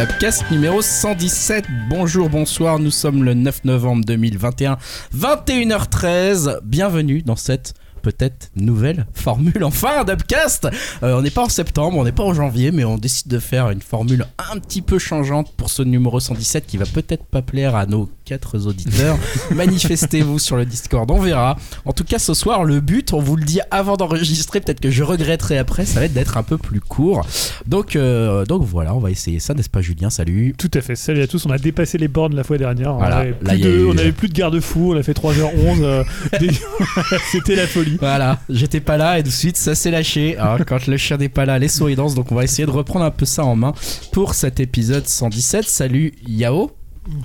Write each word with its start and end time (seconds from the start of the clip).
Upcast 0.00 0.48
numéro 0.52 0.80
117. 0.80 1.64
Bonjour, 1.88 2.30
bonsoir, 2.30 2.78
nous 2.78 2.92
sommes 2.92 3.24
le 3.24 3.34
9 3.34 3.64
novembre 3.64 4.04
2021, 4.04 4.78
21h13. 5.12 6.60
Bienvenue 6.62 7.22
dans 7.22 7.34
cette 7.34 7.74
peut-être 7.98 8.50
nouvelle 8.56 9.06
formule 9.14 9.62
enfin 9.64 10.04
d'Upcast. 10.04 10.68
Euh, 11.02 11.18
on 11.18 11.22
n'est 11.22 11.30
pas 11.30 11.42
en 11.44 11.48
septembre, 11.48 11.98
on 11.98 12.04
n'est 12.04 12.12
pas 12.12 12.22
en 12.24 12.34
janvier, 12.34 12.70
mais 12.72 12.84
on 12.84 12.98
décide 12.98 13.28
de 13.28 13.38
faire 13.38 13.70
une 13.70 13.80
formule 13.82 14.26
un 14.52 14.58
petit 14.58 14.82
peu 14.82 14.98
changeante 14.98 15.52
pour 15.56 15.70
ce 15.70 15.82
numéro 15.82 16.20
117 16.20 16.66
qui 16.66 16.76
va 16.76 16.86
peut-être 16.86 17.24
pas 17.24 17.42
plaire 17.42 17.76
à 17.76 17.86
nos 17.86 18.08
quatre 18.24 18.66
auditeurs. 18.66 19.16
Manifestez-vous 19.54 20.38
sur 20.38 20.56
le 20.56 20.64
Discord, 20.64 21.10
on 21.10 21.18
verra. 21.20 21.56
En 21.84 21.92
tout 21.92 22.04
cas, 22.04 22.18
ce 22.18 22.34
soir, 22.34 22.64
le 22.64 22.80
but, 22.80 23.12
on 23.12 23.20
vous 23.20 23.36
le 23.36 23.44
dit 23.44 23.60
avant 23.70 23.96
d'enregistrer, 23.96 24.60
peut-être 24.60 24.80
que 24.80 24.90
je 24.90 25.02
regretterai 25.02 25.58
après, 25.58 25.84
ça 25.86 26.00
va 26.00 26.06
être 26.06 26.12
d'être 26.12 26.36
un 26.36 26.42
peu 26.42 26.58
plus 26.58 26.80
court. 26.80 27.26
Donc, 27.66 27.96
euh, 27.96 28.44
donc 28.44 28.62
voilà, 28.64 28.94
on 28.94 28.98
va 28.98 29.10
essayer 29.10 29.38
ça, 29.40 29.54
n'est-ce 29.54 29.70
pas, 29.70 29.80
Julien? 29.80 30.10
Salut. 30.10 30.54
Tout 30.56 30.70
à 30.74 30.80
fait. 30.80 30.96
Salut 30.96 31.22
à 31.22 31.26
tous. 31.26 31.46
On 31.46 31.50
a 31.50 31.58
dépassé 31.58 31.98
les 31.98 32.08
bornes 32.08 32.34
la 32.34 32.44
fois 32.44 32.58
dernière. 32.58 32.94
Voilà. 32.94 33.16
On 33.16 33.20
avait 33.20 33.32
plus 33.32 33.58
de- 33.60 33.68
eu- 33.70 33.86
on 33.86 33.96
avait 33.98 34.12
plus 34.12 34.28
de 34.28 34.34
garde-fous. 34.34 34.92
On 34.94 34.98
a 34.98 35.02
fait 35.02 35.14
3h11. 35.14 35.82
euh, 35.82 36.04
des- 36.40 36.50
C'était 37.32 37.56
la 37.56 37.66
folie. 37.66 37.87
Voilà, 37.98 38.40
j'étais 38.48 38.80
pas 38.80 38.96
là 38.96 39.18
et 39.18 39.22
de 39.22 39.30
suite 39.30 39.56
ça 39.56 39.74
s'est 39.74 39.90
lâché. 39.90 40.36
Alors, 40.36 40.58
quand 40.66 40.86
le 40.86 40.96
chien 40.96 41.16
n'est 41.16 41.28
pas 41.28 41.46
là, 41.46 41.58
les 41.58 41.68
souris 41.68 41.96
dansent. 41.96 42.14
Donc 42.14 42.32
on 42.32 42.34
va 42.34 42.44
essayer 42.44 42.66
de 42.66 42.70
reprendre 42.70 43.04
un 43.04 43.10
peu 43.10 43.24
ça 43.24 43.44
en 43.44 43.56
main 43.56 43.72
pour 44.12 44.34
cet 44.34 44.60
épisode 44.60 45.06
117. 45.06 45.64
Salut 45.64 46.12
Yao. 46.26 46.70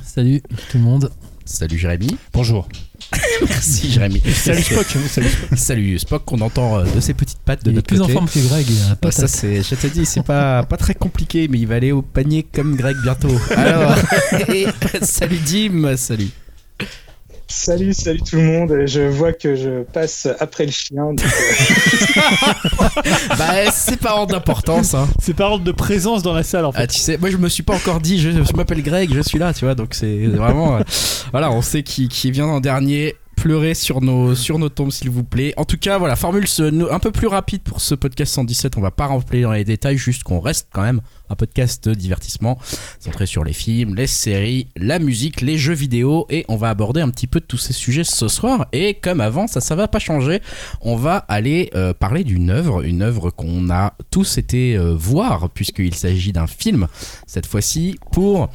Salut 0.04 0.41
tout 0.71 0.77
le 0.77 0.84
monde. 0.84 1.12
Salut 1.45 1.77
Jérémy. 1.77 2.16
Bonjour. 2.34 2.70
Merci 3.49 3.91
Jérémy. 3.91 4.21
Salut 4.21 4.62
Spock. 4.62 4.85
Salut 4.85 5.27
Spock. 5.30 5.57
Salut 5.59 5.99
Spock 5.99 6.26
qu'on 6.26 6.40
entend 6.40 6.80
euh, 6.80 6.85
de 6.95 6.99
ses 7.02 7.13
petites 7.13 7.40
pattes 7.40 7.66
de 7.66 7.71
Il 7.71 7.73
est 7.73 7.76
notre 7.76 7.88
plus 7.88 8.01
en 8.01 8.07
forme 8.07 8.29
que 8.29 8.40
Greg. 8.48 8.66
Il 8.70 8.82
a 8.84 8.90
Ouais, 8.90 8.95
pas 8.95 9.12
ça 9.12 9.27
c'est, 9.27 9.62
je 9.62 9.76
te 9.76 9.88
dis, 9.88 10.05
c'est 10.05 10.23
pas 10.23 10.63
pas 10.70 10.77
très 10.77 10.95
compliqué, 10.95 11.48
mais 11.49 11.60
il 11.60 11.68
va 11.68 11.76
aller 11.76 11.91
au 11.91 12.01
panier 12.01 12.43
comme 12.43 12.76
Greg 12.76 12.95
bientôt. 13.04 13.35
Alors, 13.57 13.95
et, 14.48 14.68
salut 15.01 15.40
Dim, 15.40 15.98
salut. 15.98 16.29
Salut, 17.48 17.94
salut 17.94 18.22
tout 18.22 18.38
le 18.38 18.41
monde. 18.44 18.74
Je 18.88 19.02
vois 19.02 19.32
que 19.34 19.55
je 19.55 19.84
passe 19.84 20.27
après 20.40 20.66
le 20.66 20.72
chien. 20.72 21.13
donc, 21.13 21.22
euh, 21.24 22.22
Bah 23.38 23.72
c'est 23.72 24.00
pas 24.00 24.16
hors 24.16 24.27
d'importance. 24.27 24.94
Hein. 24.94 25.08
C'est 25.22 25.34
par 25.35 25.52
ordre 25.52 25.63
de 25.63 25.72
présence 25.72 26.24
dans 26.24 26.34
la 26.34 26.44
salle 26.44 26.66
en 26.66 26.72
Ah, 26.74 26.82
fait. 26.82 26.88
tu 26.88 27.00
sais, 27.00 27.18
moi 27.18 27.30
je 27.30 27.38
me 27.38 27.50
suis 27.50 27.63
pas 27.63 27.76
encore 27.76 28.00
dit, 28.00 28.20
je, 28.20 28.32
je 28.32 28.54
m'appelle 28.55 28.82
Greg, 28.82 29.13
je 29.13 29.22
suis 29.22 29.38
là, 29.40 29.54
tu 29.54 29.66
vois, 29.66 29.76
donc 29.76 29.94
c'est 29.94 30.26
vraiment. 30.27 30.77
euh, 30.77 30.82
voilà, 31.32 31.52
on 31.52 31.62
sait 31.62 31.84
qui, 31.84 32.08
qui 32.08 32.32
vient 32.32 32.46
en 32.48 32.60
dernier. 32.60 33.16
Pleurez 33.35 33.73
sur 33.73 34.01
nos, 34.01 34.35
sur 34.35 34.57
nos 34.57 34.70
tombes, 34.70 34.91
s'il 34.91 35.09
vous 35.09 35.23
plaît. 35.23 35.53
En 35.57 35.65
tout 35.65 35.77
cas, 35.77 35.98
voilà, 35.98 36.15
formule 36.15 36.45
un 36.89 36.99
peu 36.99 37.12
plus 37.12 37.27
rapide 37.27 37.62
pour 37.62 37.81
ce 37.81 37.95
podcast 37.95 38.34
117. 38.34 38.77
On 38.77 38.81
va 38.81 38.91
pas 38.91 39.07
rentrer 39.07 39.41
dans 39.41 39.51
les 39.51 39.65
détails, 39.65 39.98
juste 39.98 40.23
qu'on 40.23 40.39
reste 40.39 40.70
quand 40.71 40.81
même 40.81 41.01
un 41.29 41.35
podcast 41.35 41.87
de 41.89 41.93
divertissement 41.93 42.57
centré 42.99 43.26
sur 43.26 43.43
les 43.43 43.54
films, 43.54 43.95
les 43.95 44.07
séries, 44.07 44.67
la 44.77 44.99
musique, 44.99 45.41
les 45.41 45.57
jeux 45.57 45.73
vidéo. 45.73 46.26
Et 46.29 46.45
on 46.48 46.55
va 46.55 46.70
aborder 46.70 47.01
un 47.01 47.09
petit 47.09 47.27
peu 47.27 47.39
de 47.39 47.45
tous 47.45 47.57
ces 47.57 47.73
sujets 47.73 48.04
ce 48.04 48.27
soir. 48.27 48.67
Et 48.71 48.93
comme 48.93 49.20
avant, 49.20 49.48
ça, 49.48 49.61
ça 49.61 49.76
va 49.76 49.87
pas 49.87 49.99
changer. 49.99 50.41
On 50.81 50.95
va 50.95 51.17
aller 51.17 51.70
euh, 51.76 51.93
parler 51.93 52.23
d'une 52.23 52.49
œuvre, 52.49 52.85
une 52.85 53.01
œuvre 53.01 53.29
qu'on 53.29 53.70
a 53.70 53.93
tous 54.09 54.37
été 54.37 54.77
euh, 54.77 54.93
voir, 54.95 55.49
puisqu'il 55.49 55.95
s'agit 55.95 56.31
d'un 56.31 56.48
film 56.48 56.87
cette 57.27 57.45
fois-ci 57.45 57.98
pour 58.11 58.49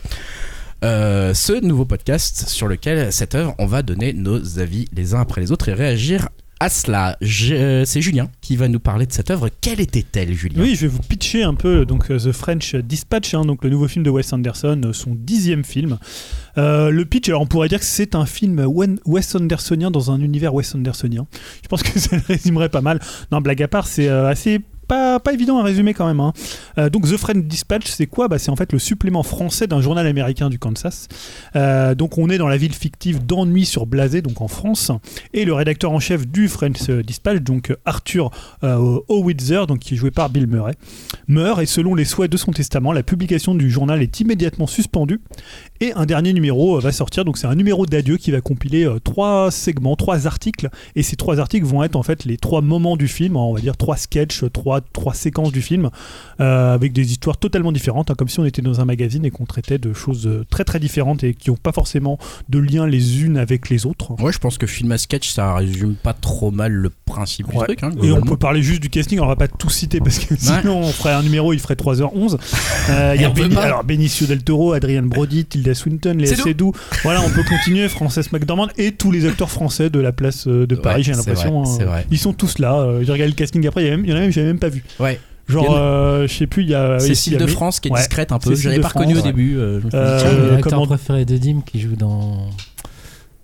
euh, 0.84 1.34
ce 1.34 1.60
nouveau 1.64 1.84
podcast 1.84 2.48
sur 2.48 2.68
lequel 2.68 3.12
cette 3.12 3.34
œuvre, 3.34 3.54
on 3.58 3.66
va 3.66 3.82
donner 3.82 4.12
nos 4.12 4.58
avis 4.60 4.86
les 4.92 5.14
uns 5.14 5.20
après 5.20 5.40
les 5.40 5.50
autres 5.50 5.68
et 5.68 5.74
réagir 5.74 6.28
à 6.60 6.68
cela. 6.68 7.16
Euh, 7.22 7.84
C'est 7.84 8.00
Julien 8.00 8.28
qui 8.40 8.56
va 8.56 8.68
nous 8.68 8.78
parler 8.78 9.06
de 9.06 9.12
cette 9.12 9.30
œuvre. 9.30 9.48
Quelle 9.60 9.80
était-elle, 9.80 10.32
Julien? 10.34 10.62
Oui, 10.62 10.76
je 10.76 10.82
vais 10.82 10.86
vous 10.88 11.00
pitcher 11.00 11.42
un 11.42 11.54
peu 11.54 11.84
donc 11.84 12.10
euh, 12.10 12.18
The 12.18 12.32
French 12.32 12.76
Dispatch, 12.76 13.34
hein, 13.34 13.42
donc 13.44 13.64
le 13.64 13.70
nouveau 13.70 13.88
film 13.88 14.04
de 14.04 14.10
Wes 14.10 14.32
Anderson, 14.32 14.80
son 14.92 15.16
dixième 15.16 15.64
film. 15.64 15.98
Le 16.56 17.02
pitch, 17.04 17.28
alors 17.28 17.42
on 17.42 17.46
pourrait 17.46 17.68
dire 17.68 17.78
que 17.78 17.84
c'est 17.84 18.14
un 18.14 18.26
film 18.26 18.64
Wes 19.04 19.34
Andersonien 19.34 19.90
dans 19.90 20.10
un 20.10 20.20
univers 20.20 20.54
Wes 20.54 20.74
Andersonien. 20.74 21.26
Je 21.62 21.68
pense 21.68 21.82
que 21.82 21.98
ça 21.98 22.16
résumerait 22.28 22.68
pas 22.68 22.82
mal. 22.82 23.00
Non, 23.32 23.40
blague 23.40 23.62
à 23.62 23.68
part, 23.68 23.86
c'est 23.86 24.08
assez 24.08 24.60
pas, 24.88 25.20
pas 25.20 25.32
évident 25.32 25.58
à 25.58 25.62
résumer 25.62 25.94
quand 25.94 26.06
même. 26.06 26.20
hein. 26.20 26.32
Euh, 26.78 26.90
donc 26.90 27.04
The 27.04 27.16
French 27.16 27.44
Dispatch, 27.44 27.86
c'est 27.86 28.06
quoi? 28.06 28.28
Bah, 28.28 28.38
C'est 28.38 28.50
en 28.50 28.56
fait 28.56 28.72
le 28.72 28.78
supplément 28.78 29.22
français 29.22 29.66
d'un 29.66 29.80
journal 29.80 30.06
américain 30.06 30.48
du 30.48 30.58
Kansas. 30.58 31.08
Euh, 31.54 31.94
donc 31.94 32.18
on 32.18 32.28
est 32.30 32.38
dans 32.38 32.48
la 32.48 32.56
ville 32.56 32.74
fictive 32.74 33.24
d'Ennui 33.24 33.66
sur 33.66 33.86
Blasé, 33.86 34.22
donc 34.22 34.40
en 34.40 34.48
France. 34.48 34.90
Et 35.34 35.44
le 35.44 35.52
rédacteur 35.52 35.92
en 35.92 36.00
chef 36.00 36.26
du 36.26 36.48
French 36.48 36.80
Dispatch, 36.90 37.40
donc 37.42 37.74
Arthur 37.84 38.30
euh, 38.64 38.98
Howitzer, 39.08 39.66
donc 39.66 39.80
qui 39.80 39.94
est 39.94 39.96
joué 39.96 40.10
par 40.10 40.30
Bill 40.30 40.46
Murray, 40.46 40.74
meurt 41.26 41.60
et 41.60 41.66
selon 41.66 41.94
les 41.94 42.04
souhaits 42.04 42.30
de 42.32 42.36
son 42.36 42.52
testament, 42.52 42.92
la 42.92 43.02
publication 43.02 43.54
du 43.54 43.70
journal 43.70 44.02
est 44.02 44.20
immédiatement 44.20 44.66
suspendue 44.66 45.20
et 45.80 45.92
un 45.92 46.06
dernier 46.06 46.32
numéro 46.32 46.76
euh, 46.76 46.80
va 46.80 46.92
sortir. 46.92 47.24
Donc 47.24 47.36
c'est 47.38 47.46
un 47.46 47.54
numéro 47.54 47.86
d'adieu 47.86 48.16
qui 48.16 48.30
va 48.30 48.40
compiler 48.40 48.84
euh, 48.86 48.98
trois 48.98 49.50
segments, 49.50 49.96
trois 49.96 50.26
articles 50.26 50.68
et 50.96 51.02
ces 51.02 51.16
trois 51.16 51.38
articles 51.40 51.66
vont 51.66 51.82
être 51.82 51.96
en 51.96 52.02
fait 52.02 52.24
les 52.24 52.36
trois 52.36 52.62
moments 52.62 52.96
du 52.96 53.08
film, 53.08 53.36
hein, 53.36 53.40
on 53.40 53.54
va 53.54 53.60
dire 53.60 53.76
trois 53.76 53.96
sketchs, 53.96 54.44
trois, 54.52 54.77
trois 54.92 55.14
séquences 55.14 55.52
du 55.52 55.62
film 55.62 55.90
euh, 56.40 56.74
avec 56.74 56.92
des 56.92 57.10
histoires 57.12 57.36
totalement 57.36 57.72
différentes, 57.72 58.10
hein, 58.10 58.14
comme 58.16 58.28
si 58.28 58.40
on 58.40 58.44
était 58.44 58.62
dans 58.62 58.80
un 58.80 58.84
magazine 58.84 59.24
et 59.24 59.30
qu'on 59.30 59.44
traitait 59.46 59.78
de 59.78 59.92
choses 59.92 60.26
euh, 60.26 60.44
très 60.50 60.64
très 60.64 60.78
différentes 60.80 61.24
et 61.24 61.34
qui 61.34 61.50
n'ont 61.50 61.56
pas 61.56 61.72
forcément 61.72 62.18
de 62.48 62.58
lien 62.58 62.86
les 62.86 63.22
unes 63.22 63.36
avec 63.38 63.68
les 63.70 63.86
autres. 63.86 64.12
Ouais, 64.22 64.32
je 64.32 64.38
pense 64.38 64.58
que 64.58 64.66
film 64.66 64.92
à 64.92 64.98
sketch, 64.98 65.30
ça 65.30 65.54
résume 65.54 65.94
pas 65.94 66.12
trop 66.12 66.50
mal 66.50 66.72
le 66.72 66.90
principe 67.04 67.48
Ouais. 67.48 67.54
du 67.60 67.64
truc. 67.76 67.82
hein, 67.82 67.90
Et 68.02 68.12
on 68.12 68.20
peut 68.20 68.36
parler 68.36 68.62
juste 68.62 68.80
du 68.82 68.90
casting, 68.90 69.18
on 69.20 69.26
va 69.26 69.36
pas 69.36 69.48
tout 69.48 69.70
citer 69.70 70.00
parce 70.00 70.18
que 70.18 70.34
sinon 70.36 70.78
on 70.80 70.92
ferait 70.92 71.12
un 71.12 71.22
numéro, 71.22 71.52
il 71.52 71.58
ferait 71.60 71.74
3h11. 71.74 72.36
Euh, 72.90 73.12
Il 73.16 73.20
y 73.20 73.24
a 73.24 73.60
alors 73.60 73.84
Benicio 73.84 74.26
del 74.26 74.42
Toro, 74.42 74.72
Adrian 74.72 75.02
Brody, 75.02 75.44
Tilda 75.44 75.74
Swinton, 75.74 76.14
Léa 76.16 76.34
Seydoux. 76.34 76.72
Voilà, 77.02 77.20
on 77.22 77.28
peut 77.28 77.42
continuer, 77.42 77.86
Frances 77.88 78.32
McDormand 78.32 78.68
et 78.78 78.92
tous 78.92 79.10
les 79.10 79.26
acteurs 79.26 79.50
français 79.50 79.90
de 79.90 80.00
la 80.00 80.12
place 80.12 80.46
de 80.48 80.74
Paris, 80.74 80.98
Ouais, 80.98 81.02
j'ai 81.02 81.12
l'impression. 81.12 81.64
hein. 81.64 82.02
Ils 82.10 82.18
sont 82.18 82.32
tous 82.32 82.58
là. 82.58 82.86
J'ai 83.02 83.12
regardé 83.12 83.28
le 83.30 83.36
casting 83.36 83.66
après, 83.66 83.84
il 83.84 84.08
y 84.08 84.12
en 84.12 84.16
a 84.16 84.20
même, 84.20 84.30
j'avais 84.32 84.46
même 84.46 84.58
pas 84.58 84.67
vu. 84.68 84.84
Ouais. 85.00 85.20
Genre, 85.48 85.74
a- 85.76 85.80
euh, 85.80 86.28
je 86.28 86.34
sais 86.34 86.46
plus, 86.46 86.62
il 86.64 86.68
y 86.70 86.74
a. 86.74 86.98
Cécile 86.98 87.38
de 87.38 87.46
France 87.46 87.80
qui 87.80 87.88
est 87.88 87.90
Ouais, 87.92 87.98
discrète 88.00 88.32
un 88.32 88.38
peu. 88.38 88.54
Je 88.54 88.68
l'avais 88.68 88.80
pas 88.80 88.88
reconnu 88.88 89.16
au 89.16 89.22
début. 89.22 89.56
euh, 89.56 89.80
Euh, 89.94 90.50
l'acteur 90.52 90.72
comment- 90.72 90.86
préféré 90.86 91.24
de 91.24 91.36
Dim 91.38 91.62
qui 91.64 91.80
joue 91.80 91.96
dans. 91.96 92.48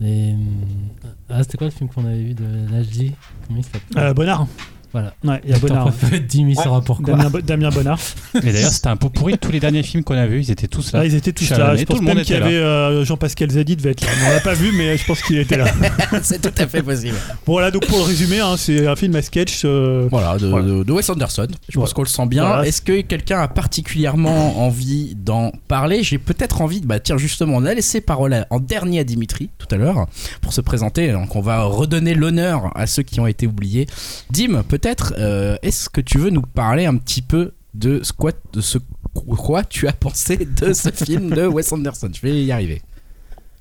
les- 0.01 0.35
Ah, 1.31 1.43
c'était 1.43 1.57
quoi 1.57 1.67
le 1.69 1.73
film 1.73 1.89
qu'on 1.89 2.05
avait 2.05 2.23
vu 2.23 2.35
de 2.35 2.43
l'HD 2.45 3.13
Comment 3.47 3.59
il 3.61 3.65
s'appelle? 3.65 3.81
Euh, 3.97 4.13
Bonnard. 4.13 4.47
Voilà. 4.95 5.13
Ouais, 5.25 5.41
il 5.45 5.51
y 5.51 5.53
a 5.55 5.59
Bonnard. 5.59 5.89
préféré 5.89 6.21
de 6.21 6.27
Dim, 6.27 6.49
il 6.49 6.57
saura 6.57 6.81
pourquoi. 6.81 7.15
Damien, 7.15 7.29
Bo- 7.29 7.41
Damien 7.43 7.69
Bonnard. 7.71 7.99
Et 8.37 8.53
d'ailleurs, 8.53 8.71
c'était 8.71 8.87
un 8.87 8.97
pot 8.97 9.11
pourri 9.11 9.33
de 9.35 9.39
tous 9.39 9.51
les 9.51 9.61
derniers 9.61 9.83
films 9.83 10.05
qu'on 10.05 10.15
a 10.17 10.27
vus. 10.27 10.41
Ils 10.41 10.51
étaient 10.53 10.69
tous 10.69 10.93
là. 10.93 11.01
Ah, 11.03 11.05
ils 11.05 11.15
étaient 11.15 11.33
tous 11.33 11.45
Chalamet, 11.45 11.73
là. 11.73 11.77
Je 11.77 11.81
tout 11.85 11.87
pense 11.93 11.99
le 12.01 12.07
monde 12.07 12.15
même 12.17 12.25
qu'il 12.25 12.35
y 12.35 12.39
était 12.39 12.47
avait 12.47 12.57
euh, 12.57 13.05
Jean-Pascal 13.05 13.51
Zadi 13.51 13.75
devait 13.77 13.91
être 13.91 14.01
là. 14.03 14.09
On 14.27 14.31
l'a 14.31 14.41
pas 14.41 14.55
vu, 14.55 14.73
mais 14.79 14.97
je 14.97 15.05
pense 15.05 15.21
qu'il 15.21 15.37
était 15.39 15.57
là. 15.57 15.67
c'est 16.23 16.41
tout 16.41 16.63
à 16.63 16.67
fait 16.69 16.83
possible. 16.83 17.17
Voilà, 17.45 17.71
donc 17.73 17.87
pour 17.87 17.99
le 17.99 18.05
résumer, 18.05 18.39
hein, 18.41 18.55
c'est 18.57 18.87
un 18.87 18.95
film 18.97 19.15
à 19.17 19.23
sketch. 19.23 19.63
euh, 19.65 20.07
Voilà, 20.11 20.39
de, 20.39 20.47
Voilà. 20.47 20.65
de- 20.67 20.83
de 20.85 20.93
Wes 20.93 21.11
Anderson. 21.11 21.49
Je 21.69 21.79
pense 21.79 21.93
qu'on 21.93 22.03
le 22.03 22.09
sent 22.09 22.27
bien. 22.27 22.47
Voilà. 22.47 22.67
Est-ce 22.67 22.81
que 22.81 23.01
quelqu'un 23.01 23.41
a 23.41 23.49
particulièrement 23.49 24.65
envie 24.65 25.15
d'en 25.17 25.51
parler? 25.69 26.03
J'ai 26.05 26.19
peut-être 26.19 26.61
envie 26.61 26.81
de. 26.81 26.87
Bah, 26.87 27.01
tiens, 27.01 27.17
justement, 27.19 27.55
on 27.57 27.65
a 27.65 27.75
laissé 27.75 28.01
parole 28.01 28.47
en 28.51 28.61
dernier 28.61 29.01
à 29.01 29.05
Dimitri 29.05 29.51
tout 29.59 29.67
à 29.73 29.77
l'heure 29.77 30.07
pour 30.41 30.53
se 30.53 30.61
présenter. 30.61 31.11
Donc, 31.13 31.35
on 31.35 31.41
va 31.41 31.63
redonner 31.65 32.15
l'honneur 32.15 32.71
à 32.77 32.87
ceux 32.87 33.03
qui 33.03 33.19
ont 33.21 33.27
été 33.27 33.47
oubliés. 33.47 33.87
Dim, 34.31 34.63
peut-être, 34.69 34.84
euh, 35.19 35.57
est-ce 35.63 35.89
que 35.89 36.01
tu 36.01 36.19
veux 36.19 36.31
nous 36.31 36.43
parler 36.43 36.87
un 36.87 36.97
petit 36.97 37.23
peu 37.23 37.53
de 37.75 38.03
ce 38.03 38.13
quoi, 38.13 38.33
de 38.53 38.61
ce 38.61 38.79
quoi 39.15 39.65
tu 39.65 39.89
as 39.89 39.93
pensé 39.93 40.37
de 40.37 40.73
ce 40.73 40.91
film 41.05 41.31
de 41.31 41.47
Wes 41.47 41.73
Anderson? 41.73 42.11
Je 42.15 42.21
vais 42.21 42.43
y 42.43 42.53
arriver. 42.53 42.83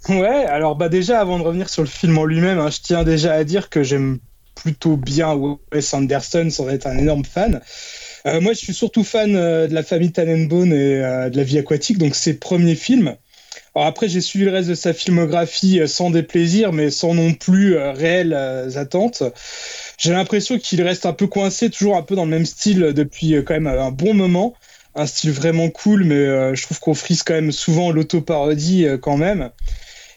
Ouais, 0.09 0.45
alors 0.45 0.75
bah 0.75 0.89
déjà 0.89 1.21
avant 1.21 1.39
de 1.39 1.43
revenir 1.43 1.69
sur 1.69 1.81
le 1.81 1.87
film 1.87 2.17
en 2.17 2.25
lui-même, 2.25 2.59
hein, 2.59 2.69
je 2.69 2.79
tiens 2.81 3.03
déjà 3.03 3.33
à 3.33 3.43
dire 3.45 3.69
que 3.69 3.83
j'aime 3.83 4.19
plutôt 4.55 4.97
bien 4.97 5.33
Wes 5.33 5.93
Anderson 5.93 6.49
sans 6.49 6.69
être 6.69 6.87
un 6.87 6.97
énorme 6.97 7.25
fan. 7.25 7.61
Euh, 8.25 8.39
moi, 8.39 8.53
je 8.53 8.59
suis 8.59 8.73
surtout 8.73 9.03
fan 9.03 9.35
euh, 9.35 9.67
de 9.67 9.73
la 9.73 9.83
famille 9.83 10.11
Tannenbaum 10.11 10.71
et 10.71 11.03
euh, 11.03 11.29
de 11.29 11.37
la 11.37 11.43
vie 11.43 11.57
aquatique, 11.57 11.97
donc 11.97 12.15
ses 12.15 12.35
premiers 12.35 12.75
films. 12.75 13.15
Alors 13.75 13.87
après, 13.87 14.07
j'ai 14.07 14.21
suivi 14.21 14.45
le 14.45 14.51
reste 14.51 14.69
de 14.69 14.75
sa 14.75 14.93
filmographie 14.93 15.79
euh, 15.79 15.87
sans 15.87 16.11
déplaisir, 16.11 16.71
mais 16.73 16.91
sans 16.91 17.15
non 17.15 17.33
plus 17.33 17.75
euh, 17.75 17.91
réelles 17.91 18.33
euh, 18.33 18.69
attentes. 18.77 19.23
J'ai 20.03 20.11
l'impression 20.11 20.59
qu'il 20.59 20.81
reste 20.81 21.05
un 21.05 21.13
peu 21.13 21.27
coincé, 21.27 21.69
toujours 21.69 21.95
un 21.95 22.01
peu 22.01 22.17
dans 22.17 22.25
le 22.25 22.29
même 22.29 22.45
style 22.45 22.91
depuis 22.93 23.35
euh, 23.35 23.41
quand 23.41 23.53
même 23.53 23.67
un 23.67 23.91
bon 23.91 24.13
moment. 24.13 24.53
Un 24.95 25.05
style 25.05 25.31
vraiment 25.31 25.69
cool, 25.69 26.03
mais 26.03 26.15
euh, 26.15 26.53
je 26.55 26.63
trouve 26.63 26.81
qu'on 26.81 26.93
frise 26.93 27.23
quand 27.23 27.35
même 27.35 27.53
souvent 27.53 27.89
l'auto-parodie 27.89 28.85
euh, 28.85 28.97
quand 28.97 29.15
même. 29.15 29.49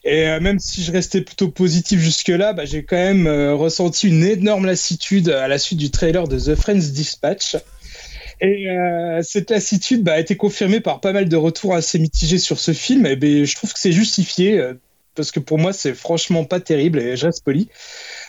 Et 0.02 0.24
même 0.40 0.58
si 0.58 0.82
je 0.84 0.90
restais 0.92 1.20
plutôt 1.20 1.48
positif 1.48 2.00
jusque-là, 2.00 2.52
bah, 2.52 2.64
j'ai 2.64 2.84
quand 2.84 2.96
même 2.96 3.26
ressenti 3.54 4.06
une 4.06 4.24
énorme 4.24 4.64
lassitude 4.64 5.30
à 5.30 5.48
la 5.48 5.58
suite 5.58 5.80
du 5.80 5.90
trailer 5.90 6.28
de 6.28 6.38
The 6.38 6.54
Friends 6.54 6.92
Dispatch. 6.92 7.56
Et 8.40 8.68
cette 9.22 9.50
lassitude 9.50 10.04
bah, 10.04 10.12
a 10.12 10.20
été 10.20 10.36
confirmée 10.36 10.78
par 10.78 11.00
pas 11.00 11.12
mal 11.12 11.28
de 11.28 11.36
retours 11.36 11.74
assez 11.74 11.98
mitigés 11.98 12.38
sur 12.38 12.60
ce 12.60 12.72
film. 12.72 13.04
Et 13.04 13.16
ben, 13.16 13.44
je 13.44 13.54
trouve 13.56 13.72
que 13.72 13.80
c'est 13.80 13.90
justifié, 13.90 14.64
parce 15.16 15.32
que 15.32 15.40
pour 15.40 15.58
moi, 15.58 15.72
c'est 15.72 15.92
franchement 15.92 16.44
pas 16.44 16.60
terrible, 16.60 17.00
et 17.00 17.16
je 17.16 17.26
reste 17.26 17.42
poli. 17.42 17.68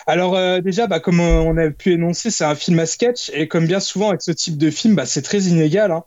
Alors 0.08 0.36
euh, 0.36 0.60
déjà, 0.62 0.86
bah, 0.86 1.00
comme 1.00 1.20
on 1.20 1.56
a 1.58 1.70
pu 1.70 1.92
énoncer, 1.92 2.30
c'est 2.30 2.44
un 2.44 2.54
film 2.54 2.78
à 2.78 2.86
sketch, 2.86 3.30
et 3.34 3.46
comme 3.46 3.66
bien 3.66 3.78
souvent 3.78 4.08
avec 4.08 4.22
ce 4.22 4.32
type 4.32 4.56
de 4.56 4.70
film, 4.70 4.94
bah, 4.94 5.04
c'est 5.04 5.20
très 5.22 5.42
inégal. 5.42 5.92
hein. 5.92 6.04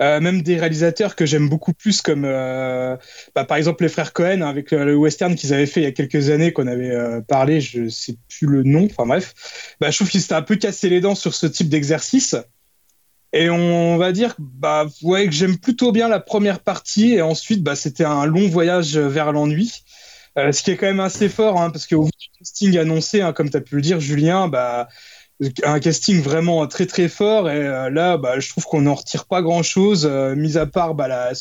Euh, 0.00 0.20
même 0.20 0.40
des 0.40 0.56
réalisateurs 0.56 1.16
que 1.16 1.26
j'aime 1.26 1.48
beaucoup 1.48 1.74
plus, 1.74 2.00
comme 2.00 2.24
euh, 2.24 2.96
bah, 3.34 3.44
par 3.44 3.56
exemple 3.58 3.82
les 3.82 3.90
frères 3.90 4.12
Cohen, 4.12 4.40
hein, 4.40 4.48
avec 4.48 4.70
le, 4.70 4.96
western 4.96 5.34
qu'ils 5.34 5.52
avaient 5.52 5.66
fait 5.66 5.80
il 5.80 5.84
y 5.84 5.86
a 5.86 5.92
quelques 5.92 6.30
années, 6.30 6.52
qu'on 6.52 6.68
avait 6.68 6.92
euh, 6.92 7.20
parlé, 7.20 7.60
je 7.60 7.88
sais 7.88 8.16
plus 8.28 8.46
le 8.46 8.62
nom, 8.62 8.86
enfin 8.86 9.04
bref. 9.04 9.74
Bah, 9.80 9.90
je 9.90 9.96
trouve 9.96 10.08
qu'ils 10.08 10.22
s'étaient 10.22 10.34
un 10.34 10.42
peu 10.42 10.56
cassé 10.56 10.88
les 10.88 11.00
dents 11.00 11.16
sur 11.16 11.34
ce 11.34 11.46
type 11.46 11.68
d'exercice. 11.68 12.36
Et 13.32 13.50
on 13.50 13.96
va 13.98 14.12
dire 14.12 14.34
bah, 14.38 14.86
ouais, 15.02 15.26
que 15.26 15.32
j'aime 15.32 15.58
plutôt 15.58 15.92
bien 15.92 16.08
la 16.08 16.20
première 16.20 16.60
partie, 16.60 17.14
et 17.14 17.22
ensuite 17.22 17.64
bah, 17.64 17.76
c'était 17.76 18.04
un 18.04 18.26
long 18.26 18.48
voyage 18.48 18.96
vers 18.96 19.32
l'ennui. 19.32 19.82
Euh, 20.38 20.52
ce 20.52 20.62
qui 20.62 20.70
est 20.70 20.76
quand 20.76 20.86
même 20.86 21.00
assez 21.00 21.28
fort, 21.28 21.60
hein, 21.60 21.70
parce 21.70 21.86
qu'au 21.86 22.04
vu 22.04 22.10
du 22.18 22.28
casting 22.38 22.78
annoncé, 22.78 23.20
hein, 23.20 23.32
comme 23.32 23.50
tu 23.50 23.56
as 23.56 23.60
pu 23.60 23.76
le 23.76 23.82
dire, 23.82 24.00
Julien, 24.00 24.48
bah, 24.48 24.88
un 25.64 25.80
casting 25.80 26.22
vraiment 26.22 26.66
très 26.66 26.86
très 26.86 27.08
fort. 27.08 27.50
Et 27.50 27.56
euh, 27.56 27.90
là, 27.90 28.16
bah, 28.16 28.38
je 28.38 28.48
trouve 28.48 28.64
qu'on 28.64 28.82
n'en 28.82 28.94
retire 28.94 29.26
pas 29.26 29.42
grand 29.42 29.62
chose, 29.62 30.08
euh, 30.10 30.34
mis 30.36 30.56
à 30.56 30.66
part 30.66 30.94
bah, 30.94 31.08
la, 31.08 31.32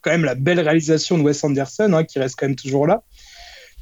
quand 0.00 0.10
même 0.10 0.24
la 0.24 0.34
belle 0.34 0.60
réalisation 0.60 1.18
de 1.18 1.22
Wes 1.22 1.44
Anderson, 1.44 1.92
hein, 1.92 2.04
qui 2.04 2.18
reste 2.18 2.36
quand 2.38 2.46
même 2.46 2.56
toujours 2.56 2.86
là. 2.86 3.02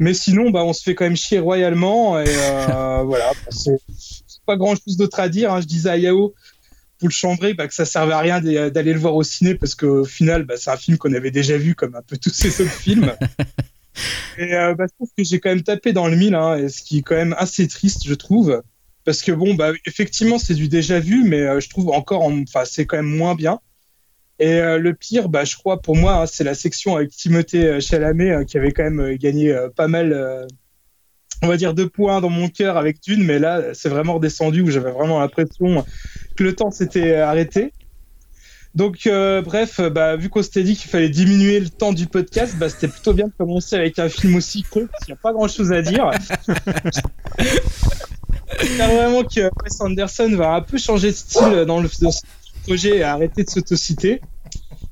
Mais 0.00 0.14
sinon, 0.14 0.50
bah, 0.50 0.64
on 0.64 0.72
se 0.72 0.82
fait 0.82 0.94
quand 0.94 1.04
même 1.04 1.16
chier 1.16 1.38
royalement. 1.38 2.20
Et 2.20 2.24
voilà, 3.04 3.30
bah, 3.30 3.50
c'est 3.50 3.78
pas 4.46 4.56
grand 4.56 4.74
chose 4.74 4.96
d'autre 4.96 5.20
à 5.20 5.28
dire. 5.28 5.60
Je 5.60 5.66
disais 5.66 5.90
à 5.90 5.96
Yao 5.96 6.34
pour 6.98 7.08
le 7.08 7.12
chambrer 7.12 7.54
bah, 7.54 7.68
que 7.68 7.74
ça 7.74 7.84
servait 7.84 8.14
à 8.14 8.18
rien 8.18 8.40
d'a- 8.40 8.70
d'aller 8.70 8.92
le 8.92 8.98
voir 8.98 9.14
au 9.14 9.22
ciné 9.22 9.54
parce 9.54 9.76
qu'au 9.76 10.04
final, 10.04 10.42
bah, 10.44 10.54
c'est 10.56 10.70
un 10.70 10.76
film 10.76 10.98
qu'on 10.98 11.14
avait 11.14 11.30
déjà 11.30 11.56
vu 11.56 11.74
comme 11.76 11.94
un 11.94 12.02
peu 12.02 12.16
tous 12.16 12.30
ces 12.30 12.60
autres 12.60 12.72
films. 12.72 13.12
Et 14.38 14.54
euh, 14.54 14.74
bah, 14.74 14.84
je 14.88 14.94
trouve 14.94 15.10
que 15.16 15.24
j'ai 15.24 15.40
quand 15.40 15.50
même 15.50 15.62
tapé 15.62 15.92
dans 15.92 16.08
le 16.08 16.16
mille, 16.16 16.34
hein, 16.34 16.56
et 16.56 16.68
ce 16.68 16.82
qui 16.82 16.98
est 16.98 17.02
quand 17.02 17.16
même 17.16 17.34
assez 17.38 17.66
triste, 17.68 18.02
je 18.06 18.14
trouve. 18.14 18.62
Parce 19.04 19.22
que 19.22 19.32
bon, 19.32 19.54
bah, 19.54 19.72
effectivement, 19.86 20.38
c'est 20.38 20.54
du 20.54 20.68
déjà 20.68 21.00
vu, 21.00 21.24
mais 21.24 21.40
euh, 21.40 21.60
je 21.60 21.68
trouve 21.68 21.90
encore, 21.90 22.22
en- 22.22 22.42
enfin, 22.42 22.64
c'est 22.64 22.86
quand 22.86 22.96
même 22.96 23.16
moins 23.16 23.34
bien. 23.34 23.60
Et 24.38 24.52
euh, 24.60 24.78
le 24.78 24.94
pire, 24.94 25.28
bah, 25.28 25.44
je 25.44 25.56
crois 25.56 25.80
pour 25.80 25.96
moi, 25.96 26.22
hein, 26.22 26.26
c'est 26.26 26.44
la 26.44 26.54
section 26.54 26.96
avec 26.96 27.10
Timothée 27.10 27.80
Chalamet 27.80 28.44
qui 28.46 28.56
avait 28.58 28.72
quand 28.72 28.84
même 28.84 29.16
gagné 29.16 29.56
pas 29.74 29.88
mal, 29.88 30.46
on 31.42 31.48
va 31.48 31.56
dire 31.56 31.74
deux 31.74 31.88
points 31.88 32.20
dans 32.20 32.30
mon 32.30 32.48
cœur 32.48 32.76
avec 32.76 33.02
Dune, 33.02 33.24
mais 33.24 33.38
là, 33.40 33.74
c'est 33.74 33.88
vraiment 33.88 34.14
redescendu 34.14 34.60
où 34.60 34.70
j'avais 34.70 34.92
vraiment 34.92 35.18
l'impression 35.18 35.84
que 36.36 36.44
le 36.44 36.54
temps 36.54 36.70
s'était 36.70 37.16
arrêté. 37.16 37.72
Donc, 38.78 39.08
euh, 39.08 39.42
bref, 39.42 39.80
euh, 39.80 39.90
bah, 39.90 40.14
vu 40.14 40.28
qu'on 40.28 40.40
s'était 40.40 40.62
dit 40.62 40.76
qu'il 40.76 40.88
fallait 40.88 41.08
diminuer 41.08 41.58
le 41.58 41.68
temps 41.68 41.92
du 41.92 42.06
podcast, 42.06 42.54
bah, 42.56 42.68
c'était 42.68 42.86
plutôt 42.86 43.12
bien 43.12 43.26
de 43.26 43.32
commencer 43.36 43.74
avec 43.74 43.98
un 43.98 44.08
film 44.08 44.36
aussi 44.36 44.62
court, 44.62 44.84
parce 44.88 45.04
qu'il 45.04 45.14
n'y 45.14 45.18
a 45.18 45.20
pas 45.20 45.32
grand 45.32 45.48
chose 45.48 45.72
à 45.72 45.82
dire. 45.82 46.08
J'espère 48.60 48.88
vraiment 48.88 49.24
que 49.24 49.40
Wes 49.40 49.80
Anderson 49.80 50.30
va 50.36 50.54
un 50.54 50.60
peu 50.60 50.78
changer 50.78 51.08
de 51.08 51.16
style 51.16 51.64
dans, 51.66 51.80
le, 51.80 51.88
projet 52.62 52.98
et 52.98 53.02
arrêter 53.02 53.42
de 53.42 53.50
s'autociter. 53.50 54.20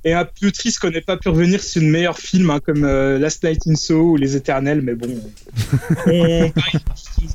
Et 0.07 0.13
un 0.13 0.25
peu 0.25 0.53
triste 0.53 0.79
qu'on 0.79 0.91
n'ait 0.91 1.01
pas 1.01 1.17
pu 1.17 1.29
revenir 1.29 1.61
sur 1.61 1.83
une 1.83 1.91
meilleure 1.91 2.17
film 2.17 2.51
hein, 2.51 2.61
comme 2.65 2.85
euh, 2.85 3.19
Last 3.19 3.43
Night 3.43 3.67
in 3.67 3.75
Soho 3.75 4.13
ou 4.13 4.17
Les 4.17 4.37
Éternels, 4.37 4.81
mais 4.81 4.95
bon, 4.95 5.09
on 6.07 6.53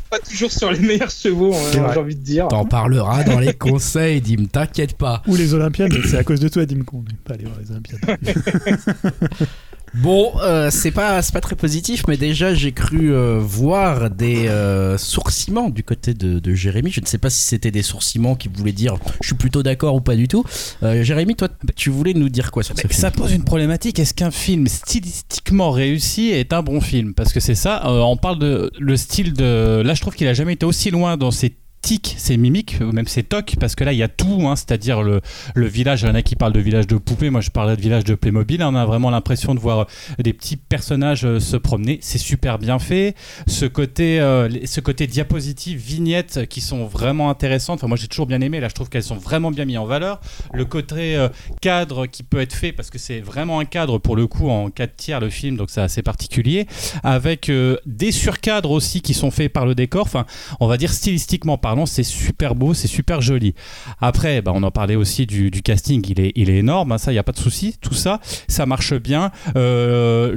pas 0.10 0.20
toujours 0.20 0.54
sur 0.54 0.72
les 0.72 0.80
meilleurs 0.80 1.10
chevaux, 1.10 1.54
hein, 1.54 1.70
j'ai 1.74 1.80
envie 2.00 2.16
de 2.16 2.22
dire. 2.22 2.48
T'en 2.48 2.64
parleras 2.64 3.26
dans 3.26 3.40
les 3.40 3.54
conseils, 3.54 4.22
Dim, 4.22 4.46
t'inquiète 4.46 4.94
pas. 4.94 5.22
Ou 5.28 5.36
les 5.36 5.54
Olympiades, 5.54 5.92
mais 5.92 6.08
c'est 6.08 6.18
à 6.18 6.24
cause 6.24 6.40
de 6.40 6.48
toi, 6.48 6.66
Dim, 6.66 6.84
qu'on 6.86 7.00
n'est 7.00 7.18
pas 7.26 7.34
allé 7.34 7.44
voir 7.44 7.58
les 7.60 7.72
Olympiades. 7.72 8.00
Bon, 9.94 10.32
euh, 10.42 10.70
c'est 10.72 10.92
pas 10.92 11.22
c'est 11.22 11.34
pas 11.34 11.42
très 11.42 11.58
positif, 11.58 12.04
mais 12.08 12.16
déjà 12.16 12.54
j'ai 12.54 12.72
cru 12.72 13.14
euh, 13.14 13.40
voir 13.42 14.10
des 14.10 14.48
euh, 14.48 14.98
sourcillements 14.98 15.70
du 15.70 15.84
côté 15.84 16.14
de, 16.14 16.40
de 16.40 16.54
Jérémy. 16.54 16.92
Je 16.92 17.02
ne 17.02 17.06
sais 17.06 17.18
pas 17.18 17.30
si 17.30 17.42
c'était 17.42 17.72
des 17.72 17.82
sourcillements 17.82 18.36
qui 18.36 18.48
voulaient 18.48 18.72
dire 18.72 18.96
je 19.20 19.28
suis 19.28 19.36
plutôt 19.36 19.64
d'accord 19.64 19.96
ou 19.96 20.00
pas 20.00 20.16
du 20.16 20.30
tout. 20.30 20.46
Euh, 20.84 21.04
Jérémy, 21.04 21.36
toi, 21.36 21.50
tu 21.76 21.90
voulais 21.90 22.14
nous 22.14 22.30
dire 22.30 22.52
quoi 22.52 22.64
sur 22.64 22.74
ce 22.78 22.82
Mais 22.84 22.90
film 22.90 23.02
ça 23.02 23.12
pose 23.12 23.34
une 23.34 23.44
problématique. 23.44 24.00
Est-ce 24.00 24.14
qu'un 24.14 24.32
film 24.32 24.66
stylistiquement 24.68 25.72
réussi 25.72 26.30
est 26.30 26.54
un 26.54 26.64
bon 26.64 26.80
film? 26.80 27.14
Parce 27.14 27.34
que 27.34 27.42
c'est 27.42 27.56
ça. 27.56 27.86
euh, 27.86 28.00
on 28.00 28.16
parle 28.16 28.40
de 28.40 28.72
le 28.80 28.96
style 28.96 29.34
de. 29.34 29.82
Là, 29.82 29.94
je 29.94 30.00
trouve 30.00 30.16
qu'il 30.16 30.28
a 30.28 30.34
jamais 30.34 30.54
été 30.54 30.66
aussi 30.66 30.90
loin 30.90 31.18
dans 31.18 31.32
ses 31.32 31.54
tics, 31.81 32.16
ses 32.18 32.38
mimiques, 32.38 32.80
même 32.81 33.07
ses 33.07 33.24
tocs, 33.24 33.56
parce 33.60 33.75
que 33.75 33.83
là, 33.83 33.94
il 33.94 34.00
y 34.00 34.04
a 34.04 34.07
tout. 34.07 34.48
hein, 34.48 34.56
C'est-à-dire 34.56 35.01
le, 35.01 35.22
village. 35.56 36.01
Il 36.01 36.07
y 36.07 36.12
en 36.12 36.16
a 36.16 36.22
qui 36.22 36.36
parlent 36.36 36.54
de 36.54 36.60
village 36.60 36.88
de 36.88 36.98
poupées. 36.98 37.30
Moi, 37.30 37.42
je 37.42 37.50
parlais 37.50 37.75
de 37.75 37.81
village 37.81 38.04
de 38.04 38.16
Playmobil. 38.16 38.62
On 38.63 38.75
a 38.75 38.86
vraiment 38.86 39.10
l'impression 39.10 39.56
de 39.56 39.60
voir 39.60 39.80
euh, 39.80 39.86
des 40.24 40.33
petits 40.33 40.57
personnages 40.57 41.25
euh, 41.25 41.39
se 41.39 41.57
promener. 41.57 42.00
C'est 42.01 42.18
super 42.18 42.60
bien 42.60 42.80
fait. 42.80 43.16
Ce 43.48 43.66
côté, 43.66 44.19
euh, 44.19 44.50
ce 44.66 44.80
côté 44.81 45.07
diapositive, 45.07 45.80
vignettes 45.80 46.48
qui 46.48 46.62
sont 46.62 46.86
vraiment 46.86 47.30
intéressantes. 47.30 47.80
Enfin, 47.80 47.88
moi, 47.88 47.98
j'ai 47.98 48.07
toujours 48.07 48.27
bien 48.27 48.42
aimé. 48.42 48.60
Là, 48.60 48.69
je 48.69 48.74
trouve 48.75 48.89
qu'elles 48.89 49.04
sont 49.04 49.18
vraiment 49.18 49.51
bien 49.51 49.66
mises 49.66 49.77
en 49.77 49.86
valeur. 49.86 50.19
Le 50.54 50.66
côté 50.66 51.16
euh, 51.16 51.30
cadre 51.62 52.06
qui 52.06 52.24
peut 52.24 52.39
être 52.39 52.54
fait 52.54 52.72
parce 52.72 52.89
que 52.89 52.98
c'est 52.98 53.19
vraiment 53.19 53.60
un 53.60 53.66
cadre 53.66 53.98
pour 53.98 54.16
le 54.16 54.27
coup 54.27 54.50
en 54.50 54.69
4 54.69 54.95
tiers 54.95 55.19
le 55.19 55.30
film 55.30 55.57
donc 55.57 55.69
c'est 55.69 55.81
assez 55.81 56.01
particulier 56.01 56.68
avec 57.04 57.50
euh, 57.50 57.77
des 57.86 58.12
surcadres 58.12 58.72
aussi 58.72 59.01
qui 59.01 59.13
sont 59.13 59.31
faits 59.31 59.51
par 59.51 59.66
le 59.66 59.75
décor 59.75 60.04
enfin 60.04 60.25
on 60.60 60.68
va 60.68 60.77
dire 60.77 60.92
stylistiquement 60.92 61.57
c'est 61.86 62.04
super 62.04 62.56
beau 62.56 62.74
c'est 62.74 62.88
super 62.88 63.22
joli. 63.22 63.54
Après 64.00 64.42
bah, 64.42 64.52
on 64.54 64.64
en 64.64 64.72
parlait 64.72 64.96
aussi 64.96 65.26
du, 65.26 65.50
casting 65.62 66.04
il 66.10 66.20
est, 66.20 66.58
énorme 66.58 66.92
hein, 66.92 66.98
ça 66.98 67.12
il 67.12 67.16
n'y 67.16 67.20
a 67.20 67.24
pas 67.24 67.32
de 67.32 67.40
souci 67.40 67.76
tout 67.82 67.94
ça 67.94 68.20
ça 68.48 68.66
marche 68.66 68.94
bien. 68.94 69.32
Euh, 69.56 70.36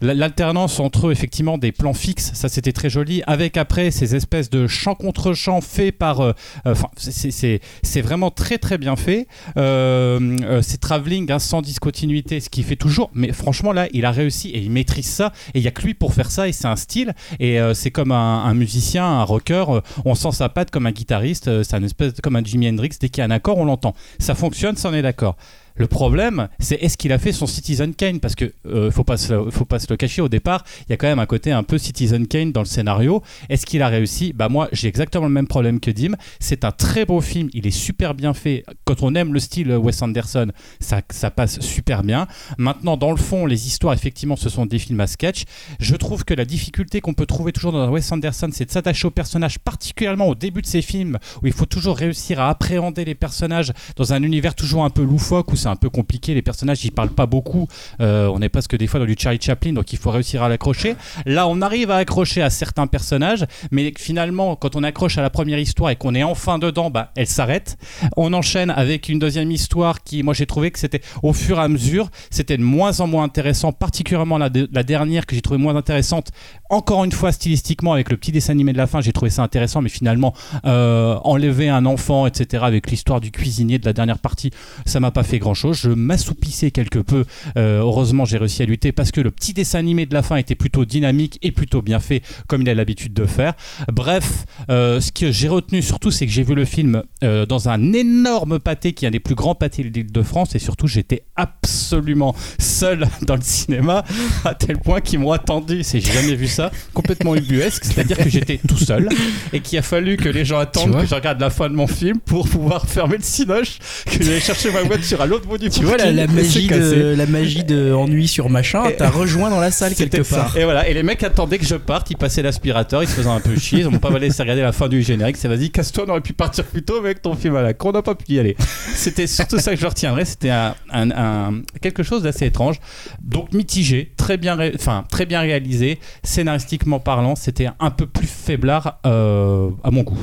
l'alternance 0.00 0.80
entre 0.80 1.12
effectivement 1.12 1.58
des 1.58 1.72
plans 1.72 1.94
fixes 1.94 2.32
ça 2.34 2.48
c'était 2.48 2.72
très 2.72 2.90
joli 2.90 3.22
avec 3.26 3.56
après 3.56 3.90
ces 3.90 4.14
espèces 4.14 4.50
de 4.50 4.66
champ 4.66 4.94
contre 4.94 5.32
champ 5.32 5.60
faits 5.60 5.96
par 5.96 6.20
euh, 6.20 6.32
enfin 6.64 6.88
c'est- 6.96 7.60
vraiment 8.02 8.30
très 8.32 8.58
très 8.58 8.78
bien 8.78 8.96
fait. 8.96 9.28
Euh, 9.56 10.38
euh, 10.42 10.60
c'est 10.62 10.78
travelling 10.80 11.30
hein, 11.30 11.38
sans 11.38 11.62
discontinuité 11.62 12.40
ce 12.40 12.50
qu'il 12.50 12.64
fait 12.64 12.76
toujours 12.76 13.10
mais 13.14 13.32
franchement 13.32 13.72
là 13.72 13.86
il 13.92 14.04
a 14.04 14.10
réussi 14.10 14.48
et 14.50 14.58
il 14.58 14.70
maîtrise 14.70 15.06
ça 15.06 15.32
et 15.54 15.58
il 15.58 15.62
y 15.64 15.68
a 15.68 15.70
que 15.70 15.82
lui 15.82 15.94
pour 15.94 16.14
faire 16.14 16.30
ça 16.30 16.48
et 16.48 16.52
c'est 16.52 16.66
un 16.66 16.76
style 16.76 17.14
et 17.38 17.60
euh, 17.60 17.74
c'est 17.74 17.90
comme 17.92 18.10
un, 18.12 18.44
un 18.44 18.54
musicien 18.54 19.04
un 19.04 19.22
rocker 19.24 19.51
euh, 19.52 19.80
on 20.04 20.14
sent 20.14 20.32
sa 20.32 20.48
patte 20.48 20.70
comme 20.70 20.86
un 20.86 20.92
guitariste 20.92 21.48
euh, 21.48 21.62
c'est 21.62 21.76
un 21.76 21.82
espèce 21.82 22.14
comme 22.22 22.36
un 22.36 22.44
Jimi 22.44 22.68
Hendrix 22.68 22.90
dès 23.00 23.08
qu'il 23.08 23.18
y 23.18 23.22
a 23.22 23.26
un 23.26 23.30
accord 23.30 23.58
on 23.58 23.64
l'entend. 23.64 23.94
Ça 24.18 24.34
fonctionne 24.34 24.76
ça 24.76 24.90
on 24.90 24.94
est 24.94 25.02
d'accord 25.02 25.36
le 25.74 25.86
problème, 25.86 26.48
c'est 26.58 26.76
est-ce 26.76 26.96
qu'il 26.96 27.12
a 27.12 27.18
fait 27.18 27.32
son 27.32 27.46
Citizen 27.46 27.94
Kane? 27.94 28.20
Parce 28.20 28.34
que 28.34 28.52
euh, 28.66 28.90
faut 28.90 29.04
pas 29.04 29.16
se, 29.16 29.50
faut 29.50 29.64
pas 29.64 29.78
se 29.78 29.86
le 29.88 29.96
cacher 29.96 30.22
au 30.22 30.28
départ, 30.28 30.64
il 30.86 30.90
y 30.90 30.92
a 30.92 30.96
quand 30.96 31.06
même 31.06 31.18
un 31.18 31.26
côté 31.26 31.52
un 31.52 31.62
peu 31.62 31.78
Citizen 31.78 32.26
Kane 32.26 32.52
dans 32.52 32.60
le 32.60 32.66
scénario. 32.66 33.22
Est-ce 33.48 33.66
qu'il 33.66 33.82
a 33.82 33.88
réussi? 33.88 34.32
Bah 34.32 34.48
moi, 34.48 34.68
j'ai 34.72 34.88
exactement 34.88 35.26
le 35.26 35.32
même 35.32 35.46
problème 35.46 35.80
que 35.80 35.90
Dim. 35.90 36.14
C'est 36.40 36.64
un 36.64 36.72
très 36.72 37.04
beau 37.04 37.20
film, 37.20 37.48
il 37.52 37.66
est 37.66 37.70
super 37.70 38.14
bien 38.14 38.34
fait. 38.34 38.64
Quand 38.84 39.02
on 39.02 39.14
aime 39.14 39.32
le 39.32 39.40
style 39.40 39.72
Wes 39.72 40.02
Anderson, 40.02 40.48
ça, 40.80 41.02
ça 41.10 41.30
passe 41.30 41.60
super 41.60 42.02
bien. 42.02 42.26
Maintenant, 42.58 42.96
dans 42.96 43.10
le 43.10 43.16
fond, 43.16 43.46
les 43.46 43.66
histoires, 43.66 43.94
effectivement, 43.94 44.36
ce 44.36 44.48
sont 44.48 44.66
des 44.66 44.78
films 44.78 45.00
à 45.00 45.06
sketch. 45.06 45.44
Je 45.80 45.96
trouve 45.96 46.24
que 46.24 46.34
la 46.34 46.44
difficulté 46.44 47.00
qu'on 47.00 47.14
peut 47.14 47.26
trouver 47.26 47.52
toujours 47.52 47.72
dans 47.72 47.88
Wes 47.90 48.12
Anderson, 48.12 48.50
c'est 48.52 48.66
de 48.66 48.70
s'attacher 48.70 49.06
aux 49.06 49.10
personnages, 49.10 49.58
particulièrement 49.58 50.28
au 50.28 50.34
début 50.34 50.62
de 50.62 50.66
ses 50.66 50.82
films, 50.82 51.18
où 51.42 51.46
il 51.46 51.52
faut 51.52 51.66
toujours 51.66 51.96
réussir 51.96 52.40
à 52.40 52.50
appréhender 52.50 53.04
les 53.04 53.14
personnages 53.14 53.72
dans 53.96 54.12
un 54.12 54.22
univers 54.22 54.54
toujours 54.54 54.84
un 54.84 54.90
peu 54.90 55.02
loufoque, 55.02 55.52
c'est 55.62 55.68
un 55.68 55.76
peu 55.76 55.90
compliqué, 55.90 56.34
les 56.34 56.42
personnages, 56.42 56.84
ils 56.84 56.90
parlent 56.92 57.10
pas 57.10 57.26
beaucoup. 57.26 57.68
Euh, 58.00 58.28
on 58.32 58.40
est 58.42 58.48
presque 58.48 58.76
des 58.76 58.86
fois 58.86 59.00
dans 59.00 59.06
du 59.06 59.16
Charlie 59.18 59.38
Chaplin, 59.40 59.72
donc 59.72 59.92
il 59.92 59.98
faut 59.98 60.10
réussir 60.10 60.42
à 60.42 60.48
l'accrocher. 60.48 60.96
Là, 61.26 61.46
on 61.48 61.60
arrive 61.62 61.90
à 61.90 61.96
accrocher 61.96 62.42
à 62.42 62.50
certains 62.50 62.86
personnages, 62.86 63.46
mais 63.70 63.92
finalement, 63.96 64.56
quand 64.56 64.76
on 64.76 64.82
accroche 64.82 65.18
à 65.18 65.22
la 65.22 65.30
première 65.30 65.58
histoire 65.58 65.90
et 65.90 65.96
qu'on 65.96 66.14
est 66.14 66.22
enfin 66.22 66.58
dedans, 66.58 66.90
bah, 66.90 67.12
elle 67.16 67.26
s'arrête. 67.26 67.76
On 68.16 68.32
enchaîne 68.32 68.70
avec 68.70 69.08
une 69.08 69.18
deuxième 69.18 69.50
histoire 69.50 70.02
qui, 70.02 70.22
moi, 70.22 70.34
j'ai 70.34 70.46
trouvé 70.46 70.70
que 70.70 70.78
c'était 70.78 71.00
au 71.22 71.32
fur 71.32 71.58
et 71.58 71.62
à 71.62 71.68
mesure, 71.68 72.08
c'était 72.30 72.56
de 72.56 72.62
moins 72.62 73.00
en 73.00 73.06
moins 73.06 73.24
intéressant, 73.24 73.72
particulièrement 73.72 74.38
la, 74.38 74.48
de- 74.48 74.68
la 74.72 74.82
dernière 74.82 75.26
que 75.26 75.34
j'ai 75.34 75.42
trouvé 75.42 75.58
moins 75.58 75.76
intéressante. 75.76 76.30
Encore 76.70 77.04
une 77.04 77.12
fois, 77.12 77.32
stylistiquement, 77.32 77.92
avec 77.92 78.10
le 78.10 78.16
petit 78.16 78.32
dessin 78.32 78.52
animé 78.52 78.72
de 78.72 78.78
la 78.78 78.86
fin, 78.86 79.00
j'ai 79.00 79.12
trouvé 79.12 79.30
ça 79.30 79.42
intéressant, 79.42 79.80
mais 79.82 79.88
finalement, 79.88 80.34
euh, 80.64 81.16
enlever 81.24 81.68
un 81.68 81.86
enfant, 81.86 82.26
etc., 82.26 82.64
avec 82.66 82.90
l'histoire 82.90 83.20
du 83.20 83.30
cuisinier 83.30 83.78
de 83.78 83.84
la 83.84 83.92
dernière 83.92 84.18
partie, 84.18 84.50
ça 84.86 84.98
m'a 85.00 85.10
pas 85.10 85.22
fait 85.22 85.38
grand 85.38 85.51
chose. 85.54 85.78
Je 85.78 85.90
m'assoupissais 85.90 86.70
quelque 86.70 86.98
peu. 86.98 87.24
Euh, 87.56 87.80
heureusement, 87.80 88.24
j'ai 88.24 88.38
réussi 88.38 88.62
à 88.62 88.66
lutter 88.66 88.92
parce 88.92 89.10
que 89.10 89.20
le 89.20 89.30
petit 89.30 89.52
dessin 89.52 89.78
animé 89.78 90.06
de 90.06 90.14
la 90.14 90.22
fin 90.22 90.36
était 90.36 90.54
plutôt 90.54 90.84
dynamique 90.84 91.38
et 91.42 91.52
plutôt 91.52 91.82
bien 91.82 92.00
fait, 92.00 92.22
comme 92.46 92.62
il 92.62 92.68
a 92.68 92.74
l'habitude 92.74 93.14
de 93.14 93.26
faire. 93.26 93.54
Bref, 93.92 94.44
euh, 94.70 95.00
ce 95.00 95.12
que 95.12 95.30
j'ai 95.30 95.48
retenu 95.48 95.82
surtout, 95.82 96.10
c'est 96.10 96.26
que 96.26 96.32
j'ai 96.32 96.42
vu 96.42 96.54
le 96.54 96.64
film 96.64 97.02
euh, 97.24 97.46
dans 97.46 97.68
un 97.68 97.92
énorme 97.92 98.58
pâté 98.58 98.92
qui 98.92 99.04
est 99.04 99.08
un 99.08 99.12
des 99.12 99.20
plus 99.20 99.34
grands 99.34 99.54
pâtés 99.54 99.84
de 99.84 100.22
France 100.22 100.54
et 100.54 100.58
surtout, 100.58 100.86
j'étais 100.86 101.24
absolument 101.36 102.34
seul 102.58 103.08
dans 103.22 103.36
le 103.36 103.42
cinéma 103.42 104.04
à 104.44 104.54
tel 104.54 104.78
point 104.78 105.00
qu'ils 105.00 105.18
m'ont 105.18 105.32
attendu. 105.32 105.82
C'est 105.82 106.00
j'ai 106.00 106.12
jamais 106.12 106.34
vu 106.34 106.48
ça, 106.48 106.70
complètement 106.94 107.34
ubuesque. 107.34 107.84
C'est-à-dire 107.84 108.18
que 108.18 108.28
j'étais 108.28 108.58
tout 108.66 108.78
seul 108.78 109.08
et 109.52 109.60
qu'il 109.60 109.78
a 109.78 109.82
fallu 109.82 110.16
que 110.16 110.28
les 110.28 110.44
gens 110.44 110.58
attendent 110.58 111.00
que 111.00 111.06
je 111.06 111.14
regarde 111.14 111.40
la 111.40 111.50
fin 111.50 111.68
de 111.68 111.74
mon 111.74 111.86
film 111.86 112.18
pour 112.18 112.48
pouvoir 112.48 112.86
fermer 112.86 113.16
le 113.16 113.22
cinoche, 113.22 113.78
que 114.06 114.22
j'allais 114.22 114.40
chercher 114.40 114.70
ma 114.70 114.82
voiture 114.82 115.20
à 115.20 115.26
l'autre 115.26 115.41
du 115.58 115.70
Tu 115.70 115.84
vois 115.84 115.96
la, 115.96 116.26
magie 116.26 116.66
de 116.68 117.14
la 117.16 117.26
magie 117.26 117.64
de 117.64 117.92
ennui 117.92 118.28
sur 118.28 118.48
machin, 118.50 118.84
t'as 118.96 119.10
rejoint 119.10 119.50
dans 119.50 119.60
la 119.60 119.70
salle 119.70 119.94
quelque 119.94 120.22
ça. 120.22 120.36
part. 120.36 120.56
Et 120.56 120.64
voilà, 120.64 120.88
et 120.88 120.94
les 120.94 121.02
mecs 121.02 121.22
attendaient 121.22 121.58
que 121.58 121.66
je 121.66 121.76
parte, 121.76 122.10
ils 122.10 122.16
passaient 122.16 122.42
l'aspirateur, 122.42 123.02
ils 123.02 123.08
se 123.08 123.14
faisaient 123.14 123.28
un 123.28 123.40
peu 123.40 123.56
chier, 123.58 123.80
ils 123.80 123.88
m'ont 123.88 123.98
pas 123.98 124.10
laissé 124.18 124.42
regarder 124.42 124.62
la 124.62 124.72
fin 124.72 124.88
du 124.88 125.02
générique, 125.02 125.36
c'est 125.36 125.48
vas-y, 125.48 125.70
casse-toi, 125.70 126.04
on 126.06 126.10
aurait 126.10 126.20
pu 126.20 126.32
partir 126.32 126.64
plus 126.64 126.82
tôt 126.82 126.96
avec 126.96 127.22
ton 127.22 127.34
film 127.34 127.56
à 127.56 127.62
la 127.62 127.74
con, 127.74 127.90
on 127.90 127.92
n'a 127.92 128.02
pas 128.02 128.14
pu 128.14 128.32
y 128.32 128.38
aller. 128.38 128.56
C'était 128.94 129.26
surtout 129.26 129.58
ça 129.58 129.74
que 129.74 129.80
je 129.80 129.86
retiendrai, 129.86 130.24
c'était 130.24 130.50
un, 130.50 130.74
un- 130.90 131.10
un- 131.10 131.62
quelque 131.80 132.02
chose 132.02 132.22
d'assez 132.22 132.46
étrange, 132.46 132.76
donc 133.22 133.52
mitigé, 133.52 134.12
très 134.16 134.36
bien, 134.36 134.58
enfin, 134.74 135.04
très 135.10 135.26
bien 135.26 135.40
réalisé, 135.40 135.98
scénaristiquement 136.22 137.00
parlant, 137.00 137.34
c'était 137.36 137.68
un 137.80 137.90
peu 137.90 138.06
plus 138.06 138.26
faiblard 138.26 138.98
euh, 139.06 139.70
à 139.84 139.90
mon 139.90 140.02
goût. 140.02 140.18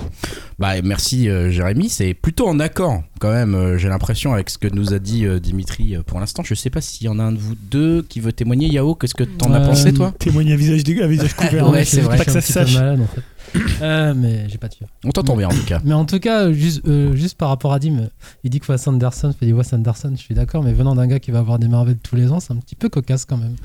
Bah 0.57 0.73
merci 0.83 1.29
euh, 1.29 1.49
Jérémy, 1.51 1.89
c'est 1.89 2.13
plutôt 2.13 2.47
en 2.47 2.59
accord 2.59 3.01
quand 3.19 3.31
même. 3.31 3.53
euh, 3.53 3.77
J'ai 3.77 3.89
l'impression 3.89 4.33
avec 4.33 4.49
ce 4.49 4.57
que 4.57 4.67
nous 4.67 4.93
a 4.93 4.99
dit 4.99 5.25
euh, 5.25 5.39
Dimitri 5.39 5.95
euh, 5.95 6.01
pour 6.03 6.19
l'instant. 6.19 6.41
Je 6.43 6.55
sais 6.55 6.69
pas 6.69 6.81
s'il 6.81 7.05
y 7.05 7.09
en 7.09 7.19
a 7.19 7.23
un 7.23 7.31
de 7.31 7.37
vous 7.37 7.55
deux 7.55 8.01
qui 8.01 8.19
veut 8.19 8.33
témoigner. 8.33 8.67
Yao, 8.67 8.95
qu'est-ce 8.95 9.13
que 9.13 9.23
t'en 9.23 9.53
as 9.53 9.59
pensé 9.61 9.93
toi? 9.93 10.13
Témoigner 10.17 10.53
à 10.53 10.55
visage, 10.55 10.81
à 11.03 11.07
visage 11.07 11.33
couvert. 11.35 11.69
Ouais, 11.69 11.81
hein. 11.81 11.83
c'est 11.85 12.01
vrai. 12.01 12.17
Pas 12.17 12.25
que 12.25 12.31
ça 12.31 12.41
se 12.41 12.51
sache. 12.53 12.73
malade, 12.75 13.01
en 13.01 13.07
fait. 13.07 13.21
Euh, 13.81 14.13
mais 14.13 14.49
j'ai 14.49 14.57
pas 14.57 14.67
de 14.67 14.73
fièvre. 14.73 14.91
On 15.05 15.11
t'entend 15.11 15.37
bien 15.37 15.47
en 15.47 15.51
tout 15.51 15.63
cas. 15.65 15.79
Mais 15.85 15.93
en 15.93 16.03
tout 16.03 16.19
cas, 16.19 16.47
euh, 16.47 16.53
juste, 16.53 16.81
euh, 16.85 17.15
juste 17.15 17.37
par 17.37 17.47
rapport 17.47 17.71
à 17.71 17.79
Dim, 17.79 18.09
il 18.43 18.49
dit 18.49 18.59
que 18.59 18.69
Wes 18.69 18.87
Anderson 18.89 19.33
fait 19.39 19.45
du 19.45 19.53
Wes 19.53 19.71
Anderson, 19.71 20.11
je 20.17 20.21
suis 20.21 20.35
d'accord, 20.35 20.63
mais 20.63 20.73
venant 20.73 20.95
d'un 20.95 21.07
gars 21.07 21.19
qui 21.19 21.31
va 21.31 21.39
avoir 21.39 21.59
des 21.59 21.69
Marvel 21.69 21.97
tous 21.97 22.17
les 22.17 22.29
ans, 22.29 22.41
c'est 22.41 22.51
un 22.51 22.57
petit 22.57 22.75
peu 22.75 22.89
cocasse 22.89 23.23
quand 23.23 23.37
même. 23.37 23.55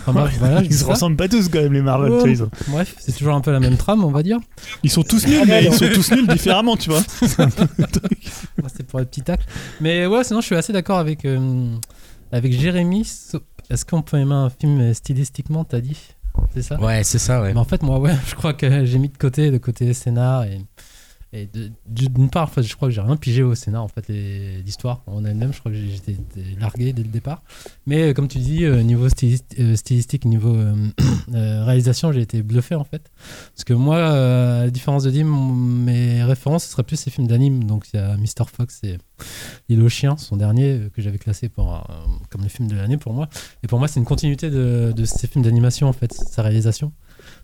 Enfin, 0.00 0.12
bref, 0.12 0.34
voilà, 0.40 0.56
je 0.64 0.68
dis 0.68 0.74
Ils 0.74 0.78
se 0.78 0.84
ça. 0.84 0.90
ressemblent 0.92 1.16
pas 1.16 1.28
tous 1.28 1.48
quand 1.48 1.60
même, 1.60 1.72
les 1.72 1.82
Marvel. 1.82 2.10
Ouais. 2.10 2.34
Bref, 2.66 2.96
c'est 2.98 3.16
toujours 3.16 3.34
un 3.34 3.40
peu 3.40 3.52
la 3.52 3.60
même 3.60 3.76
trame, 3.76 4.02
on 4.02 4.10
va 4.10 4.24
dire. 4.24 4.38
Ils 4.82 4.90
sont 4.90 5.04
tous 5.04 5.24
nuls, 5.24 5.44
mais 5.46 5.64
ils 5.64 5.72
sont 5.72 5.86
tous 5.94 6.10
nuls 6.10 6.26
différemment, 6.26 6.76
tu 6.76 6.90
vois. 6.90 7.02
C'est 8.74 8.86
pour 8.88 8.98
le 8.98 9.04
petit 9.04 9.22
tacle. 9.22 9.44
Mais 9.80 10.06
ouais, 10.06 10.24
sinon, 10.24 10.40
je 10.40 10.46
suis 10.46 10.56
assez 10.56 10.72
d'accord 10.72 10.98
avec, 10.98 11.24
euh, 11.24 11.66
avec 12.32 12.52
Jérémy. 12.58 13.08
Est-ce 13.70 13.84
qu'on 13.84 14.02
peut 14.02 14.18
aimer 14.18 14.34
un 14.34 14.50
film 14.50 14.92
stylistiquement, 14.94 15.62
t'as 15.64 15.80
dit? 15.80 15.96
C'est 16.54 16.62
ça? 16.62 16.80
Ouais, 16.80 17.02
c'est 17.04 17.18
ça, 17.18 17.40
ouais. 17.42 17.52
Mais 17.52 17.60
en 17.60 17.64
fait, 17.64 17.82
moi, 17.82 17.98
ouais, 17.98 18.14
je 18.26 18.34
crois 18.34 18.52
que 18.52 18.84
j'ai 18.84 18.98
mis 18.98 19.08
de 19.08 19.16
côté 19.16 19.50
le 19.50 19.58
côté 19.58 19.92
scénar 19.94 20.44
et. 20.44 20.60
Et 21.32 21.48
d'une 21.86 22.28
part, 22.28 22.44
en 22.44 22.46
fait, 22.48 22.64
je 22.64 22.74
crois 22.74 22.88
que 22.88 22.94
j'ai 22.94 23.00
rien 23.00 23.16
pigé 23.16 23.44
au 23.44 23.54
scénar, 23.54 23.84
en 23.84 23.88
fait, 23.88 24.08
l'histoire 24.08 25.02
en 25.06 25.24
elle-même. 25.24 25.52
Je 25.52 25.60
crois 25.60 25.70
que 25.70 25.78
j'étais 25.78 26.16
largué 26.58 26.92
dès 26.92 27.04
le 27.04 27.08
départ. 27.08 27.42
Mais 27.86 28.10
euh, 28.10 28.12
comme 28.14 28.26
tu 28.26 28.38
dis, 28.38 28.64
euh, 28.64 28.82
niveau 28.82 29.06
euh, 29.06 29.76
stylistique, 29.76 30.24
niveau 30.24 30.56
réalisation, 31.32 32.10
j'ai 32.10 32.22
été 32.22 32.42
bluffé, 32.42 32.74
en 32.74 32.82
fait. 32.82 33.12
Parce 33.54 33.62
que 33.62 33.74
moi, 33.74 33.98
à 33.98 34.64
la 34.64 34.70
différence 34.70 35.04
de 35.04 35.10
Dim, 35.12 35.24
mes 35.24 36.24
références, 36.24 36.64
ce 36.64 36.72
serait 36.72 36.82
plus 36.82 36.96
ces 36.96 37.10
films 37.10 37.28
d'anime. 37.28 37.62
Donc 37.62 37.86
il 37.94 37.96
y 37.96 38.00
a 38.00 38.16
Mr. 38.16 38.46
Fox 38.52 38.80
et 38.82 38.98
L'île 39.68 39.82
aux 39.82 39.88
chiens, 39.88 40.16
son 40.16 40.36
dernier, 40.36 40.88
que 40.94 41.02
j'avais 41.02 41.18
classé 41.18 41.48
pour, 41.48 41.86
comme 42.30 42.42
le 42.42 42.48
film 42.48 42.68
de 42.68 42.74
l'année 42.74 42.96
pour 42.96 43.12
moi. 43.12 43.28
Et 43.62 43.68
pour 43.68 43.78
moi, 43.78 43.86
c'est 43.86 44.00
une 44.00 44.06
continuité 44.06 44.50
de, 44.50 44.92
de 44.96 45.04
ces 45.04 45.28
films 45.28 45.44
d'animation, 45.44 45.88
en 45.88 45.92
fait, 45.92 46.12
sa 46.12 46.42
réalisation. 46.42 46.92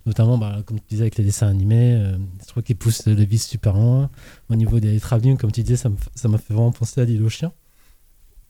Notamment, 0.06 0.38
bah, 0.38 0.62
comme 0.64 0.78
tu 0.78 0.86
disais, 0.88 1.02
avec 1.02 1.16
les 1.16 1.24
dessins 1.24 1.48
animés, 1.48 1.94
euh, 1.94 2.16
je 2.40 2.46
trouve 2.46 2.62
qu'il 2.62 2.76
pousse 2.76 3.06
le 3.06 3.24
vis 3.24 3.42
super 3.42 3.74
loin. 3.74 4.08
Au 4.48 4.54
niveau 4.54 4.78
des 4.78 5.00
travelling, 5.00 5.36
comme 5.36 5.50
tu 5.52 5.62
disais, 5.62 5.76
ça 6.14 6.28
m'a 6.28 6.38
fait 6.38 6.54
vraiment 6.54 6.72
penser 6.72 7.00
à 7.00 7.04
l'île 7.04 7.22
aux 7.22 7.28
chiens. 7.28 7.52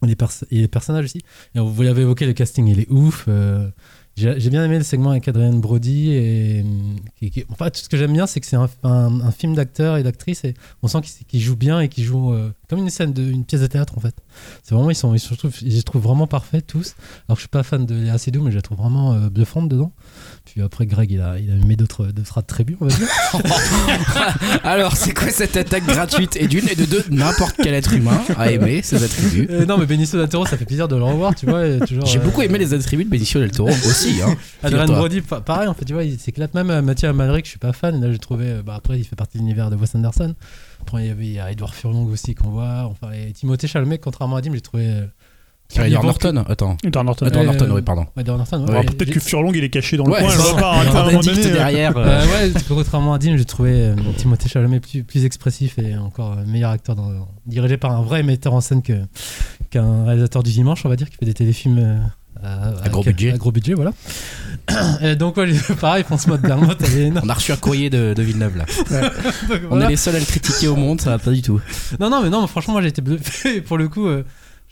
Les, 0.03 0.15
et 0.51 0.61
les 0.61 0.69
personnages 0.69 1.07
aussi. 1.07 1.23
Vous 1.55 1.83
l'avez 1.83 2.03
évoqué, 2.03 2.27
le 2.27 2.35
casting, 2.35 2.67
il 2.69 2.81
est 2.81 2.91
ouf. 2.91 3.25
euh, 3.29 3.71
j'ai 4.17 4.49
bien 4.49 4.65
aimé 4.65 4.79
le 4.79 4.85
segment 4.85 5.11
avec 5.11 5.29
Adrien 5.29 5.53
Brody. 5.53 6.13
Et, 6.13 6.65
qui- 7.31 7.45
enfin, 7.51 7.69
tout 7.69 7.81
ce 7.81 7.89
que 7.89 7.99
j'aime 7.99 8.15
bien, 8.15 8.27
c'est 8.27 8.41
que 8.41 8.47
c'est 8.47 8.57
un, 8.57 9.31
film 9.31 9.55
d'acteurs 9.55 9.99
et 9.99 10.03
d'actrices. 10.03 10.43
On 10.83 10.89
sent 10.89 11.03
qu'ils 11.03 11.27
qu'ils 11.27 11.41
jouent 11.41 11.57
bien 11.57 11.81
et 11.81 11.89
qu'ils 11.89 12.05
jouent 12.05 12.33
euh, 12.33 12.51
comme 12.69 12.79
une 12.79 12.89
scène, 12.89 13.13
de, 13.13 13.43
pièce 13.43 13.61
de 13.61 13.67
théâtre, 13.67 13.97
en 13.99 14.01
fait. 14.01 14.15
C'est 14.63 14.75
vraiment, 14.75 14.91
ils 14.91 14.95
sont, 14.95 15.15
ils 15.15 15.21
je 15.21 15.65
les 15.65 15.83
trouve 15.83 16.03
vraiment 16.03 16.27
parfaits 16.27 16.67
tous. 16.67 16.95
Alors 17.29 17.37
que 17.37 17.41
je 17.41 17.41
suis 17.41 17.49
pas 17.49 17.63
fan 17.63 17.85
de 17.85 17.95
Léa 17.95 18.17
Seydoux, 18.17 18.43
mais 18.43 18.51
je 18.51 18.57
la 18.57 18.63
trouve 18.63 18.79
vraiment 18.79 19.13
euh, 19.13 19.29
bluffante 19.29 19.69
dedans. 19.69 19.93
Puis 20.47 20.63
après, 20.63 20.87
Greg, 20.87 21.11
il 21.11 21.21
a, 21.21 21.39
il 21.39 21.51
a 21.51 21.55
mis 21.55 21.77
d'autres 21.77 22.07
d'autres 22.07 22.39
attributs, 22.39 22.77
on 22.81 22.87
va 22.87 22.97
dire. 22.97 23.09
Alors, 24.63 24.97
c'est 24.97 25.13
quoi 25.13 25.31
cette 25.31 25.57
attaque 25.57 25.85
gratuite 25.87 26.37
Et 26.37 26.47
d'une 26.47 26.69
et 26.69 26.75
de 26.75 26.85
deux, 26.85 27.05
n'importe 27.11 27.57
quel 27.63 27.75
être 27.75 27.93
humain 27.93 28.21
a 28.37 28.51
aimé 28.51 28.81
ces 28.83 29.03
attributs. 29.03 29.49
Euh, 29.51 29.67
non, 29.67 29.77
mais 29.79 29.87
Benicio 29.87 30.19
del 30.19 30.29
Toro, 30.29 30.47
ça 30.47 30.57
fait 30.57 30.65
plaisir 30.65 30.89
de 30.89 30.97
le 30.97 31.03
revoir, 31.03 31.35
tu 31.35 31.47
vois. 31.47 31.65
J'ai 31.87 32.19
euh, 32.19 32.23
beaucoup 32.23 32.43
aimé 32.43 32.59
les 32.59 32.73
attributs 32.75 33.05
de 33.05 33.11
Benicio 33.11 33.41
del 33.41 33.51
Toro 33.51 33.71
aussi. 33.71 34.21
Hein. 34.23 34.35
Adrien. 34.63 34.87
Brody, 34.87 35.21
pa- 35.21 35.41
pareil, 35.41 35.69
en 35.69 35.75
fait, 35.75 35.85
tu 35.85 35.93
vois, 35.93 36.05
il 36.05 36.19
s'éclate. 36.19 36.55
Même 36.55 36.71
euh, 36.71 36.83
Mathieu 36.83 37.09
Amalric, 37.09 37.45
je 37.45 37.51
suis 37.51 37.59
pas 37.59 37.73
fan. 37.73 38.01
Là, 38.01 38.11
j'ai 38.13 38.19
trouvé. 38.19 38.47
euh, 38.47 38.63
Bah, 38.63 38.75
après, 38.77 38.99
il 38.99 39.05
fait 39.05 39.17
partie 39.17 39.39
de 39.39 39.43
l'univers 39.43 39.71
de 39.71 39.77
Wes 39.77 39.95
Anderson. 39.95 40.35
Après, 40.81 41.05
il 41.05 41.09
y 41.09 41.11
avait 41.11 41.27
il 41.27 41.33
y 41.33 41.41
a 41.41 41.51
Edouard 41.51 41.75
Furlong 41.75 42.07
aussi 42.07 42.35
qu'on 42.35 42.51
voit. 42.51 42.85
Enfin, 42.85 43.13
et 43.13 43.33
Timothée 43.33 43.67
Chalamet, 43.67 43.99
contrairement 43.99 44.37
à 44.37 44.41
Dim, 44.41 44.53
j'ai 44.55 44.61
trouvé. 44.61 44.87
Edward 45.75 45.89
vivant 45.89 46.03
Norton, 46.05 46.45
attends. 46.49 46.77
Edward 46.85 47.07
Norton. 47.07 47.27
Edward 47.27 47.45
Euh, 47.45 47.47
Norton, 47.53 47.69
oui, 47.75 47.83
pardon. 47.83 48.07
Edward 48.17 48.39
Norton, 48.39 48.65
ouais. 48.65 48.71
Alors, 48.71 48.85
Peut-être 48.85 49.11
que 49.11 49.21
Furlong 49.21 49.53
il 49.55 49.65
est 49.65 49.69
caché 49.71 49.97
dans 49.97 50.05
le 50.07 50.13
Ouais, 50.13 50.21
coin, 50.23 50.35
vois 50.35 50.57
pas 50.57 50.73
arrêter 50.75 50.97
à 50.97 51.01
un 51.01 51.07
moment 51.07 51.21
donné. 51.21 51.47
euh. 51.47 51.53
derrière. 51.53 51.97
euh, 51.97 52.05
Euh, 52.23 52.53
ouais, 52.53 52.53
contrairement 52.69 53.15
à 53.15 53.19
Dean, 53.19 53.37
j'ai 53.37 53.45
trouvé 53.45 53.73
euh, 53.73 53.95
Timothée 54.17 54.49
Chalamet 54.49 54.81
plus, 54.81 55.03
plus 55.03 55.25
expressif 55.25 55.79
et 55.79 55.97
encore 55.97 56.33
euh, 56.39 56.45
meilleur 56.47 56.71
acteur, 56.71 56.95
dans, 56.95 57.11
dirigé 57.47 57.77
par 57.77 57.91
un 57.93 58.03
vrai 58.03 58.23
metteur 58.23 58.55
en 58.55 58.61
scène 58.61 58.81
que, 58.83 58.93
qu'un 59.71 60.05
réalisateur 60.05 60.43
du 60.43 60.53
dimanche, 60.53 60.85
on 60.87 60.89
va 60.89 60.97
dire, 60.97 61.11
qui 61.11 61.17
fait 61.17 61.27
des 61.27 61.35
téléfilms 61.35 61.79
euh, 61.79 61.99
à, 62.43 62.85
À 62.85 62.89
gros 62.89 63.03
budget. 63.03 63.33
à 63.33 63.37
gros 63.37 63.51
budget, 63.51 63.75
voilà. 63.75 63.93
et 65.03 65.17
donc, 65.17 65.37
ouais, 65.37 65.53
pareil, 65.81 66.05
François 66.05 66.37
de 66.37 66.43
Bermotte, 66.47 66.79
elle 66.87 66.99
est 66.99 67.07
énorme. 67.07 67.27
On 67.27 67.31
a 67.31 67.35
reçu 67.35 67.51
un 67.53 67.57
courrier 67.57 67.91
de, 67.91 68.15
de 68.15 68.23
Villeneuve 68.23 68.57
là. 68.57 68.65
Donc, 69.49 69.61
On 69.65 69.69
voilà. 69.69 69.87
est 69.87 69.91
les 69.91 69.97
seuls 69.97 70.15
à 70.17 70.19
le 70.21 70.25
critiquer 70.25 70.69
au 70.69 70.77
monde, 70.77 71.01
ça 71.01 71.11
va 71.11 71.19
pas 71.19 71.31
du 71.33 71.43
tout. 71.43 71.61
Non, 71.99 72.09
non, 72.11 72.23
mais 72.23 72.31
non, 72.31 72.43
mais 72.43 72.47
franchement, 72.47 72.75
moi 72.75 72.83
j'ai 72.83 72.89
été 72.89 73.03
bluffé. 73.03 73.61
Pour 73.63 73.79
le 73.79 73.89
coup, 73.89 74.07
euh, 74.07 74.25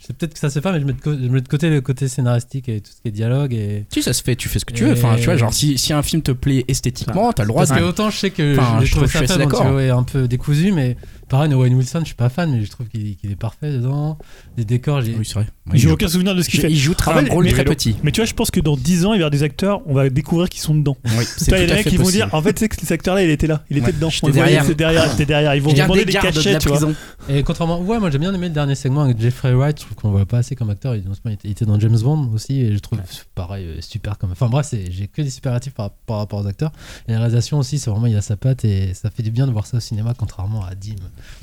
sais 0.07 0.13
peut-être 0.13 0.33
que 0.33 0.39
ça 0.39 0.49
se 0.49 0.55
fait 0.55 0.61
pas, 0.61 0.71
mais 0.71 0.79
je 0.79 0.85
mets, 0.85 0.93
de 0.93 1.01
co- 1.01 1.13
je 1.13 1.27
mets 1.29 1.41
de 1.41 1.47
côté 1.47 1.69
le 1.69 1.81
côté 1.81 2.07
scénaristique 2.07 2.69
et 2.69 2.81
tout 2.81 2.91
ce 2.95 3.01
qui 3.01 3.07
est 3.07 3.11
dialogue. 3.11 3.53
Et... 3.53 3.85
Si 3.93 4.01
ça 4.03 4.13
se 4.13 4.21
fait, 4.23 4.35
tu 4.35 4.49
fais 4.49 4.59
ce 4.59 4.65
que 4.65 4.73
tu 4.73 4.83
veux. 4.83 4.93
Enfin, 4.93 5.15
tu 5.17 5.25
vois, 5.25 5.37
genre 5.37 5.53
si, 5.53 5.77
si 5.77 5.93
un 5.93 6.01
film 6.03 6.21
te 6.21 6.31
plaît 6.31 6.65
esthétiquement, 6.67 7.31
t'as 7.33 7.43
le 7.43 7.47
droit 7.49 7.65
Parce 7.65 7.77
de. 7.79 7.83
que 7.83 7.89
autant 7.89 8.09
je 8.09 8.17
sais 8.17 8.29
que 8.31 8.57
Enfin, 8.57 8.79
je 8.83 8.91
trouvé 8.91 9.07
trouve- 9.07 9.21
je 9.21 9.27
ça 9.27 9.37
tu 9.37 9.49
vois, 9.49 9.73
ouais, 9.75 9.89
un 9.89 10.03
peu 10.03 10.27
décousu, 10.27 10.71
mais 10.71 10.97
pareil, 11.29 11.53
Owen 11.53 11.73
Wilson, 11.73 11.99
je 12.01 12.05
suis 12.05 12.15
pas 12.15 12.29
fan, 12.29 12.51
mais 12.51 12.63
je 12.63 12.69
trouve 12.71 12.87
qu'il 12.87 13.15
est 13.23 13.35
parfait 13.35 13.71
dedans. 13.71 14.17
Les 14.57 14.65
décors, 14.65 15.01
j'ai. 15.01 15.15
Oui, 15.15 15.25
c'est 15.25 15.33
vrai. 15.35 15.47
J'ai 15.73 15.79
joue- 15.79 15.91
aucun 15.93 16.07
souvenir 16.07 16.35
de 16.35 16.41
ce 16.41 16.49
qu'il 16.49 16.59
fait. 16.61 16.69
il 16.71 16.77
joue 16.77 16.93
très- 16.93 17.11
Ah 17.11 17.19
un 17.19 17.25
rôle 17.33 17.45
mais- 17.45 17.51
très 17.51 17.63
petit. 17.65 17.95
Mais 18.03 18.11
tu 18.11 18.21
vois, 18.21 18.25
je 18.25 18.33
pense 18.33 18.51
que 18.51 18.59
dans 18.59 18.77
10 18.77 19.05
ans, 19.05 19.09
il 19.13 19.17
va 19.17 19.17
y 19.17 19.19
avoir 19.19 19.31
des 19.31 19.43
acteurs, 19.43 19.81
on 19.87 19.93
va 19.93 20.09
découvrir 20.09 20.49
qu'ils 20.49 20.61
sont 20.61 20.75
dedans. 20.75 20.95
Oui, 21.05 21.25
c'est 21.37 21.51
il 21.51 21.67
y 21.67 21.71
a 21.71 21.75
mecs 21.75 21.83
fait 21.83 21.89
qui 21.89 21.97
vont 21.97 22.09
dire 22.09 22.29
en 22.33 22.41
fait, 22.41 22.57
c'est 22.59 22.69
que 22.69 22.75
cet 22.79 22.91
acteur-là, 22.91 23.23
il 23.23 23.29
était 23.29 23.47
là, 23.47 23.63
il 23.69 23.77
était 23.77 23.87
Ouais, 23.87 23.93
dedans. 23.93 24.09
On 24.23 24.27
le 24.27 24.33
voyait, 24.33 24.45
derrière. 24.51 24.65
c'est 24.65 24.75
derrière, 24.75 25.15
derrière. 25.15 25.55
Ils 25.55 25.61
vont 25.61 25.73
demander 25.73 26.05
des 26.05 26.13
de 26.13 26.19
cachets, 26.19 26.53
la 26.53 26.59
tu 26.59 26.69
vois. 26.69 26.91
Et 27.29 27.41
contrairement, 27.43 27.79
ouais, 27.81 27.99
moi 27.99 28.11
j'ai 28.11 28.19
bien 28.19 28.33
aimé 28.33 28.47
le 28.47 28.53
dernier 28.53 28.75
segment 28.75 29.01
avec 29.03 29.19
Jeffrey 29.19 29.53
Wright. 29.53 29.79
Je 29.79 29.85
trouve 29.85 29.95
qu'on 29.97 30.11
voit 30.11 30.25
pas 30.25 30.37
assez 30.39 30.55
comme 30.55 30.69
acteur. 30.69 30.95
Il, 30.95 31.03
était, 31.51 31.65
dans 31.65 31.79
James 31.79 31.97
Bond 31.99 32.29
aussi, 32.33 32.61
et 32.61 32.73
je 32.73 32.79
trouve 32.79 32.99
pareil 33.33 33.65
euh, 33.65 33.81
super 33.81 34.17
comme. 34.17 34.31
Enfin 34.31 34.47
bref, 34.47 34.67
c'est- 34.69 34.91
j'ai 34.91 35.07
que 35.07 35.21
des 35.21 35.29
superlatifs 35.29 35.73
par, 35.73 35.89
par 36.05 36.17
rapport 36.17 36.43
aux 36.43 36.47
acteurs. 36.47 36.71
Et 37.07 37.11
la 37.13 37.17
réalisation 37.19 37.57
aussi, 37.57 37.79
c'est 37.79 37.89
vraiment 37.89 38.05
il 38.07 38.15
a 38.15 38.21
sa 38.21 38.35
patte 38.37 38.63
et 38.65 38.93
ça 38.93 39.09
fait 39.09 39.23
du 39.23 39.31
bien 39.31 39.47
de 39.47 39.51
voir 39.51 39.65
ça 39.65 39.77
au 39.77 39.79
cinéma, 39.79 40.13
contrairement 40.17 40.63
à 40.63 40.75
Dim. 40.75 40.93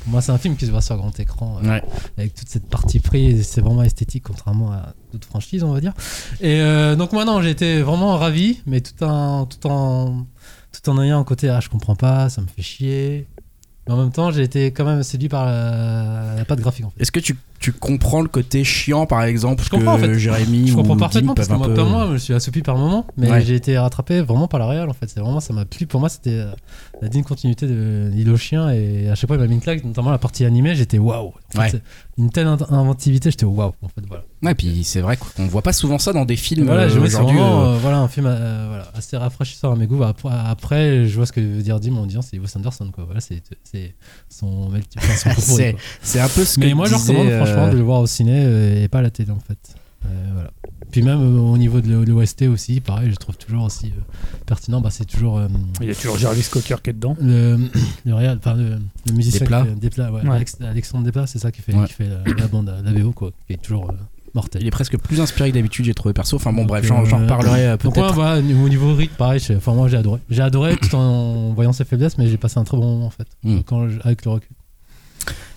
Pour 0.02 0.11
moi, 0.12 0.21
c'est 0.23 0.33
un 0.33 0.38
film 0.38 0.57
qui 0.57 0.67
se 0.67 0.71
voit 0.71 0.81
sur 0.83 0.97
grand 0.97 1.19
écran 1.21 1.59
euh, 1.62 1.69
Ouais. 1.69 1.83
avec 2.19 2.35
toute 2.35 2.49
cette 2.49 2.69
partie 2.69 3.00
prise. 3.00 3.47
C'est 3.47 3.61
vraiment 3.61 3.83
esthétique, 3.83 4.25
contrairement 4.25 4.73
à 4.73 4.95
d'autres 5.12 5.26
franchises, 5.29 5.62
on 5.64 5.73
va 5.73 5.81
dire. 5.81 5.93
Et 6.41 6.61
euh, 6.61 6.97
donc 6.97 7.12
moi 7.12 7.25
non, 7.25 7.41
j'ai 7.43 7.50
été 7.50 7.83
vraiment 7.83 8.17
ravi, 8.19 8.61
mais 8.67 8.81
tout 8.81 9.02
en 9.05 9.47
tout 9.47 9.67
en 9.67 10.26
tout 10.73 10.91
en 10.91 11.02
ayant 11.02 11.21
un 11.21 11.25
côté 11.25 11.49
ah 11.49 11.61
je 11.61 11.69
comprends 11.69 11.97
pas, 11.97 12.29
ça 12.29 12.41
me 12.41 12.47
fait 12.47 12.62
chier. 12.62 13.26
Mais 13.87 13.95
en 13.95 13.97
même 13.97 14.12
temps, 14.12 14.31
j'ai 14.31 14.43
été 14.43 14.67
quand 14.71 14.85
même 14.85 15.02
séduit 15.02 15.29
par 15.29 15.45
la, 15.45 16.37
la 16.37 16.45
patte 16.45 16.61
graphique 16.61 16.85
en 16.87 16.91
fait. 16.91 17.02
Est-ce 17.02 17.11
que 17.11 17.19
tu, 17.19 17.37
tu 17.59 17.73
comprends 17.73 18.21
le 18.23 18.29
côté 18.29 18.62
chiant, 18.62 19.07
par 19.07 19.25
exemple, 19.25 19.64
Je 19.64 19.71
comprends, 19.71 19.97
que 19.97 20.02
en 20.02 20.07
fait. 20.07 20.19
Jérémy 20.21 20.69
Je 20.69 20.76
comprends 20.76 20.97
parfaitement 20.97 21.35
parce 21.35 21.49
que 21.49 21.55
moi, 21.55 21.67
peu- 21.67 21.75
comme 21.75 21.88
moi, 21.91 22.07
je 22.07 22.12
me 22.12 22.19
suis 22.19 22.33
assoupi 22.33 22.62
par 22.62 22.76
moment, 22.76 23.05
mais 23.17 23.29
Ouais. 23.29 23.41
j'ai 23.41 23.57
été 23.57 23.76
rattrapé 23.76 24.21
vraiment 24.21 24.47
par 24.47 24.61
la 24.61 24.69
réal 24.69 24.88
en 24.88 24.93
fait. 24.93 25.09
C'est 25.09 25.19
vraiment 25.19 25.41
ça 25.41 25.52
m'a 25.52 25.64
plu. 25.64 25.88
Pour 25.88 25.99
moi, 25.99 26.09
c'était 26.09 26.31
euh, 26.31 26.52
la 27.02 27.09
digne 27.09 27.25
continuité 27.25 27.66
de 27.66 28.09
l'île 28.12 28.30
aux 28.30 28.37
chiens 28.37 28.71
et 28.71 29.11
à 29.11 29.14
chaque 29.16 29.26
fois 29.28 29.37
il 29.37 29.40
m'a 29.40 29.47
mis 29.49 29.54
une 29.56 29.61
claque, 29.61 29.82
notamment 29.85 30.11
la 30.12 30.18
partie 30.18 30.44
animée. 30.44 30.75
J'étais 30.76 30.99
waouh. 30.99 31.26
En 31.28 31.32
fait, 31.50 31.59
Ouais. 31.59 31.68
c'est 31.71 31.82
Une 32.16 32.30
telle 32.30 32.47
inventivité, 32.47 33.30
j'étais 33.30 33.44
waouh. 33.44 33.73
En 33.82 33.88
fait, 33.88 34.02
voilà. 34.06 34.23
Ouais, 34.42 34.54
puis 34.54 34.85
c'est 34.85 35.00
vrai 35.00 35.16
qu'on 35.16 35.47
voit 35.49 35.62
pas 35.62 35.73
souvent 35.73 35.99
ça 35.99 36.12
dans 36.12 36.25
des 36.25 36.37
films 36.37 36.66
voilà, 36.66 36.82
euh, 36.82 36.88
je- 36.88 37.00
aujourd'hui. 37.00 37.38
euh, 37.40 37.76
voilà, 37.80 37.99
un 37.99 38.09
film 38.09 38.26
euh, 38.26 38.66
voilà, 38.68 38.87
assez 38.94 39.16
rafraîchissant 39.16 39.73
à 39.73 39.76
mes 39.76 39.87
goûts. 39.87 40.02
Après, 40.04 40.28
après, 40.32 41.06
je 41.09 41.16
vois 41.16 41.26
ce 41.26 41.32
que 41.32 41.40
veut 41.40 41.62
dire 41.62 41.80
Dim 41.80 41.97
en 41.97 42.06
disant 42.06 42.23
c'est 42.23 42.38
Wes 42.38 42.54
Anderson. 42.56 42.88
Quoi. 42.94 43.04
Voilà, 43.04 43.21
c'est 43.21 43.42
c'est 43.64 43.94
son, 44.28 44.71
C'est- 45.38 46.21
un 46.21 46.28
peu 46.28 46.44
ce 46.44 46.54
que 46.56 46.61
Mais 46.61 46.75
moi, 46.75 46.87
je 46.87 46.94
recommande 46.94 47.26
euh, 47.26 47.44
franchement 47.44 47.68
de 47.73 47.76
le 47.76 47.82
voir 47.82 48.00
au 48.00 48.06
ciné 48.06 48.82
et 48.82 48.88
pas 48.88 48.99
à 49.00 49.02
la 49.02 49.11
télé 49.11 49.30
en 49.32 49.38
fait. 49.40 49.59
Voilà. 50.35 50.50
Puis 50.91 51.03
même 51.03 51.21
euh, 51.21 51.41
au 51.41 51.57
niveau 51.59 51.81
de 51.81 51.91
l'OST 52.05 52.43
aussi, 52.43 52.81
pareil, 52.81 53.11
je 53.11 53.17
trouve 53.17 53.37
toujours 53.37 53.65
aussi 53.65 53.87
euh, 53.87 54.01
pertinent. 54.47 54.81
Bah, 54.81 54.91
c'est 54.91 55.05
toujours 55.05 55.39
euh, 55.39 55.49
Il 55.81 55.89
y 55.89 55.91
a 55.91 55.95
toujours 55.95 56.19
Jarvis 56.19 56.47
Cocker 56.51 56.77
qui 56.83 56.91
est 56.91 56.93
dedans. 56.95 57.17
le, 57.21 57.57
le, 58.05 58.15
réal- 58.15 58.39
enfin, 58.39 58.55
le, 58.55 58.79
le 59.07 59.12
musicien 59.12 59.41
Desplat. 59.41 59.62
qui 59.62 59.69
fait- 59.69 59.75
Desplat, 59.77 60.12
ouais, 60.12 60.23
Ouais. 60.23 60.37
Alex- 60.37 60.59
Alexandre 60.61 61.05
Desplat, 61.05 61.27
c'est 61.27 61.39
ça 61.39 61.51
qui 61.53 61.62
fait, 61.62 61.75
Ouais. 61.75 61.87
qui 61.87 61.93
fait 61.95 62.09
la, 62.09 62.35
la 62.37 62.47
bande, 62.49 62.75
la 62.85 62.93
VO 62.93 63.12
quoi, 63.12 63.31
qui 63.47 63.55
est 63.55 63.62
toujours 63.62 63.91
euh, 63.91 63.95
mortel. 64.35 64.62
Il 64.62 64.67
est 64.69 64.71
presque 64.71 64.99
plus 64.99 65.21
inspiré 65.21 65.51
que 65.51 65.55
d'habitude, 65.55 65.85
j'ai 65.85 65.95
trouvé 65.95 66.12
perso. 66.12 66.37
Enfin 66.37 66.53
bon, 66.53 66.65
bref, 66.65 66.85
j'en 66.85 67.05
j'en 67.05 67.21
euh, 67.21 67.23
reparlerai 67.25 67.67
euh, 67.67 67.77
Donc 67.77 67.95
ouais, 67.97 68.03
peut-être. 68.03 68.15
voilà, 68.15 68.39
au 68.41 68.69
niveau 68.69 68.95
rythme, 68.95 69.15
pareil, 69.17 69.41
enfin 69.57 69.75
moi 69.75 69.89
j'ai 69.89 69.97
adoré. 69.97 70.21
J'ai 70.31 70.43
adoré 70.43 70.77
tout 70.77 70.95
en 70.95 71.53
voyant 71.55 71.73
ses 71.73 71.85
faiblesses, 71.85 72.19
mais 72.19 72.27
j'ai 72.29 72.37
passé 72.39 72.59
un 72.59 72.65
très 72.65 72.77
bon 72.77 72.87
moment 72.95 73.07
en 73.07 73.11
fait, 73.11 73.27
Mm. 73.45 73.61
quand 73.67 73.89
je- 73.89 74.01
avec 74.05 74.25
le 74.25 74.31
recul. 74.33 74.49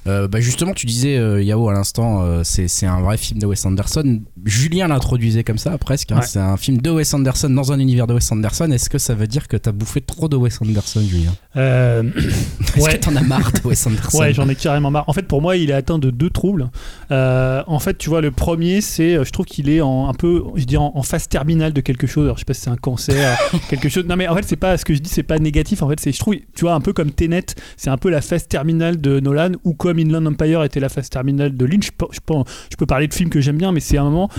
Euh, 0.07 0.27
bah 0.27 0.39
justement, 0.39 0.73
tu 0.73 0.85
disais 0.85 1.17
euh, 1.17 1.41
Yao 1.41 1.67
à 1.69 1.73
l'instant, 1.73 2.21
euh, 2.23 2.41
c'est 2.43 2.85
un 2.85 3.01
vrai 3.01 3.17
film 3.17 3.39
de 3.39 3.45
Wes 3.47 3.65
Anderson. 3.65 4.21
Julien 4.45 4.87
l'introduisait 4.87 5.43
comme 5.43 5.57
ça, 5.57 5.77
presque. 5.77 6.11
hein. 6.11 6.17
Ouais. 6.19 6.25
C'est 6.27 6.39
un 6.39 6.57
film 6.57 6.77
de 6.79 6.89
Wes 6.91 7.11
Anderson 7.13 7.49
dans 7.49 7.71
un 7.71 7.79
univers 7.79 8.05
de 8.05 8.13
Wes 8.13 8.31
Anderson. 8.31 8.69
Est-ce 8.71 8.89
que 8.89 8.97
ça 8.99 9.15
veut 9.15 9.25
dire 9.27 9.47
que 9.47 9.57
t'as 9.57 9.71
bouffé 9.71 10.01
trop 10.01 10.27
de 10.27 10.35
Wes 10.35 10.61
Anderson, 10.61 11.01
Julien? 11.01 11.33
Euh, 11.55 12.03
Est-ce 12.75 12.83
Ouais. 12.85 12.93
que 12.99 13.05
t'en 13.05 13.15
as 13.15 13.21
marre 13.21 13.51
de 13.51 13.67
Wes 13.67 13.87
Anderson? 13.87 14.17
Ouais, 14.19 14.33
j'en 14.33 14.47
ai 14.47 14.55
carrément 14.55 14.91
marre. 14.91 15.05
En 15.09 15.13
fait, 15.13 15.23
pour 15.23 15.41
moi, 15.41 15.57
il 15.57 15.69
est 15.71 15.73
atteint 15.73 15.97
de 15.97 16.11
deux 16.11 16.29
troubles. 16.29 16.69
Euh, 17.11 17.63
en 17.65 17.79
fait, 17.79 17.97
tu 17.97 18.09
vois, 18.09 18.21
le 18.21 18.31
premier, 18.31 18.81
c'est, 18.81 19.15
euh, 19.15 19.23
je 19.23 19.31
trouve 19.31 19.45
qu'il 19.45 19.69
est 19.69 19.81
en, 19.81 20.07
un 20.09 20.13
peu, 20.13 20.43
je 20.55 20.65
dirais, 20.65 20.83
en, 20.83 20.91
en 20.93 21.03
phase 21.03 21.27
terminale 21.27 21.73
de 21.73 21.81
quelque 21.81 22.05
chose. 22.05 22.25
Alors, 22.25 22.35
je 22.37 22.41
sais 22.41 22.45
pas 22.45 22.53
si 22.53 22.61
c'est 22.61 22.69
un 22.69 22.75
cancer, 22.75 23.37
quelque 23.69 23.89
chose. 23.89 24.05
Non, 24.05 24.15
mais 24.15 24.27
en 24.27 24.35
fait, 24.35 24.43
c'est 24.45 24.55
pas 24.55 24.77
ce 24.77 24.85
que 24.85 24.93
je 24.93 24.99
dis, 24.99 25.09
c'est 25.09 25.23
pas 25.23 25.39
négatif. 25.39 25.81
En 25.81 25.89
fait, 25.89 25.99
c'est, 25.99 26.11
je 26.11 26.19
trouve, 26.19 26.35
tu 26.35 26.61
vois, 26.61 26.73
un 26.73 26.81
peu 26.81 26.93
comme 26.93 27.09
Tenet, 27.11 27.45
c'est 27.77 27.89
un 27.89 27.97
peu 27.97 28.09
la 28.11 28.21
phase 28.21 28.47
terminale 28.47 29.01
de 29.01 29.19
Nolan, 29.19 29.51
ou 29.63 29.73
comme 29.73 29.94
Inland 29.99 30.25
Empire 30.25 30.63
était 30.63 30.79
la 30.79 30.89
phase 30.89 31.09
terminale 31.09 31.55
de 31.55 31.65
Lynch. 31.65 31.87
Je 31.87 31.91
peux, 31.91 32.35
je 32.69 32.85
parler 32.85 33.07
de 33.07 33.13
films 33.13 33.29
que 33.29 33.41
j'aime 33.41 33.57
bien, 33.57 33.71
mais 33.71 33.79
c'est 33.79 33.97
un 33.97 34.03
moment, 34.05 34.29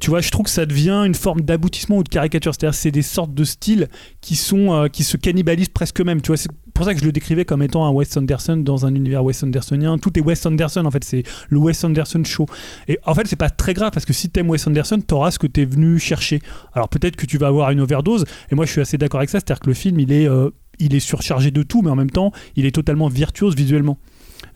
tu 0.00 0.10
vois, 0.10 0.20
je 0.20 0.30
trouve 0.30 0.44
que 0.44 0.50
ça 0.50 0.66
devient 0.66 1.02
une 1.06 1.14
forme 1.14 1.40
d'aboutissement 1.40 1.98
ou 1.98 2.02
de 2.02 2.08
caricature. 2.08 2.54
C'est-à-dire, 2.54 2.74
c'est 2.74 2.90
des 2.90 3.02
sortes 3.02 3.34
de 3.34 3.44
styles 3.44 3.88
qui 4.20 4.36
sont, 4.36 4.72
euh, 4.72 4.88
qui 4.88 5.04
se 5.04 5.16
cannibalisent 5.16 5.68
presque 5.68 6.00
eux-mêmes. 6.00 6.20
Tu 6.20 6.28
vois, 6.28 6.36
c'est 6.36 6.50
pour 6.74 6.84
ça 6.84 6.94
que 6.94 7.00
je 7.00 7.04
le 7.04 7.12
décrivais 7.12 7.44
comme 7.44 7.62
étant 7.62 7.86
un 7.86 7.90
Wes 7.90 8.16
Anderson 8.16 8.56
dans 8.56 8.86
un 8.86 8.94
univers 8.94 9.24
Wes 9.24 9.42
Andersonien. 9.42 9.98
Tout 9.98 10.18
est 10.18 10.22
Wes 10.22 10.44
Anderson, 10.46 10.84
en 10.84 10.90
fait, 10.90 11.04
c'est 11.04 11.22
le 11.48 11.58
Wes 11.58 11.84
Anderson 11.84 12.22
show. 12.24 12.46
Et 12.88 12.98
en 13.04 13.14
fait, 13.14 13.26
c'est 13.26 13.36
pas 13.36 13.50
très 13.50 13.74
grave 13.74 13.92
parce 13.92 14.04
que 14.04 14.12
si 14.12 14.30
t'aimes 14.30 14.50
Wes 14.50 14.66
Anderson, 14.66 15.00
t'auras 15.00 15.30
ce 15.30 15.38
que 15.38 15.46
t'es 15.46 15.64
venu 15.64 15.98
chercher. 15.98 16.40
Alors 16.72 16.88
peut-être 16.88 17.16
que 17.16 17.26
tu 17.26 17.38
vas 17.38 17.46
avoir 17.46 17.70
une 17.70 17.80
overdose, 17.80 18.24
et 18.50 18.54
moi 18.54 18.66
je 18.66 18.72
suis 18.72 18.80
assez 18.80 18.98
d'accord 18.98 19.20
avec 19.20 19.30
ça, 19.30 19.38
c'est-à-dire 19.38 19.60
que 19.60 19.68
le 19.68 19.74
film, 19.74 20.00
il 20.00 20.12
est, 20.12 20.28
euh, 20.28 20.50
il 20.78 20.94
est 20.94 21.00
surchargé 21.00 21.50
de 21.50 21.62
tout, 21.62 21.82
mais 21.82 21.90
en 21.90 21.96
même 21.96 22.10
temps, 22.10 22.32
il 22.56 22.66
est 22.66 22.74
totalement 22.74 23.08
virtuose 23.08 23.54
visuellement. 23.54 23.98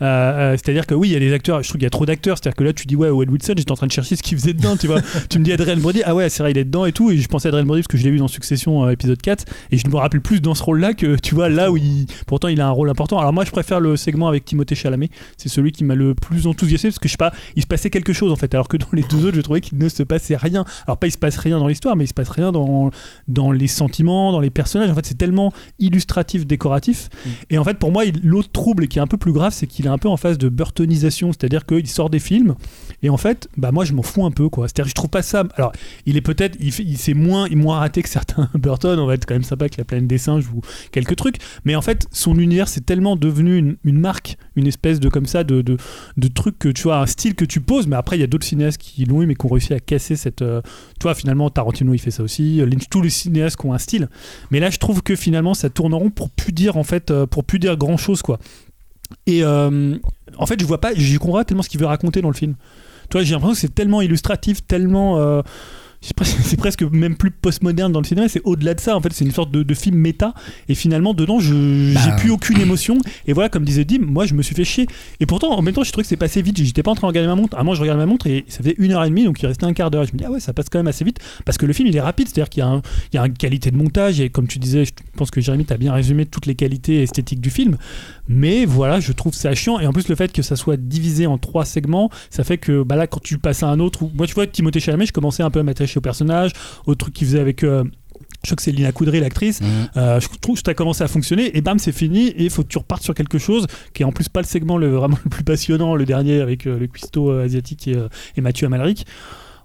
Euh, 0.00 0.04
euh, 0.04 0.52
c'est-à-dire 0.52 0.86
que 0.86 0.94
oui, 0.94 1.08
il 1.08 1.12
y 1.12 1.16
a 1.16 1.20
des 1.20 1.32
acteurs, 1.32 1.62
je 1.62 1.68
trouve 1.68 1.78
qu'il 1.78 1.84
y 1.84 1.86
a 1.86 1.90
trop 1.90 2.06
d'acteurs, 2.06 2.38
c'est-à-dire 2.38 2.56
que 2.56 2.64
là 2.64 2.72
tu 2.72 2.86
dis 2.86 2.96
ouais, 2.96 3.08
Owen 3.08 3.28
Wilson, 3.30 3.54
j'étais 3.56 3.72
en 3.72 3.76
train 3.76 3.86
de 3.86 3.92
chercher 3.92 4.16
ce 4.16 4.22
qu'il 4.22 4.38
faisait 4.38 4.52
dedans, 4.52 4.76
tu 4.76 4.86
vois. 4.86 5.00
tu 5.28 5.38
me 5.38 5.44
dis 5.44 5.52
Adrien 5.52 5.76
Brody, 5.76 6.02
ah 6.04 6.14
ouais, 6.14 6.28
c'est 6.28 6.42
vrai, 6.42 6.52
il 6.52 6.58
est 6.58 6.64
dedans 6.64 6.86
et 6.86 6.92
tout, 6.92 7.10
et 7.10 7.18
je 7.18 7.28
pensais 7.28 7.48
à 7.48 7.50
Adrien 7.50 7.64
Brody 7.64 7.82
parce 7.82 7.88
que 7.88 7.98
je 7.98 8.04
l'ai 8.04 8.10
vu 8.10 8.18
dans 8.18 8.28
Succession 8.28 8.84
euh, 8.84 8.90
épisode 8.90 9.20
4, 9.20 9.44
et 9.70 9.78
je 9.78 9.88
me 9.88 9.96
rappelle 9.96 10.20
plus 10.20 10.40
dans 10.40 10.54
ce 10.54 10.62
rôle-là 10.62 10.94
que 10.94 11.16
tu 11.16 11.34
vois 11.34 11.48
là 11.48 11.70
où 11.70 11.76
il, 11.76 12.06
pourtant 12.26 12.48
il 12.48 12.60
a 12.60 12.66
un 12.66 12.70
rôle 12.70 12.90
important. 12.90 13.18
Alors 13.18 13.32
moi 13.32 13.44
je 13.44 13.50
préfère 13.50 13.80
le 13.80 13.96
segment 13.96 14.28
avec 14.28 14.44
Timothée 14.44 14.74
Chalamet, 14.74 15.10
c'est 15.36 15.48
celui 15.48 15.72
qui 15.72 15.84
m'a 15.84 15.94
le 15.94 16.14
plus 16.14 16.46
enthousiasmé 16.46 16.90
parce 16.90 16.98
que 16.98 17.08
je 17.08 17.12
sais 17.12 17.18
pas, 17.18 17.32
il 17.56 17.62
se 17.62 17.66
passait 17.66 17.90
quelque 17.90 18.12
chose 18.12 18.32
en 18.32 18.36
fait, 18.36 18.54
alors 18.54 18.68
que 18.68 18.76
dans 18.76 18.88
les 18.92 19.02
deux 19.02 19.24
autres, 19.26 19.36
je 19.36 19.40
trouvais 19.40 19.60
qu'il 19.60 19.78
ne 19.78 19.88
se 19.88 20.02
passait 20.02 20.36
rien. 20.36 20.64
Alors 20.86 20.98
pas 20.98 21.06
il 21.08 21.12
se 21.12 21.18
passe 21.18 21.36
rien 21.36 21.58
dans 21.58 21.66
l'histoire, 21.66 21.96
mais 21.96 22.04
il 22.04 22.08
se 22.08 22.14
passe 22.14 22.28
rien 22.28 22.52
dans, 22.52 22.90
dans 23.26 23.50
les 23.50 23.66
sentiments, 23.66 24.32
dans 24.32 24.40
les 24.40 24.50
personnages. 24.50 24.90
En 24.90 24.94
fait, 24.94 25.06
c'est 25.06 25.18
tellement 25.18 25.52
illustratif, 25.78 26.46
décoratif. 26.46 27.08
Et 27.50 27.58
en 27.58 27.64
fait, 27.64 27.78
pour 27.78 27.92
moi, 27.92 28.04
l'autre 28.22 28.50
trouble 28.50 28.88
qui 28.88 28.98
est 28.98 29.02
un 29.02 29.06
peu 29.06 29.16
plus 29.16 29.32
grave, 29.32 29.52
c'est 29.52 29.66
qu'il 29.66 29.88
un 29.88 29.99
peu 29.99 30.09
en 30.09 30.16
phase 30.16 30.38
de 30.38 30.49
burtonisation, 30.49 31.33
c'est-à-dire 31.33 31.66
qu'il 31.66 31.88
sort 31.88 32.11
des 32.11 32.18
films 32.18 32.54
et 33.02 33.11
en 33.11 33.16
fait, 33.16 33.49
bah 33.57 33.71
moi, 33.71 33.85
je 33.85 33.92
m'en 33.92 34.02
fous 34.02 34.25
un 34.25 34.30
peu 34.30 34.49
quoi. 34.49 34.66
C'est-à-dire, 34.66 34.85
que 34.85 34.90
je 34.90 34.95
trouve 34.95 35.11
pas 35.11 35.23
ça. 35.23 35.45
Alors, 35.54 35.73
il 36.07 36.16
est 36.16 36.21
peut-être, 36.21 36.57
il, 36.61 36.73
il 36.80 36.99
c'est 36.99 37.14
moins, 37.14 37.49
moins 37.50 37.78
raté 37.78 38.02
que 38.02 38.09
certains 38.09 38.50
Burton. 38.54 38.99
On 38.99 39.07
va 39.07 39.14
être 39.14 39.26
quand 39.26 39.35
même 39.35 39.45
sympa 39.45 39.64
avec 39.64 39.76
la 39.76 39.85
planète 39.85 40.07
des 40.07 40.18
singes 40.18 40.49
ou 40.49 40.61
quelques 40.90 41.16
trucs. 41.16 41.37
Mais 41.64 41.76
en 41.76 41.83
fait, 41.83 42.07
son 42.11 42.38
univers, 42.38 42.68
c'est 42.68 42.85
tellement 42.85 43.16
devenu 43.16 43.76
une, 43.85 43.99
marque, 43.99 44.37
une 44.57 44.66
espèce 44.66 44.99
de 45.00 45.09
comme 45.09 45.26
ça 45.26 45.45
de, 45.45 45.62
de, 45.62 45.76
de 46.16 46.28
truc 46.28 46.59
que 46.59 46.68
tu 46.68 46.85
vois, 46.85 46.99
un 46.99 47.07
style 47.07 47.35
que 47.35 47.45
tu 47.45 47.61
poses. 47.61 47.87
Mais 47.87 47.97
après, 47.97 48.16
il 48.16 48.21
y 48.21 48.25
a 48.25 48.26
d'autres 48.26 48.47
cinéastes 48.47 48.78
qui 48.78 49.04
l'ont 49.04 49.23
eu, 49.23 49.26
mais 49.26 49.35
qui 49.35 49.47
ont 49.47 49.50
réussi 49.50 49.75
à 49.75 49.80
casser 49.80 50.16
cette. 50.16 50.42
euh, 50.42 50.61
tu 51.00 51.09
finalement, 51.14 51.50
Tarantino, 51.50 51.95
il 51.95 51.99
fait 51.99 52.11
ça 52.11 52.23
aussi. 52.23 52.57
Lynch, 52.59 52.88
tous 52.90 53.02
les 53.02 53.11
cinéastes 53.11 53.57
qui 53.57 53.66
ont 53.66 53.73
un 53.73 53.78
style. 53.78 54.09
Mais 54.50 54.61
là, 54.61 54.71
je 54.71 54.78
trouve 54.78 55.02
que 55.02 55.14
finalement, 55.14 55.54
ça 55.54 55.71
tourne 55.71 55.95
en 55.95 55.99
rond 55.99 56.11
pour 56.11 56.30
plus 56.30 56.52
dire 56.52 56.76
en 56.76 56.85
fait, 56.85 57.11
euh, 57.11 57.26
pour 57.26 57.45
plus 57.45 57.59
dire 57.59 57.76
grand 57.76 57.97
chose 57.97 58.23
quoi. 58.23 58.38
Et 59.26 59.42
euh, 59.42 59.96
en 60.36 60.46
fait, 60.46 60.60
je 60.60 60.66
vois 60.66 60.80
pas, 60.80 60.94
j'y 60.94 61.16
comprends 61.16 61.38
pas 61.38 61.44
tellement 61.44 61.62
ce 61.62 61.68
qu'il 61.68 61.80
veut 61.80 61.86
raconter 61.86 62.20
dans 62.20 62.28
le 62.28 62.34
film. 62.34 62.54
Tu 63.10 63.16
vois, 63.16 63.24
j'ai 63.24 63.32
l'impression 63.32 63.54
que 63.54 63.60
c'est 63.60 63.74
tellement 63.74 64.00
illustratif, 64.00 64.66
tellement. 64.66 65.42
c'est 66.22 66.56
presque, 66.56 66.82
même 66.82 67.16
plus 67.16 67.30
postmoderne 67.30 67.90
dans 67.92 68.00
le 68.00 68.04
cinéma, 68.06 68.28
c'est 68.28 68.40
au-delà 68.44 68.74
de 68.74 68.80
ça. 68.80 68.96
En 68.96 69.00
fait, 69.00 69.12
c'est 69.12 69.24
une 69.24 69.32
sorte 69.32 69.50
de, 69.50 69.62
de 69.62 69.74
film 69.74 69.96
méta. 69.96 70.32
Et 70.68 70.74
finalement, 70.74 71.12
dedans, 71.12 71.40
je 71.40 71.94
Bah. 71.94 72.00
j'ai 72.04 72.10
plus 72.22 72.30
aucune 72.30 72.60
émotion. 72.60 72.98
Et 73.26 73.32
voilà, 73.32 73.48
comme 73.48 73.64
disait 73.64 73.84
Dim, 73.84 74.00
moi, 74.06 74.24
je 74.24 74.34
me 74.34 74.42
suis 74.42 74.54
fait 74.54 74.64
chier. 74.64 74.86
Et 75.20 75.26
pourtant, 75.26 75.50
en 75.52 75.61
même 75.62 75.74
temps, 75.74 75.82
je 75.82 75.90
trouvais 75.90 76.02
que 76.04 76.08
c'est 76.08 76.16
passé 76.16 76.40
vite. 76.40 76.56
J'étais 76.62 76.82
pas 76.82 76.92
en 76.92 76.94
train 76.94 77.06
de 77.08 77.11
regarder 77.11 77.26
ma 77.28 77.34
montre. 77.34 77.56
À 77.58 77.64
moi, 77.64 77.74
je 77.74 77.80
regarde 77.80 77.98
ma 77.98 78.06
montre 78.06 78.26
et 78.28 78.44
ça 78.48 78.58
faisait 78.58 78.76
une 78.78 78.92
heure 78.92 79.04
et 79.04 79.08
demie, 79.08 79.24
donc 79.24 79.42
il 79.42 79.46
restait 79.46 79.64
un 79.66 79.72
quart 79.72 79.90
d'heure. 79.90 80.04
Je 80.04 80.12
me 80.12 80.18
dis, 80.18 80.24
ah 80.24 80.30
ouais, 80.30 80.40
ça 80.40 80.52
passe 80.52 80.66
quand 80.70 80.78
même 80.78 80.87
assez 80.87 81.04
vite. 81.04 81.18
Parce 81.44 81.58
que 81.58 81.66
le 81.66 81.72
film, 81.72 81.88
il 81.88 81.96
est 81.96 82.00
rapide. 82.00 82.28
C'est-à-dire 82.28 82.48
qu'il 82.50 82.62
y 82.62 83.16
a, 83.18 83.24
y 83.24 83.26
une 83.26 83.34
qualité 83.37 83.70
de 83.72 83.76
montage. 83.76 84.20
Et 84.20 84.30
comme 84.30 84.46
tu 84.46 84.58
disais, 84.61 84.84
je 84.84 84.92
pense 85.16 85.30
que 85.32 85.40
Jérémy, 85.40 85.64
t'as 85.64 85.76
bien 85.78 85.92
résumé 85.92 86.26
toutes 86.26 86.46
les 86.46 86.54
qualités 86.54 87.02
esthétiques 87.02 87.40
du 87.40 87.50
film. 87.50 87.76
Mais 88.28 88.66
voilà, 88.66 89.00
je 89.00 89.11
trouve 89.12 89.34
ça 89.34 89.52
chiant. 89.54 89.80
Et 89.80 89.87
en 89.87 89.92
plus, 89.92 90.08
le 90.08 90.14
fait 90.14 90.32
que 90.32 90.42
ça 90.42 90.54
soit 90.54 90.76
divisé 90.76 91.26
en 91.26 91.38
trois 91.38 91.64
segments, 91.64 92.08
ça 92.30 92.44
fait 92.44 92.58
que 92.58 92.82
bah 92.84 92.94
là, 92.94 93.06
quand 93.06 93.20
tu 93.22 93.38
passes 93.38 93.62
à 93.62 93.68
un 93.68 93.80
autre, 93.80 94.02
où- 94.04 94.12
moi, 94.14 94.26
tu 94.26 94.34
vois, 94.34 94.46
Timothée 94.46 94.80
Chalamet, 94.80 95.06
je 95.06 95.12
commençais 95.12 95.42
un 95.42 95.50
peu 95.50 95.58
à 95.61 95.62
m'attacher 95.62 95.88
au 95.96 96.01
personnage, 96.01 96.53
au 96.87 96.94
truc 96.94 97.14
qu'il 97.14 97.27
faisait 97.27 97.40
avec. 97.40 97.62
euh, 97.64 97.85
je 98.44 98.51
crois 98.51 98.57
que 98.57 98.62
c'est 98.62 98.70
Lina 98.70 98.92
Coudray, 98.92 99.18
l'actrice. 99.18 99.61
Mhm. 99.61 99.68
Euh, 99.96 100.20
je 100.20 100.29
trouve 100.40 100.57
que 100.57 100.62
ça 100.64 100.70
a 100.70 100.74
commencé 100.74 101.03
à 101.03 101.09
fonctionner 101.09 101.57
et 101.57 101.61
bam, 101.61 101.79
c'est 101.81 101.90
fini. 101.92 102.29
Et 102.29 102.44
il 102.44 102.51
faut 102.51 102.62
que 102.62 102.68
tu 102.68 102.79
repartes 102.79 103.03
sur 103.03 103.14
quelque 103.14 103.38
chose 103.38 103.66
qui 103.94 104.03
est 104.03 104.07
en 104.07 104.12
plus 104.12 104.29
pas 104.29 104.40
le 104.40 104.46
segment 104.46 104.77
le, 104.79 104.88
vraiment 104.94 105.18
le 105.24 105.31
plus 105.31 105.42
passionnant, 105.42 105.96
le 105.96 106.05
dernier 106.05 106.40
avec 106.40 106.66
euh, 106.66 106.79
le 106.79 106.87
cuistot 106.87 107.31
euh, 107.33 107.44
asiatique 107.44 107.88
et, 107.88 107.96
et 108.37 108.40
Mathieu 108.40 108.66
Amalric. 108.66 109.07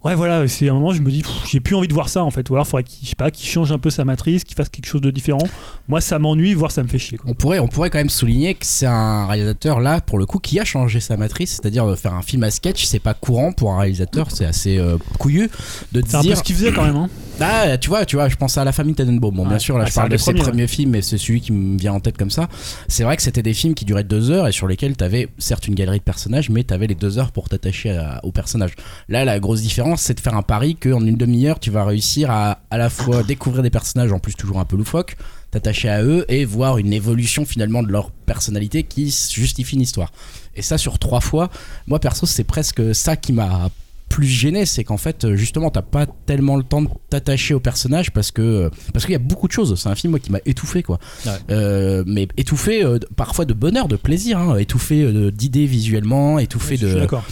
Ouais, 0.03 0.15
voilà, 0.15 0.45
c'est 0.49 0.67
un 0.67 0.73
moment, 0.73 0.91
je 0.93 1.01
me 1.01 1.09
dis, 1.09 1.23
j'ai 1.49 1.61
plus 1.61 1.75
envie 1.75 1.87
de 1.87 1.93
voir 1.93 2.09
ça 2.09 2.23
en 2.25 2.29
fait. 2.31 2.49
Ou 2.49 2.55
alors, 2.55 2.67
faudrait 2.67 2.83
qu'il, 2.83 3.05
je 3.05 3.09
sais 3.09 3.15
pas, 3.15 3.31
qu'il 3.31 3.47
change 3.47 3.71
un 3.71 3.79
peu 3.79 3.89
sa 3.89 4.03
matrice, 4.03 4.43
qu'il 4.43 4.55
fasse 4.55 4.67
quelque 4.67 4.85
chose 4.87 4.99
de 4.99 5.11
différent. 5.11 5.47
Moi, 5.87 6.01
ça 6.01 6.19
m'ennuie, 6.19 6.53
voire 6.53 6.71
ça 6.71 6.83
me 6.83 6.89
fait 6.89 6.99
chier. 6.99 7.17
Quoi. 7.17 7.31
On 7.31 7.33
pourrait, 7.33 7.59
on 7.59 7.69
pourrait 7.69 7.89
quand 7.89 7.99
même 7.99 8.09
souligner 8.09 8.53
que 8.53 8.65
c'est 8.65 8.85
un 8.85 9.27
réalisateur 9.27 9.79
là, 9.79 10.01
pour 10.01 10.17
le 10.17 10.25
coup, 10.25 10.39
qui 10.39 10.59
a 10.59 10.65
changé 10.65 10.99
sa 10.99 11.15
matrice, 11.15 11.51
c'est-à-dire 11.51 11.87
de 11.87 11.95
faire 11.95 12.13
un 12.13 12.21
film 12.21 12.43
à 12.43 12.51
sketch, 12.51 12.83
c'est 12.83 12.99
pas 12.99 13.13
courant 13.13 13.53
pour 13.53 13.71
un 13.73 13.79
réalisateur, 13.79 14.29
c'est 14.29 14.45
assez 14.45 14.77
euh, 14.77 14.97
couillu 15.19 15.49
de 15.93 16.03
C'est 16.05 16.15
un 16.15 16.19
peu 16.19 16.27
dire. 16.27 16.37
ce 16.37 16.43
qu'il 16.43 16.55
faisait 16.55 16.73
quand 16.73 16.83
même. 16.83 16.97
Hein. 16.97 17.09
Ah, 17.39 17.77
tu 17.77 17.89
vois, 17.89 18.05
tu 18.05 18.15
vois, 18.15 18.29
je 18.29 18.35
pense 18.35 18.57
à 18.57 18.63
la 18.63 18.71
famille 18.71 18.93
Tenenbaum. 18.93 19.35
Bon, 19.35 19.45
bien 19.45 19.59
sûr, 19.59 19.77
là, 19.77 19.85
Ah, 19.85 19.89
je 19.89 19.93
parle 19.95 20.09
de 20.09 20.17
ses 20.17 20.31
premiers, 20.31 20.41
premiers 20.43 20.67
films, 20.67 20.95
et 20.95 21.01
c'est 21.01 21.17
celui 21.17 21.41
qui 21.41 21.51
me 21.51 21.77
vient 21.77 21.93
en 21.93 21.99
tête 21.99 22.15
comme 22.17 22.29
ça. 22.29 22.47
C'est 22.87 23.03
vrai 23.03 23.17
que 23.17 23.23
c'était 23.23 23.41
des 23.41 23.53
films 23.53 23.73
qui 23.73 23.85
duraient 23.85 24.03
deux 24.03 24.29
heures 24.31 24.47
et 24.47 24.51
sur 24.51 24.67
lesquels 24.67 24.95
t'avais 24.95 25.27
certes 25.39 25.67
une 25.67 25.75
galerie 25.75 25.97
de 25.97 26.03
personnages, 26.03 26.49
mais 26.49 26.63
t'avais 26.63 26.87
les 26.87 26.95
deux 26.95 27.17
heures 27.17 27.31
pour 27.31 27.49
t'attacher 27.49 27.99
aux 28.21 28.31
personnages. 28.31 28.75
Là, 29.09 29.25
la 29.25 29.39
grosse 29.39 29.61
différence, 29.61 30.01
c'est 30.01 30.13
de 30.13 30.19
faire 30.19 30.35
un 30.35 30.43
pari 30.43 30.75
qu'en 30.75 31.05
une 31.05 31.17
demi-heure, 31.17 31.59
tu 31.59 31.71
vas 31.71 31.83
réussir 31.83 32.29
à 32.31 32.59
à 32.69 32.77
la 32.77 32.89
fois 32.89 33.23
découvrir 33.23 33.61
des 33.63 33.69
personnages, 33.69 34.11
en 34.11 34.19
plus 34.19 34.35
toujours 34.35 34.59
un 34.59 34.65
peu 34.65 34.77
loufoques, 34.77 35.15
t'attacher 35.51 35.89
à 35.89 36.03
eux 36.03 36.25
et 36.29 36.45
voir 36.45 36.77
une 36.77 36.93
évolution 36.93 37.45
finalement 37.45 37.83
de 37.83 37.91
leur 37.91 38.11
personnalité 38.11 38.83
qui 38.83 39.05
justifie 39.31 39.75
une 39.75 39.81
histoire. 39.81 40.11
Et 40.55 40.61
ça, 40.61 40.77
sur 40.77 40.97
trois 40.99 41.19
fois, 41.21 41.49
moi 41.87 41.99
perso, 41.99 42.25
c'est 42.25 42.43
presque 42.43 42.95
ça 42.95 43.15
qui 43.15 43.33
m'a 43.33 43.69
plus 44.13 44.27
gêné, 44.27 44.67
c'est 44.67 44.83
qu'en 44.83 44.97
fait, 44.97 45.25
euh, 45.25 45.35
justement, 45.35 45.71
t'as 45.71 45.81
pas 45.81 46.05
tellement 46.05 46.55
le 46.55 46.61
temps 46.63 46.83
de 46.83 46.89
t'attacher 47.09 47.55
au 47.55 47.59
personnage 47.59 48.11
parce 48.11 48.29
que 48.29 48.41
euh, 48.43 48.69
parce 48.93 49.05
qu'il 49.05 49.13
y 49.13 49.15
a 49.15 49.19
beaucoup 49.19 49.47
de 49.47 49.53
choses. 49.53 49.73
C'est 49.81 49.89
un 49.89 49.95
film 49.95 50.11
moi 50.11 50.19
qui 50.19 50.31
m'a 50.31 50.37
étouffé, 50.45 50.83
quoi. 50.83 50.99
Ouais. 51.25 51.31
Euh, 51.49 52.03
mais 52.05 52.27
étouffé 52.37 52.83
euh, 52.83 52.99
parfois 53.15 53.45
de 53.45 53.53
bonheur, 53.55 53.87
de 53.87 53.95
plaisir, 53.95 54.37
hein, 54.37 54.57
étouffé 54.57 55.01
euh, 55.01 55.31
d'idées 55.31 55.65
visuellement, 55.65 56.37
étouffé 56.37 56.77
Je 56.77 56.85
suis 56.85 56.93
de 56.95 56.99
d'accord. 56.99 57.23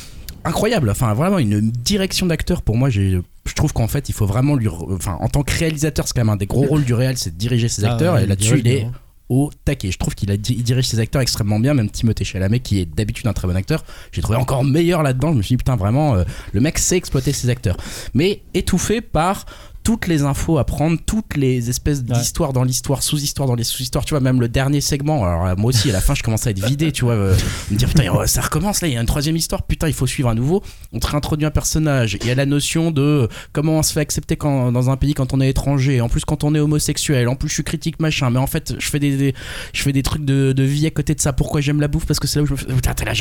incroyable. 0.44 0.90
Enfin, 0.90 1.14
vraiment 1.14 1.38
une 1.38 1.70
direction 1.70 2.26
d'acteur 2.26 2.64
pour 2.64 2.78
moi. 2.78 2.90
Je 2.90 3.22
trouve 3.56 3.74
qu'en 3.74 3.88
fait, 3.88 4.10
il 4.10 4.14
faut 4.14 4.26
vraiment 4.26 4.56
lui, 4.56 4.68
enfin, 4.68 5.18
en 5.22 5.28
tant 5.30 5.44
que 5.44 5.54
réalisateur, 5.56 6.08
c'est 6.08 6.14
quand 6.16 6.22
même 6.22 6.30
un 6.30 6.36
des 6.36 6.48
gros 6.48 6.64
rôles 6.64 6.84
du 6.84 6.96
réel, 6.96 7.16
c'est 7.18 7.32
de 7.32 7.38
diriger 7.38 7.68
ses 7.70 7.86
Ah, 7.86 7.94
acteurs. 7.94 8.16
ouais, 8.16 8.24
et 8.24 8.28
là-dessus, 8.28 8.58
il 8.60 8.68
est 8.68 8.80
bien. 8.82 8.92
Au 9.32 9.50
taquet. 9.64 9.92
Je 9.92 9.98
trouve 9.98 10.14
qu'il 10.14 10.30
dirige 10.42 10.88
ses 10.88 11.00
acteurs 11.00 11.22
extrêmement 11.22 11.58
bien, 11.58 11.74
même 11.74 11.90
Timothée 11.90 12.26
Chalamet, 12.26 12.60
qui 12.60 12.82
est 12.82 12.86
d'habitude 12.86 13.28
un 13.28 13.34
très 13.34 13.48
bon 13.48 13.56
acteur. 13.56 13.86
J'ai 14.12 14.22
trouvé 14.22 14.38
encore 14.38 14.66
meilleur 14.66 15.04
là-dedans. 15.04 15.32
Je 15.32 15.38
me 15.38 15.42
suis 15.42 15.54
dit, 15.54 15.58
putain, 15.58 15.78
vraiment, 15.78 16.16
euh, 16.16 16.26
le 16.52 16.60
mec 16.60 16.78
sait 16.78 16.98
exploiter 16.98 17.32
ses 17.32 17.50
acteurs. 17.50 17.78
Mais 18.14 18.42
étouffé 18.54 19.00
par 19.00 19.46
toutes 19.92 20.08
les 20.08 20.22
infos 20.22 20.58
à 20.58 20.64
prendre, 20.64 20.98
toutes 21.06 21.36
les 21.36 21.70
espèces 21.70 22.02
d'histoires 22.02 22.54
dans 22.54 22.64
l'histoire, 22.64 23.04
sous-histoires 23.04 23.46
dans 23.50 23.56
les 23.56 23.66
sous-histoires, 23.66 24.06
tu 24.06 24.12
vois, 24.14 24.22
même 24.22 24.40
le 24.40 24.48
dernier 24.48 24.80
segment. 24.80 25.26
Alors 25.26 25.44
là, 25.44 25.56
moi 25.58 25.68
aussi, 25.68 25.90
à 25.90 25.92
la 25.92 26.00
fin, 26.00 26.16
je 26.16 26.24
commençais 26.24 26.48
à 26.48 26.52
être 26.52 26.66
vidé, 26.66 26.94
tu 26.94 27.04
vois, 27.04 27.16
euh, 27.16 27.36
me 27.70 27.76
dire, 27.76 27.90
putain, 27.90 28.06
oh, 28.14 28.26
ça 28.26 28.40
recommence 28.40 28.80
là, 28.82 28.88
il 28.88 28.94
y 28.94 28.98
a 28.98 29.02
une 29.02 29.06
troisième 29.06 29.36
histoire, 29.36 29.64
putain, 29.64 29.88
il 29.90 29.94
faut 29.94 30.08
suivre 30.08 30.30
à 30.30 30.34
nouveau. 30.34 30.64
On 30.94 31.00
te 31.00 31.08
réintroduit 31.08 31.46
un 31.46 31.52
personnage, 31.52 32.18
il 32.22 32.26
y 32.26 32.32
a 32.32 32.36
la 32.36 32.46
notion 32.46 32.90
de 32.92 33.28
comment 33.52 33.74
on 33.80 33.84
se 33.84 33.92
fait 33.92 34.00
accepter 34.00 34.38
quand, 34.38 34.72
dans 34.72 34.90
un 34.90 34.96
pays 34.96 35.14
quand 35.14 35.34
on 35.34 35.42
est 35.42 35.50
étranger, 35.50 36.00
en 36.00 36.08
plus 36.08 36.24
quand 36.24 36.46
on 36.46 36.56
est 36.56 36.60
homosexuel, 36.60 37.28
en 37.28 37.36
plus 37.36 37.50
je 37.50 37.56
suis 37.56 37.64
critique, 37.66 38.00
machin, 38.00 38.30
mais 38.30 38.40
en 38.40 38.48
fait, 38.48 38.76
je 38.80 38.90
fais 38.90 39.00
des, 39.00 39.18
des- 39.18 39.36
je 39.74 39.82
fais 39.82 39.92
des 39.92 40.04
trucs 40.04 40.24
de, 40.24 40.54
de 40.54 40.64
vie 40.64 40.88
à 40.88 40.92
côté 40.92 41.16
de 41.16 41.20
ça. 41.20 41.34
Pourquoi 41.34 41.60
j'aime 41.60 41.82
la 41.82 41.90
bouffe 41.90 42.06
Parce 42.06 42.22
que 42.22 42.28
c'est 42.28 42.40
là 42.40 42.44
où 42.44 42.46
je 42.48 42.54
me 42.54 42.58
fais. 42.58 42.66
Putain, 42.68 42.94
t'es 42.94 43.04
là, 43.04 43.12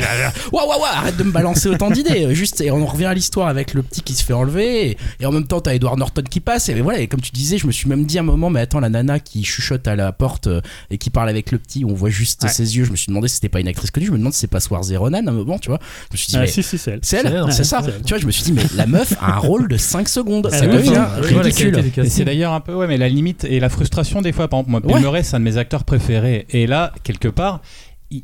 Waouh, 0.53 0.65
waouh, 0.69 0.79
waouh, 0.79 0.85
arrête 0.85 1.17
de 1.17 1.23
me 1.23 1.31
balancer 1.31 1.67
autant 1.67 1.89
d'idées. 1.91 2.33
Juste, 2.33 2.61
et 2.61 2.71
on 2.71 2.81
en 2.81 2.85
revient 2.85 3.07
à 3.07 3.13
l'histoire 3.13 3.49
avec 3.49 3.73
le 3.73 3.83
petit 3.83 4.01
qui 4.03 4.13
se 4.13 4.23
fait 4.23 4.31
enlever, 4.31 4.91
et, 4.91 4.97
et 5.19 5.25
en 5.25 5.33
même 5.33 5.47
temps, 5.47 5.59
t'as 5.59 5.73
Edward 5.73 5.97
Norton 5.99 6.21
qui 6.29 6.39
passe, 6.39 6.60
et 6.69 6.81
voilà, 6.81 6.99
et 6.99 7.07
comme 7.07 7.21
tu 7.21 7.31
disais, 7.31 7.57
je 7.57 7.67
me 7.67 7.71
suis 7.71 7.87
même 7.89 8.05
dit 8.05 8.17
à 8.17 8.21
un 8.21 8.23
moment, 8.23 8.49
mais 8.49 8.59
attends, 8.61 8.79
la 8.79 8.89
nana 8.89 9.19
qui 9.19 9.43
chuchote 9.43 9.87
à 9.87 9.95
la 9.95 10.11
porte 10.11 10.47
euh, 10.47 10.61
et 10.89 10.97
qui 10.97 11.09
parle 11.09 11.29
avec 11.29 11.51
le 11.51 11.57
petit, 11.59 11.83
on 11.85 11.93
voit 11.93 12.09
juste 12.09 12.43
Ouais. 12.43 12.49
ses 12.49 12.77
yeux, 12.77 12.83
je 12.85 12.91
me 12.91 12.95
suis 12.95 13.07
demandé 13.09 13.27
si 13.27 13.35
c'était 13.35 13.49
pas 13.49 13.59
une 13.59 13.67
actrice 13.67 13.91
connue, 13.91 14.05
je 14.07 14.11
me 14.11 14.17
demande 14.17 14.33
si 14.33 14.39
c'est 14.39 14.47
pas 14.47 14.59
Swarzy 14.59 14.95
Ronan 14.97 15.25
à 15.25 15.29
un 15.29 15.33
moment, 15.33 15.59
tu 15.59 15.69
vois. 15.69 15.79
Je 16.09 16.13
me 16.13 16.17
suis 16.17 16.27
dit, 16.27 16.37
Ah, 16.37 16.41
mais 16.41 16.47
si, 16.47 16.63
si, 16.63 16.77
c'est 16.77 16.91
elle. 16.91 16.99
c'est 17.01 17.17
elle, 17.17 17.23
c'est 17.27 17.33
elle, 17.33 17.51
c'est 17.53 17.57
ouais, 17.59 17.63
ça. 17.63 17.81
Tu 18.05 18.09
vois, 18.09 18.17
je 18.17 18.25
me 18.25 18.31
suis 18.31 18.43
dit, 18.43 18.53
mais 18.53 18.63
la 18.75 18.85
meuf 18.85 19.13
a 19.21 19.35
un 19.35 19.37
rôle 19.39 19.67
de 19.67 19.77
5 19.77 20.07
secondes, 20.09 20.49
ça 20.51 20.65
oui, 20.67 20.73
devient 20.77 21.05
ridicule. 21.19 21.83
c'est 22.09 22.25
d'ailleurs 22.25 22.53
un 22.53 22.59
peu, 22.61 22.73
ouais, 22.73 22.87
mais 22.87 22.97
la 22.97 23.09
limite 23.09 23.43
et 23.43 23.59
la 23.59 23.69
frustration 23.69 24.21
des 24.21 24.31
fois. 24.31 24.47
Par 24.47 24.59
exemple, 24.59 24.71
moi, 24.71 24.79
Bill 24.81 24.91
Ouais. 24.95 25.01
Murray, 25.01 25.23
c'est 25.23 25.35
un 25.35 25.39
de 25.39 25.45
mes 25.45 25.57
acteurs 25.57 25.83
préférés. 25.83 26.45
Et 26.49 26.67
là, 26.67 26.93
quelque 27.03 27.27
part, 27.27 27.61
il, 28.09 28.23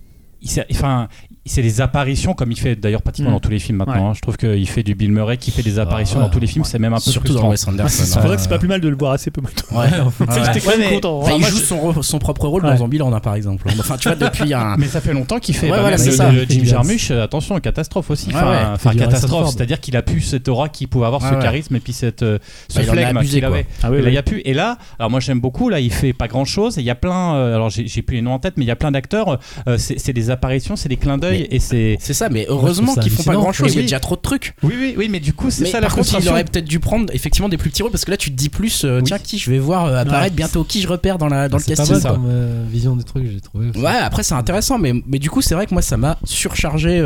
enfin, 0.72 1.08
c'est 1.48 1.62
des 1.62 1.82
apparitions 1.82 2.34
comme 2.34 2.52
il 2.52 2.60
fait 2.60 2.76
d'ailleurs 2.76 3.02
pratiquement 3.02 3.32
Mm. 3.32 3.34
dans 3.34 3.40
tous 3.40 3.50
les 3.52 3.60
films 3.60 3.78
maintenant. 3.80 3.94
Ouais. 3.96 4.02
hein. 4.10 4.14
Je 4.16 4.22
trouve 4.22 4.38
qu'il 4.38 4.68
fait 4.70 4.84
du 4.84 4.96
Bill 4.96 5.12
Murray 5.12 5.38
qui 5.38 5.52
fait 5.52 5.64
des 5.64 5.80
apparitions 5.80 6.18
ouais, 6.20 6.26
dans 6.26 6.30
tous 6.30 6.40
les 6.40 6.48
films. 6.48 6.64
ouais. 6.64 6.70
C'est 6.70 6.80
même 6.80 6.94
un 6.94 6.98
peu 6.98 7.12
Surtout 7.12 7.34
dans. 7.34 7.50
Wes 7.50 7.68
Anderson. 7.68 8.04
C'est 8.06 8.20
vrai 8.20 8.36
que 8.36 8.42
c'est 8.42 8.50
pas 8.50 8.60
plus 8.60 8.68
mal 8.68 8.82
de 8.82 8.90
le 8.90 8.96
voir 8.96 9.12
assez 9.14 9.32
peu 9.32 9.42
maintenant. 9.42 9.80
Ouais. 9.80 10.00
en 10.00 10.10
fait, 10.12 10.24
Ouais. 10.30 10.54
J'étais 10.54 10.90
content. 10.96 11.20
Enfin, 11.20 11.34
il 11.38 11.46
joue 11.46 11.58
je- 11.58 11.64
son, 11.64 12.02
son 12.02 12.20
propre 12.20 12.48
rôle 12.48 12.64
Ouais. 12.64 12.72
dans 12.72 12.78
Zombieland 12.78 13.12
hein, 13.14 13.20
par 13.20 13.36
exemple. 13.36 13.68
Enfin, 13.80 13.98
tu 13.98 14.10
vois, 14.10 14.16
depuis 14.18 14.54
un. 14.54 14.76
Mais 14.78 14.88
ça 14.88 15.02
fait 15.02 15.14
longtemps 15.14 15.40
qu'il 15.40 15.56
fait. 15.56 15.68
Ouais, 15.68 15.78
bah, 15.78 15.82
voilà, 15.82 15.98
le- 15.98 16.12
ça. 16.12 16.32
le 16.32 16.46
Jim 16.48 16.62
Jarmusch, 16.64 17.12
euh, 17.12 17.24
attention, 17.24 17.60
catastrophe 17.60 18.10
aussi. 18.10 18.30
Enfin, 18.34 18.94
catastrophe, 18.96 19.50
c'est-à-dire 19.52 19.80
qu'il 19.80 19.96
a 19.98 20.02
pu 20.02 20.22
cette 20.22 20.48
aura 20.48 20.70
qu'il 20.70 20.88
pouvait 20.88 21.06
avoir, 21.06 21.22
ce 21.22 21.36
charisme 21.42 21.76
et 21.76 21.80
puis 21.80 21.94
cette, 21.94 22.22
ce 22.22 22.80
flegme 22.82 23.22
qu'il 23.24 23.46
avait. 23.46 23.66
Ah 23.84 23.88
Et 23.88 23.92
là, 23.92 23.98
oui. 23.98 24.04
il 24.08 24.14
y 24.14 24.18
a 24.18 24.24
plus. 24.24 24.42
Et 24.46 24.54
là, 24.54 24.78
alors 25.00 25.10
moi 25.12 25.20
j'aime 25.20 25.40
beaucoup. 25.40 25.70
Là, 25.70 25.80
il 25.80 25.92
fait 25.92 26.14
pas 26.14 26.28
grand 26.28 26.46
chose. 26.46 26.76
Il 26.78 26.84
y 26.84 26.90
a 26.90 26.96
plein. 26.96 27.36
euh, 27.36 27.56
alors 27.56 27.70
j'ai 27.70 28.02
plus 28.02 28.18
les 28.18 28.22
noms 28.22 28.34
en 28.34 28.40
tête, 28.40 28.54
mais 28.58 28.64
il 28.66 28.68
y 28.68 28.72
a 28.72 28.76
plein 28.76 28.92
d'acteurs. 28.92 29.40
euh, 29.68 29.78
c'est 29.78 30.00
c'est 30.00 30.14
des 30.14 30.30
apparitions, 30.32 30.76
c'est 30.76 30.90
des 30.90 30.98
clins 30.98 31.18
d'œil 31.18 31.37
Mais- 31.40 31.48
et 31.56 31.60
c'est. 31.60 31.98
C'est 32.00 32.14
ça, 32.14 32.30
mais 32.30 32.46
heureusement 32.50 32.96
qu'ils 32.96 33.12
font 33.12 33.24
pas 33.24 33.34
grand 33.34 33.52
chose. 33.54 33.74
Il 33.74 33.78
y 33.78 33.80
a 33.80 33.82
déjà 33.84 34.00
trop 34.00 34.16
de 34.16 34.22
trucs. 34.22 34.54
Oui, 34.64 34.74
oui, 34.78 34.96
oui, 34.98 35.08
mais 35.10 35.20
du 35.20 35.34
coup, 35.34 35.50
c'est 35.50 35.66
ça 35.66 35.80
la 35.80 35.88
par 35.88 35.96
contre, 35.96 36.20
il 36.20 36.30
aurait 36.30 36.44
peut-être 36.44 36.66
dû 36.66 36.80
prendre 36.80 37.14
effectivement 37.14 37.50
des 37.50 37.58
plus 37.58 37.70
petits 37.70 37.82
rôles 37.84 37.92
parce 37.92 38.06
que 38.06 38.12
là, 38.12 38.18
tu 38.18 38.32
te 38.32 38.36
dis 38.36 38.50
plus, 38.50 38.84
euh, 38.86 39.02
tiens, 39.02 39.20
qui 39.20 39.38
je 39.38 39.50
vais 39.52 39.60
voir 39.60 39.86
euh, 39.86 39.98
apparaître 39.98 40.36
bientôt, 40.36 40.64
qui 40.64 40.82
je 40.82 40.88
repère 40.88 41.18
dans, 41.18 41.28
la, 41.28 41.50
dans 41.50 41.58
le 41.58 41.64
c'est 41.64 41.76
pas 41.76 41.86
casting. 41.86 42.12
euh, 42.28 42.64
vision 42.70 42.96
des 42.96 43.04
trucs, 43.04 43.30
j'ai 43.32 43.42
trouvé. 43.42 43.68
Ouais, 43.76 43.98
après 44.02 44.24
c'est 44.24 44.36
intéressant, 44.36 44.78
mais, 44.78 44.94
mais 45.06 45.20
du 45.20 45.30
coup 45.30 45.42
c'est 45.42 45.56
vrai 45.56 45.66
que 45.66 45.74
moi 45.74 45.82
ça 45.82 45.98
m'a 45.98 46.18
surchargé 46.24 47.00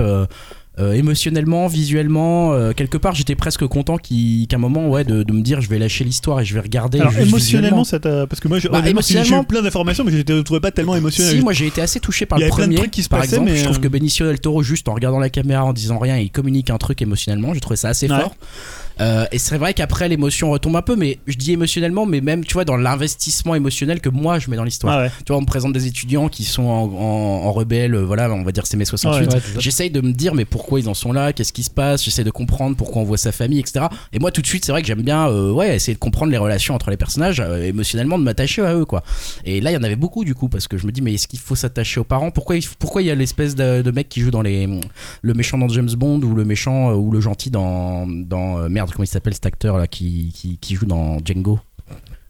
euh, 0.79 0.93
émotionnellement, 0.93 1.67
visuellement. 1.67 2.53
euh, 2.53 2.71
quelque 2.71 2.97
part 2.97 3.13
j'étais 3.13 3.35
presque 3.35 3.65
content 3.67 3.97
qu'à 3.97 4.55
un 4.55 4.57
moment 4.59 4.89
ouais 4.89 5.03
de, 5.03 5.23
de 5.23 5.33
me 5.33 5.41
dire 5.41 5.59
je 5.61 5.69
vais 5.69 5.77
lâcher 5.77 6.03
l'histoire 6.05 6.39
et 6.39 6.45
je 6.45 6.53
vais 6.53 6.61
regarder. 6.61 6.99
Alors 7.01 7.17
émotionnellement, 7.19 7.83
ça 7.83 7.99
t'a- 7.99 8.25
parce 8.27 8.39
que 8.39 8.47
moi, 8.47 8.57
Bah, 8.71 8.81
j'ai- 8.83 8.89
émotionnellement- 8.91 9.41
eu 9.41 9.45
plein 9.45 9.61
d'informations, 9.61 10.03
mais 10.05 10.11
je 10.11 10.17
ne 10.33 10.41
trouvais 10.41 10.59
pas 10.61 10.71
tellement 10.71 10.95
émotionnel. 10.95 11.35
Si, 11.37 11.41
moi 11.41 11.51
j'ai 11.53 11.67
été 11.67 11.81
assez 11.81 11.99
touché 11.99 12.25
par 12.25 12.39
Il 12.39 12.43
y 12.43 12.45
le 12.45 12.47
avait 12.51 12.55
plein 12.55 12.63
de 12.67 12.69
premier. 12.69 12.77
trucs 12.79 12.91
qui 12.91 13.03
se 13.03 13.09
par 13.09 13.19
passaient, 13.19 13.35
exemple, 13.35 13.51
mais, 13.51 13.57
je 13.57 13.63
trouve 13.65 13.77
euh, 13.77 13.79
que 13.81 13.87
Benicio 13.89 14.25
del 14.25 14.39
Toro, 14.39 14.63
juste 14.63 14.87
en 14.87 14.93
regardant 14.93 15.19
la 15.19 15.29
caméra, 15.29 15.65
en 15.65 15.73
disant 15.73 15.99
rien, 15.99 16.17
il 16.17 16.31
communique 16.31 16.69
un 16.69 16.77
truc 16.77 17.01
émotionnellement. 17.01 17.53
J'ai 17.53 17.59
trouvé 17.59 17.75
ça 17.75 17.89
assez 17.89 18.09
Ouais. 18.09 18.19
fort. 18.19 18.35
Euh, 18.99 19.25
et 19.31 19.37
c'est 19.37 19.57
vrai 19.57 19.73
qu'après 19.73 20.09
l'émotion 20.09 20.51
retombe 20.51 20.75
un 20.75 20.81
peu, 20.81 20.95
mais 20.95 21.19
je 21.27 21.37
dis 21.37 21.53
émotionnellement, 21.53 22.05
mais 22.05 22.21
même 22.21 22.43
tu 22.43 22.53
vois 22.53 22.65
dans 22.65 22.77
l'investissement 22.77 23.55
émotionnel 23.55 24.01
que 24.01 24.09
moi 24.09 24.39
je 24.39 24.49
mets 24.49 24.57
dans 24.57 24.63
l'histoire. 24.63 24.93
Ah 24.93 25.01
ouais. 25.03 25.11
Tu 25.25 25.31
vois, 25.31 25.37
on 25.37 25.41
me 25.41 25.45
présente 25.45 25.73
des 25.73 25.87
étudiants 25.87 26.27
qui 26.29 26.43
sont 26.43 26.63
en, 26.63 26.83
en, 26.83 27.45
en 27.47 27.51
rebelle, 27.51 27.95
euh, 27.95 28.03
voilà, 28.03 28.31
on 28.31 28.43
va 28.43 28.51
dire 28.51 28.65
c'est 28.67 28.77
mai 28.77 28.85
68. 28.85 29.25
Ouais, 29.25 29.39
c'est 29.39 29.53
ça. 29.53 29.59
J'essaye 29.59 29.89
de 29.89 30.01
me 30.01 30.11
dire 30.11 30.35
mais 30.35 30.45
pourquoi 30.45 30.79
ils 30.79 30.89
en 30.89 30.93
sont 30.93 31.13
là, 31.13 31.33
qu'est-ce 31.33 31.53
qui 31.53 31.63
se 31.63 31.69
passe, 31.69 32.03
j'essaie 32.03 32.23
de 32.23 32.31
comprendre 32.31 32.75
pourquoi 32.75 33.01
on 33.01 33.05
voit 33.05 33.17
sa 33.17 33.31
famille, 33.31 33.59
etc. 33.59 33.85
Et 34.13 34.19
moi 34.19 34.31
tout 34.31 34.41
de 34.41 34.47
suite 34.47 34.65
c'est 34.65 34.71
vrai 34.71 34.81
que 34.81 34.87
j'aime 34.87 35.01
bien 35.01 35.29
euh, 35.29 35.51
ouais 35.51 35.75
essayer 35.75 35.93
de 35.93 35.99
comprendre 35.99 36.31
les 36.31 36.37
relations 36.37 36.75
entre 36.75 36.89
les 36.89 36.97
personnages, 36.97 37.39
euh, 37.39 37.63
émotionnellement 37.63 38.19
de 38.19 38.23
m'attacher 38.23 38.63
à 38.63 38.75
eux 38.75 38.85
quoi. 38.85 39.03
Et 39.45 39.61
là 39.61 39.71
il 39.71 39.73
y 39.73 39.77
en 39.77 39.83
avait 39.83 39.95
beaucoup 39.95 40.23
du 40.25 40.35
coup 40.35 40.49
parce 40.49 40.67
que 40.67 40.77
je 40.77 40.85
me 40.85 40.91
dis 40.91 41.01
mais 41.01 41.13
est-ce 41.13 41.27
qu'il 41.27 41.39
faut 41.39 41.55
s'attacher 41.55 41.99
aux 41.99 42.03
parents? 42.05 42.31
Pourquoi 42.31 42.55
il, 42.57 42.63
pourquoi 42.79 43.01
y 43.01 43.09
a 43.09 43.15
l'espèce 43.15 43.55
de, 43.55 43.81
de 43.81 43.91
mec 43.91 44.09
qui 44.09 44.21
joue 44.21 44.31
dans 44.31 44.41
les 44.41 44.67
le 45.21 45.33
méchant 45.33 45.57
dans 45.57 45.69
James 45.69 45.89
Bond 45.97 46.21
ou 46.21 46.35
le 46.35 46.45
méchant 46.45 46.93
ou 46.93 47.11
le 47.11 47.21
gentil 47.21 47.49
dans 47.49 48.05
dans 48.07 48.59
euh, 48.59 48.69
merde 48.91 48.95
comment 48.95 49.03
il 49.03 49.07
s'appelle 49.07 49.33
cet 49.33 49.45
acteur 49.45 49.77
là 49.77 49.87
qui, 49.87 50.31
qui, 50.35 50.57
qui 50.57 50.75
joue 50.75 50.85
dans 50.85 51.17
Django 51.23 51.59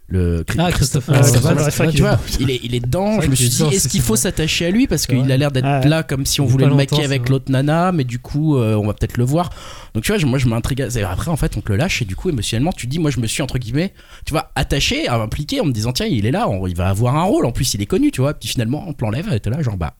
le 0.07 0.43
Ah, 0.57 0.69
Christophe. 0.73 1.09
Ah, 1.09 1.19
Christophe 1.21 1.45
Waltz, 1.45 1.55
Waltz, 1.55 1.63
ouais, 1.63 1.71
c'est 1.71 1.83
vrai 1.85 1.93
tu 1.93 2.01
vois, 2.01 2.19
il 2.41 2.49
est, 2.49 2.59
il 2.63 2.75
est 2.75 2.81
dedans. 2.81 3.15
C'est 3.21 3.27
Je 3.27 3.31
me 3.31 3.35
suis 3.35 3.45
est 3.45 3.49
dit, 3.69 3.75
est-ce 3.75 3.87
qu'il 3.87 4.01
faut 4.01 4.17
s'attacher 4.17 4.65
à 4.65 4.69
lui? 4.69 4.85
Parce 4.85 5.07
qu'il 5.07 5.31
a 5.31 5.37
l'air 5.37 5.51
d'être 5.51 5.87
là 5.87 6.03
comme 6.03 6.25
si 6.25 6.41
on 6.41 6.45
est 6.45 6.47
voulait 6.49 6.65
le 6.65 6.71
longtemps, 6.71 7.01
avec 7.01 7.29
l'autre 7.29 7.49
nana, 7.49 7.93
mais 7.93 8.03
du 8.03 8.19
coup, 8.19 8.57
euh, 8.57 8.75
on 8.75 8.85
va 8.87 8.93
peut-être 8.93 9.15
le 9.15 9.23
voir. 9.23 9.51
Donc 9.93 10.03
tu 10.03 10.11
vois, 10.13 10.21
moi 10.25 10.37
je 10.37 10.47
m'intrigue. 10.47 10.81
Après, 10.81 11.31
en 11.31 11.37
fait, 11.37 11.55
on 11.55 11.61
te 11.61 11.69
le 11.71 11.77
lâche 11.77 12.01
et 12.01 12.05
du 12.05 12.17
coup, 12.17 12.29
émotionnellement, 12.29 12.73
tu 12.73 12.87
te 12.87 12.91
dis, 12.91 12.99
moi 12.99 13.09
je 13.09 13.21
me 13.21 13.27
suis 13.27 13.41
entre 13.41 13.57
guillemets, 13.57 13.93
tu 14.25 14.31
vois, 14.33 14.51
attaché, 14.55 15.07
impliqué 15.07 15.61
en 15.61 15.65
me 15.65 15.71
disant, 15.71 15.93
tiens, 15.93 16.07
il 16.07 16.25
est 16.25 16.31
là, 16.31 16.49
on- 16.49 16.67
il 16.67 16.75
va 16.75 16.89
avoir 16.89 17.15
un 17.15 17.23
rôle. 17.23 17.45
En 17.45 17.53
plus, 17.53 17.73
il 17.73 17.81
est 17.81 17.85
connu, 17.85 18.11
tu 18.11 18.19
vois. 18.19 18.33
Puis 18.33 18.49
finalement, 18.49 18.83
on 18.87 18.91
te 18.91 19.05
l'enlève 19.05 19.31
et 19.31 19.39
t'es 19.39 19.49
là, 19.49 19.61
genre, 19.61 19.77
bah. 19.77 19.93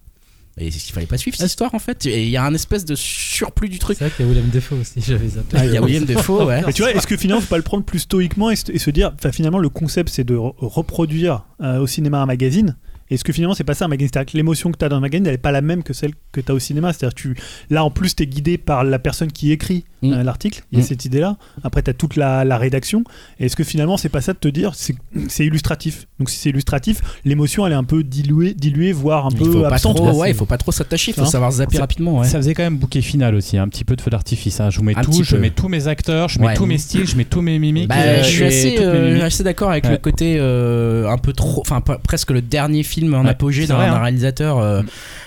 Et 0.58 0.68
il 0.68 0.72
fallait 0.72 1.06
pas 1.08 1.18
suivre 1.18 1.38
cette 1.38 1.48
histoire 1.48 1.74
en 1.74 1.80
fait. 1.80 2.06
Et 2.06 2.24
il 2.24 2.30
y 2.30 2.38
a 2.38 2.44
un 2.44 2.54
espèce 2.54 2.84
de 2.86 2.94
surplus 2.96 3.70
du 3.70 3.80
truc. 3.80 3.98
C'est 3.98 4.06
vrai 4.06 4.14
qu'il 4.16 4.26
y 4.26 4.28
a 4.28 4.32
William 4.32 4.50
Defoe 4.50 4.76
aussi, 4.82 5.02
j'avais 5.02 5.30
zappé. 5.30 5.58
Il 5.64 5.74
y 5.74 5.78
a 5.78 5.82
William 5.82 6.04
Defoe, 6.06 6.44
ouais. 6.46 6.62
Mais 6.66 6.74
tu 6.74 6.82
vois, 6.82 6.92
est-ce 6.92 7.08
que 7.08 7.16
finalement, 7.18 7.42
faut 7.42 7.48
pas 7.48 7.58
le 7.58 7.64
prendre 7.64 7.84
plus 7.86 8.00
stoïquement 8.00 8.50
et, 8.52 8.56
se- 8.58 8.72
et 8.72 8.78
se 8.78 8.90
dire, 8.92 9.14
finalement, 9.32 9.60
le 9.60 9.70
concept, 9.70 10.10
c'est 10.10 10.24
de 10.26 10.36
re- 10.36 10.54
reproduire 10.60 11.46
euh, 11.62 11.80
au 11.80 11.88
cinéma 11.88 12.22
un 12.22 12.26
magazine. 12.26 12.76
Est-ce 13.12 13.24
que 13.24 13.34
finalement, 13.34 13.54
c'est 13.54 13.64
pas 13.64 13.74
ça 13.76 13.86
un 13.86 13.88
magazine? 13.90 14.10
C'est-à-dire 14.12 14.32
que 14.32 14.38
l'émotion 14.38 14.72
que 14.72 14.78
tu 14.78 14.86
as 14.86 14.90
dans 14.90 14.96
un 14.98 15.02
magazine, 15.02 15.28
elle 15.28 15.34
est 15.36 15.38
pas 15.38 15.52
la 15.52 15.62
même 15.62 15.84
que 15.84 15.94
celle 15.94 16.14
que 16.32 16.42
tu 16.42 16.52
as 16.52 16.56
au 16.56 16.60
cinéma. 16.60 16.94
C'est-à-dire 16.94 17.14
que 17.16 17.22
tu, 17.22 17.36
là, 17.70 17.84
en 17.84 17.92
plus, 17.92 18.16
tu 18.16 18.24
es 18.24 18.28
guidé 18.28 18.58
par 18.58 18.84
la 18.84 18.98
personne 19.00 19.32
qui 19.32 19.52
écrit 19.52 19.84
Mm. 20.02 20.14
euh, 20.14 20.24
l'article. 20.24 20.64
Il 20.72 20.80
y 20.80 20.82
a 20.82 20.84
Mm. 20.84 20.88
cette 20.88 21.06
idée-là. 21.06 21.38
Après, 21.64 21.84
tu 21.84 21.92
as 21.92 21.94
toute 21.94 22.16
la, 22.16 22.44
la 22.44 22.58
rédaction. 22.58 23.04
Et 23.40 23.46
est-ce 23.46 23.56
que 23.56 23.64
finalement, 23.64 23.98
c'est 23.98 24.10
pas 24.10 24.22
ça 24.22 24.34
de 24.34 24.40
te 24.40 24.48
dire, 24.48 24.74
c'est 24.74 25.46
illustratif? 25.46 26.08
Donc, 26.20 26.30
si 26.30 26.38
c'est 26.40 26.50
illustratif, 26.50 27.02
l'émotion, 27.26 27.66
elle 27.68 27.74
est 27.74 27.76
un 27.76 27.84
peu 27.84 28.04
diluée, 28.04 28.54
diluée 28.54 28.94
voire 28.94 29.28
un 29.28 29.30
Il 29.32 29.38
peu 29.38 29.52
faut 29.52 29.62
pas 29.62 29.68
absente. 29.70 29.98
trop, 29.98 30.06
quoi. 30.10 30.16
ouais, 30.20 30.32
il 30.32 30.36
faut 30.36 30.46
pas 30.46 30.58
trop 30.58 30.72
s'attacher, 30.72 31.12
il 31.12 31.16
faut 31.16 31.22
Hein? 31.22 31.26
savoir 31.26 31.52
zapper 31.52 31.76
Ça- 31.76 31.82
rapidement, 31.84 32.20
ouais. 32.20 32.28
Ça 32.28 32.38
faisait 32.38 32.54
quand 32.54 32.64
même 32.64 32.78
bouquet 32.78 33.02
final 33.02 33.36
aussi, 33.36 33.58
un 33.58 33.68
petit 33.68 33.84
peu 33.84 33.96
de 33.96 34.02
feu 34.02 34.10
d'artifice. 34.10 34.60
hein. 34.60 34.70
Je 34.70 34.78
vous 34.80 34.84
mets 34.84 34.98
Un 34.98 35.02
tout, 35.02 35.24
je 35.24 35.36
peu. 35.36 35.42
mets 35.42 35.50
tous 35.52 35.68
mes 35.68 35.88
acteurs, 35.88 36.30
je 36.30 36.40
mets 36.40 36.48
Ouais. 36.48 36.54
tous 36.56 36.66
mes 36.66 36.78
styles, 36.78 37.08
je 37.08 37.16
mets 37.16 37.26
tous 37.26 37.42
mes 37.42 37.60
mimiques. 37.60 37.88
Bah, 37.90 37.96
euh, 37.98 38.24
je 38.24 38.30
suis 38.30 38.44
assez, 38.44 38.78
euh, 38.80 39.22
assez 39.24 39.44
d'accord 39.44 39.70
avec 39.70 39.84
Ouais. 39.86 39.92
le 39.92 39.98
côté 39.98 40.38
euh, 40.40 41.08
un 41.10 41.18
peu 41.18 41.34
trop, 41.34 41.62
enfin 41.62 41.82
pas- 41.82 41.98
presque 42.00 42.32
le 42.32 42.42
dernier 42.42 42.84
film 42.84 43.01
en 43.10 43.24
Ouais, 43.24 43.30
apogée 43.30 43.68
d'un 43.68 43.80
hein. 43.80 44.00
réalisateur. 44.00 44.58
euh, 44.60 44.82
Mm. 44.82 44.86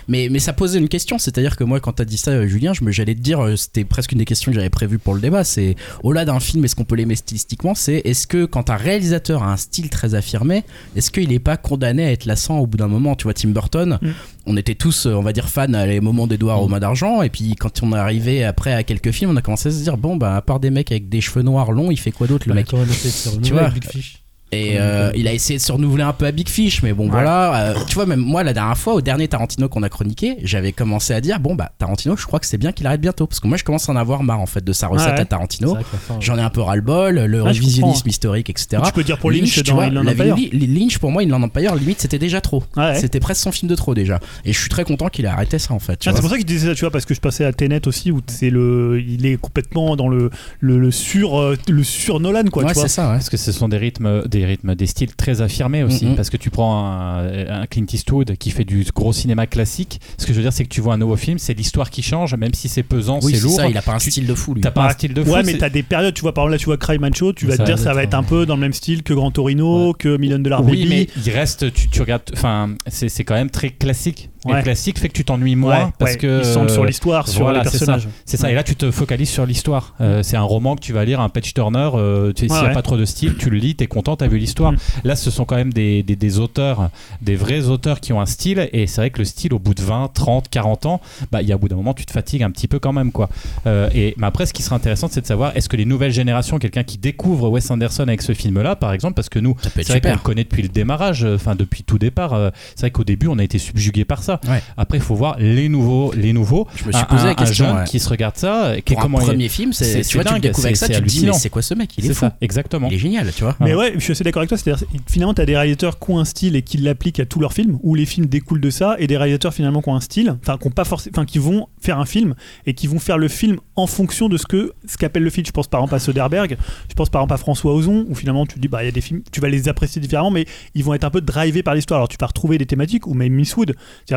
mais, 0.09 0.29
mais 0.31 0.39
ça 0.39 0.53
posait 0.53 0.79
une 0.79 0.89
question, 0.89 1.19
c'est-à-dire 1.19 1.57
que 1.57 1.65
moi 1.65 1.81
quand 1.81 1.93
t'as 1.93 2.05
dit 2.05 2.17
ça, 2.17 2.31
euh, 2.33 2.47
Julien, 2.47 2.73
je 2.75 2.85
me 2.85 2.91
j'allais 2.93 3.15
te 3.15 3.21
dire, 3.21 3.41
euh, 3.45 3.57
c'était 3.57 3.85
presque 3.85 4.13
une 4.13 4.19
des 4.19 4.25
questions 4.25 4.51
que 4.53 4.57
j'avais 4.57 4.71
prévues 4.71 4.99
pour 4.99 5.15
le 5.15 5.21
débat. 5.21 5.45
C'est 5.45 5.77
au-delà 6.03 6.25
d'un 6.25 6.41
film, 6.41 6.65
est-ce 6.65 6.75
qu'on 6.77 6.85
peut 6.85 6.97
l'aimer 6.97 7.15
stylistiquement? 7.17 7.75
C'est 7.75 7.97
est-ce 8.05 8.27
que 8.27 8.45
quand 8.45 8.71
un 8.71 8.77
réalisateur 8.77 9.43
a 9.43 9.53
un 9.53 9.57
style 9.57 9.91
très 9.91 10.15
affirmé, 10.15 10.65
est-ce 10.97 11.11
qu'il 11.11 11.33
est 11.33 11.39
pas 11.39 11.57
condamné 11.57 12.05
à 12.05 12.13
être 12.13 12.25
lassant 12.27 12.59
au 12.59 12.67
bout 12.67 12.77
d'un 12.79 12.89
moment? 12.89 13.15
Tu 13.17 13.25
vois, 13.25 13.35
Tim 13.35 13.49
Burton, 13.51 13.99
Mm. 14.03 14.09
on 14.47 14.57
était 14.57 14.75
tous, 14.75 15.07
on 15.07 15.23
va 15.23 15.33
dire, 15.33 15.49
fans 15.49 15.73
à 15.75 15.87
les 15.87 16.01
moments 16.01 16.27
d'Edouard 16.27 16.63
aux 16.63 16.69
mains 16.69 16.81
d'argent, 16.81 17.23
et 17.23 17.31
puis 17.31 17.55
quand 17.57 17.83
on 17.83 17.93
est 17.93 17.99
arrivé 17.99 18.45
après 18.45 18.73
à 18.73 18.83
quelques 18.83 19.11
films, 19.13 19.31
on 19.31 19.37
a 19.37 19.43
commencé 19.43 19.69
à 19.69 19.73
se 19.73 19.83
dire, 19.83 19.97
bon 19.97 20.17
bah 20.17 20.37
à 20.37 20.43
part 20.43 20.61
des 20.61 20.71
mecs 20.71 20.91
avec 20.91 21.09
des 21.09 21.21
cheveux 21.21 21.43
noirs 21.43 21.73
longs, 21.73 21.91
il 21.91 21.99
fait 21.99 22.11
quoi 22.13 22.27
d'autre 22.27 22.47
le 22.49 22.55
Bah, 22.55 22.61
mec? 22.61 22.71
renouveler 22.71 23.51
vois, 23.51 23.69
Big 23.71 23.85
Fish. 23.85 24.24
Et 24.55 24.77
euh, 24.79 25.11
il 25.15 25.29
a 25.29 25.33
essayé 25.33 25.59
de 25.59 25.63
se 25.65 25.73
renouveler 25.73 26.03
un 26.05 26.13
peu 26.13 26.27
à 26.27 26.33
Big 26.33 26.49
Fish, 26.49 26.83
mais 26.83 26.93
bon 26.93 27.09
voilà. 27.09 27.71
euh, 27.71 27.75
tu 27.89 27.95
vois, 27.95 28.07
même 28.07 28.21
moi 28.21 28.43
la 28.43 28.53
dernière 28.53 28.77
fois, 28.79 28.95
au 28.95 29.01
dernier 29.01 29.29
Tarantino 29.29 29.69
qu'on 29.69 29.83
a 29.83 29.89
chroniqué, 29.89 30.37
j'avais 30.43 30.73
commencé 30.73 31.13
à 31.15 31.21
dire 31.21 31.41
bon 31.41 31.55
bah 31.55 31.73
Tarantino, 31.79 32.17
je 32.17 32.27
crois 32.27 32.41
que 32.41 32.47
c'est 32.47 32.59
bien 32.59 32.73
qu'il 32.73 32.87
arrête 32.87 33.01
bientôt, 33.01 33.27
parce 33.27 33.41
que 33.41 33.47
moi 33.49 33.57
je 33.57 33.65
commence 33.65 33.89
à 33.89 33.93
en 33.93 33.97
avoir 33.97 34.23
marre 34.23 34.41
en 34.41 34.47
fait 34.47 34.65
de 34.65 34.73
sa 34.73 34.87
recette 34.89 35.15
Ouais. 35.15 35.21
à 35.21 35.25
Tarantino. 35.25 35.77
J'en 36.21 36.37
ai 36.39 36.41
un 36.43 36.51
peu 36.51 36.61
ras 36.61 36.77
le 36.77 36.83
bol, 36.83 37.15
le 37.19 37.41
Ah, 37.41 37.45
révisionnisme 37.45 37.83
comprends. 37.99 38.09
historique, 38.11 38.51
etc. 38.51 38.83
Tu 38.87 38.93
peux 38.93 39.05
dire 39.05 39.19
pour 39.19 39.31
Lynch, 39.31 39.53
tu 39.55 39.63
dans 39.63 39.75
vois, 39.75 39.85
Inland 39.85 40.03
la 40.05 40.13
Empire. 40.13 40.37
Li- 40.37 40.67
Lynch 40.67 40.99
pour 40.99 41.11
moi, 41.11 41.23
Inland 41.23 41.43
Empire, 41.45 41.75
limite 41.75 42.01
c'était 42.01 42.19
déjà 42.19 42.41
trop. 42.41 42.63
Ouais. 42.77 42.95
C'était 43.01 43.21
presque 43.21 43.43
son 43.43 43.53
film 43.53 43.69
de 43.71 43.75
trop 43.75 43.95
déjà. 43.95 44.21
Et 44.45 44.53
je 44.53 44.59
suis 44.59 44.69
très 44.69 44.85
content 44.85 45.09
qu'il 45.09 45.25
ait 45.25 45.29
arrêté 45.29 45.59
ça 45.59 45.75
en 45.75 45.79
fait. 45.79 45.97
tu 45.99 46.09
Ah, 46.09 46.13
c'est 46.15 46.21
pour 46.21 46.31
ça 46.31 46.37
que 46.37 46.43
je 46.43 46.47
disais 46.47 46.69
ça, 46.69 46.75
tu 46.75 46.81
vois, 46.81 46.91
parce 46.91 47.05
que 47.05 47.15
je 47.15 47.21
passais 47.21 47.45
à 47.45 47.53
Tenet 47.53 47.87
aussi, 47.89 48.11
où 48.11 48.21
c'est 48.27 48.51
le, 48.51 49.03
il 49.07 49.27
est 49.27 49.37
complètement 49.37 49.97
dans 49.97 50.09
le, 50.09 50.31
le, 50.61 50.79
le 50.79 50.91
sur, 50.91 51.39
euh, 51.41 51.57
le 51.69 51.83
sur 51.83 52.21
Nolan, 52.21 52.45
quoi. 52.53 52.63
ouais, 52.65 52.69
tu 52.71 52.75
vois. 52.75 52.83
c'est 52.83 52.89
ça, 52.89 53.07
ouais. 53.09 53.15
Parce 53.15 53.31
que 53.31 53.37
ce 53.37 53.53
sont 53.53 53.69
des 53.69 53.77
rythmes, 53.79 54.23
des 54.27 54.44
rythmes, 54.45 54.75
des 54.75 54.87
styles 54.87 55.15
très 55.15 55.41
affirmés 55.43 55.83
aussi. 55.83 56.07
Mhm. 56.07 56.17
Parce 56.17 56.31
que 56.31 56.37
tu 56.37 56.51
prends 56.51 56.87
un, 56.87 57.63
un 57.63 57.67
Clint 57.67 57.87
Eastwood 57.93 58.37
qui 58.37 58.51
fait 58.51 58.65
du 58.65 58.85
gros 58.95 59.13
cinéma 59.13 59.47
classique. 59.47 60.01
Ce 60.19 60.27
que 60.27 60.33
je 60.33 60.39
veux 60.39 60.43
dire, 60.43 60.53
c'est 60.53 60.65
que 60.65 60.69
tu 60.69 60.81
vois 60.81 60.95
un 60.95 60.99
nouveau 60.99 61.17
film, 61.17 61.39
c'est 61.39 61.55
l'histoire 61.55 61.91
qui 61.91 62.03
change, 62.03 62.35
même 62.35 62.55
si 62.55 62.69
c'est 62.69 62.83
pesant, 62.83 63.19
Oui, 63.23 63.35
c'est 63.35 63.43
lourd. 63.43 63.57
ça, 63.57 63.69
il 63.69 63.77
a 63.77 63.83
pas 63.83 63.93
un 63.95 63.99
Tu- 63.99 64.11
style 64.11 64.27
de 64.27 64.35
fou 64.35 64.55
lui. 64.55 64.61
T'as 64.61 64.71
pas 64.71 64.87
un 64.87 64.91
style 64.91 65.15
de 65.15 65.23
fou. 65.25 65.31
Ouais, 65.33 65.43
mais 65.43 65.57
t'as 65.59 65.69
des 65.71 65.83
périodes, 65.83 66.15
tu 66.15 66.23
vois, 66.23 66.33
par 66.35 66.45
exemple, 66.45 66.53
là, 66.53 66.59
tu 66.59 66.65
vois 66.67 66.77
Crime 66.77 67.05
and 67.05 67.15
Show, 67.15 67.33
tu 67.33 67.47
vas 67.47 67.53
Ça 67.57 67.59
te 67.59 67.65
dire, 67.67 67.77
va 67.77 67.83
ça 67.83 67.93
va 67.95 68.03
être 68.03 68.15
un- 68.15 68.23
peu 68.23 68.47
dans 68.47 68.55
le 68.57 68.61
même 68.61 68.73
style 68.73 69.03
que 69.03 69.13
Grand 69.15 69.31
Torino, 69.31 69.93
que 69.93 70.17
Million 70.17 70.39
Dollar 70.39 70.65
Oui, 70.65 70.83
Baby. 70.85 70.89
mais 70.89 71.09
il 71.25 71.31
reste, 71.33 71.73
tu, 71.73 71.89
tu 71.89 72.01
regardes, 72.01 72.23
enfin, 72.35 72.75
c'est 72.89 73.25
quand 73.25 73.35
même 73.35 73.51
très 73.51 73.71
classique. 73.71 74.31
Et 74.49 74.53
le 74.53 74.63
classique 74.63 74.99
fait 74.99 75.09
que 75.09 75.15
tu 75.15 75.25
t'ennuies 75.25 75.57
moins 75.57 75.87
Ouais, 75.87 75.91
parce 75.99 76.13
ouais. 76.13 76.17
que 76.19 76.39
Ils 76.41 76.45
centrent 76.45 76.73
sur 76.73 76.85
l'histoire, 76.85 77.29
sur 77.29 77.43
voilà, 77.43 77.63
les 77.63 77.71
c'est 77.71 77.79
ça. 77.79 77.87
personnages. 77.87 78.09
C'est 78.25 78.37
ça, 78.37 78.51
et 78.51 78.55
là 78.55 78.63
tu 78.63 78.77
te 78.77 78.91
focalises 78.91 79.31
sur 79.31 79.47
l'histoire. 79.47 79.95
Euh, 80.01 80.23
c'est 80.23 80.37
un 80.37 80.43
roman 80.43 80.77
que 80.77 80.81
tu 80.81 80.93
vas 80.93 81.05
lire, 81.05 81.21
un 81.21 81.29
Patch 81.29 81.55
Turner, 81.55 81.91
euh, 81.95 82.33
tu- 82.33 82.47
s'il 82.49 82.53
n'y 82.53 82.59
a 82.59 82.65
ouais. 82.69 82.73
pas 82.73 82.83
trop 82.83 82.97
de 82.97 83.05
style, 83.05 83.37
tu 83.39 83.51
le 83.51 83.57
lis, 83.59 83.75
t'es 83.75 83.87
content, 83.87 84.17
t'as 84.17 84.27
vu 84.29 84.39
l'histoire. 84.39 84.73
Mm. 84.73 84.77
Là, 85.05 85.17
ce 85.17 85.31
sont 85.31 85.45
quand 85.45 85.57
même 85.57 85.73
des, 85.73 86.03
des, 86.03 86.17
des 86.17 86.39
auteurs, 86.39 86.91
des 87.23 87.37
vrais 87.37 87.69
auteurs 87.69 88.01
qui 88.01 88.13
ont 88.13 88.21
un 88.21 88.27
style, 88.27 88.69
et 88.73 88.87
c'est 88.87 89.01
vrai 89.01 89.11
que 89.11 89.19
le 89.19 89.25
style, 89.25 89.55
au 89.55 89.59
bout 89.59 89.75
de 89.75 89.83
20, 89.83 90.11
30, 90.13 90.49
40 90.49 90.87
ans, 90.87 91.01
bah, 91.33 91.43
il 91.43 91.49
y 91.49 91.53
a 91.53 91.57
au 91.57 91.59
bout 91.59 91.69
d'un 91.69 91.77
moment, 91.77 91.95
tu 91.95 92.05
te 92.07 92.13
fatigues 92.13 92.43
un 92.43 92.51
petit 92.51 92.69
peu 92.69 92.79
quand 92.79 92.93
même. 92.93 93.13
quoi. 93.13 93.29
Euh, 93.67 93.89
et, 93.95 94.15
mais 94.19 94.27
après, 94.27 94.47
ce 94.47 94.53
qui 94.53 94.63
serait 94.63 94.77
intéressant, 94.77 95.09
c'est 95.11 95.21
de 95.21 95.27
savoir 95.27 95.57
est-ce 95.57 95.69
que 95.69 95.77
les 95.77 95.85
nouvelles 95.85 96.13
générations, 96.13 96.59
quelqu'un 96.59 96.83
qui 96.85 96.99
découvre 96.99 97.49
Wes 97.51 97.71
Anderson 97.71 98.03
avec 98.03 98.23
ce 98.23 98.33
film-là, 98.35 98.77
par 98.77 98.93
exemple, 98.93 99.15
parce 99.15 99.29
que 99.29 99.39
nous, 99.39 99.57
c'est 99.75 99.89
vrai 99.89 100.01
qu'on 100.01 100.13
le 100.13 100.19
connaît 100.19 100.45
depuis 100.45 100.63
le 100.63 100.69
démarrage, 100.69 101.25
euh, 101.25 101.37
enfin 101.37 101.55
depuis 101.55 101.83
tout 101.83 101.99
départ. 101.99 102.35
euh, 102.35 102.51
c'est 102.75 102.83
vrai 102.83 102.91
qu'au 102.91 103.05
début, 103.05 103.27
on 103.29 103.39
a 103.39 103.45
été 103.45 103.59
subjugué 103.59 104.05
par 104.05 104.23
ça. 104.23 104.34
Ouais. 104.49 104.63
Après, 104.77 104.99
il 104.99 105.03
faut 105.05 105.15
voir 105.15 105.37
les 105.39 105.69
nouveaux. 105.69 106.13
Les 106.15 106.33
nouveaux. 106.33 106.67
Je 106.77 106.85
me 106.85 106.93
suis 106.93 107.01
Un- 107.03 107.05
posé 107.07 107.23
un- 107.23 107.27
la 107.27 107.35
question. 107.35 107.65
Un 107.65 107.69
jeune 107.69 107.77
ouais. 107.79 107.85
qui 107.85 108.01
se 108.01 108.09
regarde 108.09 108.37
ça, 108.37 108.75
qui 108.85 108.93
est 108.95 108.97
il- 108.97 109.11
premier 109.11 109.49
film, 109.49 109.73
c'est 109.73 110.03
tu 110.03 110.19
vois, 110.19 110.25
tu 110.25 110.41
découvres 110.41 110.67
avec 110.67 110.77
ça, 110.77 110.87
c'est 110.87 110.95
tu 110.95 111.03
te 111.03 111.07
dis 111.07 111.27
mais 111.27 111.33
c'est 111.33 111.51
quoi 111.51 111.63
ce 111.63 111.75
mec? 111.75 111.91
Il 111.99 112.05
est, 112.05 112.09
C'est 112.09 112.15
fou. 112.15 112.21
ça, 112.21 112.37
exactement. 112.41 112.89
Il 112.91 112.95
est 112.95 112.99
génial, 112.99 113.31
tu 113.35 113.43
vois. 113.45 113.57
Mais 113.61 113.75
ouais, 113.75 113.93
je 113.95 114.01
suis 114.01 114.13
assez 114.13 114.25
d'accord 114.25 114.41
avec 114.41 114.49
toi. 114.49 114.59
C'est-à-dire, 114.59 114.87
finalement, 115.09 115.35
tu 115.35 115.41
as 115.43 115.47
des 115.47 115.57
réalisateurs 115.57 115.99
qui 115.99 116.11
ont 116.11 116.19
un 116.19 116.25
style 116.25 116.57
et 116.57 116.63
qui 116.63 116.77
l'appliquent 116.79 117.21
à 117.21 117.27
tous 117.27 117.41
leurs 117.41 117.53
films, 117.53 117.79
où 117.83 117.95
les 117.95 118.07
films 118.07 118.27
découlent 118.27 118.61
de 118.61 118.71
ça, 118.71 118.97
et 118.99 119.07
des 119.07 119.17
réalisateurs 119.17 119.55
finalement 119.55 119.81
qui 119.83 119.89
ont 119.89 119.97
un 119.97 120.01
style, 120.01 120.37
enfin, 120.43 120.59
qui 120.59 120.67
ont 120.67 120.71
pas 120.71 120.85
forcément, 120.85 121.13
enfin, 121.17 121.25
qui 121.25 121.39
vont 121.39 121.67
faire 121.81 121.99
un 121.99 122.07
film 122.07 122.35
et 122.67 122.75
qui 122.75 122.87
vont 122.87 122.99
faire 122.99 123.19
le 123.19 123.29
film 123.29 123.59
en 123.77 123.87
fonction 123.87 124.29
de 124.29 124.37
ce 124.37 124.47
que 124.47 124.73
ce 124.87 124.97
qu'appelle 124.97 125.23
le 125.23 125.31
film. 125.31 125.47
Je 125.47 125.53
pense 125.53 125.69
par 125.69 125.81
exemple 125.81 125.95
à 125.95 125.99
Soderbergh, 125.99 126.57
je 126.89 126.95
pense 126.95 127.11
par 127.11 127.21
exemple 127.23 127.35
à 127.35 127.37
François 127.37 127.75
Ozon, 127.75 128.07
où 128.09 128.15
finalement 128.15 128.47
tu 128.47 128.55
te 128.55 128.61
dis 128.61 128.69
bah 128.69 128.83
il 128.83 128.87
y 128.87 128.89
a 128.89 128.93
des 128.93 129.01
films, 129.01 129.23
tu 129.33 129.41
vas 129.41 129.49
les 129.49 129.69
apprécier 129.69 130.01
différemment, 130.01 130.31
mais 130.31 130.47
ils 130.75 130.83
vont 130.85 130.95
être 130.95 131.05
un 131.05 131.11
peu 131.11 131.21
drivés 131.21 131.63
par 131.63 131.75
l'histoire. 131.75 131.99
Alors 131.99 132.09
tu 132.09 132.17
vas 132.21 132.27
retrouver 132.27 132.59
des 132.59 132.67
thématiques, 132.67 133.07
ou 133.07 133.15
même 133.15 133.33
Miss 133.33 133.57
Wood. 133.57 133.75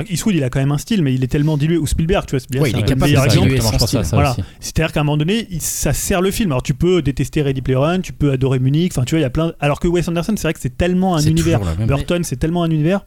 Eastwood, 0.09 0.35
il 0.35 0.43
a 0.43 0.49
quand 0.49 0.59
même 0.59 0.71
un 0.71 0.77
style, 0.77 1.01
mais 1.03 1.13
il 1.13 1.23
est 1.23 1.27
tellement 1.27 1.57
dilué. 1.57 1.77
Ou 1.77 1.87
Spielberg, 1.87 2.25
tu 2.25 2.31
vois, 2.31 2.39
Spielberg, 2.39 2.71
il 2.73 2.79
est 2.79 2.83
capable 2.83 3.11
de 3.11 3.29
diluer 3.29 3.61
son 3.61 3.77
style. 3.79 4.03
ça 4.05 4.15
Voilà. 4.15 4.35
C'est-à-dire 4.59 4.91
qu'à 4.93 5.01
un 5.01 5.03
moment 5.03 5.17
donné, 5.17 5.47
ça 5.59 5.93
sert 5.93 6.21
le 6.21 6.31
film. 6.31 6.51
Alors 6.51 6.63
tu 6.63 6.73
peux 6.73 7.01
détester 7.01 7.41
Ready 7.41 7.61
Player 7.61 7.77
One, 7.79 8.01
tu 8.01 8.13
peux 8.13 8.31
adorer 8.31 8.59
Munich, 8.59 8.91
enfin 8.95 9.03
tu 9.05 9.15
vois, 9.15 9.19
il 9.19 9.23
y 9.23 9.25
a 9.25 9.29
plein. 9.29 9.53
Alors 9.59 9.79
que 9.79 9.87
Wes 9.87 10.07
Anderson, 10.07 10.33
c'est 10.35 10.43
vrai 10.43 10.53
que 10.53 10.59
c'est 10.59 10.77
tellement 10.77 11.15
un 11.15 11.21
univers. 11.21 11.59
Burton, 11.87 12.23
c'est 12.23 12.37
tellement 12.37 12.63
un 12.63 12.69
univers. 12.71 13.01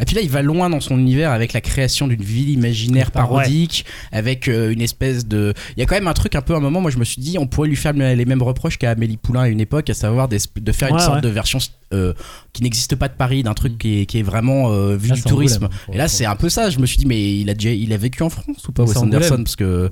Et 0.00 0.04
puis 0.06 0.16
là, 0.16 0.22
il 0.22 0.28
va 0.28 0.42
loin 0.42 0.68
dans 0.70 0.80
son 0.80 0.98
univers 0.98 1.30
avec 1.30 1.52
la 1.52 1.60
création 1.60 2.08
d'une 2.08 2.20
ville 2.20 2.50
imaginaire 2.50 3.06
Ouais. 3.06 3.12
parodique, 3.12 3.84
avec 4.10 4.48
euh, 4.48 4.72
une 4.72 4.80
espèce 4.80 5.24
de. 5.28 5.54
Il 5.76 5.80
y 5.80 5.82
a 5.84 5.86
quand 5.86 5.94
même 5.94 6.08
un 6.08 6.12
truc 6.14 6.34
un 6.34 6.40
peu. 6.40 6.52
À 6.52 6.56
un 6.56 6.60
moment, 6.60 6.80
moi, 6.80 6.90
je 6.90 6.98
me 6.98 7.04
suis 7.04 7.22
dit, 7.22 7.36
on 7.38 7.46
pourrait 7.46 7.68
lui 7.68 7.76
faire 7.76 7.92
les 7.92 8.24
mêmes 8.24 8.42
reproches 8.42 8.76
qu'à 8.76 8.90
Amélie 8.90 9.18
Poulain 9.18 9.42
à 9.42 9.48
une 9.48 9.60
époque, 9.60 9.88
à 9.90 9.94
savoir 9.94 10.26
des- 10.26 10.38
de 10.60 10.72
faire 10.72 10.88
une 10.88 10.98
sorte 10.98 11.14
ouais. 11.16 11.20
de 11.20 11.28
version 11.28 11.60
euh, 11.94 12.12
qui 12.52 12.62
n'existe 12.62 12.94
pas 12.96 13.08
de 13.08 13.14
Paris, 13.14 13.42
d'un 13.42 13.54
truc 13.54 13.78
qui 13.78 14.00
est, 14.02 14.06
qui 14.06 14.18
est 14.18 14.22
vraiment 14.22 14.70
euh, 14.70 14.96
vu 14.96 15.08
Là, 15.08 15.14
du 15.16 15.20
c'est 15.22 15.28
tourisme. 15.28 15.68
Et 15.92 15.96
là, 15.96 16.06
c'est 16.08 16.24
un 16.26 16.36
peu 16.36 16.48
ça. 16.48 16.70
Je 16.70 16.78
me 16.78 16.86
suis 16.86 16.98
dit, 16.98 17.06
mais 17.06 17.38
il 17.38 17.48
a 17.50 17.54
déjà, 17.54 17.70
il 17.70 17.92
a 17.92 17.96
vécu 17.96 18.22
en 18.22 18.30
France 18.30 18.68
ou 18.68 18.72
pas, 18.72 18.82
Mais 18.82 18.88
Wes 18.88 18.96
c'est 18.98 19.02
Anderson. 19.04 19.36
Parce 19.42 19.56
que. 19.56 19.90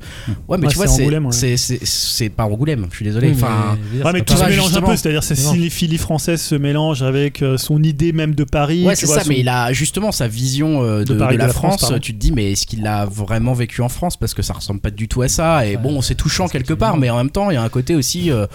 Ouais, 0.48 0.58
mais 0.58 0.66
Ouais, 0.66 0.68
tu 0.72 0.76
vois, 0.76 0.86
c'est 0.86 0.96
c'est 0.96 1.02
Angoulême, 1.02 1.26
ouais. 1.26 1.32
c'est- 1.32 1.56
c'est 1.56 1.80
c'est 1.84 2.28
pas 2.28 2.44
Angoulême. 2.44 2.86
Je 2.90 2.96
suis 2.96 3.04
désolé. 3.04 3.28
Oui, 3.28 3.34
mais, 3.36 3.42
Enfin. 3.42 3.78
Ouais, 4.04 4.12
mais 4.12 4.18
c'est 4.20 4.24
tout 4.26 4.36
se 4.36 4.44
mélange 4.48 4.76
un 4.76 4.82
peu, 4.82 4.96
c'est-à-dire 4.96 5.24
cette 5.24 5.42
Non. 5.42 5.52
cinéphilie 5.52 5.98
française 5.98 6.40
se 6.40 6.54
mélange 6.54 7.02
avec 7.02 7.42
euh, 7.42 7.56
son 7.56 7.82
idée 7.82 8.12
même 8.12 8.34
de 8.34 8.44
Paris. 8.44 8.84
Ouais, 8.84 8.94
tu 8.94 9.00
c'est 9.00 9.06
vois, 9.06 9.16
ça, 9.18 9.22
son- 9.24 9.28
mais 9.30 9.40
il 9.40 9.48
a 9.48 9.72
justement 9.72 10.12
sa 10.12 10.28
vision 10.28 10.82
de, 10.82 11.04
De 11.04 11.14
Paris, 11.14 11.34
de 11.34 11.38
la, 11.40 11.44
de 11.44 11.48
la 11.48 11.54
France, 11.54 11.92
tu 12.00 12.12
te 12.14 12.18
dis, 12.18 12.32
mais 12.32 12.52
est-ce 12.52 12.66
qu'il 12.66 12.82
l'a 12.82 13.06
vraiment 13.06 13.52
vécu 13.54 13.80
en 13.82 13.88
France? 13.88 14.16
Parce 14.16 14.34
que 14.34 14.42
ça 14.42 14.52
ressemble 14.54 14.80
pas 14.80 14.90
du 14.90 15.08
tout 15.08 15.22
à 15.22 15.28
ça. 15.28 15.66
Et 15.66 15.76
bon, 15.76 16.00
c'est 16.02 16.14
touchant 16.14 16.48
quelque 16.48 16.74
part, 16.74 16.96
mais 16.96 17.10
en 17.10 17.16
même 17.16 17.30
temps, 17.30 17.50
il 17.50 17.54
y 17.54 17.56
a 17.56 17.62
un 17.62 17.68
côté 17.68 17.94
aussi. 17.94 18.30
Mm. 18.30 18.46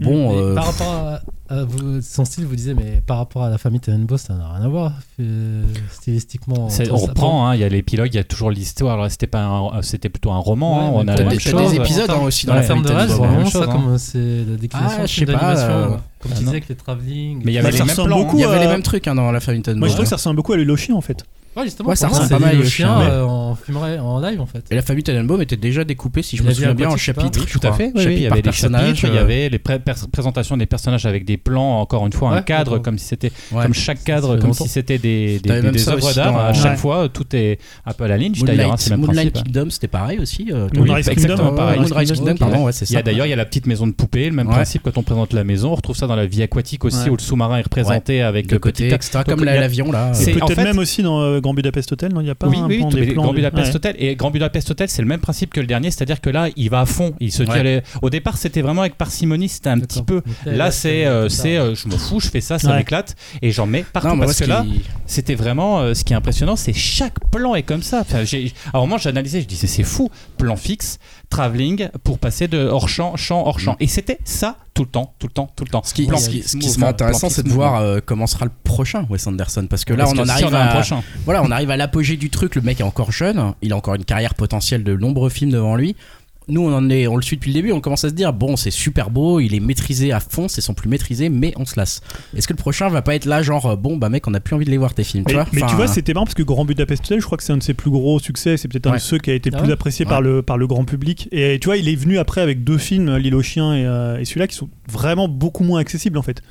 bon, 0.00 0.48
Mais 0.48 0.54
par 0.54 0.66
rapport 0.66 1.20
vous- 1.50 2.00
son 2.00 2.24
style, 2.24 2.46
vous 2.46 2.56
disiez, 2.56 2.72
mais 2.72 3.02
par 3.06 3.18
rapport 3.18 3.42
à 3.42 3.50
la 3.50 3.58
famille 3.58 3.78
Tenenbaum, 3.80 4.16
ça 4.16 4.32
n'a 4.34 4.50
rien 4.54 4.64
à 4.64 4.68
voir 4.68 4.92
euh, 5.20 5.62
stylistiquement. 5.92 6.68
On 6.90 6.96
reprend, 6.96 7.46
hein, 7.48 7.54
il 7.54 7.60
y 7.60 7.64
a 7.64 7.68
l'épilogue, 7.68 8.08
il 8.12 8.16
y 8.16 8.18
a 8.20 8.24
toujours 8.24 8.50
l'histoire. 8.50 8.94
Alors, 8.94 9.10
C'était 9.10 9.26
pas, 9.26 9.44
un- 9.44 9.82
c'était 9.82 10.08
plutôt 10.08 10.30
un 10.32 10.38
roman. 10.38 10.78
Ouais, 10.78 10.84
hein, 10.84 10.90
on 10.94 11.08
a 11.08 11.16
la 11.16 11.24
même 11.24 11.38
chose. 11.38 11.70
des 11.70 11.76
épisodes 11.76 12.08
hein, 12.10 12.20
aussi 12.22 12.46
dans 12.46 12.54
la 12.54 12.62
ferme 12.62 12.82
de 12.82 12.88
famille 12.88 13.02
rêve, 13.02 13.10
c'est 13.10 13.16
vraiment 13.18 13.36
même 13.38 13.46
ça, 13.50 13.62
hein. 13.64 13.66
comme 13.66 13.98
c'est 13.98 14.44
la 14.48 14.56
déclinaison 14.56 14.94
Ah, 15.00 15.06
je 15.06 15.14
sais 15.14 15.26
pas, 15.26 15.58
euh, 15.58 15.88
Comme 15.88 16.00
ah, 16.24 16.28
tu 16.28 16.34
disais 16.38 16.50
avec 16.50 16.68
les 16.68 16.74
travelling. 16.76 17.42
Mais 17.44 17.52
il 17.52 17.54
y 17.54 17.58
avait 17.58 17.70
les 17.70 17.78
mêmes 17.78 17.88
ressemble 17.88 18.08
plans. 18.08 18.18
beaucoup 18.20 18.36
Il 18.38 18.40
y 18.40 18.44
avait 18.44 18.56
à- 18.56 18.60
les 18.62 18.68
mêmes 18.68 18.82
trucs 18.82 19.04
dans 19.04 19.30
la 19.30 19.40
famille 19.40 19.60
Tenenbaum. 19.62 19.80
Moi, 19.80 19.88
je 19.88 19.92
trouve 19.92 20.04
que 20.04 20.08
ça 20.10 20.16
ressemble 20.16 20.36
beaucoup 20.36 20.54
à 20.54 20.76
Chien 20.76 20.94
en 20.94 21.00
fait. 21.02 21.24
Ouais, 21.56 21.64
justement, 21.64 21.90
Ouais, 21.90 21.96
ça 21.96 22.08
ressemble 22.08 22.26
c'est 22.28 22.34
pas 22.34 22.40
mal 22.40 22.56
au 22.58 22.64
chien 22.64 22.98
chien, 22.98 23.00
euh, 23.02 23.22
en 23.22 23.54
filmerait 23.54 23.98
en 23.98 24.18
live 24.20 24.40
en 24.40 24.46
fait. 24.46 24.64
Et 24.70 24.74
la 24.74 24.82
famille 24.82 25.04
Tenenbaum 25.04 25.40
était 25.40 25.56
déjà 25.56 25.84
découpée, 25.84 26.22
si 26.22 26.36
je 26.36 26.42
Il 26.42 26.48
me 26.48 26.52
souviens 26.54 26.74
bien, 26.74 26.88
en 26.88 26.92
pas. 26.92 26.96
chapitres. 26.96 27.46
Tout 27.46 27.60
à 27.62 27.72
fait, 27.72 27.86
oui, 27.86 27.92
oui, 27.94 28.02
Chapitre 28.02 28.10
il 28.18 28.22
y 28.22 28.28
par 28.28 28.32
avait 28.32 28.42
des 28.42 28.52
chapitres, 28.52 29.04
il 29.04 29.14
y 29.14 29.18
euh, 29.18 29.20
avait 29.20 29.48
les 29.48 29.58
pré- 29.58 29.80
présentations 30.12 30.56
des 30.56 30.66
personnages 30.66 31.06
avec 31.06 31.24
des 31.24 31.36
plans, 31.36 31.80
encore 31.80 32.06
une 32.06 32.12
fois, 32.12 32.34
un 32.34 32.42
cadre, 32.42 32.78
comme 32.78 32.98
si 32.98 33.06
c'était, 33.06 33.30
comme 33.50 33.74
chaque 33.74 34.02
cadre, 34.04 34.36
comme 34.38 34.52
si 34.52 34.68
c'était 34.68 34.98
des, 34.98 35.40
œuvres 35.88 36.12
d'art. 36.14 36.36
À 36.38 36.52
chaque 36.52 36.78
fois, 36.78 37.08
tout 37.08 37.24
est 37.36 37.58
un 37.86 37.92
peu 37.92 38.04
à 38.04 38.08
la 38.08 38.18
d'ailleurs, 38.18 38.72
hein, 38.72 38.76
c'est 38.76 38.90
le 38.90 38.96
même 38.96 39.06
Moonlight, 39.06 39.32
Kingdom, 39.32 39.70
c'était 39.70 39.88
pareil 39.88 40.18
aussi. 40.18 40.48
euh, 40.52 40.68
Moonrise 40.74 41.08
exactement 41.08 41.50
Kingdom, 41.50 41.56
pareil. 41.56 42.36
pardon, 42.38 42.64
ouais, 42.64 42.72
c'est 42.72 42.88
Il 42.90 42.92
y 42.92 42.96
a 42.96 42.98
ça. 42.98 43.02
d'ailleurs 43.02 43.26
il 43.26 43.30
y 43.30 43.32
a 43.32 43.36
la 43.36 43.44
petite 43.44 43.66
maison 43.66 43.86
de 43.86 43.92
poupée, 43.92 44.26
le 44.28 44.32
même 44.34 44.48
Ouais. 44.48 44.54
principe 44.54 44.82
quand 44.84 44.96
on 44.98 45.02
présente 45.02 45.32
la 45.32 45.44
maison. 45.44 45.72
On 45.72 45.74
retrouve 45.74 45.96
ça 45.96 46.06
dans 46.06 46.16
la 46.16 46.26
vie 46.26 46.42
aquatique 46.42 46.84
aussi, 46.84 47.04
Ouais. 47.04 47.10
où 47.10 47.16
le 47.16 47.22
sous-marin 47.22 47.58
est 47.58 47.62
représenté 47.62 48.22
avec 48.22 48.50
le 48.50 48.58
côté, 48.58 48.88
petit. 48.88 48.94
etc. 48.94 49.10
Donc, 49.26 49.36
Comme 49.38 49.44
l'avion 49.44 49.90
là. 49.92 50.12
C'est- 50.14 50.32
peut-être 50.32 50.54
fait- 50.54 50.64
même 50.64 50.78
aussi 50.78 51.02
dans 51.02 51.20
euh, 51.20 51.40
Grand 51.44 51.52
Budapest 51.54 51.92
Hotel, 51.92 52.12
non 52.12 52.20
Il 52.22 52.24
n'y 52.24 52.30
a 52.30 52.34
pas 52.34 52.48
Oui, 52.48 52.56
un 52.58 52.66
oui, 52.66 52.78
plan 52.78 52.88
mais 52.94 53.04
des 53.06 53.12
plans 53.12 53.22
Grand 53.24 53.32
de- 53.32 53.36
Budapest 53.36 53.68
ouais. 53.68 53.76
Hotel 53.76 53.96
et 53.98 54.16
Grand 54.16 54.30
Budapest 54.30 54.70
Hotel, 54.70 54.88
c'est 54.88 55.02
le 55.02 55.08
même 55.08 55.20
principe 55.20 55.52
que 55.52 55.60
le 55.60 55.66
dernier, 55.66 55.90
c'est-à-dire 55.90 56.20
que 56.22 56.30
là, 56.30 56.48
il 56.56 56.70
va 56.70 56.80
à 56.80 56.86
fond. 56.86 57.12
Il 57.20 57.30
se 57.32 57.42
Ouais. 57.42 57.82
au 58.02 58.08
départ, 58.10 58.38
c'était 58.38 58.62
vraiment 58.62 58.80
avec 58.80 58.96
parcimonie, 58.96 59.48
c'était 59.50 59.68
un 59.68 59.78
petit 59.78 60.02
peu. 60.02 60.22
Là, 60.46 60.70
c'est, 60.70 61.04
euh, 61.06 61.28
c'est, 61.28 61.56
euh, 61.58 61.74
je 61.74 61.86
m'en 61.88 61.98
fous, 61.98 62.18
je 62.20 62.28
fais 62.28 62.40
ça, 62.40 62.58
ça 62.58 62.70
Ouais. 62.70 62.78
m'éclate, 62.78 63.14
et 63.42 63.50
j'en 63.50 63.66
mets 63.66 63.84
partout 63.84 64.08
Non, 64.08 64.18
parce 64.18 64.40
que 64.40 64.44
là, 64.46 64.64
c'était 65.06 65.34
vraiment 65.34 65.80
euh, 65.80 65.92
ce 65.94 66.02
qui 66.04 66.14
est 66.14 66.16
impressionnant, 66.16 66.56
c'est 66.56 66.72
chaque 66.72 67.20
plan 67.30 67.54
est 67.54 67.62
comme 67.62 67.82
ça. 67.82 68.00
Enfin, 68.00 68.24
j'ai, 68.24 68.52
à 68.72 68.78
un 68.78 68.80
moment, 68.80 68.96
j'analysais, 68.96 69.42
je 69.42 69.46
disais, 69.46 69.66
c'est 69.66 69.82
fou, 69.82 70.10
plan 70.38 70.56
fixe, 70.56 70.98
travelling 71.36 71.88
pour 72.04 72.18
passer 72.18 72.48
de 72.48 72.58
hors 72.58 72.88
champ, 72.88 73.16
champ, 73.16 73.46
hors 73.46 73.58
champ, 73.58 73.72
Mm. 73.72 73.76
et 73.84 73.86
c'était 73.88 74.18
ça 74.24 74.56
tout 74.72 74.82
le 74.84 74.88
temps, 74.88 75.12
tout 75.18 75.26
le 75.26 75.32
temps, 75.32 75.50
tout 75.56 75.64
le 75.64 75.70
temps. 75.70 75.82
Ce 75.84 75.92
qui, 75.94 76.06
Plan 76.06 76.18
ce 76.18 76.28
qui- 76.28 76.36
fixe, 76.38 76.52
ce 76.52 76.56
qui 76.56 76.66
move, 76.66 76.68
serait 76.68 76.78
plan 76.80 76.88
intéressant, 76.90 77.28
c'est 77.30 77.42
de 77.42 77.48
voir 77.48 77.76
euh, 77.80 77.98
comment 78.04 78.26
sera 78.26 78.44
le 78.44 78.50
prochain 78.64 79.06
Wes 79.10 79.26
Anderson. 79.26 79.66
Parce 79.68 79.84
que 79.84 79.92
là, 79.92 80.04
Parce 80.04 80.12
on 80.12 80.16
que 80.16 80.22
en 80.22 80.24
si 80.36 80.44
arrive 80.44 80.54
à. 80.54 80.66
prochain. 80.68 81.02
Voilà, 81.24 81.42
on 81.42 81.50
arrive 81.50 81.70
à 81.70 81.76
l'apogée 81.76 82.16
du 82.16 82.30
truc. 82.30 82.54
Le 82.54 82.62
mec 82.62 82.80
est 82.80 82.84
encore 82.84 83.12
jeune, 83.12 83.52
il 83.62 83.72
a 83.72 83.76
encore 83.76 83.94
une 83.94 84.04
carrière 84.04 84.34
potentielle 84.34 84.84
de 84.84 84.96
nombreux 84.96 85.30
films 85.30 85.50
devant 85.50 85.76
lui. 85.76 85.96
Nous, 86.46 86.60
on 86.60 86.72
en 86.74 86.90
est, 86.90 87.06
on 87.06 87.16
le 87.16 87.22
suit 87.22 87.36
depuis 87.36 87.50
le 87.50 87.54
début. 87.54 87.72
On 87.72 87.80
commence 87.80 88.04
à 88.04 88.10
se 88.10 88.14
dire 88.14 88.32
bon, 88.34 88.56
c'est 88.56 88.70
super 88.70 89.10
beau, 89.10 89.40
il 89.40 89.54
est 89.54 89.60
maîtrisé 89.60 90.12
à 90.12 90.20
fond, 90.20 90.46
c'est 90.48 90.60
son 90.60 90.74
plus 90.74 90.88
maîtrisé, 90.90 91.30
mais 91.30 91.54
on 91.56 91.64
se 91.64 91.74
lasse. 91.78 92.02
Est-ce 92.36 92.46
que 92.46 92.52
le 92.52 92.58
prochain 92.58 92.88
va 92.90 93.00
pas 93.02 93.14
être 93.14 93.24
là, 93.24 93.42
genre 93.42 93.66
euh, 93.66 93.76
bon, 93.76 93.96
bah 93.96 94.10
mec, 94.10 94.26
on 94.28 94.34
a 94.34 94.40
plus 94.40 94.54
envie 94.54 94.66
de 94.66 94.70
les 94.70 94.76
voir 94.76 94.92
tes 94.92 95.04
films, 95.04 95.24
tu 95.24 95.34
Mais, 95.34 95.40
vois 95.42 95.48
mais 95.52 95.62
tu 95.66 95.74
vois, 95.74 95.86
c'était 95.86 96.12
marrant 96.12 96.26
parce 96.26 96.34
que 96.34 96.42
Grand 96.42 96.64
Budapest 96.64 97.04
Hotel, 97.04 97.20
je 97.20 97.24
crois 97.26 97.38
que 97.38 97.44
c'est 97.44 97.52
un 97.52 97.56
de 97.56 97.62
ses 97.62 97.72
plus 97.74 97.90
gros 97.90 98.18
succès. 98.18 98.56
C'est 98.56 98.68
peut-être 98.68 98.86
un 98.88 98.94
de 98.94 98.98
ceux 98.98 99.18
qui 99.18 99.30
a 99.30 99.34
été 99.34 99.48
le 99.50 99.56
Ah 99.56 99.60
plus 99.60 99.68
ouais 99.68 99.72
apprécié 99.74 100.04
Ouais. 100.04 100.10
par, 100.10 100.20
le, 100.20 100.42
par 100.42 100.58
le 100.58 100.66
grand 100.66 100.84
public. 100.84 101.28
Et 101.32 101.58
tu 101.60 101.66
vois, 101.66 101.76
il 101.78 101.88
est 101.88 101.94
venu 101.96 102.18
après 102.18 102.40
avec 102.42 102.62
deux 102.62 102.78
films, 102.78 103.16
L'île 103.16 103.34
aux 103.34 103.42
chiens 103.42 103.74
et, 103.74 103.86
euh, 103.86 104.18
et 104.20 104.24
celui-là, 104.24 104.46
qui 104.46 104.56
sont 104.56 104.68
vraiment 104.90 105.28
beaucoup 105.28 105.64
moins 105.64 105.80
accessibles 105.80 106.18
en 106.18 106.22
fait. 106.22 106.42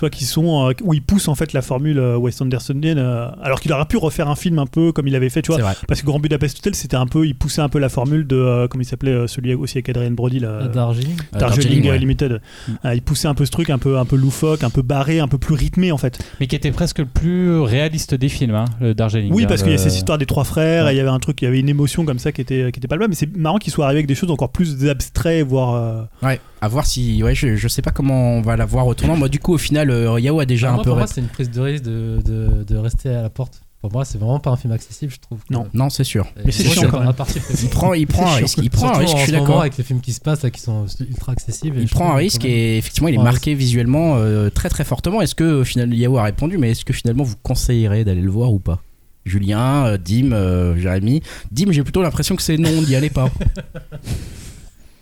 Toi, 0.00 0.08
qui 0.08 0.24
sont 0.24 0.66
euh, 0.70 0.72
où 0.82 0.94
il 0.94 1.02
pousse 1.02 1.28
en 1.28 1.34
fait 1.34 1.52
la 1.52 1.60
formule 1.60 1.98
euh, 1.98 2.16
Wes 2.16 2.40
Andersonienne, 2.40 2.96
euh, 2.98 3.28
alors 3.42 3.60
qu'il 3.60 3.70
aurait 3.70 3.84
pu 3.84 3.98
refaire 3.98 4.28
un 4.30 4.34
film 4.34 4.58
un 4.58 4.64
peu 4.64 4.92
comme 4.92 5.06
il 5.06 5.14
avait 5.14 5.28
fait, 5.28 5.42
tu 5.42 5.52
vois. 5.52 5.60
Parce 5.86 6.00
que 6.00 6.06
Grand 6.06 6.18
Budapest 6.18 6.58
Hotel, 6.60 6.74
c'était 6.74 6.96
un 6.96 7.06
peu, 7.06 7.26
il 7.26 7.34
poussait 7.34 7.60
un 7.60 7.68
peu 7.68 7.78
la 7.78 7.90
formule 7.90 8.26
de, 8.26 8.34
euh, 8.36 8.66
comment 8.66 8.80
il 8.80 8.86
s'appelait, 8.86 9.12
euh, 9.12 9.26
celui 9.26 9.52
aussi 9.52 9.76
avec 9.76 9.90
Adrien 9.90 10.10
Brody, 10.12 10.38
là, 10.40 10.68
Darjeeling. 10.68 11.16
Darjeeling 11.38 11.90
ouais. 11.90 11.98
Limited. 11.98 12.40
Euh, 12.86 12.94
il 12.94 13.02
poussait 13.02 13.28
un 13.28 13.34
peu 13.34 13.44
ce 13.44 13.50
truc, 13.50 13.68
un 13.68 13.76
peu, 13.76 13.98
un 13.98 14.06
peu 14.06 14.16
loufoque, 14.16 14.64
un 14.64 14.70
peu 14.70 14.80
barré, 14.80 15.20
un 15.20 15.28
peu 15.28 15.36
plus 15.36 15.54
rythmé 15.54 15.92
en 15.92 15.98
fait. 15.98 16.18
Mais 16.40 16.46
qui 16.46 16.56
était 16.56 16.70
presque 16.72 17.00
le 17.00 17.04
plus 17.04 17.60
réaliste 17.60 18.14
des 18.14 18.30
films, 18.30 18.54
hein, 18.54 18.64
le 18.80 18.94
Darjeeling. 18.94 19.30
Oui, 19.34 19.44
hein, 19.44 19.46
parce 19.48 19.62
qu'il 19.62 19.72
y 19.72 19.74
a 19.74 19.78
cette 19.78 19.94
histoire 19.94 20.16
des 20.16 20.24
trois 20.24 20.44
frères, 20.44 20.86
Ouais. 20.86 20.92
et 20.92 20.94
il 20.94 20.96
y 20.96 21.00
avait 21.00 21.10
un 21.10 21.18
truc, 21.18 21.42
il 21.42 21.44
y 21.44 21.48
avait 21.48 21.60
une 21.60 21.68
émotion 21.68 22.06
comme 22.06 22.18
ça 22.18 22.32
qui 22.32 22.40
était, 22.40 22.72
qui 22.72 22.78
était 22.80 22.88
pas 22.88 22.96
le 22.96 23.00
même. 23.00 23.10
Mais 23.10 23.16
c'est 23.16 23.36
marrant 23.36 23.58
qu'il 23.58 23.70
soit 23.70 23.84
arrivé 23.84 23.98
avec 23.98 24.06
des 24.06 24.14
choses 24.14 24.30
encore 24.30 24.50
plus 24.50 24.88
abstraites, 24.88 25.46
voire. 25.46 25.74
euh, 25.74 26.02
Ouais, 26.26 26.40
à 26.60 26.68
voir 26.68 26.86
si. 26.86 27.22
Ouais, 27.22 27.34
je, 27.34 27.56
je 27.56 27.68
sais 27.68 27.82
pas 27.82 27.90
comment 27.90 28.34
on 28.34 28.40
va 28.42 28.56
la 28.56 28.66
voir 28.66 28.86
au 28.86 28.94
tournant. 28.94 29.16
Moi, 29.16 29.28
du 29.28 29.38
coup, 29.38 29.54
au 29.54 29.58
final, 29.58 29.90
euh, 29.90 30.18
Yao 30.20 30.40
a 30.40 30.46
déjà 30.46 30.70
un 30.70 30.74
moi, 30.74 30.84
peu. 30.84 30.90
pour 30.90 30.98
moi, 30.98 31.06
c'est 31.06 31.20
une 31.20 31.28
prise 31.28 31.50
de 31.50 31.60
risque 31.60 31.84
de, 31.84 32.20
de, 32.24 32.64
de 32.64 32.76
rester 32.76 33.10
à 33.10 33.22
la 33.22 33.30
porte. 33.30 33.60
Pour 33.80 33.90
moi, 33.90 34.04
c'est 34.04 34.18
vraiment 34.18 34.40
pas 34.40 34.50
un 34.50 34.56
film 34.56 34.74
accessible, 34.74 35.10
je 35.10 35.20
trouve. 35.20 35.38
Non. 35.48 35.66
Non, 35.72 35.88
c'est 35.88 36.04
sûr. 36.04 36.26
Et 36.36 36.42
Mais 36.44 36.52
c'est 36.52 36.64
chiant, 36.68 36.90
quand 36.90 37.00
même. 37.00 37.14
Il 37.62 37.68
prend, 37.70 37.94
il 37.94 38.06
prend 38.06 38.26
un 38.26 38.34
risque. 38.36 38.58
Il 38.58 38.68
prend 38.68 38.88
un 38.94 38.98
risque, 38.98 39.16
je 39.16 39.22
suis 39.22 39.32
d'accord. 39.32 39.62
avec 39.62 39.78
les 39.78 39.84
films 39.84 40.00
qui 40.00 40.12
se 40.12 40.20
passent 40.20 40.42
là, 40.42 40.50
qui 40.50 40.60
sont 40.60 40.84
ultra 41.00 41.32
accessibles. 41.32 41.78
Il 41.80 41.88
prend 41.88 42.10
un 42.10 42.16
que 42.16 42.18
risque 42.18 42.44
et 42.44 42.76
effectivement 42.76 43.08
il 43.08 43.14
est 43.14 43.22
marqué 43.22 43.54
visuellement 43.54 44.16
euh, 44.16 44.50
très 44.50 44.68
très 44.68 44.84
fortement. 44.84 45.22
Est-ce 45.22 45.34
que 45.34 45.60
au 45.60 45.64
final 45.64 45.94
Yao 45.94 46.18
a 46.18 46.24
répondu, 46.24 46.58
mais 46.58 46.72
est-ce 46.72 46.84
que 46.84 46.92
finalement 46.92 47.24
vous 47.24 47.36
conseillerez 47.42 48.04
d'aller 48.04 48.20
le 48.20 48.30
voir 48.30 48.52
ou 48.52 48.58
pas? 48.58 48.80
Julien, 49.24 49.86
euh, 49.86 49.96
Dim, 49.96 50.32
euh, 50.32 50.76
Jérémy. 50.76 51.22
Dim, 51.50 51.72
j'ai 51.72 51.82
plutôt 51.82 52.02
l'impression 52.02 52.36
que 52.36 52.42
c'est 52.42 52.58
non, 52.58 52.82
d'y 52.82 52.96
aller 52.96 53.10
pas. 53.10 53.30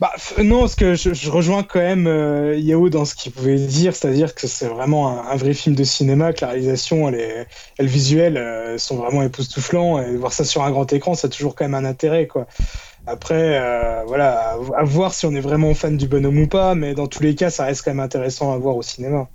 Bah 0.00 0.12
non, 0.44 0.60
parce 0.60 0.76
que 0.76 0.94
je, 0.94 1.28
rejoins 1.28 1.64
quand 1.64 1.80
même 1.80 2.06
euh, 2.06 2.56
Yao 2.56 2.88
dans 2.88 3.04
ce 3.04 3.16
qu'il 3.16 3.32
pouvait 3.32 3.58
dire, 3.58 3.96
c'est-à-dire 3.96 4.36
que 4.36 4.46
c'est 4.46 4.68
vraiment 4.68 5.08
un, 5.08 5.32
un 5.32 5.36
vrai 5.36 5.54
film 5.54 5.74
de 5.74 5.82
cinéma, 5.82 6.32
que 6.32 6.42
la 6.42 6.52
réalisation, 6.52 7.08
elle 7.08 7.16
est, 7.16 7.46
et 7.80 7.82
le 7.82 7.88
visuel 7.88 8.36
euh, 8.36 8.78
sont 8.78 8.96
vraiment 8.96 9.22
époustouflants, 9.22 10.00
et 10.00 10.16
voir 10.16 10.32
ça 10.32 10.44
sur 10.44 10.62
un 10.62 10.70
grand 10.70 10.92
écran, 10.92 11.14
ça 11.14 11.26
a 11.26 11.30
toujours 11.30 11.56
quand 11.56 11.64
même 11.64 11.74
un 11.74 11.84
intérêt, 11.84 12.28
quoi. 12.28 12.46
Après, 13.08 13.58
euh, 13.58 14.04
voilà, 14.06 14.52
à, 14.52 14.80
à 14.80 14.84
voir 14.84 15.14
si 15.14 15.26
on 15.26 15.34
est 15.34 15.40
vraiment 15.40 15.74
fan 15.74 15.96
du 15.96 16.06
bonhomme 16.06 16.38
ou 16.38 16.46
pas, 16.46 16.76
mais 16.76 16.94
dans 16.94 17.08
tous 17.08 17.24
les 17.24 17.34
cas, 17.34 17.50
ça 17.50 17.64
reste 17.64 17.82
quand 17.82 17.90
même 17.90 17.98
intéressant 17.98 18.52
à 18.52 18.58
voir 18.58 18.76
au 18.76 18.82
cinéma. 18.82 19.28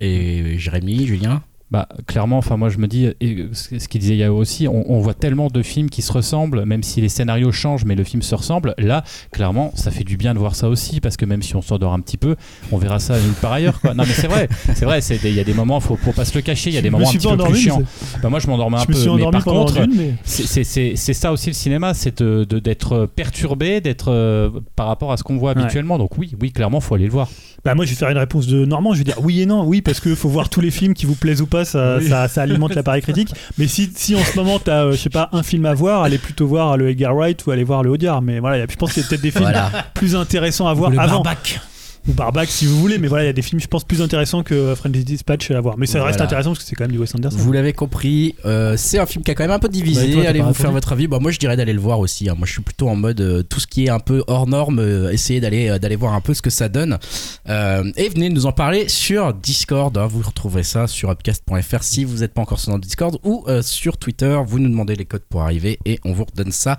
Et 0.00 0.56
Jérémy, 0.56 1.04
Julien? 1.04 1.42
Bah, 1.70 1.88
clairement, 2.08 2.38
enfin, 2.38 2.56
moi 2.56 2.68
je 2.68 2.78
me 2.78 2.88
dis, 2.88 3.06
et 3.20 3.46
ce 3.52 3.86
qu'il 3.86 4.00
disait 4.00 4.16
Yao 4.16 4.36
aussi, 4.36 4.66
on, 4.66 4.90
on 4.90 4.98
voit 5.00 5.14
tellement 5.14 5.46
de 5.48 5.62
films 5.62 5.88
qui 5.88 6.02
se 6.02 6.12
ressemblent, 6.12 6.64
même 6.64 6.82
si 6.82 7.00
les 7.00 7.08
scénarios 7.08 7.52
changent, 7.52 7.84
mais 7.84 7.94
le 7.94 8.02
film 8.02 8.22
se 8.22 8.34
ressemble. 8.34 8.74
Là, 8.76 9.04
clairement, 9.30 9.70
ça 9.76 9.92
fait 9.92 10.02
du 10.02 10.16
bien 10.16 10.34
de 10.34 10.40
voir 10.40 10.56
ça 10.56 10.68
aussi, 10.68 11.00
parce 11.00 11.16
que 11.16 11.24
même 11.24 11.42
si 11.42 11.54
on 11.54 11.62
s'endort 11.62 11.92
un 11.92 12.00
petit 12.00 12.16
peu, 12.16 12.34
on 12.72 12.76
verra 12.78 12.98
ça 12.98 13.14
part 13.40 13.52
ailleurs. 13.52 13.80
Quoi. 13.80 13.94
Non, 13.94 14.02
mais 14.04 14.12
c'est 14.12 14.26
vrai, 14.26 14.48
c'est 14.74 14.84
vrai, 14.84 14.98
il 15.00 15.34
y 15.34 15.38
a 15.40 15.44
des 15.44 15.54
moments, 15.54 15.78
faut, 15.78 15.94
faut 15.96 16.12
pas 16.12 16.24
se 16.24 16.34
le 16.34 16.42
cacher, 16.42 16.70
il 16.70 16.74
y 16.74 16.78
a 16.78 16.82
des 16.82 16.88
je 16.88 16.92
moments 16.92 17.08
un 17.08 17.12
petit 17.12 17.26
peu 17.28 17.36
plus 17.36 17.54
chiants. 17.56 17.82
Bah, 18.22 18.28
moi 18.30 18.40
je 18.40 18.48
m'endormais 18.48 18.78
un 18.78 18.80
Je 18.80 18.86
peu, 18.86 19.16
mais 19.16 19.30
par 19.30 19.44
contre, 19.44 19.86
mais. 19.94 20.14
c'est- 20.24 21.12
ça 21.14 21.30
aussi 21.32 21.48
le 21.50 21.54
cinéma, 21.54 21.94
c'est 21.94 22.20
d'être 22.22 23.06
perturbé, 23.06 23.80
d'être 23.80 24.08
euh, 24.10 24.50
par 24.74 24.86
rapport 24.86 25.12
à 25.12 25.16
ce 25.16 25.22
qu'on 25.22 25.36
voit 25.36 25.50
Ouais. 25.54 25.62
habituellement. 25.62 25.98
Donc 25.98 26.16
oui, 26.18 26.32
oui, 26.40 26.52
clairement, 26.52 26.80
faut 26.80 26.94
aller 26.94 27.06
le 27.06 27.10
voir. 27.12 27.28
Bah 27.64 27.74
moi 27.74 27.84
je 27.84 27.90
vais 27.90 27.96
faire 27.96 28.08
une 28.08 28.16
réponse 28.18 28.46
de 28.46 28.64
Normand, 28.64 28.94
je 28.94 28.98
vais 28.98 29.04
dire 29.04 29.18
oui 29.22 29.40
et 29.42 29.46
non, 29.46 29.64
oui 29.66 29.82
parce 29.82 30.00
que 30.00 30.14
faut 30.14 30.28
voir 30.30 30.48
tous 30.48 30.60
les 30.62 30.70
films 30.70 30.94
qui 30.94 31.04
vous 31.06 31.14
plaisent 31.14 31.42
ou 31.42 31.46
pas, 31.46 31.59
ça, 31.64 31.96
Oui. 31.98 32.08
ça, 32.08 32.28
ça 32.28 32.42
alimente 32.42 32.74
l'appareil 32.74 33.02
critique. 33.02 33.32
Mais 33.58 33.66
si, 33.66 33.90
si 33.94 34.14
en 34.14 34.24
ce 34.24 34.36
moment 34.36 34.58
t'as, 34.58 34.84
euh, 34.86 34.92
je 34.92 34.96
sais 34.96 35.10
pas, 35.10 35.28
un 35.32 35.42
film 35.42 35.66
à 35.66 35.74
voir, 35.74 36.02
allez 36.02 36.18
plutôt 36.18 36.46
voir 36.46 36.76
le 36.76 36.90
Edgar 36.90 37.14
Wright 37.14 37.44
ou 37.46 37.50
allez 37.50 37.64
voir 37.64 37.82
le 37.82 37.90
Audiard. 37.90 38.22
Mais 38.22 38.38
voilà, 38.38 38.64
je 38.68 38.76
pense 38.76 38.92
qu'il 38.92 39.02
y 39.02 39.06
a 39.06 39.08
peut-être 39.08 39.22
des 39.22 39.30
films 39.30 39.44
Voilà. 39.44 39.70
plus 39.94 40.14
intéressants 40.16 40.66
à 40.68 40.74
voir 40.74 40.90
le 40.90 40.98
avant. 40.98 41.22
barbac. 41.22 41.60
Ou 42.08 42.12
Barbac 42.12 42.48
si 42.48 42.66
vous 42.66 42.78
voulez, 42.80 42.98
mais 42.98 43.08
voilà, 43.08 43.24
il 43.24 43.26
y 43.26 43.30
a 43.30 43.32
des 43.34 43.42
films, 43.42 43.60
je 43.60 43.66
pense, 43.66 43.84
plus 43.84 44.00
intéressants 44.02 44.42
que 44.42 44.54
euh, 44.54 44.76
Friendly 44.76 45.04
Dispatch 45.04 45.50
à 45.50 45.60
voir. 45.60 45.76
Mais 45.78 45.86
ça 45.86 46.02
reste 46.04 46.20
intéressant 46.20 46.50
parce 46.50 46.60
que 46.60 46.64
c'est 46.64 46.74
quand 46.76 46.84
même 46.84 46.92
du 46.92 46.98
Wes 46.98 47.14
Anderson. 47.14 47.36
Vous 47.38 47.52
l'avez 47.52 47.72
compris, 47.72 48.34
euh, 48.44 48.76
c'est 48.76 48.98
un 48.98 49.06
film 49.06 49.24
qui 49.24 49.30
a 49.30 49.34
quand 49.34 49.44
même 49.44 49.50
un 49.50 49.58
peu 49.58 49.68
divisé. 49.68 50.08
Bah, 50.08 50.12
toi, 50.14 50.28
Allez 50.28 50.40
vous 50.40 50.54
faire 50.54 50.72
votre 50.72 50.92
avis. 50.92 51.06
Bah, 51.08 51.18
moi, 51.20 51.30
je 51.30 51.38
dirais 51.38 51.56
d'aller 51.56 51.72
le 51.72 51.80
voir 51.80 51.98
aussi. 52.00 52.28
hein. 52.28 52.34
Moi, 52.36 52.46
je 52.46 52.52
suis 52.52 52.62
plutôt 52.62 52.88
en 52.88 52.96
mode 52.96 53.20
euh, 53.20 53.42
tout 53.42 53.60
ce 53.60 53.66
qui 53.66 53.86
est 53.86 53.90
un 53.90 53.98
peu 54.00 54.22
hors 54.26 54.46
norme, 54.46 54.78
euh, 54.78 55.10
essayer 55.12 55.40
d'aller 55.40 55.78
d'aller 55.78 55.96
voir 55.96 56.14
un 56.14 56.20
peu 56.20 56.34
ce 56.34 56.42
que 56.42 56.50
ça 56.50 56.68
donne. 56.68 56.98
Et 57.46 58.08
venez 58.08 58.28
nous 58.30 58.46
en 58.46 58.52
parler 58.52 58.88
sur 58.88 59.34
Discord. 59.34 59.96
hein. 59.98 60.06
Vous 60.06 60.22
retrouverez 60.26 60.62
ça 60.62 60.86
sur 60.86 61.10
upcast.fr 61.10 61.82
si 61.82 62.04
vous 62.04 62.18
n'êtes 62.18 62.32
pas 62.34 62.42
encore 62.42 62.60
sur 62.60 62.72
notre 62.72 62.84
Discord 62.86 63.18
ou 63.24 63.44
sur 63.62 63.96
Twitter. 63.98 64.38
Vous 64.46 64.58
nous 64.58 64.68
demandez 64.68 64.94
les 64.96 65.04
codes 65.04 65.24
pour 65.28 65.42
arriver 65.42 65.78
et 65.84 65.98
on 66.04 66.12
vous 66.12 66.24
redonne 66.24 66.52
ça. 66.52 66.78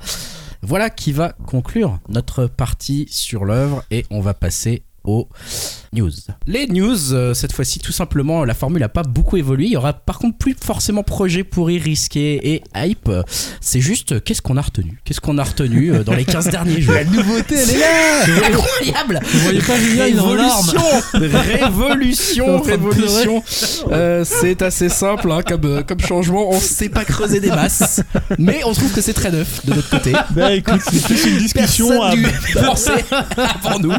Voilà 0.61 0.89
qui 0.89 1.11
va 1.11 1.33
conclure 1.47 1.99
notre 2.07 2.45
partie 2.45 3.07
sur 3.09 3.45
l'œuvre 3.45 3.83
et 3.91 4.05
on 4.11 4.21
va 4.21 4.33
passer 4.33 4.83
aux 5.03 5.27
news. 5.93 6.11
Les 6.47 6.67
news, 6.67 7.13
euh, 7.13 7.33
cette 7.33 7.51
fois-ci, 7.53 7.79
tout 7.79 7.91
simplement, 7.91 8.45
la 8.45 8.53
formule 8.53 8.81
n'a 8.81 8.89
pas 8.89 9.03
beaucoup 9.03 9.35
évolué. 9.37 9.65
Il 9.65 9.71
y 9.71 9.77
aura 9.77 9.93
par 9.93 10.19
contre 10.19 10.37
plus 10.37 10.55
forcément 10.61 11.03
projet 11.03 11.43
pourri, 11.43 11.79
risqué 11.79 12.53
et 12.53 12.63
hype. 12.75 13.09
C'est 13.59 13.81
juste, 13.81 14.13
euh, 14.13 14.19
qu'est-ce 14.19 14.41
qu'on 14.41 14.57
a 14.57 14.61
retenu? 14.61 14.99
Qu'est-ce 15.03 15.19
qu'on 15.21 15.37
a 15.37 15.43
retenu 15.43 15.91
euh, 15.91 16.03
dans 16.03 16.13
les 16.13 16.23
15 16.25 16.49
derniers 16.49 16.81
jours? 16.81 16.93
La 16.93 17.03
nouveauté, 17.03 17.55
elle 17.55 17.69
est 17.71 17.79
là 17.79 18.47
Incroyable 18.47 19.19
Vous 19.33 19.39
voyez 19.39 19.59
pas 19.61 19.77
Julien, 19.77 20.07
il 20.07 20.15
est 20.15 20.19
en 20.19 20.33
larmes. 20.33 20.71
Révolution 21.13 21.21
Révolution, 21.61 22.61
révolution 22.61 23.43
Euh, 23.91 24.23
C'est 24.25 24.61
assez 24.61 24.89
simple 24.89 25.31
hein, 25.31 25.41
comme, 25.45 25.83
comme 25.83 25.99
changement. 25.99 26.49
On 26.51 26.59
sait 26.59 26.89
pas 26.89 27.03
creuser 27.05 27.39
des 27.39 27.49
masses, 27.49 28.01
mais 28.37 28.61
on 28.65 28.73
trouve 28.73 28.91
que 28.93 29.01
c'est 29.01 29.13
très 29.13 29.31
neuf 29.31 29.65
de 29.65 29.73
notre 29.73 29.89
côté. 29.89 30.13
Bah 30.31 30.53
écoute, 30.53 30.79
c'est 30.89 31.03
plus 31.03 31.25
une 31.25 31.37
discussion. 31.37 31.89
Personne 31.89 32.25
à- 32.55 32.61
penser 32.65 32.91
avant 33.35 33.79
nous. 33.79 33.93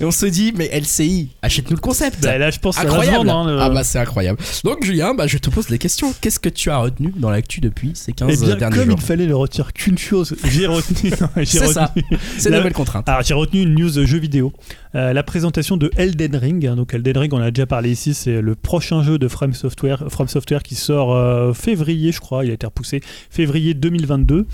Et 0.00 0.04
on 0.04 0.10
se 0.10 0.26
dit, 0.26 0.52
mais 0.56 0.68
LCI, 0.72 1.30
achète-nous 1.42 1.76
le 1.76 1.80
concept. 1.80 2.22
Bah, 2.22 2.38
là, 2.38 2.50
je 2.50 2.58
pense 2.58 2.78
incroyable. 2.78 3.26
vendre, 3.28 3.48
hein, 3.50 3.52
le- 3.52 3.60
Ah 3.60 3.70
bah 3.70 3.84
c'est 3.84 3.98
incroyable. 3.98 4.38
Donc 4.64 4.84
Julien, 4.84 5.14
bah, 5.14 5.26
je 5.26 5.38
te 5.38 5.50
pose 5.50 5.66
des 5.66 5.78
questions. 5.78 6.14
Qu'est-ce 6.20 6.40
que 6.40 6.48
tu 6.48 6.70
as 6.70 6.78
retenu 6.78 7.12
dans 7.16 7.30
l'actu 7.30 7.60
depuis 7.60 7.92
ces 7.94 8.12
15 8.12 8.28
Eh 8.42 8.44
bien, 8.46 8.56
derniers 8.56 8.76
comme 8.76 8.90
jours 8.90 8.98
il 9.00 9.04
fallait 9.04 9.26
ne 9.26 9.34
retenir 9.34 9.72
qu'une 9.72 9.98
chose, 9.98 10.34
j'ai 10.44 10.66
retenu. 10.66 11.10
C'est 11.44 11.66
ça. 11.68 11.92
C'est 12.38 12.50
la- 12.50 12.58
nouvelle 12.58 12.72
contrainte. 12.72 13.08
Alors 13.08 13.22
j'ai 13.22 13.34
retenu 13.34 13.62
une 13.62 13.74
news 13.74 14.04
jeu 14.06 14.18
vidéo. 14.18 14.52
Euh, 14.94 15.12
la 15.12 15.22
présentation 15.22 15.76
de 15.76 15.90
Elden 15.96 16.34
Ring. 16.36 16.66
hein, 16.66 16.76
Donc 16.76 16.94
Elden 16.94 17.18
Ring, 17.18 17.32
on 17.34 17.40
a 17.40 17.50
déjà 17.50 17.66
parlé 17.66 17.90
ici, 17.90 18.14
c'est 18.14 18.40
le 18.40 18.54
prochain 18.54 19.02
jeu 19.02 19.18
de 19.18 19.28
From 19.28 19.52
Software, 19.52 20.04
From 20.08 20.28
Software 20.28 20.62
qui 20.62 20.74
sort 20.76 21.14
euh, 21.14 21.52
février, 21.52 22.10
je 22.12 22.20
crois. 22.20 22.44
Il 22.44 22.50
a 22.50 22.54
été 22.54 22.66
repoussé 22.66 23.00
février 23.30 23.74
2022. 23.74 24.46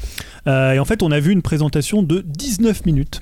Euh, 0.49 0.73
et 0.73 0.79
en 0.79 0.85
fait, 0.85 1.03
on 1.03 1.11
a 1.13 1.21
vu 1.21 1.31
une 1.33 1.43
présentation 1.43 2.03
de 2.03 2.21
19 2.27 2.85
minutes. 2.87 3.21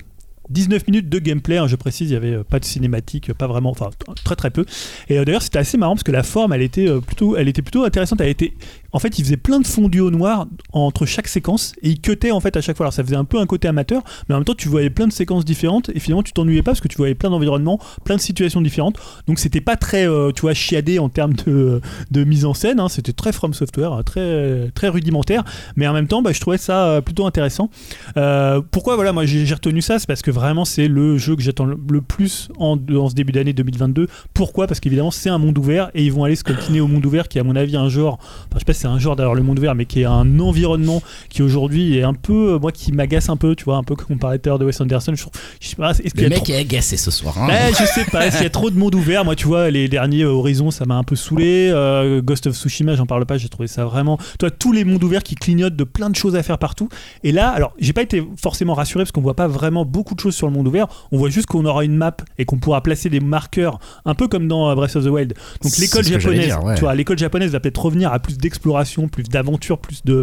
19 0.52 0.86
minutes 0.86 1.08
de 1.08 1.18
gameplay, 1.18 1.56
hein, 1.56 1.66
je 1.66 1.76
précise, 1.76 2.10
il 2.10 2.12
n'y 2.12 2.16
avait 2.16 2.34
euh, 2.34 2.44
pas 2.44 2.60
de 2.60 2.64
cinématique, 2.64 3.32
pas 3.32 3.46
vraiment, 3.46 3.70
enfin 3.70 3.90
très 4.24 4.36
très 4.36 4.50
peu. 4.50 4.64
Et 5.08 5.18
euh, 5.18 5.24
d'ailleurs 5.24 5.42
c'était 5.42 5.58
assez 5.58 5.78
marrant 5.78 5.94
parce 5.94 6.02
que 6.04 6.12
la 6.12 6.22
forme 6.22 6.52
elle 6.52 6.62
était, 6.62 6.88
euh, 6.88 7.00
plutôt, 7.00 7.36
elle 7.36 7.48
était 7.48 7.62
plutôt 7.62 7.84
intéressante. 7.84 8.20
Elle 8.20 8.28
était, 8.28 8.52
en 8.92 8.98
fait 8.98 9.18
il 9.18 9.24
faisait 9.24 9.36
plein 9.36 9.60
de 9.60 9.66
fondus 9.66 10.00
au 10.00 10.10
noir 10.10 10.46
entre 10.72 11.06
chaque 11.06 11.28
séquence 11.28 11.72
et 11.82 11.90
il 11.90 12.00
cutait 12.00 12.30
en 12.30 12.40
fait 12.40 12.56
à 12.56 12.60
chaque 12.60 12.76
fois. 12.76 12.86
Alors 12.86 12.92
ça 12.92 13.02
faisait 13.02 13.16
un 13.16 13.24
peu 13.24 13.38
un 13.38 13.46
côté 13.46 13.68
amateur, 13.68 14.02
mais 14.28 14.34
en 14.34 14.38
même 14.38 14.44
temps 14.44 14.54
tu 14.54 14.68
voyais 14.68 14.90
plein 14.90 15.06
de 15.06 15.12
séquences 15.12 15.44
différentes 15.44 15.90
et 15.94 16.00
finalement 16.00 16.22
tu 16.22 16.32
t'ennuyais 16.32 16.62
pas 16.62 16.72
parce 16.72 16.80
que 16.80 16.88
tu 16.88 16.96
voyais 16.96 17.14
plein 17.14 17.30
d'environnements, 17.30 17.78
plein 18.04 18.16
de 18.16 18.20
situations 18.20 18.60
différentes. 18.60 18.96
Donc 19.26 19.38
c'était 19.38 19.60
pas 19.60 19.76
très, 19.76 20.06
euh, 20.08 20.30
tu 20.32 20.42
vois, 20.42 20.54
chiadé 20.54 20.98
en 20.98 21.08
termes 21.08 21.34
de, 21.34 21.80
mise 22.24 22.44
en 22.44 22.54
scène. 22.54 22.80
hein. 22.80 22.88
C'était 22.88 23.12
très 23.12 23.32
From 23.32 23.54
Software, 23.54 23.92
hein, 23.92 24.02
très 24.02 24.70
très 24.74 24.88
rudimentaire, 24.88 25.44
mais 25.76 25.86
en 25.86 25.92
même 25.92 26.06
temps 26.06 26.22
bah, 26.22 26.32
je 26.32 26.40
trouvais 26.40 26.58
ça 26.58 26.86
euh, 26.86 27.00
plutôt 27.00 27.26
intéressant. 27.26 27.70
Euh, 28.16 28.60
pourquoi 28.70 28.96
voilà 28.96 29.12
moi 29.12 29.24
j'ai 29.26 29.52
retenu 29.52 29.80
ça? 29.80 29.98
C'est 29.98 30.06
parce 30.06 30.22
que 30.22 30.30
vraiment 30.30 30.64
c'est 30.64 30.88
le 30.88 31.18
jeu 31.18 31.36
que 31.36 31.42
j'attends 31.42 31.64
le, 31.64 32.00
plus 32.00 32.48
en, 32.58 32.76
ce 32.76 33.14
début 33.14 33.32
d'année 33.32 33.52
2022 33.52 34.08
pourquoi? 34.34 34.66
Parce 34.66 34.80
qu'évidemment 34.80 35.10
c'est 35.10 35.30
un 35.30 35.38
monde 35.38 35.56
ouvert 35.58 35.90
et 35.94 36.04
ils 36.04 36.12
vont 36.12 36.24
aller 36.24 36.36
se 36.36 36.44
coltiner 36.44 36.80
au 36.80 36.86
monde 36.86 37.04
ouvert 37.06 37.28
qui 37.28 37.38
à 37.38 37.44
mon 37.44 37.56
avis 37.56 37.76
un 37.76 37.88
genre 37.88 38.18
enfin 38.20 38.54
je 38.54 38.58
sais 38.60 38.64
pas 38.64 38.72
si 38.72 38.81
c'est 38.82 38.88
un 38.88 38.98
genre 38.98 39.16
d'ailleurs 39.16 39.34
le 39.34 39.42
monde 39.42 39.58
ouvert 39.58 39.74
mais 39.74 39.84
qui 39.86 40.02
est 40.02 40.04
un 40.04 40.38
environnement 40.40 41.02
qui 41.28 41.42
aujourd'hui 41.42 41.96
est 41.98 42.02
un 42.02 42.14
peu 42.14 42.54
euh, 42.54 42.58
moi 42.58 42.72
qui 42.72 42.92
m'agace 42.92 43.28
un 43.28 43.36
peu 43.36 43.54
tu 43.54 43.64
vois 43.64 43.76
un 43.76 43.82
peu 43.84 43.94
comme 43.94 44.06
on 44.10 44.18
parlait 44.18 44.38
tout 44.38 44.48
à 44.48 44.50
l'heure 44.50 44.58
de 44.58 44.64
Wes 44.64 44.80
Anderson 44.80 45.12
je, 45.14 45.22
trouve- 45.22 45.32
je 45.60 45.68
sais 45.68 45.76
pas 45.76 45.90
est-ce 45.92 46.02
qu'il 46.02 46.18
y 46.18 46.20
Le 46.22 46.26
a 46.26 46.28
mec 46.30 46.42
trop- 46.44 46.52
est 46.52 46.56
agacé 46.58 46.96
ce 46.96 47.10
soir. 47.10 47.36
hein. 47.40 47.48
Ouais, 47.48 47.70
je 47.78 47.84
sais 47.84 48.04
pas, 48.10 48.30
s'il 48.30 48.42
y 48.42 48.46
a 48.46 48.50
trop 48.50 48.70
de 48.70 48.78
monde 48.78 48.94
ouvert, 48.94 49.24
moi 49.24 49.34
tu 49.36 49.46
vois, 49.46 49.70
les 49.70 49.88
derniers 49.88 50.22
euh, 50.24 50.28
Horizon 50.32 50.70
ça 50.70 50.84
m'a 50.84 50.96
un 50.96 51.04
peu 51.04 51.16
saoulé, 51.16 51.70
euh, 51.72 52.20
Ghost 52.22 52.46
of 52.48 52.54
Tsushima 52.56 52.94
j'en 52.96 53.06
parle 53.06 53.24
pas, 53.26 53.38
j'ai 53.38 53.48
trouvé 53.48 53.68
ça 53.68 53.84
vraiment, 53.84 54.18
toi 54.38 54.50
tous 54.50 54.72
les 54.72 54.84
mondes 54.84 55.02
ouverts 55.04 55.22
qui 55.22 55.34
clignotent 55.36 55.76
de 55.76 55.84
plein 55.84 56.10
de 56.10 56.16
choses 56.16 56.34
à 56.36 56.42
faire 56.42 56.58
partout, 56.58 56.88
et 57.24 57.30
là, 57.32 57.50
alors 57.50 57.72
j'ai 57.78 57.92
pas 57.92 58.02
été 58.02 58.22
forcément 58.40 58.74
rassuré 58.74 59.04
parce 59.04 59.12
qu'on 59.12 59.20
voit 59.20 59.36
pas 59.36 59.46
vraiment 59.48 59.84
beaucoup 59.84 60.14
de 60.14 60.20
choses 60.20 60.34
sur 60.34 60.46
le 60.48 60.52
monde 60.52 60.66
ouvert, 60.66 60.86
on 61.12 61.18
voit 61.18 61.30
juste 61.30 61.46
qu'on 61.46 61.64
aura 61.64 61.84
une 61.84 61.94
map 61.96 62.16
et 62.38 62.44
qu'on 62.44 62.58
pourra 62.58 62.82
placer 62.82 63.08
des 63.10 63.20
marqueurs, 63.20 63.78
un 64.04 64.14
peu 64.14 64.26
comme 64.28 64.48
dans 64.48 64.74
Breath 64.74 64.96
of 64.96 65.04
the 65.04 65.08
Wild. 65.08 65.34
Donc 65.62 65.76
l'école 65.78 66.04
japonaise, 66.04 66.46
dire, 66.46 66.64
ouais. 66.64 66.74
tu 66.74 66.80
vois, 66.80 66.94
l'école 66.94 67.18
japonaise 67.18 67.52
va 67.52 67.60
peut-être 67.60 67.82
revenir 67.84 68.12
à 68.12 68.18
plus 68.18 68.36
d'exploration, 68.38 68.71
plus 69.08 69.24
d'aventure, 69.24 69.78
plus 69.78 70.04
de 70.04 70.22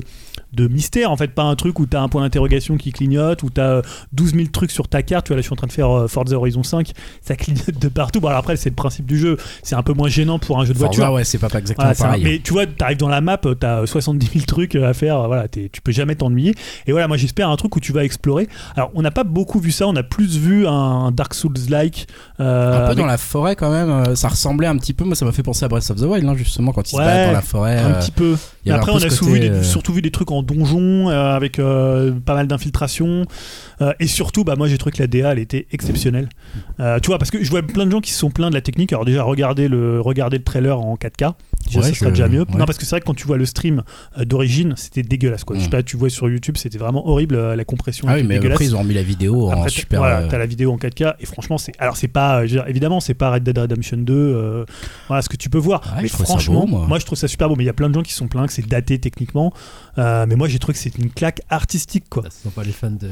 de 0.54 0.68
mystère 0.68 1.12
en 1.12 1.18
fait 1.18 1.30
pas 1.34 1.44
un 1.44 1.56
truc 1.56 1.80
où 1.80 1.86
t'as 1.86 2.02
un 2.02 2.08
point 2.10 2.22
d'interrogation 2.24 2.78
qui 2.78 2.92
clignote 2.92 3.44
où 3.44 3.50
t'as 3.50 3.62
euh, 3.70 3.82
12 4.14 4.34
000 4.34 4.48
trucs 4.52 4.72
sur 4.72 4.88
ta 4.88 5.04
carte 5.04 5.26
tu 5.26 5.30
vois 5.30 5.36
là 5.38 5.42
je 5.42 5.46
suis 5.48 5.54
en 5.54 5.58
train 5.58 5.68
de 5.68 5.72
faire 5.72 5.90
euh, 5.96 6.08
Forza 6.08 6.36
Horizon 6.36 6.64
5 6.64 6.92
ça 7.22 7.36
clignote 7.36 7.78
de 7.80 7.88
partout 7.88 8.20
bon 8.20 8.28
alors 8.30 8.40
après 8.40 8.56
c'est 8.56 8.70
le 8.70 8.76
principe 8.76 9.06
du 9.06 9.18
jeu 9.20 9.38
c'est 9.64 9.76
un 9.76 9.84
peu 9.84 9.94
moins 9.94 10.08
gênant 10.10 10.40
pour 10.40 10.60
un 10.60 10.66
jeu 10.66 10.74
de 10.74 10.80
Forza, 10.80 10.96
voiture 10.98 11.14
ouais, 11.14 11.24
c'est 11.24 11.38
pas, 11.38 11.50
pas 11.50 11.60
exactement 11.60 11.84
Voilà, 11.86 11.96
c'est 11.96 12.04
un- 12.04 12.08
pareil. 12.08 12.24
mais 12.24 12.40
tu 12.44 12.54
vois, 12.54 12.66
t'arrives 12.66 12.98
dans 12.98 13.10
la 13.10 13.22
map, 13.22 13.38
t'as 13.60 13.86
70 13.86 14.28
000 14.34 14.46
trucs 14.46 14.76
à 14.76 14.94
faire, 14.94 15.28
voilà, 15.28 15.48
tu 15.48 15.70
peux 15.84 15.92
jamais 15.92 16.16
t'ennuyer. 16.16 16.54
Et 16.88 16.92
voilà, 16.92 17.08
moi 17.08 17.18
j'espère 17.18 17.50
un 17.50 17.56
truc 17.56 17.76
où 17.76 17.80
tu 17.80 17.92
vas 17.94 18.04
explorer. 18.04 18.48
Alors, 18.76 18.92
on 18.96 19.02
n'a 19.02 19.12
pas 19.12 19.24
beaucoup 19.24 19.60
vu 19.60 19.72
ça, 19.72 19.88
on 19.88 19.96
a 19.96 20.04
plus 20.04 20.38
vu 20.38 20.68
un 20.68 21.12
Dark 21.12 21.34
Souls-like. 21.34 22.08
euh, 22.40 22.74
un 22.76 22.80
peu 22.80 22.86
avec 22.86 22.98
dans 22.98 23.06
la 23.06 23.18
forêt 23.18 23.56
quand 23.56 23.72
même, 23.72 23.90
euh, 23.90 24.16
ça 24.16 24.30
ressemblait 24.30 24.68
un 24.68 24.78
petit 24.78 24.94
peu, 24.94 25.04
moi 25.06 25.16
ça 25.16 25.26
m'a 25.26 25.32
fait 25.32 25.44
penser 25.44 25.66
à 25.66 25.68
Breath 25.68 25.90
of 25.92 25.98
the 25.98 26.04
Wild, 26.06 26.26
hein, 26.28 26.36
justement, 26.36 26.72
quand 26.72 26.92
il 26.92 26.96
Ouais, 26.96 27.04
se 27.04 27.08
bat 27.08 27.26
dans 27.28 27.32
la 27.34 27.42
forêt. 27.42 27.78
un 27.78 27.92
euh, 27.92 28.00
petit 28.00 28.12
peu. 28.12 28.36
Y 28.70 28.72
Après, 28.72 28.92
on 28.92 28.98
a 28.98 29.02
ce 29.02 29.10
surtout, 29.10 29.26
côté, 29.26 29.40
vu 29.40 29.50
des, 29.50 29.56
euh, 29.56 29.64
surtout 29.64 29.94
vu 29.94 30.02
des 30.02 30.12
trucs 30.12 30.32
en 30.32 30.44
donjon 30.44 31.10
euh, 31.10 31.36
avec 31.36 31.60
euh, 31.60 32.12
pas 32.12 32.36
mal 32.36 32.48
d'infiltration. 32.48 33.26
Euh, 33.82 33.94
et 34.00 34.08
surtout, 34.08 34.44
bah, 34.44 34.56
moi 34.58 34.68
j'ai 34.68 34.78
trouvé 34.78 34.96
que 34.96 35.02
la 35.02 35.08
DA 35.08 35.32
elle 35.32 35.40
était 35.40 35.68
exceptionnelle. 35.72 36.30
Tu 36.78 37.08
vois, 37.08 37.18
parce 37.18 37.32
que 37.32 37.44
je 37.44 37.50
vois 37.50 37.62
plein 37.62 37.86
de 37.86 37.92
gens 37.92 38.02
qui 38.02 38.12
se 38.12 38.20
sont 38.20 38.32
plaints 38.32 38.50
de 38.50 38.56
la 38.56 38.62
technique. 38.62 38.94
Alors, 38.94 39.06
déjà, 39.06 39.24
regardez 39.24 39.68
le, 39.68 40.00
regardez 40.02 40.38
le 40.38 40.44
trailer 40.44 40.80
en 40.80 40.96
4K. 40.96 41.34
Déjà, 41.66 41.80
Ouais, 41.82 41.88
ça 41.90 41.94
sera 41.94 42.06
je- 42.10 42.16
déjà 42.16 42.28
mieux. 42.28 42.40
ouais. 42.42 42.58
Non, 42.58 42.66
parce 42.66 42.78
que 42.78 42.86
c'est 42.86 42.92
vrai 42.92 43.02
que 43.02 43.06
quand 43.06 43.14
tu 43.14 43.28
vois 43.28 43.38
le 43.38 43.46
stream 43.46 43.84
euh, 44.18 44.26
d'origine, 44.26 44.74
c'était 44.76 45.04
dégueulasse. 45.04 45.44
Quoi. 45.44 45.58
Je 45.58 45.64
sais 45.64 45.70
pas, 45.70 45.84
tu 45.84 45.98
vois 45.98 46.10
sur 46.10 46.28
YouTube, 46.30 46.58
c'était 46.58 46.78
vraiment 46.80 47.08
horrible. 47.08 47.36
euh, 47.36 47.56
la 47.56 47.66
compression 47.66 48.08
Ah 48.10 48.16
oui, 48.16 48.24
mais 48.24 48.36
dégueulasse. 48.36 48.56
après 48.56 48.66
ils 48.66 48.76
ont 48.76 48.84
mis 48.84 48.94
la 48.94 49.04
vidéo 49.04 49.48
en 49.48 49.52
Après, 49.52 49.64
t'as- 49.66 49.70
super. 49.70 50.00
voilà, 50.00 50.20
euh, 50.22 50.28
t'as 50.30 50.38
la 50.38 50.46
vidéo 50.46 50.72
en 50.72 50.78
4K 50.78 51.16
et 51.20 51.26
franchement 51.26 51.58
c'est 51.58 51.74
alors 51.80 51.96
c'est 51.98 52.08
pas 52.08 52.46
dire, 52.46 52.66
évidemment 52.68 53.00
c'est 53.00 53.14
pas 53.14 53.32
Red 53.32 53.44
Dead 53.44 53.58
Redemption 53.58 53.98
2 53.98 54.14
euh, 54.14 54.66
voilà 55.08 55.22
ce 55.22 55.30
que 55.30 55.38
tu 55.38 55.50
peux 55.50 55.58
voir 55.58 55.82
Ouais, 55.96 56.02
mais 56.04 56.08
je 56.08 56.14
trouve 56.14 56.26
ça 56.26 56.34
franchement 56.34 56.66
beau, 56.66 56.86
moi. 56.88 57.00
je 57.00 57.06
trouve 57.06 57.18
ça 57.18 57.28
super 57.28 57.50
beau 57.50 57.56
mais 57.56 57.64
il 57.64 57.68
y 57.68 57.70
a 57.70 57.74
plein 57.74 57.90
de 57.90 57.94
gens 57.94 58.02
qui 58.02 58.14
sont 58.14 58.28
plaints 58.28 58.48
que 58.48 58.54
c'est 58.54 58.68
daté 58.68 58.98
techniquement 59.00 59.54
Euh, 59.98 60.26
mais 60.28 60.36
moi 60.36 60.48
j'ai 60.48 60.60
trouvé 60.60 60.74
que 60.74 60.80
c'est 60.80 60.98
une 60.98 61.10
claque 61.12 61.42
artistique 61.50 62.06
quoi 62.10 62.24
Bah, 62.24 62.30
ce 62.32 62.44
sont 62.44 62.50
pas 62.52 62.64
les 62.64 62.72
fans 62.72 62.90
de 62.92 63.10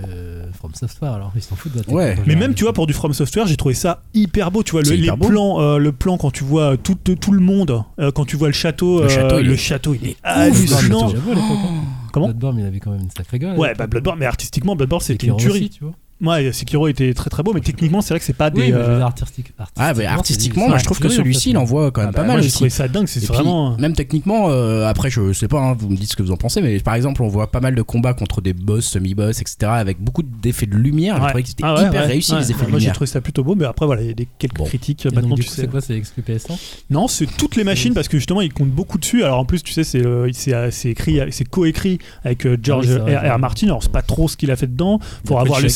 From 0.57 0.73
Software 0.73 1.11
alors, 1.13 1.31
ils 1.35 1.41
s'en 1.41 1.55
foutent 1.55 1.73
de 1.73 1.81
la 1.93 2.15
mais 2.25 2.35
même 2.35 2.53
tu 2.53 2.63
vois 2.63 2.73
pour 2.73 2.87
du 2.87 2.93
From 2.93 3.13
Software 3.13 3.45
j'ai 3.47 3.57
trouvé 3.57 3.73
ça 3.75 4.01
hyper 4.13 4.51
beau 4.51 4.63
tu 4.63 4.71
vois 4.71 4.81
le, 4.81 4.85
C'est 4.87 4.95
les 4.97 5.03
hyper 5.03 5.17
beau. 5.17 5.27
plans 5.27 5.61
euh, 5.61 5.77
le 5.77 5.91
plan 5.91 6.17
quand 6.17 6.31
tu 6.31 6.43
vois 6.43 6.77
tout, 6.77 6.95
tout 6.95 7.31
le 7.31 7.39
monde 7.41 7.83
euh, 7.99 8.11
quand 8.11 8.25
tu 8.25 8.35
vois 8.37 8.46
le 8.47 8.53
château 8.53 8.99
Le 8.99 9.05
euh, 9.05 9.09
château, 9.09 9.39
il 9.39 9.45
le 9.47 9.53
est 9.53 9.57
château 9.57 9.93
il 9.93 10.09
est 10.09 10.17
hallucinant 10.23 11.09
hein. 11.09 11.83
Comment 12.11 12.27
Bloodborne, 12.27 12.59
il 12.59 12.65
avait 12.65 12.79
quand 12.79 12.91
même 12.91 13.01
une 13.01 13.11
sacrée 13.11 13.39
gueule. 13.39 13.57
ouais 13.57 13.73
bah 13.75 13.87
Bloodborne 13.87 14.19
mais 14.19 14.25
artistiquement 14.25 14.75
Bloodborne 14.75 15.01
c'était 15.01 15.27
une 15.27 15.37
tuerie 15.37 15.59
aussi, 15.59 15.69
tu 15.69 15.83
vois. 15.83 15.93
Ouais 16.21 16.51
Sekiro 16.51 16.87
était 16.87 17.13
très 17.13 17.29
très 17.29 17.43
beau 17.43 17.53
mais 17.53 17.61
techniquement 17.61 18.01
c'est 18.01 18.13
vrai 18.13 18.19
que 18.19 18.25
c'est 18.25 18.33
pas 18.33 18.49
des 18.49 18.61
Oui, 18.61 18.67
mais 18.71 18.73
je 18.73 18.77
euh, 18.77 18.97
dire, 18.97 19.05
artistique, 19.05 19.53
Ah, 19.77 19.93
artistiquement, 20.09 20.67
moi 20.69 20.77
je 20.77 20.83
trouve 20.83 20.99
que 20.99 21.09
celui-ci 21.09 21.51
il 21.51 21.57
envoie 21.57 21.91
quand 21.91 22.01
même 22.01 22.09
ah 22.11 22.13
pas 22.13 22.21
bah, 22.23 22.33
mal 22.33 22.43
j'ai 22.43 22.49
trouvé 22.51 22.69
ça 22.69 22.87
dingue 22.87 23.07
c'est 23.07 23.23
Et 23.23 23.27
puis, 23.27 23.33
vraiment 23.35 23.77
même 23.77 23.93
techniquement, 23.93 24.49
euh, 24.49 24.87
après 24.87 25.09
je 25.09 25.33
sais 25.33 25.47
pas, 25.47 25.59
hein, 25.59 25.75
vous 25.77 25.89
me 25.89 25.95
dites 25.95 26.11
ce 26.11 26.15
que 26.15 26.23
vous 26.23 26.31
en 26.31 26.37
pensez, 26.37 26.61
mais 26.61 26.79
par 26.79 26.95
exemple 26.95 27.21
on 27.21 27.27
voit 27.27 27.51
pas 27.51 27.59
mal 27.59 27.75
de 27.75 27.81
combats 27.81 28.13
contre 28.13 28.41
des 28.41 28.53
boss, 28.53 28.85
semi-boss, 28.85 29.41
etc. 29.41 29.57
avec 29.71 29.99
beaucoup 30.01 30.23
d'effets 30.23 30.65
de 30.65 30.75
lumière. 30.75 31.17
Je 31.17 31.21
Ouais. 31.21 31.27
trouvais 31.29 31.43
que 31.43 31.49
c'était 31.49 31.63
Ah 31.65 31.75
ouais, 31.75 31.87
hyper 31.87 32.01
ouais, 32.01 32.07
réussi 32.07 32.33
ouais. 32.33 32.39
les 32.39 32.51
effets 32.51 32.65
de 32.65 32.69
Moi 32.71 32.79
j'ai 32.79 32.85
lumière. 32.85 32.95
trouvé 32.95 33.07
ça 33.07 33.21
plutôt 33.21 33.43
beau, 33.43 33.55
mais 33.55 33.65
après 33.65 33.85
voilà, 33.85 34.01
il 34.01 34.07
y 34.07 34.11
a 34.11 34.13
des, 34.13 34.27
quelques 34.39 34.57
Bon. 34.57 34.65
critiques. 34.65 35.05
Et 35.05 35.09
donc, 35.09 35.15
Maintenant 35.17 35.35
du 35.35 35.41
tu 35.43 35.49
coup, 35.49 35.53
sais. 35.55 35.61
c'est 35.61 35.67
quoi 35.67 35.81
C'est 35.81 35.95
exclu 35.95 36.23
PS1 36.27 36.57
Non, 36.89 37.07
c'est 37.07 37.25
toutes 37.37 37.55
les 37.55 37.63
machines 37.63 37.93
parce 37.93 38.07
que 38.07 38.17
justement 38.17 38.41
ils 38.41 38.53
comptent 38.53 38.69
beaucoup 38.71 38.97
dessus. 38.97 39.23
Alors 39.23 39.39
en 39.39 39.45
plus 39.45 39.61
tu 39.63 39.73
sais 39.73 39.83
c'est 39.83 40.03
euh, 40.05 40.27
euh, 40.47 40.71
écrit, 40.85 41.19
c'est 41.31 41.47
coécrit 41.49 41.99
avec 42.23 42.45
euh, 42.45 42.57
George 42.61 42.87
Ah 42.89 43.03
oui, 43.05 43.29
R. 43.29 43.39
Martin. 43.39 43.67
Alors 43.67 43.83
c'est 43.83 43.91
pas 43.91 44.01
trop 44.01 44.27
ce 44.27 44.35
qu'il 44.37 44.49
a 44.51 44.55
fait 44.55 44.67
dedans. 44.67 44.99
Il 45.23 45.27
Faut 45.27 45.37
avoir 45.37 45.59
le 45.59 45.67
chèque. 45.69 45.71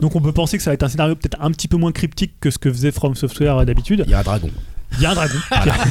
Donc 0.00 0.14
on 0.16 0.20
peut 0.20 0.32
penser 0.32 0.56
que 0.56 0.62
ça 0.62 0.70
va 0.70 0.74
être 0.74 0.82
un 0.82 0.88
scénario 0.88 1.14
peut-être 1.16 1.38
un 1.40 1.50
petit 1.50 1.68
peu 1.68 1.76
moins 1.76 1.92
cryptique 1.92 2.34
que 2.40 2.50
ce 2.50 2.58
que 2.58 2.70
faisait 2.70 2.92
From 2.92 3.14
Software 3.14 3.58
euh, 3.58 3.64
d'habitude. 3.64 4.04
Il 4.06 4.10
y 4.10 4.14
a 4.14 4.20
un 4.20 4.22
dragon. 4.22 4.50
Il 4.98 5.02
y 5.02 5.06
a 5.06 5.10
un 5.10 5.14
dragon. 5.14 5.34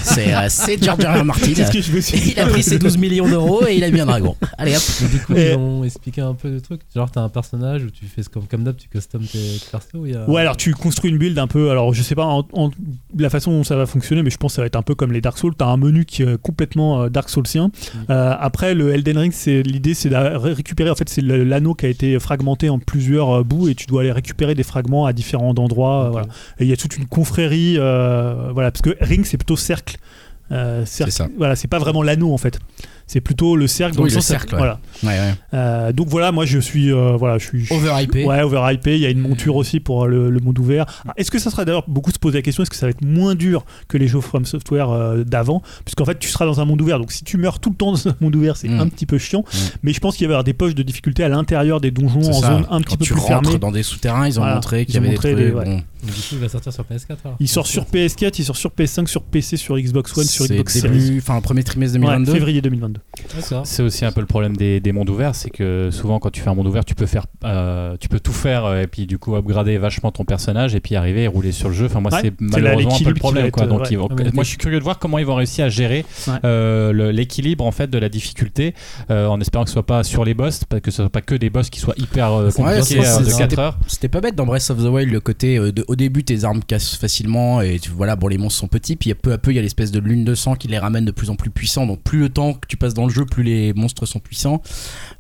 C'est 0.04 0.34
euh, 0.34 0.46
c'est 0.50 0.84
George 0.84 1.04
R. 1.06 1.20
R. 1.22 1.26
Martin. 1.26 1.54
Qu'est-ce 1.54 1.72
que 1.72 1.82
je 1.82 1.92
me 1.92 2.02
suis 2.02 2.20
dit 2.20 2.32
Il 2.36 2.40
a 2.40 2.48
pris 2.48 2.64
ses 2.64 2.80
12 2.80 2.98
millions 2.98 3.28
d'euros 3.28 3.66
et 3.68 3.76
il 3.76 3.84
a 3.84 3.92
mis 3.92 4.00
un 4.00 4.06
dragon. 4.08 4.36
Allez 4.58 4.76
hop. 4.76 4.82
Mais 5.02 5.08
du 5.10 5.20
coup, 5.20 5.34
Et- 5.36 5.52
ils 5.52 5.56
ont 5.58 5.84
expliqué 5.84 6.22
un 6.22 6.34
peu 6.34 6.50
de 6.50 6.60
trucs. 6.60 6.82
Genre, 6.96 7.10
t'as 7.12 7.22
un 7.22 7.30
personnage 7.30 7.84
où 7.84 7.92
tu 7.92 8.06
fais 8.06 8.24
ce- 8.24 8.30
comme, 8.30 8.48
comme 8.48 8.64
d'hab, 8.64 8.76
tu 8.76 8.88
custom 8.88 9.22
tes 9.24 9.38
persos. 9.72 9.94
ou 9.94 10.06
il 10.08 10.14
y 10.14 10.16
a- 10.16 10.28
Ouais, 10.28 10.42
alors 10.42 10.58
tu 10.58 10.74
construis 10.74 11.12
une 11.12 11.18
build 11.20 11.38
un 11.38 11.46
peu. 11.48 11.70
Alors 11.70 11.94
je 11.94 12.02
sais 12.02 12.16
pas 12.16 12.26
en- 12.26 12.48
en- 12.54 12.72
la 13.18 13.30
façon 13.30 13.52
dont 13.52 13.64
ça 13.64 13.76
va 13.76 13.86
fonctionner, 13.86 14.24
mais 14.24 14.32
je 14.32 14.38
pense 14.38 14.54
que 14.54 14.56
ça 14.56 14.62
va 14.64 14.68
être 14.68 14.76
un 14.76 14.82
peu 14.82 14.96
comme 14.96 15.12
les 15.12 15.22
Dark 15.22 15.38
Souls. 15.38 15.54
T'as 15.56 15.68
un 15.68 15.78
menu 15.78 16.06
qui 16.06 16.24
est 16.24 16.42
complètement 16.42 17.04
euh, 17.04 17.10
Dark 17.10 17.30
Soulsien. 17.30 17.70
Euh, 18.10 18.34
après, 18.40 18.74
le 18.74 18.92
Elden 18.94 19.18
Ring, 19.20 19.34
c'est 19.34 19.62
l'idée, 19.62 19.94
c'est 19.94 20.10
de 20.10 20.16
ré- 20.16 20.54
récupérer. 20.54 20.90
En 20.90 20.96
fait, 20.96 21.10
c'est 21.10 21.22
le- 21.22 21.44
l'anneau 21.44 21.76
qui 21.76 21.86
a 21.86 21.90
été 21.90 22.18
fragmenté 22.20 22.70
en 22.70 22.80
plusieurs 22.80 23.40
euh, 23.40 23.44
bouts 23.44 23.68
et 23.68 23.76
tu 23.76 23.86
dois 23.86 24.02
aller 24.02 24.12
récupérer 24.12 24.56
des 24.56 24.64
fragments 24.64 25.06
à 25.06 25.14
différents 25.14 25.54
endroits. 25.58 26.06
euh, 26.06 26.08
Ok. 26.08 26.12
voilà. 26.14 26.28
Et 26.60 26.64
il 26.64 26.70
y 26.70 26.74
a 26.74 26.78
toute 26.78 26.98
une 26.98 27.06
confrérie. 27.06 27.76
euh, 27.78 28.50
voilà, 28.54 28.72
parce 28.72 28.82
que 28.82 28.95
Ring, 29.02 29.26
c'est 29.26 29.38
plutôt 29.38 29.58
cercle. 29.58 29.98
Euh, 30.52 30.86
cercle- 30.86 31.12
C'est 31.12 31.18
ça. 31.24 31.30
Voilà, 31.38 31.56
c'est 31.56 31.68
pas 31.68 31.80
vraiment 31.80 32.04
l'anneau 32.04 32.34
en 32.34 32.38
fait. 32.38 32.60
C'est 33.08 33.22
plutôt 33.22 33.56
le 33.56 33.68
cercle. 33.68 33.98
dans 33.98 34.04
Oui, 34.04 34.12
le 34.12 34.20
cercle, 34.20 34.54
ouais. 34.56 34.58
Voilà. 34.58 34.80
Ouais, 35.04 35.10
ouais. 35.10 35.34
Euh, 35.54 35.92
donc 35.94 36.08
voilà, 36.08 36.32
moi 36.32 36.46
je 36.46 36.58
suis, 36.60 36.92
euh, 36.92 37.16
voilà, 37.18 37.38
je 37.38 37.46
suis. 37.46 37.68
Overhypé. 37.70 38.26
Ouais, 38.26 38.42
overhypé. 38.42 38.96
Il 38.96 39.02
y 39.02 39.06
a 39.06 39.10
une 39.10 39.20
monture 39.20 39.56
aussi 39.56 39.80
pour 39.80 40.08
le, 40.08 40.30
le 40.32 40.40
monde 40.40 40.58
ouvert. 40.58 40.86
Ah, 41.08 41.14
Est-ce 41.16 41.30
que 41.30 41.38
ça 41.38 41.52
sera 41.52 41.66
d'ailleurs 41.66 41.84
beaucoup 41.88 42.12
se 42.12 42.18
poser 42.18 42.40
la 42.40 42.42
question 42.42 42.64
Est-ce 42.64 42.72
que 42.72 42.76
ça 42.76 42.88
va 42.88 42.90
être 42.92 43.06
moins 43.06 43.36
dur 43.36 43.64
que 43.88 43.98
les 43.98 44.08
jeux 44.08 44.22
From 44.22 44.46
Software 44.46 44.90
euh, 44.90 45.24
d'avant? 45.24 45.62
Puisqu'en 45.86 46.06
fait, 46.06 46.18
tu 46.18 46.30
seras 46.30 46.46
dans 46.46 46.60
un 46.62 46.66
monde 46.66 46.82
ouvert. 46.82 46.98
Donc 47.00 47.12
si 47.12 47.24
tu 47.24 47.38
meurs 47.38 47.60
tout 47.60 47.70
le 47.70 47.76
temps 47.76 47.92
dans 47.92 48.08
un 48.08 48.16
monde 48.22 48.36
ouvert, 48.36 48.58
c'est 48.58 48.70
Mm. 48.70 48.80
un 48.80 48.88
petit 48.88 49.06
peu 49.06 49.18
chiant. 49.20 49.42
Mm. 49.42 49.58
Mais 49.84 49.94
je 49.94 50.00
pense 50.00 50.18
qu'il 50.18 50.26
va 50.28 50.32
y 50.32 50.34
avoir 50.34 50.44
des 50.44 50.54
poches 50.54 50.74
de 50.76 50.82
difficulté 50.84 51.24
à 51.24 51.30
l'intérieur 51.30 51.80
des 51.82 51.92
donjons 51.92 52.28
en 52.28 52.34
ça. 52.34 52.48
zone 52.48 52.66
un 52.72 52.80
Quand 52.80 52.82
petit 52.82 52.98
peu 52.98 53.06
tu 53.06 53.14
plus 53.14 53.22
rentres 53.22 53.44
fermée. 53.50 53.60
dans 53.60 53.72
des 53.72 53.84
souterrains, 53.84 54.28
ils 54.28 54.40
ont 54.40 54.42
Voilà. 54.42 54.56
montré 54.56 54.86
qu'il 54.88 54.96
y 54.96 54.98
ont 54.98 55.02
avait 55.02 55.10
des 55.10 55.16
montré 55.16 55.34
trucs. 55.36 55.54
bon. 55.54 55.82
Du 56.04 56.12
coup, 56.12 56.18
il 56.34 56.38
va 56.40 56.50
sortir 56.50 56.72
sur 56.74 56.84
PS4. 56.84 57.18
alors. 57.24 57.38
Il 57.40 57.48
sort 57.48 57.66
sur 57.68 57.86
PS4, 57.86 58.40
il 58.40 58.46
sort 58.46 58.56
sur 58.58 58.72
PS5, 58.72 59.08
sur 59.08 59.22
PC, 59.24 59.58
sur 59.58 59.78
Xbox 59.78 60.16
One, 60.18 60.24
sur 60.26 60.46
Xbox 60.46 60.80
Series. 60.80 61.18
enfin 61.18 61.40
premier 61.42 61.64
trimestre 61.64 61.96
Ouais, 61.98 62.02
2022. 62.02 62.32
février 62.34 62.62
2022. 62.62 62.95
C'est 63.66 63.84
aussi 63.84 64.06
un 64.06 64.12
peu 64.12 64.20
le 64.22 64.28
problème 64.28 64.56
des, 64.58 64.80
des 64.80 64.92
mondes 64.92 65.10
ouverts, 65.10 65.36
c'est 65.36 65.50
que 65.50 65.90
souvent 65.92 66.20
quand 66.20 66.30
tu 66.30 66.42
fais 66.42 66.50
un 66.50 66.56
monde 66.56 66.68
ouvert, 66.68 66.86
tu 66.86 66.96
peux 66.96 67.06
faire, 67.06 67.26
euh, 67.44 67.96
tu 68.00 68.08
peux 68.10 68.20
tout 68.20 68.34
faire 68.34 68.66
euh, 68.66 68.82
et 68.82 68.88
puis 68.88 69.06
du 69.08 69.18
coup 69.18 69.36
upgrader 69.36 69.78
vachement 69.78 70.12
ton 70.12 70.26
personnage 70.26 70.76
et 70.76 70.80
puis 70.80 70.96
arriver 70.96 71.24
et 71.24 71.28
rouler 71.28 71.52
sur 71.52 71.70
le 71.70 71.74
jeu. 71.76 71.86
Enfin 71.86 72.00
moi 72.02 72.12
Ouais, 72.14 72.20
c'est 72.24 72.34
malheureusement 72.40 72.96
un 72.96 73.00
peu 73.00 73.10
le 73.10 73.16
problème 73.16 73.46
va 73.46 73.52
quoi. 73.52 73.64
être, 73.64 73.70
Donc 73.70 73.82
ouais. 73.82 73.88
ils 73.92 73.98
vont- 73.98 74.08
Ah, 74.12 74.24
moi 74.34 74.44
je 74.44 74.50
suis 74.50 74.58
curieux 74.58 74.80
de 74.80 74.84
voir 74.84 75.00
comment 75.00 75.18
ils 75.18 75.26
vont 75.26 75.36
réussir 75.36 75.66
à 75.66 75.70
gérer 75.70 76.06
Ouais. 76.28 76.34
euh, 76.46 77.12
l'équilibre 77.12 77.66
en 77.66 77.72
fait 77.72 77.90
de 77.90 77.98
la 77.98 78.10
difficulté 78.10 78.74
euh, 79.10 79.28
en 79.28 79.40
espérant 79.42 79.64
que 79.64 79.70
ce 79.70 79.74
soit 79.74 79.86
pas 79.86 80.04
sur 80.04 80.24
les 80.26 80.34
boss, 80.34 80.64
parce 80.66 80.82
que 80.82 80.92
ce 80.92 80.98
soit 81.04 81.10
pas 81.10 81.22
que 81.22 81.36
des 81.36 81.50
boss 81.50 81.70
qui 81.70 81.80
soient 81.80 81.96
hyper 81.98 82.32
euh, 82.34 82.50
compliqués 82.52 82.80
de 83.00 83.04
c'est- 83.26 83.38
4 83.38 83.60
heures. 83.60 83.78
C'était 83.88 84.08
pas 84.10 84.22
bête 84.22 84.36
dans 84.36 84.46
Breath 84.46 84.70
of 84.70 84.78
the 84.78 84.88
Wild 84.88 85.12
le 85.12 85.20
côté 85.20 85.58
euh, 85.58 85.72
de- 85.72 85.86
au 85.88 85.96
début 85.96 86.24
tes 86.24 86.44
armes 86.44 86.62
cassent 86.64 86.96
facilement 86.96 87.62
et 87.62 87.80
tu, 87.80 87.90
voilà 87.92 88.16
bon 88.16 88.28
les 88.28 88.38
monstres 88.38 88.60
sont 88.60 88.68
petits 88.68 88.96
puis 88.96 89.14
peu 89.14 89.32
à 89.34 89.38
peu 89.38 89.52
il 89.52 89.56
y 89.56 89.60
a 89.60 89.62
l'espèce 89.62 89.92
de 89.92 90.00
lune 90.00 90.26
de 90.26 90.36
sang 90.36 90.56
qui 90.56 90.68
les 90.68 90.78
ramène 90.78 91.06
de 91.06 91.12
plus 91.12 91.30
en 91.30 91.36
plus 91.36 91.50
puissants 91.50 91.86
donc 91.88 92.02
plus 92.02 92.20
le 92.20 92.30
temps 92.30 92.54
que 92.54 92.68
tu 92.68 92.78
passes 92.78 92.85
dans 92.94 93.06
le 93.08 93.12
jeu 93.14 93.26
plus 93.26 93.44
les 93.44 93.74
monstres 93.74 94.06
sont 94.06 94.20
puissants 94.20 94.62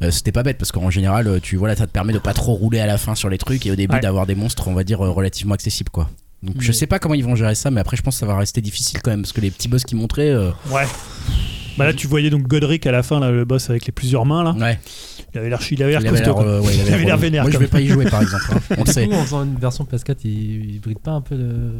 Euh, 0.01 0.11
c'était 0.11 0.31
pas 0.31 0.43
bête 0.43 0.57
parce 0.57 0.71
qu'en 0.71 0.89
général 0.89 1.27
euh, 1.27 1.39
tu 1.41 1.55
voilà 1.57 1.75
ça 1.75 1.87
te 1.87 1.91
permet 1.91 2.13
de 2.13 2.19
pas 2.19 2.33
trop 2.33 2.53
rouler 2.53 2.79
à 2.79 2.85
la 2.85 2.97
fin 2.97 3.15
sur 3.15 3.29
les 3.29 3.37
trucs 3.37 3.65
et 3.65 3.71
au 3.71 3.75
début 3.75 3.95
Ouais. 3.95 4.01
d'avoir 4.01 4.25
des 4.25 4.35
monstres 4.35 4.67
on 4.67 4.73
va 4.73 4.83
dire 4.83 5.03
euh, 5.03 5.09
relativement 5.09 5.53
accessibles 5.55 5.89
quoi 5.89 6.09
donc 6.43 6.55
je 6.59 6.67
Mais- 6.67 6.73
sais 6.73 6.85
pas 6.87 6.99
comment 6.99 7.15
ils 7.15 7.23
vont 7.23 7.35
gérer 7.35 7.55
ça 7.55 7.71
mais 7.71 7.81
après 7.81 7.97
je 7.97 8.01
pense 8.03 8.15
que 8.15 8.19
ça 8.19 8.25
va 8.25 8.37
rester 8.37 8.61
difficile 8.61 9.01
quand 9.01 9.11
même 9.11 9.21
parce 9.21 9.33
que 9.33 9.41
les 9.41 9.51
petits 9.51 9.67
boss 9.67 9.83
qui 9.83 9.95
montraient 9.95 10.29
euh, 10.29 10.51
Ouais. 10.71 10.85
Bah 11.77 11.83
là, 11.85 11.93
tu 11.93 12.07
voyais 12.07 12.29
donc 12.29 12.43
Godric 12.47 12.87
à 12.87 12.91
la 12.93 13.03
fin, 13.03 13.19
là, 13.19 13.31
le 13.31 13.43
boss 13.43 13.69
avec 13.69 13.85
les 13.85 13.91
plusieurs 13.91 14.25
mains 14.25 14.45
là. 14.45 14.51
ouais 14.53 14.79
Il 15.33 15.39
avait 15.39 15.49
l'air, 15.49 15.59
il 15.69 15.83
avait 15.83 15.91
l'air 15.91 15.99
il 16.01 16.07
avait 16.07 16.17
costaud. 16.21 16.39
l'air 16.41 16.47
euh, 16.47 16.61
ouais, 16.61 16.73
il 16.73 16.93
avait 16.93 17.15
vénère, 17.17 17.43
moi 17.43 17.51
je 17.51 17.57
vais 17.57 17.67
pas 17.67 17.81
y 17.81 17.87
jouer 17.87 18.05
par 18.09 18.21
exemple 18.21 18.45
hein. 18.53 18.75
on 18.77 18.83
le 18.85 18.91
sait 18.91 19.07
coup, 19.09 19.13
en 19.15 19.23
faisant 19.23 19.43
une 19.43 19.57
version 19.57 19.83
PS4, 19.83 20.15
il, 20.23 20.31
il 20.75 20.79
bride 20.79 20.99
pas 20.99 21.11
un 21.11 21.19
peu 21.21 21.35
de. 21.35 21.73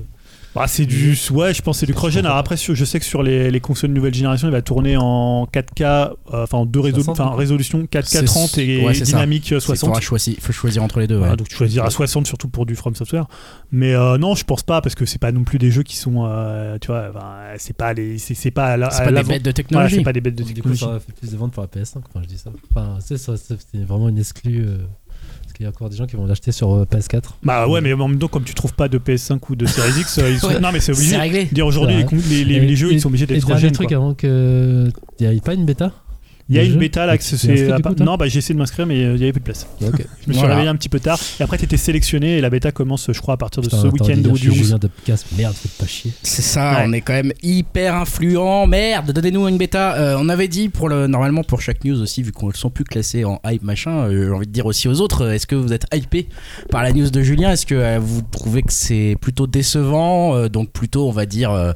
Bah, 0.55 0.67
c'est 0.67 0.85
du, 0.85 1.17
ouais, 1.31 1.53
je 1.53 1.61
pense 1.61 1.75
que 1.75 1.79
c'est 1.81 1.85
du 1.85 1.93
cross-gen. 1.93 2.25
Alors 2.25 2.37
après, 2.37 2.55
sur- 2.55 2.73
je 2.75 2.85
sais 2.85 2.97
que 2.99 3.05
sur 3.05 3.21
les, 3.23 3.51
les 3.51 3.59
consoles 3.59 3.89
de 3.89 3.95
nouvelle 3.95 4.13
génération, 4.13 4.47
il 4.47 4.51
va 4.51 4.61
tourner 4.61 4.95
en 4.97 5.45
4K, 5.51 5.83
euh, 5.83 6.43
enfin 6.43 6.59
en 6.59 6.65
deux 6.65 6.79
résolu- 6.79 7.03
60, 7.03 7.19
enfin, 7.19 7.35
résolution 7.35 7.85
4K 7.85 8.05
C'est- 8.07 8.23
30 8.23 8.57
et 8.57 8.85
ouais, 8.85 8.93
c'est 8.93 8.99
ça. 9.05 9.11
dynamique 9.11 9.51
euh, 9.51 9.57
Il 9.57 9.61
faudra 9.61 9.75
60. 9.75 10.01
choisir, 10.01 10.35
faut 10.39 10.53
choisir 10.53 10.81
entre 10.81 10.99
les 11.01 11.07
deux 11.07 11.15
ouais. 11.15 11.19
Voilà, 11.19 11.35
donc 11.35 11.49
tu 11.49 11.55
choisiras 11.55 11.89
60 11.89 12.25
surtout 12.25 12.47
pour 12.47 12.65
du 12.65 12.75
From 12.75 12.95
Software. 12.95 13.25
Mais 13.73 13.93
euh, 13.93 14.17
non, 14.17 14.33
je 14.35 14.45
pense 14.45 14.63
pas 14.63 14.79
parce 14.81 14.95
que 14.95 15.05
c'est 15.05 15.19
pas 15.19 15.33
non 15.33 15.43
plus 15.43 15.57
des 15.57 15.71
jeux 15.71 15.83
qui 15.83 15.97
sont, 15.97 16.25
euh, 16.25 16.77
tu 16.79 16.87
vois, 16.87 17.11
c'est 17.57 17.75
pas 17.75 17.93
les, 17.93 18.17
c'est 18.17 18.33
c'est 18.33 18.51
pas 18.51 18.67
à 18.67 18.77
la- 18.77 18.89
c'est 18.91 19.01
à 19.01 19.05
pas 19.05 19.09
des 19.09 19.15
l'avant- 19.15 19.27
bêtes 19.29 19.41
de 19.43 19.49
Voilà, 19.49 19.53
technologie 19.53 19.95
c'est 19.97 20.03
pas 20.03 20.13
des 20.13 20.21
bêtes 20.21 20.35
de 20.35 20.43
Du 20.43 20.49
coup, 20.61 20.69
technologie. 20.69 20.85
ça 20.85 20.99
fait 21.05 21.13
plus 21.19 21.31
de 21.31 21.37
ventes 21.37 21.51
pour 21.51 21.63
la 21.63 21.67
PS5 21.67 21.99
quand 22.13 22.21
je 22.21 22.27
dis 22.27 22.37
ça. 22.37 22.51
Enfin, 22.73 22.97
ça- 23.01 23.17
c'est 23.17 23.83
vraiment 23.85 24.07
une 24.07 24.19
exclue. 24.19 24.63
euh, 24.65 24.77
qu'il 25.55 25.63
y 25.63 25.67
a 25.67 25.69
encore 25.69 25.89
des 25.89 25.95
gens 25.97 26.05
qui 26.05 26.15
vont 26.15 26.25
l'acheter 26.25 26.51
sur 26.51 26.73
euh, 26.73 26.85
PS4. 26.85 27.21
Bah 27.43 27.67
ouais, 27.67 27.81
mais 27.81 27.93
en 27.93 28.07
même 28.07 28.19
temps, 28.19 28.27
comme 28.27 28.43
tu 28.43 28.53
trouves 28.53 28.73
pas 28.73 28.87
de 28.87 28.97
PS5 28.97 29.39
ou 29.49 29.55
de 29.55 29.65
Series 29.65 30.01
X, 30.01 30.17
euh, 30.19 30.29
ils 30.29 30.39
sont- 30.39 30.47
Ouais. 30.49 30.59
non 30.59 30.69
mais 30.71 30.79
c'est 30.79 30.93
c'est 30.93 30.99
obligé. 30.99 31.17
réglé 31.17 31.45
Dire 31.45 31.65
aujourd'hui, 31.65 31.97
les, 31.97 32.05
con- 32.05 32.17
les, 32.29 32.43
les- 32.43 32.55
Et- 32.55 32.59
les 32.59 32.75
jeux, 32.75 32.91
et- 32.91 32.95
ils 32.95 33.01
sont 33.01 33.07
obligés 33.07 33.23
Et 33.23 33.27
d'être 33.27 33.47
dernier 33.47 33.53
cross-gen. 33.53 33.71
truc 33.71 33.87
quoi. 33.87 33.97
avant 33.97 34.13
que. 34.13 34.89
Il 35.19 35.29
n'y 35.29 35.37
a 35.37 35.41
pas 35.41 35.53
une 35.53 35.65
bêta? 35.65 35.91
Il 36.47 36.55
y 36.55 36.59
a 36.59 36.63
une 36.63 36.75
bêta 36.77 37.07
là, 37.07 37.17
que 37.17 37.23
c'est. 37.23 37.67
non, 38.01 38.17
bah 38.17 38.27
j'ai 38.27 38.37
essayé 38.37 38.53
de 38.53 38.59
m'inscrire, 38.59 38.85
mais 38.85 39.03
euh, 39.03 39.15
il 39.15 39.19
y 39.19 39.23
avait 39.23 39.31
plus 39.31 39.39
de 39.39 39.45
place. 39.45 39.65
Ok. 39.81 39.95
Je 40.23 40.27
me 40.27 40.33
suis 40.33 40.39
Voilà. 40.39 40.49
réveillé 40.55 40.69
un 40.69 40.75
petit 40.75 40.89
peu 40.89 40.99
tard. 40.99 41.19
Et 41.39 41.43
après, 41.43 41.57
tu 41.57 41.65
étais 41.65 41.77
sélectionné 41.77 42.37
et 42.37 42.41
la 42.41 42.51
bêta 42.51 42.71
commence, 42.71 43.11
je 43.11 43.19
crois, 43.19 43.33
à 43.33 43.37
partir 43.37 43.63
de 43.63 43.67
Putain, 43.67 43.81
ce 43.81 43.87
week-end 43.87 44.29
ou 44.29 44.33
du 44.33 44.37
suis 44.37 44.49
11. 44.51 44.55
Julien 44.57 44.77
de 44.77 44.87
Podcast. 44.87 45.25
Merde, 45.35 45.55
faites 45.55 45.71
pas 45.71 45.87
chier. 45.87 46.11
C'est 46.21 46.43
ça, 46.43 46.73
Ouais. 46.77 46.83
on 46.85 46.93
est 46.93 47.01
quand 47.01 47.13
même 47.13 47.31
hyper 47.41 47.95
influent. 47.95 48.67
Merde, 48.67 49.11
donnez-nous 49.11 49.47
une 49.47 49.57
bêta. 49.57 49.95
Euh, 49.95 50.17
on 50.19 50.29
avait 50.29 50.47
dit 50.47 50.69
pour 50.69 50.87
le 50.87 51.07
normalement 51.07 51.43
pour 51.43 51.61
chaque 51.61 51.83
news 51.83 51.99
aussi, 51.99 52.21
vu 52.21 52.31
qu'on 52.31 52.49
ne 52.49 52.53
sont 52.53 52.69
plus 52.69 52.83
classés 52.83 53.25
en 53.25 53.39
hype 53.45 53.63
machin. 53.63 54.05
euh, 54.07 54.25
J'ai 54.27 54.31
envie 54.31 54.45
de 54.47 54.51
dire 54.51 54.67
aussi 54.67 54.87
aux 54.87 55.01
autres, 55.01 55.31
est-ce 55.31 55.47
que 55.47 55.55
vous 55.55 55.73
êtes 55.73 55.85
hypé 55.95 56.27
par 56.69 56.83
la 56.83 56.93
news 56.93 57.09
de 57.09 57.21
Julien? 57.23 57.51
Est-ce 57.53 57.65
que 57.65 57.73
euh, 57.73 57.97
vous 57.99 58.21
trouvez 58.21 58.61
que 58.61 58.71
c'est 58.73 59.17
plutôt 59.19 59.47
décevant, 59.47 60.35
euh, 60.35 60.47
donc 60.47 60.71
plutôt 60.71 61.07
on 61.09 61.11
va 61.11 61.25
dire 61.25 61.49
euh, 61.51 61.71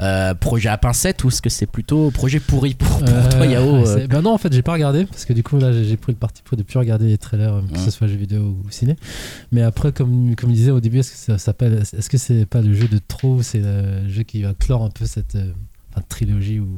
euh, 0.00 0.32
projet 0.34 0.68
à 0.68 0.78
pincette, 0.78 1.24
ou 1.24 1.28
est-ce 1.28 1.42
que 1.42 1.50
c'est 1.50 1.66
plutôt 1.66 2.10
projet 2.12 2.38
pourri 2.38 2.74
pour, 2.74 2.98
pour 3.00 3.08
Euh, 3.08 3.30
toi 3.30 3.46
Yao 3.46 3.84
Bah 4.12 4.20
non, 4.22 4.30
en 4.32 4.38
fait, 4.38 4.52
j'ai 4.52 4.62
pas 4.62 4.72
regardé 4.74 5.04
parce 5.06 5.24
que 5.24 5.32
du 5.32 5.42
coup, 5.42 5.58
là, 5.58 5.72
j'ai 5.72 5.96
pris 5.96 6.12
le 6.12 6.18
parti 6.18 6.42
pris 6.42 6.56
de 6.56 6.62
plus 6.62 6.78
regarder 6.78 7.06
les 7.06 7.18
trailers, 7.18 7.54
euh, 7.54 7.60
que 7.62 7.78
Ouais. 7.78 7.84
ce 7.84 7.90
soit 7.90 8.06
jeux 8.06 8.16
vidéo 8.16 8.40
ou 8.64 8.70
ciné. 8.70 8.96
Mais 9.50 9.62
après, 9.62 9.92
comme, 9.92 10.34
comme 10.36 10.50
il 10.50 10.56
disait 10.56 10.70
au 10.70 10.80
début, 10.80 10.98
est-ce 10.98 11.12
que 11.12 11.16
ça 11.18 11.38
s'appelle 11.38 11.74
Est-ce 11.74 12.08
que 12.10 12.18
c'est 12.18 12.46
pas 12.46 12.60
le 12.60 12.72
jeu 12.74 12.88
de 12.88 12.98
trop 13.06 13.36
ou 13.36 13.42
c'est 13.42 13.60
le 13.60 14.08
jeu 14.08 14.22
qui 14.22 14.42
va 14.42 14.52
clore 14.54 14.82
un 14.84 14.90
peu 14.90 15.04
cette 15.06 15.34
euh, 15.36 15.50
enfin, 15.92 16.04
trilogie 16.08 16.60
ou 16.60 16.68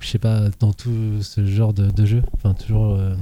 je 0.00 0.06
sais 0.08 0.18
pas, 0.18 0.42
dans 0.60 0.72
tout 0.72 0.92
ce 1.22 1.44
genre 1.44 1.72
de, 1.72 1.90
de 1.90 2.06
jeu 2.06 2.22
Enfin, 2.36 2.54
toujours 2.54 2.94
euh, 2.94 3.14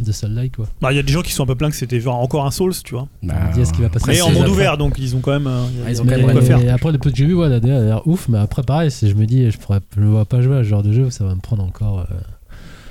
de 0.00 0.10
Soul-like, 0.10 0.56
quoi. 0.56 0.66
Bah, 0.80 0.92
Il 0.92 0.96
y 0.96 0.98
a 0.98 1.02
des 1.04 1.12
gens 1.12 1.22
qui 1.22 1.32
sont 1.32 1.44
un 1.44 1.46
peu 1.46 1.54
pleins 1.54 1.70
que 1.70 1.76
c'était 1.76 2.00
genre 2.00 2.16
encore 2.16 2.44
un 2.44 2.50
Souls, 2.50 2.74
tu 2.84 2.94
vois. 2.94 3.06
bah, 3.22 3.34
on 3.50 3.54
dit, 3.54 3.60
est-ce 3.60 3.72
qu'il 3.72 3.82
va 3.84 3.88
passer 3.90 4.06
Mais 4.08 4.20
en 4.20 4.32
monde 4.32 4.48
ouvert, 4.48 4.76
donc 4.78 4.96
ils 4.98 5.14
ont 5.14 5.20
quand 5.20 5.30
même. 5.32 5.46
euh, 5.46 5.64
Ah, 5.86 5.90
ils 5.92 6.00
ont 6.02 6.04
quand 6.04 6.16
même 6.16 6.32
quoi 6.32 6.42
faire. 6.42 6.58
Et 6.60 6.70
après, 6.70 6.90
le 6.90 6.98
peu 6.98 7.10
que 7.10 7.16
j'ai 7.16 7.26
vu, 7.26 7.34
ouais, 7.34 7.48
la 7.48 7.60
DA 7.60 7.76
a 7.78 7.80
l'air 7.82 8.06
ouf, 8.08 8.28
mais 8.28 8.38
après, 8.38 8.62
pareil, 8.64 8.90
si 8.90 9.08
je 9.08 9.14
me 9.14 9.26
dis, 9.26 9.48
je 9.50 9.58
pourrais, 9.58 9.80
je 9.96 10.00
ne 10.00 10.06
vois 10.06 10.24
pas 10.24 10.40
jouer 10.40 10.56
à 10.56 10.64
ce 10.64 10.68
genre 10.68 10.82
de 10.82 10.92
jeu, 10.92 11.10
ça 11.10 11.24
va 11.24 11.34
me 11.34 11.40
prendre 11.40 11.62
encore. 11.62 12.00
euh, 12.00 12.04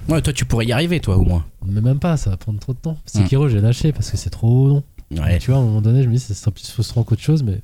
Ouais, 0.09 0.21
toi 0.21 0.33
tu 0.33 0.45
pourrais 0.45 0.65
y 0.65 0.71
arriver, 0.71 0.99
toi 0.99 1.17
au 1.17 1.23
moins. 1.23 1.45
mais 1.65 1.81
même 1.81 1.99
pas, 1.99 2.17
ça 2.17 2.29
va 2.29 2.37
prendre 2.37 2.59
trop 2.59 2.73
de 2.73 2.77
temps. 2.79 2.97
Sekiro, 3.05 3.47
j'ai 3.49 3.61
lâché 3.61 3.91
parce 3.91 4.09
que 4.09 4.17
c'est 4.17 4.29
trop 4.29 4.67
long. 4.67 4.83
Ouais. 5.11 5.37
Tu 5.39 5.51
vois, 5.51 5.59
à 5.59 5.63
un 5.63 5.65
moment 5.65 5.81
donné, 5.81 6.03
je 6.03 6.07
me 6.09 6.13
dis, 6.13 6.19
ça 6.19 6.33
sera 6.33 6.51
plus 6.51 6.69
frustrant 6.69 7.03
qu'autre 7.03 7.21
chose, 7.21 7.43
mais 7.43 7.61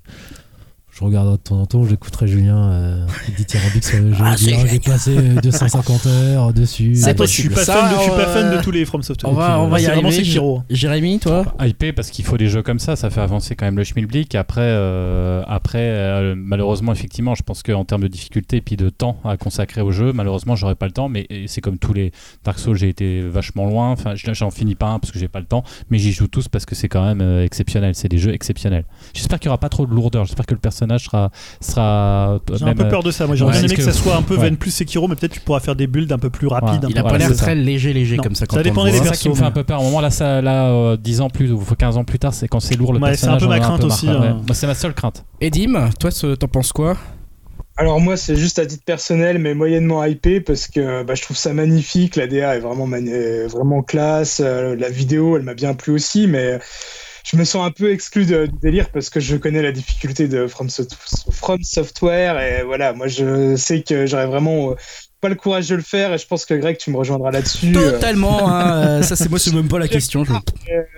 je 0.95 1.03
regarderai 1.03 1.37
de 1.37 1.41
temps 1.41 1.59
en 1.59 1.65
temps, 1.65 1.83
j'écouterai 1.85 2.27
Julien 2.27 2.69
euh, 2.71 3.05
qui 3.25 3.31
dit 3.31 3.45
tyrambique 3.45 3.83
sur 3.83 3.99
le 3.99 4.11
jeu. 4.13 4.17
Ah, 4.21 4.33
Ah, 4.33 4.35
j'ai 4.37 4.79
passé 4.79 5.15
250 5.41 6.05
heures 6.05 6.53
dessus. 6.53 6.93
C'est 6.95 7.09
Euh, 7.09 7.13
Moi, 7.17 7.25
je 7.25 7.31
suis 7.31 7.49
pas 7.49 7.63
Ça, 7.65 7.73
fan 7.73 7.91
de, 7.91 7.95
je 7.97 8.01
suis 8.01 8.11
pas 8.11 8.27
euh, 8.27 8.33
fan 8.51 8.57
de 8.57 8.61
tous 8.61 8.69
les 8.69 8.85
From 8.85 9.01
Software. 9.01 9.31
on 9.31 9.35
va- 9.35 9.59
on 9.59 9.69
va 9.69 9.79
y 9.79 9.83
C'est 9.85 9.91
vraiment 9.91 10.09
arriver. 10.09 10.61
Jérémy, 10.69 11.17
toi 11.19 11.45
hypé 11.65 11.93
parce 11.93 12.11
qu'il 12.11 12.23
faut 12.25 12.37
des 12.37 12.47
jeux 12.47 12.61
comme 12.61 12.77
ça, 12.77 12.95
ça 12.95 13.09
fait 13.09 13.21
avancer 13.21 13.55
quand 13.55 13.65
même 13.65 13.77
le 13.77 13.83
schmilblick. 13.83 14.35
Après, 14.35 14.61
euh, 14.61 15.41
après 15.47 15.79
euh, 15.81 16.35
malheureusement, 16.37 16.91
effectivement, 16.91 17.33
je 17.33 17.41
pense 17.41 17.63
qu'en 17.63 17.85
termes 17.85 18.03
de 18.03 18.07
difficulté 18.07 18.57
et 18.57 18.61
puis 18.61 18.77
de 18.77 18.89
temps 18.89 19.17
à 19.25 19.35
consacrer 19.35 19.81
au 19.81 19.91
jeu, 19.91 20.13
malheureusement, 20.13 20.55
j'aurais 20.55 20.75
pas 20.75 20.85
le 20.85 20.91
temps. 20.91 21.09
Mais 21.09 21.25
c'est 21.47 21.61
comme 21.61 21.79
tous 21.79 21.93
les 21.93 22.11
Dark 22.43 22.59
Souls, 22.59 22.77
j'ai 22.77 22.89
été 22.89 23.21
vachement 23.21 23.65
loin. 23.65 23.89
Enfin, 23.89 24.13
je- 24.13 24.31
j'en 24.33 24.51
finis 24.51 24.75
pas 24.75 24.89
un 24.89 24.99
parce 24.99 25.11
que 25.11 25.17
j'ai 25.17 25.27
pas 25.27 25.39
le 25.39 25.47
temps, 25.47 25.63
mais 25.89 25.97
j'y 25.97 26.11
joue 26.11 26.27
tous 26.27 26.47
parce 26.49 26.65
que 26.67 26.75
c'est 26.75 26.87
quand 26.87 27.03
même 27.03 27.21
euh, 27.21 27.43
exceptionnel. 27.43 27.95
C'est 27.95 28.09
des 28.09 28.19
jeux 28.19 28.33
exceptionnels. 28.33 28.85
J'espère 29.15 29.39
qu'il 29.39 29.47
y 29.47 29.49
aura 29.49 29.57
pas 29.57 29.69
trop 29.69 29.87
de 29.87 29.93
lourdeur. 29.93 30.25
J'espère 30.25 30.45
que 30.45 30.53
le 30.53 30.59
personnage 30.59 30.82
sera 30.97 31.31
sera 31.61 32.39
J'ai 32.53 32.65
un 32.65 32.73
peu 32.75 32.83
euh, 32.85 32.89
peur 32.89 33.03
de 33.03 33.11
ça. 33.11 33.27
Moi, 33.27 33.35
j'aurais 33.35 33.51
bien 33.53 33.61
aimé 33.61 33.69
parce 33.75 33.85
que 33.87 33.91
ça 33.91 33.97
que- 33.97 34.03
soit 34.03 34.15
un 34.15 34.21
peu 34.21 34.35
ouais. 34.35 34.41
Ven 34.49 34.57
plus 34.57 34.71
Sekiro, 34.71 35.07
mais 35.07 35.15
peut-être 35.15 35.33
tu 35.33 35.39
pourras 35.39 35.59
faire 35.59 35.75
des 35.75 35.87
builds 35.87 36.11
un 36.13 36.19
peu 36.19 36.29
plus 36.29 36.47
rapides. 36.47 36.83
Ouais. 36.83 36.85
un 36.85 36.89
Il 36.89 36.97
a 36.97 37.03
pas 37.03 37.17
l'air 37.17 37.29
ça. 37.29 37.35
très 37.35 37.55
léger, 37.55 37.93
léger 37.93 38.17
Non, 38.17 38.23
comme 38.23 38.35
ça. 38.35 38.41
ça 38.41 38.45
quand 38.47 38.57
le 38.57 38.63
dépendait 38.63 38.91
des 38.91 38.97
C'est 38.97 39.03
ça 39.05 39.15
qui 39.15 39.27
me 39.29 39.33
persos, 39.33 39.39
fait 39.39 39.45
un 39.47 39.51
peu 39.51 39.63
peur. 39.63 39.81
Au 39.81 39.83
moment 39.85 40.01
là, 40.01 40.09
ça, 40.09 40.41
là, 40.41 40.69
euh, 40.69 40.97
10 40.97 41.21
ans 41.21 41.29
plus, 41.29 41.51
ou 41.51 41.59
15 41.59 41.97
ans 41.97 42.03
plus 42.03 42.19
tard, 42.19 42.33
c'est 42.33 42.47
quand 42.47 42.59
c'est 42.59 42.75
lourd 42.75 42.93
le 42.93 42.99
Ouais, 42.99 43.15
c'est 43.15 43.27
un 43.27 43.31
personnage. 43.37 43.41
peu 43.41 43.47
ma 43.47 43.59
crainte 43.59 43.83
aussi, 43.83 44.09
hein. 44.09 44.41
Moi, 44.45 44.53
c'est 44.55 44.67
ma 44.67 44.75
seule 44.75 44.93
crainte. 44.93 45.25
Et 45.41 45.49
Dim, 45.49 45.89
toi 45.99 46.11
ce- 46.11 46.35
t'en 46.35 46.47
penses 46.47 46.71
quoi? 46.71 46.95
Alors 47.75 47.99
moi, 47.99 48.17
c'est 48.17 48.35
juste 48.35 48.59
à 48.59 48.67
titre 48.67 48.83
personnel, 48.85 49.39
mais 49.39 49.55
moyennement 49.55 50.05
hypé 50.05 50.39
parce 50.41 50.67
que 50.67 51.01
bah, 51.03 51.15
je 51.15 51.23
trouve 51.23 51.35
ça 51.37 51.53
magnifique. 51.53 52.15
La 52.15 52.27
DA 52.27 52.55
est 52.55 52.59
vraiment, 52.59 52.85
mani- 52.85 53.09
est 53.09 53.47
vraiment 53.47 53.81
classe. 53.81 54.41
Euh, 54.45 54.75
la 54.75 54.89
vidéo, 54.89 55.37
elle 55.37 55.41
m'a 55.43 55.55
bien 55.55 55.73
plu 55.73 55.91
aussi, 55.91 56.27
mais 56.27 56.59
je 57.23 57.37
me 57.37 57.43
sens 57.45 57.65
un 57.65 57.71
peu 57.71 57.91
exclu 57.91 58.25
de, 58.25 58.45
du 58.47 58.59
délire 58.61 58.89
parce 58.89 59.09
que 59.09 59.19
je 59.19 59.35
connais 59.37 59.61
la 59.61 59.71
difficulté 59.71 60.27
de 60.27 60.45
From, 60.47 60.69
Soft- 60.69 60.97
From 61.31 61.61
Software 61.63 62.39
et 62.41 62.63
voilà, 62.63 62.93
moi 62.93 63.07
je 63.07 63.55
sais 63.55 63.81
que 63.81 64.05
j'aurais 64.05 64.25
vraiment 64.27 64.71
euh, 64.71 64.75
pas 65.21 65.29
le 65.29 65.35
courage 65.35 65.69
de 65.69 65.75
le 65.75 65.81
faire 65.81 66.11
et 66.13 66.17
je 66.17 66.27
pense 66.27 66.43
que 66.45 66.53
Greg, 66.53 66.75
tu 66.77 66.91
me 66.91 66.97
rejoindras 66.97 67.31
là-dessus. 67.31 67.73
euh, 67.77 67.91
Totalement, 67.91 68.49
hein, 68.53 68.75
euh, 68.75 69.01
ça 69.03 69.15
c'est 69.15 69.29
moi, 69.29 69.39
c'est 69.39 69.53
même 69.53 69.69
pas 69.69 69.79
la 69.79 69.87
question. 69.97 70.25
Je, 70.25 70.33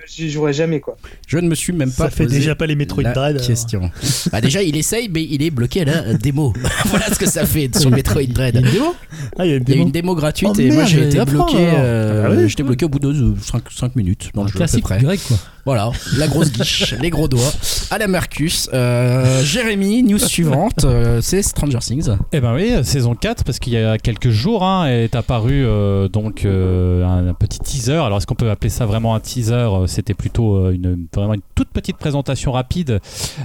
J'y 0.08 0.32
jouerai 0.32 0.52
jamais, 0.52 0.80
quoi. 0.80 0.98
je 1.28 1.38
ne 1.38 1.48
me 1.48 1.54
suis 1.54 1.74
même 1.74 1.92
pas 1.92 2.06
Ça 2.06 2.10
fait 2.10 2.24
posé 2.24 2.40
déjà 2.40 2.56
pas 2.56 2.66
les 2.66 2.76
Metroid 2.76 3.04
Dread. 3.04 3.40
question. 3.46 3.92
Bah 4.32 4.42
déjà, 4.42 4.64
il 4.64 4.76
essaye, 4.78 5.10
mais 5.10 5.24
il 5.24 5.44
est 5.44 5.52
bloqué 5.52 5.82
à 5.82 5.86
la 5.86 6.14
démo. 6.16 6.54
voilà 6.86 7.06
ce 7.14 7.20
que 7.20 7.28
ça 7.30 7.46
fait 7.46 7.70
sur 7.78 7.92
Metroid 7.92 8.24
Dread. 8.26 8.56
Il 8.56 8.62
y 8.62 8.64
a 8.64 8.68
une 8.68 8.74
démo? 8.74 8.96
Ah, 9.38 9.46
il 9.46 9.52
y 9.52 9.54
a 9.54 9.58
une 9.58 9.64
Il 9.64 9.70
y 9.70 9.72
a 9.72 9.76
démo. 9.76 9.86
une 9.86 9.92
démo 9.92 10.16
gratuite 10.16 10.50
Oh 10.56 10.60
et 10.60 10.72
moi 10.72 10.86
j'ai 10.86 11.04
été 11.08 11.24
bloqué. 11.24 11.58
euh, 11.60 12.28
Ah 12.44 12.48
J'étais 12.48 12.64
bloqué 12.64 12.86
au 12.86 12.90
bout 12.90 12.98
de 13.00 13.36
5, 13.70 13.96
minutes 13.96 14.32
dans 14.34 14.42
le 14.44 14.48
jeu 14.48 14.54
à 14.54 14.54
peu 14.54 14.58
Classique 14.58 14.84
près. 14.86 14.98
grec 15.00 15.20
quoi. 15.28 15.38
Voilà, 15.66 15.92
la 16.20 16.28
grosse 16.28 16.52
guiche, 16.52 16.94
les 17.02 17.10
gros 17.10 17.28
doigts. 17.28 17.52
À 17.90 17.98
la 17.98 18.08
Marcus. 18.08 18.70
Euh, 18.72 19.44
Jérémy, 19.44 20.04
news 20.04 20.20
suivante, 20.20 20.84
euh, 20.84 21.22
c'est 21.22 21.42
Stranger 21.42 21.80
Things. 21.80 22.12
Eh 22.34 22.40
ben 22.40 22.54
oui, 22.54 22.72
saison 22.84 23.16
4, 23.16 23.44
parce 23.44 23.58
qu'il 23.58 23.74
y 23.74 23.78
a 23.78 23.98
quelques 23.98 24.30
jours 24.30 24.64
hein, 24.64 24.86
est 24.86 25.16
apparu 25.16 25.66
euh, 25.66 26.08
donc 26.08 26.46
un, 26.46 27.30
un 27.30 27.34
petit 27.34 27.58
teaser. 27.58 27.94
Alors 27.94 28.20
est-ce 28.20 28.28
qu'on 28.28 28.36
peut 28.36 28.52
appeler 28.52 28.70
ça 28.70 28.86
vraiment 28.86 29.16
un 29.16 29.20
teaser 29.20 29.68
C'était 29.88 30.14
plutôt 30.14 30.70
une, 30.70 31.08
vraiment 31.12 31.34
une 31.34 31.42
toute 31.56 31.70
petite 31.70 31.98
présentation 31.98 32.52
rapide 32.52 33.00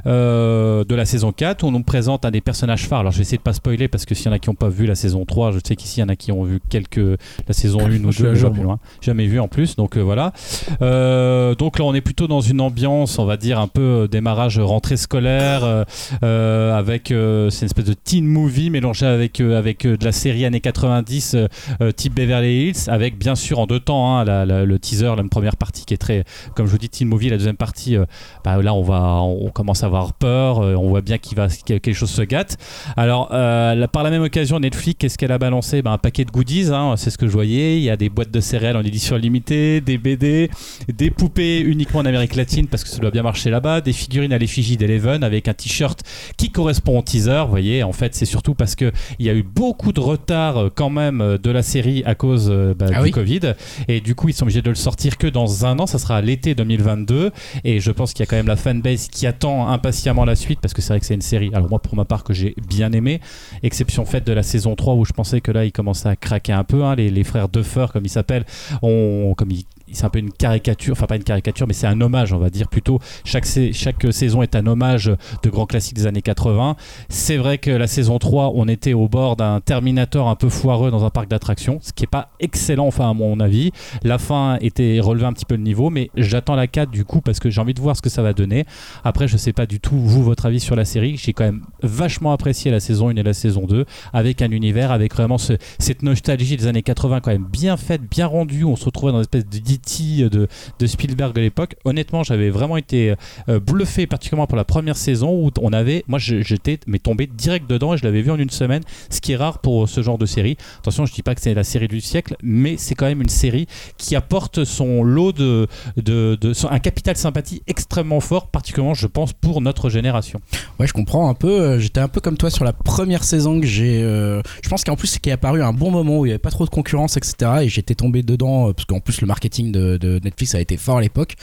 de 0.04 0.94
la 0.94 1.04
saison 1.06 1.32
4 1.32 1.62
où 1.62 1.68
on 1.68 1.70
nous 1.70 1.82
présente 1.82 2.26
un 2.26 2.30
des 2.30 2.42
personnages 2.42 2.86
phares. 2.86 3.00
Alors 3.00 3.12
je 3.12 3.16
vais 3.16 3.22
essayer 3.22 3.38
de 3.38 3.42
pas 3.42 3.54
spoiler 3.54 3.88
parce 3.88 4.04
que 4.04 4.14
s'il 4.14 4.26
y 4.26 4.28
en 4.28 4.32
a 4.32 4.38
qui 4.38 4.50
n'ont 4.50 4.56
pas 4.56 4.68
vu 4.68 4.84
la 4.84 4.94
saison 4.94 5.24
3, 5.24 5.52
je 5.52 5.60
sais 5.66 5.74
qu'ici 5.74 6.00
il 6.00 6.02
y 6.02 6.04
en 6.04 6.10
a 6.10 6.16
qui 6.16 6.32
ont 6.32 6.44
vu 6.44 6.60
quelques 6.68 7.18
la 7.48 7.54
saison 7.54 7.80
1 7.80 8.04
ou 8.04 8.12
Je 8.12 8.16
suis 8.16 8.24
2, 8.24 8.28
à 8.28 8.34
je 8.34 8.46
plus 8.46 8.62
loin. 8.62 8.78
Jamais 9.00 9.26
vu 9.26 9.40
en 9.40 9.48
plus, 9.48 9.74
donc 9.76 9.96
voilà. 9.96 10.34
Donc 10.80 11.78
là 11.78 11.84
on 11.86 11.94
est 11.94 12.09
plutôt 12.10 12.26
dans 12.26 12.40
une 12.40 12.60
ambiance, 12.60 13.20
on 13.20 13.24
va 13.24 13.36
dire 13.36 13.60
un 13.60 13.68
peu 13.68 13.80
euh, 13.80 14.08
démarrage 14.08 14.58
rentrée 14.58 14.96
scolaire 14.96 15.62
euh, 15.62 15.84
euh, 16.24 16.76
avec 16.76 17.12
euh, 17.12 17.50
c'est 17.50 17.60
une 17.60 17.66
espèce 17.66 17.84
de 17.84 17.94
teen 17.94 18.26
movie 18.26 18.68
mélangé 18.68 19.06
avec 19.06 19.40
euh, 19.40 19.56
avec 19.56 19.86
euh, 19.86 19.96
de 19.96 20.04
la 20.04 20.10
série 20.10 20.44
années 20.44 20.60
90 20.60 21.34
euh, 21.34 21.46
euh, 21.80 21.92
type 21.92 22.12
Beverly 22.16 22.66
Hills 22.66 22.88
avec 22.88 23.16
bien 23.16 23.36
sûr 23.36 23.60
en 23.60 23.66
deux 23.66 23.78
temps 23.78 24.18
hein, 24.18 24.24
le 24.24 24.78
teaser 24.80 25.14
la 25.16 25.22
première 25.30 25.56
partie 25.56 25.84
qui 25.84 25.94
est 25.94 25.98
très 25.98 26.24
comme 26.56 26.66
je 26.66 26.72
vous 26.72 26.78
dis 26.78 26.88
teen 26.88 27.06
movie 27.06 27.28
la 27.28 27.36
deuxième 27.36 27.56
partie 27.56 27.96
euh, 27.96 28.06
bah, 28.44 28.60
là 28.60 28.74
on 28.74 28.82
va 28.82 29.22
on 29.22 29.50
commence 29.50 29.84
à 29.84 29.86
avoir 29.86 30.12
peur 30.12 30.58
euh, 30.58 30.74
on 30.74 30.88
voit 30.88 31.02
bien 31.02 31.18
qu'il 31.18 31.36
va 31.36 31.46
que 31.46 31.78
quelque 31.78 31.92
chose 31.92 32.10
se 32.10 32.22
gâte. 32.22 32.56
Alors 32.96 33.28
euh, 33.30 33.86
par 33.86 34.02
la 34.02 34.10
même 34.10 34.22
occasion 34.22 34.58
Netflix 34.58 34.96
qu'est-ce 34.98 35.16
qu'elle 35.16 35.30
a 35.30 35.38
balancé? 35.38 35.80
Bah, 35.80 35.92
un 35.92 35.98
paquet 35.98 36.24
de 36.24 36.32
goodies 36.32 36.72
hein, 36.72 36.96
c'est 36.96 37.10
ce 37.10 37.18
que 37.18 37.28
je 37.28 37.32
voyais. 37.32 37.76
Il 37.76 37.84
y 37.84 37.90
a 37.90 37.96
des 37.96 38.08
boîtes 38.08 38.32
de 38.32 38.40
céréales 38.40 38.76
en 38.76 38.82
édition 38.82 39.14
limitée 39.14 39.80
des 39.80 39.96
BD 39.96 40.50
des 40.92 41.12
poupées 41.12 41.60
uniquement 41.60 41.99
en 42.00 42.06
Amérique 42.06 42.34
latine 42.36 42.66
parce 42.66 42.82
que 42.84 42.90
ça 42.90 42.98
doit 42.98 43.10
bien 43.10 43.22
marcher 43.22 43.50
là-bas, 43.50 43.80
des 43.80 43.92
figurines 43.92 44.32
à 44.32 44.38
l'effigie 44.38 44.76
d'Eleven 44.76 45.22
avec 45.22 45.48
un 45.48 45.54
t-shirt 45.54 46.02
qui 46.36 46.50
correspond 46.50 46.98
au 46.98 47.02
teaser. 47.02 47.42
Vous 47.44 47.50
voyez, 47.50 47.82
en 47.82 47.92
fait, 47.92 48.14
c'est 48.14 48.24
surtout 48.26 48.54
parce 48.54 48.74
que 48.74 48.92
il 49.18 49.26
y 49.26 49.30
a 49.30 49.34
eu 49.34 49.42
beaucoup 49.42 49.92
de 49.92 50.00
retard 50.00 50.56
euh, 50.56 50.68
quand 50.74 50.90
même 50.90 51.20
euh, 51.20 51.38
de 51.38 51.50
la 51.50 51.62
série 51.62 52.02
à 52.04 52.14
cause 52.14 52.48
euh, 52.50 52.74
bah, 52.74 52.86
Ah 52.92 52.98
du 52.98 53.04
oui. 53.04 53.10
Covid 53.10 53.40
et 53.88 54.00
du 54.00 54.14
coup 54.14 54.28
ils 54.28 54.32
sont 54.34 54.44
obligés 54.44 54.62
de 54.62 54.68
le 54.70 54.74
sortir 54.74 55.18
que 55.18 55.26
dans 55.26 55.66
un 55.66 55.78
an. 55.78 55.86
Ça 55.86 55.98
sera 55.98 56.20
l'été 56.20 56.54
2022 56.54 57.30
et 57.64 57.80
je 57.80 57.90
pense 57.90 58.12
qu'il 58.12 58.20
y 58.20 58.22
a 58.24 58.26
quand 58.26 58.36
même 58.36 58.46
la 58.48 58.56
fanbase 58.56 59.08
qui 59.08 59.26
attend 59.26 59.68
impatiemment 59.68 60.24
la 60.24 60.36
suite 60.36 60.60
parce 60.60 60.74
que 60.74 60.82
c'est 60.82 60.92
vrai 60.92 61.00
que 61.00 61.06
c'est 61.06 61.14
une 61.14 61.20
série. 61.20 61.50
Alors 61.54 61.68
moi 61.68 61.78
pour 61.80 61.94
ma 61.96 62.04
part 62.04 62.24
que 62.24 62.32
j'ai 62.32 62.54
bien 62.68 62.92
aimé, 62.92 63.20
exception 63.62 64.04
faite 64.04 64.26
de 64.26 64.32
la 64.32 64.42
saison 64.42 64.74
3 64.76 64.94
où 64.94 65.04
je 65.04 65.12
pensais 65.12 65.40
que 65.40 65.52
là 65.52 65.64
il 65.64 65.72
commençait 65.72 66.08
à 66.08 66.16
craquer 66.16 66.52
un 66.52 66.64
peu. 66.64 66.84
hein. 66.84 66.94
les, 66.94 67.10
les 67.10 67.24
frères 67.24 67.48
Duffer 67.48 67.86
comme 67.92 68.04
ils 68.04 68.10
s'appellent, 68.10 68.44
ont 68.82 69.34
comme 69.36 69.50
ils 69.50 69.64
c'est 69.92 70.04
un 70.04 70.08
peu 70.10 70.18
une 70.18 70.32
caricature, 70.32 70.92
enfin 70.92 71.06
pas 71.06 71.16
une 71.16 71.24
caricature, 71.24 71.66
mais 71.66 71.72
c'est 71.74 71.86
un 71.86 72.00
hommage, 72.00 72.32
on 72.32 72.38
va 72.38 72.50
dire 72.50 72.68
plutôt. 72.68 72.98
Chaque, 73.24 73.46
chaque 73.72 74.06
saison 74.12 74.42
est 74.42 74.54
un 74.56 74.66
hommage 74.66 75.10
de 75.42 75.50
grands 75.50 75.66
classiques 75.66 75.96
des 75.96 76.06
années 76.06 76.22
80. 76.22 76.76
C'est 77.08 77.36
vrai 77.36 77.58
que 77.58 77.70
la 77.70 77.86
saison 77.86 78.18
3, 78.18 78.52
on 78.54 78.68
était 78.68 78.92
au 78.92 79.08
bord 79.08 79.36
d'un 79.36 79.60
Terminator 79.60 80.28
un 80.28 80.36
peu 80.36 80.48
foireux 80.48 80.90
dans 80.90 81.04
un 81.04 81.10
parc 81.10 81.28
d'attractions, 81.28 81.78
ce 81.82 81.92
qui 81.92 82.04
est 82.04 82.06
pas 82.10 82.30
excellent, 82.40 82.86
enfin 82.86 83.10
à 83.10 83.14
mon 83.14 83.40
avis. 83.40 83.72
La 84.02 84.18
fin 84.18 84.56
était 84.60 85.00
relevé 85.00 85.26
un 85.26 85.32
petit 85.32 85.44
peu 85.44 85.56
le 85.56 85.62
niveau, 85.62 85.90
mais 85.90 86.10
j'attends 86.16 86.54
la 86.54 86.66
4 86.66 86.90
du 86.90 87.04
coup 87.04 87.20
parce 87.20 87.38
que 87.40 87.50
j'ai 87.50 87.60
envie 87.60 87.74
de 87.74 87.80
voir 87.80 87.96
ce 87.96 88.02
que 88.02 88.10
ça 88.10 88.22
va 88.22 88.32
donner. 88.32 88.64
Après, 89.04 89.28
je 89.28 89.36
sais 89.36 89.52
pas 89.52 89.66
du 89.66 89.80
tout, 89.80 89.96
vous, 89.96 90.22
votre 90.22 90.46
avis 90.46 90.60
sur 90.60 90.76
la 90.76 90.84
série. 90.84 91.16
J'ai 91.16 91.32
quand 91.32 91.44
même 91.44 91.62
vachement 91.82 92.32
apprécié 92.32 92.70
la 92.70 92.80
saison 92.80 93.08
1 93.08 93.16
et 93.16 93.22
la 93.22 93.32
saison 93.32 93.66
2, 93.66 93.84
avec 94.12 94.42
un 94.42 94.50
univers, 94.50 94.90
avec 94.92 95.14
vraiment 95.14 95.38
ce- 95.38 95.54
cette 95.78 96.02
nostalgie 96.02 96.56
des 96.56 96.66
années 96.66 96.82
80 96.82 97.20
quand 97.20 97.30
même 97.30 97.46
bien 97.50 97.76
faite, 97.76 98.02
bien 98.10 98.26
rendue. 98.26 98.64
On 98.64 98.76
se 98.76 98.84
retrouvait 98.84 99.12
dans 99.12 99.18
une 99.18 99.22
espèce 99.22 99.46
de 99.46 99.58
De, 99.80 100.86
Spielberg 100.86 101.34
de 101.34 101.40
l'époque. 101.40 101.76
Honnêtement, 101.84 102.22
j'avais 102.22 102.50
vraiment 102.50 102.76
été 102.76 103.14
euh, 103.48 103.60
bluffé, 103.60 104.06
particulièrement 104.06 104.46
pour 104.46 104.56
la 104.56 104.64
première 104.64 104.96
saison 104.96 105.30
où 105.32 105.50
on 105.60 105.72
avait, 105.72 106.04
moi 106.08 106.18
j'étais 106.18 106.78
mais 106.86 106.98
tombé 106.98 107.26
direct 107.26 107.68
dedans 107.68 107.94
et 107.94 107.96
je 107.96 108.04
l'avais 108.04 108.22
vu 108.22 108.30
en 108.30 108.38
une 108.38 108.50
semaine, 108.50 108.82
ce 109.10 109.20
qui 109.20 109.32
est 109.32 109.36
rare 109.36 109.58
pour 109.60 109.88
ce 109.88 110.02
genre 110.02 110.18
de 110.18 110.26
série. 110.26 110.56
Attention, 110.78 111.06
je 111.06 111.12
dis 111.14 111.22
pas 111.22 111.34
que 111.34 111.40
c'est 111.40 111.54
la 111.54 111.64
série 111.64 111.88
du 111.88 112.00
siècle, 112.00 112.36
mais 112.42 112.76
c'est 112.76 112.94
quand 112.94 113.06
même 113.06 113.22
une 113.22 113.28
série 113.28 113.66
qui 113.96 114.16
apporte 114.16 114.64
son 114.64 115.02
lot 115.02 115.32
de, 115.32 115.66
de, 115.96 116.36
de- 116.40 116.52
un 116.70 116.78
capital 116.78 117.16
sympathie 117.16 117.62
extrêmement 117.66 118.20
fort, 118.20 118.48
particulièrement 118.48 118.94
je 118.94 119.06
pense 119.06 119.32
pour 119.32 119.60
notre 119.60 119.90
génération. 119.90 120.40
Ouais, 120.78 120.86
je 120.86 120.92
comprends 120.92 121.28
un 121.28 121.34
peu. 121.34 121.48
euh, 121.60 121.78
J'étais 121.78 122.00
un 122.00 122.08
peu 122.08 122.20
comme 122.20 122.36
toi 122.36 122.50
sur 122.50 122.64
la 122.64 122.72
première 122.72 123.24
saison 123.24 123.60
que 123.60 123.66
j'ai. 123.66 124.02
euh, 124.02 124.42
je 124.62 124.68
pense 124.68 124.84
qu'en 124.84 124.96
plus, 124.96 125.06
c'est 125.08 125.18
qu'il 125.20 125.30
est 125.30 125.34
apparu 125.34 125.62
à 125.62 125.66
un 125.66 125.72
bon 125.72 125.90
moment 125.90 126.18
où 126.20 126.26
il 126.26 126.28
n'y 126.28 126.32
avait 126.32 126.38
pas 126.38 126.50
trop 126.50 126.64
de 126.64 126.70
concurrence, 126.70 127.16
etc. 127.16 127.34
Et 127.62 127.68
j'étais 127.68 127.94
tombé 127.94 128.22
dedans, 128.22 128.72
parce 128.72 128.84
qu'en 128.86 129.00
plus, 129.00 129.20
le 129.20 129.26
marketing 129.26 129.69
de, 129.70 129.96
de 129.96 130.20
Netflix 130.22 130.54
a 130.54 130.60
été 130.60 130.76
fort 130.76 130.98
à 130.98 131.00
l'époque. 131.00 131.34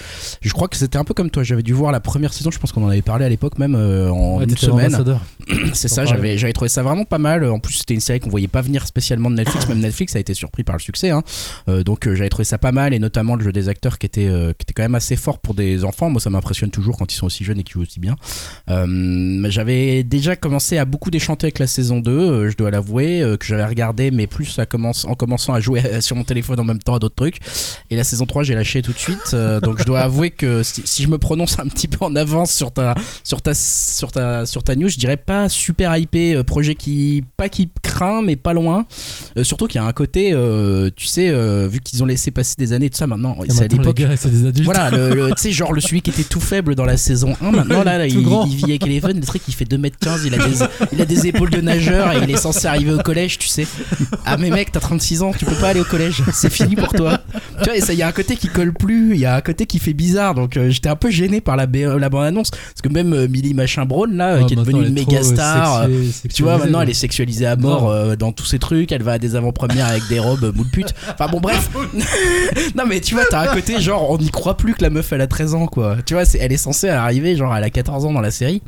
Je 0.41 0.51
crois 0.51 0.67
que 0.67 0.75
c'était 0.77 0.97
un 0.97 1.03
peu 1.03 1.13
comme 1.13 1.29
toi. 1.29 1.43
J'avais 1.43 1.63
dû 1.63 1.73
voir 1.73 1.91
la 1.91 1.99
première 1.99 2.33
saison, 2.33 2.51
je 2.51 2.59
pense 2.59 2.71
qu'on 2.71 2.83
en 2.85 2.89
avait 2.89 3.01
parlé 3.01 3.25
à 3.25 3.29
l'époque, 3.29 3.57
même 3.57 3.75
euh, 3.75 4.09
en 4.09 4.37
Ouais, 4.37 4.43
une 4.43 4.57
semaine. 4.57 4.95
C'est 5.73 5.87
ça, 5.87 6.05
j'avais 6.05 6.37
j'avais 6.37 6.53
trouvé 6.53 6.69
ça 6.69 6.83
vraiment 6.83 7.05
pas 7.05 7.17
mal. 7.17 7.45
En 7.45 7.59
plus, 7.59 7.73
c'était 7.75 7.93
une 7.93 7.99
série 7.99 8.19
qu'on 8.19 8.29
voyait 8.29 8.47
pas 8.47 8.61
venir 8.61 8.85
spécialement 8.85 9.29
de 9.29 9.35
Netflix. 9.35 9.67
Même 9.67 9.79
Netflix 9.79 10.15
a 10.15 10.19
été 10.19 10.33
surpris 10.33 10.63
par 10.63 10.75
le 10.75 10.81
succès. 10.81 11.09
hein. 11.09 11.23
Euh, 11.69 11.83
donc, 11.83 12.07
euh, 12.07 12.15
j'avais 12.15 12.29
trouvé 12.29 12.43
ça 12.45 12.57
pas 12.57 12.71
mal. 12.71 12.93
Et 12.93 12.99
notamment 12.99 13.35
le 13.35 13.43
jeu 13.43 13.51
des 13.51 13.69
acteurs 13.69 13.97
qui 13.97 14.05
était, 14.05 14.27
qui 14.57 14.63
était 14.63 14.73
quand 14.75 14.83
même 14.83 14.95
assez 14.95 15.15
fort 15.15 15.39
pour 15.39 15.53
des 15.53 15.83
enfants. 15.83 16.09
Moi, 16.09 16.21
ça 16.21 16.29
m'impressionne 16.29 16.71
toujours 16.71 16.97
quand 16.97 17.11
ils 17.11 17.15
sont 17.15 17.25
aussi 17.25 17.43
jeunes 17.43 17.59
et 17.59 17.63
qu'ils 17.63 17.73
jouent 17.73 17.81
aussi 17.81 17.99
bien. 17.99 18.15
J'avais 19.49 20.03
déjà 20.03 20.35
commencé 20.35 20.77
à 20.77 20.85
beaucoup 20.85 21.11
déchanter 21.11 21.45
avec 21.45 21.59
la 21.59 21.67
saison 21.67 21.99
2, 21.99 22.11
euh, 22.11 22.49
je 22.49 22.57
dois 22.57 22.71
l'avouer, 22.71 23.23
que 23.39 23.45
j'avais 23.45 23.65
regardé, 23.65 24.11
mais 24.11 24.27
plus 24.27 24.59
à 24.59 24.65
commence, 24.65 25.05
en 25.05 25.15
commençant 25.15 25.53
à 25.53 25.59
jouer 25.59 25.81
sur 26.01 26.15
mon 26.15 26.23
téléphone 26.23 26.59
en 26.59 26.63
même 26.63 26.79
temps 26.79 26.95
à 26.95 26.99
d'autres 26.99 27.15
trucs. 27.15 27.37
Et 27.89 27.95
la 27.95 28.03
saison 28.03 28.16
3, 28.25 28.43
j'ai 28.43 28.55
lâché 28.55 28.81
tout 28.81 28.93
de 28.93 28.97
suite. 28.97 29.17
euh, 29.33 29.59
donc 29.59 29.79
je 29.79 29.83
dois 29.83 29.99
avouer 30.01 30.29
que 30.31 30.63
si, 30.63 30.81
si 30.85 31.03
je 31.03 31.07
me 31.07 31.17
prononce 31.17 31.59
un 31.59 31.67
petit 31.67 31.87
peu 31.87 32.03
en 32.05 32.15
avance 32.15 32.51
sur 32.51 32.71
ta, 32.71 32.95
sur 33.23 33.41
ta, 33.41 33.53
sur 33.53 34.11
ta, 34.11 34.45
sur 34.45 34.63
ta 34.63 34.75
news, 34.75 34.89
je 34.89 34.97
dirais 34.97 35.17
pas 35.17 35.49
super 35.49 35.95
hypé, 35.97 36.35
euh, 36.35 36.43
projet 36.43 36.75
qui, 36.75 37.23
pas 37.37 37.49
qui 37.49 37.69
craint, 37.81 38.21
mais 38.21 38.35
pas 38.35 38.53
loin. 38.53 38.85
Euh, 39.37 39.43
surtout 39.43 39.67
qu'il 39.67 39.79
y 39.79 39.83
a 39.83 39.87
un 39.87 39.93
côté, 39.93 40.31
tu 40.95 41.05
sais, 41.07 41.31
vu 41.67 41.79
qu'ils 41.81 42.03
ont 42.03 42.05
laissé 42.05 42.31
passer 42.31 42.55
des 42.57 42.73
années, 42.73 42.89
tout 42.89 42.97
ça 42.97 43.07
maintenant, 43.07 43.35
c'est 43.49 43.59
à 43.63 43.67
les 43.67 43.77
l'époque. 43.77 43.97
Voilà, 44.65 44.89
le, 44.89 45.13
le- 45.13 45.27
tu 45.35 45.41
sais, 45.41 45.51
genre 45.51 45.73
le 45.73 45.81
celui 45.81 46.01
qui 46.01 46.09
était 46.09 46.23
tout 46.23 46.39
faible 46.41 46.75
dans 46.75 46.85
la 46.85 46.97
saison 46.97 47.35
1, 47.41 47.51
maintenant 47.51 47.83
là, 47.83 47.97
là, 47.97 48.07
il, 48.07 48.15
il 48.47 48.55
vit 48.55 48.63
avec 48.65 48.85
Eleven, 48.85 49.19
le 49.19 49.25
truc 49.25 49.41
il 49.47 49.53
fait 49.53 49.65
2m15, 49.65 50.21
il 50.25 50.33
a, 50.33 50.37
des, 50.37 50.57
il 50.93 51.01
a 51.01 51.05
des 51.05 51.27
épaules 51.27 51.49
de 51.49 51.61
nageur 51.61 52.11
et 52.13 52.17
il 52.23 52.31
est 52.31 52.37
censé 52.37 52.67
arriver 52.67 52.93
au 52.93 52.99
collège, 52.99 53.37
tu 53.37 53.47
sais. 53.47 53.67
Ah, 54.25 54.37
mais 54.37 54.49
mec, 54.49 54.71
t'as 54.71 54.79
36 54.79 55.21
ans, 55.21 55.31
tu 55.37 55.45
peux 55.45 55.55
pas 55.55 55.69
aller 55.69 55.79
au 55.79 55.85
collège, 55.85 56.23
c'est 56.33 56.49
fini 56.51 56.75
pour 56.75 56.93
toi. 56.93 57.19
Tu 57.59 57.65
vois, 57.65 57.75
et 57.77 57.81
ça, 57.81 57.93
il 57.93 57.99
y 57.99 58.03
a 58.03 58.06
un 58.07 58.11
côté 58.11 58.35
qui 58.35 58.47
colle 58.47 58.73
plus, 58.73 59.13
il 59.15 59.19
y 59.19 59.25
a 59.25 59.35
un 59.35 59.41
côté 59.41 59.65
qui 59.65 59.79
fait 59.79 59.93
bizarre, 59.93 60.33
donc 60.35 60.57
euh, 60.57 60.69
j'étais 60.69 60.89
un 60.89 60.95
peu 60.95 61.09
gêné 61.09 61.41
par 61.41 61.55
la, 61.55 61.67
B- 61.67 61.97
la 61.97 62.09
bande-annonce, 62.09 62.51
parce 62.51 62.81
que 62.83 62.89
même 62.89 63.13
euh, 63.13 63.27
Millie 63.27 63.53
Machin 63.53 63.85
Brown, 63.85 64.11
là, 64.15 64.33
euh, 64.35 64.39
Ah, 64.41 64.45
qui 64.45 64.53
est 64.53 64.57
devenue 64.57 64.85
une 64.87 64.93
méga 64.93 65.19
euh, 65.19 65.23
star. 65.23 65.81
euh, 65.83 66.03
sexuée- 66.11 66.29
tu 66.33 66.43
vois, 66.43 66.57
maintenant 66.57 66.81
elle 66.81 66.89
est 66.89 66.93
sexualisée 66.93 67.45
à 67.45 67.55
mort 67.55 67.89
euh, 67.89 68.15
dans 68.15 68.31
tous 68.31 68.45
ces 68.45 68.59
trucs. 68.59 68.91
Elle 68.91 69.03
va 69.03 69.13
à 69.13 69.19
des 69.19 69.35
avant-premières 69.35 69.85
avec 69.87 70.07
des 70.07 70.19
robes 70.19 70.43
euh, 70.43 70.51
moule 70.51 70.67
pute. 70.67 70.93
Enfin 71.11 71.27
bon, 71.31 71.39
bref. 71.39 71.69
non, 72.75 72.83
mais 72.87 72.99
tu 73.01 73.13
vois, 73.15 73.25
t'as 73.29 73.49
un 73.49 73.53
côté 73.53 73.79
genre, 73.79 74.09
on 74.09 74.17
n'y 74.17 74.29
croit 74.29 74.57
plus 74.57 74.73
que 74.73 74.81
la 74.83 74.89
meuf 74.89 75.11
elle 75.11 75.21
a 75.21 75.27
13 75.27 75.53
ans 75.55 75.67
quoi. 75.67 75.97
Tu 76.05 76.13
vois, 76.13 76.23
elle 76.39 76.51
est 76.51 76.57
censée 76.57 76.89
arriver, 76.89 77.35
genre, 77.35 77.55
elle 77.55 77.63
a 77.63 77.69
14 77.69 78.05
ans 78.05 78.13
dans 78.13 78.21
la 78.21 78.31
série. 78.31 78.61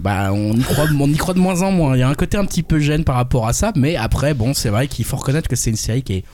Bah, 0.00 0.30
on 0.32 0.52
y 0.52 0.60
croit, 0.60 0.84
on 0.98 1.08
y 1.08 1.16
croit 1.16 1.34
de 1.34 1.40
moins 1.40 1.62
en 1.62 1.72
moins. 1.72 1.96
Il 1.96 2.00
y 2.00 2.02
a 2.02 2.08
un 2.08 2.14
côté 2.14 2.36
un 2.36 2.44
petit 2.44 2.62
peu 2.62 2.78
gêne 2.78 3.02
par 3.04 3.16
rapport 3.16 3.48
à 3.48 3.52
ça, 3.52 3.72
mais 3.74 3.96
après, 3.96 4.34
bon, 4.34 4.54
c'est 4.54 4.68
vrai 4.68 4.86
qu'il 4.86 5.04
faut 5.04 5.16
reconnaître 5.16 5.48
que 5.48 5.56
c'est 5.56 5.70
une 5.70 5.76
série 5.76 6.02
qui 6.02 6.12
est 6.14 6.24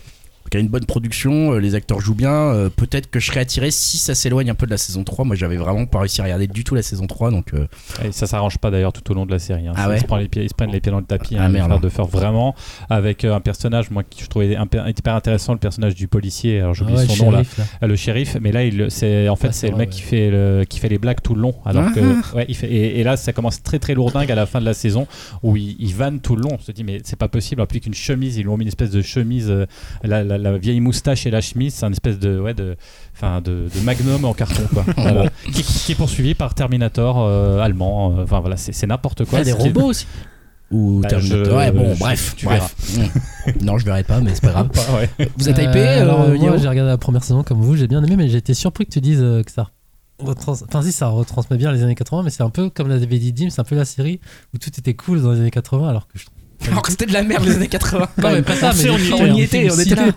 qui 0.50 0.56
a 0.56 0.60
une 0.60 0.68
bonne 0.68 0.84
production, 0.86 1.52
euh, 1.52 1.58
les 1.58 1.74
acteurs 1.74 2.00
jouent 2.00 2.14
bien. 2.14 2.30
euh, 2.32 2.68
Peut-être 2.68 3.10
que 3.10 3.20
je 3.20 3.26
serais 3.26 3.40
attiré 3.40 3.70
si 3.70 3.98
ça 3.98 4.14
s'éloigne 4.14 4.50
un 4.50 4.54
peu 4.54 4.66
de 4.66 4.70
la 4.70 4.76
saison 4.78 5.04
3. 5.04 5.24
Moi, 5.24 5.36
j'avais 5.36 5.56
vraiment 5.56 5.86
pas 5.86 6.00
réussi 6.00 6.20
à 6.20 6.24
regarder 6.24 6.46
du 6.46 6.64
tout 6.64 6.74
la 6.74 6.82
saison 6.82 7.06
3, 7.06 7.30
donc 7.30 7.52
euh, 7.54 7.66
Et 8.04 8.12
ça 8.12 8.26
s'arrange 8.26 8.58
pas 8.58 8.70
d'ailleurs 8.70 8.92
tout 8.92 9.10
au 9.10 9.14
long 9.14 9.26
de 9.26 9.30
la 9.32 9.38
série. 9.38 9.66
hein. 9.68 9.72
Ah 9.76 9.88
ils, 9.94 10.00
se 10.00 10.04
prennent 10.04 10.20
les 10.20 10.28
pieds, 10.28 10.42
ils 10.44 10.48
se 10.48 10.54
prennent 10.54 10.70
les 10.72 10.80
pieds 10.80 10.92
dans 10.92 11.00
le 11.00 11.04
tapis, 11.06 11.36
Ah 11.38 11.44
hein, 11.44 11.48
merde. 11.48 11.80
de 11.82 11.88
faire 11.88 12.06
vraiment 12.06 12.54
avec 12.90 13.24
un 13.24 13.40
personnage 13.40 13.90
moi 13.90 14.02
qui 14.02 14.22
je 14.22 14.28
trouvais 14.28 14.56
hyper 14.56 15.14
intéressant 15.14 15.52
le 15.52 15.58
personnage 15.58 15.94
du 15.94 16.08
policier. 16.08 16.60
Alors 16.60 16.74
j'oublie 16.74 16.94
Ah 16.96 17.00
ouais, 17.00 17.06
son 17.06 17.24
nom 17.26 17.30
là, 17.30 17.42
shérif, 17.42 17.58
là. 17.80 17.86
le 17.88 17.96
shérif. 17.96 18.36
Mais 18.40 18.52
là 18.52 18.64
il 18.64 18.86
c'est 18.90 19.28
en 19.28 19.36
fait 19.36 19.48
Ah, 19.48 19.52
c'est 19.52 19.70
le 19.70 19.76
mec 19.76 19.88
ouais. 19.90 19.94
qui 19.94 20.02
fait 20.02 20.30
le, 20.30 20.64
qui 20.68 20.78
fait 20.78 20.88
les 20.88 20.98
blagues 20.98 21.20
tout 21.22 21.34
le 21.34 21.40
long. 21.42 21.54
Alors 21.64 21.84
Ah. 21.88 21.92
que 21.94 22.36
ouais 22.36 22.46
il 22.48 22.54
fait 22.56 22.70
et, 22.70 23.00
et 23.00 23.04
là 23.04 23.16
ça 23.16 23.32
commence 23.32 23.62
très 23.62 23.78
très 23.78 23.94
lourdingue 23.94 24.30
à 24.30 24.34
la 24.34 24.46
fin 24.46 24.60
de 24.60 24.64
la 24.64 24.74
saison 24.74 25.06
où 25.42 25.56
il, 25.56 25.76
il 25.78 25.94
vanne 25.94 26.20
tout 26.20 26.36
le 26.36 26.42
long. 26.42 26.50
On 26.52 26.58
se 26.58 26.72
dit 26.72 26.84
mais 26.84 27.00
c'est 27.04 27.16
pas 27.18 27.28
possible. 27.28 27.60
En 27.62 27.66
plus 27.66 27.80
qu'une 27.80 27.94
chemise 27.94 28.36
ils 28.36 28.42
lui 28.42 28.48
ont 28.48 28.56
mis 28.56 28.64
une 28.64 28.68
espèce 28.68 28.90
de 28.90 29.02
chemise 29.02 29.50
euh, 29.50 29.66
la, 30.02 30.22
la- 30.24 30.35
la 30.38 30.56
vieille 30.58 30.80
moustache 30.80 31.26
et 31.26 31.30
la 31.30 31.40
chemise 31.40 31.74
c'est 31.74 31.86
un 31.86 31.92
espèce 31.92 32.18
de 32.18 32.38
ouais 32.40 32.54
de 32.54 32.76
enfin 33.14 33.40
de, 33.40 33.68
de 33.74 33.80
magnum 33.84 34.24
en 34.24 34.34
carton 34.34 34.62
quoi. 34.72 34.84
Voilà. 34.96 35.30
qui, 35.52 35.62
qui 35.62 35.92
est 35.92 35.94
poursuivi 35.94 36.34
par 36.34 36.54
Terminator 36.54 37.16
euh, 37.20 37.60
allemand. 37.60 38.16
euh, 38.18 38.22
Enfin 38.24 38.40
voilà 38.40 38.56
c'est 38.56 38.86
n'importe 38.86 39.24
quoi. 39.24 39.40
il 39.40 39.46
y 39.46 39.50
a 39.50 39.54
des 39.54 39.58
qui 39.60 39.68
robots 39.68 39.86
aussi. 39.90 40.06
ou 40.70 41.00
Bah, 41.02 41.08
Terminator. 41.08 41.44
je- 41.46 41.50
Ouais, 41.56 41.70
bon, 41.72 41.94
je- 41.94 41.98
bref, 42.00 42.34
tu 42.36 42.46
bref. 42.46 42.74
Non, 43.62 43.78
je 43.78 43.84
verrai 43.84 44.02
pas, 44.02 44.20
mais 44.20 44.34
c'est 44.34 44.42
pas 44.42 44.50
grave. 44.50 44.70
Ouais. 45.18 45.28
Vous 45.36 45.48
êtes 45.48 45.58
Euh, 45.58 45.62
hypé, 45.62 45.80
alors, 45.86 46.22
euh, 46.22 46.34
moi, 46.36 46.44
Yao 46.46 46.58
j'ai 46.58 46.68
regardé 46.68 46.90
la 46.90 46.98
première 46.98 47.22
saison 47.22 47.42
comme 47.44 47.60
vous, 47.60 47.76
j'ai 47.76 47.86
bien 47.86 48.02
aimé, 48.02 48.16
mais 48.16 48.28
j'ai 48.28 48.38
été 48.38 48.52
surpris 48.54 48.84
que 48.86 48.90
tu 48.90 49.00
dises 49.00 49.20
euh, 49.22 49.42
que 49.44 49.52
ça. 49.52 49.70
retrans- 50.18 50.60
Enfin, 50.66 50.82
si, 50.82 50.90
ça 50.92 51.06
retransmet 51.08 51.56
bien 51.56 51.70
les 51.70 51.82
années 51.84 51.94
80, 51.94 52.22
mais 52.24 52.30
c'est 52.30 52.42
un 52.42 52.50
peu 52.50 52.68
comme 52.70 52.88
l'avait 52.88 53.06
dit 53.18 53.32
Dim, 53.32 53.48
c'est 53.50 53.60
un 53.60 53.64
peu 53.64 53.76
la 53.76 53.84
série 53.84 54.18
où 54.54 54.58
tout 54.58 54.70
était 54.76 54.94
cool 54.94 55.22
dans 55.22 55.30
les 55.32 55.38
années 55.40 55.50
80, 55.52 55.88
alors 55.88 56.08
que 56.08 56.18
je 56.18 56.24
trouve. 56.24 56.35
Alors 56.68 56.82
que 56.82 56.90
c'était 56.90 57.06
de 57.06 57.12
la 57.12 57.22
merde 57.22 57.44
les 57.44 57.54
années 57.56 57.68
80. 57.68 58.08
Non, 58.18 58.30
mais 58.32 58.42
pas 58.42 58.56
ça, 58.56 58.72
mais 58.76 58.90
on 58.90 58.96
y 58.98 59.02
était, 59.06 59.12
on 59.22 59.26
y 59.36 59.42
était, 59.42 59.58
films 59.60 59.72
on 59.76 59.80
était 59.80 59.94
là. 59.94 60.12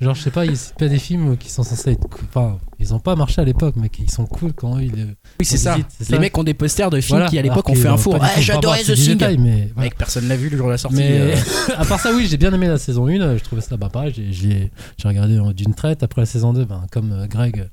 Genre, 0.00 0.14
je 0.14 0.22
sais 0.22 0.30
pas, 0.30 0.44
il- 0.46 0.56
c'est 0.56 0.74
pas 0.76 0.88
des 0.88 0.98
films 0.98 1.36
qui 1.36 1.50
sont 1.50 1.62
censés 1.62 1.92
être 1.92 2.08
cool. 2.08 2.24
Enfin, 2.28 2.58
ils 2.78 2.92
ont 2.94 2.98
pas 2.98 3.14
marché 3.14 3.40
à 3.40 3.44
l'époque, 3.44 3.74
mais 3.76 3.88
qui 3.88 4.08
sont 4.08 4.26
cool 4.26 4.52
quand 4.52 4.78
ils. 4.78 5.14
Oui, 5.38 5.44
c'est 5.46 5.56
ça. 5.58 5.76
Les 6.10 6.18
mecs 6.18 6.36
ont 6.36 6.44
des 6.44 6.54
posters 6.54 6.90
de 6.90 7.00
films 7.00 7.18
Voilà, 7.18 7.30
qui 7.30 7.38
à 7.38 7.42
l'époque 7.42 7.68
ont 7.68 7.74
fait 7.74 7.88
un 7.88 7.96
four. 7.96 8.18
Ah, 8.20 8.30
j'adorais 8.40 8.82
The 8.82 8.94
Thing. 8.94 9.06
détail, 9.14 9.38
mais 9.38 9.68
voilà. 9.74 9.88
Mec, 9.88 9.96
personne 9.96 10.26
l'a 10.28 10.36
vu 10.36 10.48
le 10.48 10.56
jour 10.56 10.66
de 10.66 10.72
la 10.72 10.78
sortie. 10.78 10.96
Mais 10.96 11.10
euh. 11.20 11.36
à 11.76 11.84
part 11.84 12.00
ça, 12.00 12.12
oui, 12.14 12.26
j'ai 12.28 12.36
bien 12.36 12.52
aimé 12.52 12.66
la 12.68 12.78
saison 12.78 13.06
1. 13.06 13.36
Je 13.36 13.42
trouvais 13.44 13.62
ça 13.62 13.76
bah, 13.76 13.88
pareil. 13.92 14.12
J'ai, 14.30 14.70
regardé 15.04 15.38
en- 15.38 15.52
d'une 15.52 15.74
traite. 15.74 16.02
Après 16.02 16.22
la 16.22 16.26
saison 16.26 16.52
2, 16.52 16.64
ben, 16.64 16.84
comme 16.90 17.12
euh, 17.12 17.26
Greg, 17.26 17.60
euh, 17.60 17.64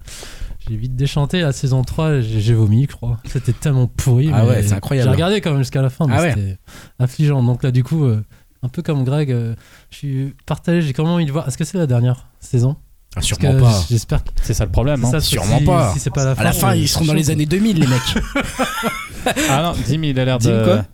j'ai 0.69 0.75
vite 0.77 0.95
déchanté. 0.95 1.41
La 1.41 1.51
saison 1.51 1.81
3, 1.81 2.21
j'ai, 2.21 2.53
vomi, 2.53 2.85
je 2.89 2.95
crois. 2.95 3.17
C'était 3.25 3.53
tellement 3.53 3.87
pourri. 3.87 4.29
Ah 4.33 4.43
mais 4.43 4.49
ouais, 4.49 4.63
c'est 4.63 4.73
incroyable. 4.73 5.09
J'ai 5.09 5.15
regardé 5.15 5.41
quand 5.41 5.49
même 5.51 5.59
jusqu'à 5.59 5.81
la 5.81 5.89
fin, 5.89 6.05
mais 6.07 6.13
Ah 6.17 6.21
ouais. 6.21 6.33
c'était 6.35 6.57
affligeant. 6.99 7.41
Donc 7.43 7.63
là, 7.63 7.71
du 7.71 7.83
coup, 7.83 8.05
euh, 8.05 8.23
un 8.61 8.69
peu 8.69 8.81
comme 8.81 9.03
Greg, 9.03 9.31
euh, 9.31 9.55
je 9.89 9.97
suis 9.97 10.35
partagé. 10.45 10.81
J'ai 10.81 10.93
quand 10.93 11.03
même 11.03 11.13
envie 11.13 11.25
de 11.25 11.31
voir. 11.31 11.47
Est-ce 11.47 11.57
que 11.57 11.63
c'est 11.63 11.77
la 11.77 11.87
dernière 11.87 12.27
saison? 12.39 12.75
Ah, 13.15 13.21
sûrement 13.21 13.53
que 13.53 13.59
pas. 13.61 13.81
J'espère 13.89 14.23
que 14.23 14.29
C'est 14.43 14.53
ça 14.53 14.65
le 14.65 14.71
problème. 14.71 14.99
c'est 15.01 15.07
hein. 15.07 15.11
ça, 15.13 15.21
sûrement 15.21 15.57
si- 15.57 15.65
pas. 15.65 15.93
Si 15.93 15.99
c'est 15.99 16.11
pas 16.13 16.25
la 16.25 16.35
fin, 16.35 16.41
À 16.41 16.43
la 16.43 16.53
fin, 16.53 16.75
ils 16.75 16.87
seront 16.87 17.05
dans 17.05 17.13
les 17.13 17.31
années 17.31 17.47
2000, 17.47 17.79
les 17.79 17.87
mecs. 17.87 18.23
Ah 19.49 19.63
non, 19.63 19.73
Dim, 19.87 20.03
il 20.03 20.17
a 20.19 20.25
l'air 20.25 20.37
Dim, 20.37 20.49
de. 20.49 20.63
quoi? 20.63 20.85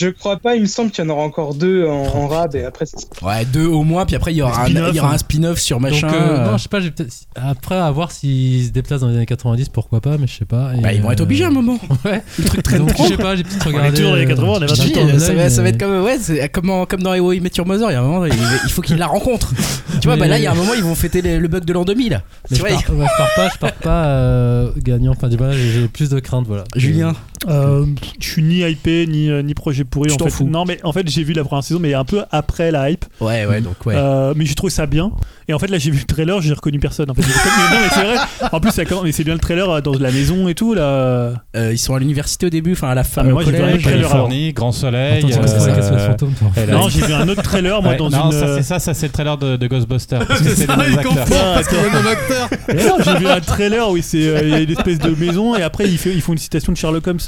Je- 0.00 0.08
crois 0.10 0.36
pas, 0.38 0.56
il 0.56 0.62
me 0.62 0.66
semble 0.66 0.90
qu'il 0.90 1.04
y 1.04 1.06
en 1.06 1.10
aura 1.10 1.22
encore 1.22 1.54
deux 1.54 1.86
en, 1.86 2.02
en 2.06 2.26
rab 2.28 2.54
et 2.56 2.64
après 2.64 2.86
c'est- 2.86 3.06
Ouais, 3.22 3.44
deux 3.44 3.66
au 3.66 3.82
moins, 3.82 4.04
puis 4.06 4.16
après 4.16 4.32
il 4.32 4.36
y 4.38 4.42
aura, 4.42 4.62
un, 4.62 4.66
Spin-off, 4.66 4.88
il 4.92 4.96
y 4.96 5.00
aura 5.00 5.10
hein. 5.10 5.14
un 5.14 5.18
spin-off 5.18 5.58
sur 5.60 5.80
Donc, 5.80 5.90
machin. 5.90 6.08
euh, 6.08 6.38
euh, 6.38 6.50
non, 6.50 6.56
je 6.56 6.62
sais 6.62 6.68
pas, 6.68 6.80
j'ai 6.80 6.90
peut-être- 6.90 7.12
après 7.36 7.76
à 7.76 7.90
voir 7.90 8.10
s'ils 8.10 8.66
se 8.66 8.70
déplacent 8.70 9.00
dans 9.02 9.08
les 9.08 9.16
années 9.16 9.26
90, 9.26 9.68
pourquoi 9.68 10.00
pas, 10.00 10.16
mais 10.18 10.26
je 10.26 10.36
sais 10.36 10.44
pas. 10.44 10.72
Et, 10.76 10.80
bah, 10.80 10.92
ils 10.92 11.02
vont 11.02 11.10
être 11.10 11.20
obligés 11.20 11.44
à 11.44 11.48
un 11.48 11.52
moment. 11.52 11.78
Ouais. 12.04 12.22
Le 12.38 12.44
truc 12.44 12.62
traîne 12.62 12.78
Donc, 12.86 12.96
je 12.96 13.02
sais 13.08 13.16
pas, 13.18 13.36
j'ai 13.36 13.42
peut-être 13.44 13.66
est 13.66 13.68
regardé. 13.70 13.90
toujours 13.96 14.10
dans 14.12 14.16
les 14.16 14.26
80, 14.26 14.46
on 14.48 14.52
est 14.52 14.64
euh, 14.64 15.06
dans 15.06 15.12
le 15.12 15.18
ça, 15.18 15.34
va, 15.34 15.50
ça 15.50 15.62
va 15.62 15.68
être 15.68 15.78
comme, 15.78 16.02
ouais, 16.02 16.48
comme, 16.50 16.86
comme 16.86 17.02
dans 17.02 17.14
How 17.14 17.32
I 17.32 17.40
Met 17.40 17.50
Your 17.56 17.66
Mother, 17.66 17.90
il 17.90 17.92
y 17.92 17.96
a 17.96 18.00
un 18.00 18.04
moment, 18.04 18.24
il, 18.24 18.32
il 18.64 18.70
faut 18.70 18.80
qu'ils 18.80 18.96
la 18.96 19.06
rencontrent. 19.06 19.52
Tu 20.00 20.06
vois, 20.08 20.14
Mais- 20.16 20.20
bah 20.22 20.28
là, 20.28 20.38
il 20.38 20.42
y 20.44 20.46
a 20.46 20.52
un 20.52 20.54
moment, 20.54 20.72
ils 20.74 20.82
vont 20.82 20.94
fêter 20.94 21.20
le, 21.20 21.38
le 21.38 21.48
bug 21.48 21.64
de 21.64 21.72
l'an 21.74 21.84
2000. 21.84 22.10
Mais 22.12 22.20
Tu 22.48 22.54
je, 22.54 22.60
vois, 22.60 22.68
pars, 22.70 22.96
ouais, 22.96 23.06
je 23.06 23.16
pars 23.18 23.28
pas, 23.36 23.48
je 23.52 23.58
pars 23.58 23.72
pas 23.74 24.04
euh, 24.06 24.70
gagnant. 24.78 25.12
Enfin, 25.12 25.28
voilà, 25.36 25.52
j'ai 25.52 25.70
j'ai 25.70 25.88
plus 25.88 26.08
de 26.08 26.18
crainte, 26.20 26.46
voilà. 26.46 26.64
Julien, 26.76 27.12
je 27.46 27.84
suis 28.20 28.42
ni 28.42 28.60
hypé 28.60 29.06
ni, 29.06 29.28
ni 29.42 29.54
projet 29.54 29.84
pourri 29.90 30.08
Tu 30.08 30.14
en 30.14 30.16
t'en 30.18 30.24
fait. 30.26 30.30
fous. 30.30 30.48
Non 30.48 30.64
mais 30.66 30.78
en 30.84 30.92
fait 30.92 31.08
j'ai 31.08 31.22
vu 31.24 31.32
la 31.32 31.44
première 31.44 31.64
saison 31.64 31.80
mais 31.80 31.94
un 31.94 32.04
peu 32.04 32.22
après 32.30 32.70
la 32.70 32.90
hype. 32.90 33.04
ouais, 33.20 33.44
ouais, 33.46 33.60
donc 33.60 33.84
ouais. 33.86 33.94
Euh, 33.96 34.32
mais 34.36 34.46
j'ai 34.46 34.54
trouvé 34.54 34.70
ça 34.70 34.86
bien. 34.86 35.10
Et 35.48 35.52
en 35.54 35.58
fait 35.58 35.66
là 35.66 35.78
j'ai 35.78 35.90
vu 35.90 35.98
le 35.98 36.04
trailer, 36.04 36.40
j'ai 36.40 36.52
reconnu 36.52 36.78
personne. 36.78 37.10
En 37.10 37.14
fait, 37.14 37.22
J'ai 37.22 37.28
reconnu- 37.32 37.52
mais 37.70 37.76
non 37.76 37.82
mais 37.82 37.88
c'est 37.92 38.04
vrai. 38.04 38.48
En 38.52 38.60
plus 38.60 38.70
ça 38.70 38.84
commence- 38.84 39.04
mais 39.04 39.12
c'est 39.12 39.24
bien 39.24 39.34
le 39.34 39.40
trailer 39.40 39.68
euh, 39.68 39.80
dans 39.80 39.92
la 39.98 40.10
maison 40.12 40.48
et 40.48 40.54
tout 40.54 40.74
là. 40.74 40.82
Euh, 40.82 41.32
ils 41.72 41.78
sont 41.78 41.94
à 41.94 41.98
l'université 41.98 42.46
au 42.46 42.50
début, 42.50 42.72
enfin 42.72 42.88
à 42.88 42.94
la 42.94 43.04
fin. 43.04 43.22
Ah, 43.22 43.24
mais 43.24 43.30
au 43.32 43.34
moi, 43.34 43.44
j'ai 43.44 43.50
vu 43.52 43.56
un 43.58 43.60
collège. 43.62 43.82
trailer. 43.82 44.00
Californie, 44.08 44.52
grand 44.52 44.72
soleil. 44.72 45.24
Attends, 45.24 45.42
euh, 45.42 46.06
Fantôme, 46.10 46.32
toi. 46.34 46.48
elle 46.56 46.70
a- 46.70 46.74
Non 46.74 46.88
j'ai 46.88 47.00
vu 47.02 47.12
un 47.12 47.28
autre 47.28 47.42
trailer 47.42 47.82
moi 47.82 47.92
Ouais, 47.92 47.96
dans 47.98 48.10
non, 48.10 48.26
une. 48.26 48.32
ça 48.32 48.44
euh, 48.46 48.56
c'est 48.58 48.62
ça, 48.62 48.78
ça 48.78 48.94
c'est 48.94 49.06
le 49.06 49.12
trailer 49.12 49.36
de, 49.38 49.56
de 49.56 49.66
Ghostbusters. 49.66 50.26
Parce 50.26 50.40
que 50.40 50.48
C'est 50.50 50.54
c'est 50.54 50.66
les 50.70 50.76
mêmes 50.76 50.98
acteurs. 50.98 51.14
parce 51.54 51.66
qu'il 51.68 51.78
y 51.78 51.80
a 51.80 51.84
le 51.84 51.90
même 51.90 52.06
acteur. 52.06 52.48
Mais 52.68 52.84
non, 52.86 52.96
j'ai 53.04 53.16
vu 53.18 53.26
un 53.26 53.40
trailer 53.40 53.90
où 53.90 53.98
c'est 54.00 54.18
euh, 54.28 54.40
il 54.42 54.48
y 54.50 54.54
a 54.54 54.58
une 54.60 54.70
espèce 54.70 54.98
de 54.98 55.10
maison 55.14 55.56
et 55.56 55.62
après 55.62 55.84
ils, 55.88 55.98
fait- 55.98 56.12
ils 56.14 56.20
font 56.22 56.32
une 56.32 56.38
citation 56.38 56.72
de 56.72 56.76
Sherlock 56.78 57.06
Holmes. 57.06 57.18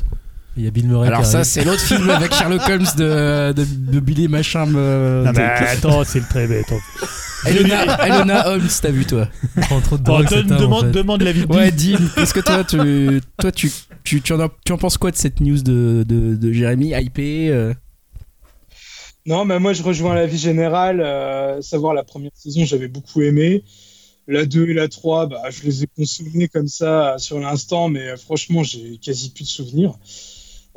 Il 0.56 0.64
y 0.64 0.66
a 0.66 0.70
Bill 0.70 0.86
Murray. 0.88 1.08
Alors 1.08 1.24
ça, 1.24 1.44
c'est 1.44 1.64
l'autre 1.64 1.80
film 1.80 2.10
avec 2.10 2.32
Sherlock 2.34 2.60
Holmes 2.68 2.86
de, 2.98 3.52
de, 3.52 3.64
de 3.64 4.00
Billy 4.00 4.28
Machin. 4.28 4.66
me- 4.66 5.22
Non, 5.24 5.32
mais 5.32 5.38
de- 5.38 5.66
attends, 5.66 6.04
c'est 6.04 6.20
le 6.20 6.26
très 6.26 6.46
bête. 6.46 6.66
Elona 7.46 8.48
Holmes, 8.50 8.68
t'as 8.80 8.90
vu 8.90 9.04
toi? 9.04 9.28
Bon, 9.70 9.96
drogue. 9.96 10.26
en 10.32 10.42
demande, 10.60 10.84
fait. 10.86 10.92
demande 10.92 11.22
l'avis 11.22 11.46
de 11.46 11.52
Ouais. 11.52 11.70
Dim, 11.72 11.98
est-ce 12.16 12.34
que 12.34 12.40
toi, 12.40 12.62
tu, 12.64 13.20
toi, 13.38 13.50
tu, 13.50 13.70
tu, 14.04 14.20
tu, 14.20 14.32
en, 14.32 14.40
as- 14.40 14.50
tu 14.64 14.72
en 14.72 14.78
penses 14.78 14.96
quoi 14.98 15.10
de 15.10 15.16
cette 15.16 15.40
news 15.40 15.60
de, 15.62 16.04
de, 16.06 16.36
de 16.36 16.52
Jérémy 16.52 16.92
hypé 16.94 17.48
euh? 17.50 17.72
Non, 19.26 19.44
mais 19.44 19.58
moi 19.60 19.72
je 19.72 19.82
rejoins 19.82 20.14
l'avis 20.14 20.38
général. 20.38 21.00
euh, 21.00 21.60
savoir 21.62 21.94
la 21.94 22.02
première 22.04 22.32
saison, 22.34 22.64
j'avais 22.64 22.88
beaucoup 22.88 23.22
aimé. 23.22 23.64
La 24.28 24.44
2 24.46 24.68
et 24.68 24.74
la 24.74 24.86
3, 24.88 25.26
bah, 25.26 25.42
je 25.50 25.62
les 25.64 25.82
ai 25.82 25.88
consommés 25.96 26.46
comme 26.48 26.68
ça 26.68 27.16
sur 27.18 27.40
l'instant, 27.40 27.88
mais 27.88 28.08
euh, 28.10 28.16
franchement, 28.16 28.62
j'ai 28.62 28.98
quasi 29.04 29.30
plus 29.30 29.42
de 29.44 29.48
souvenirs. 29.48 29.94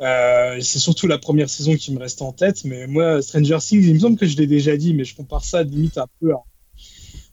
Euh, 0.00 0.60
c'est 0.60 0.78
surtout 0.78 1.06
la 1.06 1.18
première 1.18 1.48
saison 1.48 1.74
qui 1.74 1.92
me 1.92 1.98
reste 1.98 2.22
en 2.22 2.32
tête. 2.32 2.64
Mais 2.64 2.86
moi, 2.86 3.22
Stranger 3.22 3.58
Things, 3.60 3.84
il 3.84 3.94
me 3.94 4.00
semble 4.00 4.18
que 4.18 4.26
je 4.26 4.36
l'ai 4.36 4.46
déjà 4.46 4.76
dit, 4.76 4.94
mais 4.94 5.04
je 5.04 5.14
compare 5.16 5.44
ça 5.44 5.62
limite 5.62 5.98
un 5.98 6.06
peu 6.20 6.32
à, 6.32 6.42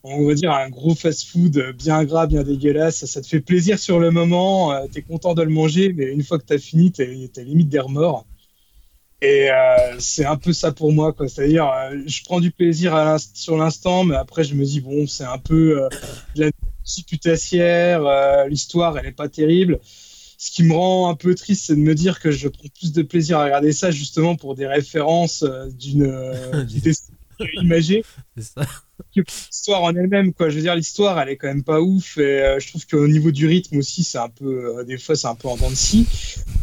on 0.03 0.25
va 0.25 0.33
dire, 0.33 0.51
un 0.51 0.69
gros 0.69 0.95
fast-food 0.95 1.75
bien 1.77 2.03
gras, 2.03 2.27
bien 2.27 2.43
dégueulasse. 2.43 3.05
Ça 3.05 3.21
te 3.21 3.27
fait 3.27 3.41
plaisir 3.41 3.79
sur 3.79 3.99
le 3.99 4.11
moment, 4.11 4.73
euh, 4.73 4.85
t'es 4.91 5.01
content 5.01 5.33
de 5.33 5.43
le 5.43 5.51
manger, 5.51 5.93
mais 5.93 6.05
une 6.05 6.23
fois 6.23 6.39
que 6.39 6.45
t'as 6.45 6.57
fini, 6.57 6.91
t'es 6.91 7.05
limite 7.37 7.69
des 7.69 7.79
remords. 7.79 8.25
Et 9.21 9.49
euh, 9.49 9.99
c'est 9.99 10.25
un 10.25 10.35
peu 10.35 10.51
ça 10.51 10.73
pour 10.73 10.91
moi, 10.91 11.13
quoi. 11.13 11.29
C'est-à-dire, 11.29 11.69
euh, 11.69 11.97
je 12.05 12.23
prends 12.25 12.41
du 12.41 12.51
plaisir 12.51 13.17
sur 13.33 13.55
l'instant, 13.55 14.03
mais 14.03 14.15
après, 14.15 14.43
je 14.43 14.53
me 14.53 14.65
dis, 14.65 14.81
bon, 14.81 15.07
c'est 15.07 15.23
un 15.23 15.37
peu 15.37 15.83
euh, 15.83 15.89
de 16.35 16.43
la 16.43 16.51
putassière, 17.07 18.05
euh, 18.05 18.47
l'histoire, 18.49 18.97
elle 18.97 19.05
est 19.05 19.13
pas 19.13 19.29
terrible. 19.29 19.79
Ce 20.43 20.51
qui 20.51 20.63
me 20.63 20.73
rend 20.73 21.09
un 21.09 21.15
peu 21.15 21.35
triste, 21.35 21.67
c'est 21.67 21.75
de 21.77 21.79
me 21.79 21.95
dire 21.95 22.19
que 22.19 22.29
je 22.29 22.49
prends 22.49 22.67
plus 22.77 22.91
de 22.91 23.01
plaisir 23.01 23.39
à 23.39 23.45
regarder 23.45 23.71
ça, 23.71 23.91
justement, 23.91 24.35
pour 24.35 24.55
des 24.55 24.67
références 24.67 25.43
euh, 25.43 25.69
d'une 25.69 26.03
ça. 28.37 28.61
que 29.15 29.21
l'histoire 29.21 29.83
en 29.83 29.95
elle-même 29.95 30.33
quoi 30.33 30.49
je 30.49 30.55
veux 30.55 30.61
dire 30.61 30.75
l'histoire 30.75 31.19
elle 31.19 31.29
est 31.29 31.37
quand 31.37 31.47
même 31.47 31.63
pas 31.63 31.81
ouf 31.81 32.17
et 32.17 32.21
euh, 32.21 32.59
je 32.59 32.67
trouve 32.69 32.85
qu'au 32.87 33.07
niveau 33.07 33.31
du 33.31 33.47
rythme 33.47 33.77
aussi 33.77 34.03
c'est 34.03 34.17
un 34.17 34.29
peu 34.29 34.79
euh, 34.79 34.83
des 34.83 34.97
fois 34.97 35.15
c'est 35.15 35.27
un 35.27 35.35
peu 35.35 35.47
en 35.47 35.57
dents 35.57 35.69
de 35.69 35.75
scie 35.75 36.07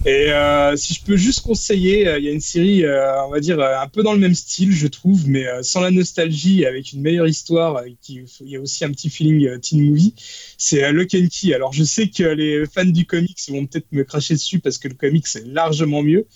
et 0.05 0.33
euh, 0.33 0.77
si 0.77 0.95
je 0.95 1.05
peux 1.05 1.17
juste 1.17 1.43
conseiller 1.43 2.13
il 2.19 2.25
y 2.25 2.29
a 2.29 2.33
une 2.33 2.41
série 2.41 2.85
on 3.27 3.31
va 3.31 3.41
dire 3.41 3.61
un 3.61 3.89
peu 3.89 4.03
dans 4.03 4.13
le 4.13 4.19
même 4.19 4.35
style 4.35 4.73
je 4.73 4.87
trouve 4.87 5.29
mais 5.29 5.47
sans 5.63 5.81
la 5.81 5.91
nostalgie 5.91 6.65
avec 6.65 6.93
une 6.93 7.03
meilleure 7.03 7.29
histoire 7.29 7.83
qui 8.01 8.25
il 8.41 8.49
y 8.49 8.57
a 8.57 8.61
aussi 8.61 8.85
un 8.85 8.91
petit 8.91 9.11
feeling 9.11 9.59
teen 9.61 9.89
movie 9.89 10.15
c'est 10.59 10.91
Lock 10.93 11.15
and 11.15 11.29
Key 11.31 11.55
alors 11.55 11.73
je 11.73 11.85
sais 11.85 12.09
que 12.09 12.25
les 12.25 12.65
fans 12.67 12.85
du 12.85 13.07
comics 13.07 13.39
vont 13.49 13.67
peut-être 13.67 13.87
me 13.93 14.05
cracher 14.05 14.35
dessus 14.35 14.59
parce 14.59 14.79
que 14.79 14.89
le 14.89 14.95
comics 14.95 15.27
c'est 15.27 15.47
largement 15.47 16.03
mieux 16.03 16.27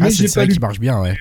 mais 0.00 0.06
Ah, 0.06 0.10
c'est 0.10 0.46
lu 0.46 0.54
qui 0.54 0.58
marche 0.58 0.80
bien, 0.80 1.00
ouais. 1.00 1.16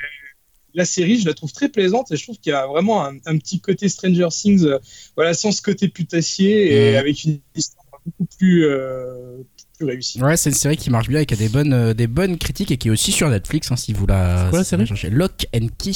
La 0.74 0.86
série, 0.86 1.20
je 1.20 1.26
la 1.28 1.34
trouve 1.34 1.52
très 1.52 1.70
plaisante 1.70 2.12
et 2.12 2.16
je 2.18 2.24
trouve 2.24 2.38
qu'il 2.38 2.52
y 2.52 2.56
a 2.56 2.66
vraiment 2.68 3.06
un, 3.06 3.16
un 3.26 3.38
petit 3.38 3.60
côté 3.60 3.90
Stranger 3.90 4.28
Things, 4.32 4.66
euh, 4.66 4.78
voilà, 5.16 5.34
sans 5.34 5.52
ce 5.52 5.62
côté 5.62 5.88
putassier 5.88 6.74
et 6.88 6.92
Mhm. 6.92 6.98
avec 6.98 7.24
une 7.24 7.40
histoire 7.56 7.86
beaucoup 8.06 8.28
plus, 8.38 8.66
euh, 8.66 9.38
plus 9.78 9.86
réussie. 9.86 10.22
Ouais, 10.22 10.38
c'est 10.38 10.50
une 10.50 10.56
série 10.56 10.78
qui 10.78 10.90
marche 10.90 11.08
bien 11.10 11.20
et 11.22 11.26
qui 11.26 11.34
a 11.34 11.38
des 11.38 11.50
bonnes, 11.50 11.74
euh, 11.74 11.94
des 11.94 12.08
bonnes 12.08 12.38
critiques 12.38 12.72
et 12.72 12.78
qui 12.78 12.88
est 12.88 12.92
aussi 12.92 13.12
sur 13.12 13.30
Netflix, 13.30 13.72
hein, 13.72 13.76
si 13.76 13.94
vous 13.94 14.08
la, 14.08 14.48
quoi 14.50 14.60
la 14.60 14.64
si 14.64 14.76
vous 14.76 14.82
la 14.82 14.86
série 14.86 14.88
cherchez. 14.88 15.10
Lock 15.10 15.46
and 15.56 15.68
Key. 15.78 15.92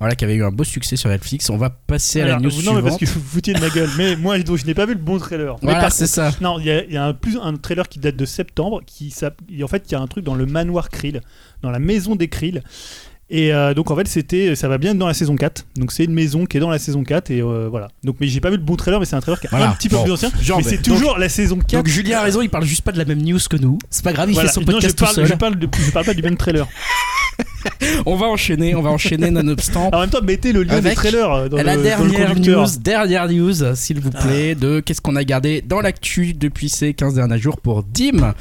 Voilà, 0.00 0.16
qui 0.16 0.24
avait 0.24 0.34
eu 0.34 0.44
un 0.44 0.50
beau 0.50 0.64
succès 0.64 0.96
sur 0.96 1.08
Netflix. 1.08 1.48
On 1.50 1.56
va 1.56 1.70
passer 1.70 2.20
à 2.20 2.26
la 2.26 2.36
news 2.40 2.42
non, 2.42 2.50
mais 2.50 2.52
suivante. 2.62 2.82
parce 2.82 2.96
que 2.98 3.04
vous 3.06 3.20
vous 3.20 3.26
foutiez 3.28 3.54
de 3.54 3.60
ma 3.60 3.70
gueule. 3.70 3.88
Mais 3.96 4.16
moi, 4.16 4.36
donc, 4.40 4.56
je 4.58 4.66
n'ai 4.66 4.74
pas 4.74 4.86
vu 4.86 4.94
le 4.94 4.98
bon 5.00 5.18
trailer. 5.18 5.56
Mais 5.62 5.70
Voilà, 5.72 5.88
c'est 5.88 6.08
ça. 6.08 6.32
Non, 6.40 6.58
il 6.58 6.66
y 6.66 6.70
a, 6.72 6.84
il 6.84 6.92
y 6.92 6.96
a 6.96 7.04
un, 7.04 7.14
plus, 7.14 7.38
un 7.40 7.54
trailer 7.56 7.88
qui 7.88 8.00
date 8.00 8.16
de 8.16 8.24
septembre. 8.26 8.82
Qui, 8.84 9.10
s'app- 9.12 9.40
en 9.62 9.68
fait, 9.68 9.84
il 9.88 9.92
y 9.92 9.94
a 9.94 10.00
un 10.00 10.06
truc 10.08 10.24
dans 10.24 10.34
le 10.34 10.46
manoir 10.46 10.88
Krill, 10.90 11.20
dans 11.62 11.70
la 11.70 11.78
maison 11.78 12.16
des 12.16 12.26
Krill. 12.28 12.62
Et 13.36 13.52
euh, 13.52 13.74
donc, 13.74 13.90
en 13.90 13.96
fait, 13.96 14.06
c'était, 14.06 14.54
ça 14.54 14.68
va 14.68 14.78
bien 14.78 14.92
être 14.92 14.98
dans 14.98 15.08
la 15.08 15.12
saison 15.14 15.34
4. 15.34 15.66
Donc, 15.76 15.90
c'est 15.90 16.04
une 16.04 16.12
maison 16.12 16.46
qui 16.46 16.56
est 16.56 16.60
dans 16.60 16.70
la 16.70 16.78
saison 16.78 17.02
4. 17.02 17.32
Et 17.32 17.40
euh, 17.40 17.66
voilà. 17.68 17.88
Donc, 18.04 18.14
mais 18.20 18.28
j'ai 18.28 18.40
pas 18.40 18.48
vu 18.50 18.56
le 18.58 18.62
bon 18.62 18.76
trailer, 18.76 19.00
mais 19.00 19.06
c'est 19.06 19.16
un 19.16 19.20
trailer 19.20 19.40
qui 19.40 19.48
est 19.48 19.50
Voilà. 19.50 19.70
un 19.70 19.72
petit 19.72 19.88
peu 19.88 19.96
Bon. 19.96 20.04
plus 20.04 20.12
ancien. 20.12 20.30
Genre, 20.40 20.58
mais 20.58 20.62
c'est 20.62 20.76
donc- 20.76 20.84
toujours 20.84 21.18
la 21.18 21.28
saison 21.28 21.56
4. 21.58 21.72
Donc 21.72 21.88
Julien 21.88 22.18
a 22.18 22.22
raison, 22.22 22.42
il 22.42 22.48
parle 22.48 22.64
juste 22.64 22.82
pas 22.82 22.92
de 22.92 22.98
la 22.98 23.04
même 23.04 23.20
news 23.20 23.40
que 23.50 23.56
nous. 23.56 23.80
C'est 23.90 24.04
pas 24.04 24.12
grave, 24.12 24.30
il 24.30 24.34
Voilà. 24.34 24.48
fait 24.50 24.54
son 24.54 24.60
Non, 24.60 24.66
je 24.68 24.72
podcast 24.72 24.98
parle, 25.00 25.08
tout 25.10 25.14
seul. 25.16 25.26
je, 25.26 25.34
parle 25.34 25.56
de- 25.56 25.68
je 25.84 25.90
parle 25.90 26.06
pas 26.06 26.14
du 26.14 26.22
même 26.22 26.36
trailer. 26.36 26.68
On 28.06 28.14
va 28.14 28.26
enchaîner, 28.26 28.74
on 28.76 28.82
va 28.82 28.90
enchaîner 28.90 29.30
nonobstant. 29.30 29.88
En 29.92 30.00
même 30.00 30.10
temps, 30.10 30.22
mettez 30.22 30.52
le 30.52 30.62
lien 30.62 30.74
Avec 30.74 30.84
des 30.90 30.94
trailers 30.94 31.32
euh, 31.32 31.48
dans, 31.48 31.56
la 31.56 31.62
le, 31.74 31.82
dans 31.82 32.04
le 32.04 32.10
dernière 32.10 32.36
news, 32.36 32.66
dernière 32.80 33.28
news, 33.28 33.74
s'il 33.74 33.98
vous 34.00 34.10
plaît, 34.10 34.54
de 34.54 34.78
qu'est-ce 34.80 35.00
qu'on 35.00 35.16
a 35.16 35.24
gardé 35.24 35.60
dans 35.60 35.80
l'actu 35.80 36.34
depuis 36.34 36.68
ces 36.68 36.94
15 36.94 37.14
derniers 37.14 37.38
jours 37.38 37.60
pour 37.60 37.82
Dim. 37.82 38.34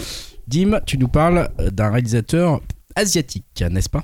Dim, 0.48 0.80
tu 0.86 0.98
nous 1.00 1.08
parles 1.08 1.50
d'un 1.72 1.90
réalisateur 1.90 2.62
asiatique, 2.96 3.64
n'est-ce 3.72 3.90
pas? 3.90 4.04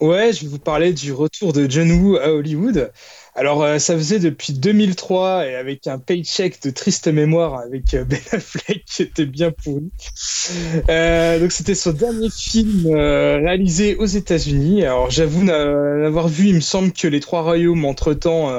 Ouais, 0.00 0.32
je 0.32 0.42
vais 0.42 0.48
vous 0.48 0.58
parler 0.58 0.92
du 0.92 1.12
retour 1.12 1.52
de 1.52 1.70
John 1.70 1.90
Woo 1.92 2.16
à 2.16 2.28
Hollywood. 2.32 2.92
Alors, 3.34 3.62
euh, 3.62 3.78
ça 3.78 3.94
faisait 3.96 4.18
depuis 4.18 4.52
2003 4.52 5.46
et 5.46 5.54
avec 5.54 5.86
un 5.86 5.98
paycheck 5.98 6.60
de 6.62 6.70
triste 6.70 7.08
mémoire 7.08 7.58
avec 7.58 7.94
euh, 7.94 8.04
Ben 8.04 8.20
Affleck 8.32 8.84
qui 8.84 9.02
était 9.02 9.24
bien 9.26 9.50
pourri. 9.50 9.90
Euh, 10.90 11.38
donc, 11.38 11.52
c'était 11.52 11.74
son 11.74 11.92
dernier 11.92 12.28
film 12.30 12.86
réalisé 12.94 13.96
aux 13.96 14.06
États-Unis. 14.06 14.84
Alors, 14.84 15.10
j'avoue 15.10 15.42
n'a- 15.44 15.96
n'avoir 15.96 16.28
vu, 16.28 16.48
il 16.48 16.54
me 16.56 16.60
semble 16.60 16.92
que 16.92 17.08
les 17.08 17.20
Trois 17.20 17.42
Royaumes 17.42 17.84
entre 17.84 18.14
temps, 18.14 18.50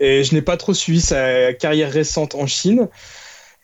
et 0.00 0.24
je 0.24 0.34
n'ai 0.34 0.42
pas 0.42 0.56
trop 0.56 0.74
suivi 0.74 1.00
sa 1.00 1.52
carrière 1.54 1.90
récente 1.92 2.34
en 2.34 2.46
Chine. 2.46 2.88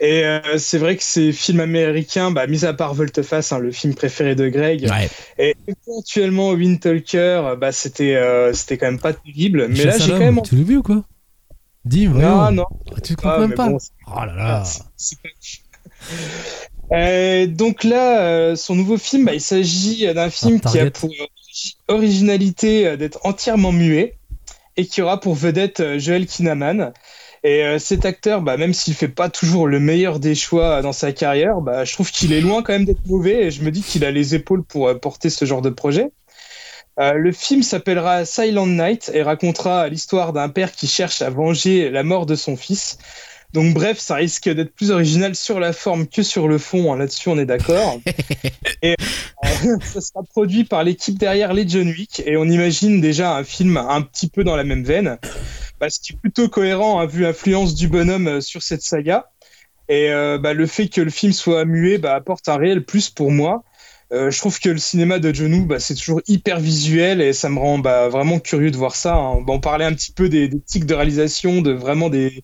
Et 0.01 0.25
euh, 0.25 0.59
c'est 0.59 0.79
vrai 0.79 0.97
que 0.97 1.03
ces 1.03 1.33
films 1.33 1.59
américains, 1.61 2.31
bah, 2.31 2.47
mis 2.47 2.65
à 2.65 2.73
part 2.73 2.95
Volteface, 2.95 3.51
hein, 3.51 3.59
le 3.59 3.73
film 3.73 3.95
préféré 3.95 4.37
de 4.37 4.49
Greg, 4.49 4.89
Ouais. 4.89 5.09
et 5.39 5.57
éventuellement 5.67 6.51
Wind 6.51 6.79
Talker, 6.79 7.55
bah, 7.61 7.73
c'était 7.73 8.15
euh, 8.15 8.53
c'était 8.53 8.79
quand 8.79 8.87
même 8.87 9.01
pas 9.01 9.13
terrible. 9.13 9.67
Mais 9.69 9.85
là, 9.85 9.99
j'ai 9.99 10.11
quand 10.13 10.19
même. 10.19 10.41
Tu 10.43 10.55
l'as 10.55 10.63
vu 10.63 10.77
ou 10.77 10.83
quoi? 10.83 11.05
Dis, 11.85 12.07
Non, 12.07 12.13
vraiment. 12.15 12.53
non. 12.53 12.65
Ah, 12.97 13.01
tu 13.01 13.15
Ah, 13.15 13.23
comprends 13.23 13.39
même 13.41 13.55
pas 13.55 13.69
bon, 13.71 13.79
Oh 14.07 14.21
là 14.25 14.35
là. 14.37 14.65
c'est- 14.65 14.83
c'est 14.97 15.17
pas- 15.21 15.29
Euh, 16.93 17.47
donc 17.47 17.85
là, 17.85 18.57
son 18.57 18.75
nouveau 18.75 18.97
film, 18.99 19.25
bah, 19.27 19.35
il 19.35 19.41
s'agit 19.41 20.07
d'un 20.15 20.31
film 20.31 20.61
qui 20.61 20.79
a 20.79 20.91
pour 20.91 21.11
origi- 21.11 21.77
originalité 21.89 22.97
d'être 22.97 23.19
entièrement 23.25 23.73
muet 23.73 24.17
et 24.77 24.87
qui 24.87 25.03
aura 25.03 25.21
pour 25.21 25.35
vedette 25.35 25.99
Joel 25.99 26.27
Kinnaman. 26.27 26.93
Et 27.45 27.63
euh, 27.63 27.79
cet 27.79 28.05
acteur, 28.05 28.43
bah, 28.43 28.57
même 28.57 28.73
s'il 28.75 28.95
fait 28.95 29.09
pas 29.09 29.29
toujours 29.29 29.67
le 29.67 29.81
meilleur 29.81 30.19
des 30.19 30.35
choix 30.35 30.83
dans 30.83 30.93
sa 30.93 31.13
carrière, 31.13 31.61
bah, 31.61 31.85
je 31.85 31.93
trouve 31.93 32.11
qu'il 32.11 32.33
est 32.33 32.41
loin 32.41 32.63
quand 32.63 32.73
même 32.73 32.85
d'être 32.85 33.07
mauvais 33.07 33.45
et 33.45 33.51
je 33.51 33.63
me 33.63 33.71
dis 33.71 33.83
qu'il 33.83 34.05
a 34.05 34.11
les 34.11 34.35
épaules 34.35 34.65
pour 34.65 34.89
euh, 34.89 34.95
porter 34.95 35.31
ce 35.31 35.45
genre 35.45 35.63
de 35.63 35.71
projet. 35.71 36.11
Euh, 36.99 37.13
le 37.13 37.31
film 37.31 37.63
s'appellera 37.63 38.25
Silent 38.25 38.67
Night 38.67 39.11
et 39.15 39.23
racontera 39.23 39.89
l'histoire 39.89 40.33
d'un 40.33 40.49
père 40.49 40.73
qui 40.73 40.89
cherche 40.89 41.23
à 41.23 41.31
venger 41.31 41.91
la 41.91 42.03
mort 42.03 42.27
de 42.27 42.35
son 42.35 42.57
fils. 42.57 42.99
Donc 43.55 43.73
bref, 43.73 43.99
ça 43.99 44.17
risque 44.17 44.49
d'être 44.49 44.75
plus 44.75 44.91
original 44.91 45.35
sur 45.35 45.59
la 45.59 45.73
forme 45.73 46.07
que 46.07 46.23
sur 46.23 46.49
le 46.49 46.59
fond. 46.59 46.93
hein, 46.93 46.99
Là-dessus, 46.99 47.29
on 47.31 47.39
est 47.39 47.47
d'accord. 47.47 47.99
et 48.83 48.95
euh, 49.45 49.77
ça 49.83 50.01
sera 50.01 50.23
produit 50.23 50.65
par 50.65 50.85
l'équipe 50.85 51.19
derrière 51.19 51.55
les 51.55 51.67
John 51.67 51.89
Wick 51.89 52.23
et 52.27 52.37
on 52.37 52.45
imagine 52.45 53.01
déjà 53.01 53.37
un 53.37 53.45
film 53.45 53.77
un 53.77 54.03
petit 54.03 54.29
peu 54.29 54.45
dans 54.45 54.57
la 54.57 54.65
même 54.65 54.85
veine. 54.85 55.19
Bah, 55.81 55.89
ce 55.89 56.01
qui 56.01 56.13
est 56.13 56.17
plutôt 56.17 56.49
cohérent 56.49 57.01
hein, 57.01 57.07
vu 57.07 57.23
l'influence 57.23 57.75
du 57.75 57.89
bonhomme 57.89 58.29
euh, 58.29 58.41
sur 58.41 58.63
cette 58.63 58.83
saga. 58.83 59.31
Et 59.89 60.11
euh, 60.11 60.37
bah, 60.37 60.53
le 60.53 60.67
fait 60.67 60.89
que 60.89 61.01
le 61.01 61.11
film 61.11 61.33
soit 61.33 61.65
muet 61.65 61.99
bah, 61.99 62.15
apporte 62.15 62.49
un 62.49 62.57
réel 62.57 62.85
plus 62.85 63.09
pour 63.09 63.31
moi. 63.31 63.63
Euh, 64.11 64.31
je 64.31 64.39
trouve 64.39 64.59
que 64.59 64.71
le 64.71 64.79
cinéma 64.79 65.19
de 65.19 65.35
John 65.35 65.53
Woo, 65.53 65.67
bah, 65.67 65.79
c'est 65.81 65.95
toujours 65.95 66.23
hyper 66.27 66.61
visuel 66.61 67.21
et 67.21 67.35
ça 67.35 67.51
me 67.51 67.59
rend 67.59 67.79
bah, 67.79 68.09
vraiment 68.09 68.39
curieux 68.39 68.71
de 68.71 68.77
voir 68.77 68.97
ça. 68.97 69.15
hein. 69.15 69.43
Bah, 69.47 69.53
on 69.53 69.61
parlait 69.61 69.85
un 69.85 69.93
petit 69.93 70.13
peu 70.13 70.29
des, 70.31 70.49
des 70.49 70.61
tics 70.61 70.87
de 70.87 70.95
réalisation, 70.95 71.61
de 71.61 71.73
vraiment 71.73 72.09
des, 72.09 72.43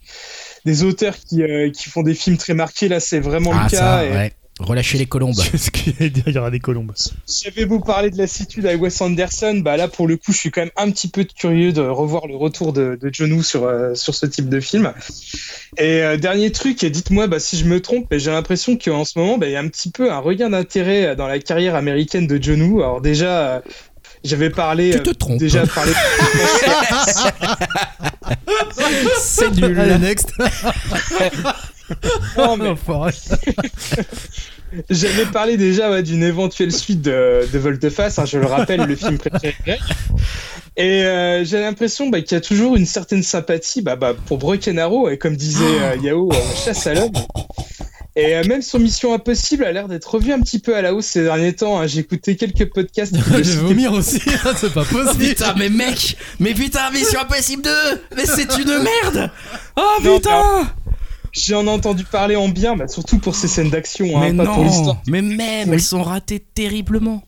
des 0.66 0.82
auteurs 0.84 1.16
qui, 1.16 1.42
euh, 1.42 1.70
qui 1.70 1.88
font 1.88 2.02
des 2.02 2.14
films 2.14 2.36
très 2.36 2.52
marqués. 2.52 2.88
Là, 2.88 3.00
c'est 3.00 3.20
vraiment 3.20 3.52
Ah, 3.54 3.64
le 3.64 3.70
cas. 3.70 3.76
ça, 3.78 4.04
et 4.04 4.10
ouais. 4.10 4.32
Relâcher 4.60 4.98
les 4.98 5.06
colombes. 5.06 5.34
C'est 5.50 5.58
ce 5.58 5.70
qu'il 5.70 5.94
allait 5.98 6.10
dire, 6.10 6.24
il 6.26 6.34
y 6.34 6.38
aura 6.38 6.50
des 6.50 6.60
colombes. 6.60 6.92
J'avais 7.26 7.66
beau 7.66 7.80
parler 7.80 8.10
de 8.10 8.18
lassitude 8.18 8.66
avec 8.66 8.80
Wes 8.80 9.00
Anderson, 9.00 9.60
bah 9.64 9.76
là 9.76 9.88
pour 9.88 10.06
le 10.06 10.16
coup 10.16 10.32
je 10.32 10.38
suis 10.38 10.50
quand 10.50 10.60
même 10.62 10.70
un 10.76 10.90
petit 10.90 11.08
peu 11.08 11.24
curieux 11.24 11.72
de 11.72 11.80
revoir 11.80 12.26
le 12.26 12.36
retour 12.36 12.72
de, 12.72 12.96
de 13.00 13.10
John 13.12 13.32
Woo 13.32 13.42
sur, 13.42 13.64
euh, 13.64 13.94
sur 13.94 14.14
ce 14.14 14.26
type 14.26 14.48
de 14.48 14.60
film. 14.60 14.92
Et 15.76 16.02
euh, 16.02 16.16
dernier 16.16 16.52
truc, 16.52 16.84
et 16.84 16.90
dites-moi 16.90 17.26
bah, 17.26 17.40
si 17.40 17.58
je 17.58 17.64
me 17.64 17.80
trompe, 17.80 18.06
mais 18.10 18.18
j'ai 18.20 18.30
l'impression 18.30 18.78
qu'en 18.78 19.04
ce 19.04 19.18
moment 19.18 19.38
bah, 19.38 19.46
il 19.46 19.52
y 19.52 19.56
a 19.56 19.60
un 19.60 19.68
petit 19.68 19.90
peu 19.90 20.12
un 20.12 20.18
regain 20.18 20.50
d'intérêt 20.50 21.16
dans 21.16 21.26
la 21.26 21.40
carrière 21.40 21.74
américaine 21.74 22.26
de 22.26 22.40
John 22.40 22.62
Woo. 22.62 22.80
Alors 22.80 23.00
déjà, 23.00 23.56
euh, 23.56 23.60
j'avais 24.22 24.50
parlé... 24.50 24.90
Tu 24.90 25.02
te 25.02 25.10
euh, 25.10 25.14
trompes. 25.14 25.38
Déjà 25.38 25.66
parlé... 25.66 25.92
C'est 29.18 29.50
nul. 29.50 29.78
Allez, 29.78 29.98
next. 29.98 30.32
Non, 32.38 32.56
mais 32.56 32.68
Enfoiré. 32.68 33.12
J'avais 34.90 35.26
parlé 35.26 35.56
déjà 35.56 35.90
ouais, 35.90 36.02
d'une 36.02 36.24
éventuelle 36.24 36.72
suite 36.72 37.00
de, 37.00 37.46
de 37.52 37.58
Volteface, 37.58 38.18
hein, 38.18 38.24
je 38.24 38.38
le 38.38 38.46
rappelle, 38.46 38.80
le 38.86 38.96
film 38.96 39.18
préféré 39.18 39.54
de. 39.66 39.72
Et 40.76 41.04
euh, 41.04 41.44
j'ai 41.44 41.60
l'impression 41.60 42.08
bah, 42.08 42.20
qu'il 42.22 42.32
y 42.32 42.38
a 42.38 42.40
toujours 42.40 42.74
une 42.74 42.86
certaine 42.86 43.22
sympathie 43.22 43.82
bah, 43.82 43.94
bah, 43.94 44.14
pour 44.26 44.38
Broken 44.38 44.76
Arrow, 44.80 45.08
et 45.08 45.16
comme 45.18 45.36
disait 45.36 45.62
euh, 45.80 45.96
Yao, 46.02 46.28
euh, 46.32 46.36
chasse 46.64 46.88
à 46.88 46.94
l'homme. 46.94 47.12
Et 48.16 48.34
euh, 48.36 48.44
même 48.44 48.62
son 48.62 48.80
Mission 48.80 49.12
Impossible 49.14 49.64
a 49.64 49.70
l'air 49.70 49.86
d'être 49.86 50.12
revu 50.12 50.32
un 50.32 50.40
petit 50.40 50.58
peu 50.58 50.74
à 50.76 50.82
la 50.82 50.92
hausse 50.94 51.06
ces 51.06 51.22
derniers 51.24 51.52
temps. 51.52 51.80
hein. 51.80 51.86
J'ai 51.86 52.00
écouté 52.00 52.34
quelques 52.36 52.72
podcasts. 52.72 53.14
Je 53.28 53.40
vais 53.40 53.42
vomir 53.66 53.92
aussi, 53.92 54.20
c'est 54.56 54.72
pas 54.72 54.82
Oh 54.92 54.94
possible. 54.96 55.24
putain, 55.24 55.54
mais 55.56 55.68
mec 55.68 56.16
Mais 56.40 56.54
putain, 56.54 56.90
Mission 56.90 57.20
Impossible 57.20 57.62
2 57.62 57.70
Mais 58.16 58.26
c'est 58.26 58.56
une 58.58 58.78
merde 58.82 59.30
Oh 59.76 59.82
Non, 60.02 60.16
putain 60.16 60.42
J'en 61.36 61.66
ai 61.66 61.70
entendu 61.70 62.04
parler 62.04 62.36
en 62.36 62.48
bien, 62.48 62.76
bah, 62.76 62.86
surtout 62.88 63.18
pour 63.18 63.34
ces 63.34 63.48
scènes 63.48 63.70
d'action, 63.70 64.16
hein, 64.16 64.30
Mais 64.32 64.44
pas 64.44 64.52
pour 64.52 64.64
l'histoire. 64.64 65.02
Mais 65.08 65.20
même, 65.20 65.68
Oui. 65.68 65.74
elles 65.74 65.82
sont 65.82 66.02
ratées 66.02 66.40
terriblement 66.40 67.22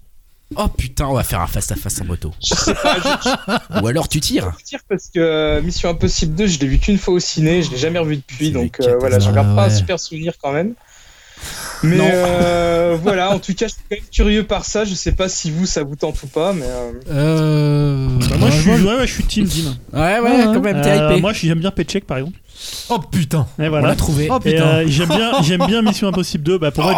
Oh 0.54 0.68
putain, 0.68 1.06
on 1.08 1.14
va 1.14 1.24
faire 1.24 1.40
un 1.40 1.48
face-à-face 1.48 2.00
en 2.02 2.04
moto. 2.04 2.32
Je 2.40 2.54
sais 2.54 2.74
pas, 2.74 2.96
je, 3.02 3.80
Ou 3.82 3.86
alors 3.88 4.08
tu 4.08 4.20
tires 4.20 4.52
je 4.60 4.64
dire 4.64 4.78
parce 4.88 5.08
que 5.12 5.18
euh, 5.18 5.60
Mission 5.60 5.88
Impossible 5.90 6.36
2, 6.36 6.46
je 6.46 6.58
l'ai 6.60 6.68
vu 6.68 6.78
qu'une 6.78 6.98
fois 6.98 7.14
au 7.14 7.18
ciné, 7.18 7.64
je 7.64 7.70
l'ai 7.72 7.78
jamais 7.78 7.98
revu 7.98 8.18
depuis, 8.18 8.52
donc 8.52 8.76
euh, 8.80 8.94
voilà, 9.00 9.18
je 9.18 9.24
catastrophes. 9.26 9.34
garde 9.34 9.56
pas 9.56 9.62
Ah 9.64 9.66
un 9.66 9.70
super 9.76 9.98
souvenir 9.98 10.34
quand 10.40 10.52
même. 10.52 10.74
Mais 11.82 11.96
Non. 11.96 12.08
euh, 12.08 12.96
voilà, 13.02 13.32
en 13.32 13.40
tout 13.40 13.54
cas, 13.54 13.66
je 13.66 13.72
suis 13.72 13.82
quand 13.90 13.96
même 13.96 14.04
curieux 14.12 14.44
par 14.46 14.64
ça. 14.64 14.84
Je 14.84 14.94
sais 14.94 15.12
pas 15.12 15.28
si 15.28 15.50
vous 15.50 15.66
ça 15.66 15.82
vous 15.82 15.96
tente 15.96 16.22
ou 16.22 16.28
pas, 16.28 16.52
mais 16.52 16.64
euh, 16.64 16.92
Euh. 17.10 18.08
Bah, 18.30 18.36
moi, 18.38 18.50
je 18.50 18.60
suis, 18.60 18.70
ouais, 18.70 19.06
je 19.06 19.12
suis 19.12 19.24
team 19.24 19.44
Dim. 19.46 19.76
Ouais, 19.92 20.20
ouais, 20.20 20.20
Ouais, 20.20 20.44
quand 20.44 20.60
même, 20.60 20.80
t'es 20.80 20.90
Euh, 20.90 21.10
hypé. 21.10 21.20
moi, 21.20 21.32
j'aime 21.32 21.58
bien 21.58 21.70
Paycheck 21.72 22.06
par 22.06 22.18
exemple. 22.18 22.38
Oh 22.88 22.98
putain. 22.98 23.46
Et 23.58 23.68
On 23.68 23.72
l'a 23.76 23.94
trouvé. 23.96 24.28
Oh 24.30 24.38
Et 24.44 24.52
putain. 24.52 24.64
euh, 24.64 24.84
j'aime 24.86 25.08
bien, 25.08 25.42
j'aime 25.42 25.66
bien 25.66 25.82
Mission 25.82 26.08
Impossible 26.08 26.44
2. 26.44 26.58
Bah, 26.58 26.70
pour, 26.70 26.84
moi, 26.84 26.94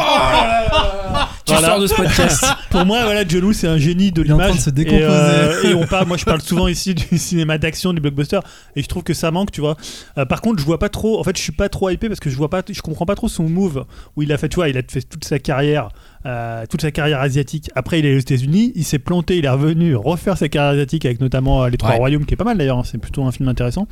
tu 1.44 1.52
voilà. 1.52 1.68
sors 1.68 1.80
de 1.80 1.86
ce 1.86 1.94
podcast. 1.94 2.44
pour 2.70 2.84
moi, 2.84 3.02
voilà, 3.04 3.26
John 3.26 3.44
Woo, 3.44 3.52
c'est 3.52 3.66
un 3.68 3.78
génie 3.78 4.12
de 4.12 4.22
Il 4.22 4.30
est 4.30 4.32
en 4.32 4.36
train 4.38 4.46
l'image. 4.48 4.58
de 4.58 4.62
se 4.64 4.70
Et, 4.70 4.72
décomposer. 4.72 5.04
euh, 5.08 5.62
Et, 5.70 5.74
on 5.74 5.86
parle, 5.86 6.06
moi, 6.06 6.16
je 6.16 6.24
parle 6.24 6.40
souvent 6.42 6.68
ici 6.68 6.94
du 6.94 7.18
cinéma 7.18 7.58
d'action, 7.58 7.92
du 7.92 8.00
blockbuster, 8.00 8.40
et 8.76 8.82
je 8.82 8.86
trouve 8.88 9.02
que 9.02 9.14
ça 9.14 9.30
manque, 9.30 9.50
tu 9.50 9.60
vois. 9.60 9.76
Euh, 10.18 10.24
par 10.26 10.40
contre, 10.42 10.60
je 10.60 10.64
vois 10.64 10.78
pas 10.78 10.88
trop. 10.90 11.18
En 11.18 11.24
fait, 11.24 11.36
je 11.36 11.42
suis 11.42 11.52
pas 11.52 11.68
trop 11.68 11.88
hypé 11.90 12.08
parce 12.08 12.20
que 12.20 12.30
je 12.30 12.36
vois 12.36 12.50
pas, 12.50 12.62
je 12.70 12.80
comprends 12.82 13.06
pas 13.06 13.14
trop 13.14 13.28
son 13.28 13.44
move 13.48 13.84
où 14.16 14.22
il 14.22 14.32
a 14.32 14.38
fait, 14.38 14.48
tu 14.48 14.56
vois, 14.56 14.68
il 14.68 14.76
a 14.78 14.82
fait 14.88 15.02
toute 15.02 15.24
sa 15.24 15.38
carrière, 15.38 15.88
euh, 16.28 16.64
toute 16.70 16.82
sa 16.82 16.90
carrière 16.90 17.20
asiatique. 17.20 17.70
Après, 17.74 17.98
il 17.98 18.06
est 18.06 18.14
aux 18.14 18.20
États-Unis, 18.20 18.72
il 18.76 18.84
s'est 18.84 18.98
planté, 18.98 19.38
il 19.38 19.44
est 19.44 19.48
revenu 19.48 19.96
refaire 19.96 20.36
sa 20.38 20.48
carrière 20.48 20.72
asiatique 20.74 21.04
avec 21.06 21.20
notamment 21.20 21.64
euh, 21.64 21.68
Les 21.70 21.76
Trois 21.78 21.90
Ouais. 21.92 21.96
Royaumes, 21.96 22.24
qui 22.26 22.34
est 22.34 22.36
pas 22.36 22.44
mal 22.44 22.58
d'ailleurs. 22.58 22.78
hein, 22.78 22.82
c'est 22.84 22.98
plutôt 22.98 23.24
un 23.24 23.32
film 23.32 23.48
intéressant. 23.48 23.88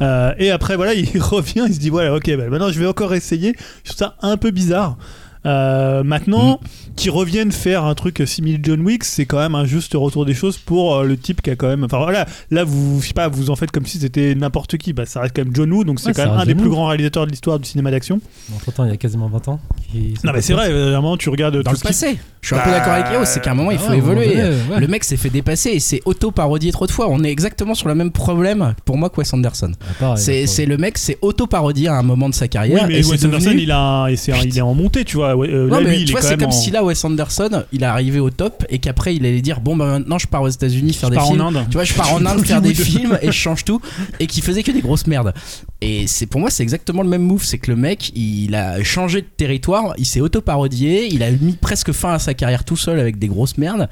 Euh, 0.00 0.32
et 0.38 0.50
après, 0.50 0.76
voilà, 0.76 0.92
il 0.94 1.06
revient, 1.22 1.64
il 1.68 1.74
se 1.74 1.78
dit, 1.80 1.88
voilà, 1.90 2.14
ok, 2.14 2.28
bah, 2.36 2.48
maintenant 2.48 2.70
je 2.70 2.78
vais 2.80 2.86
encore 2.86 3.14
essayer. 3.14 3.54
Je 3.84 3.90
trouve 3.90 3.98
ça 3.98 4.16
un 4.22 4.36
peu 4.36 4.50
bizarre. 4.50 4.98
Euh, 5.48 6.02
maintenant, 6.04 6.60
qu'ils 6.96 7.10
reviennent 7.10 7.52
faire 7.52 7.84
un 7.84 7.94
truc 7.94 8.22
simili 8.26 8.58
John 8.62 8.80
Wick, 8.82 9.04
c'est 9.04 9.24
quand 9.24 9.38
même 9.38 9.54
un 9.54 9.64
juste 9.64 9.94
retour 9.94 10.26
des 10.26 10.34
choses 10.34 10.58
pour 10.58 10.96
euh, 10.96 11.04
le 11.04 11.16
type 11.16 11.40
qui 11.42 11.50
a 11.50 11.56
quand 11.56 11.68
même. 11.68 11.84
Enfin 11.84 11.98
voilà, 11.98 12.26
là 12.50 12.64
vous, 12.64 13.00
je 13.00 13.08
sais 13.08 13.14
pas, 13.14 13.28
vous 13.28 13.50
en 13.50 13.56
faites 13.56 13.70
comme 13.70 13.86
si 13.86 13.98
c'était 13.98 14.34
n'importe 14.34 14.76
qui. 14.76 14.92
Bah, 14.92 15.06
ça 15.06 15.20
reste 15.20 15.34
quand 15.34 15.44
même 15.44 15.54
John 15.54 15.72
Woo, 15.72 15.84
donc 15.84 16.00
c'est 16.00 16.08
Ouais, 16.08 16.12
quand 16.14 16.26
même 16.26 16.38
un 16.38 16.44
des 16.44 16.54
plus 16.54 16.68
grands 16.68 16.86
réalisateurs 16.86 17.24
de 17.26 17.30
l'histoire 17.30 17.58
du 17.58 17.68
cinéma 17.68 17.90
d'action. 17.90 18.20
Entre 18.54 18.72
temps, 18.72 18.84
il 18.84 18.90
y 18.90 18.94
a 18.94 18.96
quasiment 18.96 19.28
20 19.28 19.48
ans. 19.48 19.60
qui- 19.90 20.14
Non, 20.24 20.32
mais 20.34 20.42
c'est 20.42 20.52
vrai, 20.52 20.70
euh, 20.70 20.90
vraiment, 20.90 21.16
tu 21.16 21.28
regardes 21.30 21.56
Dans 21.56 21.62
tout 21.62 21.70
le 21.70 21.76
ce 21.76 21.80
qui- 21.82 21.86
passé. 21.88 22.18
Je 22.40 22.46
suis 22.48 22.56
un 22.56 22.60
peu 22.60 22.70
Bah, 22.70 22.78
d'accord 22.78 22.92
avec 22.94 23.06
Yao, 23.12 23.24
c'est 23.24 23.40
qu'à 23.42 23.50
un 23.50 23.54
moment 23.54 23.70
il 23.72 23.78
Ah 23.80 23.84
faut 23.84 23.90
ouais, 23.90 23.98
évoluer. 23.98 24.28
donné, 24.28 24.42
ouais. 24.70 24.80
Le 24.80 24.86
mec 24.86 25.02
s'est 25.04 25.16
fait 25.16 25.30
dépasser 25.30 25.70
et 25.70 25.80
s'est 25.80 26.00
auto-parodié 26.04 26.70
trop 26.72 26.86
de 26.86 26.92
fois. 26.92 27.08
On 27.10 27.22
est 27.24 27.30
exactement 27.30 27.74
sur 27.74 27.88
le 27.88 27.94
même 27.94 28.10
problème 28.12 28.74
pour 28.84 28.96
moi 28.96 29.10
que 29.10 29.16
Wes 29.18 29.32
Anderson. 29.34 29.72
Ah, 30.00 30.14
C'est 30.16 30.46
le 30.66 30.76
mec 30.76 30.98
s'est 30.98 31.18
auto-parodié 31.20 31.88
à 31.88 31.94
un 31.94 32.02
moment 32.02 32.28
de 32.28 32.34
sa 32.34 32.44
Oui, 32.44 32.48
carrière. 32.50 32.86
mais 32.86 32.98
et 32.98 33.02
c'est 33.02 33.10
Wes 33.12 33.24
Anderson, 33.24 33.50
devenu- 33.50 33.62
il, 33.62 33.70
a 33.72 33.78
un- 33.80 34.06
et 34.06 34.16
c'est 34.16 34.32
un- 34.32 34.42
il 34.42 34.56
est 34.56 34.60
en 34.60 34.74
montée, 34.74 35.04
tu 35.04 35.16
vois. 35.16 35.36
Euh, 35.36 35.68
Non, 35.68 35.76
là, 35.80 35.80
mais 35.88 35.98
lui, 35.98 36.04
tu 36.04 36.12
vois, 36.12 36.22
c'est 36.22 36.36
comme 36.38 36.48
en- 36.48 36.52
si 36.52 36.70
là, 36.70 36.84
Wes 36.84 37.04
Anderson, 37.04 37.64
il 37.72 37.82
est 37.82 37.86
arrivé 37.86 38.20
au 38.20 38.30
top 38.30 38.64
et 38.70 38.78
qu'après 38.78 39.14
il 39.14 39.26
allait 39.26 39.40
dire 39.42 39.60
Bon, 39.60 39.76
bah 39.76 39.86
maintenant 39.86 40.18
je 40.18 40.26
pars 40.28 40.42
aux 40.42 40.48
États-Unis 40.48 40.92
faire 40.92 41.08
je 41.08 41.14
des 41.14 41.16
pars 41.16 41.26
en 41.28 41.32
films. 41.32 41.40
Inde. 41.46 41.66
Tu 41.68 41.74
vois, 41.76 41.84
je 41.84 41.94
pars 41.94 42.12
en 42.14 42.24
Inde 42.24 42.40
faire 42.46 42.62
des 42.62 42.74
films 42.74 43.18
et 43.20 43.26
je 43.26 43.32
change 43.32 43.64
tout. 43.64 43.80
Et 44.20 44.26
qui 44.26 44.40
faisait 44.42 44.62
que 44.62 44.70
des 44.70 44.80
grosses 44.80 45.06
merdes. 45.06 45.34
Et 45.80 46.06
c'est 46.06 46.26
pour 46.26 46.40
moi, 46.40 46.50
c'est 46.50 46.62
exactement 46.62 47.02
le 47.02 47.08
même 47.08 47.22
move. 47.22 47.44
C'est 47.44 47.58
que 47.58 47.70
le 47.70 47.76
mec, 47.76 48.12
il 48.16 48.54
a 48.54 48.82
changé 48.84 49.22
de 49.22 49.26
territoire, 49.36 49.94
il 49.98 50.06
s'est 50.06 50.20
auto-parodié, 50.20 51.08
il 51.12 51.22
a 51.22 51.30
mis 51.30 51.52
presque 51.52 51.92
fin 51.92 52.12
à 52.14 52.18
sa 52.18 52.27
carrière 52.34 52.64
tout 52.64 52.76
seul 52.76 52.98
avec 53.00 53.18
des 53.18 53.28
grosses 53.28 53.58
merdes. 53.58 53.88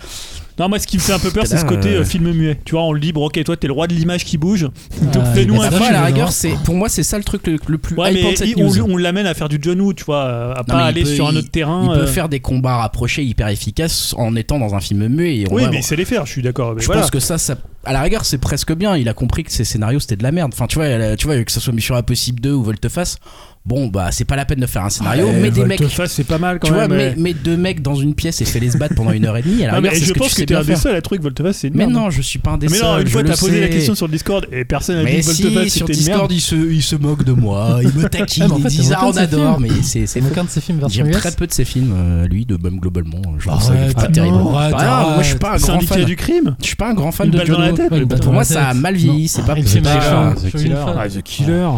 Non, 0.59 0.71
moi, 0.71 0.79
ce 0.79 0.87
qui 0.87 0.97
me 0.97 1.03
fait 1.03 1.13
un 1.13 1.19
peu 1.19 1.31
peur, 1.31 1.47
c'est 1.47 1.59
ce 1.59 1.67
côté 1.67 1.91
euh, 1.91 2.01
euh, 2.01 2.05
film 2.05 2.33
muet. 2.33 2.59
Tu 2.65 2.73
vois, 2.73 2.85
on 2.85 2.93
le 2.95 3.01
dit, 3.01 3.13
bon, 3.13 3.27
ok, 3.27 3.45
toi, 3.45 3.59
t'es 3.59 3.67
le 3.67 3.75
roi 3.75 3.87
de 3.87 3.93
l'image 3.95 4.25
qui 4.25 4.39
bouge. 4.39 4.63
Donc, 4.63 5.23
Ah, 5.23 5.35
fais-nous 5.35 5.55
il 5.55 5.61
un 5.61 5.71
film. 5.71 5.83
à 5.83 5.91
la 5.93 6.05
rigueur, 6.05 6.33
c'est 6.33 6.55
pour 6.65 6.75
moi, 6.75 6.89
c'est 6.89 7.03
ça 7.03 7.19
le 7.19 7.25
truc 7.25 7.47
le, 7.47 7.59
le 7.67 7.77
plus 7.79 7.95
Ouais, 7.95 8.15
hypant 8.15 8.29
mais 8.29 8.33
de 8.33 8.39
cette 8.39 8.49
il- 8.49 8.63
on, 8.63 8.67
news. 8.73 8.87
on 8.91 8.97
l'amène 8.97 9.27
à 9.27 9.35
faire 9.35 9.51
du 9.51 9.59
John 9.61 9.79
Woo, 9.83 9.93
tu 9.93 10.05
vois, 10.05 10.25
euh, 10.25 10.53
à 10.55 10.59
Non, 10.61 10.65
pas 10.65 10.85
aller 10.87 11.03
peut- 11.03 11.15
sur 11.15 11.29
un 11.29 11.33
il- 11.33 11.39
autre 11.39 11.51
terrain. 11.51 11.91
Il 11.93 12.01
peut 12.01 12.07
faire 12.07 12.31
des 12.31 12.41
combats 12.41 12.77
rapprochés 12.79 13.23
hyper 13.23 13.49
efficaces 13.49 14.15
en 14.17 14.35
étant 14.35 14.59
dans 14.59 14.75
un 14.75 14.81
film 14.81 15.07
muet. 15.09 15.37
Et 15.41 15.45
on 15.51 15.55
Oui, 15.57 15.65
va- 15.65 15.71
mais 15.71 15.79
il 15.79 15.83
sait 15.83 15.97
les 15.97 16.07
faire, 16.07 16.25
je 16.25 16.33
suis 16.33 16.43
d'accord. 16.43 16.75
je 16.79 16.87
voilà. 16.87 17.03
pense 17.03 17.11
que 17.11 17.21
ça, 17.21 17.37
ça, 17.37 17.57
à 17.87 17.93
la 17.93 18.03
rigueur, 18.03 18.25
c'est 18.25 18.39
presque 18.39 18.75
bien. 18.75 18.97
Il 18.97 19.09
a 19.09 19.15
compris 19.15 19.45
que 19.45 19.53
ses 19.53 19.65
scénarios 19.65 20.01
c'était 20.01 20.17
de 20.17 20.23
la 20.23 20.33
merde. 20.33 20.53
Enfin, 20.55 20.67
tu 20.67 20.77
vois, 20.77 20.87
elle- 20.87 21.17
tu 21.17 21.27
vois, 21.27 21.43
que 21.43 21.53
ce 21.53 21.61
soit 21.61 21.73
Mission 21.73 21.95
Impossible 21.95 22.41
2 22.41 22.53
ou 22.53 22.63
Volteface, 22.63 23.17
bon, 23.65 23.89
bah, 23.89 24.09
c'est 24.13 24.25
pas 24.25 24.37
la 24.37 24.45
peine 24.45 24.61
de 24.61 24.67
faire 24.67 24.85
un 24.85 24.91
scénario. 24.91 25.27
Ouais, 25.27 25.33
mais 25.41 25.51
des 25.51 25.65
mecs, 25.65 25.83
c'est 26.09 26.25
pas 26.25 26.39
mal 26.39 26.59
quand 26.59 26.69
tu 26.69 26.75
vois, 26.75 26.89
mais, 26.89 27.15
deux 27.35 27.57
mecs 27.57 27.83
dans 27.83 27.95
une 27.95 28.15
pièce 28.15 28.41
et 28.41 28.45
fait-les 28.45 28.71
se 28.71 28.79
battre 28.79 28.95
pendant 28.95 29.11
une 29.13 29.25
heure 29.27 29.37
et 29.37 29.43
demie. 29.43 29.63
À 29.65 29.69
la 29.69 29.73
Non, 29.75 29.81
mais 29.81 29.89
rigueur, 29.89 29.93
c'est 29.95 30.01
je 30.01 30.09
ce 30.09 30.13
que 30.15 30.19
pense 30.19 30.29
tu 30.29 30.35
que 30.35 30.41
t'es 30.41 30.47
bien 30.47 30.61
un 30.61 30.65
des 30.65 30.77
seuls 30.77 30.95
à 30.97 31.01
trouver 31.03 31.19
que 31.19 31.23
Volte-face, 31.25 31.57
c'est 31.59 31.69
une 31.69 31.75
Mais 31.75 31.87
non, 31.87 32.11
je 32.11 32.23
suis 32.23 32.39
pas 32.39 32.53
un 32.53 32.59
des 32.59 32.69
Mais 32.69 32.79
non, 32.79 32.99
une 32.99 33.09
fois, 33.09 33.23
t'as 33.25 33.37
posé 33.37 33.61
la 33.61 33.69
question 33.69 33.95
sur 33.95 34.07
le 34.07 34.13
Discord 34.13 34.47
et 34.53 34.65
personne 34.65 34.97
n'a 34.97 35.05
dit 35.05 35.17
Mais 35.17 35.21
que 35.23 35.33
si, 35.33 35.43
Volte-face 35.43 35.73
sur. 35.73 35.87
Discord, 35.87 36.31
ils 36.33 36.41
se, 36.41 36.55
ils 36.55 36.83
se 36.83 36.97
moquent 36.97 37.25
de 37.25 37.33
moi, 37.33 37.81
ils 37.83 37.89
me 37.93 38.09
taquinent, 38.09 38.49
Ah, 38.51 38.55
il 38.59 38.65
disent 38.65 38.89
y 38.89 38.93
a 38.93 38.99
ah 39.01 39.07
on 39.09 39.17
adore, 39.17 39.61
mais 39.61 39.69
c'est 39.83 40.07
aucun 40.23 40.45
de 40.45 40.49
ces 40.51 40.61
films 40.61 40.81
J'aime 40.89 41.11
très 41.11 41.33
peu 41.33 41.47
de 41.47 41.53
ses 41.53 41.65
films, 41.65 41.93
euh, 41.97 42.27
lui, 42.27 42.45
de 42.47 42.57
même 42.63 42.79
globalement. 42.79 43.23
Je 43.39 43.49
trouve 43.49 43.63
ça 43.63 43.73
pas 43.95 44.07
terrible. 44.09 44.37
arrête, 44.55 44.75
Ah, 44.79 45.11
moi, 45.15 45.23
je 45.23 45.29
suis 45.29 45.39
pas 45.39 45.55
un 45.55 45.57
grand 45.59 45.81
fan. 45.81 46.05
du 46.05 46.17
crime 46.17 46.57
Je 46.61 46.67
suis 46.67 46.77
pas 46.77 46.91
un 46.91 46.95
grand 46.95 47.13
fan 47.13 47.31
de 47.31 47.45
John. 47.45 47.76
Tête, 47.77 47.93
Ouais, 47.93 48.07
Pour 48.07 48.33
moi, 48.33 48.45
ça 48.45 48.69
a 48.69 48.75
mal 48.75 48.95
vieilli. 48.95 49.29
C'est 49.29 49.43
pas 49.43 49.53
Ah, 49.53 49.57
pas- 49.57 49.63
fait 49.63 49.81
chaud. 49.81 50.49
The 50.49 50.57
Killer. 50.57 50.75
Ah, 50.99 51.09
The 51.09 51.23
Killer 51.23 51.69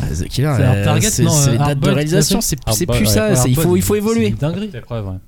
Ah, 0.00 0.06
The 0.06 0.28
Killer, 0.28 0.54
C'est 1.10 1.52
les 1.52 1.58
dates 1.58 1.80
de 1.80 1.90
réalisation, 1.90 2.40
c'est 2.40 2.56
plus 2.86 3.06
ça, 3.06 3.32
il 3.46 3.56
faut, 3.56 3.76
il 3.76 3.82
faut 3.82 3.94
C'est 3.94 3.98
évoluer. 3.98 4.34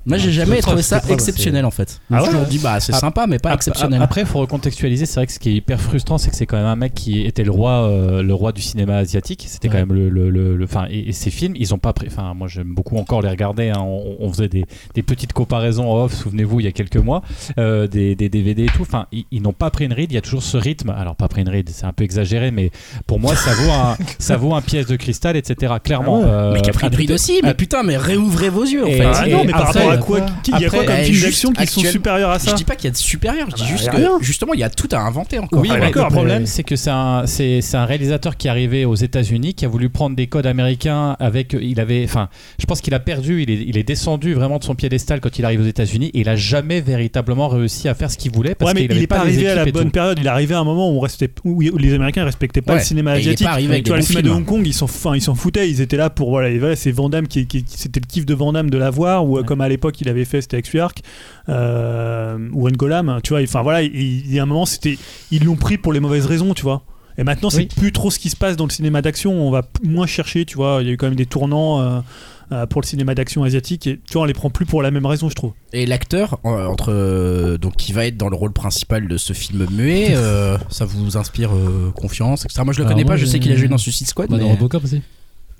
Moi, 0.07 0.19
j'ai 0.19 0.33
jamais 0.33 0.61
trouvé 0.61 0.83
ça 0.83 1.01
exceptionnel 1.09 1.65
en 1.65 1.71
fait. 1.71 2.01
Ah 2.11 2.23
je 2.25 2.37
ouais 2.37 2.45
dis, 2.49 2.59
bah, 2.59 2.81
c'est 2.81 2.93
Ah, 2.95 2.99
sympa, 2.99 3.27
mais 3.27 3.39
pas 3.39 3.55
exceptionnel. 3.55 4.01
Après, 4.03 4.23
il 4.23 4.27
faut 4.27 4.39
recontextualiser. 4.41 5.07
C'est 5.07 5.17
vrai 5.21 5.27
que 5.27 5.33
ce 5.33 5.39
qui 5.39 5.51
est 5.51 5.55
hyper 5.55 5.81
frustrant, 5.81 6.19
c'est 6.19 6.31
que 6.31 6.37
c'est 6.37 6.47
quand 6.47 6.57
même 6.57 6.67
un 6.67 6.77
mec 6.77 6.95
qui 6.95 7.25
était 7.27 7.45
le 7.45 7.51
roi, 7.51 7.89
euh, 7.89 8.23
le 8.23 8.35
roi 8.35 8.53
du 8.53 8.63
cinéma 8.63 8.97
asiatique. 8.97 9.45
C'était 9.49 9.69
quand 9.69 9.79
même 9.79 9.93
le, 9.93 10.65
enfin, 10.65 10.87
et, 10.91 11.13
ces 11.13 11.31
films, 11.31 11.55
ils 11.57 11.75
ont 11.75 11.79
pas 11.79 11.93
pris. 11.93 12.07
Enfin, 12.09 12.35
moi, 12.35 12.49
j'aime 12.49 12.75
beaucoup 12.75 12.97
encore 12.97 13.23
les 13.23 13.29
regarder. 13.29 13.71
hein. 13.71 13.81
On, 13.81 14.31
faisait 14.33 14.49
des, 14.49 14.67
petites 15.03 15.33
comparaisons 15.33 15.93
off. 15.93 16.15
Souvenez-vous, 16.15 16.61
il 16.61 16.65
y 16.65 16.69
a 16.69 16.73
quelques 16.73 16.97
mois, 16.97 17.23
euh, 17.59 17.87
des, 17.87 18.15
DVD 18.15 18.65
et 18.65 18.67
tout. 18.67 18.83
Enfin, 18.83 19.07
ils 19.31 19.43
n'ont 19.43 19.53
pas 19.53 19.71
pris 19.71 19.87
une 19.87 19.93
ride. 19.93 20.10
Il 20.11 20.15
y 20.15 20.19
a 20.19 20.21
toujours 20.21 20.43
ce 20.43 20.57
rythme. 20.57 20.91
Alors, 20.91 21.17
pas 21.17 21.29
une 21.37 21.49
ride, 21.49 21.71
c'est 21.73 21.87
un 21.87 21.93
peu 21.93 22.05
exagéré, 22.05 22.51
mais 22.51 22.71
pour 23.07 23.21
moi, 23.21 23.35
ça 23.37 23.53
vaut 23.55 23.71
un, 23.71 23.97
ça 24.19 24.37
vaut 24.37 24.55
un 24.55 24.61
pièce 24.61 24.87
de 24.87 24.97
cristal, 24.97 25.37
etc. 25.37 25.75
Clairement. 25.83 26.21
Ah 26.23 26.27
ouais. 26.27 26.33
euh, 26.33 26.53
mais 26.55 26.61
qui 26.61 26.71
a 26.71 26.73
pris 26.73 26.87
le 26.87 26.93
à- 26.93 26.97
prix 26.97 27.13
aussi, 27.13 27.41
mais 27.43 27.51
à- 27.51 27.55
putain, 27.55 27.83
mais 27.83 27.97
réouvrez 27.97 28.49
vos 28.51 28.65
yeux 28.65 28.85
en 28.85 28.89
Et- 28.89 28.97
fait. 28.99 29.05
Ah 29.05 29.27
non, 29.29 29.45
mais 29.45 29.53
par 29.53 29.69
après, 29.69 29.81
rapport 29.87 29.93
à 29.93 29.95
il 29.95 29.95
y 29.95 29.95
a 29.95 29.99
quoi 29.99 30.21
Il 30.47 30.61
y 30.61 30.65
a 30.67 30.71
quoi 30.71 30.85
comme 30.85 30.97
film 30.97 31.15
juste 31.15 31.25
d'action 31.27 31.53
qui 31.53 31.67
sont 31.67 31.81
supérieurs 31.83 32.31
à 32.31 32.39
Je 32.39 32.45
ça 32.47 32.53
dis 32.55 32.65
pas 32.65 32.75
qu'il 32.77 32.87
y 32.87 32.89
a 32.89 32.93
de 32.93 32.97
supérieur, 32.97 33.49
je 33.51 33.55
dis 33.55 33.63
Ah 33.65 33.71
bah, 33.71 33.77
juste 33.77 33.91
que 33.91 34.25
justement 34.25 34.53
il 34.55 34.61
y 34.61 34.65
a 34.65 34.71
tout 34.71 34.89
à 34.93 34.99
inventer 34.99 35.39
encore. 35.39 35.61
Oui, 35.61 35.69
Ah, 35.71 35.75
mais 35.75 35.81
d'accord, 35.87 36.07
le 36.09 36.13
problème, 36.15 36.47
c'est 36.47 36.65
que 36.65 36.77
c'est 36.77 36.91
un, 36.91 37.27
c'est, 37.27 37.61
c'est 37.61 37.77
un 37.77 37.85
réalisateur 37.85 38.37
qui 38.37 38.49
est 38.49 38.51
arrivé 38.51 38.85
aux 38.85 38.95
États-Unis, 38.97 39.55
qui 39.55 39.65
a 39.65 39.69
voulu 39.69 39.89
prendre 39.89 40.17
des 40.17 40.27
codes 40.27 40.47
américains 40.47 41.17
avec. 41.21 41.57
Il 41.61 41.81
avait, 41.81 42.05
enfin, 42.05 42.29
je 42.59 42.67
pense 42.67 42.81
qu'il 42.81 42.95
a 42.95 43.01
perdu, 43.01 43.43
il 43.43 43.51
est, 43.51 43.65
il 43.67 43.79
est 43.79 43.83
descendu 43.85 44.35
vraiment 44.35 44.59
de 44.59 44.65
son 44.65 44.75
piédestal 44.75 45.21
quand 45.21 45.39
il 45.39 45.45
arrive 45.45 45.61
aux 45.61 45.67
États-Unis 45.67 46.11
et 46.15 46.21
il 46.21 46.29
a 46.29 46.37
jamais 46.37 46.81
véritablement 46.81 47.49
réussi 47.49 47.89
à 47.89 47.95
faire 47.95 48.11
ce 48.11 48.19
qu'il 48.19 48.33
voulait 48.33 48.55
parce 48.55 48.73
Ouais, 48.73 48.75
mais 48.75 48.81
qu'il 48.89 48.91
il 48.91 48.95
avait 48.97 49.05
est 49.05 49.07
pas 49.07 49.25
les 49.25 49.35
arrivé 49.35 49.49
à 49.49 49.55
la 49.55 49.65
bonne 49.67 49.85
tout. 49.87 49.91
Période. 50.01 50.19
Il 50.21 50.29
arrivé 50.29 50.55
à 50.55 50.59
un 50.61 50.65
moment 50.65 50.91
où, 50.91 50.97
on 50.97 51.01
restait, 51.01 51.31
où 51.45 51.61
les 51.61 51.95
Américains 51.95 52.25
respectaient 52.25 52.63
pas 52.63 52.75
Ouais, 52.75 52.79
le 52.81 52.85
cinéma 52.85 53.13
asiatique. 53.13 53.47
tu 53.85 53.89
vois, 53.89 53.97
le 53.97 54.03
cinéma 54.03 54.23
de. 54.29 54.31
Hong 54.31 54.45
Kong, 54.45 54.67
ils 54.67 54.73
s'en, 54.75 54.85
enfin, 54.87 55.15
ils 55.15 55.21
s'en 55.23 55.35
foutaient. 55.35 55.69
Ils 55.71 55.81
étaient 55.81 55.97
là 55.97 56.11
pour 56.11 56.31
voilà, 56.31 56.77
c'est 56.77 56.91
Van 56.93 57.09
Damme 57.09 57.27
qui, 57.29 57.47
qui- 57.47 57.65
qui- 57.65 57.79
c'était 57.79 58.01
le 58.01 58.07
kiff 58.07 58.27
de 58.27 58.35
Van 58.35 58.53
Damme 58.53 58.71
de 58.71 58.79
la 58.79 58.91
voir 58.91 59.27
ou 59.27 59.37
euh, 59.37 59.41
Ouais. 59.41 59.47
comme 59.47 59.61
à 59.61 59.69
l'époque 59.69 60.01
il 60.01 60.09
avait 60.09 60.25
fait 60.25 60.41
c'était 60.41 60.57
avec 60.57 60.75
Arc 60.75 61.01
euh, 61.49 62.39
ou 62.53 62.69
Ngolam. 62.69 63.21
Tu 63.23 63.31
vois, 63.33 63.43
enfin 63.43 63.63
voilà, 63.63 63.83
il, 63.83 64.33
y 64.33 64.39
a 64.39 64.43
un 64.43 64.47
moment 64.47 64.67
c'était 64.67 64.99
ils 65.31 65.45
l'ont 65.45 65.57
pris 65.57 65.79
pour 65.79 65.93
les 65.93 66.01
mauvaises 66.01 66.27
raisons, 66.27 66.55
tu 66.55 66.63
vois. 66.63 66.83
Et 67.19 67.25
maintenant, 67.25 67.51
c'est 67.51 67.59
Oui. 67.59 67.69
plus 67.77 67.93
trop 67.93 68.11
ce 68.11 68.19
qui 68.19 68.31
se 68.31 68.37
passe 68.37 68.57
dans 68.57 68.65
le 68.65 68.71
cinéma 68.71 69.03
d'action. 69.03 69.33
On 69.47 69.51
va 69.51 69.63
moins 69.83 70.07
chercher, 70.07 70.47
tu 70.47 70.57
vois. 70.57 70.79
Il 70.81 70.87
y 70.87 70.91
a 70.91 70.95
eu 70.95 70.97
quand 70.97 71.07
même 71.07 71.17
des 71.17 71.27
tournants 71.27 71.81
euh, 71.81 72.01
pour 72.69 72.81
le 72.81 72.87
cinéma 72.87 73.15
d'action 73.15 73.43
asiatique. 73.45 73.87
Et 73.87 74.01
tu 74.07 74.13
vois, 74.15 74.23
on 74.23 74.25
les 74.27 74.33
prend 74.35 74.51
plus 74.51 74.67
pour 74.67 74.83
la 74.83 74.91
même 74.91 75.07
raison, 75.07 75.29
je 75.29 75.35
trouve. 75.35 75.53
Et 75.73 75.87
l'acteur, 75.87 76.39
euh, 76.45 76.67
entre 76.67 76.93
euh, 76.93 77.59
donc 77.59 77.77
qui 77.77 77.93
va 77.93 78.07
être 78.07 78.17
dans 78.17 78.29
le 78.29 78.37
rôle 78.37 78.53
principal 78.53 79.07
de 79.09 79.17
ce 79.17 79.33
film 79.33 79.67
muet, 79.71 80.09
euh, 80.17 80.59
ça 80.69 80.85
vous 80.85 81.17
inspire 81.17 81.55
euh, 81.55 81.91
confiance, 81.95 82.45
etc. 82.45 82.63
Moi 82.65 82.73
je 82.73 82.79
le 82.79 82.85
Alors 82.85 82.95
connais 82.95 83.05
pas, 83.05 83.13
moi, 83.13 83.17
je 83.17 83.27
sais 83.27 83.39
qu'il 83.39 83.53
a 83.53 83.57
joué 83.57 83.69
dans 83.69 83.79
Suicide 83.79 84.07
Squad. 84.09 84.29
Bah, 84.31 84.37
mais- 84.39 84.43
Dans 84.45 84.51
Robocop 84.51 84.85
aussi. 84.85 85.03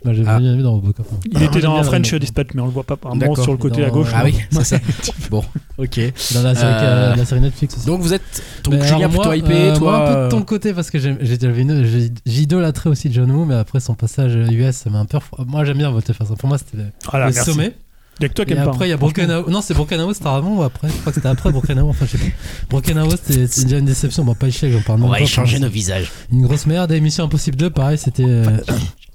Bah, 0.03 0.13
J'ai 0.13 0.23
Ah. 0.25 0.39
bien 0.39 0.55
vu 0.55 0.63
dans 0.63 0.71
Robocop. 0.73 1.05
hein. 1.13 1.17
Il 1.31 1.43
était 1.43 1.53
j'aime 1.53 1.61
dans 1.63 1.73
bien 1.75 1.83
French 1.83 2.13
Dispatch, 2.15 2.47
mais 2.55 2.61
on 2.61 2.65
le 2.65 2.71
voit 2.71 2.83
pas 2.83 2.95
apparemment 2.95 3.35
sur 3.35 3.51
le 3.51 3.57
côté 3.57 3.81
Dans- 3.81 3.87
à 3.87 3.89
gauche. 3.91 4.09
Ah 4.15 4.23
oui, 4.23 4.35
c'est 4.49 4.63
ça. 4.63 4.77
bon, 5.29 5.43
ok. 5.77 5.99
Dans 6.33 6.41
la 6.41 6.55
série, 6.55 6.73
Euh, 6.73 7.15
la 7.15 7.25
série 7.25 7.41
Netflix 7.41 7.75
aussi. 7.77 7.85
Donc 7.85 8.01
vous 8.01 8.11
êtes 8.13 8.23
donc 8.63 8.73
Mais 8.73 8.87
Julien 8.87 9.09
plutôt 9.09 9.25
moi, 9.25 9.35
hypé, 9.37 9.53
euh, 9.53 9.75
toi. 9.77 9.91
moi, 9.91 10.01
un 10.03 10.07
peu 10.13 10.19
euh, 10.19 10.25
de 10.25 10.31
ton 10.31 10.41
côté 10.41 10.73
parce 10.73 10.89
que 10.89 10.97
j'ai- 10.97 11.09
une- 11.09 11.85
j'ai- 11.85 12.11
j'idolâtrais 12.25 12.89
aussi 12.89 13.13
John 13.13 13.29
Woo, 13.29 13.45
mais 13.45 13.55
après 13.55 13.79
son 13.79 13.93
passage 13.93 14.33
US, 14.51 14.75
ça 14.75 14.89
m'a 14.89 14.99
un 14.99 15.05
peu. 15.05 15.19
Moi 15.45 15.65
j'aime 15.65 15.77
bien 15.77 15.91
votre 15.91 16.11
façon. 16.13 16.35
Pour 16.35 16.49
moi 16.49 16.57
c'était 16.57 16.77
le, 16.77 16.85
Voilà, 17.11 17.27
le 17.27 17.33
merci. 17.35 17.51
sommet. 17.51 17.75
Il 18.19 18.23
y 18.23 18.25
a 18.25 18.29
que 18.29 18.33
toi 18.33 18.45
qui 18.45 18.53
Et 18.53 18.55
aimes 18.57 18.65
pas. 18.65 18.71
après 18.71 18.87
il 18.87 18.89
y 18.89 18.91
a 18.91 18.95
hein, 18.95 18.99
Broken 18.99 19.31
Arrow. 19.31 19.49
Non, 19.49 19.61
c'est 19.61 19.73
Broken 19.73 19.99
Arrow, 19.99 20.13
c'était 20.13 20.27
avant 20.27 20.55
ou 20.57 20.63
après? 20.63 20.89
Je 20.89 20.93
crois 20.93 21.11
que 21.11 21.15
c'était 21.15 21.27
après 21.29 21.51
Broken 21.51 21.77
Arrow. 21.77 21.89
Enfin, 21.89 22.05
je 22.05 22.17
sais 22.17 22.17
pas. 22.17 22.31
Broken 22.69 22.97
Arrow, 22.97 23.11
c'était 23.11 23.45
c'était 23.47 23.65
déjà 23.65 23.77
une 23.77 23.85
déception. 23.85 24.23
Bon, 24.25 24.33
pas 24.35 24.47
échec, 24.47 24.71
j'en 24.71 24.81
parle 24.81 25.03
On 25.03 25.09
va 25.09 25.19
échanger 25.21 25.59
nos 25.59 25.69
visages. 25.69 26.11
Une 26.31 26.41
grosse 26.41 26.65
merde. 26.65 26.91
Et 26.91 26.99
Mission 27.01 27.23
Impossible 27.25 27.57
2, 27.57 27.69
pareil, 27.69 27.97
c'était. 27.99 28.23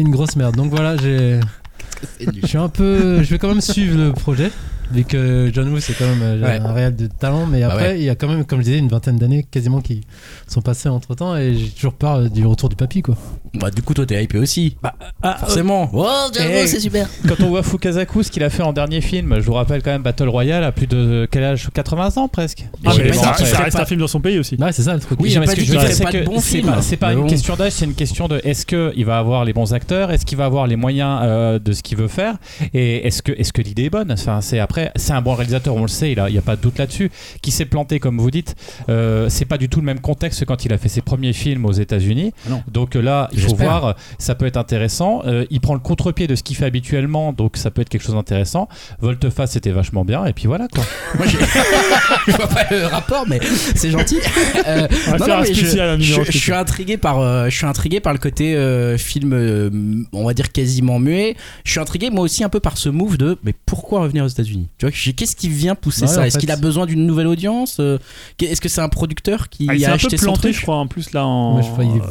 Une 0.00 0.10
grosse 0.10 0.34
merde. 0.36 0.56
Donc 0.56 0.70
voilà, 0.70 0.96
j'ai. 0.96 1.40
Je 2.20 2.46
suis 2.46 2.56
un 2.56 2.70
peu. 2.70 3.22
Je 3.22 3.30
vais 3.30 3.38
quand 3.38 3.48
même 3.48 3.60
suivre 3.60 3.98
le 3.98 4.12
projet. 4.12 4.50
Vu 4.92 5.04
que 5.04 5.50
John 5.52 5.68
Woo, 5.68 5.78
c'est 5.80 5.92
quand 5.94 6.06
même 6.06 6.22
euh, 6.22 6.40
Ouais. 6.42 6.58
un 6.60 6.72
réel 6.72 6.96
de 6.96 7.06
talent. 7.06 7.46
Mais 7.46 7.60
Bah 7.60 7.68
après, 7.72 7.88
ouais. 7.92 7.98
il 7.98 8.04
y 8.04 8.10
a 8.10 8.14
quand 8.14 8.28
même, 8.28 8.44
comme 8.44 8.60
je 8.60 8.64
disais, 8.64 8.78
une 8.78 8.88
vingtaine 8.88 9.16
d'années 9.18 9.44
quasiment 9.50 9.80
qui 9.80 10.00
sont 10.46 10.60
passées 10.62 10.88
entre 10.88 11.14
temps. 11.14 11.36
Et 11.36 11.54
j'ai 11.54 11.68
toujours 11.68 11.94
peur 11.94 12.16
euh, 12.16 12.28
du 12.28 12.46
retour 12.46 12.68
du 12.68 12.76
papy, 12.76 13.02
quoi. 13.02 13.16
Bah 13.54 13.68
du 13.70 13.82
coup 13.82 13.94
toi 13.94 14.06
t'es 14.06 14.22
hypé 14.22 14.38
aussi. 14.38 14.76
Bah, 14.80 14.94
ah, 15.22 15.36
Forcément. 15.40 15.90
Oh, 15.92 16.06
Django, 16.32 16.50
Eh, 16.54 16.66
c'est 16.68 16.78
super. 16.78 17.08
Quand 17.26 17.40
on 17.42 17.48
voit 17.48 17.64
Fukazaku, 17.64 18.22
ce 18.22 18.30
qu'il 18.30 18.44
a 18.44 18.50
fait 18.50 18.62
en 18.62 18.72
dernier 18.72 19.00
film, 19.00 19.36
je 19.40 19.44
vous 19.44 19.54
rappelle 19.54 19.82
quand 19.82 19.90
même 19.90 20.02
Battle 20.02 20.28
Royale 20.28 20.62
à 20.62 20.70
plus 20.70 20.86
de 20.86 21.26
quel 21.30 21.42
âge? 21.42 21.68
80 21.74 22.16
ans 22.16 22.28
presque. 22.28 22.64
Ah, 22.84 22.92
mais 22.96 23.12
ça, 23.12 23.34
qu'il 23.36 23.46
reste 23.46 23.76
un 23.78 23.84
film 23.84 24.00
dans 24.00 24.06
son 24.06 24.20
pays 24.20 24.38
aussi. 24.38 24.54
Ouais, 24.56 24.70
c'est 24.72 24.82
ça 24.82 24.94
le 24.94 25.00
truc. 25.00 25.18
Oui, 25.20 25.36
mais 25.38 25.46
ce 25.46 25.56
que 25.56 25.60
dit 25.60 25.66
je 25.66 25.72
veux 25.72 25.78
qu'il 25.78 25.86
dire, 25.88 25.96
ferait 25.96 26.12
c'est 26.12 26.60
que 26.60 26.80
c'est 26.82 26.96
pas, 26.96 27.12
une 27.12 27.26
question 27.26 27.56
d'âge, 27.56 27.72
c'est 27.72 27.84
une 27.86 27.94
question 27.94 28.28
de 28.28 28.40
est-ce 28.44 28.64
que 28.64 28.92
il 28.96 29.04
va 29.04 29.18
avoir 29.18 29.44
les 29.44 29.52
bons 29.52 29.72
acteurs, 29.74 30.10
est-ce 30.12 30.24
qu'il 30.24 30.38
va 30.38 30.44
avoir 30.44 30.66
les 30.68 30.76
moyens 30.76 31.20
euh, 31.22 31.58
de 31.58 31.72
ce 31.72 31.82
qu'il 31.82 31.98
veut 31.98 32.08
faire, 32.08 32.36
et 32.72 33.06
est-ce 33.06 33.20
que 33.22 33.32
est-ce 33.32 33.52
que 33.52 33.62
l'idée 33.62 33.84
est 33.84 33.90
bonne? 33.90 34.12
Enfin, 34.12 34.40
c'est 34.40 34.60
après, 34.60 34.79
c'est 34.96 35.12
un 35.12 35.20
bon 35.22 35.34
réalisateur, 35.34 35.74
on 35.74 35.82
le 35.82 35.88
sait, 35.88 36.12
il 36.12 36.20
a, 36.20 36.28
il 36.28 36.34
y 36.34 36.38
a 36.38 36.42
pas 36.42 36.56
de 36.56 36.60
doute 36.60 36.78
là-dessus. 36.78 37.10
Qui 37.42 37.50
s'est 37.50 37.64
planté, 37.64 37.98
comme 38.00 38.18
vous 38.18 38.30
dites, 38.30 38.54
euh, 38.88 39.28
c'est 39.28 39.44
pas 39.44 39.58
du 39.58 39.68
tout 39.68 39.80
le 39.80 39.86
même 39.86 40.00
contexte 40.00 40.40
que 40.40 40.44
quand 40.44 40.64
il 40.64 40.72
a 40.72 40.78
fait 40.78 40.88
ses 40.88 41.00
premiers 41.02 41.32
films 41.32 41.64
aux 41.66 41.72
États-Unis. 41.72 42.32
Ah. 42.50 42.60
Donc 42.70 42.96
euh, 42.96 43.00
là, 43.00 43.28
il 43.32 43.40
faut 43.40 43.54
voir, 43.54 43.96
ça 44.18 44.34
peut 44.34 44.46
être 44.46 44.56
intéressant. 44.56 45.22
Euh, 45.26 45.44
il 45.50 45.60
prend 45.60 45.74
le 45.74 45.80
contre-pied 45.80 46.26
de 46.26 46.34
ce 46.34 46.42
qu'il 46.42 46.56
fait 46.56 46.66
habituellement, 46.66 47.32
donc 47.32 47.56
ça 47.56 47.70
peut 47.70 47.82
être 47.82 47.88
quelque 47.88 48.02
chose 48.04 48.14
d'intéressant. 48.14 48.68
Volte-face, 49.00 49.52
c'était 49.52 49.70
vachement 49.70 50.04
bien, 50.04 50.24
et 50.26 50.32
puis 50.32 50.46
voilà 50.46 50.66
quoi. 50.68 50.84
Moi 51.18 51.26
je 52.26 52.32
vois 52.32 52.46
pas 52.48 52.66
le 52.70 52.86
rapport, 52.86 53.24
mais 53.28 53.40
c'est 53.74 53.90
gentil. 53.90 54.18
Euh, 54.66 54.86
On 55.08 55.10
va 55.12 55.18
non, 55.18 55.24
faire 55.24 55.36
non, 55.36 55.42
un 55.42 55.96
mais 55.96 56.02
je, 56.02 56.22
je- 56.24 56.38
suis 56.38 56.52
intrigué 56.52 56.96
par, 56.96 57.18
euh, 57.20 57.48
je 57.48 57.56
suis 57.56 57.66
intrigué 57.66 58.00
par 58.00 58.12
le 58.12 58.18
côté 58.18 58.54
euh, 58.56 58.96
film, 58.98 59.32
euh, 59.32 59.70
on 60.12 60.24
va 60.24 60.34
dire 60.34 60.52
quasiment 60.52 60.98
muet. 60.98 61.36
Je 61.64 61.70
suis 61.72 61.80
intrigué 61.80 62.10
moi 62.10 62.24
aussi 62.24 62.44
un 62.44 62.48
peu 62.48 62.60
par 62.60 62.76
ce 62.78 62.88
move 62.88 63.16
de, 63.18 63.38
mais 63.44 63.54
pourquoi 63.66 64.00
revenir 64.00 64.24
aux 64.24 64.28
États-Unis? 64.28 64.68
Tu 64.78 64.86
vois, 64.86 64.92
qu'est-ce 65.14 65.36
qui 65.36 65.48
vient 65.48 65.74
pousser 65.74 66.02
Ouais, 66.02 66.06
ça 66.08 66.26
Est-ce 66.26 66.38
qu'il 66.38 66.50
a 66.50 66.56
besoin 66.56 66.86
d'une 66.86 67.06
nouvelle 67.06 67.26
audience 67.26 67.76
Euh, 67.80 67.98
Est-ce 68.40 68.60
que 68.62 68.68
c'est 68.70 68.80
un 68.80 68.88
producteur 68.88 69.48
qui 69.50 69.66
Ah, 69.68 69.74
il 69.74 69.84
a 69.84 69.88
un 69.88 69.90
peu 69.90 69.94
acheté 69.96 70.16
son 70.16 70.24
planté, 70.24 70.40
truc 70.40 70.54
je 70.56 70.62
crois, 70.62 70.76
en 70.76 70.86
plus 70.86 71.12
là. 71.12 71.26
En... 71.26 71.58
Ouais, 71.58 71.62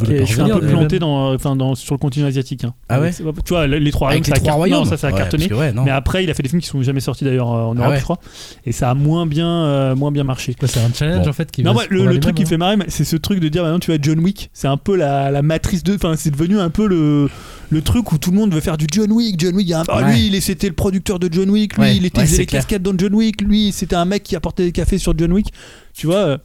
je 0.05 0.11
Euh, 0.13 0.25
suis 0.25 0.39
un 0.41 0.49
peu 0.49 0.67
planté 0.67 0.95
même. 0.95 0.99
dans, 0.99 1.33
enfin, 1.33 1.55
dans, 1.55 1.73
sur 1.73 1.95
le 1.95 1.99
continent 1.99 2.27
asiatique. 2.27 2.63
hein. 2.65 2.73
Ah 2.87 2.99
ouais 3.01 3.11
Tu 3.11 3.23
vois, 3.49 3.65
les 3.65 3.91
trois 3.91 4.09
Avec 4.11 4.25
royaumes, 4.25 4.25
les 4.25 4.29
ça 4.29 4.35
a 4.35 4.39
trois 4.55 4.67
car- 4.67 4.79
non, 4.79 4.85
ça, 4.85 4.97
ça 4.97 5.07
a 5.07 5.11
Ouais, 5.11 5.17
cartonné. 5.17 5.49
Mais 5.83 5.91
après, 5.91 6.23
il 6.23 6.29
a 6.29 6.33
fait 6.35 6.43
des 6.43 6.49
films 6.49 6.61
qui 6.61 6.67
sont 6.67 6.81
jamais 6.83 6.99
sortis 6.99 7.23
d'ailleurs 7.23 7.51
euh, 7.51 7.63
en 7.63 7.75
Ah 7.77 7.79
Europe, 7.79 7.89
ouais. 7.91 7.97
je 7.97 8.03
crois. 8.03 8.19
Et 8.65 8.71
ça 8.71 8.91
a 8.91 8.93
moins 8.93 9.25
bien, 9.25 9.47
euh, 9.49 9.95
moins 9.95 10.11
bien 10.11 10.23
marché. 10.23 10.55
Ouais, 10.61 10.67
c'est 10.67 10.79
un 10.79 10.93
challenge 10.93 11.23
Bon. 11.23 11.29
en 11.29 11.33
fait 11.33 11.49
qui 11.51 11.63
Non, 11.63 11.73
le, 11.89 12.19
truc 12.19 12.35
qui 12.35 12.43
lui-même, 12.43 12.47
fait 12.47 12.57
marrer, 12.57 12.75
c'est 12.89 13.03
ce 13.05 13.15
truc 13.15 13.39
de 13.39 13.47
dire 13.49 13.63
maintenant 13.63 13.79
tu 13.79 13.89
vas 13.89 13.95
être 13.95 14.03
John 14.03 14.19
Wick. 14.19 14.49
C'est 14.53 14.67
un 14.67 14.77
peu 14.77 14.95
la, 14.95 15.41
matrice 15.41 15.83
de. 15.83 15.95
Enfin, 15.95 16.13
c'est 16.17 16.29
devenu 16.31 16.59
un 16.59 16.69
peu 16.69 16.87
le, 16.87 17.29
le 17.71 17.81
truc 17.81 18.11
où 18.11 18.17
tout 18.19 18.29
le 18.31 18.37
monde 18.37 18.53
veut 18.53 18.61
faire 18.61 18.77
du 18.77 18.85
John 18.91 19.11
Wick. 19.11 19.39
John 19.39 19.55
Wick, 19.55 19.67
il 19.67 19.71
y 19.71 19.73
a 19.73 19.79
un- 19.81 19.85
ah, 19.87 20.03
Ouais. 20.03 20.15
lui, 20.29 20.41
c'était 20.41 20.67
le 20.67 20.73
producteur 20.73 21.19
de 21.19 21.29
John 21.31 21.49
Wick. 21.49 21.75
Lui, 21.75 21.81
Ouais, 21.81 21.95
il 21.97 22.05
était 22.05 22.19
ouais, 22.21 22.25
clair. 22.49 22.61
cascades 22.63 22.81
dans 22.83 22.97
John 22.97 23.13
Wick. 23.15 23.41
Lui, 23.41 23.71
c'était 23.71 23.95
un 23.95 24.05
mec 24.05 24.23
qui 24.23 24.35
apportait 24.35 24.63
des 24.65 24.71
cafés 24.71 24.97
sur 24.97 25.17
John 25.17 25.31
Wick. 25.31 25.51
Tu 25.93 26.07
vois. 26.07 26.17
euh, 26.17 26.37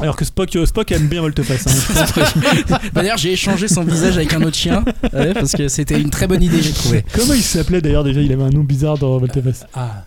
alors 0.00 0.16
que 0.16 0.24
Spock, 0.24 0.54
euh, 0.56 0.66
Spock 0.66 0.90
aime 0.92 1.06
bien 1.06 1.20
Volteface. 1.20 1.66
Hein. 1.68 2.76
D'ailleurs, 2.94 3.16
j'ai 3.16 3.32
échangé 3.32 3.68
son 3.68 3.84
visage 3.84 4.16
avec 4.16 4.32
un 4.32 4.42
autre 4.42 4.56
chien 4.56 4.84
ouais, 5.12 5.34
parce 5.34 5.52
que 5.52 5.68
c'était 5.68 6.00
une 6.00 6.10
très 6.10 6.26
bonne 6.26 6.42
idée, 6.42 6.60
j'ai 6.62 6.72
trouvé. 6.72 7.04
Comment 7.12 7.34
il 7.34 7.42
s'appelait 7.42 7.80
d'ailleurs 7.80 8.02
déjà 8.02 8.20
Il 8.20 8.32
avait 8.32 8.42
un 8.42 8.50
nom 8.50 8.64
bizarre 8.64 8.98
dans 8.98 9.18
Volteface. 9.18 9.64
Ah, 9.74 10.04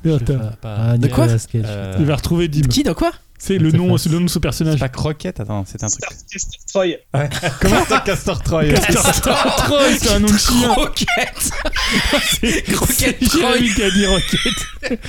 pas. 0.62 0.78
Ah, 0.78 0.98
De 0.98 1.08
quoi. 1.08 1.28
Euh, 1.56 1.96
Il 2.00 2.06
va 2.06 2.16
retrouver 2.16 2.48
Dim. 2.48 2.68
Qui 2.68 2.84
de 2.84 2.92
quoi? 2.92 3.12
C'est 3.40 3.58
le 3.60 3.72
nom, 3.72 3.98
c'est 3.98 4.10
le 4.10 4.18
nom 4.20 4.26
de 4.26 4.30
ce 4.30 4.40
personnage. 4.40 4.74
C'est 4.76 4.80
pas 4.80 4.90
Croquette, 4.90 5.40
attends, 5.40 5.64
c'est 5.68 5.84
un 5.84 5.88
truc. 5.88 6.04
Star 6.04 6.50
Troy. 6.68 6.86
Comment 7.62 7.86
ça, 7.86 8.00
Castor 8.00 8.42
Troy 8.42 8.66
Castor 8.70 9.12
Troy, 9.66 9.80
c'est 10.00 10.12
un 10.12 10.20
nom 10.20 10.28
de 10.28 10.38
chien. 10.38 10.70
Croquette 10.72 11.52
Croquette 12.74 13.20
Troy 13.30 13.58
qui 13.76 13.84
a 13.84 13.92
dit 13.92 14.06
Rocket. 14.08 15.00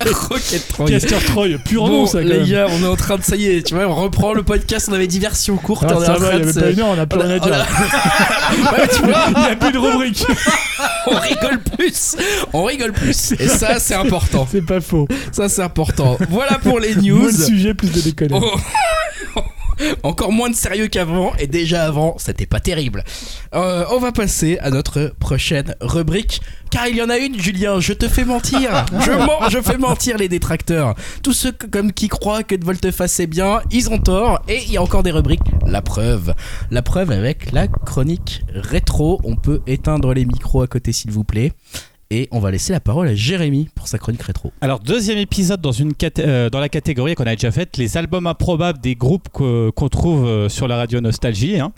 Croquette 0.12 0.68
Troy 0.68 0.88
Castor 0.90 1.22
Troy, 1.24 1.48
pur 1.64 1.86
Bon, 1.86 1.88
nom 2.02 2.06
ça 2.06 2.18
quand 2.22 2.28
les 2.28 2.38
même. 2.38 2.48
gars, 2.48 2.66
on 2.70 2.82
est 2.82 2.86
en 2.88 2.96
train 2.96 3.16
de 3.18 3.22
ça 3.24 3.36
y 3.36 3.46
est, 3.46 3.62
tu 3.66 3.74
vois, 3.74 3.86
on 3.86 3.94
reprend 3.94 4.32
le 4.32 4.42
podcast, 4.42 4.88
on 4.90 4.94
avait 4.94 5.06
dit 5.06 5.18
version 5.18 5.56
courte, 5.56 5.84
Ah, 5.88 5.94
on 5.96 6.00
ça 6.04 6.14
va, 6.14 6.34
il 6.34 6.38
y 6.38 6.42
avait 6.42 6.52
pas 6.52 6.70
une 6.70 6.80
heure, 6.80 6.88
on 6.88 6.98
a 6.98 7.06
plus 7.06 7.18
rien 7.20 7.30
à 7.30 7.38
dire. 7.38 7.66
tu 8.94 9.02
vois, 9.02 9.24
Il 9.28 9.38
n'y 9.40 9.46
a 9.46 9.56
plus 9.56 9.72
de 9.72 9.78
rubrique. 9.78 10.24
on 11.06 11.16
rigole 11.18 11.60
plus, 11.76 12.16
on 12.52 12.64
rigole 12.64 12.92
plus, 12.92 13.32
et 13.38 13.48
ça 13.48 13.78
c'est 13.78 13.94
important, 13.94 14.46
C'est 14.50 14.62
pas 14.62 14.80
faux. 14.80 15.08
ça 15.32 15.48
c'est 15.48 15.62
important. 15.62 16.16
Voilà 16.30 16.58
pour 16.58 16.78
les 16.80 16.94
news. 16.94 17.30
Plus 17.74 17.92
de 17.92 18.00
déconner. 18.00 18.38
Oh. 18.40 18.56
Encore 20.02 20.32
moins 20.32 20.48
de 20.48 20.54
sérieux 20.54 20.86
qu'avant, 20.88 21.34
et 21.38 21.46
déjà 21.46 21.84
avant, 21.84 22.14
c'était 22.16 22.46
pas 22.46 22.60
terrible. 22.60 23.04
Euh, 23.54 23.84
on 23.90 23.98
va 23.98 24.10
passer 24.10 24.56
à 24.60 24.70
notre 24.70 25.12
prochaine 25.20 25.74
rubrique, 25.82 26.40
car 26.70 26.88
il 26.88 26.96
y 26.96 27.02
en 27.02 27.10
a 27.10 27.18
une, 27.18 27.38
Julien, 27.38 27.78
je 27.78 27.92
te 27.92 28.08
fais 28.08 28.24
mentir. 28.24 28.86
Je 29.04 29.10
mens, 29.10 29.50
je 29.50 29.60
fais 29.60 29.76
mentir 29.76 30.16
les 30.16 30.28
détracteurs. 30.30 30.94
Tous 31.22 31.34
ceux 31.34 31.52
que- 31.52 31.66
comme 31.66 31.92
qui 31.92 32.08
croient 32.08 32.42
que 32.42 32.54
de 32.54 32.64
Volteface 32.64 33.12
c'est 33.12 33.26
bien, 33.26 33.60
ils 33.70 33.90
ont 33.90 33.98
tort, 33.98 34.40
et 34.48 34.62
il 34.64 34.72
y 34.72 34.78
a 34.78 34.82
encore 34.82 35.02
des 35.02 35.10
rubriques. 35.10 35.42
La 35.66 35.82
preuve. 35.82 36.34
La 36.70 36.80
preuve 36.80 37.10
avec 37.10 37.52
la 37.52 37.68
chronique 37.68 38.44
rétro. 38.54 39.20
On 39.24 39.36
peut 39.36 39.60
éteindre 39.66 40.14
les 40.14 40.24
micros 40.24 40.62
à 40.62 40.66
côté, 40.68 40.92
s'il 40.94 41.10
vous 41.10 41.24
plaît. 41.24 41.52
Et 42.10 42.28
on 42.30 42.38
va 42.38 42.52
laisser 42.52 42.72
la 42.72 42.78
parole 42.78 43.08
à 43.08 43.16
Jérémy 43.16 43.68
pour 43.74 43.88
sa 43.88 43.98
chronique 43.98 44.22
rétro. 44.22 44.52
Alors, 44.60 44.78
deuxième 44.78 45.18
épisode 45.18 45.60
dans, 45.60 45.72
euh, 46.20 46.48
la 46.52 46.68
catégorie 46.68 47.16
qu'on 47.16 47.26
a 47.26 47.34
déjà 47.34 47.50
faite, 47.50 47.76
les 47.78 47.96
albums 47.96 48.28
improbables 48.28 48.78
des 48.80 48.94
groupes 48.94 49.28
qu'on 49.28 49.88
trouve 49.88 50.24
euh, 50.24 50.48
sur 50.48 50.68
la 50.68 50.76
radio 50.76 51.00
Nostalgie. 51.00 51.58
hein. 51.58 51.72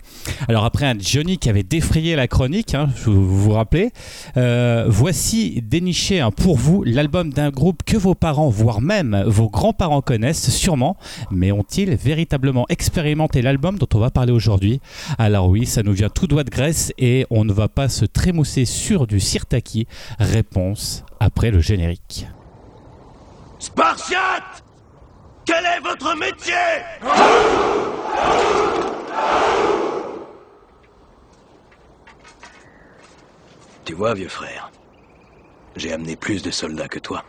Alors, 0.47 0.65
après 0.65 0.85
un 0.85 0.93
Johnny 0.99 1.39
qui 1.39 1.49
avait 1.49 1.63
défrayé 1.63 2.15
la 2.15 2.27
chronique, 2.27 2.75
hein, 2.75 2.89
je 2.95 3.09
vous 3.09 3.25
vous 3.39 3.51
rappelez, 3.53 3.91
euh, 4.37 4.85
voici 4.87 5.63
déniché 5.63 6.19
hein, 6.19 6.29
pour 6.29 6.57
vous 6.57 6.83
l'album 6.83 7.33
d'un 7.33 7.49
groupe 7.49 7.81
que 7.83 7.97
vos 7.97 8.13
parents, 8.13 8.49
voire 8.49 8.81
même 8.81 9.23
vos 9.25 9.49
grands-parents 9.49 10.01
connaissent 10.01 10.51
sûrement, 10.51 10.95
mais 11.31 11.51
ont-ils 11.51 11.95
véritablement 11.95 12.67
expérimenté 12.69 13.41
l'album 13.41 13.79
dont 13.79 13.89
on 13.95 13.99
va 13.99 14.11
parler 14.11 14.31
aujourd'hui? 14.31 14.79
Alors 15.17 15.49
oui, 15.49 15.65
ça 15.65 15.81
nous 15.81 15.93
vient 15.93 16.09
tout 16.09 16.27
droit 16.27 16.43
de 16.43 16.51
Grèce 16.51 16.93
et 16.99 17.25
on 17.31 17.45
ne 17.45 17.51
va 17.51 17.67
pas 17.67 17.89
se 17.89 18.05
trémousser 18.05 18.65
sur 18.65 19.07
du 19.07 19.19
sirtaki. 19.19 19.87
Réponse 20.19 21.05
après 21.21 21.49
le 21.49 21.61
générique. 21.61 22.27
Spartiate 23.57 24.63
Quel 25.45 25.65
est 25.65 25.79
votre 25.79 26.13
métier? 26.17 26.53
Tu 33.85 33.93
vois, 33.93 34.13
vieux 34.13 34.27
frère, 34.27 34.71
j'ai 35.77 35.93
amené 35.93 36.17
plus 36.17 36.43
de 36.43 36.51
soldats 36.51 36.89
que 36.89 36.99
toi. 36.99 37.23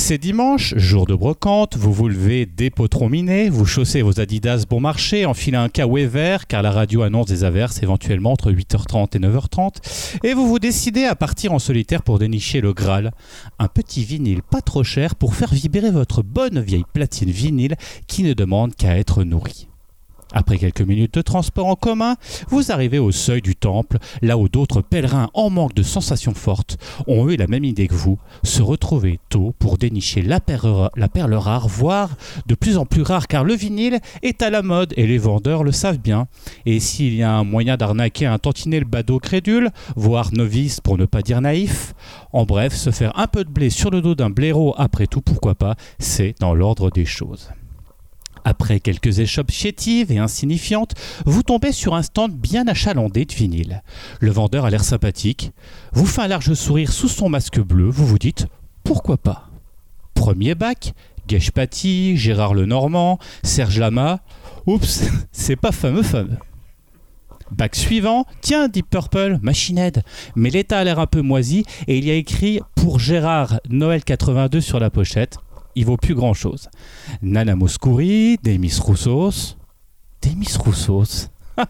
C'est 0.00 0.16
dimanche, 0.16 0.74
jour 0.76 1.06
de 1.06 1.14
brocante, 1.14 1.76
vous 1.76 1.92
vous 1.92 2.08
levez 2.08 2.46
des 2.46 2.70
potrons 2.70 3.08
minés, 3.10 3.50
vous 3.50 3.66
chaussez 3.66 4.00
vos 4.00 4.20
Adidas 4.20 4.64
bon 4.70 4.80
marché, 4.80 5.26
enfilez 5.26 5.56
un 5.56 5.68
kawaii 5.68 6.06
vert 6.06 6.46
car 6.46 6.62
la 6.62 6.70
radio 6.70 7.02
annonce 7.02 7.26
des 7.26 7.42
averses 7.42 7.82
éventuellement 7.82 8.32
entre 8.32 8.52
8h30 8.52 9.16
et 9.16 9.18
9h30 9.18 10.22
et 10.22 10.34
vous 10.34 10.46
vous 10.46 10.60
décidez 10.60 11.04
à 11.04 11.16
partir 11.16 11.52
en 11.52 11.58
solitaire 11.58 12.04
pour 12.04 12.20
dénicher 12.20 12.60
le 12.60 12.72
Graal, 12.72 13.10
un 13.58 13.68
petit 13.68 14.04
vinyle 14.04 14.40
pas 14.40 14.62
trop 14.62 14.84
cher 14.84 15.16
pour 15.16 15.34
faire 15.34 15.52
vibrer 15.52 15.90
votre 15.90 16.22
bonne 16.22 16.60
vieille 16.60 16.86
platine 16.90 17.30
vinyle 17.30 17.74
qui 18.06 18.22
ne 18.22 18.32
demande 18.32 18.76
qu'à 18.76 18.96
être 18.96 19.24
nourrie. 19.24 19.67
Après 20.32 20.58
quelques 20.58 20.82
minutes 20.82 21.14
de 21.14 21.22
transport 21.22 21.66
en 21.66 21.74
commun, 21.74 22.16
vous 22.48 22.70
arrivez 22.70 22.98
au 22.98 23.12
seuil 23.12 23.40
du 23.40 23.56
temple, 23.56 23.98
là 24.20 24.36
où 24.36 24.48
d'autres 24.48 24.82
pèlerins 24.82 25.30
en 25.32 25.48
manque 25.48 25.74
de 25.74 25.82
sensations 25.82 26.34
fortes 26.34 26.76
ont 27.06 27.28
eu 27.30 27.36
la 27.36 27.46
même 27.46 27.64
idée 27.64 27.88
que 27.88 27.94
vous, 27.94 28.18
se 28.42 28.60
retrouver 28.60 29.20
tôt 29.30 29.54
pour 29.58 29.78
dénicher 29.78 30.22
la 30.22 30.40
perle, 30.40 31.34
rare, 31.34 31.68
voire 31.68 32.10
de 32.46 32.54
plus 32.54 32.76
en 32.76 32.84
plus 32.84 33.02
rare, 33.02 33.26
car 33.26 33.44
le 33.44 33.54
vinyle 33.54 34.00
est 34.22 34.42
à 34.42 34.50
la 34.50 34.62
mode 34.62 34.92
et 34.96 35.06
les 35.06 35.18
vendeurs 35.18 35.64
le 35.64 35.72
savent 35.72 35.98
bien. 35.98 36.26
Et 36.66 36.78
s'il 36.78 37.14
y 37.14 37.22
a 37.22 37.32
un 37.32 37.44
moyen 37.44 37.76
d'arnaquer 37.76 38.26
un 38.26 38.38
tantinet 38.38 38.80
le 38.80 38.86
badaud 38.86 39.20
crédule, 39.20 39.70
voire 39.96 40.32
novice 40.32 40.80
pour 40.80 40.98
ne 40.98 41.06
pas 41.06 41.22
dire 41.22 41.40
naïf, 41.40 41.94
en 42.32 42.44
bref, 42.44 42.74
se 42.74 42.90
faire 42.90 43.18
un 43.18 43.26
peu 43.26 43.44
de 43.44 43.50
blé 43.50 43.70
sur 43.70 43.90
le 43.90 44.02
dos 44.02 44.14
d'un 44.14 44.30
blaireau, 44.30 44.74
après 44.76 45.06
tout, 45.06 45.22
pourquoi 45.22 45.54
pas, 45.54 45.76
c'est 45.98 46.34
dans 46.40 46.54
l'ordre 46.54 46.90
des 46.90 47.06
choses. 47.06 47.50
Après 48.48 48.80
quelques 48.80 49.18
échoppes 49.18 49.50
chétives 49.50 50.10
et 50.10 50.16
insignifiantes, 50.16 50.94
vous 51.26 51.42
tombez 51.42 51.70
sur 51.70 51.94
un 51.94 52.02
stand 52.02 52.32
bien 52.32 52.66
achalandé 52.66 53.26
de 53.26 53.34
vinyle. 53.34 53.82
Le 54.20 54.30
vendeur 54.30 54.64
a 54.64 54.70
l'air 54.70 54.84
sympathique, 54.84 55.52
vous 55.92 56.06
fait 56.06 56.22
un 56.22 56.28
large 56.28 56.54
sourire 56.54 56.90
sous 56.90 57.08
son 57.08 57.28
masque 57.28 57.60
bleu, 57.60 57.90
vous 57.90 58.06
vous 58.06 58.18
dites 58.18 58.46
pourquoi 58.84 59.18
pas? 59.18 59.50
Premier 60.14 60.54
bac, 60.54 60.94
Gage 61.26 61.52
Gérard 62.14 62.54
Lenormand, 62.54 63.18
Serge 63.42 63.78
Lama. 63.78 64.20
Oups, 64.64 65.04
c'est 65.30 65.56
pas 65.56 65.70
fameux 65.70 66.02
fameux. 66.02 66.38
Bac 67.50 67.76
suivant, 67.76 68.24
tiens, 68.40 68.68
Deep 68.68 68.88
Purple, 68.88 69.40
Machine 69.42 69.76
Head. 69.76 70.02
Mais 70.36 70.48
l'état 70.48 70.78
a 70.78 70.84
l'air 70.84 71.00
un 71.00 71.06
peu 71.06 71.20
moisi 71.20 71.66
et 71.86 71.98
il 71.98 72.06
y 72.06 72.10
a 72.10 72.14
écrit 72.14 72.60
pour 72.76 72.98
Gérard 72.98 73.60
Noël 73.68 74.04
82 74.04 74.62
sur 74.62 74.80
la 74.80 74.88
pochette. 74.88 75.36
Il 75.74 75.84
vaut 75.86 75.96
plus 75.96 76.14
grand 76.14 76.34
chose. 76.34 76.68
Nana 77.22 77.54
Mouskouri, 77.56 78.36
Demis 78.42 78.74
Roussos. 78.80 79.56
Demis 80.22 80.48
Roussos 80.58 81.28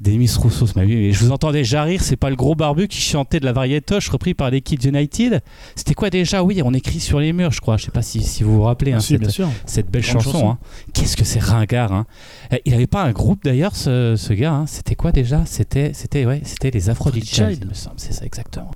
Demis 0.00 0.30
Roussos, 0.36 0.74
mais 0.76 0.84
oui, 0.84 0.96
mais 0.96 1.12
je 1.12 1.24
vous 1.24 1.30
entends 1.30 1.52
déjà 1.52 1.82
rire, 1.82 2.00
c'est 2.02 2.16
pas 2.16 2.30
le 2.30 2.36
gros 2.36 2.54
barbu 2.54 2.88
qui 2.88 3.00
chantait 3.00 3.38
de 3.38 3.44
la 3.44 3.52
variétoche 3.52 4.08
repris 4.08 4.34
par 4.34 4.50
les 4.50 4.62
Kids 4.62 4.88
United 4.88 5.42
C'était 5.76 5.94
quoi 5.94 6.08
déjà? 6.10 6.42
Oui, 6.42 6.60
on 6.64 6.72
écrit 6.72 7.00
sur 7.00 7.20
les 7.20 7.32
murs, 7.32 7.52
je 7.52 7.60
crois. 7.60 7.76
Je 7.76 7.84
sais 7.84 7.90
pas 7.90 8.02
si, 8.02 8.22
si 8.22 8.42
vous 8.42 8.54
vous 8.54 8.62
rappelez 8.62 8.92
hein, 8.92 8.96
Ah, 8.98 9.02
si, 9.02 9.08
cette, 9.12 9.20
bien 9.20 9.28
sûr. 9.30 9.48
cette 9.66 9.90
belle 9.90 10.02
Grande 10.02 10.22
chanson. 10.22 10.32
chanson. 10.32 10.50
hein. 10.52 10.58
Qu'est-ce 10.94 11.16
que 11.16 11.24
c'est 11.24 11.38
ringard 11.40 11.92
hein. 11.92 12.06
Euh, 12.52 12.56
Il 12.64 12.72
avait 12.74 12.86
pas 12.86 13.02
un 13.04 13.12
groupe 13.12 13.44
d'ailleurs, 13.44 13.76
ce, 13.76 14.14
ce 14.16 14.32
gars. 14.32 14.54
hein. 14.54 14.66
C'était 14.66 14.94
quoi 14.94 15.12
déjà? 15.12 15.44
C'était 15.46 15.92
c'était 15.92 16.24
ouais, 16.24 16.40
c'était 16.44 16.70
les 16.70 16.88
Aphrodite 16.88 17.26
Child, 17.28 17.48
Child. 17.50 17.58
il 17.64 17.68
me 17.68 17.74
semble. 17.74 17.96
C'est 17.98 18.12
ça 18.14 18.24
exactement. 18.24 18.70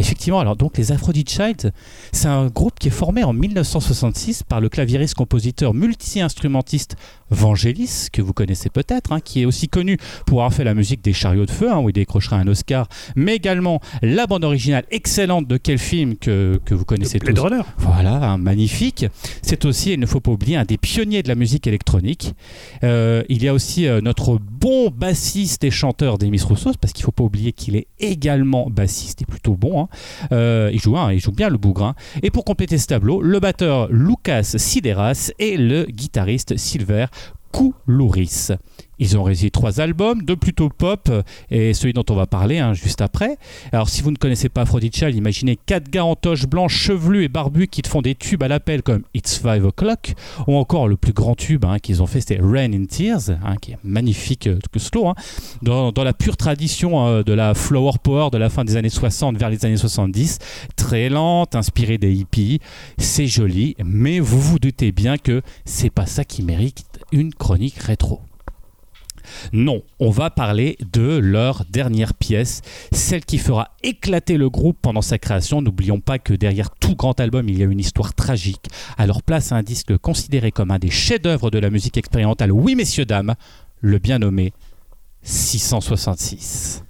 Effectivement, 0.00 0.40
alors 0.40 0.56
donc 0.56 0.78
les 0.78 0.92
Aphrodite 0.92 1.28
Child, 1.28 1.74
c'est 2.12 2.26
un 2.26 2.46
groupe 2.46 2.78
qui 2.78 2.88
est 2.88 2.90
formé 2.90 3.22
en 3.22 3.34
1966 3.34 4.44
par 4.44 4.62
le 4.62 4.70
claviériste 4.70 5.14
compositeur 5.14 5.74
multi-instrumentiste 5.74 6.96
Vangelis, 7.30 8.08
que 8.12 8.22
vous 8.22 8.32
connaissez 8.32 8.70
peut-être, 8.70 9.12
hein, 9.12 9.20
qui 9.20 9.42
est 9.42 9.44
aussi 9.44 9.68
connu 9.68 9.96
pour 10.26 10.40
avoir 10.40 10.52
fait 10.52 10.64
la 10.64 10.74
musique 10.74 11.02
des 11.02 11.12
Chariots 11.12 11.46
de 11.46 11.50
Feu, 11.50 11.70
hein, 11.70 11.78
où 11.78 11.88
il 11.88 11.92
décrochera 11.92 12.36
un 12.36 12.46
Oscar, 12.48 12.88
mais 13.16 13.36
également 13.36 13.80
la 14.02 14.26
bande 14.26 14.44
originale 14.44 14.84
excellente 14.90 15.46
de 15.46 15.56
quel 15.56 15.78
film 15.78 16.16
que, 16.16 16.60
que 16.64 16.74
vous 16.74 16.84
connaissez 16.84 17.18
Blade 17.18 17.36
tous 17.36 17.42
Runner. 17.42 17.62
voilà, 17.78 18.16
un 18.32 18.38
magnifique. 18.38 19.06
C'est 19.42 19.64
aussi, 19.64 19.92
il 19.92 20.00
ne 20.00 20.06
faut 20.06 20.20
pas 20.20 20.30
oublier, 20.32 20.56
un 20.56 20.64
des 20.64 20.78
pionniers 20.78 21.22
de 21.22 21.28
la 21.28 21.34
musique 21.34 21.66
électronique. 21.66 22.34
Euh, 22.84 23.22
il 23.28 23.42
y 23.42 23.48
a 23.48 23.54
aussi 23.54 23.86
euh, 23.86 24.00
notre 24.00 24.38
bon 24.38 24.90
bassiste 24.90 25.64
et 25.64 25.70
chanteur 25.70 26.18
Demis 26.18 26.40
Roussos, 26.40 26.76
parce 26.80 26.92
qu'il 26.92 27.02
ne 27.02 27.06
faut 27.06 27.12
pas 27.12 27.24
oublier 27.24 27.52
qu'il 27.52 27.76
est 27.76 27.86
également 27.98 28.68
bassiste 28.70 29.22
et 29.22 29.26
plutôt 29.26 29.54
bon. 29.54 29.82
hein. 29.82 29.88
Euh, 30.32 30.70
il, 30.72 30.80
joue, 30.80 30.96
hein, 30.96 31.12
il 31.12 31.20
joue 31.20 31.32
bien 31.32 31.48
le 31.48 31.58
bougrin. 31.58 31.94
Et 32.22 32.30
pour 32.30 32.44
compléter 32.44 32.78
ce 32.78 32.86
tableau, 32.86 33.22
le 33.22 33.40
batteur 33.40 33.88
Lucas 33.90 34.42
Sideras 34.56 35.30
et 35.38 35.56
le 35.56 35.84
guitariste 35.84 36.56
Silver 36.56 37.06
Koulouris. 37.52 38.48
Ils 39.02 39.16
ont 39.16 39.22
réalisé 39.22 39.50
trois 39.50 39.80
albums, 39.80 40.22
deux 40.22 40.36
plutôt 40.36 40.68
pop 40.68 41.10
et 41.50 41.72
celui 41.72 41.94
dont 41.94 42.04
on 42.10 42.14
va 42.14 42.26
parler 42.26 42.58
hein, 42.58 42.74
juste 42.74 43.00
après. 43.00 43.38
Alors 43.72 43.88
si 43.88 44.02
vous 44.02 44.10
ne 44.10 44.16
connaissez 44.16 44.50
pas 44.50 44.62
Aphrodite 44.62 44.94
Child, 44.94 45.16
imaginez 45.16 45.56
quatre 45.56 45.90
gars 45.90 46.04
en 46.04 46.16
toche 46.16 46.46
blanche, 46.46 46.74
chevelus 46.74 47.24
et 47.24 47.28
barbus 47.28 47.68
qui 47.68 47.80
te 47.80 47.88
font 47.88 48.02
des 48.02 48.14
tubes 48.14 48.42
à 48.42 48.48
l'appel 48.48 48.82
comme 48.82 49.02
It's 49.14 49.38
Five 49.38 49.64
O'Clock 49.64 50.12
ou 50.46 50.56
encore 50.56 50.86
le 50.86 50.98
plus 50.98 51.14
grand 51.14 51.34
tube 51.34 51.64
hein, 51.64 51.78
qu'ils 51.78 52.02
ont 52.02 52.06
fait 52.06 52.20
c'était 52.20 52.40
Rain 52.42 52.74
in 52.74 52.84
Tears, 52.84 53.30
hein, 53.42 53.56
qui 53.60 53.72
est 53.72 53.78
magnifique 53.82 54.46
euh, 54.46 54.58
que 54.70 54.78
slow, 54.78 55.14
dans, 55.62 55.92
dans 55.92 56.04
la 56.04 56.12
pure 56.12 56.36
tradition 56.36 57.22
de 57.22 57.32
la 57.32 57.54
flower 57.54 57.92
power 58.02 58.28
de 58.30 58.36
la 58.36 58.50
fin 58.50 58.64
des 58.64 58.76
années 58.76 58.90
60 58.90 59.38
vers 59.38 59.48
les 59.48 59.64
années 59.64 59.78
70, 59.78 60.38
très 60.76 61.08
lente, 61.08 61.54
inspirée 61.54 61.96
des 61.96 62.12
hippies, 62.12 62.60
c'est 62.98 63.26
joli, 63.26 63.76
mais 63.82 64.20
vous 64.20 64.40
vous 64.40 64.58
doutez 64.58 64.92
bien 64.92 65.16
que 65.16 65.40
c'est 65.64 65.90
pas 65.90 66.06
ça 66.06 66.24
qui 66.24 66.42
mérite 66.42 66.89
une 67.12 67.34
chronique 67.34 67.78
rétro. 67.78 68.20
Non, 69.52 69.82
on 69.98 70.10
va 70.10 70.30
parler 70.30 70.76
de 70.92 71.18
leur 71.18 71.64
dernière 71.66 72.14
pièce, 72.14 72.62
celle 72.92 73.24
qui 73.24 73.38
fera 73.38 73.70
éclater 73.82 74.36
le 74.36 74.50
groupe 74.50 74.78
pendant 74.80 75.02
sa 75.02 75.18
création. 75.18 75.62
N'oublions 75.62 76.00
pas 76.00 76.18
que 76.18 76.34
derrière 76.34 76.70
tout 76.70 76.96
grand 76.96 77.18
album, 77.20 77.48
il 77.48 77.58
y 77.58 77.62
a 77.62 77.66
une 77.66 77.80
histoire 77.80 78.14
tragique. 78.14 78.66
Alors 78.96 79.22
place 79.22 79.52
à 79.52 79.56
un 79.56 79.62
disque 79.62 79.96
considéré 79.98 80.52
comme 80.52 80.70
un 80.70 80.78
des 80.78 80.90
chefs-d'œuvre 80.90 81.50
de 81.50 81.58
la 81.58 81.70
musique 81.70 81.96
expérimentale, 81.96 82.52
oui 82.52 82.74
messieurs 82.74 83.04
dames, 83.04 83.34
le 83.80 83.98
bien 83.98 84.18
nommé 84.18 84.52
666. 85.22 86.84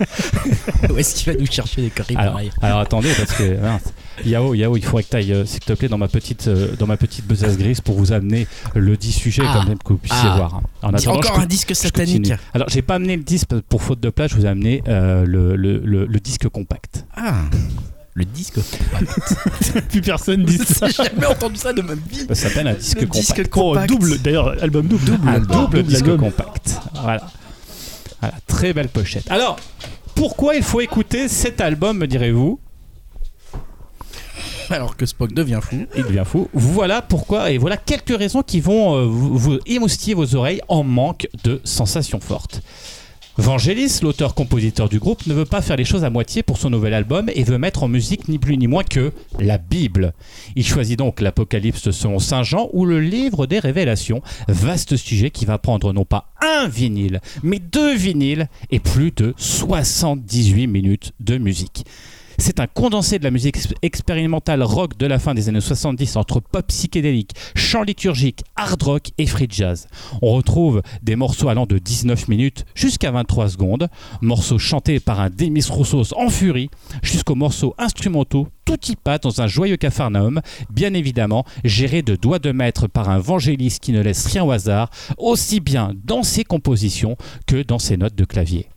Où 0.90 0.98
est-ce 0.98 1.14
qu'il 1.14 1.32
va 1.32 1.38
nous 1.38 1.46
chercher 1.46 1.82
des 1.82 1.90
conneries 1.90 2.16
Alors, 2.16 2.32
pareilles 2.34 2.50
alors 2.62 2.78
attendez, 2.80 3.12
parce 3.16 3.32
que 3.32 3.60
mince. 3.60 3.82
Yao, 4.24 4.54
Yao, 4.54 4.76
il 4.76 4.84
faudrait 4.84 5.04
que 5.04 5.10
tu 5.10 5.16
ailles, 5.16 5.42
s'il 5.46 5.60
te 5.60 5.72
plaît, 5.74 5.88
dans 5.88 5.98
ma 5.98 6.08
petite, 6.08 6.48
euh, 6.48 6.74
dans 6.78 6.86
ma 6.86 6.96
petite 6.96 7.26
besace 7.26 7.56
grise 7.56 7.80
pour 7.80 7.96
vous 7.96 8.12
amener 8.12 8.46
le 8.74 8.96
10 8.96 9.12
sujet 9.12 9.42
Ah. 9.46 9.52
quand 9.60 9.68
même 9.68 9.78
que 9.78 9.88
vous 9.92 9.98
puissiez 9.98 10.28
Ah. 10.30 10.36
voir. 10.36 10.60
En 10.82 10.92
attendant, 10.92 11.18
Encore 11.18 11.36
je 11.36 11.40
un 11.42 11.46
disque 11.46 11.74
satanique. 11.74 12.32
Alors, 12.54 12.68
j'ai 12.68 12.82
pas 12.82 12.96
amené 12.96 13.16
le 13.16 13.22
disque 13.22 13.48
pour 13.68 13.82
faute 13.82 14.00
de 14.00 14.10
place, 14.10 14.30
je 14.32 14.36
vous 14.36 14.46
ai 14.46 14.48
amené 14.48 14.82
euh, 14.88 15.24
le, 15.24 15.54
le- 15.56 15.78
le- 15.84 16.06
le 16.06 16.20
disque 16.20 16.48
compact. 16.48 17.04
Ah, 17.16 17.42
le 18.14 18.24
disque. 18.24 18.58
Plus 19.90 20.00
personne 20.00 20.44
dit 20.44 20.58
ça. 20.58 20.88
J'ai 20.88 21.04
jamais 21.04 21.26
entendu 21.26 21.56
ça 21.56 21.72
de 21.72 21.82
ma 21.82 21.94
vie. 21.94 22.26
Ça 22.28 22.34
s'appelle 22.34 22.66
un 22.68 22.74
disque 22.74 23.00
Le 23.00 23.06
compact. 23.06 23.20
disque 23.36 23.42
Oh, 23.46 23.48
compact. 23.72 23.88
double, 23.88 24.18
d'ailleurs, 24.18 24.54
album 24.60 24.86
double. 24.88 25.04
Double, 25.04 25.28
un 25.28 25.38
double 25.38 25.82
disque 25.84 26.02
album. 26.02 26.18
compact. 26.30 26.74
Voilà. 27.02 27.22
Voilà, 28.20 28.34
très 28.46 28.72
belle 28.72 28.88
pochette. 28.88 29.30
Alors, 29.30 29.56
pourquoi 30.14 30.54
il 30.56 30.62
faut 30.62 30.80
écouter 30.80 31.28
cet 31.28 31.60
album, 31.60 31.98
me 31.98 32.06
direz-vous 32.06 32.58
Alors 34.70 34.96
que 34.96 35.06
Spock 35.06 35.32
devient 35.32 35.60
fou. 35.62 35.86
Il 35.96 36.04
devient 36.04 36.24
fou. 36.26 36.48
Voilà 36.52 37.02
pourquoi, 37.02 37.50
et 37.50 37.58
voilà 37.58 37.76
quelques 37.76 38.16
raisons 38.16 38.42
qui 38.42 38.60
vont 38.60 38.96
euh, 38.96 39.04
vous, 39.04 39.38
vous 39.38 39.58
émoustiller 39.66 40.14
vos 40.14 40.34
oreilles 40.34 40.60
en 40.68 40.82
manque 40.82 41.28
de 41.44 41.60
sensations 41.64 42.20
fortes. 42.20 42.60
Vangelis, 43.38 44.00
l'auteur-compositeur 44.02 44.88
du 44.88 44.98
groupe, 44.98 45.24
ne 45.28 45.32
veut 45.32 45.44
pas 45.44 45.62
faire 45.62 45.76
les 45.76 45.84
choses 45.84 46.02
à 46.02 46.10
moitié 46.10 46.42
pour 46.42 46.58
son 46.58 46.70
nouvel 46.70 46.92
album 46.92 47.30
et 47.32 47.44
veut 47.44 47.56
mettre 47.56 47.84
en 47.84 47.88
musique 47.88 48.26
ni 48.26 48.36
plus 48.36 48.58
ni 48.58 48.66
moins 48.66 48.82
que 48.82 49.12
la 49.38 49.58
Bible. 49.58 50.12
Il 50.56 50.66
choisit 50.66 50.98
donc 50.98 51.20
l'Apocalypse 51.20 51.92
selon 51.92 52.18
Saint 52.18 52.42
Jean 52.42 52.68
ou 52.72 52.84
le 52.84 53.00
livre 53.00 53.46
des 53.46 53.60
révélations, 53.60 54.22
vaste 54.48 54.96
sujet 54.96 55.30
qui 55.30 55.44
va 55.44 55.56
prendre 55.56 55.92
non 55.92 56.04
pas 56.04 56.32
un 56.42 56.66
vinyle, 56.66 57.20
mais 57.44 57.60
deux 57.60 57.94
vinyles 57.94 58.48
et 58.72 58.80
plus 58.80 59.12
de 59.12 59.34
78 59.36 60.66
minutes 60.66 61.12
de 61.20 61.38
musique. 61.38 61.84
C'est 62.40 62.60
un 62.60 62.68
condensé 62.68 63.18
de 63.18 63.24
la 63.24 63.32
musique 63.32 63.56
ex- 63.56 63.74
expérimentale 63.82 64.62
rock 64.62 64.96
de 64.96 65.06
la 65.06 65.18
fin 65.18 65.34
des 65.34 65.48
années 65.48 65.60
70 65.60 66.14
entre 66.16 66.38
pop 66.38 66.64
psychédélique, 66.68 67.32
chant 67.56 67.82
liturgique, 67.82 68.44
hard 68.54 68.80
rock 68.80 69.10
et 69.18 69.26
free 69.26 69.48
jazz. 69.50 69.88
On 70.22 70.32
retrouve 70.32 70.82
des 71.02 71.16
morceaux 71.16 71.48
allant 71.48 71.66
de 71.66 71.78
19 71.78 72.28
minutes 72.28 72.64
jusqu'à 72.76 73.10
23 73.10 73.48
secondes, 73.48 73.88
morceaux 74.22 74.58
chantés 74.58 75.00
par 75.00 75.18
un 75.20 75.30
Demis 75.30 75.64
Roussos 75.68 76.14
en 76.16 76.28
furie, 76.30 76.70
jusqu'aux 77.02 77.34
morceaux 77.34 77.74
instrumentaux 77.76 78.46
tout 78.64 78.78
y 78.88 78.94
passe 78.96 79.20
dans 79.20 79.40
un 79.40 79.46
joyeux 79.48 79.76
capharnaüm, 79.76 80.40
bien 80.70 80.94
évidemment 80.94 81.44
géré 81.64 82.02
de 82.02 82.14
doigts 82.14 82.38
de 82.38 82.52
maître 82.52 82.86
par 82.86 83.08
un 83.10 83.18
Vangelis 83.18 83.78
qui 83.80 83.90
ne 83.92 84.00
laisse 84.00 84.26
rien 84.26 84.44
au 84.44 84.52
hasard, 84.52 84.90
aussi 85.16 85.58
bien 85.58 85.92
dans 86.04 86.22
ses 86.22 86.44
compositions 86.44 87.16
que 87.46 87.62
dans 87.62 87.78
ses 87.80 87.96
notes 87.96 88.14
de 88.14 88.24
clavier. 88.24 88.68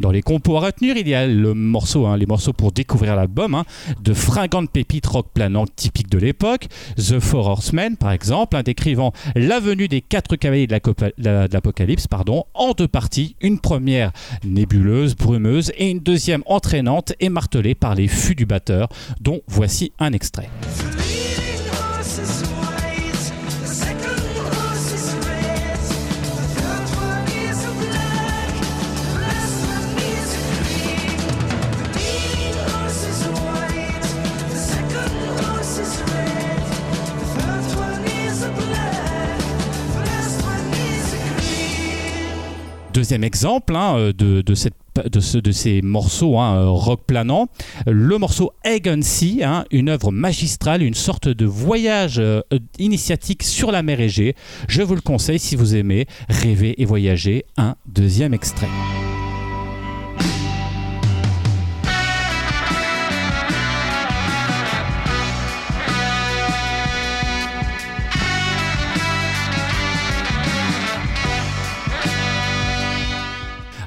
Dans 0.00 0.10
les 0.10 0.22
compos 0.22 0.56
à 0.56 0.60
retenir, 0.60 0.96
il 0.96 1.06
y 1.06 1.14
a 1.14 1.26
le 1.26 1.54
morceau, 1.54 2.06
hein, 2.06 2.16
les 2.16 2.26
morceaux 2.26 2.52
pour 2.52 2.72
découvrir 2.72 3.14
l'album, 3.14 3.54
hein, 3.54 3.64
de 4.02 4.12
fringantes 4.12 4.70
pépites 4.70 5.06
rock 5.06 5.28
planantes 5.32 5.74
typiques 5.76 6.10
de 6.10 6.18
l'époque, 6.18 6.66
The 6.96 7.20
Four 7.20 7.46
Horsemen 7.46 7.96
par 7.96 8.10
exemple, 8.10 8.60
décrivant 8.62 9.12
la 9.36 9.60
venue 9.60 9.88
des 9.88 10.00
quatre 10.00 10.36
cavaliers 10.36 10.66
de 10.66 11.52
l'Apocalypse 11.52 12.06
en 12.54 12.72
deux 12.72 12.88
parties, 12.88 13.36
une 13.40 13.58
première 13.58 14.12
nébuleuse, 14.44 15.16
brumeuse, 15.16 15.72
et 15.76 15.90
une 15.90 16.00
deuxième 16.00 16.42
entraînante 16.46 17.12
et 17.20 17.28
martelée 17.28 17.74
par 17.74 17.94
les 17.94 18.08
fûts 18.08 18.34
du 18.34 18.46
batteur, 18.46 18.88
dont 19.20 19.40
voici 19.46 19.92
un 19.98 20.12
extrait. 20.12 20.48
Deuxième 42.94 43.24
exemple 43.24 43.74
hein, 43.74 43.96
euh, 43.98 44.12
de, 44.12 45.52
ces 45.52 45.82
morceaux 45.82 46.38
hein, 46.38 46.54
euh, 46.58 46.68
rock 46.68 47.00
planant, 47.08 47.48
le 47.88 48.18
morceau 48.18 48.52
Egg 48.64 48.88
and 48.88 49.02
Sea, 49.02 49.42
hein, 49.42 49.64
une 49.72 49.88
œuvre 49.88 50.12
magistrale, 50.12 50.80
une 50.80 50.94
sorte 50.94 51.26
de 51.26 51.44
voyage 51.44 52.20
euh, 52.20 52.40
initiatique 52.78 53.42
sur 53.42 53.72
la 53.72 53.82
mer 53.82 53.98
Égée. 53.98 54.36
Je 54.68 54.82
vous 54.82 54.94
le 54.94 55.00
conseille 55.00 55.40
si 55.40 55.56
vous 55.56 55.74
aimez 55.74 56.06
rêver 56.28 56.80
et 56.80 56.84
voyager. 56.84 57.44
Un 57.56 57.74
deuxième 57.86 58.32
extrait. 58.32 58.68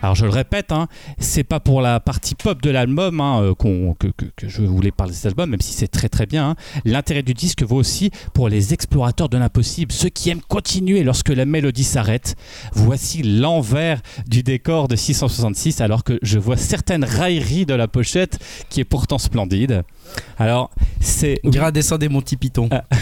Alors 0.08 0.16
je 0.16 0.24
le 0.24 0.32
répète, 0.32 0.72
hein, 0.72 0.88
c'est 1.20 1.44
pas 1.44 1.60
pour 1.60 1.82
la 1.82 2.00
partie 2.00 2.34
pop 2.34 2.62
de 2.62 2.70
l'album 2.70 3.20
hein, 3.20 3.42
euh, 3.42 3.54
que, 3.54 4.08
que- 4.08 4.26
que 4.38 4.48
je 4.48 4.62
voulais 4.62 4.92
parler 4.92 5.12
de 5.12 5.18
cet 5.18 5.26
album, 5.26 5.50
même 5.50 5.60
si 5.60 5.74
c'est 5.74 5.90
très 5.90 6.08
très 6.08 6.26
bien. 6.26 6.52
hein. 6.52 6.56
L'intérêt 6.86 7.24
du 7.24 7.34
disque 7.34 7.62
vaut 7.64 7.76
aussi 7.76 8.10
pour 8.34 8.48
les 8.48 8.74
explorateurs 8.74 9.28
de 9.28 9.38
l'impossible, 9.38 9.92
ceux 9.92 10.08
qui 10.08 10.30
aiment 10.30 10.40
continuer 10.48 11.04
lorsque 11.04 11.28
la 11.28 11.46
mélodie 11.46 11.84
s'arrête. 11.84 12.38
Voici 12.72 13.22
l'envers 13.22 14.02
du 14.30 14.44
décor 14.44 14.88
de 14.88 14.96
666, 14.96 15.82
alors 15.82 16.06
que 16.06 16.18
je 16.22 16.40
vois 16.40 16.56
certaines 16.56 17.04
railleries 17.04 17.66
de 17.66 17.74
la 17.74 17.90
pochette 17.90 18.40
qui 18.70 18.80
est 18.80 18.86
pourtant 18.86 19.18
splendide. 19.18 19.84
Alors 20.38 20.72
c'est 21.02 21.42
On 21.44 21.50
dirait 21.50 21.66
un 21.66 21.72
dessin 21.72 21.98
des 21.98 22.08
Monty 22.08 22.38
Python. 22.38 22.70
Ah. 22.72 22.86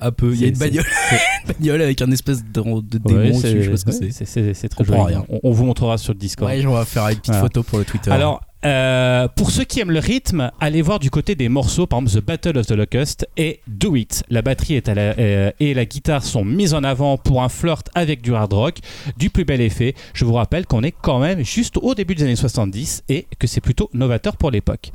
Un 0.00 0.12
peu. 0.12 0.32
Il 0.34 0.40
y 0.40 0.44
a 0.44 0.48
une 0.48 0.56
bagnole, 0.58 0.84
une 1.48 1.52
bagnole 1.54 1.82
avec 1.82 2.02
un 2.02 2.10
espèce 2.10 2.44
de, 2.44 2.60
de 2.80 2.98
démon 2.98 3.20
Ouais, 3.20 3.30
dessus. 3.32 3.62
Je 3.62 3.76
sais 3.76 3.84
pas 3.84 3.92
ce 3.92 4.00
que 4.00 4.10
c'est. 4.26 4.54
c'est 4.54 4.68
très 4.68 4.84
joli. 4.84 5.00
rien. 5.00 5.24
On, 5.28 5.40
on 5.42 5.50
vous 5.52 5.64
montrera 5.64 5.96
sur 5.98 6.12
le 6.12 6.18
Discord. 6.18 6.50
Ouais, 6.50 6.64
on 6.66 6.72
va 6.72 6.84
faire 6.84 7.04
une 7.08 7.16
petite 7.16 7.26
Voilà. 7.28 7.40
photo 7.42 7.62
pour 7.62 7.78
le 7.78 7.84
Twitter. 7.84 8.10
Alors, 8.10 8.42
euh, 8.64 9.28
pour 9.36 9.50
ceux 9.50 9.64
qui 9.64 9.80
aiment 9.80 9.90
le 9.92 9.98
rythme, 10.00 10.50
allez 10.60 10.82
voir 10.82 10.98
du 10.98 11.10
côté 11.10 11.34
des 11.34 11.48
morceaux, 11.48 11.86
par 11.86 12.00
exemple 12.00 12.20
The 12.20 12.24
Battle 12.24 12.58
of 12.58 12.66
the 12.66 12.72
Locust 12.72 13.28
et 13.36 13.60
Do 13.68 13.94
It. 13.94 14.24
La 14.28 14.42
batterie 14.42 14.74
est 14.74 14.88
à 14.88 14.94
la- 14.94 15.16
euh, 15.18 15.50
et 15.60 15.72
la 15.74 15.84
guitare 15.84 16.24
sont 16.24 16.44
mises 16.44 16.74
en 16.74 16.82
avant 16.82 17.16
pour 17.16 17.42
un 17.42 17.48
flirt 17.48 17.88
avec 17.94 18.22
du 18.22 18.34
hard 18.34 18.52
rock, 18.52 18.78
du 19.18 19.30
plus 19.30 19.44
bel 19.44 19.60
effet. 19.60 19.94
Je 20.14 20.24
vous 20.24 20.32
rappelle 20.32 20.66
qu'on 20.66 20.82
est 20.82 20.94
quand 21.00 21.18
même 21.20 21.44
juste 21.44 21.76
au 21.76 21.94
début 21.94 22.14
des 22.14 22.24
années 22.24 22.34
70 22.36 23.04
et 23.08 23.26
que 23.38 23.46
c'est 23.46 23.60
plutôt 23.60 23.88
novateur 23.92 24.36
pour 24.36 24.50
l'époque. 24.50 24.90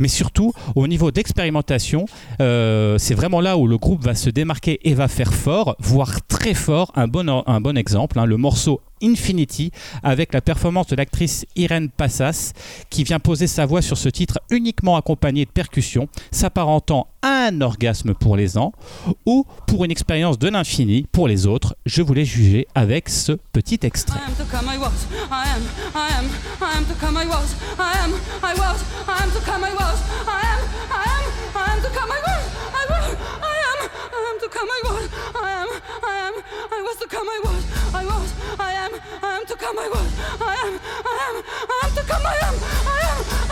Mais 0.00 0.08
surtout, 0.08 0.52
au 0.74 0.88
niveau 0.88 1.10
d'expérimentation, 1.10 2.06
euh, 2.40 2.98
c'est 2.98 3.14
vraiment 3.14 3.40
là 3.40 3.56
où 3.56 3.66
le 3.68 3.78
groupe 3.78 4.02
va 4.02 4.14
se 4.14 4.30
démarquer 4.30 4.80
et 4.88 4.94
va 4.94 5.06
faire 5.08 5.32
fort, 5.32 5.76
voire 5.78 6.26
très 6.26 6.54
fort. 6.54 6.90
Un 6.96 7.06
bon, 7.08 7.44
un 7.46 7.60
bon 7.60 7.76
exemple, 7.76 8.18
hein, 8.18 8.24
le 8.26 8.36
morceau 8.36 8.80
Infinity 9.02 9.70
avec 10.02 10.32
la 10.32 10.40
performance 10.40 10.86
de 10.86 10.96
l'actrice 10.96 11.44
Irène 11.56 11.88
Passas 11.90 12.52
qui 12.90 13.04
vient 13.04 13.18
poser 13.18 13.46
sa 13.46 13.66
voix 13.66 13.82
sur 13.82 13.98
ce 13.98 14.08
titre 14.08 14.40
uniquement 14.50 14.96
accompagné 14.96 15.44
de 15.44 15.50
percussions, 15.50 16.08
s'apparentant 16.30 17.08
à 17.22 17.46
un 17.46 17.60
orgasme 17.60 18.14
pour 18.14 18.36
les 18.36 18.56
uns 18.56 18.72
ou 19.26 19.46
pour 19.66 19.84
une 19.84 19.90
expérience 19.90 20.38
de 20.38 20.48
l'infini 20.48 21.06
pour 21.12 21.28
les 21.28 21.46
autres. 21.46 21.76
Je 21.86 22.02
voulais 22.02 22.24
juger 22.24 22.66
avec 22.74 23.08
ce 23.08 23.32
petit 23.52 23.78
extrait. 23.82 24.20
To 34.42 34.48
come 34.48 34.68
I 34.68 34.80
was. 34.84 35.08
I 35.36 35.50
am, 35.62 35.68
I 36.02 36.14
am, 36.26 36.34
I 36.72 36.82
was 36.82 36.96
to 36.98 37.06
come 37.06 37.28
I 37.28 37.40
was. 37.44 37.94
I 37.94 38.04
was, 38.04 38.34
I 38.58 38.72
am, 38.72 38.92
I 39.22 39.36
am 39.36 39.46
to 39.46 39.54
come 39.56 39.78
I 39.78 39.88
was. 39.88 40.08
I 40.42 40.54
am, 40.66 40.80
I 41.06 41.16
am, 41.28 41.36
I 41.70 41.80
am 41.84 41.94
to 41.94 42.02
come 42.02 42.26
I 42.26 42.36
am. 42.42 42.54
I 42.90 43.00
am, 43.06 43.24
I 43.30 43.46
am, 43.46 43.51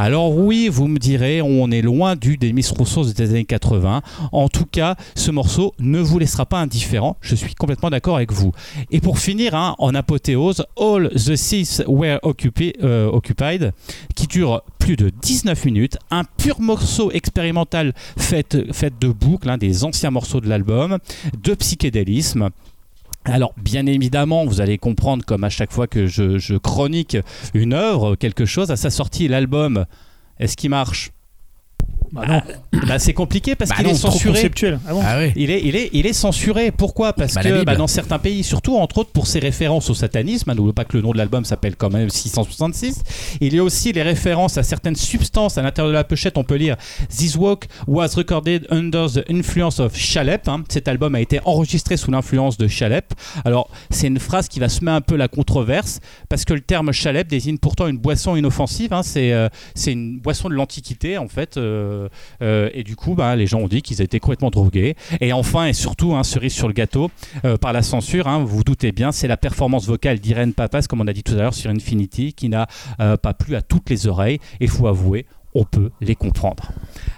Alors 0.00 0.32
oui, 0.38 0.68
vous 0.68 0.86
me 0.86 1.00
direz, 1.00 1.42
on 1.42 1.72
est 1.72 1.82
loin 1.82 2.14
du 2.14 2.36
Demis 2.36 2.64
Roussos 2.70 3.12
des 3.14 3.30
années 3.30 3.44
80. 3.44 4.02
En 4.30 4.48
tout 4.48 4.64
cas, 4.64 4.94
ce 5.16 5.32
morceau 5.32 5.74
ne 5.80 5.98
vous 5.98 6.20
laissera 6.20 6.46
pas 6.46 6.60
indifférent. 6.60 7.16
Je 7.20 7.34
suis 7.34 7.56
complètement 7.56 7.90
d'accord 7.90 8.14
avec 8.14 8.30
vous. 8.30 8.52
Et 8.92 9.00
pour 9.00 9.18
finir, 9.18 9.56
hein, 9.56 9.74
en 9.78 9.96
apothéose, 9.96 10.64
All 10.80 11.10
the 11.10 11.34
Seats 11.34 11.82
Were 11.88 12.20
euh, 12.22 13.10
Occupied, 13.10 13.72
qui 14.14 14.28
dure 14.28 14.62
plus 14.78 14.94
de 14.94 15.10
19 15.10 15.64
minutes. 15.64 15.98
Un 16.12 16.22
pur 16.22 16.60
morceau 16.60 17.10
expérimental 17.10 17.92
fait, 18.16 18.72
fait 18.72 18.92
de 19.00 19.08
boucles, 19.08 19.50
hein, 19.50 19.58
des 19.58 19.82
anciens 19.82 20.12
morceaux 20.12 20.40
de 20.40 20.48
l'album, 20.48 20.98
de 21.42 21.54
psychédélisme. 21.54 22.50
Alors, 23.28 23.52
bien 23.62 23.84
évidemment, 23.84 24.46
vous 24.46 24.62
allez 24.62 24.78
comprendre, 24.78 25.22
comme 25.24 25.44
à 25.44 25.50
chaque 25.50 25.70
fois 25.70 25.86
que 25.86 26.06
je, 26.06 26.56
chronique 26.56 27.18
une 27.52 27.74
œuvre, 27.74 28.16
quelque 28.16 28.46
chose, 28.46 28.70
à 28.70 28.76
sa 28.76 28.88
sortie, 28.88 29.28
l'album, 29.28 29.84
est-ce 30.38 30.56
qu'il 30.56 30.70
marche? 30.70 31.10
Bah 32.12 32.24
non, 32.26 32.42
Bah, 32.86 32.98
C'est 32.98 33.12
compliqué 33.12 33.54
parce 33.54 33.70
Bah 33.70 33.76
qu'il 33.76 33.86
non, 33.86 33.90
est 33.92 33.98
trop 33.98 34.10
censuré. 34.10 34.34
conceptuel. 34.34 34.80
Ah 34.88 34.92
bon 34.92 35.02
Ah 35.04 35.18
ouais. 35.18 35.32
Il 35.36 35.50
est, 35.50 35.60
il, 35.64 35.76
est, 35.76 35.90
il 35.92 36.06
est 36.06 36.12
censuré. 36.12 36.70
Pourquoi? 36.70 37.12
Parce 37.12 37.34
Bah, 37.34 37.42
la 37.42 37.50
que 37.50 37.54
Bible. 37.54 37.64
bah, 37.66 37.76
dans 37.76 37.86
certains 37.86 38.18
pays, 38.18 38.42
surtout 38.44 38.76
entre 38.76 38.98
autres 38.98 39.10
pour 39.10 39.26
ses 39.26 39.38
références 39.38 39.90
au 39.90 39.94
satanisme, 39.94 40.50
hein, 40.50 40.54
n'oubliez 40.54 40.72
pas 40.72 40.84
que 40.84 40.96
le 40.96 41.02
nom 41.02 41.12
de 41.12 41.18
l'album 41.18 41.44
s'appelle 41.44 41.76
quand 41.76 41.90
même 41.90 42.08
666. 42.10 43.02
Il 43.40 43.54
y 43.54 43.58
a 43.58 43.62
aussi 43.64 43.92
les 43.92 44.02
références 44.02 44.58
à 44.58 44.62
certaines 44.62 44.96
substances 44.96 45.58
à 45.58 45.62
l'intérieur 45.62 45.88
de 45.90 45.94
la 45.96 46.04
pochette. 46.04 46.38
On 46.38 46.44
peut 46.44 46.54
lire 46.56 46.76
This 47.10 47.36
walk 47.36 47.66
was 47.86 48.08
recorded 48.16 48.66
under 48.70 49.10
the 49.10 49.24
influence 49.30 49.80
of 49.80 49.94
Chalep. 49.96 50.48
hein. 50.48 50.64
Cet 50.68 50.88
album 50.88 51.14
a 51.14 51.20
été 51.20 51.40
enregistré 51.44 51.96
sous 51.96 52.10
l'influence 52.10 52.56
de 52.58 52.68
Chalep. 52.68 53.12
Alors, 53.44 53.68
c'est 53.90 54.06
une 54.06 54.18
phrase 54.18 54.48
qui 54.48 54.60
va 54.60 54.68
semer 54.68 54.90
un 54.92 55.00
peu 55.00 55.16
la 55.16 55.28
controverse 55.28 56.00
parce 56.28 56.44
que 56.44 56.54
le 56.54 56.60
terme 56.60 56.92
Chalep 56.92 57.28
désigne 57.28 57.58
pourtant 57.58 57.86
une 57.86 57.98
boisson 57.98 58.36
inoffensive. 58.36 58.92
hein. 58.92 59.02
C'est 59.02 59.32
euh, 59.32 59.48
c'est 59.74 59.92
une 59.92 60.18
boisson 60.18 60.48
de 60.48 60.54
l'Antiquité 60.54 61.18
en 61.18 61.28
fait. 61.28 61.56
euh, 61.56 61.97
et 62.40 62.82
du 62.84 62.96
coup, 62.96 63.14
bah, 63.14 63.36
les 63.36 63.46
gens 63.46 63.60
ont 63.60 63.68
dit 63.68 63.82
qu'ils 63.82 64.02
étaient 64.02 64.20
complètement 64.20 64.50
drogués. 64.50 64.96
Et 65.20 65.32
enfin, 65.32 65.66
et 65.66 65.72
surtout, 65.72 66.14
un 66.14 66.24
cerise 66.24 66.52
sur 66.52 66.68
le 66.68 66.74
gâteau, 66.74 67.10
euh, 67.44 67.56
par 67.56 67.72
la 67.72 67.82
censure, 67.82 68.28
hein, 68.28 68.38
vous 68.38 68.58
vous 68.58 68.64
doutez 68.64 68.92
bien, 68.92 69.12
c'est 69.12 69.28
la 69.28 69.36
performance 69.36 69.86
vocale 69.86 70.18
d'Irène 70.18 70.52
Papas, 70.52 70.82
comme 70.88 71.00
on 71.00 71.06
a 71.06 71.12
dit 71.12 71.22
tout 71.22 71.32
à 71.32 71.36
l'heure 71.36 71.54
sur 71.54 71.70
Infinity, 71.70 72.32
qui 72.32 72.48
n'a 72.48 72.66
euh, 73.00 73.16
pas 73.16 73.34
plu 73.34 73.56
à 73.56 73.62
toutes 73.62 73.90
les 73.90 74.06
oreilles. 74.06 74.38
Et 74.60 74.64
il 74.64 74.68
faut 74.68 74.86
avouer, 74.86 75.26
on 75.54 75.64
peut 75.64 75.90
les 76.00 76.14
comprendre. 76.14 76.72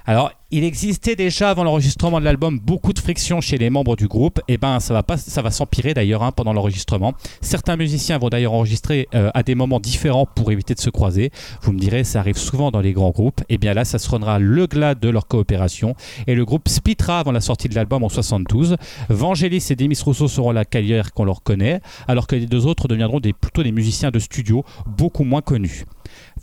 Alors, 0.07 0.33
il 0.51 0.65
existait 0.65 1.17
déjà 1.17 1.51
avant 1.51 1.65
l'enregistrement 1.65 2.21
de 2.21 2.25
l'album 2.25 2.59
beaucoup 2.59 2.93
de 2.93 2.99
frictions 2.99 3.41
chez 3.41 3.59
les 3.59 3.71
membres 3.71 3.97
du 3.97 4.09
groupe. 4.09 4.41
Et 4.49 4.59
ben 4.59 4.81
ça 4.81 4.95
va 4.95 5.03
pas, 5.03 5.17
ça 5.17 5.43
va 5.43 5.51
s'empirer 5.51 5.95
d'ailleurs 5.95 6.23
hein, 6.23 6.33
pendant 6.33 6.53
l'enregistrement. 6.53 7.15
Certains 7.41 7.77
musiciens 7.77 8.19
vont 8.19 8.29
d'ailleurs 8.29 8.53
enregistrer 8.53 9.09
euh, 9.15 9.31
à 9.35 9.43
des 9.43 9.55
moments 9.55 9.81
différents 9.81 10.27
pour 10.27 10.51
éviter 10.53 10.75
de 10.75 10.81
se 10.81 10.91
croiser. 10.91 11.31
Vous 11.63 11.73
me 11.73 11.79
direz, 11.79 12.05
ça 12.05 12.21
arrive 12.21 12.37
souvent 12.37 12.71
dans 12.71 12.81
les 12.81 12.93
grands 12.93 13.11
groupes. 13.11 13.41
Et 13.49 13.59
bien 13.59 13.75
là, 13.75 13.85
ça 13.85 13.99
sera 13.99 14.39
le 14.39 14.67
glas 14.67 14.95
de 14.95 15.09
leur 15.09 15.27
coopération. 15.27 15.95
Et 16.27 16.35
le 16.35 16.45
groupe 16.45 16.69
splittera 16.69 17.21
avant 17.21 17.33
la 17.33 17.41
sortie 17.41 17.69
de 17.69 17.75
l'album 17.75 18.03
en 18.03 18.09
72. 18.09 18.77
Vangelis 19.09 19.67
et 19.71 19.77
Demis 19.77 19.99
Rousseau 20.05 20.29
seront 20.29 20.51
la 20.51 20.65
carrière 20.65 21.13
qu'on 21.13 21.25
leur 21.25 21.43
connaît, 21.43 21.81
alors 22.09 22.27
que 22.27 22.37
les 22.37 22.47
deux 22.47 22.67
autres 22.67 22.89
deviendront 22.89 23.21
plutôt 23.21 23.63
des 23.63 23.72
musiciens 23.72 24.11
de 24.11 24.18
studio 24.18 24.64
beaucoup 24.87 25.25
moins 25.25 25.43
connus. 25.43 25.85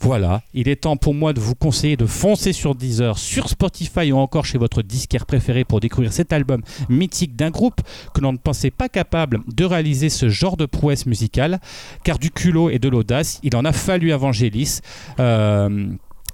Voilà, 0.00 0.42
il 0.54 0.68
est 0.68 0.82
temps 0.82 0.96
pour 0.96 1.12
moi 1.12 1.32
de 1.32 1.40
vous 1.40 1.54
conseiller 1.54 1.96
de 1.96 2.06
foncer 2.06 2.52
sur 2.52 2.74
Deezer, 2.74 3.18
sur 3.18 3.48
Spotify 3.48 4.12
ou 4.12 4.18
encore 4.18 4.44
chez 4.44 4.58
votre 4.58 4.82
disquaire 4.82 5.26
préféré 5.26 5.64
pour 5.64 5.80
découvrir 5.80 6.12
cet 6.12 6.32
album 6.32 6.62
mythique 6.88 7.34
d'un 7.34 7.50
groupe 7.50 7.80
que 8.14 8.20
l'on 8.20 8.32
ne 8.32 8.38
pensait 8.38 8.70
pas 8.70 8.88
capable 8.88 9.40
de 9.52 9.64
réaliser 9.64 10.08
ce 10.08 10.28
genre 10.28 10.56
de 10.56 10.66
prouesse 10.66 11.06
musicale, 11.06 11.58
car 12.04 12.18
du 12.18 12.30
culot 12.30 12.70
et 12.70 12.78
de 12.78 12.88
l'audace, 12.88 13.40
il 13.42 13.56
en 13.56 13.64
a 13.64 13.72
fallu 13.72 14.12
à 14.12 14.16
Vangelis. 14.16 14.80
Euh, 15.18 15.88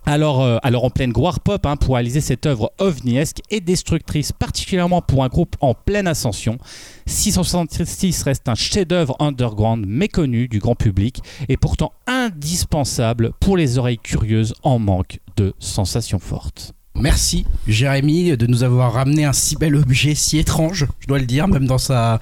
alors, 0.07 0.43
euh, 0.43 0.59
alors 0.63 0.85
en 0.85 0.91
pleine 0.91 1.13
gloire 1.13 1.41
pop 1.41 1.65
hein, 1.67 1.77
pour 1.77 1.95
réaliser 1.95 2.21
cette 2.21 2.47
œuvre 2.47 2.73
ovniesque 2.79 3.41
et 3.51 3.61
destructrice, 3.61 4.33
particulièrement 4.33 5.03
pour 5.03 5.25
un 5.25 5.29
groupe 5.29 5.57
en 5.61 5.75
pleine 5.75 6.07
ascension. 6.07 6.59
666 7.07 8.23
reste 8.23 8.49
un 8.49 8.55
chef-d'œuvre 8.55 9.17
underground 9.21 9.87
méconnu 9.87 10.49
du 10.49 10.59
grand 10.59 10.75
public 10.75 11.23
et 11.49 11.57
pourtant 11.57 11.93
indispensable 12.07 13.33
pour 13.41 13.57
les 13.57 13.79
oreilles 13.79 13.99
curieuses 13.99 14.55
en 14.63 14.79
manque 14.79 15.21
de 15.37 15.55
sensations 15.59 16.19
fortes. 16.19 16.75
Merci 17.01 17.45
Jérémy 17.67 18.37
de 18.37 18.47
nous 18.47 18.63
avoir 18.63 18.93
ramené 18.93 19.25
un 19.25 19.33
si 19.33 19.57
bel 19.57 19.75
objet 19.75 20.15
si 20.15 20.39
étrange, 20.39 20.87
je 21.01 21.07
dois 21.09 21.19
le 21.19 21.27
dire, 21.27 21.49
même 21.49 21.67
dans 21.67 21.77
sa 21.79 22.21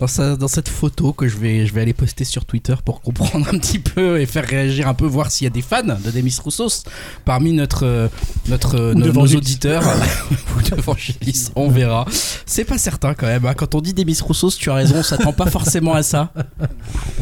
dans 0.00 0.08
sa 0.08 0.34
dans 0.36 0.48
cette 0.48 0.68
photo 0.68 1.12
que 1.12 1.28
je 1.28 1.36
vais 1.36 1.66
je 1.66 1.72
vais 1.72 1.82
aller 1.82 1.92
poster 1.92 2.24
sur 2.24 2.44
Twitter 2.44 2.74
pour 2.84 3.00
comprendre 3.00 3.46
un 3.48 3.58
petit 3.58 3.78
peu 3.78 4.20
et 4.20 4.26
faire 4.26 4.44
réagir 4.44 4.88
un 4.88 4.94
peu, 4.94 5.06
voir 5.06 5.30
s'il 5.30 5.44
y 5.44 5.46
a 5.46 5.50
des 5.50 5.62
fans 5.62 5.82
de 5.84 6.10
Demis 6.10 6.36
Roussos 6.42 6.82
parmi 7.24 7.52
notre 7.52 8.10
notre 8.48 8.92
nos, 8.92 9.12
nos 9.12 9.36
auditeurs 9.36 9.84
ou 10.58 10.62
de 10.68 10.80
Vangelis, 10.80 11.50
on 11.54 11.68
verra. 11.68 12.04
C'est 12.44 12.64
pas 12.64 12.78
certain 12.78 13.14
quand 13.14 13.26
même. 13.26 13.46
hein. 13.46 13.54
Quand 13.54 13.76
on 13.76 13.80
dit 13.80 13.94
Demis 13.94 14.18
Roussos, 14.20 14.50
tu 14.58 14.68
as 14.70 14.74
raison, 14.74 14.96
on 14.98 15.02
s'attend 15.04 15.32
pas 15.32 15.46
forcément 15.46 15.94
à 15.94 16.02
ça. 16.02 16.32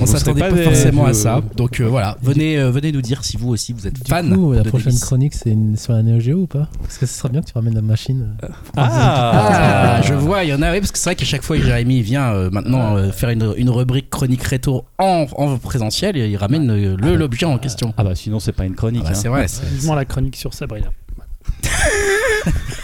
On 0.01 0.07
s'attendait 0.07 0.49
pas, 0.49 0.57
forcément 0.57 1.05
à 1.05 1.13
ça. 1.13 1.43
Donc 1.57 1.81
euh, 1.81 1.85
voilà, 1.85 2.17
venez 2.23 2.59
euh, 2.59 2.71
venez 2.71 2.91
nous 2.91 3.03
dire 3.03 3.23
si 3.23 3.37
vous 3.37 3.49
aussi 3.51 3.75
vous 3.75 3.87
êtes 3.87 3.95
Du 4.03 4.09
fan 4.09 4.35
coup, 4.35 4.53
la 4.53 4.65
prochaine 4.65 4.99
chronique, 4.99 5.35
c'est 5.35 5.55
sur 5.77 5.93
la 5.93 6.03
Neo 6.03 6.21
Geo 6.21 6.39
ou 6.39 6.47
pas? 6.47 6.69
Parce 6.87 6.99
que 6.99 7.07
ce 7.07 7.15
serait 7.19 7.29
bien 7.31 7.41
que 7.43 7.47
tu 7.47 7.53
ramènes 7.55 7.75
la 7.75 7.83
machine. 7.83 8.37
euh, 8.45 8.49
Ah, 8.77 10.01
je 10.05 10.15
vois, 10.15 10.45
il 10.45 10.51
y 10.51 10.55
en 10.55 10.63
a, 10.63 10.71
oui, 10.73 10.79
parce 10.81 10.93
que 10.93 10.99
c'est 10.99 11.11
vrai 11.11 11.17
qu'à 11.17 11.25
chaque 11.25 11.43
fois 11.43 11.57
que 11.57 11.63
Jérémy 11.65 12.01
vient 12.03 12.33
euh, 12.33 12.49
maintenant 12.51 12.97
euh, 12.97 13.11
faire 13.11 13.31
une, 13.31 13.53
une 13.57 13.71
rubrique 13.71 14.09
chronique 14.11 14.43
rétro 14.45 14.85
en, 14.99 15.27
en 15.37 15.59
présentiel, 15.59 16.17
il 16.17 16.37
ramène 16.37 16.71
euh, 16.71 16.97
le 16.97 17.17
l'objet 17.17 17.47
en 17.47 17.59
question. 17.59 17.93
Ah 17.97 18.05
bah 18.05 18.15
sinon 18.15 18.39
c'est 18.41 18.53
pas 18.53 18.65
une 18.67 18.75
chronique. 18.75 19.03
Ah 19.07 19.11
bah, 19.11 19.17
hein. 19.17 19.21
c'est 19.21 19.29
vrai, 19.29 19.49
c'est- 19.49 19.67
Vivement 19.67 19.95
la 19.95 20.05
chronique 20.05 20.37
sur 20.37 20.55
Sabrina. 20.55 20.89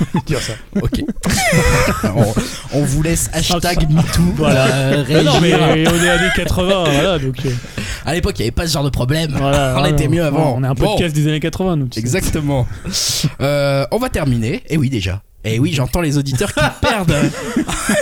Dire 0.27 0.41
ça. 0.41 0.53
ok. 0.81 1.03
on, 2.05 2.35
on 2.79 2.83
vous 2.85 3.03
laisse 3.03 3.31
hashtag 3.33 3.89
MeToo. 3.91 4.23
Voilà. 4.37 4.67
euh, 4.67 5.05
Mais 5.09 5.23
non, 5.23 5.41
mais 5.41 5.55
on 5.55 5.75
est 6.05 6.09
années 6.09 6.29
80, 6.37 6.85
voilà, 6.85 7.19
donc 7.19 7.37
euh, 7.45 7.51
À 8.05 8.15
l'époque, 8.15 8.35
il 8.39 8.43
n'y 8.43 8.45
avait 8.47 8.51
pas 8.53 8.67
ce 8.67 8.73
genre 8.73 8.85
de 8.85 8.91
problème. 8.91 9.33
voilà. 9.37 9.71
On 9.77 9.81
voilà. 9.81 9.89
était 9.91 10.09
mieux 10.09 10.25
avant. 10.25 10.55
On 10.57 10.65
est 10.65 10.67
un 10.67 10.75
Bon. 10.75 10.87
podcast 10.93 11.15
des 11.15 11.27
années 11.29 11.41
80, 11.41 11.77
nous. 11.77 11.87
tu 11.89 11.95
sais. 11.95 12.01
Exactement. 12.01 12.67
Euh, 13.41 13.85
on 13.91 13.99
va 13.99 14.09
terminer. 14.09 14.63
Et 14.69 14.77
oui, 14.77 14.91
déjà. 14.91 15.23
Et 15.45 15.59
oui, 15.59 15.73
j'entends 15.73 16.01
les 16.01 16.19
auditeurs 16.19 16.53
qui 16.55 16.61
perdent. 16.81 17.15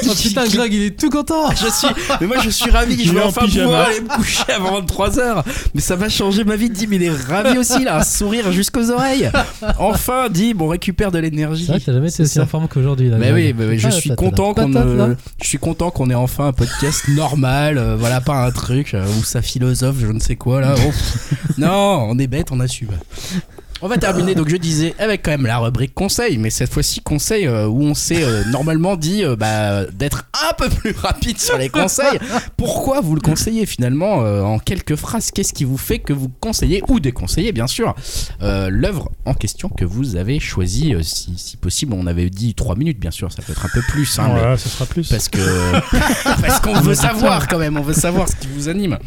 Oh 0.06 0.12
putain, 0.14 0.46
Greg, 0.46 0.72
il 0.74 0.82
est 0.82 0.98
tout 1.00 1.08
content 1.08 1.50
Je 1.52 1.68
suis, 1.70 1.88
mais 2.20 2.26
moi 2.26 2.36
je 2.44 2.50
suis 2.50 2.70
ravi, 2.70 3.02
je 3.02 3.12
vais 3.14 3.22
enfin 3.22 3.46
pyjama. 3.46 3.64
pouvoir 3.66 3.86
aller 3.88 4.00
me 4.02 4.08
coucher 4.14 4.52
avant 4.54 4.80
23h. 4.82 5.42
Mais 5.74 5.80
ça 5.80 5.96
va 5.96 6.10
changer 6.10 6.44
ma 6.44 6.56
vie, 6.56 6.68
Dim, 6.68 6.88
il 6.92 7.02
est 7.02 7.10
ravi 7.10 7.56
aussi 7.56 7.82
là, 7.84 7.98
un 7.98 8.02
sourire 8.04 8.52
jusqu'aux 8.52 8.90
oreilles. 8.90 9.30
Enfin, 9.78 10.28
Dim, 10.28 10.52
on 10.60 10.68
récupère 10.68 11.10
de 11.10 11.18
l'énergie. 11.18 11.64
C'est 11.64 11.72
vrai 11.72 11.80
que 11.80 11.86
t'as 11.86 11.92
jamais 11.94 12.10
été 12.10 12.22
aussi 12.24 12.34
ça. 12.34 12.42
en 12.42 12.46
forme 12.46 12.68
qu'aujourd'hui. 12.68 13.08
là, 13.08 13.16
Mais 13.18 13.32
oui, 13.32 13.44
Greg. 13.44 13.56
mais 13.58 13.66
oui, 13.68 13.78
je 13.78 13.86
Ah, 13.86 13.90
suis 13.90 14.14
content 14.14 14.52
qu'on 14.52 14.74
euh, 14.76 15.14
je 15.42 15.48
suis 15.48 15.58
content 15.58 15.90
qu'on 15.90 16.10
ait 16.10 16.14
enfin 16.14 16.48
un 16.48 16.52
podcast 16.52 17.04
normal, 17.08 17.78
euh, 17.78 17.96
voilà 17.98 18.20
pas 18.20 18.44
un 18.44 18.50
truc 18.50 18.92
euh, 18.92 19.04
où 19.18 19.24
ça 19.24 19.40
philosophe, 19.40 19.96
je 19.98 20.06
ne 20.06 20.20
sais 20.20 20.36
quoi 20.36 20.60
là. 20.60 20.74
Oh. 20.78 20.92
non, 21.58 22.06
on 22.10 22.18
est 22.18 22.26
bête, 22.26 22.48
on 22.52 22.60
assume. 22.60 22.90
On 23.82 23.88
va 23.88 23.96
terminer, 23.96 24.34
donc 24.34 24.48
je 24.50 24.56
disais, 24.56 24.94
avec 24.98 25.22
quand 25.24 25.30
même 25.30 25.46
la 25.46 25.58
rubrique 25.58 25.94
conseil, 25.94 26.36
mais 26.36 26.50
cette 26.50 26.70
fois-ci 26.70 27.00
conseil 27.00 27.46
euh, 27.46 27.66
où 27.66 27.82
on 27.82 27.94
s'est 27.94 28.22
euh, 28.22 28.44
normalement 28.50 28.96
dit 28.96 29.24
euh, 29.24 29.36
bah, 29.36 29.86
d'être 29.86 30.24
un 30.48 30.52
peu 30.52 30.68
plus 30.68 30.92
rapide 30.92 31.38
sur 31.38 31.56
les 31.56 31.70
conseils. 31.70 32.18
Pourquoi 32.58 33.00
vous 33.00 33.14
le 33.14 33.22
conseillez 33.22 33.64
finalement 33.64 34.16
en 34.18 34.58
quelques 34.58 34.96
phrases? 34.96 35.30
Qu'est-ce 35.30 35.54
qui 35.54 35.64
vous 35.64 35.78
fait 35.78 35.98
que 35.98 36.12
vous 36.12 36.28
conseillez 36.40 36.82
ou 36.88 37.00
déconseillez 37.00 37.52
bien 37.52 37.66
sûr 37.66 37.94
l'œuvre 38.40 39.10
en 39.24 39.34
question 39.34 39.68
que 39.70 39.84
vous 39.84 40.16
avez 40.16 40.40
choisie 40.40 40.94
si, 41.02 41.34
si 41.38 41.56
possible, 41.56 41.94
on 41.94 42.06
avait 42.06 42.28
dit 42.30 42.54
3 42.54 42.76
minutes 42.76 42.98
bien 43.00 43.10
sûr, 43.10 43.32
ça 43.32 43.42
peut 43.42 43.52
être 43.52 43.64
un 43.64 43.70
peu 43.72 43.82
plus. 43.82 44.18
hein, 44.18 44.28
mais- 44.34 44.40
Voilà, 44.40 44.58
ce 44.58 44.68
sera 44.68 44.84
plus. 44.86 45.08
parce 45.08 45.28
que 45.28 45.38
parce 46.42 46.60
qu'on 46.60 46.80
veut 46.80 46.94
savoir 46.94 47.48
quand 47.48 47.58
même, 47.58 47.76
on 47.78 47.82
veut 47.82 47.94
savoir 47.94 48.28
ce 48.28 48.36
qui 48.36 48.48
vous 48.54 48.68
anime. 48.68 48.98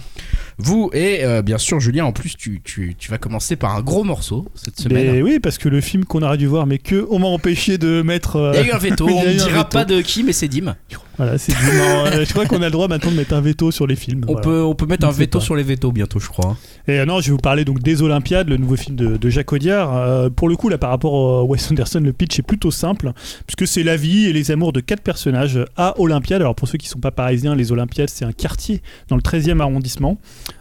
Vous 0.58 0.90
et 0.94 1.24
euh, 1.24 1.42
bien 1.42 1.58
sûr 1.58 1.80
Julien, 1.80 2.06
en 2.06 2.12
plus 2.12 2.36
tu, 2.36 2.62
tu, 2.64 2.96
tu 2.98 3.10
vas 3.12 3.18
commencer 3.18 3.56
par 3.56 3.76
un 3.76 3.82
gros 3.82 4.04
morceau 4.04 4.46
cette 4.56 4.80
semaine. 4.80 5.12
Mais 5.14 5.22
oui, 5.22 5.40
parce 5.40 5.58
que 5.58 5.70
le 5.70 5.82
film 5.82 6.06
qu'on 6.06 6.22
aurait 6.22 6.38
dû 6.38 6.48
voir, 6.48 6.68
mais 6.68 6.78
que 6.78 7.08
on 7.10 7.20
m'a 7.20 7.28
empêché 7.28 7.78
de 7.78 8.02
mettre. 8.02 8.36
euh, 8.38 8.52
Il 8.54 8.60
y 8.60 8.64
a 8.64 8.68
eu 8.68 8.72
un 8.72 8.78
veto, 8.78 9.08
on 9.12 9.24
ne 9.26 9.34
dira 9.34 9.68
pas 9.68 9.86
de 9.86 10.02
qui, 10.02 10.24
mais 10.24 10.34
c'est 10.34 10.48
Dim. 10.48 10.76
Voilà, 11.18 11.38
c'est 11.38 11.54
euh, 11.54 12.26
je 12.26 12.32
crois 12.32 12.46
qu'on 12.46 12.62
a 12.62 12.66
le 12.66 12.72
droit 12.72 12.88
maintenant 12.88 13.12
de 13.12 13.16
mettre 13.16 13.34
un 13.34 13.42
veto 13.42 13.70
sur 13.70 13.86
les 13.86 13.96
films. 13.96 14.22
On, 14.28 14.34
voilà. 14.34 14.42
peut, 14.42 14.64
on 14.64 14.74
peut 14.74 14.88
mettre 14.88 15.06
un 15.06 15.12
veto 15.12 15.40
pas. 15.40 15.46
sur 15.46 15.56
les 15.56 15.64
vétos 15.64 15.92
bientôt, 15.92 16.20
je 16.20 16.28
crois. 16.28 16.58
Et 16.88 17.00
euh, 17.00 17.06
non, 17.06 17.22
je 17.22 17.28
vais 17.28 17.32
vous 17.34 17.38
parler 17.38 17.66
donc 17.66 17.82
des 17.82 18.02
Olympiades, 18.02 18.50
le 18.50 18.58
nouveau 18.58 18.76
film 18.76 18.96
de, 18.96 19.18
de 19.18 19.30
Jacques 19.30 19.54
Audiard. 19.54 19.96
Euh, 19.96 20.30
pour 20.30 20.50
le 20.50 20.56
coup, 20.56 20.70
là, 20.70 20.80
par 20.80 20.90
rapport 20.90 21.40
à 21.40 21.44
Wes 21.44 21.72
Anderson, 21.72 22.00
le 22.00 22.14
pitch 22.14 22.40
est 22.40 22.44
plutôt 22.44 22.72
simple, 22.72 23.12
puisque 23.46 23.68
c'est 23.72 23.84
la 23.84 23.96
vie 23.96 24.26
et 24.26 24.34
les 24.34 24.50
amours 24.50 24.74
de 24.74 24.80
quatre 24.80 25.02
personnages 25.02 25.60
à 25.78 26.00
Olympiade. 26.00 26.42
Alors 26.42 26.56
pour 26.56 26.68
ceux 26.68 26.80
qui 26.80 26.88
sont 26.88 27.00
pas 27.00 27.12
parisiens, 27.12 27.56
les 27.56 27.72
Olympiades, 27.72 28.10
c'est 28.10 28.26
un 28.26 28.32
quartier 28.32 28.82
dans 29.08 29.16
le 29.16 29.22
13e 29.22 29.60
arrondissement, 29.60 30.18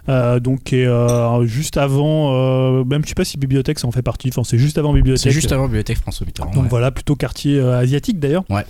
euh, 0.09 0.39
donc 0.39 0.75
juste 1.45 1.79
avant, 1.79 2.85
même 2.85 3.03
je 3.05 3.09
sais 3.09 3.15
pas 3.15 3.25
si 3.25 3.39
Bibliothèque 3.39 3.79
ça 3.79 3.87
en 3.87 3.93
fait 3.93 4.03
partie. 4.03 4.29
Enfin, 4.29 4.43
c'est 4.45 4.59
juste 4.59 4.77
avant 4.77 4.93
Bibliothèque. 4.93 5.23
C'est 5.23 5.31
juste 5.31 5.53
avant 5.53 5.65
Bibliothèque 5.65 5.99
François 5.99 6.27
Mitterrand. 6.27 6.51
Donc 6.51 6.65
ouais. 6.65 6.69
voilà, 6.69 6.91
plutôt 6.91 7.17
quartier 7.17 7.59
asiatique 7.59 8.19
d'ailleurs. 8.21 8.45
Ouais. 8.51 8.65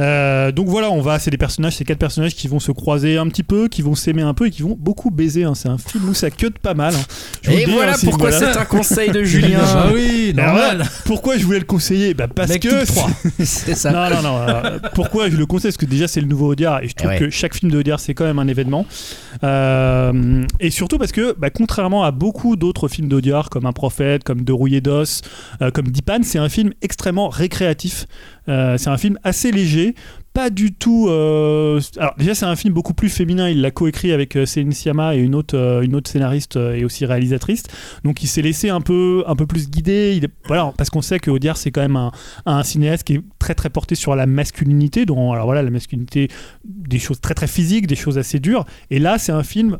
Euh, 0.00 0.50
donc 0.50 0.66
voilà, 0.68 0.90
on 0.90 1.00
va, 1.02 1.18
c'est 1.18 1.30
des 1.30 1.36
personnages, 1.36 1.76
ces 1.76 1.84
quatre 1.84 1.98
personnages 1.98 2.34
qui 2.34 2.48
vont 2.48 2.58
se 2.58 2.72
croiser 2.72 3.18
un 3.18 3.28
petit 3.28 3.42
peu, 3.42 3.68
qui 3.68 3.82
vont 3.82 3.94
s'aimer 3.94 4.22
un 4.22 4.34
peu 4.34 4.46
et 4.46 4.50
qui 4.50 4.62
vont 4.62 4.76
beaucoup 4.78 5.10
baiser. 5.10 5.44
hein. 5.44 5.54
C'est 5.54 5.68
un 5.68 5.78
film 5.78 6.08
où 6.08 6.14
ça 6.14 6.30
cut 6.30 6.50
pas 6.62 6.74
mal. 6.74 6.94
hein. 6.94 7.50
Et 7.50 7.66
voilà 7.66 7.92
hein, 7.92 7.96
pourquoi 8.02 8.30
voilà. 8.30 8.52
c'est 8.54 8.58
un 8.58 8.64
conseil 8.64 9.10
de 9.10 9.22
Julien. 9.24 9.60
Ah 9.62 9.88
oui, 9.92 10.34
Alors 10.38 10.54
normal. 10.56 10.86
pourquoi 11.04 11.36
je 11.36 11.44
voulais 11.44 11.58
le 11.58 11.64
conseiller? 11.66 12.14
Bah 12.14 12.26
Parce 12.34 12.48
Mec, 12.50 12.62
que 12.62 12.84
c'est 13.44 13.74
ça. 13.74 13.90
non, 13.92 14.08
non, 14.16 14.22
non. 14.22 14.38
euh, 14.48 14.78
pourquoi 14.94 15.28
je 15.28 15.36
le 15.36 15.44
conseille? 15.46 15.70
Parce 15.70 15.76
que 15.76 15.86
déjà, 15.86 16.08
c'est 16.08 16.20
le 16.20 16.26
nouveau 16.26 16.48
Audiard 16.52 16.82
et 16.82 16.88
je 16.88 16.94
trouve 16.94 17.10
ouais. 17.10 17.18
que 17.18 17.30
chaque 17.30 17.54
film 17.54 17.70
de 17.70 17.78
Audiard, 17.78 18.00
c'est 18.00 18.14
quand 18.14 18.24
même 18.24 18.38
un 18.38 18.48
événement. 18.48 18.86
Euh, 19.44 20.42
et 20.60 20.70
surtout 20.70 20.98
parce 20.98 21.12
que, 21.12 21.34
bah, 21.38 21.50
contrairement 21.50 22.04
à 22.04 22.10
beaucoup 22.10 22.56
d'autres 22.56 22.88
films 22.88 23.08
d'Audiard, 23.08 23.50
comme 23.50 23.66
Un 23.66 23.72
prophète, 23.72 24.24
comme 24.24 24.42
De 24.42 24.52
rouillé 24.52 24.80
d'os, 24.80 25.22
euh, 25.62 25.70
comme 25.70 25.88
Dipan, 25.88 26.20
c'est 26.22 26.38
un 26.38 26.48
film 26.48 26.72
extrêmement 26.82 27.28
récréatif. 27.28 28.06
Euh, 28.48 28.76
c'est 28.78 28.90
un 28.90 28.98
film 28.98 29.18
assez 29.22 29.52
léger. 29.52 29.89
Pas 30.32 30.48
du 30.48 30.72
tout. 30.72 31.08
euh, 31.08 31.80
Alors, 31.96 32.14
déjà, 32.16 32.36
c'est 32.36 32.46
un 32.46 32.54
film 32.54 32.72
beaucoup 32.72 32.94
plus 32.94 33.08
féminin. 33.08 33.48
Il 33.48 33.60
l'a 33.62 33.72
coécrit 33.72 34.12
avec 34.12 34.36
euh, 34.36 34.46
Céline 34.46 34.70
Sciamma 34.70 35.16
et 35.16 35.18
une 35.18 35.34
autre, 35.34 35.56
euh, 35.56 35.82
une 35.82 35.96
autre 35.96 36.08
scénariste 36.08 36.56
et 36.56 36.84
aussi 36.84 37.04
réalisatrice. 37.04 37.64
Donc, 38.04 38.22
il 38.22 38.28
s'est 38.28 38.42
laissé 38.42 38.70
un 38.70 38.80
peu, 38.80 39.24
un 39.26 39.34
peu 39.34 39.46
plus 39.46 39.68
guider. 39.68 40.20
Voilà, 40.46 40.72
parce 40.76 40.88
qu'on 40.88 41.02
sait 41.02 41.18
que 41.18 41.32
Audiard, 41.32 41.56
c'est 41.56 41.72
quand 41.72 41.80
même 41.80 42.10
un, 42.46 42.62
cinéaste 42.62 43.04
qui 43.04 43.14
est 43.14 43.22
très 43.40 43.54
très 43.54 43.70
porté 43.70 43.96
sur 43.96 44.14
la 44.14 44.26
masculinité, 44.26 45.04
dont 45.04 45.32
alors 45.32 45.46
voilà 45.46 45.62
la 45.62 45.70
masculinité, 45.70 46.28
des 46.64 46.98
choses 46.98 47.20
très 47.20 47.34
très 47.34 47.48
physiques, 47.48 47.88
des 47.88 47.96
choses 47.96 48.16
assez 48.18 48.38
dures. 48.38 48.66
Et 48.90 49.00
là, 49.00 49.18
c'est 49.18 49.32
un 49.32 49.42
film 49.42 49.78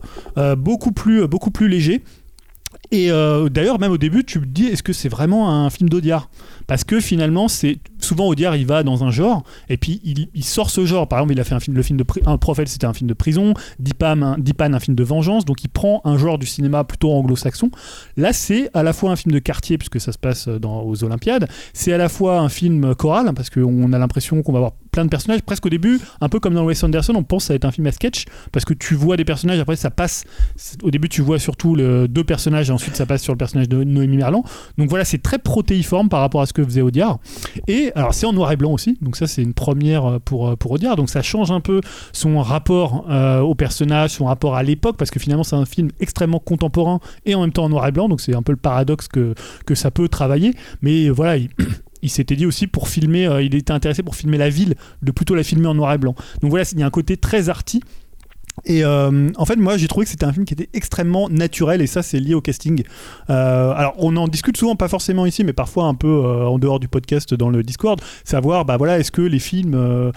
beaucoup 0.57 0.93
plus 0.93 1.29
beaucoup 1.29 1.51
plus 1.51 1.69
léger. 1.69 2.03
Et 2.91 3.09
d'ailleurs, 3.51 3.79
même 3.79 3.93
au 3.93 3.99
début, 3.99 4.25
tu 4.25 4.41
te 4.41 4.47
dis, 4.47 4.67
est-ce 4.67 4.83
que 4.83 4.93
c'est 4.93 5.09
vraiment 5.09 5.51
un 5.51 5.71
film 5.71 5.89
d'Audiard? 5.89 6.31
Parce 6.71 6.85
que 6.85 7.01
finalement, 7.01 7.49
c'est 7.49 7.79
souvent 7.99 8.29
Audiard, 8.29 8.55
il 8.55 8.65
va 8.65 8.85
dans 8.85 9.03
un 9.03 9.11
genre, 9.11 9.43
et 9.69 9.77
puis 9.77 10.01
il, 10.05 10.45
sort 10.45 10.71
ce 10.71 10.87
genre. 10.87 11.09
Par 11.09 11.19
exemple, 11.19 11.33
il 11.33 11.41
a 11.41 11.43
fait 11.43 11.57
un 11.57 11.59
film, 11.59 11.77
le 11.77 11.83
film 11.83 11.99
de 11.99 12.05
un 12.27 12.39
prophète, 12.39 12.69
c'était 12.69 12.87
un 12.87 12.93
film 12.93 13.09
de 13.09 13.15
prison. 13.15 13.55
Dipan, 13.81 14.23
un, 14.23 14.37
un 14.37 14.79
film 14.79 14.95
de 14.95 15.03
vengeance. 15.03 15.45
Donc, 15.45 15.65
il 15.65 15.69
prend 15.69 16.01
un 16.05 16.17
genre 16.17 16.39
du 16.39 16.47
cinéma 16.47 16.85
plutôt 16.85 17.11
anglo-saxon. 17.11 17.73
Là, 18.17 18.33
c'est 18.33 18.71
à 18.73 18.85
la 18.85 18.93
fois 18.93 19.11
un 19.11 19.17
film 19.17 19.33
de 19.33 19.41
quartier, 19.41 19.79
puisque 19.79 20.01
ça 20.01 20.13
se 20.13 20.19
passe 20.19 20.47
dans, 20.47 20.83
aux 20.83 21.03
Olympiades. 21.03 21.49
C'est 21.73 21.93
à 21.93 21.99
la 21.99 22.09
fois 22.09 22.39
un 22.39 22.49
film 22.49 22.95
choral, 22.95 23.33
parce 23.35 23.51
qu'on 23.51 23.93
a 23.93 23.99
l'impression 23.99 24.41
qu'on 24.45 24.53
va 24.53 24.59
avoir 24.59 24.73
plein 24.93 25.05
de 25.05 25.11
personnages. 25.11 25.43
Presque 25.43 25.67
au 25.67 25.71
début, 25.71 25.99
un 26.21 26.29
peu 26.29 26.39
comme 26.39 26.55
dans 26.55 26.65
Wes 26.65 26.83
Anderson, 26.85 27.15
on 27.17 27.25
pense 27.25 27.43
que 27.43 27.47
ça 27.49 27.53
va 27.55 27.57
être 27.57 27.65
un 27.65 27.73
film 27.73 27.89
à 27.89 27.93
sketch 27.93 28.27
parce 28.53 28.65
que 28.65 28.75
tu 28.75 28.95
vois 28.95 29.17
des 29.17 29.25
personnages. 29.25 29.59
Après, 29.59 29.77
ça 29.77 29.91
passe. 29.91 30.25
Au 30.83 30.91
début, 30.93 31.09
tu 31.09 31.23
vois 31.23 31.41
surtout 31.41 31.75
le, 31.75 32.07
deux 32.07 32.25
personnages 32.25 32.71
et 32.71 32.73
ensuite 32.73 32.95
ça 32.95 33.07
passe 33.07 33.23
sur 33.23 33.33
le 33.33 33.39
personnage 33.39 33.69
de 33.69 33.83
Noémie 33.83 34.19
Merlan. 34.19 34.45
Donc 34.79 34.89
voilà, 34.89 35.05
c'est 35.05 35.23
très 35.23 35.39
protéiforme 35.39 36.09
par 36.09 36.21
rapport 36.21 36.43
à 36.43 36.47
ce 36.47 36.53
que 36.53 36.60
faisait 36.65 36.83
Audiard. 36.83 37.19
Et 37.67 37.93
alors, 37.95 38.15
c'est 38.15 38.27
en 38.27 38.33
noir 38.33 38.53
et 38.53 38.57
blanc 38.57 38.73
aussi. 38.73 38.97
Donc 39.01 39.17
ça, 39.17 39.27
c'est 39.27 39.43
une 39.43 39.55
première 39.55 40.07
euh, 40.07 40.19
pour, 40.19 40.49
euh, 40.49 40.57
pour 40.57 40.73
Audiard. 40.73 40.97
Donc 40.97 41.11
ça 41.11 41.23
change 41.23 41.51
un 41.51 41.61
peu 41.61 41.81
son 42.13 42.41
rapport 42.41 43.07
euh, 43.11 43.41
au 43.41 43.55
personnage, 43.55 44.11
son 44.11 44.27
rapport 44.27 44.57
à 44.57 44.63
l'époque 44.63 44.97
parce 44.97 45.11
que 45.11 45.21
finalement, 45.21 45.45
c'est 45.45 45.57
un 45.57 45.67
film 45.67 45.91
extrêmement 46.01 46.39
contemporain 46.39 47.01
et 47.27 47.35
en 47.35 47.43
même 47.43 47.53
temps 47.53 47.65
en 47.65 47.69
noir 47.69 47.87
et 47.87 47.93
blanc. 47.93 48.09
Donc 48.09 48.21
c'est 48.21 48.35
un 48.35 48.43
peu 48.43 48.53
le 48.53 48.59
paradoxe 48.59 49.09
que, 49.09 49.35
ça 49.75 49.91
peut 49.91 50.09
travailler. 50.09 50.53
Mais 50.83 51.09
voilà, 51.11 51.37
il, 52.03 52.11
s'était 52.11 52.37
dit 52.37 52.45
aussi 52.45 52.67
pour 52.67 52.89
filmer, 52.89 53.29
il 53.43 53.55
était 53.55 53.73
intéressé 53.73 54.03
pour 54.03 54.17
filmer 54.17 54.37
la 54.37 54.51
ville, 54.51 54.75
de 55.03 55.13
plutôt 55.13 55.35
la 55.35 55.45
filmer 55.45 55.69
en 55.69 55.75
noir 55.75 55.93
et 55.93 55.99
blanc. 55.99 56.15
Donc 56.43 56.51
voilà, 56.51 56.65
il 56.73 56.79
y 56.79 56.83
a 56.83 56.87
un 56.87 56.91
côté 56.91 57.17
très 57.17 57.49
arty. 57.49 57.81
Et 58.65 58.85
euh, 58.85 59.31
en 59.37 59.45
fait, 59.45 59.57
moi, 59.57 59.77
j'ai 59.77 59.89
trouvé 59.89 60.05
que 60.05 60.11
c'était 60.11 60.27
un 60.27 60.33
film 60.33 60.45
qui 60.45 60.55
était 60.55 60.69
extrêmement 60.75 61.29
naturel, 61.29 61.81
et 61.81 61.87
ça, 61.87 62.03
c'est 62.03 62.21
lié 62.21 62.35
au 62.35 62.41
casting. 62.41 62.83
Euh, 63.31 63.73
alors, 63.75 63.95
on 63.99 64.17
en 64.17 64.29
discute 64.29 64.57
souvent, 64.57 64.77
pas 64.77 64.89
forcément 64.89 65.27
ici, 65.27 65.45
mais 65.45 65.53
parfois 65.53 65.85
un 65.85 65.95
peu 65.95 66.09
euh, 66.09 66.47
en 66.47 66.59
dehors 66.59 66.81
du 66.81 66.89
podcast 66.89 67.35
dans 67.35 67.51
le 67.51 67.63
Discord, 67.63 68.01
savoir, 68.25 68.65
bah 68.65 68.77
voilà, 68.77 68.99
est-ce 68.99 69.13
que 69.13 69.23
les 69.23 69.39
films, 69.39 69.75
euh, 69.75 70.13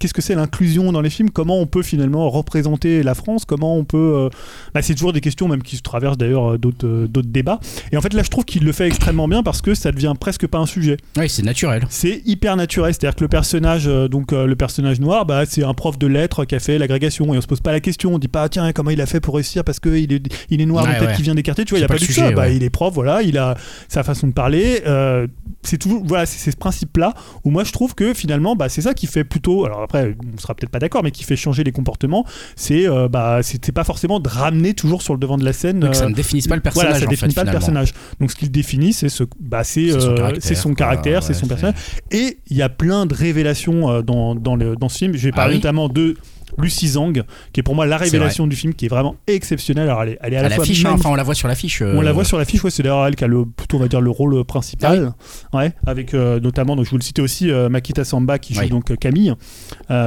qu'est-ce 0.00 0.14
que 0.14 0.22
c'est 0.22 0.34
l'inclusion 0.34 0.90
dans 0.90 1.00
les 1.00 1.10
films? 1.10 1.30
Comment 1.30 1.60
on 1.60 1.66
peut 1.66 1.82
finalement 1.82 2.28
représenter 2.30 3.04
la 3.04 3.14
France? 3.14 3.44
Comment 3.44 3.76
on 3.76 3.84
peut 3.84 4.14
euh, 4.16 4.28
bah, 4.74 4.82
C'est 4.82 4.94
toujours 4.94 5.12
des 5.12 5.20
questions 5.20 5.46
même 5.46 5.62
qui 5.62 5.76
se 5.76 5.82
traversent 5.82 6.16
d'ailleurs 6.18 6.54
euh, 6.54 6.58
d'autres 6.58 6.86
euh, 6.86 7.06
d'autres 7.06 7.28
débats. 7.28 7.60
Et 7.92 7.96
en 7.96 8.00
fait, 8.00 8.12
là, 8.14 8.22
je 8.24 8.30
trouve 8.30 8.44
qu'il 8.44 8.64
le 8.64 8.72
fait 8.72 8.88
extrêmement 8.88 9.28
bien 9.28 9.44
parce 9.44 9.62
que 9.62 9.74
ça 9.74 9.92
devient 9.92 10.14
presque 10.18 10.46
pas 10.48 10.58
un 10.58 10.66
sujet. 10.66 10.96
Oui, 11.16 11.28
c'est 11.28 11.42
naturel. 11.44 11.86
C'est 11.90 12.22
hyper 12.26 12.56
naturel, 12.56 12.92
c'est-à-dire 12.94 13.14
que 13.14 13.22
le 13.24 13.28
personnage, 13.28 13.84
donc 13.86 14.32
le 14.32 14.56
personnage 14.56 14.98
noir, 15.00 15.26
bah, 15.26 15.44
c'est 15.46 15.62
un 15.62 15.74
prof 15.74 15.98
de 15.98 16.06
lettres 16.06 16.44
qui 16.46 16.54
a 16.54 16.58
fait 16.60 16.78
l'agrégation 16.78 17.32
et 17.34 17.38
on 17.38 17.40
se 17.40 17.46
pose 17.46 17.60
pas 17.60 17.72
la 17.72 17.80
question, 17.80 18.14
on 18.14 18.18
dit 18.18 18.28
pas 18.28 18.48
tiens 18.48 18.72
comment 18.72 18.90
il 18.90 19.00
a 19.00 19.06
fait 19.06 19.20
pour 19.20 19.34
réussir? 19.34 19.62
Parce 19.64 19.78
qu'il 19.78 20.12
est, 20.12 20.22
il 20.48 20.60
est 20.60 20.66
noir, 20.66 20.84
Ouais, 20.84 20.90
peut-être 20.96 21.10
ouais. 21.10 21.14
qu'il 21.16 21.24
vient 21.24 21.34
des 21.34 21.42
quartiers, 21.42 21.64
tu 21.66 21.70
vois, 21.70 21.78
il 21.78 21.84
a 21.84 21.88
pas 21.88 21.98
du 21.98 22.06
tout 22.06 22.12
ça. 22.12 22.30
Bah, 22.32 22.42
ouais. 22.42 22.56
il 22.56 22.62
est 22.62 22.70
prof, 22.70 22.92
voilà, 22.94 23.22
il 23.22 23.36
a 23.36 23.54
sa 23.88 24.02
façon 24.02 24.26
de 24.28 24.32
parler. 24.32 24.82
euh, 24.86 25.26
c'est 25.62 25.76
toujours 25.76 26.02
voilà, 26.06 26.24
c'est 26.24 26.38
c'est 26.38 26.52
ce 26.52 26.56
principe-là 26.56 27.12
où 27.44 27.50
moi 27.50 27.64
je 27.64 27.72
trouve 27.72 27.94
que 27.94 28.14
finalement, 28.14 28.56
bah, 28.56 28.70
c'est 28.70 28.80
ça 28.80 28.94
qui 28.94 29.06
fait 29.06 29.24
plutôt. 29.24 29.66
Alors 29.66 29.86
après, 29.90 30.14
on 30.34 30.38
sera 30.38 30.54
peut-être 30.54 30.70
pas 30.70 30.78
d'accord, 30.78 31.02
mais 31.02 31.10
qui 31.10 31.24
fait 31.24 31.36
changer 31.36 31.64
les 31.64 31.72
comportements. 31.72 32.24
C'est 32.54 32.88
euh, 32.88 33.08
bah, 33.08 33.40
pas 33.74 33.84
forcément 33.84 34.20
de 34.20 34.28
ramener 34.28 34.74
toujours 34.74 35.02
sur 35.02 35.14
le 35.14 35.20
devant 35.20 35.36
de 35.36 35.44
la 35.44 35.52
scène. 35.52 35.80
Donc 35.80 35.94
ça 35.94 36.08
ne 36.08 36.14
définisse 36.14 36.46
pas 36.46 36.54
le 36.54 36.60
personnage. 36.60 36.90
voilà, 36.90 37.00
ça 37.00 37.06
en 37.06 37.10
définit 37.10 37.34
fait, 37.34 37.40
pas 37.40 37.44
le 37.44 37.50
personnage. 37.50 37.92
Donc 38.20 38.30
ce 38.30 38.36
qu'il 38.36 38.50
définit, 38.50 38.92
c'est 38.92 39.08
ce, 39.08 39.24
bah, 39.40 39.64
c'est, 39.64 39.90
C'est 39.90 40.00
son 40.00 40.10
euh, 40.10 40.14
caractère, 40.14 40.42
c'est 40.42 40.54
son 40.54 40.74
caractère, 40.74 41.22
Ouais, 41.28 41.34
son 41.34 41.46
personnage. 41.46 41.74
Et 42.10 42.38
il 42.48 42.56
y 42.56 42.62
a 42.62 42.68
plein 42.68 43.06
de 43.06 43.14
révélations 43.14 43.90
euh, 43.90 44.02
dans, 44.02 44.34
dans, 44.34 44.56
le, 44.56 44.76
dans 44.76 44.88
ce 44.88 44.98
film. 44.98 45.16
Je 45.16 45.24
vais 45.24 45.30
Ah 45.32 45.36
parler 45.36 45.54
oui 45.54 45.58
notamment 45.58 45.88
de 45.88 46.16
Lucy 46.58 46.88
Zhang, 46.88 47.22
qui 47.52 47.60
est 47.60 47.62
pour 47.62 47.74
moi 47.74 47.86
la 47.86 47.96
révélation 47.96 48.46
du 48.46 48.56
film, 48.56 48.74
qui 48.74 48.86
est 48.86 48.88
vraiment 48.88 49.16
exceptionnelle. 49.26 49.88
Alors 49.88 50.02
elle 50.02 50.10
est, 50.10 50.18
elle 50.22 50.32
est 50.34 50.36
à 50.36 50.40
À 50.40 50.42
la 50.44 50.50
fois 50.50 50.64
l'affiche, 50.64 50.84
hein, 50.84 50.90
enfin 50.94 51.10
on 51.10 51.14
la 51.14 51.22
voit 51.22 51.34
sur 51.34 51.48
l'affiche. 51.48 51.82
euh, 51.82 51.94
On 51.96 52.00
la 52.00 52.12
voit 52.12 52.24
sur 52.24 52.38
l'affiche, 52.38 52.62
ouais, 52.64 52.70
c'est 52.70 52.82
d'ailleurs 52.82 53.06
elle 53.06 53.16
qui 53.16 53.24
a 53.24 53.26
le, 53.26 53.44
plutôt 53.44 53.76
on 53.76 53.80
va 53.80 53.88
dire 53.88 54.00
le 54.00 54.10
rôle 54.10 54.34
euh, 54.34 54.44
principal, 54.44 55.12
ouais, 55.52 55.72
avec 55.86 56.14
euh, 56.14 56.40
notamment 56.40 56.76
donc 56.76 56.84
je 56.84 56.90
vous 56.90 56.96
le 56.98 57.02
citais 57.02 57.22
aussi 57.22 57.50
euh, 57.50 57.68
Makita 57.68 58.04
Samba 58.04 58.38
qui 58.38 58.54
joue 58.54 58.60
Oui. 58.62 58.68
donc 58.68 58.96
Camille, 58.98 59.34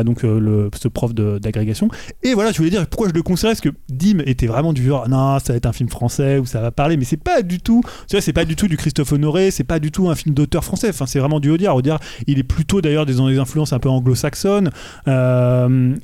donc 0.06 0.24
le, 0.24 0.70
ce 0.80 0.88
prof 0.88 1.14
de- 1.14 1.40
d'agrégation. 1.40 1.88
Et 2.24 2.34
voilà, 2.34 2.52
je 2.52 2.58
voulais 2.58 2.70
dire 2.70 2.86
pourquoi 2.88 3.10
je 3.10 3.14
le 3.14 3.22
conseillerais 3.22 3.54
parce 3.56 3.62
que 3.62 3.70
Dim 3.90 4.20
était 4.26 4.48
vraiment 4.48 4.74
du 4.74 4.86
genre 4.86 5.08
non 5.10 5.40
ça 5.40 5.54
va 5.54 5.58
être 5.58 5.66
un 5.66 5.74
film 5.74 5.90
français 5.90 6.38
où 6.38 6.46
ça 6.46 6.62
va 6.62 6.72
parler, 6.72 6.98
mais 6.98 7.06
c'est 7.06 7.18
pas 7.18 7.42
du 7.42 7.60
tout, 7.60 7.82
c'est 8.08 8.34
pas 8.34 8.46
du 8.46 8.56
tout 8.56 8.68
du 8.68 8.78
Christophe 8.78 9.12
Honoré, 9.14 9.52
c'est 9.52 9.64
pas 9.64 9.80
du 9.80 9.92
tout 9.92 10.10
un 10.10 10.16
film 10.16 10.34
d'auteur 10.36 10.64
français, 10.64 10.90
enfin 10.90 11.06
c'est 11.06 11.20
vraiment 11.20 11.40
du 11.40 11.50
Audiard. 11.50 11.76
Audiard 11.76 12.00
il 12.28 12.40
est 12.40 12.44
plutôt 12.44 12.82
d'ailleurs 12.82 13.06
dans 13.06 13.28
des 13.28 13.38
influences 13.40 13.74
un 13.74 13.80
peu 13.80 13.90
anglo-saxonnes 13.90 14.70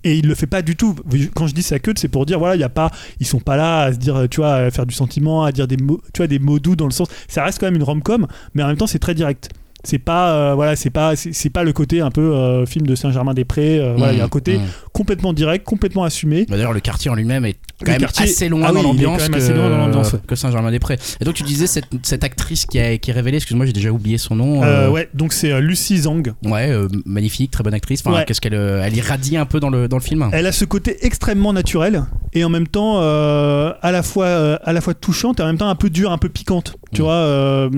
et 0.04 0.18
il 0.18 0.29
le 0.30 0.36
fait 0.36 0.48
pas 0.48 0.62
du 0.62 0.76
tout. 0.76 0.96
Quand 1.36 1.48
je 1.48 1.54
dis 1.54 1.64
sa 1.64 1.80
queue, 1.80 1.94
c'est 1.98 2.08
pour 2.08 2.26
dire 2.26 2.40
voilà 2.40 2.56
il 2.56 2.62
y 2.62 2.64
a 2.64 2.70
pas, 2.70 2.92
ils 3.20 3.26
sont 3.26 3.40
pas 3.40 3.58
là 3.58 3.82
à 3.82 3.94
se 3.94 3.98
dire 3.98 4.28
tu 4.30 4.38
vois 4.38 4.72
faire 4.72 4.86
du 4.86 4.96
sentiment, 4.96 5.44
à 5.44 5.52
dire 5.52 5.68
des 5.68 5.78
mots, 5.78 6.02
tu 6.14 6.20
vois 6.20 6.28
des 6.28 6.40
mots 6.40 6.60
doux 6.60 6.76
dans 6.76 6.86
le 6.86 6.92
sens, 6.92 7.08
ça 7.28 7.44
reste 7.44 7.60
quand 7.60 7.68
même 7.68 7.76
une 7.76 7.84
rom-com, 7.84 8.28
mais 8.54 8.64
en 8.64 8.68
même 8.68 8.78
temps 8.78 8.88
c'est 8.88 9.00
très 9.00 9.16
direct. 9.16 9.50
C'est 9.86 9.98
pas 10.00 10.32
euh, 10.34 10.54
voilà 10.56 10.76
c'est 10.76 10.90
pas 10.90 11.16
c'est 11.16 11.50
pas 11.50 11.64
le 11.64 11.72
côté 11.72 12.02
un 12.02 12.12
peu 12.12 12.36
euh, 12.36 12.66
film 12.66 12.86
de 12.86 12.96
Saint-Germain-des-Prés. 12.96 13.80
euh, 13.80 13.94
voilà 13.98 14.12
il 14.14 14.18
y 14.20 14.22
a 14.22 14.26
un 14.26 14.30
côté 14.30 14.58
mmh. 14.58 14.62
complètement 14.92 15.32
direct, 15.32 15.66
complètement 15.66 16.04
assumé. 16.04 16.46
Bah, 16.50 16.58
D'ailleurs, 16.58 16.74
le 16.74 16.82
quartier 16.82 17.10
en 17.10 17.16
lui-même 17.16 17.46
est 17.46 17.56
quand 17.86 17.92
même 17.92 18.02
quartier- 18.02 18.26
assez 18.26 18.50
loin 18.50 18.66
Ah 18.68 18.72
dans 18.74 18.80
oui, 18.80 18.84
l'ambiance 18.88 19.30
que, 19.30 19.54
dans 19.54 19.70
l'ambiance, 19.78 20.16
que 20.28 20.36
Saint-Germain-des-Prés. 20.36 20.98
Et 21.22 21.24
donc, 21.26 21.36
tu 21.36 21.44
disais 21.44 21.66
cette, 21.68 21.86
cette 22.04 22.26
actrice 22.26 22.66
qui, 22.66 22.78
a, 22.78 22.98
qui 22.98 23.10
est 23.10 23.14
révélée, 23.14 23.38
excuse-moi, 23.38 23.66
j'ai 23.66 23.72
déjà 23.74 23.90
oublié 23.92 24.18
son 24.18 24.36
nom. 24.36 24.60
Ouais 24.92 25.08
donc 25.14 25.32
c'est 25.34 25.60
Lucy 25.62 26.00
Zhang. 26.00 26.34
ouais, 26.44 26.72
magnifique, 27.06 27.52
très 27.52 27.64
bonne 27.64 27.74
actrice. 27.74 28.02
Enfin, 28.06 28.18
Ouais. 28.18 28.26
qu'est-ce 28.26 28.42
qu'elle 28.42 28.54
elle 28.54 28.96
irradie 28.98 29.38
un 29.38 29.46
peu 29.46 29.60
dans 29.62 29.70
le, 29.70 29.88
dans 29.88 29.98
le 29.98 30.04
film. 30.04 30.30
Elle 30.34 30.46
a 30.46 30.52
ce 30.52 30.66
côté 30.66 31.06
extrêmement 31.06 31.54
naturel 31.54 32.04
et 32.34 32.44
en 32.44 32.50
même 32.50 32.68
temps 32.68 33.00
à 33.00 33.92
la 33.92 34.04
fois 34.04 34.28
à 34.56 34.74
la 34.74 34.82
fois 34.82 34.94
touchante 34.94 35.40
et 35.40 35.44
en 35.44 35.48
même 35.48 35.58
temps 35.58 35.70
un 35.70 35.76
peu 35.76 35.90
dur, 35.90 36.12
un 36.12 36.18
peu 36.18 36.28
piquante. 36.30 36.76
Tu 36.94 37.02
Mm. 37.02 37.04
vois. 37.06 37.70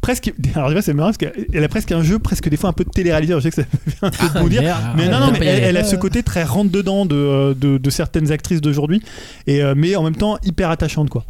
Presque, 0.00 0.32
alors 0.54 0.72
c'est 0.82 0.94
marrant 0.94 1.12
parce 1.12 1.18
qu'elle 1.18 1.62
a 1.64 1.68
presque 1.68 1.92
un 1.92 2.02
jeu, 2.02 2.18
presque 2.18 2.48
des 2.48 2.56
fois 2.56 2.70
un 2.70 2.72
peu 2.72 2.84
de 2.84 2.90
télé-réalité. 2.90 3.34
Je 3.34 3.40
sais 3.40 3.50
que 3.50 3.56
ça 3.56 3.64
fait 3.64 4.06
un 4.06 4.10
peu 4.10 4.48
de 4.48 4.60
merde. 4.60 4.82
mais 4.96 5.04
Ah, 5.06 5.10
non, 5.10 5.20
non, 5.20 5.32
on 5.34 5.38
mais 5.38 5.46
elle, 5.46 5.76
a 5.76 5.84
ce 5.84 5.96
côté 5.96 6.22
très 6.22 6.44
rentre 6.44 6.70
dedans 6.70 7.06
de, 7.06 7.54
de, 7.58 7.78
de 7.78 7.90
certaines 7.90 8.32
actrices 8.32 8.60
d'aujourd'hui, 8.60 9.02
et 9.46 9.62
euh, 9.62 9.74
mais 9.76 9.96
en 9.96 10.02
même 10.02 10.16
temps 10.16 10.38
hyper 10.42 10.70
attachante 10.70 11.10
quoi. 11.10 11.24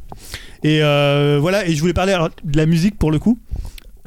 Et 0.62 0.82
euh, 0.82 1.38
voilà, 1.40 1.66
et 1.66 1.74
je 1.74 1.80
voulais 1.80 1.92
parler 1.94 2.12
alors, 2.12 2.30
de 2.44 2.56
la 2.56 2.66
musique 2.66 2.98
pour 2.98 3.10
le 3.10 3.18
coup. 3.18 3.38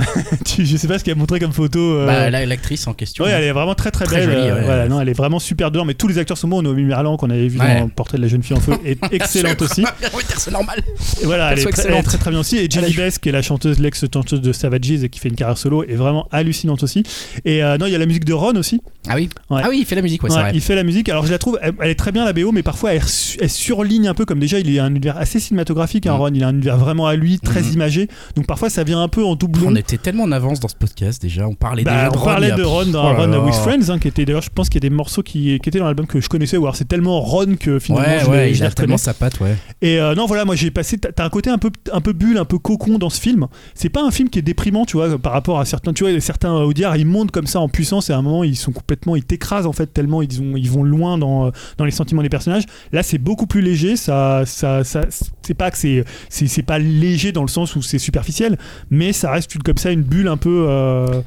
Je 0.60 0.78
sais 0.78 0.88
pas 0.88 1.00
ce 1.00 1.04
qu'elle 1.04 1.14
a 1.16 1.18
montré 1.18 1.40
comme 1.40 1.54
photo. 1.54 1.80
euh, 1.80 2.06
Bah, 2.06 2.30
l'actrice 2.46 2.86
en 2.88 2.94
question. 2.94 3.24
Ouais, 3.26 3.32
elle 3.32 3.44
est 3.44 3.52
vraiment 3.52 3.76
très 3.76 3.92
très, 3.92 4.06
Très 4.06 4.18
belle. 4.28 4.36
jolie, 4.38 4.50
euh, 4.50 4.56
ouais. 4.56 4.66
voilà, 4.66 4.88
non, 4.88 5.02
elle 5.02 5.10
est 5.10 5.14
vraiment 5.18 5.40
super 5.40 5.72
dedans. 5.72 5.86
Mais 5.86 5.94
tous 5.94 6.08
les 6.08 6.18
acteurs 6.18 6.38
sont 6.38 6.48
bons. 6.48 6.62
Noémie 6.62 6.84
Merlan 6.84 7.18
qu'on 7.18 7.30
avait 7.30 7.48
vu 7.48 7.60
Ouais. 7.60 7.80
dans 7.80 7.90
Portrait 7.90 8.18
de 8.18 8.24
la 8.24 8.28
jeune 8.28 8.44
fille 8.44 8.56
en 8.56 8.60
feu 8.60 8.74
est 8.86 9.00
excellente 9.14 9.62
aussi. 9.62 9.84
oui, 10.16 10.24
c'est 10.38 10.52
normal. 10.52 10.80
Et 11.22 11.26
voilà, 11.26 11.52
elle 11.54 11.60
est, 11.60 11.62
très, 11.62 11.70
excellente. 11.72 11.92
elle 11.94 12.00
est 12.02 12.04
très 12.04 12.18
très 12.18 12.32
bien 12.32 12.40
aussi. 12.40 12.58
Et 12.58 12.70
Jenny 12.70 12.94
Bess, 12.94 13.18
qui 13.20 13.30
est 13.30 13.32
la 13.32 13.42
chanteuse, 13.42 13.80
l'ex-chanteuse 13.80 14.42
de 14.42 14.52
Savages 14.54 15.04
et 15.04 15.10
qui 15.10 15.20
fait 15.20 15.30
une 15.30 15.36
carrière 15.36 15.58
solo, 15.58 15.84
est 15.84 15.96
vraiment 15.96 16.28
hallucinante 16.32 16.84
aussi. 16.84 17.04
Et 17.46 17.64
euh, 17.64 17.78
non, 17.78 17.86
il 17.86 17.92
y 17.92 17.96
a 17.96 18.00
la 18.00 18.06
musique 18.06 18.26
de 18.26 18.34
Ron 18.34 18.56
aussi. 18.56 18.82
Ah 19.08 19.16
oui 19.16 19.30
Ouais. 19.50 19.62
Ah 19.64 19.68
oui, 19.70 19.78
il 19.82 19.86
fait 19.86 19.96
la 19.96 20.02
musique, 20.02 20.24
ouais, 20.24 20.32
Ouais, 20.32 20.40
vrai. 20.42 20.52
il 20.54 20.62
fait 20.62 20.76
la 20.76 20.84
musique. 20.84 21.10
Alors 21.10 21.26
je 21.26 21.32
la 21.32 21.38
trouve, 21.38 21.60
elle, 21.62 21.74
elle 21.82 21.90
est 21.90 21.96
très 21.96 22.12
bien 22.12 22.24
la 22.26 22.34
BO, 22.34 22.52
mais 22.52 22.64
parfois 22.64 22.94
elle, 22.94 23.02
elle 23.40 23.50
surligne 23.50 24.08
un 24.08 24.14
peu. 24.14 24.26
Comme 24.26 24.40
déjà, 24.40 24.60
il 24.60 24.74
est 24.74 24.80
un 24.80 24.90
univers 24.90 25.18
assez 25.18 25.40
cinématographique. 25.40 26.08
Hein, 26.08 26.14
Mhm. 26.14 26.20
Ron, 26.20 26.32
il 26.34 26.44
a 26.44 26.48
un 26.48 26.54
univers 26.54 26.78
vraiment 26.78 27.08
à 27.08 27.16
lui, 27.16 27.40
très 27.40 27.62
Mhm. 27.62 27.74
imagé. 27.74 28.08
Donc 28.36 28.48
parfois 28.48 28.70
ça 28.70 28.84
vient 28.84 29.02
un 29.02 29.08
peu 29.10 29.24
en 29.24 29.36
doublon. 29.36 29.68
On 29.70 29.76
était 29.76 29.93
tellement 29.98 30.24
en 30.24 30.32
avance 30.32 30.60
dans 30.60 30.68
ce 30.68 30.76
podcast 30.76 31.22
déjà. 31.22 31.48
On 31.48 31.54
parlait 31.56 31.84
Bah, 31.84 31.92
déjà 31.92 32.10
de 32.10 32.16
on 32.16 32.20
Ron, 32.20 32.26
parlait 32.26 32.52
de 32.52 32.62
dans 32.64 33.10
Oh 33.10 33.14
là 33.14 33.20
Ron 33.20 33.28
là. 33.28 33.40
with 33.42 33.56
Friends, 33.56 33.90
hein, 33.90 34.00
qui 34.00 34.08
était 34.08 34.26
d'ailleurs, 34.26 34.42
je 34.42 34.50
pense 34.50 34.70
qu'il 34.70 34.84
y 34.84 34.86
a 34.86 34.90
des 34.90 34.96
morceaux 34.96 35.24
qui, 35.24 35.60
qui 35.60 35.70
étaient 35.70 35.80
dans 35.80 35.86
l'album 35.86 36.08
que 36.08 36.20
je 36.22 36.30
connaissais. 36.30 36.58
Ou 36.58 36.64
alors 36.64 36.76
c'est 36.76 36.88
tellement 36.88 37.20
Ron 37.22 37.56
que 37.60 37.80
finalement 37.80 38.08
Ouais, 38.08 38.20
je, 38.24 38.30
ouais, 38.30 38.54
je 38.54 38.60
il 38.60 38.66
a 38.66 38.72
tellement 38.72 38.98
sa 38.98 39.14
patte, 39.14 39.40
ouais. 39.40 39.56
Et 39.82 40.00
euh, 40.00 40.16
non, 40.16 40.26
voilà, 40.26 40.46
moi 40.46 40.56
j'ai 40.56 40.72
passé. 40.72 40.98
T'as 40.98 41.24
un 41.26 41.30
côté 41.30 41.50
un 41.50 41.58
peu, 41.58 41.72
un 41.92 42.02
peu 42.02 42.14
bulle, 42.14 42.38
un 42.38 42.46
peu 42.46 42.58
cocon 42.60 42.98
dans 42.98 43.10
ce 43.10 43.20
film. 43.20 43.48
C'est 43.76 43.90
pas 43.90 44.04
un 44.04 44.12
film 44.12 44.30
qui 44.30 44.40
est 44.40 44.44
déprimant, 44.44 44.86
tu 44.86 44.98
vois, 44.98 45.18
par 45.18 45.34
rapport 45.34 45.60
à 45.60 45.66
certains. 45.66 45.94
Tu 45.94 46.04
vois, 46.04 46.20
certains 46.20 46.54
Audiard, 46.54 46.96
ils 46.98 47.06
montent 47.06 47.32
comme 47.32 47.48
ça 47.48 47.60
en 47.60 47.70
puissance 47.70 48.10
et 48.10 48.14
à 48.14 48.18
un 48.18 48.22
moment 48.22 48.44
ils 48.44 48.56
sont 48.56 48.72
complètement, 48.72 49.16
ils 49.16 49.24
t'écrasent 49.24 49.66
en 49.66 49.74
fait 49.74 49.88
tellement 49.88 50.22
ils, 50.22 50.42
ont, 50.42 50.56
ils 50.56 50.70
vont 50.70 50.84
loin 50.84 51.18
dans, 51.18 51.52
dans 51.78 51.86
les 51.86 51.92
sentiments 51.92 52.22
des 52.22 52.30
personnages. 52.30 52.64
Là, 52.92 53.04
c'est 53.04 53.18
beaucoup 53.18 53.48
plus 53.48 53.62
léger. 53.62 53.96
Ça, 53.96 54.44
ça, 54.46 54.84
ça 54.84 55.02
c'est 55.46 55.54
pas 55.54 55.72
que 55.72 55.78
c'est, 55.78 56.04
c'est, 56.30 56.48
c'est 56.48 56.64
pas 56.64 56.80
léger 56.80 57.32
dans 57.32 57.42
le 57.44 57.48
sens 57.48 57.76
où 57.76 57.82
c'est 57.82 58.00
superficiel, 58.00 58.58
mais 58.90 59.14
ça 59.14 59.32
reste 59.32 59.54
une, 59.56 59.64
comme 59.64 59.78
ça 59.78 59.92
une 59.92 60.04
bulle 60.04 60.28
un 60.28 60.38
peu. 60.38 60.66
euh, 60.70 61.22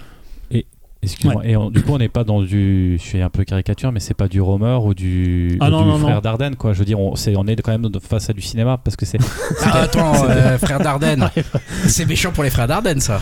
Excuse-moi. 1.03 1.43
Et 1.47 1.57
on- 1.57 1.71
du 1.71 1.83
coup, 1.83 1.93
on 1.93 1.99
n'est 1.99 2.09
pas 2.09 2.25
dans 2.25 2.43
du. 2.43 2.99
Je 3.01 3.05
fais 3.09 3.23
un 3.23 3.29
peu 3.29 3.45
caricature, 3.45 3.93
mais 3.93 4.01
c'est 4.01 4.15
pas 4.15 4.27
du 4.27 4.41
Romer 4.41 4.77
ou 4.83 4.93
du, 4.93 5.57
Ah 5.61 5.69
ou 5.69 5.71
non, 5.71 5.83
du 5.83 5.89
non, 5.89 5.99
frère. 6.01 6.23
Dardenne, 6.23 6.57
quoi. 6.57 6.73
Je 6.73 6.81
veux 6.81 6.85
dire, 6.85 6.99
on, 6.99 7.15
c'est- 7.15 7.37
on 7.37 7.47
est 7.47 7.55
quand 7.63 7.71
même 7.71 7.89
face 8.03 8.29
à 8.29 8.33
du 8.33 8.41
cinéma 8.43 8.77
parce 8.83 8.97
que 8.97 9.07
c'est. 9.07 9.19
Ah, 9.63 9.83
attends, 9.83 10.25
euh, 10.29 10.59
frère 10.59 10.81
Dardenne. 10.81 11.31
C'est 11.87 12.07
méchant 12.07 12.33
pour 12.33 12.43
les 12.43 12.51
frères 12.51 12.67
Dardenne, 12.67 12.99
ça. 13.01 13.21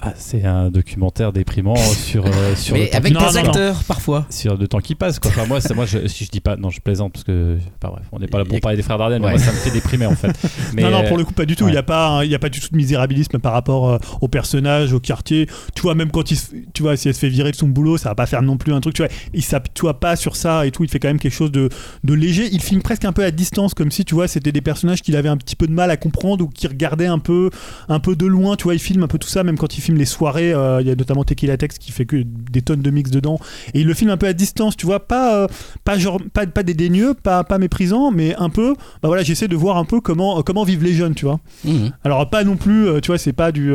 Bah, 0.00 0.12
c'est 0.16 0.44
un 0.44 0.70
documentaire 0.70 1.32
déprimant 1.32 1.76
sur, 2.06 2.26
euh, 2.26 2.54
sur, 2.56 2.74
le 2.74 2.82
Mais 2.82 2.88
temps, 2.88 2.96
avec 2.98 3.12
des 3.12 3.18
non, 3.18 3.30
non. 3.32 3.36
acteurs, 3.38 3.84
parfois. 3.84 4.26
sur 4.30 4.56
le 4.56 4.68
temps 4.68 4.78
qui 4.80 4.94
passe, 4.94 5.18
quoi. 5.18 5.30
Enfin, 5.30 5.46
moi, 5.46 5.60
c'est- 5.60 5.74
moi 5.74 5.86
je, 5.86 6.06
si 6.08 6.24
je 6.24 6.30
dis 6.30 6.40
pas. 6.40 6.56
Non, 6.56 6.70
je 6.70 6.80
plaisante 6.80 7.12
parce 7.12 7.24
que. 7.24 7.58
Pas 7.80 7.88
bref, 7.88 8.04
on 8.12 8.18
n'est 8.18 8.26
pas 8.28 8.38
là 8.38 8.44
pour 8.44 8.56
a- 8.56 8.60
parler 8.60 8.76
des 8.76 8.82
frères 8.82 8.98
Dardenne, 8.98 9.20
mais 9.22 9.28
Ouais. 9.28 9.34
euh, 9.34 9.36
moi, 9.38 9.44
ça 9.46 9.52
me 9.52 9.56
fait 9.58 9.70
déprimer 9.70 10.06
en 10.06 10.14
fait. 10.14 10.32
Mais, 10.74 10.82
non, 10.82 10.90
non, 10.90 10.98
euh, 11.04 11.08
pour 11.08 11.18
le 11.18 11.24
coup, 11.24 11.32
pas 11.32 11.44
du 11.44 11.56
tout. 11.56 11.64
Il 11.64 11.66
ouais. 11.66 11.72
n'y 11.72 11.78
a, 11.78 11.82
pas 11.82 12.08
un- 12.08 12.24
il 12.24 12.30
y 12.30 12.34
a 12.34 12.38
pas 12.38 12.48
du 12.48 12.60
tout 12.60 12.68
de 12.70 12.76
misérabilisme 12.76 13.38
par 13.38 13.52
rapport 13.52 13.88
euh, 13.90 13.98
au 14.20 14.28
personnage, 14.28 14.92
au 14.92 15.00
quartier. 15.00 15.46
Tu 15.74 15.82
vois, 15.82 15.94
même 15.94 16.10
quand 16.10 16.30
il 16.30 16.36
se, 16.36 16.46
tu 16.72 16.82
vois, 16.82 16.96
si 16.96 17.08
elle 17.08 17.14
se 17.14 17.20
fait 17.20 17.28
virer 17.28 17.50
de 17.50 17.56
son 17.56 17.68
boulot, 17.68 17.96
ça 17.98 18.08
va 18.10 18.14
pas 18.14 18.26
faire 18.26 18.42
non 18.42 18.56
plus 18.56 18.72
un 18.72 18.80
truc. 18.80 18.94
Tu 18.94 19.02
vois, 19.02 19.10
il 19.34 19.42
s'apitoie 19.44 20.00
pas 20.00 20.16
sur 20.16 20.36
ça 20.36 20.66
et 20.66 20.70
tout. 20.70 20.84
Il 20.84 20.90
fait 20.90 20.98
quand 20.98 21.08
même 21.08 21.18
quelque 21.18 21.34
chose 21.34 21.52
de, 21.52 21.68
de 22.04 22.14
léger. 22.14 22.48
Il 22.52 22.60
filme 22.62 22.82
presque 22.82 23.04
un 23.04 23.12
peu 23.12 23.24
à 23.24 23.30
distance, 23.30 23.74
comme 23.74 23.90
si, 23.90 24.04
tu 24.04 24.14
vois, 24.14 24.28
c'était 24.28 24.52
des 24.52 24.60
personnages 24.62 25.02
qu'il 25.02 25.16
avait 25.16 25.28
un 25.28 25.36
petit 25.36 25.56
peu 25.56 25.66
de 25.66 25.72
mal 25.72 25.90
à 25.90 25.96
comprendre 25.96 26.44
ou 26.44 26.48
qui 26.48 26.66
regardaient 26.66 27.06
un 27.06 27.18
peu, 27.18 27.50
un 27.88 28.00
peu 28.00 28.16
de 28.16 28.26
loin. 28.26 28.56
Tu 28.56 28.64
vois, 28.64 28.74
il 28.74 28.80
filme 28.80 29.02
un 29.02 29.08
peu 29.08 29.18
tout 29.18 29.28
ça, 29.28 29.44
même 29.44 29.58
quand 29.58 29.76
il 29.76 29.80
filme 29.82 29.98
les 29.98 30.06
soirées, 30.06 30.52
euh, 30.54 30.80
il 30.80 30.86
y 30.86 30.90
a 30.90 30.94
notamment 30.94 31.24
Tequila 31.24 31.56
Tex 31.56 31.78
qui 31.78 31.92
fait 31.92 32.06
que 32.06 32.22
des 32.24 32.62
tonnes 32.62 32.80
de 32.80 32.90
mix 32.90 33.10
dedans, 33.10 33.38
et 33.74 33.80
il 33.80 33.86
le 33.86 33.94
filme 33.94 34.10
un 34.10 34.16
peu 34.16 34.26
à 34.26 34.32
distance, 34.32 34.76
tu 34.76 34.86
vois, 34.86 35.06
pas, 35.06 35.36
euh, 35.36 35.46
pas, 35.84 35.98
genre, 35.98 36.18
pas, 36.32 36.46
pas 36.46 36.62
dédaigneux, 36.62 37.12
pas, 37.14 37.44
pas 37.44 37.58
méprisant, 37.58 38.10
mais 38.10 38.34
un 38.36 38.48
peu, 38.48 38.74
bah 39.02 39.08
voilà, 39.08 39.22
j'essaie 39.22 39.48
de 39.48 39.56
voir 39.56 39.76
un 39.76 39.84
peu 39.84 40.00
comment, 40.00 40.38
euh, 40.38 40.42
comment 40.42 40.64
vivent 40.64 40.84
les 40.84 40.94
jeunes, 40.94 41.14
tu 41.14 41.26
vois. 41.26 41.40
Mhm. 41.64 41.92
Alors 42.04 42.30
pas 42.30 42.44
non 42.44 42.56
plus, 42.56 42.86
tu 43.02 43.08
vois, 43.08 43.18
c'est 43.18 43.32
pas 43.32 43.52
du 43.52 43.72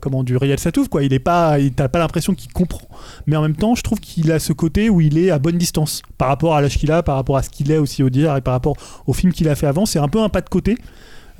comment 0.00 0.22
du 0.22 0.36
Riel 0.36 0.58
Satouf 0.58 0.88
quoi. 0.88 1.02
Il 1.02 1.12
est 1.12 1.18
pas, 1.18 1.58
il- 1.58 1.72
t'as 1.72 1.88
pas 1.88 1.98
l'impression 1.98 2.34
qu'il 2.34 2.52
comprend, 2.52 2.86
mais 3.26 3.34
en 3.36 3.42
même 3.42 3.56
temps, 3.56 3.74
je 3.74 3.82
trouve 3.82 3.98
qu'il 4.00 4.30
a 4.32 4.38
ce 4.38 4.52
côté 4.52 4.90
où 4.90 5.00
il 5.00 5.18
est 5.18 5.30
à 5.30 5.38
bonne 5.38 5.58
distance 5.58 6.02
par 6.18 6.28
rapport 6.28 6.54
à 6.54 6.60
l'âge 6.60 6.76
qu'il 6.78 6.92
a, 6.92 7.02
par 7.02 7.16
rapport 7.16 7.36
à 7.36 7.42
ce 7.42 7.50
qu'il 7.50 7.70
est 7.70 7.78
aussi 7.78 8.02
au 8.02 8.10
dire 8.10 8.36
et 8.36 8.40
par 8.40 8.52
rapport 8.54 8.76
au 9.06 9.12
film 9.12 9.32
qu'il 9.32 9.48
a 9.48 9.54
fait 9.54 9.66
avant. 9.66 9.86
C'est 9.86 9.98
un 9.98 10.08
peu 10.08 10.20
un 10.20 10.28
pas 10.28 10.40
de 10.40 10.48
côté. 10.48 10.76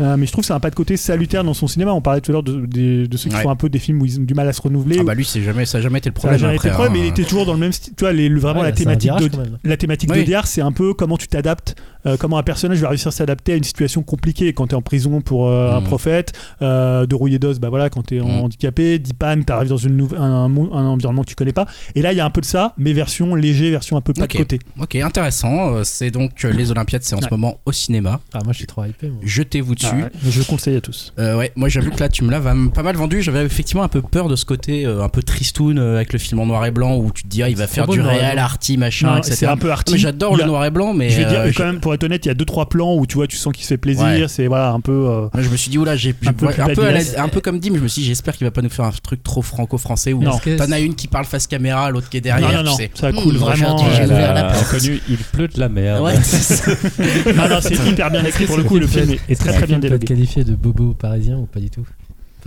Euh, 0.00 0.16
mais 0.16 0.26
je 0.26 0.32
trouve 0.32 0.42
que 0.42 0.46
c'est 0.46 0.52
un 0.52 0.60
pas 0.60 0.70
de 0.70 0.74
côté 0.74 0.96
salutaire 0.96 1.42
dans 1.44 1.54
son 1.54 1.66
cinéma. 1.66 1.92
On 1.94 2.00
parlait 2.00 2.20
tout 2.20 2.30
à 2.30 2.34
l'heure 2.34 2.42
de, 2.42 2.66
de- 2.66 3.06
de 3.06 3.16
ceux 3.16 3.30
qui 3.30 3.36
Ouais. 3.36 3.42
font 3.42 3.50
un 3.50 3.56
peu 3.56 3.68
des 3.68 3.78
films 3.78 4.00
où 4.02 4.04
ils 4.06 4.20
ont 4.20 4.24
du 4.24 4.34
mal 4.34 4.46
à 4.48 4.52
se 4.52 4.60
renouveler. 4.60 4.98
Ah 5.00 5.04
bah 5.04 5.14
lui, 5.14 5.24
c'est 5.24 5.42
jamais, 5.42 5.64
ça 5.66 5.78
a 5.78 5.80
jamais 5.80 5.98
été 5.98 6.10
le 6.10 6.14
ça 6.14 6.18
problème. 6.20 6.40
jamais 6.40 6.56
été 6.56 6.68
après, 6.68 6.68
le 6.68 6.74
problème, 6.74 6.92
hein. 6.94 6.98
mais 7.00 7.06
il 7.06 7.10
était 7.10 7.24
toujours 7.24 7.46
dans 7.46 7.54
le 7.54 7.58
même 7.60 7.72
style. 7.72 7.94
Tu 7.96 8.04
vois, 8.04 8.12
les- 8.12 8.28
le- 8.28 8.38
vraiment 8.40 8.60
Ouais, 8.60 8.66
la 8.66 8.72
thématique 8.72 9.10
virage, 9.10 9.30
de, 9.30 9.38
la 9.64 9.76
thématique 9.76 10.10
Oui. 10.12 10.18
d'Audiard, 10.20 10.46
c'est 10.46 10.60
un 10.60 10.72
peu 10.72 10.92
comment 10.94 11.16
tu 11.16 11.28
t'adaptes, 11.28 11.74
euh, 12.06 12.16
comment 12.18 12.38
un 12.38 12.42
personnage 12.42 12.78
va 12.80 12.88
réussir 12.88 13.08
à 13.08 13.10
s'adapter 13.12 13.52
à 13.52 13.56
une 13.56 13.64
situation 13.64 14.02
compliquée. 14.02 14.52
Quand 14.52 14.66
tu 14.68 14.72
es 14.74 14.76
en 14.76 14.82
prison 14.82 15.20
pour 15.20 15.48
euh, 15.48 15.72
un 15.72 15.80
Mm. 15.80 15.84
prophète, 15.84 16.32
euh, 16.62 17.06
de 17.06 17.14
rouiller 17.14 17.38
d'os, 17.38 17.58
bah 17.58 17.68
voilà, 17.68 17.90
quand 17.90 18.02
tu 18.06 18.16
es 18.16 18.20
Mm. 18.20 18.24
handicapé, 18.40 18.98
d'Ipan, 18.98 19.40
tu 19.46 19.52
arrives 19.52 19.68
dans 19.68 19.76
une 19.76 20.06
un, 20.16 20.22
un 20.22 20.56
un 20.56 20.86
environnement 20.86 21.22
que 21.22 21.28
tu 21.28 21.34
connais 21.34 21.52
pas. 21.52 21.66
Et 21.94 22.02
là, 22.02 22.12
il 22.12 22.16
y 22.16 22.20
a 22.20 22.24
un 22.24 22.30
peu 22.30 22.40
de 22.40 22.46
ça, 22.46 22.72
mais 22.78 22.92
version 22.92 23.34
léger, 23.34 23.70
version 23.70 23.96
un 23.96 24.00
peu 24.00 24.12
pas 24.12 24.24
Ok. 24.24 24.32
de 24.32 24.38
côté. 24.38 24.58
Ok, 24.80 24.94
intéressant. 24.96 25.82
C'est 25.84 26.10
donc 26.10 26.44
euh, 26.44 26.52
les 26.52 26.70
Olympiades, 26.70 27.02
c'est 27.02 27.14
en 27.14 27.20
ce 27.20 27.28
moment 27.30 27.60
au 27.66 27.72
cinéma. 27.72 28.20
Ah, 28.32 28.38
moi, 28.44 28.52
je 28.52 28.58
suis 28.58 28.66
trop 28.66 28.84
hypé. 28.84 29.08
moi. 29.08 29.18
Jetez-vous 29.24 29.74
dessus. 29.74 29.86
Ah 29.90 29.96
ouais, 29.96 30.10
je 30.30 30.38
le 30.38 30.44
conseille 30.44 30.76
à 30.76 30.80
tous. 30.80 31.12
Euh, 31.18 31.36
ouais, 31.36 31.52
moi 31.56 31.68
j'avoue 31.68 31.90
que 31.90 32.00
là 32.00 32.08
tu 32.08 32.24
me 32.24 32.30
l'as 32.30 32.40
pas 32.40 32.82
mal 32.82 32.96
vendu. 32.96 33.22
J'avais 33.22 33.44
effectivement 33.44 33.82
un 33.82 33.88
peu 33.88 34.02
peur 34.02 34.28
de 34.28 34.36
ce 34.36 34.44
côté 34.44 34.84
euh, 34.86 35.02
un 35.02 35.08
peu 35.08 35.22
tristoun 35.22 35.78
euh, 35.78 35.96
avec 35.96 36.12
le 36.12 36.18
film 36.18 36.40
en 36.40 36.46
noir 36.46 36.64
et 36.66 36.70
blanc 36.70 36.96
où 36.96 37.10
tu 37.12 37.22
te 37.22 37.28
dis 37.28 37.42
ah, 37.42 37.48
il 37.48 37.56
va 37.56 37.66
C'est 37.66 37.74
faire 37.74 37.86
du 37.88 38.00
réel, 38.00 38.38
arty, 38.38 38.76
machin, 38.76 39.12
Non, 39.12 39.16
etc. 39.18 39.34
c'est 39.36 39.46
un 39.46 39.56
peu 39.56 39.70
arty. 39.70 39.92
Mais 39.94 39.98
j'adore 39.98 40.36
le 40.36 40.44
noir 40.44 40.64
et 40.64 40.70
blanc, 40.70 40.92
mais 40.94 41.10
je 41.10 41.18
vais 41.20 41.24
dire, 41.26 41.40
euh, 41.40 41.50
quand 41.56 41.64
même, 41.64 41.80
pour 41.80 41.94
être 41.96 42.04
honnête, 42.04 42.24
il 42.24 42.28
y 42.28 42.30
a 42.30 42.34
deux 42.34 42.44
trois 42.44 42.68
plans 42.68 42.94
où 42.94 43.04
tu 43.06 43.16
vois, 43.16 43.26
tu 43.26 43.36
sens 43.36 43.52
qu'il 43.52 43.64
se 43.64 43.68
fait 43.68 43.76
plaisir. 43.76 44.04
Ouais. 44.04 44.24
C'est 44.28 44.46
voilà 44.46 44.70
un 44.70 44.80
peu. 44.80 44.92
euh, 45.08 45.28
je 45.36 45.48
me 45.48 45.56
suis 45.56 45.70
dit, 45.70 45.78
oula, 45.78 45.96
j'ai 45.96 46.14
j'ai- 46.22 46.28
Un 46.28 46.32
peu 46.32 46.46
ouais, 46.46 46.52
plus 46.52 46.62
un, 46.62 46.66
peu 46.74 46.82
à 46.84 46.92
la- 46.92 46.98
Babylone. 47.00 47.20
un 47.20 47.28
peu 47.28 47.40
comme 47.40 47.58
dit, 47.58 47.70
mais 47.70 47.78
je 47.78 47.82
me 47.82 47.88
suis 47.88 48.02
dit, 48.02 48.08
j'espère 48.08 48.36
qu'il 48.36 48.46
va 48.46 48.50
pas 48.52 48.62
nous 48.62 48.70
faire 48.70 48.84
un 48.84 48.92
truc 49.02 49.22
trop 49.24 49.42
franco-français 49.42 50.12
où 50.12 50.22
t'en 50.22 50.72
as 50.72 50.78
une 50.80 50.94
qui 50.94 51.08
parle 51.08 51.24
face 51.24 51.46
caméra, 51.48 51.90
l'autre 51.90 52.08
qui 52.08 52.18
est 52.18 52.20
derrière. 52.20 52.48
non, 52.52 52.56
non, 52.58 52.62
tu 52.62 52.68
non, 52.70 52.76
sais. 52.76 52.90
ça 52.94 53.12
coule 53.12 53.34
Mmh, 53.34 53.38
vraiment. 53.38 53.78
j'ai 53.94 54.02
euh, 54.02 54.04
ouvert 54.06 54.34
la 54.34 54.40
Elle 54.40 54.46
a 54.46 54.52
porte. 54.52 54.70
connu 54.70 55.00
Il 55.08 55.16
pleut 55.18 55.48
de 55.48 55.58
la 55.60 55.68
merde. 55.68 56.02
Ouais, 56.04 56.14
c'est 56.22 56.54
ça. 56.54 56.70
non, 57.34 57.48
non, 57.48 57.58
c'est 57.60 57.74
hyper 57.74 58.10
bien 58.10 58.24
écrit 58.24 58.46
pour 58.46 58.56
le 58.56 58.62
coup. 58.64 58.78
Le 58.78 58.86
film 58.86 59.10
est- 59.28 59.34
très 59.40 59.52
très 59.52 59.66
bien 59.66 59.78
dialogué. 59.78 60.06
qualifié 60.06 60.44
de 60.44 60.54
bobo 60.54 60.94
parisien 60.94 61.36
ou 61.38 61.46
pas 61.46 61.60
du 61.60 61.70
tout? 61.70 61.84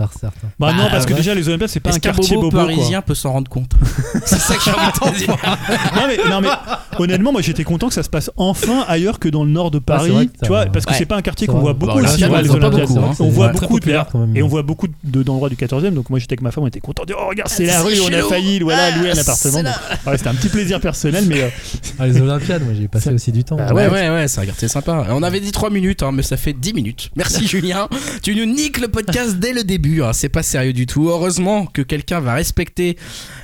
Par 0.00 0.12
certains. 0.12 0.48
Bah, 0.58 0.72
non, 0.72 0.84
Bah, 0.84 0.88
parce 0.90 1.06
que 1.06 1.10
ouais. 1.12 1.16
déjà 1.18 1.34
les 1.34 1.46
Olympiades 1.48 1.68
c'est 1.70 1.80
pas 1.80 1.90
Est-ce 1.90 1.98
un 1.98 2.00
quartier 2.00 2.36
bobo, 2.36 2.50
bobo, 2.50 2.56
quoi. 2.64 2.66
parisien 2.74 3.02
peut 3.02 3.14
s'en 3.14 3.32
rendre 3.32 3.48
compte 3.50 3.70
C'est 4.26 4.38
ça 4.40 4.54
que 4.56 4.62
j'ai 4.64 4.70
envie 4.72 4.86
de 4.86 4.98
te 4.98 5.18
dire. 5.18 5.36
non 5.94 6.02
mais, 6.08 6.30
non 6.30 6.40
mais 6.40 6.48
honnêtement 6.98 7.32
moi 7.32 7.42
j'étais 7.42 7.64
content 7.64 7.88
que 7.88 7.94
ça 7.94 8.02
se 8.02 8.08
passe 8.10 8.30
enfin 8.36 8.84
ailleurs 8.88 9.18
que 9.18 9.28
dans 9.28 9.44
le 9.44 9.50
nord 9.50 9.70
de 9.70 9.78
Paris 9.78 10.10
que 10.32 10.38
ça- 10.38 10.42
tu 10.42 10.48
vois 10.48 10.66
parce 10.66 10.84
que 10.86 10.94
c'est 10.94 11.06
pas 11.06 11.16
un 11.16 11.22
quartier 11.22 11.46
qu'on 11.46 11.60
voit 11.60 11.72
Bah, 11.74 11.86
beaucoup 11.86 11.98
aussi 12.00 12.18
les 12.18 12.24
Olympiades 12.50 12.88
beaucoup, 12.88 12.98
hein. 12.98 13.12
on 13.20 13.28
voit 13.28 13.48
beaucoup 13.48 13.78
même. 13.86 14.36
et 14.36 14.42
on 14.42 14.48
voit 14.48 14.62
beaucoup 14.62 14.86
de- 15.04 15.22
d'endroits 15.22 15.48
du 15.48 15.56
14e 15.56 15.90
donc 15.94 16.10
moi 16.10 16.18
j'étais 16.18 16.32
avec 16.34 16.42
ma 16.42 16.50
femme 16.50 16.64
on 16.64 16.68
était 16.68 16.80
content 16.80 17.02
de 17.02 17.08
dire 17.08 17.16
oh 17.20 17.28
regarde 17.28 17.48
c'est 17.50 17.68
Ah, 17.68 17.74
la 17.78 17.82
rue 17.82 18.00
on 18.00 18.12
a 18.12 18.22
failli 18.28 18.56
Ah, 18.70 18.98
louer 18.98 19.10
un 19.10 19.18
appartement 19.18 19.62
c'était 20.16 20.28
un 20.28 20.34
petit 20.34 20.48
plaisir 20.48 20.80
personnel 20.80 21.24
mais 21.28 21.42
euh, 21.42 21.48
Ah, 21.98 22.06
les 22.06 22.18
Olympiades, 22.20 22.62
moi 22.64 22.72
j'ai 22.78 22.88
passé 22.88 23.10
aussi 23.12 23.30
du 23.32 23.44
temps. 23.44 23.56
Bah 23.56 23.72
Ouais, 23.74 23.88
ouais, 23.88 24.08
ouais, 24.08 24.26
c'est 24.28 24.40
un 24.40 24.46
quartier 24.46 24.68
sympa. 24.68 25.06
On 25.10 25.22
avait 25.22 25.40
dit 25.40 25.52
3 25.52 25.68
minutes, 25.68 26.02
hein, 26.02 26.12
mais 26.12 26.22
ça 26.22 26.36
fait 26.38 26.54
10 26.54 26.72
minutes. 26.72 27.10
Merci 27.14 27.46
Julien. 27.46 27.88
Tu 28.22 28.34
nous 28.34 28.46
niques 28.46 28.80
le 28.80 28.88
podcast 28.88 29.36
dès 29.36 29.52
le 29.52 29.64
début. 29.64 29.89
Hein. 30.02 30.12
C'est 30.12 30.28
pas 30.28 30.42
sérieux 30.42 30.72
du 30.72 30.86
tout. 30.86 31.08
Heureusement 31.08 31.66
que 31.66 31.82
quelqu'un 31.82 32.20
va 32.20 32.34
respecter 32.34 32.96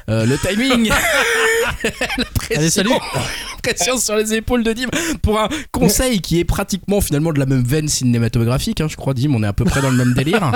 euh, 0.08 0.24
le 0.26 0.38
timing. 0.38 0.90
la 2.18 2.24
pression, 2.34 2.56
Allez, 2.60 2.70
salut. 2.70 2.90
pression 3.62 3.96
sur 3.98 4.14
les 4.16 4.34
épaules 4.34 4.62
de 4.62 4.72
Dim 4.72 4.88
pour 5.22 5.38
un 5.40 5.48
conseil 5.72 6.20
qui 6.20 6.38
est 6.38 6.44
pratiquement 6.44 7.00
finalement 7.00 7.32
de 7.32 7.38
la 7.38 7.46
même 7.46 7.64
veine 7.64 7.88
cinématographique. 7.88 8.80
hein, 8.80 8.86
je 8.88 8.96
crois, 8.96 9.14
Dim, 9.14 9.34
on 9.34 9.42
est 9.42 9.46
à 9.46 9.52
peu 9.52 9.64
près 9.64 9.82
dans 9.82 9.90
le 9.90 9.96
même 9.96 10.14
délire. 10.14 10.52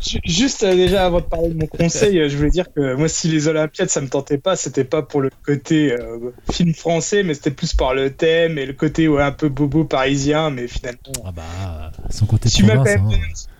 Ju- 0.00 0.20
Juste 0.24 0.62
euh, 0.62 0.74
déjà 0.74 1.06
avant 1.06 1.20
de 1.20 1.24
parler 1.26 1.48
de 1.50 1.58
mon 1.58 1.66
conseil, 1.66 2.18
euh, 2.18 2.28
je 2.28 2.36
voulais 2.36 2.50
dire 2.50 2.66
que 2.74 2.94
moi, 2.94 3.08
si 3.08 3.28
les 3.28 3.48
Olympiades 3.48 3.88
ça 3.90 4.00
me 4.00 4.08
tentait 4.08 4.38
pas, 4.38 4.56
c'était 4.56 4.84
pas 4.84 5.02
pour 5.02 5.20
le 5.20 5.30
côté 5.44 5.92
euh, 5.92 6.18
film 6.50 6.74
français, 6.74 7.22
mais 7.22 7.34
c'était 7.34 7.50
plus 7.50 7.74
par 7.74 7.94
le 7.94 8.10
thème 8.10 8.58
et 8.58 8.66
le 8.66 8.72
côté 8.72 9.08
ouais, 9.08 9.22
un 9.22 9.32
peu 9.32 9.48
bobo 9.48 9.84
parisien. 9.84 10.50
Mais 10.50 10.66
finalement, 10.68 10.98
Ah 11.24 11.32
bah, 11.32 11.92
son 12.10 12.26
côté 12.26 12.48
tu 12.48 12.64
m'as 12.64 12.76
quand 12.76 12.84
province. 12.84 13.00
même 13.00 13.20
hein. 13.20 13.51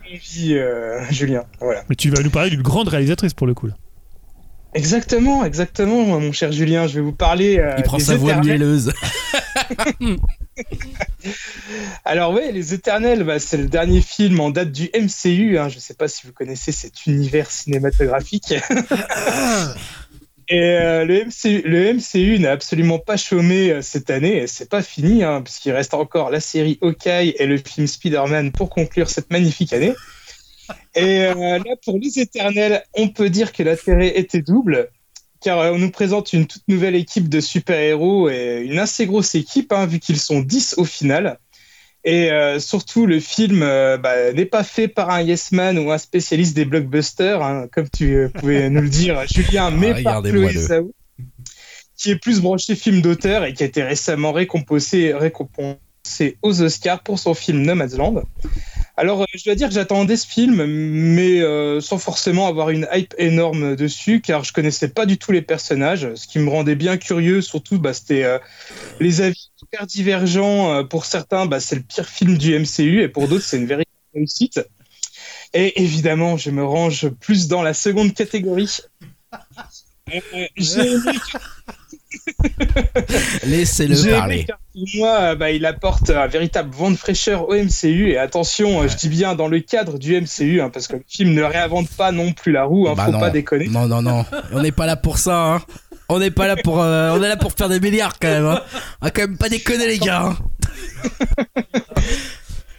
Euh, 0.54 1.04
Julien. 1.10 1.44
Voilà. 1.60 1.84
mais 1.88 1.96
tu 1.96 2.10
vas 2.10 2.22
nous 2.22 2.30
parler 2.30 2.50
d'une 2.50 2.62
grande 2.62 2.88
réalisatrice 2.88 3.34
pour 3.34 3.46
le 3.46 3.54
coup 3.54 3.66
là. 3.66 3.74
Exactement, 4.74 5.44
exactement, 5.44 6.02
mon 6.18 6.32
cher 6.32 6.50
Julien. 6.50 6.86
Je 6.86 6.94
vais 6.94 7.00
vous 7.02 7.12
parler. 7.12 7.58
euh, 7.58 7.74
Il 7.76 7.82
prend 7.84 7.98
des 7.98 8.04
sa 8.04 8.16
voix 8.16 8.36
mielleuse. 8.36 8.90
Alors 12.04 12.32
ouais, 12.32 12.52
Les 12.52 12.72
Éternels, 12.74 13.22
bah, 13.24 13.38
c'est 13.38 13.56
le 13.58 13.66
dernier 13.68 14.00
film 14.00 14.40
en 14.40 14.50
date 14.50 14.72
du 14.72 14.90
MCU. 14.94 15.58
Hein. 15.58 15.68
Je 15.68 15.76
ne 15.76 15.80
sais 15.80 15.94
pas 15.94 16.08
si 16.08 16.26
vous 16.26 16.32
connaissez 16.32 16.72
cet 16.72 17.06
univers 17.06 17.50
cinématographique. 17.50 18.54
Et 20.52 20.60
euh, 20.60 21.06
le, 21.06 21.94
MCU, 21.94 22.38
n'a 22.38 22.50
absolument 22.50 22.98
pas 22.98 23.16
chômé 23.16 23.70
euh, 23.70 23.80
cette 23.80 24.10
année. 24.10 24.42
Et 24.42 24.46
C'est 24.46 24.68
pas 24.68 24.82
fini, 24.82 25.24
hein, 25.24 25.40
puisqu'il 25.40 25.72
reste 25.72 25.94
encore 25.94 26.28
la 26.28 26.40
série 26.40 26.78
Hawkeye 26.82 27.34
et 27.38 27.46
le 27.46 27.56
film 27.56 27.86
Spider-Man 27.86 28.52
pour 28.52 28.68
conclure 28.68 29.08
cette 29.08 29.30
magnifique 29.30 29.72
année. 29.72 29.94
Et 30.94 31.24
euh, 31.24 31.34
là, 31.34 31.76
pour 31.82 31.98
Les 31.98 32.18
Éternels, 32.18 32.84
on 32.92 33.08
peut 33.08 33.30
dire 33.30 33.52
que 33.54 33.62
l'intérêt 33.62 34.18
était 34.18 34.42
double. 34.42 34.90
Car 35.40 35.72
on 35.72 35.78
nous 35.78 35.90
présente 35.90 36.34
une 36.34 36.46
toute 36.46 36.68
nouvelle 36.68 36.96
équipe 36.96 37.30
de 37.30 37.40
super-héros 37.40 38.28
et 38.28 38.60
une 38.60 38.78
assez 38.78 39.06
grosse 39.06 39.34
équipe, 39.34 39.72
hein, 39.72 39.86
vu 39.86 40.00
qu'ils 40.00 40.20
sont 40.20 40.40
10 40.40 40.74
au 40.76 40.84
final. 40.84 41.38
Et 42.04 42.32
euh, 42.32 42.58
surtout, 42.58 43.06
le 43.06 43.20
film 43.20 43.62
euh, 43.62 43.96
bah, 43.96 44.32
n'est 44.32 44.46
pas 44.46 44.64
fait 44.64 44.88
par 44.88 45.10
un 45.10 45.22
yes 45.22 45.52
man 45.52 45.78
ou 45.78 45.92
un 45.92 45.98
spécialiste 45.98 46.56
des 46.56 46.64
blockbusters, 46.64 47.42
hein, 47.42 47.68
comme 47.70 47.88
tu 47.88 48.16
euh, 48.16 48.28
pouvais 48.28 48.68
nous 48.70 48.82
le 48.82 48.88
dire, 48.88 49.22
Julien, 49.32 49.70
mais 49.70 49.90
par 50.02 50.16
regardez-moi 50.16 50.50
Chloé. 50.50 50.62
Zhao, 50.62 50.92
qui 51.96 52.10
est 52.10 52.16
plus 52.16 52.40
branché 52.40 52.74
film 52.74 53.02
d'auteur 53.02 53.44
et 53.44 53.54
qui 53.54 53.62
a 53.62 53.66
été 53.66 53.84
récemment 53.84 54.32
récompensé, 54.32 55.14
récompensé 55.14 56.38
aux 56.42 56.62
Oscars 56.62 57.02
pour 57.04 57.20
son 57.20 57.34
film 57.34 57.62
Nomadland. 57.62 58.24
Alors, 59.02 59.22
euh, 59.22 59.26
je 59.34 59.42
dois 59.42 59.56
dire 59.56 59.66
que 59.66 59.74
j'attendais 59.74 60.16
ce 60.16 60.28
film, 60.28 60.64
mais 60.64 61.40
euh, 61.40 61.80
sans 61.80 61.98
forcément 61.98 62.46
avoir 62.46 62.70
une 62.70 62.86
hype 62.92 63.16
énorme 63.18 63.74
dessus, 63.74 64.20
car 64.20 64.44
je 64.44 64.52
connaissais 64.52 64.86
pas 64.86 65.06
du 65.06 65.18
tout 65.18 65.32
les 65.32 65.42
personnages. 65.42 66.14
Ce 66.14 66.28
qui 66.28 66.38
me 66.38 66.48
rendait 66.48 66.76
bien 66.76 66.96
curieux, 66.96 67.40
surtout, 67.40 67.80
bah, 67.80 67.94
c'était 67.94 68.22
euh, 68.22 68.38
les 69.00 69.20
avis 69.20 69.50
super 69.56 69.88
divergents. 69.88 70.84
Pour 70.84 71.04
certains, 71.04 71.46
bah, 71.46 71.58
c'est 71.58 71.74
le 71.74 71.82
pire 71.82 72.08
film 72.08 72.38
du 72.38 72.56
MCU, 72.56 73.02
et 73.02 73.08
pour 73.08 73.26
d'autres, 73.26 73.44
c'est 73.44 73.56
une 73.56 73.66
véritable 73.66 73.90
réussite. 74.14 74.60
Et 75.52 75.82
évidemment, 75.82 76.36
je 76.36 76.52
me 76.52 76.64
range 76.64 77.08
plus 77.08 77.48
dans 77.48 77.62
la 77.62 77.74
seconde 77.74 78.14
catégorie. 78.14 78.82
Laissez-le 83.46 84.10
parler. 84.10 84.46
moi, 84.94 85.34
bah, 85.34 85.50
il 85.50 85.64
apporte 85.66 86.10
un 86.10 86.26
véritable 86.26 86.70
vent 86.74 86.90
de 86.90 86.96
fraîcheur 86.96 87.48
au 87.48 87.54
MCU. 87.54 88.10
Et 88.10 88.18
attention, 88.18 88.82
euh, 88.82 88.88
je 88.88 88.96
dis 88.96 89.08
bien 89.08 89.34
dans 89.34 89.48
le 89.48 89.60
cadre 89.60 89.98
du 89.98 90.18
MCU, 90.20 90.60
hein, 90.60 90.70
parce 90.70 90.86
que 90.88 90.96
le 90.96 91.04
film 91.08 91.32
ne 91.34 91.42
réinvente 91.42 91.88
pas 91.90 92.12
non 92.12 92.32
plus 92.32 92.52
la 92.52 92.64
roue, 92.64 92.88
hein, 92.88 92.94
Bah 92.96 93.06
faut 93.06 93.12
non. 93.12 93.20
pas 93.20 93.30
déconner. 93.30 93.68
Non, 93.68 93.86
non, 93.86 94.02
non. 94.02 94.24
On 94.52 94.60
n'est 94.62 94.72
pas 94.72 94.86
là 94.86 94.96
pour 94.96 95.18
ça. 95.18 95.54
Hein. 95.54 95.62
On 96.08 96.18
n'est 96.18 96.30
pas 96.30 96.46
là 96.46 96.56
pour. 96.56 96.82
euh, 96.82 97.10
on 97.16 97.22
est 97.22 97.28
là 97.28 97.36
pour 97.36 97.52
faire 97.52 97.68
des 97.68 97.80
milliards 97.80 98.18
quand 98.18 98.28
même. 98.28 98.46
Hein. 98.46 98.60
On 99.00 99.06
va 99.06 99.10
quand 99.10 99.22
même 99.22 99.38
pas 99.38 99.48
déconner 99.48 99.86
les 99.86 99.98
gars. 99.98 100.22
hein. 100.26 100.36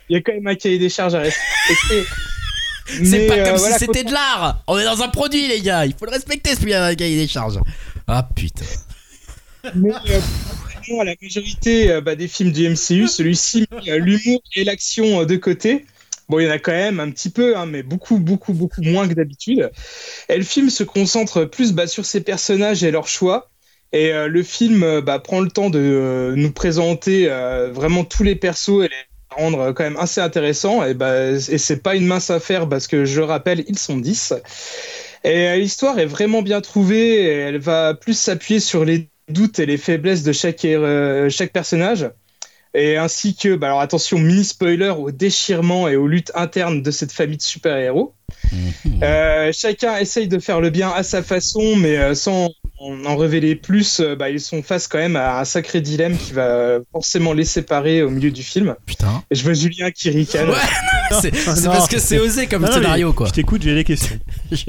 Il 0.10 0.18
y 0.18 0.20
a 0.20 0.22
quand 0.22 0.34
même 0.34 0.48
un 0.48 0.56
cahier 0.56 0.78
des 0.80 0.90
charges 0.90 1.16
à 1.16 1.20
respecter. 1.20 2.04
C'est 3.06 3.28
pas 3.28 3.36
euh, 3.36 3.46
comme 3.46 3.56
voilà, 3.56 3.78
si 3.78 3.86
c'était 3.86 4.04
de 4.04 4.12
l'art. 4.12 4.62
On 4.68 4.78
est 4.78 4.84
dans 4.84 5.02
un 5.02 5.08
produit 5.08 5.48
les 5.48 5.62
gars. 5.62 5.86
Il 5.86 5.94
faut 5.98 6.06
le 6.06 6.12
respecter 6.12 6.54
ce 6.54 6.60
cahier 6.96 7.16
des 7.16 7.28
charges. 7.28 7.58
Ah 8.08 8.28
putain. 8.36 8.66
Mais 9.76 9.92
euh, 9.92 10.20
à 11.00 11.04
la 11.04 11.16
majorité 11.22 11.92
euh, 11.92 12.02
bah, 12.02 12.16
des 12.16 12.28
films 12.28 12.52
du 12.52 12.68
MCU, 12.68 13.08
celui-ci 13.08 13.66
met 13.72 13.92
euh, 13.92 13.98
l'humour 13.98 14.42
et 14.56 14.64
l'action 14.64 15.22
euh, 15.22 15.26
de 15.26 15.38
côté. 15.38 15.86
Bon, 16.30 16.40
il 16.40 16.46
y 16.46 16.48
en 16.48 16.52
a 16.52 16.60
quand 16.60 16.72
même 16.72 17.00
un 17.00 17.10
petit 17.10 17.30
peu, 17.30 17.58
hein, 17.58 17.66
mais 17.66 17.84
beaucoup, 17.84 18.20
beaucoup, 18.20 18.54
beaucoup 18.54 18.82
moins 18.82 19.08
que 19.08 19.14
d'habitude. 19.14 19.72
Et 20.30 20.38
le 20.38 20.44
film 20.44 20.70
se 20.70 20.84
concentre 20.84 21.46
plus 21.46 21.74
bah, 21.74 21.88
sur 21.88 22.06
ses 22.06 22.22
personnages 22.22 22.84
et 22.84 22.92
leurs 22.92 23.08
choix. 23.08 23.50
Et 23.92 24.12
le 24.12 24.42
film 24.42 25.02
bah, 25.02 25.20
prend 25.20 25.40
le 25.40 25.52
temps 25.52 25.70
de 25.70 26.34
nous 26.36 26.52
présenter 26.52 27.28
vraiment 27.74 28.04
tous 28.04 28.24
les 28.24 28.36
persos 28.36 28.84
et 28.84 28.88
les 28.88 28.96
rendre 29.30 29.72
quand 29.74 29.84
même 29.84 29.98
assez 29.98 30.20
intéressants. 30.20 30.84
Et, 30.84 30.96
bah, 30.96 31.30
et 31.30 31.58
c'est 31.60 31.84
pas 31.84 31.96
une 31.96 32.08
mince 32.08 32.32
affaire 32.32 32.68
parce 32.68 32.88
que 32.88 33.06
je 33.06 33.22
rappelle, 33.22 33.64
ils 33.68 33.78
sont 33.78 33.98
10. 33.98 34.34
Et 35.26 35.56
l'histoire 35.58 36.00
est 36.00 36.08
vraiment 36.08 36.42
bien 36.42 36.62
trouvée. 36.62 37.24
Elle 37.24 37.60
va 37.60 37.94
plus 37.94 38.18
s'appuyer 38.18 38.60
sur 38.60 38.84
les 38.84 39.10
doutes 39.30 39.60
et 39.60 39.66
les 39.66 39.78
faiblesses 39.78 40.24
de 40.24 40.32
chaque, 40.32 40.66
euh, 40.66 41.30
chaque 41.30 41.52
personnage. 41.52 42.10
et 42.76 42.98
ainsi 42.98 43.36
que, 43.36 43.56
bah 43.56 43.68
alors 43.68 43.82
attention, 43.82 44.18
mini 44.18 44.44
spoiler, 44.44 44.90
au 44.98 45.12
déchirement 45.12 45.88
et 45.88 45.96
aux 45.96 46.08
luttes 46.08 46.32
internes 46.34 46.82
de 46.82 46.90
cette 46.92 47.12
famille 47.12 47.38
de 47.38 47.42
super-héros. 47.44 48.16
Mhm. 48.52 49.04
Euh, 49.04 49.52
chacun 49.54 49.98
essaye 49.98 50.28
de 50.28 50.40
faire 50.40 50.60
le 50.60 50.72
bien 50.72 50.90
à 50.90 51.04
sa 51.04 51.22
façon, 51.22 51.76
mais 51.76 51.98
euh, 51.98 52.16
sans 52.16 52.50
en 52.80 53.16
révéler 53.16 53.56
plus, 53.56 54.00
euh, 54.00 54.16
bah, 54.16 54.30
ils 54.32 54.42
sont 54.42 54.64
face 54.64 54.88
quand 54.88 54.98
même 54.98 55.16
à 55.16 55.40
un 55.40 55.46
sacré 55.46 55.82
dilemme 55.82 56.18
qui 56.18 56.34
va 56.34 56.80
forcément 56.92 57.32
les 57.34 57.46
séparer 57.46 58.02
au 58.02 58.10
milieu 58.10 58.32
du 58.32 58.42
film. 58.44 58.76
Putain. 58.88 59.24
Et 59.32 59.36
je 59.36 59.44
vois 59.44 59.54
Julien 59.54 59.92
qui 59.92 60.10
ricane. 60.10 60.50
Ouais, 60.50 60.56
c'est 61.22 61.34
c'est 61.36 61.62
Non. 61.66 61.72
parce 61.74 61.88
que 61.88 62.00
c'est 62.00 62.18
osé 62.20 62.48
comme 62.48 62.64
Non, 62.64 62.70
non, 62.70 62.74
scénario 62.74 63.14
quoi. 63.14 63.28
Je 63.28 63.34
t'écoute, 63.34 63.62
j'ai 63.62 63.76
des 63.76 63.84
questions. 63.84 64.18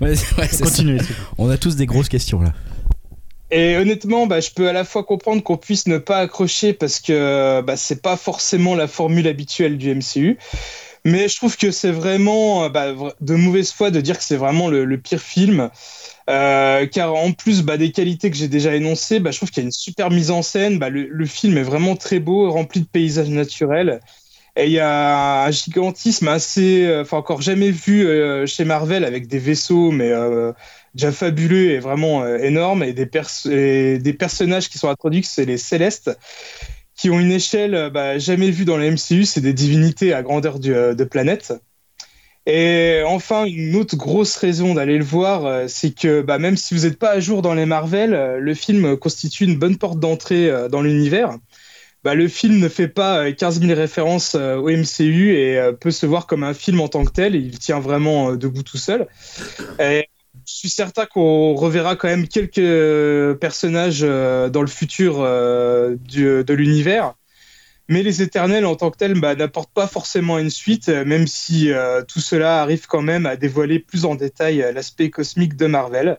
Ouais, 0.00 0.16
c'est- 0.16 0.36
ouais, 0.36 0.48
vous 0.50 0.82
plaît. 0.96 1.04
On 1.38 1.48
a 1.48 1.56
tous 1.56 1.76
des 1.76 1.86
grosses 1.86 2.08
questions 2.08 2.40
là. 2.40 2.52
Et 3.50 3.76
honnêtement, 3.76 4.26
bah, 4.26 4.40
je 4.40 4.50
peux 4.50 4.68
à 4.68 4.72
la 4.72 4.84
fois 4.84 5.02
comprendre 5.04 5.42
qu'on 5.42 5.56
puisse 5.56 5.88
ne 5.88 5.98
pas 5.98 6.18
accrocher 6.18 6.72
parce 6.72 7.00
que 7.00 7.60
bah, 7.62 7.76
c'est 7.76 8.00
pas 8.00 8.16
forcément 8.16 8.74
la 8.74 8.86
formule 8.86 9.26
habituelle 9.26 9.76
du 9.76 9.94
MCU. 9.94 10.38
Mais 11.04 11.28
je 11.28 11.36
trouve 11.36 11.56
que 11.56 11.70
c'est 11.70 11.90
vraiment 11.90 12.64
euh, 12.64 12.68
bah, 12.68 12.94
de 13.20 13.34
mauvaise 13.34 13.72
foi 13.72 13.90
de 13.90 14.00
dire 14.00 14.18
que 14.18 14.24
c'est 14.24 14.36
vraiment 14.36 14.68
le, 14.68 14.98
pire 14.98 15.20
film. 15.20 15.70
Euh, 16.28 16.86
car 16.86 17.14
en 17.14 17.32
plus 17.32 17.62
bah, 17.62 17.76
des 17.76 17.90
qualités 17.90 18.30
que 18.30 18.36
j'ai 18.36 18.48
déjà 18.48 18.74
énoncées, 18.76 19.18
bah, 19.18 19.30
je 19.30 19.38
trouve 19.38 19.50
qu'il 19.50 19.62
y 19.62 19.64
a 19.64 19.66
une 19.66 19.72
super 19.72 20.10
mise 20.10 20.30
en 20.30 20.42
scène. 20.42 20.78
Bah, 20.78 20.90
le, 20.90 21.08
le 21.08 21.26
film 21.26 21.56
est 21.58 21.62
vraiment 21.62 21.96
très 21.96 22.20
beau, 22.20 22.50
rempli 22.50 22.82
de 22.82 22.86
paysages 22.86 23.30
naturels. 23.30 24.00
Et 24.56 24.66
il 24.66 24.72
y 24.72 24.80
a 24.80 25.44
un 25.44 25.50
gigantisme 25.50 26.28
assez, 26.28 26.86
euh, 26.86 27.02
enfin 27.02 27.18
encore 27.18 27.40
jamais 27.40 27.70
vu 27.70 28.06
euh, 28.06 28.46
chez 28.46 28.64
Marvel 28.64 29.04
avec 29.04 29.28
des 29.28 29.38
vaisseaux, 29.38 29.90
mais 29.90 30.12
déjà 30.94 31.12
fabuleux 31.12 31.70
et 31.70 31.78
vraiment 31.78 32.22
euh, 32.22 32.38
énorme. 32.38 32.82
Et 32.82 32.92
des, 32.92 33.06
personnages 34.12 34.68
qui 34.68 34.78
sont 34.78 34.88
introduits, 34.88 35.24
c'est 35.24 35.44
les 35.44 35.58
Célestes, 35.58 36.10
qui 36.96 37.10
ont 37.10 37.20
une 37.20 37.32
échelle 37.32 37.74
euh, 37.74 37.90
bah, 37.90 38.18
jamais 38.18 38.50
vue 38.50 38.64
dans 38.64 38.76
le 38.76 38.90
MCU. 38.90 39.24
C'est 39.24 39.40
des 39.40 39.52
divinités 39.52 40.12
à 40.12 40.22
grandeur 40.22 40.58
euh, 40.66 40.94
de 40.94 41.04
planète. 41.04 41.52
Et 42.46 43.02
enfin, 43.06 43.44
une 43.44 43.76
autre 43.76 43.96
grosse 43.96 44.34
raison 44.36 44.74
d'aller 44.74 44.96
le 44.96 45.04
voir, 45.04 45.68
c'est 45.68 45.94
que 45.94 46.22
bah, 46.22 46.38
même 46.38 46.56
si 46.56 46.74
vous 46.74 46.84
n'êtes 46.84 46.98
pas 46.98 47.10
à 47.10 47.20
jour 47.20 47.42
dans 47.42 47.52
les 47.52 47.66
Marvel, 47.66 48.38
le 48.38 48.54
film 48.54 48.96
constitue 48.96 49.44
une 49.44 49.58
bonne 49.58 49.76
porte 49.76 50.00
d'entrée 50.00 50.50
dans 50.70 50.80
l'univers. 50.80 51.36
Bah, 52.02 52.14
le 52.14 52.28
film 52.28 52.58
ne 52.58 52.68
fait 52.70 52.88
pas 52.88 53.26
euh, 53.26 53.32
15 53.32 53.60
000 53.60 53.74
références 53.74 54.34
au 54.34 54.70
MCU 54.70 55.36
et 55.36 55.60
peut 55.78 55.90
se 55.90 56.06
voir 56.06 56.26
comme 56.26 56.42
un 56.42 56.54
film 56.54 56.80
en 56.80 56.88
tant 56.88 57.04
que 57.04 57.12
tel. 57.12 57.36
Il 57.36 57.58
tient 57.58 57.78
vraiment 57.78 58.32
debout 58.32 58.62
tout 58.62 58.78
seul. 58.78 59.06
Je 60.50 60.56
suis 60.56 60.70
certain 60.70 61.06
qu'on 61.06 61.54
reverra 61.54 61.96
quand 61.96 62.08
même 62.08 62.26
quelques 62.28 63.38
personnages 63.38 64.00
euh, 64.02 64.48
dans 64.50 64.62
le 64.62 64.68
futur 64.68 65.20
euh, 65.20 65.96
du- 65.96 66.44
de 66.44 66.54
l'univers. 66.54 67.14
Mais 67.88 68.02
les 68.02 68.22
éternels 68.22 68.66
en 68.66 68.76
tant 68.76 68.90
que 68.90 68.98
tels 68.98 69.20
bah, 69.20 69.34
n'apportent 69.34 69.72
pas 69.74 69.86
forcément 69.88 70.38
une 70.38 70.50
suite, 70.50 70.88
euh, 70.88 71.04
même 71.04 71.26
si 71.26 71.72
euh, 71.72 72.02
tout 72.02 72.20
cela 72.20 72.62
arrive 72.62 72.86
quand 72.86 73.02
même 73.02 73.26
à 73.26 73.36
dévoiler 73.36 73.78
plus 73.80 74.04
en 74.04 74.14
détail 74.16 74.62
euh, 74.62 74.72
l'aspect 74.72 75.10
cosmique 75.10 75.56
de 75.56 75.66
Marvel. 75.66 76.18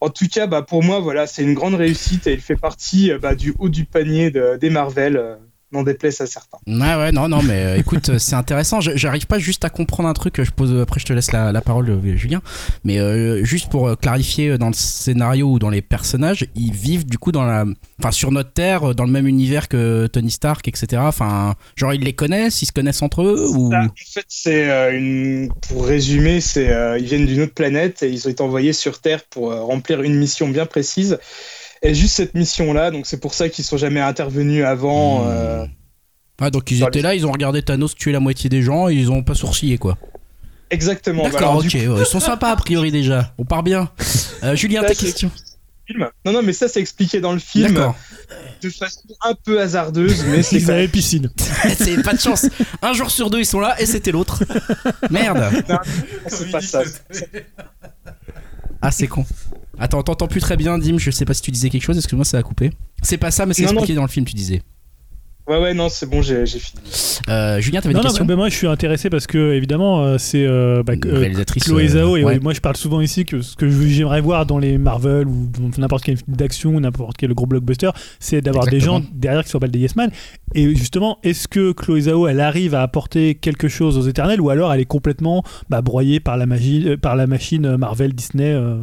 En 0.00 0.10
tout 0.10 0.28
cas, 0.28 0.46
bah, 0.46 0.62
pour 0.62 0.82
moi, 0.84 1.00
voilà, 1.00 1.26
c'est 1.26 1.42
une 1.42 1.54
grande 1.54 1.74
réussite 1.74 2.26
et 2.26 2.34
il 2.34 2.40
fait 2.42 2.56
partie 2.56 3.12
euh, 3.12 3.18
bah, 3.18 3.34
du 3.34 3.54
haut 3.58 3.68
du 3.70 3.84
panier 3.86 4.30
de- 4.30 4.56
des 4.56 4.70
Marvel, 4.70 5.16
euh, 5.16 5.36
n'en 5.72 5.82
déplaise 5.82 6.20
à 6.20 6.26
certains. 6.26 6.58
Ouais, 6.66 6.94
ouais, 6.94 7.12
non, 7.12 7.28
non, 7.28 7.42
mais 7.42 7.64
euh, 7.64 7.76
écoute, 7.76 8.08
euh, 8.08 8.18
c'est 8.18 8.36
intéressant. 8.36 8.80
J'arrive 8.80 9.26
pas 9.26 9.38
juste 9.38 9.64
à 9.64 9.70
comprendre 9.70 10.08
un 10.08 10.12
truc. 10.12 10.42
Je 10.42 10.50
pose, 10.50 10.80
après, 10.80 11.00
je 11.00 11.06
te 11.06 11.12
laisse 11.12 11.32
la, 11.32 11.50
la 11.50 11.60
parole, 11.60 11.90
euh, 11.90 12.16
Julien. 12.16 12.40
Mais 12.84 12.98
euh, 13.00 13.44
juste 13.44 13.68
pour 13.68 13.98
clarifier 13.98 14.58
dans 14.58 14.68
le 14.68 14.74
scénario 14.74 15.48
ou 15.48 15.58
dans 15.58 15.70
les 15.70 15.82
personnages, 15.82 16.46
ils 16.54 16.72
vivent 16.72 17.04
du 17.04 17.18
coup 17.18 17.32
dans 17.32 17.44
la, 17.44 17.64
enfin, 17.98 18.12
sur 18.12 18.30
notre 18.30 18.52
terre, 18.52 18.94
dans 18.94 19.04
le 19.04 19.10
même 19.10 19.26
univers 19.26 19.68
que 19.68 20.06
Tony 20.06 20.30
Stark, 20.30 20.68
etc. 20.68 21.02
Enfin, 21.04 21.54
genre 21.74 21.92
ils 21.92 22.02
les 22.02 22.12
connaissent, 22.12 22.62
ils 22.62 22.66
se 22.66 22.72
connaissent 22.72 23.02
entre 23.02 23.22
eux 23.22 23.48
ou? 23.50 23.70
Ça, 23.72 23.80
en 23.80 23.88
fait, 24.12 24.24
c'est 24.28 24.70
euh, 24.70 24.96
une. 24.96 25.50
Pour 25.68 25.86
résumer, 25.86 26.40
c'est 26.40 26.66
ils 26.98 27.04
viennent 27.04 27.26
d'une 27.26 27.42
autre 27.42 27.54
planète 27.54 28.02
et 28.02 28.08
ils 28.08 28.26
ont 28.26 28.30
été 28.30 28.42
envoyés 28.42 28.72
sur 28.72 29.00
Terre 29.00 29.24
pour 29.24 29.52
remplir 29.52 30.02
une 30.02 30.14
mission 30.14 30.48
bien 30.48 30.66
précise. 30.66 31.18
Et 31.82 31.94
juste 31.94 32.14
cette 32.16 32.34
mission-là, 32.34 32.90
donc 32.90 33.06
c'est 33.06 33.20
pour 33.20 33.34
ça 33.34 33.48
qu'ils 33.48 33.64
sont 33.64 33.76
jamais 33.76 34.00
intervenus 34.00 34.64
avant. 34.64 35.24
Euh, 35.28 35.64
Ah, 36.40 36.50
donc 36.50 36.70
ils 36.70 36.82
étaient 36.82 36.90
les- 36.98 37.02
là, 37.02 37.14
ils 37.14 37.26
ont 37.26 37.32
regardé 37.32 37.62
Thanos 37.62 37.94
tuer 37.94 38.12
la 38.12 38.20
moitié 38.20 38.48
des 38.50 38.62
gens 38.62 38.88
et 38.88 38.94
ils 38.94 39.10
ont 39.10 39.22
pas 39.22 39.34
sourcillé 39.34 39.78
quoi. 39.78 39.96
Exactement. 40.70 41.22
D'accord, 41.24 41.56
ok, 41.56 41.70
coup, 41.70 41.76
ouais, 41.76 42.00
ils 42.00 42.06
sont 42.06 42.18
sympas 42.20 42.50
a 42.50 42.56
priori 42.56 42.90
déjà. 42.90 43.32
On 43.38 43.44
part 43.44 43.62
bien. 43.62 43.90
Euh, 44.42 44.56
Julien, 44.56 44.82
ta 44.82 44.94
question. 44.94 45.30
film. 45.86 46.08
Non, 46.24 46.32
non, 46.32 46.42
mais 46.42 46.52
ça, 46.52 46.66
c'est 46.66 46.80
expliqué 46.80 47.20
dans 47.20 47.32
le 47.32 47.38
film 47.38 47.68
D'accord. 47.72 47.94
de 48.60 48.68
façon 48.70 49.02
un 49.24 49.34
peu 49.44 49.60
hasardeuse, 49.60 50.24
mais 50.26 50.42
c'est 50.42 50.56
Ils 50.56 50.70
avaient 50.70 50.88
piscine. 50.88 51.30
c'est 51.78 52.02
pas 52.02 52.12
de 52.14 52.18
chance. 52.18 52.46
Un 52.82 52.92
jour 52.92 53.08
sur 53.12 53.30
deux, 53.30 53.38
ils 53.38 53.46
sont 53.46 53.60
là 53.60 53.80
et 53.80 53.86
c'était 53.86 54.10
l'autre. 54.10 54.42
Merde. 55.10 55.44
c'est 56.26 56.50
pas 56.50 56.60
ça. 56.60 56.82
Ah, 58.82 58.90
c'est 58.90 59.06
con. 59.06 59.24
Attends, 59.78 60.02
t'entends 60.02 60.28
plus 60.28 60.40
très 60.40 60.56
bien, 60.56 60.78
Dim. 60.78 60.98
Je 60.98 61.10
sais 61.10 61.24
pas 61.24 61.34
si 61.34 61.42
tu 61.42 61.50
disais 61.50 61.70
quelque 61.70 61.82
chose. 61.82 61.96
Excuse-moi, 61.96 62.24
ça 62.24 62.38
a 62.38 62.42
coupé. 62.42 62.70
C'est 63.02 63.18
pas 63.18 63.30
ça, 63.30 63.46
mais 63.46 63.54
c'est 63.54 63.62
Non, 63.62 63.68
non. 63.68 63.74
expliqué 63.78 63.94
dans 63.94 64.02
le 64.02 64.08
film, 64.08 64.24
tu 64.26 64.34
disais. 64.34 64.62
Ouais, 65.48 65.60
ouais, 65.60 65.74
non, 65.74 65.88
c'est 65.88 66.06
bon, 66.10 66.22
j'ai 66.22 66.44
fini. 66.44 66.82
Euh, 67.28 67.60
Julien, 67.60 67.80
t'avais 67.80 67.94
Non, 67.94 68.00
des 68.00 68.04
non, 68.04 68.08
questions 68.10 68.24
mais 68.24 68.34
moi 68.34 68.48
je 68.48 68.56
suis 68.56 68.66
intéressé 68.66 69.10
parce 69.10 69.28
que 69.28 69.52
évidemment 69.52 70.02
euh, 70.02 70.18
c'est 70.18 70.44
euh, 70.44 70.82
bah, 70.82 70.94
Une 70.94 71.06
euh, 71.06 71.18
réalisatrice, 71.20 71.62
Chloé 71.64 71.94
euh, 71.94 72.16
et 72.16 72.24
ouais. 72.24 72.38
moi 72.40 72.52
je 72.52 72.60
parle 72.60 72.76
souvent 72.76 73.00
ici 73.00 73.24
que 73.24 73.42
ce 73.42 73.54
que 73.54 73.68
j'aimerais 73.68 74.20
voir 74.20 74.44
dans 74.44 74.58
les 74.58 74.76
Marvel 74.76 75.28
ou 75.28 75.48
dans 75.56 75.70
n'importe 75.78 76.02
quel 76.02 76.16
film 76.16 76.34
d'action 76.34 76.70
ou 76.74 76.80
n'importe 76.80 77.16
quel 77.16 77.32
gros 77.32 77.46
blockbuster, 77.46 77.90
c'est 78.18 78.40
d'avoir 78.40 78.66
des 78.66 78.80
gens 78.80 79.02
derrière 79.12 79.44
qui 79.44 79.50
sont 79.50 79.60
pas 79.60 79.68
des 79.68 79.78
yes 79.78 79.94
man. 79.94 80.10
Et 80.54 80.74
justement, 80.74 81.18
est-ce 81.22 81.46
que 81.46 81.70
Chloé 81.70 82.02
Zhao 82.02 82.26
elle 82.26 82.40
arrive 82.40 82.74
à 82.74 82.82
apporter 82.82 83.36
quelque 83.36 83.68
chose 83.68 83.96
aux 83.98 84.08
Éternels 84.08 84.40
ou 84.40 84.50
alors 84.50 84.72
elle 84.74 84.80
est 84.80 84.84
complètement 84.84 85.44
bah, 85.70 85.80
broyée 85.80 86.18
par 86.18 86.36
la 86.36 86.46
magie, 86.46 86.88
euh, 86.88 86.96
par 86.96 87.14
la 87.14 87.28
machine 87.28 87.76
Marvel 87.76 88.14
Disney 88.14 88.52
euh, 88.52 88.78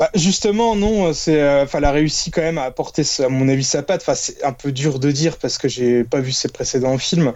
Bah, 0.00 0.10
justement, 0.16 0.74
non, 0.74 1.12
c'est, 1.12 1.40
euh, 1.40 1.62
enfin, 1.64 1.78
elle 1.78 1.84
a 1.84 1.92
réussi 1.92 2.30
quand 2.32 2.40
même 2.42 2.58
à 2.58 2.64
apporter, 2.64 3.02
à 3.20 3.28
mon 3.28 3.48
avis, 3.48 3.62
sa 3.64 3.82
patte. 3.82 4.04
C'est 4.14 4.42
un 4.44 4.52
peu 4.52 4.72
dur 4.72 4.98
de 4.98 5.10
dire 5.12 5.38
parce 5.38 5.56
que 5.56 5.68
j'ai 5.68 6.02
pas 6.04 6.20
vu 6.20 6.32
ses 6.32 6.48
précédents 6.48 6.98
films, 6.98 7.32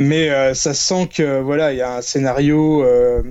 mais 0.00 0.30
euh, 0.30 0.54
ça 0.54 0.74
sent 0.74 1.08
que 1.14 1.40
voilà, 1.42 1.72
il 1.72 1.78
y 1.78 1.82
a 1.82 1.96
un 1.96 2.02
scénario, 2.02 2.84
euh, 2.84 3.22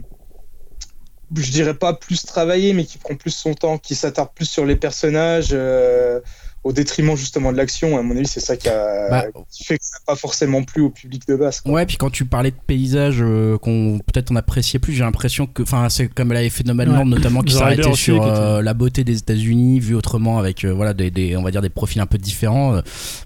je 1.35 1.51
dirais 1.51 1.73
pas 1.77 1.93
plus 1.93 2.25
travaillé, 2.25 2.73
mais 2.73 2.85
qui 2.85 2.97
prend 2.97 3.15
plus 3.15 3.31
son 3.31 3.53
temps, 3.53 3.77
qui 3.77 3.95
s'attarde 3.95 4.31
plus 4.35 4.45
sur 4.49 4.65
les 4.65 4.75
personnages. 4.75 5.49
euh, 5.53 6.19
au 6.63 6.71
détriment 6.73 7.15
justement 7.15 7.51
de 7.51 7.57
l'action, 7.57 7.97
à 7.97 8.03
mon 8.03 8.15
avis, 8.15 8.27
c'est 8.27 8.39
ça 8.39 8.55
qui, 8.55 8.69
a- 8.69 9.09
Bah, 9.09 9.25
qui 9.49 9.63
fait 9.63 9.77
que 9.79 9.83
ça 9.83 9.97
n'a 9.97 10.13
pas 10.13 10.15
forcément 10.15 10.63
plu 10.63 10.81
au 10.83 10.89
public 10.91 11.27
de 11.27 11.35
base. 11.35 11.61
quoi. 11.61 11.71
Ouais, 11.71 11.85
puis 11.87 11.97
quand 11.97 12.11
tu 12.11 12.25
parlais 12.25 12.51
de 12.51 12.55
paysages 12.67 13.17
euh, 13.21 13.57
qu'on 13.57 13.99
peut-être 14.05 14.31
on 14.31 14.35
appréciait 14.35 14.77
plus, 14.79 14.93
j'ai 14.93 15.03
l'impression 15.03 15.47
que, 15.47 15.63
enfin, 15.63 15.89
c'est 15.89 16.07
comme 16.07 16.31
fait 16.49 16.65
Nomadland 16.65 16.99
Ouais. 16.99 17.05
notamment 17.05 17.41
qui 17.41 17.53
s'arrêtait 17.53 17.93
sur 17.93 18.23
euh, 18.23 18.61
la 18.61 18.73
beauté 18.73 19.03
des 19.03 19.17
États-Unis 19.17 19.79
vu 19.79 19.95
autrement 19.95 20.37
avec 20.37 20.63
euh, 20.63 20.71
voilà 20.73 20.93
des, 20.93 21.09
des- 21.09 21.35
on 21.35 21.41
va 21.43 21.49
dire 21.51 21.61
des 21.61 21.69
profils 21.69 21.99
un 22.01 22.05
peu 22.05 22.17
différents. 22.17 22.75
Euh, 22.75 22.81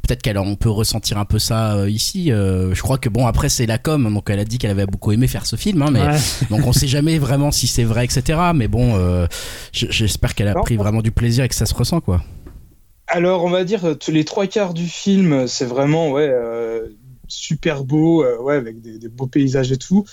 peut-être 0.07 0.21
qu'elle 0.21 0.37
on 0.37 0.55
peut 0.55 0.69
ressentir 0.69 1.17
un 1.17 1.25
peu 1.25 1.39
ça 1.39 1.75
euh, 1.75 1.89
ici. 1.89 2.31
Euh, 2.31 2.73
je 2.73 2.81
crois 2.81 2.97
que 2.97 3.09
bon 3.09 3.27
après 3.27 3.49
c'est 3.49 3.65
la 3.65 3.77
com, 3.77 4.13
donc 4.13 4.29
elle 4.29 4.39
a 4.39 4.45
dit 4.45 4.57
qu'elle 4.57 4.71
avait 4.71 4.85
beaucoup 4.85 5.11
aimé 5.11 5.27
faire 5.27 5.45
ce 5.45 5.55
film, 5.55 5.81
hein, 5.81 5.89
mais 5.91 6.01
ouais. 6.01 6.17
donc 6.49 6.65
on 6.65 6.71
sait 6.73 6.87
jamais 6.87 7.19
vraiment 7.19 7.51
si 7.51 7.67
c'est 7.67 7.83
vrai, 7.83 8.05
etc. 8.05 8.39
Mais 8.55 8.67
bon, 8.67 8.95
euh, 8.95 9.27
j'espère 9.73 10.35
qu'elle 10.35 10.47
a 10.47 10.53
Non. 10.53 10.61
pris 10.61 10.77
vraiment 10.77 11.01
du 11.01 11.11
plaisir 11.11 11.43
et 11.43 11.49
que 11.49 11.55
ça 11.55 11.65
se 11.65 11.73
ressent 11.73 11.99
quoi. 12.01 12.23
Alors, 13.07 13.44
on 13.44 13.49
va 13.49 13.64
dire, 13.64 13.86
euh, 13.86 13.94
tous 13.95 14.11
les 14.11 14.26
trois 14.26 14.48
quarts 14.48 14.73
du 14.73 14.88
film, 14.88 15.48
c'est 15.48 15.65
vraiment 15.65 16.11
ouais, 16.11 16.27
euh, 16.30 16.88
super 17.27 17.84
beau, 17.84 18.23
euh, 18.23 18.38
ouais, 18.41 18.56
avec 18.56 18.82
des, 18.82 18.98
des 18.98 19.10
beaux 19.10 19.27
paysages 19.27 19.72
et 19.72 19.77
tout. 19.77 20.06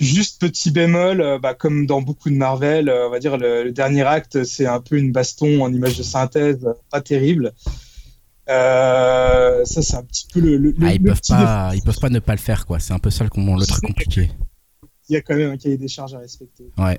Juste 0.00 0.40
petit 0.40 0.72
bémol, 0.72 1.20
euh, 1.20 1.38
bah, 1.38 1.54
comme 1.54 1.86
dans 1.86 2.02
beaucoup 2.02 2.28
de 2.28 2.34
Marvel, 2.34 2.88
euh, 2.88 3.06
on 3.06 3.10
va 3.10 3.20
dire 3.20 3.38
le, 3.38 3.62
le 3.62 3.70
dernier 3.72 4.02
acte, 4.02 4.42
c'est 4.42 4.66
un 4.66 4.80
peu 4.80 4.96
une 4.96 5.12
baston 5.12 5.62
en 5.62 5.72
image 5.72 5.96
de 5.96 6.02
synthèse, 6.02 6.64
euh, 6.66 6.72
pas 6.90 7.00
terrible. 7.00 7.52
Euh, 8.48 9.64
ça, 9.64 9.82
c'est 9.82 9.96
un 9.96 10.02
petit 10.02 10.26
peu 10.32 10.40
le. 10.40 10.56
le- 10.56 10.70
le- 10.72 10.86
Ah, 10.86 10.92
ils 10.92 11.02
peuvent 11.02 11.20
petit 11.20 11.32
pas, 11.32 11.70
ils 11.74 11.82
peuvent 11.82 11.98
pas 12.00 12.10
ne 12.10 12.18
pas 12.18 12.32
le 12.32 12.38
faire 12.40 12.66
quoi. 12.66 12.78
C'est 12.78 12.92
un 12.92 12.98
peu 12.98 13.10
ça 13.10 13.24
le, 13.24 13.30
le 13.32 13.66
truc 13.66 13.84
compliqué. 13.84 14.30
Il 15.08 15.12
y 15.12 15.16
a 15.16 15.20
quand 15.20 15.36
même 15.36 15.50
un 15.52 15.56
cahier 15.56 15.76
des 15.78 15.88
charges 15.88 16.14
à 16.14 16.18
respecter. 16.18 16.64
Ouais. 16.76 16.98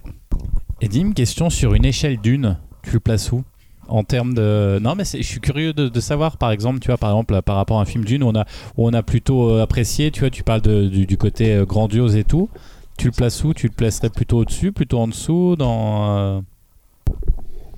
Et 0.82 0.88
dis 0.88 0.99
une 0.99 1.14
question 1.14 1.49
sur 1.49 1.74
une 1.74 1.86
échelle 1.86 2.18
d'une, 2.20 2.57
tu 2.84 2.91
le 2.91 2.99
places 2.99 3.32
où? 3.32 3.44
En 3.88 4.03
termes 4.03 4.34
de 4.34 4.80
non 4.82 4.95
mais 4.95 5.03
je 5.06 5.22
suis 5.22 5.40
curieux 5.40 5.74
de, 5.74 5.99
savoir 5.99 6.38
par 6.38 6.52
exemple 6.52 6.80
tu 6.80 6.88
vois 6.88 6.98
par 6.98 7.12
exemple 7.12 7.41
par 7.41 7.56
rapport 7.56 7.80
à 7.80 7.82
un 7.82 7.86
film 7.86 8.03
d'une 8.03 8.24
où 8.24 8.28
on 8.28 8.36
a 8.36 8.45
on 8.78 8.94
a 8.94 9.03
plutôt 9.03 9.49
euh, 9.49 9.64
apprécié 9.64 10.12
tu 10.12 10.22
vois 10.22 10.30
tu 10.30 10.44
parles 10.44 10.62
du, 10.62 11.06
du 11.06 11.18
côté 11.18 11.53
euh, 11.53 11.66
grandiose 11.66 12.16
et 12.16 12.24
tout. 12.24 12.49
Tu 12.98 13.07
le 13.07 13.12
places 13.12 13.44
où? 13.44 13.53
Tu 13.53 13.68
le 13.68 13.74
placerais 13.74 14.10
plutôt 14.10 14.38
au 14.38 14.45
dessus 14.45 14.72
plutôt 14.72 14.99
en 14.99 15.07
dessous 15.07 15.56
dans 15.57 16.18
euh, 16.18 16.41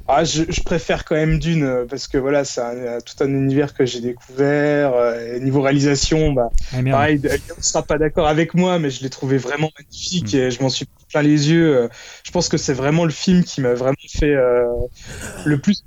Ah, 0.10 0.24
je, 0.24 0.44
je 0.48 0.62
préfère 0.64 1.04
quand 1.06 1.16
même 1.16 1.38
Dune 1.38 1.64
euh, 1.64 1.86
parce 1.86 2.08
que 2.08 2.18
voilà, 2.18 2.46
c'est 2.46 2.62
un- 2.62 2.76
euh, 2.78 3.00
tout 3.02 3.22
un 3.24 3.28
univers 3.28 3.74
que 3.74 3.86
j'ai 3.86 4.00
découvert. 4.00 4.94
euh, 4.94 5.36
et 5.36 5.40
niveau 5.40 5.62
réalisation, 5.62 6.32
bah, 6.32 6.50
Ah. 6.74 6.78
Pareil, 6.92 7.22
on 7.24 7.58
ne 7.58 7.62
sera 7.64 7.84
pas 7.84 7.98
d'accord 7.98 8.28
avec 8.28 8.54
moi, 8.54 8.80
mais 8.80 8.90
je 8.90 9.04
l'ai 9.04 9.10
trouvé 9.10 9.38
vraiment 9.38 9.70
magnifique 9.78 10.34
Mm. 10.34 10.38
et 10.38 10.52
je 10.52 10.62
m'en 10.62 10.70
suis 10.70 10.86
plein 11.12 11.22
les 11.22 11.50
yeux. 11.52 11.76
Euh, 11.78 11.88
Je 12.24 12.32
pense 12.32 12.48
que 12.50 12.58
c'est 12.58 12.74
vraiment 12.74 13.04
le 13.06 13.12
film 13.12 13.44
qui 13.44 13.62
m'a 13.62 13.74
vraiment 13.74 13.96
fait 14.10 14.34
euh, 14.34 14.66
le 15.46 15.60
plus 15.60 15.84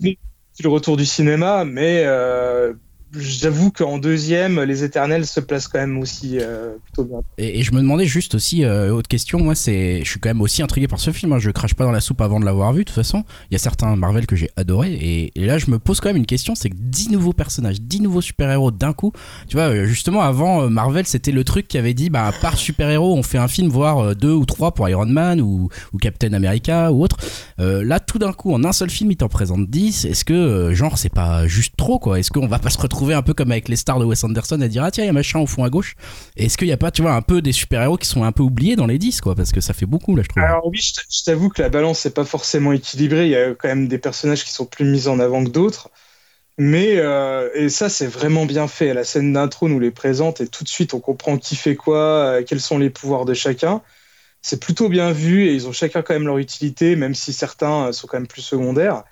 le 0.63 0.69
retour 0.69 0.99
du 0.99 1.07
cinéma, 1.07 1.65
mais 1.65 2.03
euh, 2.05 2.75
j'avoue 3.13 3.71
qu'en 3.71 3.99
deuxième, 3.99 4.61
les 4.61 4.85
Éternels 4.85 5.27
se 5.27 5.41
placent 5.41 5.69
quand 5.69 5.81
même 5.81 5.99
aussi 5.99 6.39
euh, 6.41 6.75
plutôt 6.85 7.05
bien. 7.05 7.19
Et, 7.39 7.63
je 7.63 7.73
me 7.73 7.81
demandais 7.81 8.07
juste 8.07 8.35
aussi, 8.35 8.65
euh, 8.65 8.93
autre 8.93 9.09
question, 9.09 9.41
moi 9.41 9.55
c'est, 9.55 10.01
je 10.05 10.09
suis 10.09 10.21
quand 10.21 10.29
même 10.29 10.41
aussi 10.41 10.63
intrigué 10.63 10.87
par 10.87 11.01
ce 11.01 11.11
film, 11.11 11.33
hein, 11.33 11.39
je 11.39 11.51
crache 11.51 11.75
pas 11.75 11.85
dans 11.85 11.93
la 11.93 12.01
soupe 12.01 12.21
avant 12.21 12.39
de 12.39 12.45
l'avoir 12.45 12.73
vu, 12.73 12.81
de 12.81 12.85
toute 12.85 12.95
façon, 12.95 13.25
il 13.51 13.55
y 13.55 13.57
a 13.57 13.59
certains 13.59 13.97
Marvel 13.97 14.27
que 14.27 14.37
j'ai 14.37 14.51
adoré, 14.57 14.93
et, 15.35 15.47
là 15.47 15.59
je 15.59 15.71
me 15.71 15.79
pose 15.79 16.01
quand 16.01 16.09
même 16.09 16.17
une 16.17 16.27
question, 16.27 16.55
c'est 16.55 16.71
que 16.71 16.77
10 16.79 17.11
nouveaux 17.11 17.33
personnages, 17.33 17.81
10 17.81 18.03
nouveaux 18.03 18.21
super-héros 18.21 18.71
d'un 18.71 18.93
coup, 18.93 19.13
tu 19.49 19.57
vois, 19.57 19.67
euh, 19.67 19.87
justement 19.87 20.23
avant 20.23 20.71
Marvel 20.71 21.07
c'était 21.07 21.33
le 21.33 21.45
truc 21.45 21.67
qui 21.67 21.79
avait 21.79 21.95
dit, 21.95 22.11
bah 22.11 22.33
par 22.41 22.57
super-héros 22.57 23.17
on 23.17 23.23
fait 23.23 23.39
un 23.39 23.49
film, 23.49 23.69
voire 23.69 24.15
deux 24.15 24.33
ou 24.33 24.45
trois 24.47 24.73
pour 24.73 24.89
Iron 24.89 25.07
Man 25.07 25.41
ou, 25.41 25.69
Captain 26.01 26.33
America 26.33 26.93
ou 26.93 27.03
autre, 27.03 27.17
là 27.59 28.01
tout 28.01 28.19
d'un 28.19 28.33
coup 28.33 28.55
en 28.55 28.65
un 28.65 28.73
seul 28.73 28.89
film 28.89 29.11
il 29.11 29.17
t'en 29.17 29.29
présente 29.29 29.69
10, 29.69 30.07
est-ce 30.07 30.25
que 30.25 30.73
genre 30.73 30.97
c'est 30.97 31.13
pas 31.13 31.47
juste 31.47 31.75
trop 31.77 31.99
quoi, 31.99 32.19
est-ce 32.19 32.31
qu'on 32.31 32.47
va 32.47 32.59
pas 32.59 32.71
se 32.71 32.79
retrouver 32.79 33.00
un 33.09 33.23
peu 33.23 33.35
comme 33.35 33.51
avec 33.51 33.69
les 33.69 33.77
stars 33.77 33.99
de 33.99 34.05
Wes 34.05 34.23
Anderson 34.23 34.61
à 34.61 34.69
dire 34.69 34.85
ah 34.85 34.91
tiens 34.91 35.05
il 35.05 35.09
y 35.09 35.11
a 35.11 35.13
machin 35.13 35.41
au 35.41 35.47
fond 35.47 35.65
à 35.65 35.71
gauche, 35.71 35.97
est-ce 36.37 36.57
qu'il 36.57 36.69
y 36.69 36.73
a 36.73 36.77
pas 36.77 36.91
tu 36.91 37.03
vois 37.03 37.13
un 37.13 37.23
peu 37.23 37.43
des 37.43 37.53
super-héros 37.53 37.97
qui 37.97 38.07
sont 38.07 38.25
un 38.25 38.33
peu 38.33 38.43
oubliés 38.43 38.77
dans 38.77 38.87
les 38.87 38.99
10 38.99 39.21
quoi, 39.21 39.35
parce 39.35 39.53
que 39.53 39.61
ça 39.61 39.73
fait 39.73 39.87
beaucoup 39.87 40.17
là 40.17 40.23
je 40.23 40.29
trouve. 40.29 40.43
Alors 40.43 40.67
oui, 40.67 40.79
je 40.81 41.25
t'avoue 41.25 41.49
que 41.49 41.63
la 41.63 41.69
balance 41.69 42.05
n'est 42.05 42.11
pas 42.11 42.25
forcément 42.25 42.73
équilibrée. 42.73 43.27
Il 43.27 43.33
y 43.33 43.37
a 43.37 43.55
quand 43.55 43.69
même 43.69 43.89
des 43.89 43.99
personnages 43.99 44.45
qui 44.45 44.51
sont 44.51 44.67
plus 44.67 44.85
mis 44.85 45.09
en 45.09 45.19
avant 45.19 45.45
que 45.45 45.51
d'autres. 45.51 45.91
Mais, 46.59 46.99
euh, 46.99 47.49
et 47.55 47.71
ça, 47.71 47.89
c'est 47.89 48.07
vraiment 48.07 48.45
bien 48.45 48.69
fait. 48.69 48.93
La 48.93 49.05
scène 49.05 49.33
d'intro 49.33 49.67
nous 49.69 49.81
les 49.81 49.91
présente 49.91 50.43
et 50.43 50.47
tout 50.47 50.63
de 50.63 50.69
suite, 50.69 50.93
on 50.93 51.01
comprend 51.01 51.39
qui 51.39 51.57
fait 51.57 51.75
quoi, 51.75 51.99
euh, 51.99 52.43
quels 52.47 52.61
sont 52.61 52.79
les 52.79 52.91
pouvoirs 52.91 53.25
de 53.25 53.33
chacun. 53.33 53.81
C'est 54.43 54.61
plutôt 54.61 54.91
bien 54.91 55.13
vu 55.13 55.47
et 55.47 55.55
ils 55.55 55.67
ont 55.69 55.73
chacun 55.73 56.03
quand 56.03 56.13
même 56.15 56.27
leur 56.27 56.39
utilité, 56.39 56.97
même 56.97 57.15
si 57.15 57.33
certains 57.33 57.87
euh, 57.87 57.93
sont 57.93 58.07
quand 58.07 58.19
même 58.19 58.27
plus 58.27 58.43
secondaires. 58.43 59.05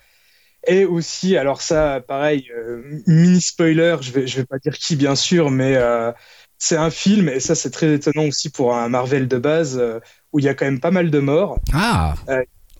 Et 0.67 0.85
aussi, 0.85 1.37
alors 1.37 1.61
ça, 1.61 2.01
pareil, 2.05 2.49
euh, 2.55 2.81
mini 3.07 3.41
spoiler, 3.41 3.97
je 4.01 4.11
vais, 4.11 4.27
je 4.27 4.37
vais 4.37 4.45
pas 4.45 4.57
dire 4.59 4.73
qui 4.73 4.95
bien 4.95 5.15
sûr, 5.15 5.51
mais 5.51 5.75
euh, 5.77 6.11
c'est 6.57 6.75
un 6.75 6.89
film, 6.91 7.29
et 7.29 7.39
ça 7.39 7.55
c'est 7.55 7.71
très 7.71 7.93
étonnant 7.93 8.25
aussi 8.25 8.49
pour 8.49 8.75
un 8.75 8.89
Marvel 8.89 9.27
de 9.27 9.37
base, 9.37 9.77
euh, 9.79 9.99
où 10.33 10.39
il 10.39 10.45
y 10.45 10.49
a 10.49 10.53
quand 10.53 10.65
même 10.65 10.81
pas 10.81 10.91
mal 10.91 11.09
de 11.11 11.19
morts. 11.19 11.59
Ah 11.73 12.15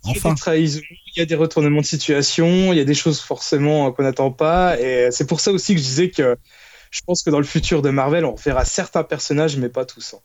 Il 0.04 0.10
y 0.10 0.10
a 0.10 0.18
Enfin 0.18 0.30
des 0.30 0.40
trahisons, 0.40 0.80
il 1.16 1.18
y 1.18 1.22
a 1.22 1.26
des 1.26 1.34
retournements 1.34 1.80
de 1.80 1.86
situation, 1.86 2.72
il 2.72 2.76
y 2.76 2.80
a 2.80 2.84
des 2.84 2.94
choses 2.94 3.20
forcément 3.20 3.90
qu'on 3.92 4.02
n'attend 4.02 4.30
pas. 4.30 4.78
Et 4.80 5.08
c'est 5.10 5.26
pour 5.26 5.40
ça 5.40 5.50
aussi 5.52 5.74
que 5.74 5.80
je 5.80 5.84
disais 5.84 6.10
que 6.10 6.36
je 6.90 7.00
pense 7.06 7.22
que 7.22 7.30
dans 7.30 7.38
le 7.38 7.44
futur 7.44 7.82
de 7.82 7.90
Marvel, 7.90 8.24
on 8.24 8.34
verra 8.34 8.64
certains 8.64 9.04
personnages, 9.04 9.56
mais 9.56 9.68
pas 9.68 9.84
tous. 9.84 10.14
hein. 10.14 10.20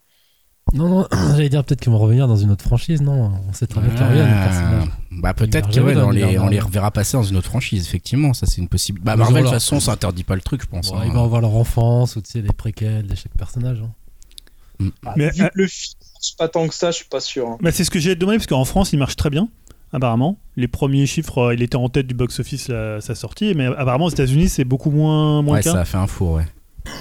Non, 0.74 0.90
non, 0.90 1.08
j'allais 1.32 1.50
dire 1.50 1.64
peut-être 1.64 1.80
qu'ils 1.82 1.92
vont 1.92 2.00
revenir 2.00 2.28
dans 2.28 2.36
une 2.36 2.50
autre 2.52 2.64
franchise, 2.66 3.02
non? 3.02 3.32
On 3.48 3.54
sait 3.54 3.68
très 3.68 3.82
bien 3.82 3.90
qu'ils 3.92 4.04
reviennent, 4.06 4.28
les 4.28 4.46
personnages. 4.46 4.88
Bah 5.12 5.34
peut-être 5.34 5.70
que 5.70 5.80
ouais, 5.80 5.94
jamais 5.94 5.94
dans 5.94 6.02
dans 6.06 6.10
les, 6.12 6.40
on 6.40 6.48
les 6.48 6.60
reverra 6.60 6.92
passer 6.92 7.18
dans 7.18 7.24
une 7.24 7.38
autre 7.38 7.48
franchise, 7.50 7.86
effectivement, 7.86 8.34
ça 8.34 8.46
c'est 8.48 8.62
une 8.62 8.68
possible. 8.68 9.00
Bah 9.02 9.16
Marvel 9.16 9.44
de 9.44 9.48
toute 9.50 9.54
façon 9.54 9.80
ça 9.80 9.92
interdit 9.94 10.24
pas 10.24 10.36
le 10.36 10.42
truc, 10.42 10.62
je 10.64 10.68
pense. 10.68 10.90
Ouais, 10.92 10.98
hein. 10.98 11.04
ils 11.06 11.12
vont 11.14 11.24
avoir 11.24 11.42
leur 11.42 11.56
enfance 11.56 12.16
ou 12.16 12.22
tu 12.22 12.32
sais, 12.32 12.42
des 12.42 12.52
préquels 12.52 13.06
de 13.08 13.16
chaque 13.16 13.34
personnage. 13.38 13.84
hein. 13.84 14.90
Mais, 15.16 15.30
Vu 15.30 15.44
euh, 15.44 15.48
que 15.48 15.52
le 15.54 15.68
film 15.68 15.94
pas 16.40 16.48
tant 16.50 16.68
que 16.68 16.74
ça, 16.74 16.90
je 16.92 16.96
suis 16.98 17.06
pas 17.06 17.20
sûr. 17.22 17.48
hein. 17.48 17.58
Bah, 17.62 17.72
c'est 17.72 17.84
ce 17.84 17.92
que 17.92 18.00
j'ai 18.00 18.16
demandé 18.16 18.38
parce 18.38 18.48
qu'en 18.48 18.66
France, 18.66 18.92
il 18.92 18.98
marche 18.98 19.16
très 19.16 19.30
bien, 19.30 19.48
apparemment. 19.94 20.38
Les 20.58 20.68
premiers 20.68 21.06
chiffres, 21.06 21.38
euh, 21.38 21.54
il 21.54 21.62
était 21.62 21.76
en 21.78 21.88
tête 21.90 22.08
du 22.08 22.16
box-office 22.16 22.72
à 22.72 23.00
sa 23.02 23.14
sortie, 23.14 23.54
mais 23.56 23.68
apparemment 23.68 24.06
aux 24.06 24.10
États-Unis, 24.10 24.50
c'est 24.50 24.66
beaucoup 24.66 24.90
moins, 24.90 25.44
moins 25.44 25.58
Ouais, 25.58 25.62
ça 25.62 25.80
a 25.82 25.86
fait 25.86 25.98
un 25.98 26.08
four, 26.08 26.34
ouais. 26.34 26.46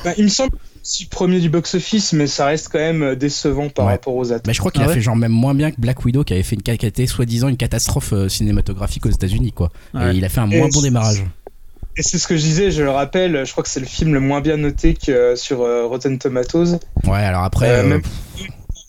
Bah, 0.05 0.13
il 0.19 0.25
me 0.25 0.29
semble 0.29 0.53
c'est 0.87 1.09
premier 1.09 1.41
du 1.41 1.49
box-office, 1.49 2.13
mais 2.13 2.27
ça 2.27 2.45
reste 2.47 2.69
quand 2.71 2.79
même 2.79 3.03
euh, 3.03 3.15
décevant 3.17 3.71
par 3.71 3.87
Ouais. 3.87 3.93
rapport 3.93 4.15
aux 4.15 4.31
attentes. 4.33 4.47
Mais 4.47 4.53
je 4.53 4.59
crois 4.61 4.71
qu'il 4.71 4.83
Ah 4.83 4.85
a 4.85 4.89
ouais 4.89 4.95
fait 4.95 5.01
genre 5.01 5.17
même 5.17 5.33
moins 5.33 5.55
bien 5.55 5.71
que 5.73 5.81
Black 5.81 6.05
Widow 6.05 6.23
qui 6.25 6.35
avait 6.35 6.43
fait 6.43 6.57
une 6.57 6.63
été 6.75 7.07
soi-disant 7.07 7.49
une 7.49 7.57
catastrophe 7.57 8.13
euh, 8.13 8.29
cinématographique 8.29 9.07
aux 9.07 9.11
États-Unis 9.11 9.53
quoi. 9.53 9.73
Ouais. 9.95 10.13
Et 10.15 10.19
il 10.19 10.25
a 10.25 10.29
fait 10.29 10.41
un 10.41 10.51
Et 10.51 10.59
moins 10.59 10.69
bon 10.69 10.83
démarrage. 10.83 11.25
Et 11.97 12.03
c'est 12.03 12.19
ce 12.19 12.27
que 12.27 12.37
je 12.37 12.43
disais, 12.43 12.71
je 12.73 12.83
le 12.83 12.91
rappelle, 12.91 13.47
je 13.47 13.53
crois 13.53 13.63
que 13.63 13.71
c'est 13.71 13.79
le 13.81 13.87
film 13.87 14.15
le 14.15 14.21
moins 14.21 14.41
bien 14.41 14.57
noté 14.57 14.95
que 14.95 15.13
euh, 15.13 15.37
sur 15.37 15.63
euh, 15.63 15.87
Rotten 15.87 16.19
Tomatoes. 16.19 16.79
Ouais, 17.05 17.19
alors 17.19 17.45
après 17.45 17.71
Euh, 17.71 17.83
euh, 17.85 17.89
même 17.89 18.03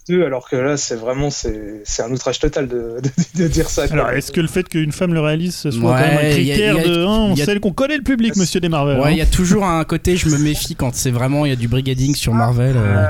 alors 0.10 0.48
que 0.50 0.56
là, 0.56 0.78
c'est 0.78 0.96
vraiment 0.96 1.30
c'est 1.30 1.82
c'est 1.84 2.04
un 2.04 2.12
outrage 2.12 2.40
total 2.40 2.68
de, 2.68 2.98
de- 3.02 3.44
de 3.44 3.48
dire 3.48 3.70
ça. 3.70 3.86
Alors, 3.92 4.12
est-ce 4.12 4.32
que 4.32 4.40
le 4.42 4.48
fait 4.48 4.68
qu'une 4.70 4.92
femme 4.92 5.14
le 5.14 5.20
réalise, 5.20 5.56
ce 5.56 5.72
soit 5.72 5.92
Ouais, 5.94 6.00
quand 6.00 6.08
même 6.08 6.18
un 6.20 6.22
y 6.24 6.52
a- 6.52 6.56
critère 6.56 6.76
y 6.76 6.80
a- 6.80 6.88
de. 6.88 7.06
hein, 7.06 7.32
a- 7.34 7.36
sait 7.46 7.60
qu'on 7.60 7.74
connaît 7.74 7.98
le 7.98 8.04
public, 8.04 8.36
monsieur 8.36 8.60
des 8.60 8.70
Marvel. 8.70 9.00
ouais, 9.00 9.08
hein. 9.08 9.12
il 9.12 9.18
y 9.18 9.22
a 9.22 9.26
toujours 9.26 9.66
un 9.66 9.84
côté 9.84 10.16
je 10.18 10.30
me 10.30 10.38
méfie 10.38 10.76
quand 10.76 10.94
c'est 10.94 11.12
vraiment 11.12 11.46
il 11.46 11.50
y 11.50 11.54
a 11.54 11.56
du 11.58 11.68
brigading 11.68 12.14
sur 12.16 12.34
Marvel. 12.34 12.78
euh. 12.78 12.98
Euh, 12.98 13.08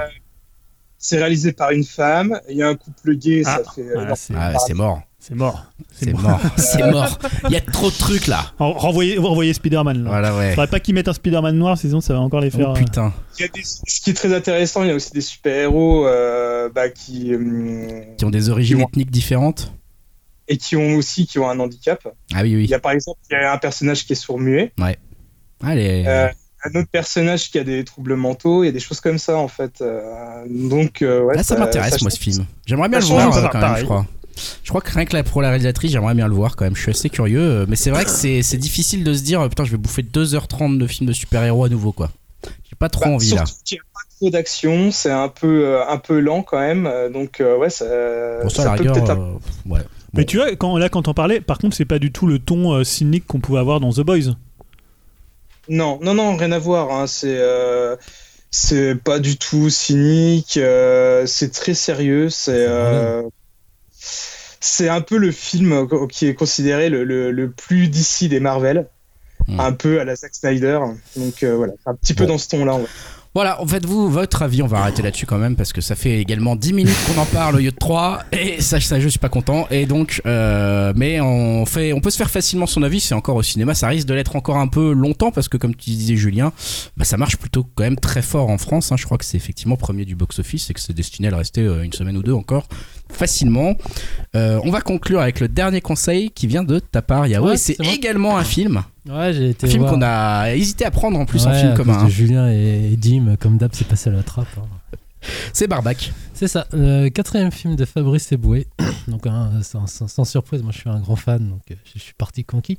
C'est 0.98 1.18
réalisé 1.18 1.52
par 1.52 1.72
une 1.72 1.84
femme, 1.84 2.40
il 2.50 2.58
y 2.58 2.64
a 2.64 2.68
un 2.70 2.76
couple 2.76 3.16
gay, 3.16 3.44
Ah, 3.46 3.58
ça 3.64 3.72
fait. 3.76 3.82
euh, 3.82 4.06
c'est 4.16 4.34
Ah, 4.38 4.54
c'est 4.66 4.74
mort. 4.74 5.02
C'est 5.28 5.36
mort. 5.36 5.66
C'est 5.92 6.14
mort. 6.14 6.40
c'est 6.58 6.84
mort. 6.92 7.18
Il 7.46 7.52
y 7.52 7.56
a 7.56 7.62
trop 7.62 7.90
de 7.90 7.96
trucs 7.98 8.28
là. 8.28 8.52
En- 8.60 8.74
Renvoyez, 8.74 9.18
renvoyez 9.18 9.54
Spider-Man. 9.54 10.04
Là. 10.04 10.10
Voilà 10.10 10.38
ouais. 10.38 10.50
Faudrait 10.52 10.68
pas 10.68 10.80
qu'ils 10.80 10.94
mettent 10.94 11.08
un 11.08 11.14
Spider-Man 11.14 11.56
noir, 11.58 11.78
sinon 11.78 12.00
ça 12.02 12.14
va 12.14 12.20
encore 12.20 12.42
les 12.42 12.52
faire. 12.52 12.70
Oh 12.70 12.76
euh, 12.76 12.80
putain. 12.80 13.14
il 13.40 13.42
y 13.42 13.46
a 13.46 13.48
des- 13.48 13.64
Ce 13.64 14.02
qui 14.02 14.12
est 14.12 14.14
très 14.14 14.34
intéressant, 14.36 14.84
il 14.84 14.90
y 14.90 14.92
a 14.92 14.96
aussi 14.96 15.12
des 15.12 15.22
super-héros 15.22 16.06
euh, 16.08 16.70
bah, 16.74 16.90
qui. 16.90 17.34
hum, 17.34 17.88
Qui 18.18 18.26
ont 18.26 18.30
des 18.30 18.50
origines 18.50 18.82
ont- 18.82 18.88
ethniques 18.88 19.12
différentes. 19.12 19.74
et 20.48 20.58
qui 20.58 20.76
ont 20.76 20.96
aussi 20.96 21.26
qui 21.26 21.40
ont 21.40 21.50
un 21.50 21.60
handicap. 21.60 22.08
Ah 22.34 22.42
oui 22.44 22.52
Il 22.52 22.56
oui. 22.58 22.66
y 22.68 22.74
a 22.76 22.80
par 22.80 22.92
exemple 22.92 23.20
il 23.30 23.34
y 23.34 23.36
a 23.38 23.52
un 23.52 23.58
personnage 23.58 24.06
qui 24.06 24.14
est 24.14 24.16
sourd-muet, 24.16 24.74
Allez. 25.64 26.04
euh, 26.06 26.28
un 26.66 26.80
autre 26.80 26.90
personnage 26.92 27.50
qui 27.50 27.58
a 27.58 27.64
des 27.64 27.84
troubles 27.84 28.16
mentaux, 28.16 28.64
il 28.64 28.68
y 28.68 28.70
a 28.70 28.72
des 28.72 28.80
choses 28.80 29.00
comme 29.00 29.18
ça 29.18 29.38
en 29.38 29.48
fait. 29.48 29.82
Euh, 29.82 30.02
donc 30.50 31.02
euh, 31.02 31.22
ouais, 31.24 31.36
Là, 31.36 31.44
ça 31.44 31.58
m'intéresse, 31.58 32.02
moi, 32.02 32.12
ce 32.12 32.20
film. 32.20 32.46
J'aimerais 32.68 32.90
bien 32.90 33.02
ça 33.02 33.08
le 33.08 33.14
voir, 33.14 33.34
ça 33.34 33.50
quand 33.52 33.60
même, 33.62 33.78
je 33.78 33.84
crois. 33.86 34.06
Je 34.64 34.70
crois 34.70 34.82
que 34.82 34.92
rien 34.92 35.06
que 35.06 35.22
pour 35.22 35.42
la 35.42 35.50
réalisatrice, 35.50 35.92
j'aimerais 35.92 36.14
bien 36.16 36.28
le 36.28 36.34
voir 36.34 36.56
quand 36.56 36.66
même. 36.66 36.76
Je 36.76 36.82
suis 36.82 36.92
assez 36.92 37.10
curieux. 37.10 37.40
euh, 37.40 37.66
Mais 37.68 37.76
c'est 37.76 37.90
vrai 37.92 38.04
que 38.06 38.10
c'est 38.12 38.58
difficile 38.58 39.04
de 39.04 39.14
se 39.14 39.22
dire, 39.24 39.42
euh, 39.42 39.50
putain, 39.50 39.64
je 39.66 39.72
vais 39.72 39.78
bouffer 39.78 40.02
2h30 40.04 40.78
de 40.78 40.88
film 40.88 41.08
de 41.08 41.14
super-héros 41.14 41.66
à 41.66 41.70
nouveau, 41.70 41.92
quoi. 41.92 42.12
J'ai 42.70 42.76
pas 42.78 42.90
trop 42.90 43.06
Bah, 43.06 43.12
envie, 43.12 43.32
là. 43.32 43.44
qu'il 43.64 43.76
n'y 43.78 43.80
a 43.80 43.84
pas 43.94 44.00
trop 44.20 44.30
d'action, 44.30 44.92
c'est 44.92 45.12
un 45.12 45.30
peu 45.30 45.66
euh, 45.66 45.88
un 45.88 45.98
peu 45.98 46.20
lent 46.20 46.44
quand 46.44 46.60
même. 46.60 46.90
donc 47.14 47.42
euh, 47.42 47.58
ouais, 47.58 47.70
ça, 47.70 47.86
Pour 48.42 48.52
ça, 48.52 48.64
ça 48.64 48.72
la 48.72 48.78
peut 48.78 48.84
rigueur, 48.84 48.94
peut-être 48.96 49.10
un- 49.12 49.20
euh, 49.20 49.70
ouais. 49.72 49.82
Mais 50.14 50.22
Bon. 50.24 50.28
tu 50.28 50.38
vois, 50.38 50.56
quand, 50.56 50.78
là, 50.78 50.88
quand 50.90 51.08
on 51.08 51.14
parlait, 51.14 51.42
par 51.42 51.58
contre, 51.58 51.76
c'est 51.76 51.86
pas 51.86 52.00
du 52.00 52.12
tout 52.12 52.26
le 52.28 52.40
ton 52.40 52.74
euh, 52.74 52.84
cynique 52.84 53.26
qu'on 53.28 53.40
pouvait 53.40 53.60
avoir 53.60 53.80
dans 53.80 53.92
The 53.92 54.02
Boys. 54.02 54.36
Non, 55.68 56.00
non, 56.02 56.14
non, 56.14 56.36
rien 56.38 56.52
à 56.52 56.60
voir. 56.60 56.92
hein, 56.92 57.08
C'est 57.08 57.38
euh, 57.38 57.96
c'est 58.52 58.96
pas 58.96 59.20
du 59.20 59.38
tout 59.38 59.70
cynique. 59.70 60.58
euh, 60.58 61.26
c'est 61.26 61.52
très 61.52 61.74
sérieux. 61.74 62.30
C'est 62.30 62.66
euh, 62.68 63.24
c'est 64.60 64.90
un 64.90 65.02
peu 65.02 65.18
le 65.18 65.32
film 65.32 65.88
qui 66.10 66.28
est 66.28 66.34
considéré 66.34 66.90
le, 66.90 67.04
le, 67.04 67.32
le 67.32 67.52
plus 67.52 67.88
d'ici 67.88 68.30
des 68.30 68.40
Marvel. 68.40 68.88
Hmm. 69.48 69.60
Un 69.60 69.74
peu 69.74 70.00
à 70.00 70.06
la 70.06 70.16
Zack 70.16 70.34
Snyder. 70.34 70.80
Donc 71.16 71.44
euh, 71.44 71.56
voilà, 71.56 71.74
un 71.86 71.94
petit 71.94 72.14
peu 72.16 72.24
Bon. 72.26 72.34
dans 72.34 72.38
ce 72.40 72.50
ton-là. 72.50 72.80
Voilà, 73.36 73.62
en 73.62 73.68
fait, 73.68 73.86
vous, 73.86 74.10
votre 74.10 74.44
avis, 74.44 74.62
on 74.62 74.68
va 74.68 74.78
arrêter 74.78 75.02
là-dessus 75.02 75.26
quand 75.26 75.38
même, 75.38 75.58
parce 75.58 75.74
que 75.74 75.82
ça 75.82 75.96
fait 75.96 76.22
également 76.22 76.56
10 76.56 76.72
minutes 76.72 76.96
qu'on 77.06 77.20
en 77.20 77.26
parle 77.26 77.56
au 77.56 77.58
lieu 77.58 77.70
de 77.70 77.76
3, 77.76 78.24
et 78.32 78.62
ça, 78.62 78.80
ça 78.80 78.98
je 78.98 79.10
suis 79.10 79.20
pas 79.20 79.28
content, 79.28 79.68
et 79.70 79.86
donc, 79.86 80.22
euh, 80.26 80.94
mais 80.96 81.20
on, 81.20 81.66
fait, 81.66 81.92
on 81.92 82.00
peut 82.00 82.12
se 82.12 82.18
faire 82.18 82.30
facilement 82.30 82.66
son 82.66 82.82
avis, 82.82 83.02
c'est 83.02 83.14
encore 83.14 83.36
au 83.36 83.44
cinéma, 83.44 83.76
ça 83.76 83.90
risque 83.90 84.08
de 84.08 84.14
l'être 84.14 84.38
encore 84.38 84.56
un 84.56 84.70
peu 84.70 84.94
longtemps, 84.94 85.32
parce 85.32 85.50
que 85.50 85.58
comme 85.58 85.76
tu 85.76 85.90
disais 85.90 86.16
Julien, 86.16 86.54
bah, 86.96 87.04
ça 87.04 87.18
marche 87.18 87.36
plutôt 87.36 87.68
quand 87.76 87.84
même 87.84 87.98
très 87.98 88.22
fort 88.22 88.50
en 88.50 88.58
France, 88.58 88.94
hein. 88.94 88.96
je 88.98 89.04
crois 89.04 89.18
que 89.18 89.26
c'est 89.26 89.36
effectivement 89.36 89.76
premier 89.76 90.06
du 90.06 90.16
box-office, 90.16 90.70
et 90.70 90.74
que 90.74 90.80
c'est 90.80 90.94
destiné 90.94 91.28
à 91.28 91.32
le 91.32 91.38
rester 91.38 91.60
euh, 91.60 91.84
une 91.84 91.92
semaine 91.92 92.16
ou 92.16 92.24
deux 92.24 92.32
encore, 92.32 92.70
facilement. 93.10 93.76
Euh, 94.36 94.60
on 94.64 94.72
va 94.72 94.82
conclure 94.82 95.20
avec 95.22 95.40
le 95.40 95.48
dernier 95.48 95.82
conseil 95.82 96.30
qui 96.32 96.48
vient 96.48 96.64
de 96.64 96.80
ta 96.80 97.02
part, 97.02 97.28
Yahoo, 97.28 97.48
Ouais, 97.48 97.58
c'est 97.58 97.78
également 97.80 98.38
un 98.38 98.44
film, 98.44 98.84
Ouais, 99.10 99.34
j'ai 99.34 99.50
été 99.52 99.68
un 99.68 99.70
film 99.70 99.86
qu'on 99.86 100.02
a 100.02 100.54
hésité 100.56 100.84
à 100.86 100.92
prendre 100.92 101.20
en 101.20 101.26
plus 101.26 101.46
Ouais, 101.46 101.60
film 101.60 101.74
commun, 101.76 102.00
hein. 102.00 102.10
Julien 102.10 102.50
et, 102.52 102.96
Dim, 102.98 103.36
comme 103.40 103.58
d'hab, 103.58 103.72
c'est 103.74 103.88
passé 103.88 104.10
à 104.10 104.14
la 104.14 104.24
trappe. 104.24 104.48
hein. 104.58 104.98
c'est 105.54 105.68
Barbac. 105.68 106.12
C'est 106.34 106.48
ça, 106.48 106.68
le 106.74 107.10
quatrième 107.10 107.52
film 107.52 107.76
de 107.76 107.86
Fabrice 107.86 108.32
Eboué. 108.32 108.68
donc, 109.08 109.26
hein, 109.28 109.52
sans, 109.62 109.88
sans- 109.88 110.08
sans 110.08 110.26
surprise, 110.26 110.64
moi 110.64 110.72
je 110.74 110.80
suis 110.80 110.90
un 110.90 111.00
grand 111.00 111.16
fan, 111.16 111.48
donc 111.50 111.62
euh, 111.72 111.76
je, 111.94 112.00
suis 112.00 112.14
parti 112.14 112.44
conquis. 112.44 112.78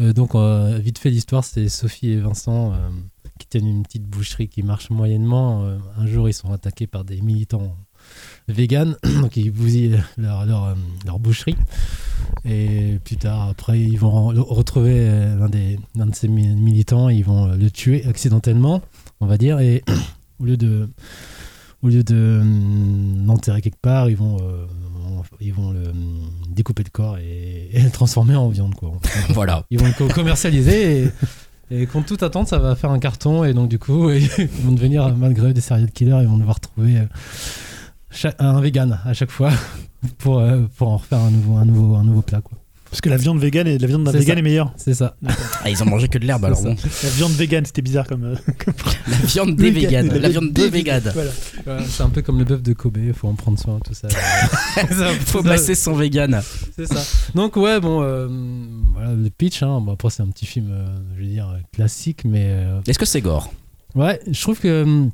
Euh, 0.00 0.12
donc, 0.12 0.34
euh, 0.34 0.78
vite 0.82 0.98
fait 0.98 1.10
l'histoire, 1.10 1.44
c'est 1.44 1.68
Sophie 1.68 2.10
et 2.12 2.20
Vincent 2.20 2.72
euh, 2.72 2.76
qui 3.38 3.46
tiennent 3.46 3.68
une 3.68 3.82
petite 3.82 4.04
boucherie 4.04 4.48
qui 4.48 4.62
marche 4.62 4.90
moyennement. 4.90 5.64
Euh, 5.64 5.76
un 5.98 6.06
jour, 6.06 6.28
ils 6.28 6.32
sont 6.34 6.50
attaqués 6.52 6.86
par 6.86 7.04
des 7.04 7.20
militants 7.20 7.76
véganes, 8.48 8.96
donc 9.20 9.36
ils 9.36 9.50
bousillent 9.50 9.98
leur, 10.16 10.44
leur, 10.46 10.64
euh, 10.64 10.74
leur 11.06 11.18
boucherie. 11.18 11.56
Et 12.44 12.98
plus 13.04 13.16
tard, 13.16 13.48
après, 13.50 13.80
ils 13.80 13.98
vont 13.98 14.32
re- 14.32 14.38
retrouver 14.40 14.94
euh, 14.96 15.36
l'un 15.38 15.48
des, 15.48 15.78
l'un 15.96 16.06
de 16.06 16.14
ces 16.14 16.28
mi- 16.28 16.54
militants, 16.54 17.08
ils 17.08 17.24
vont 17.24 17.48
euh, 17.50 17.56
le 17.56 17.70
tuer 17.70 18.04
accidentellement, 18.06 18.80
on 19.20 19.26
va 19.26 19.38
dire, 19.38 19.58
et 19.60 19.82
au 20.40 20.44
lieu 20.44 20.56
de 20.56 20.88
au 21.82 21.88
lieu 21.88 22.04
de 22.04 22.38
hum, 22.40 23.26
l'enterrer 23.26 23.60
quelque 23.60 23.80
part, 23.80 24.08
ils 24.08 24.16
vont, 24.16 24.36
euh, 24.40 24.66
ils 25.40 25.52
vont 25.52 25.72
le, 25.72 25.88
hum, 25.88 26.30
découper 26.48 26.84
le 26.84 26.90
corps 26.90 27.18
et, 27.18 27.68
et 27.72 27.82
le 27.82 27.90
transformer 27.90 28.36
en 28.36 28.48
viande. 28.48 28.74
Quoi. 28.76 28.92
Voilà. 29.30 29.64
Ils 29.70 29.80
vont 29.80 29.86
le 29.86 29.92
co- 29.92 30.06
commercialiser 30.08 31.02
et, 31.02 31.10
et 31.82 31.86
contre 31.86 32.06
toute 32.06 32.22
attente, 32.22 32.46
ça 32.48 32.58
va 32.58 32.76
faire 32.76 32.90
un 32.92 33.00
carton. 33.00 33.42
Et 33.44 33.52
donc, 33.52 33.68
du 33.68 33.80
coup, 33.80 34.10
ils 34.12 34.28
vont 34.62 34.70
devenir, 34.72 35.12
malgré 35.16 35.48
eux, 35.48 35.52
des 35.52 35.60
serial 35.60 35.90
killers. 35.90 36.18
Ils 36.22 36.28
vont 36.28 36.38
devoir 36.38 36.60
trouver 36.60 36.98
un 38.38 38.60
vegan 38.60 39.00
à 39.04 39.14
chaque 39.14 39.30
fois 39.30 39.50
pour, 40.18 40.38
euh, 40.38 40.62
pour 40.76 40.88
en 40.88 40.96
refaire 40.96 41.18
un 41.18 41.30
nouveau, 41.30 41.56
un 41.56 41.64
nouveau, 41.64 41.94
un 41.96 42.04
nouveau 42.04 42.22
plat. 42.22 42.40
Quoi. 42.40 42.58
Parce 42.92 43.00
que 43.00 43.08
la 43.08 43.16
viande 43.16 43.38
vegan 43.38 43.66
et 43.66 43.78
la 43.78 43.86
viande 43.86 44.04
d'un 44.04 44.10
vegan 44.10 44.34
ça. 44.34 44.38
est 44.38 44.42
meilleure. 44.42 44.70
C'est 44.76 44.92
ça. 44.92 45.16
Ah, 45.64 45.70
ils 45.70 45.82
ont 45.82 45.86
mangé 45.86 46.08
que 46.08 46.18
de 46.18 46.26
l'herbe 46.26 46.44
alors 46.44 46.62
bon. 46.62 46.76
La 47.02 47.08
viande 47.08 47.32
vegan, 47.32 47.64
c'était 47.64 47.80
bizarre 47.80 48.06
comme. 48.06 48.22
euh, 48.22 48.34
La 49.08 49.16
viande 49.16 49.56
des 49.56 49.70
véganes. 49.70 50.08
La 50.08 50.28
viande. 50.28 50.50
Voilà. 50.54 51.30
Voilà, 51.64 51.82
c'est 51.88 52.02
un 52.02 52.10
peu 52.10 52.20
comme 52.20 52.38
le 52.38 52.44
bœuf 52.44 52.62
de 52.62 52.74
Kobe, 52.74 52.98
faut 53.14 53.28
en 53.28 53.34
prendre 53.34 53.58
soin, 53.58 53.78
tout 53.80 53.94
ça. 53.94 54.08
Faut 55.24 55.42
masser 55.42 55.74
son 55.74 55.94
vegan. 55.94 56.42
C'est 56.76 56.84
ça. 56.86 57.02
Donc 57.34 57.56
ouais, 57.56 57.80
bon, 57.80 58.02
euh, 58.02 58.28
voilà 58.92 59.14
le 59.14 59.30
pitch. 59.30 59.62
Hein. 59.62 59.80
Bon, 59.80 59.92
après 59.94 60.10
c'est 60.10 60.22
un 60.22 60.28
petit 60.28 60.44
film, 60.44 60.68
euh, 60.70 60.86
je 61.16 61.22
veux 61.22 61.28
dire 61.28 61.48
classique, 61.72 62.26
mais 62.26 62.44
euh, 62.48 62.78
Est-ce 62.86 62.98
que 62.98 63.06
c'est 63.06 63.22
gore? 63.22 63.50
Ouais, 63.94 64.20
je 64.30 64.40
trouve 64.42 64.60
que 64.60 65.06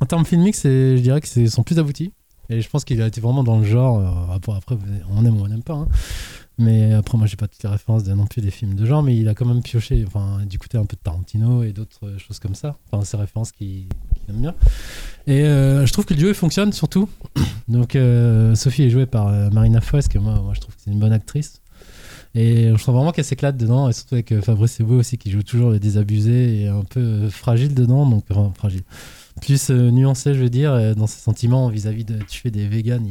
en 0.00 0.06
termes 0.06 0.24
filmiques, 0.24 0.56
je 0.64 0.96
dirais 1.00 1.20
que 1.20 1.28
c'est 1.28 1.48
sont 1.48 1.62
plus 1.62 1.78
aboutis. 1.78 2.12
Et 2.48 2.60
je 2.60 2.68
pense 2.68 2.84
qu'il 2.84 3.00
a 3.02 3.06
été 3.06 3.20
vraiment 3.20 3.42
dans 3.44 3.58
le 3.58 3.64
genre. 3.64 3.98
euh, 3.98 4.34
après, 4.34 4.76
on 5.10 5.24
aime 5.24 5.36
ou 5.40 5.44
on 5.44 5.48
n'aime 5.48 5.62
pas. 5.62 5.74
hein. 5.74 5.88
Mais 6.58 6.94
après, 6.94 7.18
moi, 7.18 7.26
j'ai 7.26 7.36
pas 7.36 7.48
toutes 7.48 7.62
les 7.62 7.68
références 7.68 8.06
non 8.06 8.24
plus 8.26 8.40
des 8.40 8.50
films 8.50 8.74
de 8.74 8.86
genre, 8.86 9.02
mais 9.02 9.14
il 9.14 9.28
a 9.28 9.34
quand 9.34 9.44
même 9.44 9.62
pioché, 9.62 10.04
enfin, 10.06 10.38
du 10.46 10.58
côté 10.58 10.78
un 10.78 10.86
peu 10.86 10.96
de 10.96 11.02
Tarantino 11.02 11.62
et 11.62 11.72
d'autres 11.72 11.98
euh, 12.04 12.18
choses 12.18 12.38
comme 12.38 12.54
ça. 12.54 12.78
Enfin, 12.90 13.04
ces 13.04 13.16
références 13.18 13.52
qu'il 13.52 13.88
qu'il 13.88 14.34
aime 14.34 14.40
bien. 14.40 14.54
Et 15.26 15.42
euh, 15.42 15.84
je 15.84 15.92
trouve 15.92 16.06
que 16.06 16.14
le 16.14 16.18
duo 16.20 16.28
il 16.28 16.34
fonctionne 16.34 16.72
surtout. 16.72 17.08
Donc, 17.68 17.98
Sophie 18.54 18.84
est 18.84 18.90
jouée 18.90 19.06
par 19.06 19.28
Marina 19.52 19.80
Foïs, 19.80 20.08
que 20.08 20.18
moi, 20.18 20.40
moi, 20.40 20.52
je 20.54 20.60
trouve 20.60 20.74
que 20.74 20.80
c'est 20.82 20.90
une 20.90 21.00
bonne 21.00 21.12
actrice. 21.12 21.60
Et 22.34 22.68
je 22.74 22.82
trouve 22.82 22.94
vraiment 22.94 23.12
qu'elle 23.12 23.24
s'éclate 23.24 23.56
dedans, 23.56 23.88
et 23.88 23.92
surtout 23.92 24.14
avec 24.14 24.40
Fabrice 24.40 24.78
Eboué 24.80 24.96
aussi, 24.96 25.16
qui 25.18 25.30
joue 25.30 25.42
toujours 25.42 25.70
le 25.70 25.78
désabusé 25.78 26.60
et 26.62 26.68
un 26.68 26.84
peu 26.84 27.28
fragile 27.30 27.74
dedans, 27.74 28.08
donc 28.08 28.24
enfin, 28.30 28.52
fragile. 28.54 28.82
Plus 29.40 29.70
euh, 29.70 29.90
nuancé, 29.90 30.34
je 30.34 30.40
veux 30.40 30.50
dire, 30.50 30.72
euh, 30.72 30.94
dans 30.94 31.06
ses 31.06 31.20
sentiments 31.20 31.68
vis-à-vis 31.68 32.04
de 32.04 32.18
tuer 32.22 32.50
des 32.50 32.66
végans. 32.66 33.02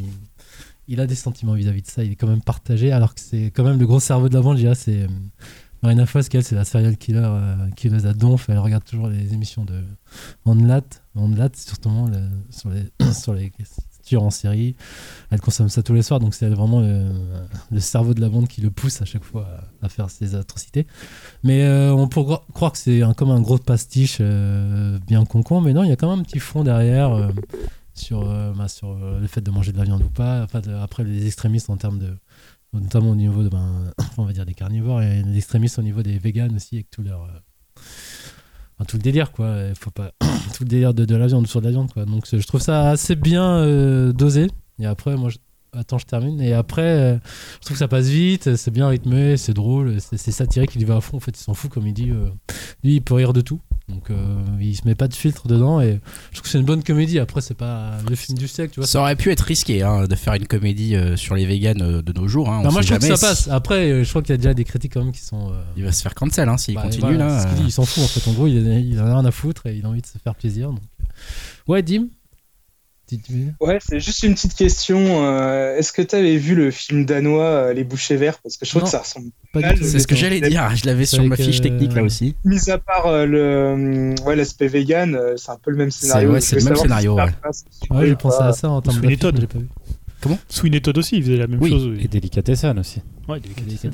Il, 0.88 1.00
a 1.00 1.08
des 1.08 1.16
sentiments 1.16 1.54
vis-à-vis 1.54 1.82
de 1.82 1.88
ça, 1.88 2.04
il 2.04 2.12
est 2.12 2.16
quand 2.16 2.28
même 2.28 2.42
partagé, 2.42 2.92
alors 2.92 3.16
que 3.16 3.22
c'est 3.22 3.52
quand 3.52 3.64
même 3.64 3.80
le 3.80 3.86
gros 3.86 4.00
cerveau 4.00 4.30
de 4.30 4.34
la 4.34 4.42
bande, 4.42 4.58
je 4.58 4.62
dirais, 4.64 4.76
c'est 4.76 5.04
euh, 5.04 5.08
Marina 5.84 6.06
Foïs, 6.06 6.30
qui 6.30 6.38
elle, 6.38 6.44
c'est 6.44 6.56
la 6.56 6.66
serial 6.66 6.98
killer 6.98 7.22
euh, 7.24 8.10
à 8.10 8.14
donf, 8.14 8.50
elle 8.50 8.60
regarde 8.60 8.84
toujours 8.84 9.08
les 9.08 9.34
émissions 9.34 9.66
de 9.66 9.82
Onlat, 10.46 10.82
surtout 11.56 11.90
sur 12.50 12.70
les, 12.70 13.14
sur 13.14 13.34
les 13.34 13.52
en 14.16 14.30
série, 14.30 14.76
elle 15.32 15.42
consomme 15.42 15.70
ça 15.70 15.82
tous 15.84 15.94
les 15.94 16.04
soirs, 16.04 16.20
donc 16.20 16.34
c'est 16.34 16.50
vraiment 16.50 16.80
le, 16.80 17.10
le 17.72 17.80
cerveau 17.80 18.14
de 18.14 18.22
la 18.22 18.30
bande 18.30 18.48
qui 18.48 18.62
le 18.62 18.70
pousse 18.70 19.02
à 19.02 19.06
chaque 19.06 19.24
fois 19.24 19.48
à, 19.82 19.90
faire 19.90 20.10
ces 20.10 20.36
atrocités. 20.36 20.88
Mais 21.44 21.64
euh, 21.64 21.94
on 21.94 22.08
pourrait 22.08 22.38
croire 22.54 22.72
que 22.72 22.78
c'est 22.78 23.02
un, 23.02 23.14
comme 23.14 23.32
un 23.32 23.42
gros 23.42 23.58
pastiche 23.58 24.18
euh, 24.22 25.00
bien 25.08 25.26
concon, 25.26 25.62
mais 25.62 25.74
non, 25.74 25.84
il 25.84 25.90
y 25.90 25.92
a 25.92 25.96
quand 25.96 26.10
même 26.10 26.20
un 26.20 26.24
petit 26.24 26.40
fond 26.40 26.64
derrière 26.64 27.14
euh, 27.14 27.30
sur, 27.96 28.30
euh, 28.30 28.54
bah, 28.54 28.68
euh, 28.84 29.20
le 29.20 29.28
fait 29.28 29.42
de 29.42 29.50
manger 29.50 29.72
de 29.72 29.78
la 29.78 29.86
viande 29.86 30.04
ou 30.04 30.10
pas. 30.10 30.44
Enfin, 30.44 30.62
après, 30.82 31.04
les 31.04 31.26
extrémistes 31.26 31.70
en 31.70 31.78
termes 31.78 32.00
de. 32.00 32.18
notamment 32.74 33.12
au 33.12 33.16
niveau 33.16 33.42
de, 33.44 33.50
ben, 33.50 33.92
on 34.18 34.26
va 34.26 34.34
dire 34.34 34.46
des 34.46 34.54
carnivores 34.54 35.02
et 35.02 35.24
les 35.24 35.38
extrémistes 35.38 35.80
au 35.80 35.84
niveau 35.84 36.04
des 36.04 36.20
véganes 36.20 36.56
aussi, 36.56 36.76
avec 36.76 36.92
tout 36.92 37.02
leur. 37.02 37.28
Tout 38.84 38.98
le 38.98 39.02
délire, 39.02 39.32
quoi. 39.32 39.56
Faut 39.80 39.92
pas. 39.92 40.12
tout 40.54 40.64
le 40.64 40.70
délire 40.70 40.94
de, 40.94 41.06
de 41.06 41.16
la 41.16 41.28
viande, 41.28 41.48
sur 41.48 41.62
de 41.62 41.66
la 41.66 41.72
viande, 41.72 41.94
quoi. 41.94 42.04
Donc, 42.04 42.26
je 42.30 42.46
trouve 42.46 42.62
ça 42.62 42.90
assez 42.90 43.16
bien 43.16 43.58
euh, 43.60 44.12
dosé. 44.12 44.48
Et 44.80 44.86
après, 44.86 45.16
moi, 45.16 45.30
Attends, 45.78 45.98
je 45.98 46.06
termine. 46.06 46.40
Et 46.42 46.54
après, 46.54 46.82
euh, 46.82 47.18
je 47.56 47.66
trouve 47.66 47.76
que 47.76 47.80
ça 47.80 47.88
passe 47.88 48.08
vite, 48.08 48.56
c'est 48.56 48.72
bien 48.72 48.88
rythmé, 48.88 49.36
c'est 49.36 49.54
drôle, 49.54 50.00
c'est 50.00 50.18
c'est 50.18 50.32
satirique, 50.32 50.72
il 50.76 50.82
y 50.82 50.86
va 50.86 50.96
à 50.96 51.02
fond. 51.02 51.18
En 51.18 51.20
fait, 51.20 51.38
il 51.38 51.42
s'en 51.44 51.54
fout, 51.54 51.70
comme 51.70 51.86
il 51.86 51.94
dit. 51.94 52.12
euh, 52.12 52.30
lui, 52.84 52.96
il 52.96 53.02
peut 53.02 53.14
rire 53.16 53.34
de 53.34 53.42
tout. 53.42 53.60
Donc, 53.88 54.10
euh, 54.10 54.16
il 54.60 54.76
se 54.76 54.82
met 54.86 54.96
pas 54.96 55.08
de 55.08 55.14
filtre 55.14 55.48
dedans. 55.48 55.80
Et 55.80 56.00
je 56.32 56.38
trouve 56.38 56.42
que 56.44 56.50
c'est 56.50 56.58
une 56.60 56.66
bonne 56.66 56.84
comédie. 56.84 57.20
Après, 57.20 57.40
c'est 57.42 57.54
pas 57.54 57.92
le 58.10 58.16
film 58.16 58.36
du 58.38 58.48
siècle, 58.48 58.74
tu 58.74 58.80
vois. 58.80 58.88
Ça 58.88 59.00
aurait 59.00 59.16
pu 59.16 59.32
être 59.32 59.42
risqué 59.42 59.84
hein, 59.84 60.08
de 60.08 60.16
faire 60.16 60.34
une 60.34 60.48
comédie 60.48 60.96
euh, 60.96 61.16
sur 61.16 61.36
les 61.36 61.46
véganes 61.46 61.82
euh, 61.84 62.02
de 62.02 62.12
nos 62.12 62.28
jours. 62.28 62.50
hein, 62.50 62.60
on 62.62 62.64
Bah, 62.64 62.72
moi, 62.72 62.82
je 62.82 62.88
trouve 62.88 63.00
que 63.00 63.06
ça 63.06 63.16
si- 63.16 63.22
passe. 63.24 63.48
Après, 63.48 63.92
euh, 63.92 64.04
je 64.04 64.10
crois 64.10 64.24
qu'il 64.24 64.32
y 64.32 64.34
a 64.34 64.38
déjà 64.38 64.54
des 64.56 64.64
critiques 64.64 64.94
quand 64.94 65.04
même 65.04 65.12
qui 65.14 65.22
sont. 65.22 65.52
Il 65.78 65.84
va 65.84 65.92
se 65.92 66.02
faire 66.02 66.16
cancel 66.16 66.50
hein, 66.50 66.58
s'il 66.58 66.74
bah, 66.76 66.82
continue 66.82 67.02
voilà, 67.16 67.28
là. 67.28 67.56
ce 67.58 67.62
il 67.64 67.72
s'en 67.72 67.86
fout 67.86 68.04
en 68.04 68.08
fait. 68.08 68.28
En 68.28 68.34
gros, 68.34 68.48
il, 68.48 68.56
il 68.56 69.00
en 69.00 69.06
a 69.06 69.14
rien 69.20 69.26
à 69.26 69.32
foutre 69.32 69.68
et 69.68 69.76
il 69.76 69.86
a 69.86 69.90
envie 69.90 70.02
de 70.02 70.08
se 70.08 70.18
faire 70.18 70.34
plaisir. 70.36 70.70
Donc... 70.70 70.80
Ouais, 71.68 71.84
Dim? 71.84 72.08
Ouais, 73.60 73.78
c'est 73.88 74.00
juste 74.00 74.24
une 74.24 74.34
petite 74.34 74.56
question. 74.56 74.98
euh, 75.26 75.78
Est-ce 75.78 75.94
que 75.94 76.02
tu 76.02 76.16
avais 76.16 76.38
vu 76.38 76.56
le 76.56 76.72
film 76.72 77.06
danois 77.06 77.44
euh, 77.46 77.74
Les 77.74 77.84
Bouchers 77.84 78.16
Verts? 78.18 78.40
Parce 78.42 78.58
que 78.58 78.66
je 78.66 78.72
trouve 78.72 78.82
Non. 78.82 78.86
que 78.86 78.92
ça 78.92 79.00
ressemble. 79.00 79.28
pas 79.54 79.60
mal, 79.60 79.76
du 79.76 79.82
tout. 79.82 79.88
C'est 79.88 80.00
ce 80.00 80.08
que 80.08 80.16
j'allais 80.16 80.42
dire. 80.42 80.76
Je 80.76 80.86
l'avais 80.86 81.06
sur 81.06 81.24
ma 81.24 81.36
fiche 81.36 81.60
euh, 81.60 81.64
technique 81.64 81.94
là 81.94 82.04
aussi. 82.04 82.36
Mis 82.44 82.70
à 82.70 82.78
part 82.78 83.06
euh, 83.08 83.26
le 83.26 84.16
ouais, 84.26 84.36
l'aspect 84.36 84.68
vegan, 84.68 85.18
c'est 85.38 85.52
un 85.52 85.58
peu 85.62 85.72
le 85.72 85.78
même 85.78 85.92
scénario. 85.92 86.32
ouais, 86.32 86.42
c'est 86.42 86.56
le 86.58 86.64
même 86.64 86.76
scénario, 86.76 87.16
ouais. 87.16 87.24
Ouais, 87.92 88.08
j'ai 88.08 88.16
pensé 88.16 88.42
à 88.42 88.54
ça 88.54 88.70
en 88.70 88.82
termes 88.82 89.02
de 89.02 89.08
film, 89.08 89.32
j'ai 89.40 89.48
pas 89.48 89.60
vu. 89.60 89.68
Sweeney 90.50 90.82
Todd 90.82 90.98
aussi, 90.98 91.18
il 91.18 91.24
faisait 91.24 91.38
la 91.38 91.46
même 91.48 91.62
Oui. 91.62 91.70
chose. 91.70 91.96
Et 92.02 92.08
Delicatessen 92.08 92.80
aussi. 92.80 93.02
Ouais, 93.28 93.40
Délicatessen. 93.40 93.92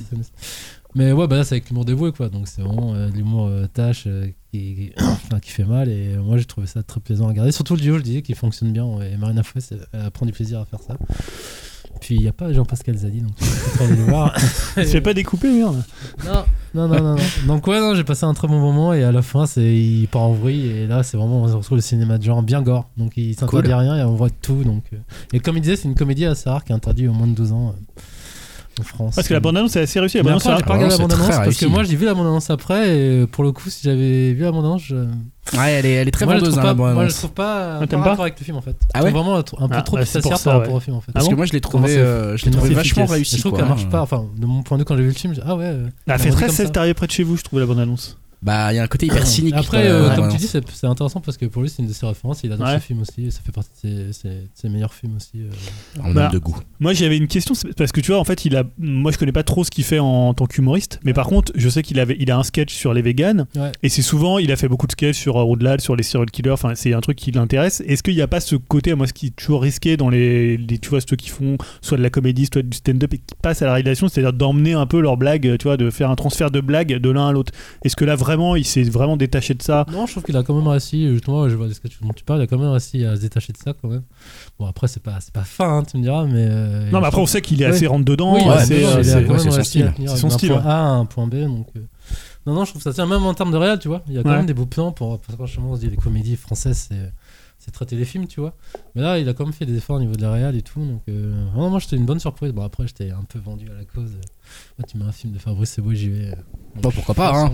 Mais 0.96 1.12
ouais, 1.12 1.28
bah 1.28 1.38
là, 1.38 1.44
c'est 1.44 1.56
avec 1.56 1.70
l'humour 1.70 1.86
dévoué, 1.86 2.12
quoi. 2.12 2.30
Donc, 2.30 2.48
c'est 2.48 2.62
vraiment 2.62 2.94
euh, 2.96 3.10
l'humour 3.10 3.48
euh, 3.48 3.66
tâche 3.74 4.04
euh, 4.08 4.28
qui, 4.52 4.76
qui- 4.76 4.92
enfin, 5.00 5.40
qui 5.40 5.50
fait 5.52 5.64
mal. 5.66 5.90
Et 5.90 6.16
moi, 6.18 6.38
j'ai 6.38 6.46
trouvé 6.46 6.68
ça 6.68 6.84
très 6.84 7.00
plaisant 7.00 7.26
à 7.26 7.30
regarder. 7.30 7.52
Surtout 7.52 7.76
le 7.76 7.82
duo, 7.82 7.98
je 7.98 8.04
disais, 8.04 8.22
qui 8.22 8.34
fonctionne 8.36 8.72
bien. 8.72 8.86
Et 9.02 9.18
Marina 9.18 9.44
Foïs, 9.44 9.74
prend 10.14 10.26
du 10.26 10.32
plaisir 10.32 10.60
à 10.60 10.66
faire 10.66 10.80
ça. 10.86 10.98
Puis, 12.00 12.16
il 12.16 12.22
n'y 12.22 12.28
a 12.28 12.34
pas 12.34 12.52
Jean-Pascal 12.52 12.98
Zadi, 12.98 13.20
donc 13.22 13.32
je 13.40 13.84
le 13.94 13.96
voir. 14.06 14.34
Pas 15.04 15.14
découper, 15.14 15.52
merde. 15.52 15.84
Non, 16.26 16.44
non, 16.74 16.88
non, 16.88 17.04
non, 17.04 17.16
non. 17.16 17.22
Donc 17.48 17.68
ouais, 17.68 17.80
non, 17.80 17.94
j'ai 17.94 18.04
passé 18.04 18.24
un 18.26 18.34
très 18.34 18.48
bon 18.48 18.60
moment 18.60 18.94
et 18.94 19.04
à 19.04 19.12
la 19.12 19.22
fin, 19.22 19.46
c'est 19.46 19.76
il 19.76 20.08
part 20.08 20.24
en 20.24 20.32
vrille 20.34 20.66
et 20.68 20.88
là, 20.88 21.04
c'est 21.04 21.18
vraiment 21.18 21.44
on 21.44 21.58
retrouve 21.58 21.78
le 21.78 21.82
cinéma 21.82 22.18
de 22.18 22.24
genre 22.24 22.42
bien 22.42 22.62
gore. 22.64 22.90
Donc 22.98 23.18
il 23.18 23.36
s'interdit 23.36 23.68
Cool. 23.70 23.78
rien 23.80 23.98
et 23.98 24.04
on 24.04 24.16
voit 24.16 24.30
tout. 24.30 24.64
Donc 24.64 24.84
euh. 24.94 24.98
et 25.34 25.40
comme 25.42 25.58
il 25.58 25.62
disait, 25.62 25.76
c'est 25.76 25.88
une 25.90 25.96
comédie 25.96 26.26
assez 26.26 26.50
rare 26.50 26.64
qui 26.64 26.72
est 26.72 26.76
interdite 26.76 27.08
au 27.10 27.14
moins 27.14 27.28
de 27.28 27.34
12 27.36 27.52
ans 27.52 27.70
euh, 27.70 28.02
en 28.80 28.84
France. 28.84 29.16
Parce 29.16 29.28
que 29.28 29.34
la 29.34 29.40
bande-annonce 29.40 29.76
est 29.76 29.82
assez 29.82 30.00
réussie. 30.00 30.18
La 30.18 30.24
bande-annonce, 30.24 30.44
j'ai 30.44 30.64
pas 30.64 30.74
regardé 30.74 30.96
la 30.96 30.98
bande-annonce 30.98 31.26
très 31.28 31.36
parce 31.36 31.46
réussi. 31.48 31.66
que 31.66 31.70
moi 31.70 31.84
j'ai 31.84 31.96
vu 31.96 32.06
la 32.06 32.14
bande-annonce 32.14 32.50
après 32.50 32.98
et 32.98 33.28
pour 33.28 33.44
le 33.44 33.52
coup, 33.52 33.70
si 33.70 33.82
j'avais 33.84 34.34
vu 34.34 34.44
la 34.44 34.52
bande-annonce, 34.52 34.84
je... 34.84 34.96
Ouais, 35.58 35.72
elle 35.74 35.86
est, 35.88 35.92
elle 35.94 36.08
est 36.08 36.12
très 36.12 36.26
moi, 36.26 36.36
je 36.36 36.40
vendeuse 36.40 36.54
trouve 36.56 36.66
hein, 36.66 36.68
pas, 36.68 36.68
la 36.70 36.76
moi 36.76 36.90
je 36.90 36.94
bande-annonce. 36.94 37.18
trouve 37.18 37.32
pas, 37.32 37.80
Ah, 37.82 37.98
rapport 37.98 38.22
avec 38.22 38.40
le 38.40 38.46
film 38.46 38.58
en 38.58 38.62
fait. 38.62 38.76
Ah 38.94 39.00
je 39.00 39.04
ouais 39.06 39.12
trouve 39.12 39.24
vraiment 39.24 39.38
un, 39.38 39.44
peu 39.44 39.76
Ah, 39.76 39.82
trop 39.82 39.98
efficacière 39.98 40.38
ça, 40.38 40.44
par 40.44 40.54
ouais. 40.54 40.60
rapport 40.62 40.76
au 40.76 40.80
film 40.80 40.96
en 40.98 41.02
fait. 41.02 41.12
Parce 41.12 41.26
Ah 41.26 41.30
que 41.30 41.34
bon 41.34 41.38
moi 41.38 41.46
je 41.46 41.54
l'ai 41.54 41.62
trouvé, 41.62 41.88
c'est- 41.90 41.98
euh, 41.98 42.38
je 42.38 42.46
l'ai 42.46 42.52
trouvé 42.52 42.74
vachement 42.74 43.06
réussi. 43.06 43.36
je 43.38 43.42
trouve 43.42 43.54
qu'elle 43.58 43.68
marche 43.68 43.88
pas. 43.90 44.02
Enfin, 44.02 44.26
de 44.38 44.46
mon 44.46 44.62
point 44.64 44.78
de 44.78 44.82
vue, 44.84 44.86
quand 44.86 44.96
j'ai 44.96 45.02
vu 45.04 45.10
le 45.10 45.14
film, 45.14 45.34
j'ai- 45.34 45.42
ah 45.46 45.56
ouais. 45.56 45.66
Elle 46.08 46.14
a 46.14 46.18
fait 46.18 46.30
m'a 46.30 46.36
dit 46.36 46.38
13 46.38 46.48
comme 46.48 46.56
16 46.56 46.66
ça. 46.68 46.72
t'es 46.72 46.78
arrivé 46.80 46.94
près 46.94 47.08
de 47.08 47.12
chez 47.12 47.24
vous, 47.24 47.38
je 47.38 47.44
trouve, 47.44 47.60
la 47.60 47.66
bande-annonce. 47.66 48.18
Bah, 48.44 48.74
il 48.74 48.78
y 48.78 48.80
a 48.80 48.84
un 48.84 48.88
côté 48.88 49.06
hyper 49.06 49.26
cynique. 49.28 49.54
Après, 49.56 49.88
euh, 49.88 50.16
comme 50.16 50.30
tu 50.30 50.38
dis, 50.38 50.48
c'est 50.48 50.68
c'est 50.72 50.88
intéressant 50.88 51.22
parce 51.22 51.38
que 51.38 51.46
pour 51.46 51.62
lui, 51.62 51.70
c'est 51.70 51.82
une 51.84 51.88
de 51.88 51.94
ses 51.94 52.06
références. 52.08 52.42
Il 52.44 52.52
adore 52.52 52.68
Ouais. 52.68 52.80
ce 52.80 52.84
film 52.86 53.02
aussi. 53.02 53.26
et 53.28 53.32
Ça 53.32 53.42
fait 53.46 53.52
partie 53.52 53.70
de 53.84 54.12
ses, 54.12 54.14
ses- 54.14 54.48
ses 54.56 54.70
meilleurs 54.70 54.94
films 54.94 55.16
aussi. 55.18 55.32
euh. 55.42 55.50
en 56.04 56.12
Bah, 56.14 56.30
de 56.34 56.40
goût. 56.40 56.58
Moi, 56.80 56.94
j'avais 56.94 57.18
une 57.18 57.28
question 57.28 57.54
parce 57.78 57.92
que 57.92 58.02
tu 58.02 58.12
vois, 58.12 58.20
en 58.20 58.24
fait, 58.24 58.46
il 58.46 58.56
a. 58.56 58.64
Moi, 58.80 59.12
je 59.12 59.18
connais 59.18 59.32
pas 59.32 59.44
trop 59.44 59.64
ce 59.64 59.70
qu'il 59.72 59.84
fait 59.84 60.00
en, 60.00 60.34
tant 60.34 60.46
qu'humoriste, 60.48 61.00
mais 61.04 61.14
par 61.14 61.28
contre, 61.28 61.52
je 61.56 61.70
sais 61.70 61.84
qu'il 61.84 62.00
avait, 62.00 62.18
il 62.20 62.32
a 62.32 62.38
un 62.38 62.44
sketch 62.44 62.74
sur 62.74 62.94
les 62.94 63.02
véganes, 63.04 63.46
Ouais. 63.56 63.72
et 63.84 63.90
c'est 63.90 64.02
souvent, 64.02 64.40
il 64.40 64.52
a 64.52 64.56
fait 64.56 64.68
beaucoup 64.68 64.88
de 64.88 64.92
sketchs 64.94 65.18
sur 65.20 65.38
euh, 65.38 65.44
au-delà, 65.44 65.78
sur 65.80 65.96
les 65.96 66.04
serial 66.04 66.32
killers. 66.32 66.52
Enfin, 66.52 66.74
c'est 66.76 66.94
un 66.94 67.02
truc 67.02 67.18
qui 67.18 67.32
l'intéresse. 67.32 67.84
Est-ce 67.86 68.02
qu'il 68.02 68.16
n'y 68.16 68.22
a 68.22 68.28
pas 68.28 68.40
ce 68.40 68.56
côté, 68.56 68.96
moi, 68.96 69.06
ce 69.08 69.14
qui 69.14 69.28
est 69.28 69.36
toujours 69.36 69.62
risqué 69.62 69.98
dans 69.98 70.10
les, 70.10 70.58
les- 70.58 70.80
tu 70.80 70.90
vois, 70.90 71.00
ceux 71.02 71.16
qui 71.16 71.30
font 71.30 71.58
soit 71.82 71.98
de 71.98 72.04
la 72.04 72.10
comédie, 72.10 72.48
soit 72.52 72.64
du 72.64 72.76
stand-up 72.76 73.14
et 73.14 73.18
qui 73.20 73.24
passent 73.42 73.62
à 73.62 73.66
la 73.68 73.74
réalisation, 73.74 74.08
c'est-à-dire 74.08 74.34
d'emmener 74.34 74.74
un 74.74 74.88
peu 74.88 75.00
leurs 75.00 75.18
blagues, 75.18 75.58
tu 75.60 75.64
vois, 75.66 75.78
de 75.78 75.90
faire 75.92 76.10
un 76.10 76.16
transfert 76.16 76.50
de 76.50 76.60
blagues 76.62 76.98
de 76.98 77.10
l'un 77.12 77.28
à 77.28 77.32
l'autre. 77.32 77.52
Est-ce 77.86 77.96
que 77.96 78.06
là, 78.06 78.16
vraiment, 78.16 78.31
il 78.58 78.66
s'est 78.66 78.84
vraiment 78.84 79.18
détaché 79.18 79.54
de 79.54 79.62
ça 79.62 79.86
Non, 79.92 80.06
je 80.06 80.12
trouve 80.12 80.24
qu'il 80.24 80.36
a 80.38 80.44
quand 80.44 80.54
même 80.56 80.68
réussi. 80.68 81.08
Justement, 81.10 81.48
je 81.50 81.56
vois 81.56 81.68
des 81.68 81.74
sketchs 81.74 82.00
dont 82.02 82.14
tu 82.14 82.24
parles. 82.24 82.40
Il 82.40 82.44
a 82.44 82.48
quand 82.48 82.58
même 82.58 82.70
réussi 82.70 83.04
à 83.06 83.16
se 83.16 83.22
détacher 83.22 83.54
de 83.54 83.58
ça 83.58 83.74
quand 83.80 83.88
même. 83.90 84.04
Bon, 84.60 84.66
après, 84.66 84.88
c'est 84.88 85.02
pas, 85.02 85.18
c'est 85.22 85.34
pas 85.34 85.44
fin, 85.44 85.78
hein, 85.80 85.84
tu 85.84 85.98
me 85.98 86.04
diras, 86.04 86.26
mais. 86.26 86.48
euh, 86.50 86.90
Non, 86.92 87.02
mais 87.02 87.08
après, 87.08 87.22
on 87.22 87.26
sait 87.26 87.42
qu'il 87.42 87.62
est 87.62 87.66
Ouais. 87.66 87.72
assez 87.72 87.88
rentre 87.88 88.06
dedans. 88.06 88.36
Oui, 88.36 88.42
assez, 88.50 88.82
non, 88.82 88.88
euh, 88.90 88.92
il 88.94 89.00
a 89.00 89.04
c'est- 89.04 89.26
ouais, 89.28 89.40
son 89.40 89.64
style. 89.64 89.94
C'est 89.98 90.08
son 90.18 90.28
d'un 90.28 90.38
style, 90.38 90.50
point. 90.50 90.62
A 90.66 90.78
un 90.82 91.06
point 91.06 91.28
B. 91.28 91.36
Donc, 91.46 91.68
euh, 91.76 91.80
non, 92.46 92.54
non, 92.54 92.66
je 92.66 92.72
trouve 92.72 92.82
ça 92.82 92.94
tient 92.94 93.06
même 93.06 93.24
en 93.24 93.34
termes 93.34 93.52
de 93.52 93.58
réel, 93.58 93.80
tu 93.80 93.88
vois. 93.88 94.02
Il 94.08 94.14
y 94.14 94.18
a 94.18 94.24
quand 94.24 94.30
même 94.32 94.46
des 94.46 94.54
beaux 94.54 94.66
plans 94.66 94.92
pour. 94.92 95.20
Parce 95.20 95.28
que 95.32 95.34
franchement, 95.46 95.72
on 95.72 95.76
se 95.76 95.82
dit 95.82 95.90
les 95.90 95.98
comédies 95.98 96.36
françaises, 96.36 96.88
c'est. 96.90 97.12
C'est 97.64 97.70
traiter 97.70 97.96
les 97.96 98.06
films, 98.06 98.26
tu 98.26 98.40
vois. 98.40 98.56
Mais 98.96 99.04
là, 99.04 99.20
il 99.20 99.30
a 99.30 99.34
quand 99.36 99.44
même 99.44 99.54
fait 99.54 99.68
des 99.68 99.78
efforts 99.78 99.98
au 99.98 100.00
niveau 100.00 100.16
de 100.16 100.22
la 100.24 100.32
réal 100.32 100.56
et 100.56 100.64
tout. 100.64 100.80
Donc, 100.84 101.04
euh, 101.10 101.46
vraiment, 101.54 101.70
moi, 101.70 101.78
j'étais 101.80 101.96
une 101.96 102.06
bonne 102.08 102.18
surprise. 102.20 102.52
Bon, 102.54 102.64
après, 102.64 102.88
j'étais 102.88 103.12
un 103.12 103.22
peu 103.30 103.38
vendu 103.38 103.68
à 103.70 103.76
la 103.78 103.86
cause. 103.86 104.10
Moi, 104.78 104.88
tu 104.90 104.98
mets 104.98 105.06
un 105.06 105.12
film 105.12 105.34
de 105.34 105.40
Fabrice 105.40 105.78
Eboué, 105.78 105.96
j'y 105.96 106.10
vais. 106.10 106.36
Bon, 106.82 106.90
pourquoi 106.90 107.14
pas, 107.16 107.36
hein. 107.36 107.52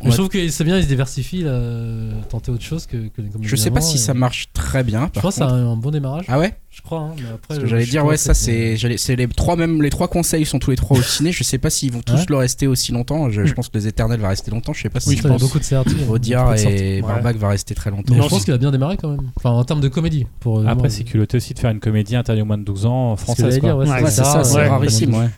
Mais 0.00 0.06
Ouais. 0.06 0.10
je 0.12 0.16
trouve 0.16 0.28
que 0.28 0.48
c'est 0.48 0.62
bien, 0.64 0.76
il 0.78 0.82
se 0.84 0.88
diversifie, 0.88 1.42
là, 1.42 1.50
euh, 1.50 2.12
tenter 2.28 2.52
autre 2.52 2.62
chose 2.62 2.86
que, 2.86 2.96
que 2.96 3.20
les 3.20 3.28
comédies 3.28 3.48
Je 3.48 3.56
sais 3.56 3.70
pas 3.72 3.80
si 3.80 3.96
et- 3.96 3.98
ça 3.98 4.14
marche 4.14 4.48
très 4.52 4.84
bien. 4.84 5.10
Je 5.14 5.20
pense 5.20 5.34
que 5.36 5.40
contre. 5.40 5.52
un 5.52 5.76
bon 5.76 5.90
démarrage. 5.90 6.24
Ah 6.28 6.38
ouais? 6.38 6.54
Je 6.70 6.80
crois, 6.82 7.00
hein, 7.00 7.10
mais 7.16 7.24
après. 7.24 7.38
Parce 7.48 7.60
que 7.60 7.66
j'allais 7.66 7.84
dire, 7.86 8.04
ouais, 8.04 8.16
ça 8.16 8.32
c'est. 8.32 8.76
j'allais- 8.76 8.96
C'est 8.98 9.16
les 9.16 9.26
trois 9.26 9.56
même 9.56 9.82
les 9.82 9.90
trois 9.90 10.06
conseils 10.06 10.46
sont 10.46 10.60
tous 10.60 10.70
les 10.70 10.76
trois 10.76 10.96
au 10.96 11.02
ciné. 11.02 11.32
Je 11.32 11.42
sais 11.42 11.58
pas 11.58 11.70
s'ils 11.70 11.92
vont 11.92 12.00
tous 12.02 12.14
Ouais. 12.14 12.24
le 12.28 12.36
rester 12.36 12.68
aussi 12.68 12.92
longtemps. 12.92 13.28
Je, 13.30 13.44
je 13.44 13.52
pense 13.52 13.68
que 13.68 13.76
les 13.76 13.88
éternels 13.88 14.20
va 14.20 14.28
rester 14.28 14.52
longtemps. 14.52 14.72
Je 14.72 14.82
sais 14.82 14.88
pas 14.90 15.00
si 15.00 15.08
Oui, 15.08 15.16
je 15.16 15.26
pense. 15.26 15.40
Beaucoup 15.40 15.58
de 15.58 15.64
sorties. 15.64 15.96
Audiard 16.08 16.56
et 16.56 17.02
Ouais. 17.02 17.02
Barbac 17.02 17.36
va 17.36 17.48
rester 17.48 17.74
très 17.74 17.90
longtemps. 17.90 18.14
Mais 18.14 18.22
je 18.22 18.28
pense 18.28 18.38
c'est- 18.38 18.44
qu'il 18.44 18.54
a 18.54 18.58
bien 18.58 18.70
démarré 18.70 18.96
quand 18.96 19.08
même. 19.10 19.32
Enfin, 19.36 19.50
en 19.50 19.64
termes 19.64 19.80
de 19.80 19.88
comédie. 19.88 20.26
Pour, 20.38 20.60
euh, 20.60 20.66
Après, 20.66 20.88
c'est 20.88 21.02
culotté 21.04 21.36
aussi 21.36 21.52
de 21.54 21.58
faire 21.58 21.70
une 21.72 21.80
comédie 21.80 22.14
interdite 22.14 22.42
aux 22.44 22.46
moins 22.46 22.58
de 22.58 22.64
12 22.64 22.86
ans 22.86 23.16
c'est 23.16 23.24
française. 23.24 23.58
ouais, 23.60 23.72
Ouais, 23.72 23.88
Ouais, 23.90 24.02
c'est 24.06 24.10
ça, 24.22 24.22
rare, 24.34 24.46
c'est 24.46 24.54
ouais. 24.56 24.68
rarissime, 24.68 25.14
ouais. 25.14 25.28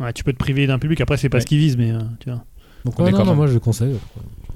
Ouais, 0.00 0.12
tu 0.12 0.24
peux 0.24 0.32
te 0.32 0.38
priver 0.38 0.66
d'un 0.66 0.78
public. 0.78 1.00
Après, 1.00 1.16
c'est 1.16 1.28
pas 1.28 1.36
Ouais. 1.38 1.42
ce 1.42 1.46
qu'ils 1.46 1.58
visent, 1.58 1.76
mais 1.76 1.92
euh, 1.92 1.98
tu 2.20 2.30
vois. 2.30 2.42
Donc, 2.84 2.98
On 2.98 3.04
ouais, 3.04 3.10
est 3.10 3.12
non, 3.12 3.24
non, 3.24 3.34
moi 3.34 3.46
je 3.46 3.52
le 3.52 3.60
conseille. 3.60 3.96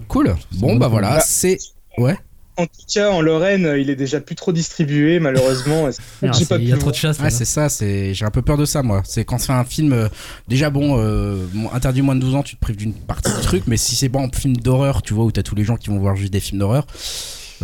Cool. 0.08 0.34
Bon, 0.52 0.68
bon, 0.68 0.76
bah 0.76 0.88
voilà, 0.88 1.16
bon. 1.16 1.22
c'est. 1.24 1.58
Ouais. 1.98 2.16
en 2.56 2.64
tout 2.66 2.70
cas, 2.92 3.10
en 3.10 3.20
Lorraine, 3.20 3.74
il 3.78 3.90
est 3.90 3.96
déjà 3.96 4.20
plus 4.20 4.34
trop 4.36 4.52
distribué, 4.52 5.18
malheureusement. 5.20 5.88
Ah, 6.22 6.28
J'ai 6.32 6.40
c'est- 6.40 6.48
pas 6.48 6.56
Il 6.56 6.68
y 6.68 6.72
a 6.72 6.76
trop 6.78 6.90
de 6.90 6.96
chasse. 6.96 7.18
Ouais, 7.20 7.28
c'est 7.30 7.44
ça, 7.44 7.68
c'est 7.68 8.14
j'ai 8.14 8.24
un 8.24 8.30
peu 8.30 8.40
peur 8.42 8.56
de 8.56 8.64
ça 8.64 8.82
moi. 8.82 9.02
C'est 9.04 9.24
quand 9.24 9.38
c'est 9.38 9.52
un 9.52 9.64
film 9.64 9.92
euh, 9.92 10.08
déjà 10.48 10.70
bon 10.70 10.96
euh, 10.98 11.44
interdit 11.74 12.00
moins 12.00 12.14
de 12.14 12.20
12 12.20 12.34
ans, 12.36 12.42
tu 12.42 12.54
te 12.56 12.60
prives 12.60 12.76
d'une 12.76 12.94
partie 12.94 13.30
du 13.34 13.40
truc, 13.42 13.64
mais 13.66 13.76
si 13.76 13.94
c'est 13.96 14.08
bon 14.08 14.24
un 14.26 14.30
film 14.32 14.56
d'horreur, 14.56 15.02
tu 15.02 15.12
vois 15.14 15.24
où 15.24 15.32
t'as 15.32 15.42
tous 15.42 15.54
les 15.54 15.64
gens 15.64 15.76
qui 15.76 15.90
vont 15.90 15.98
voir 15.98 16.16
juste 16.16 16.32
des 16.32 16.40
films 16.40 16.60
d'horreur, 16.60 16.86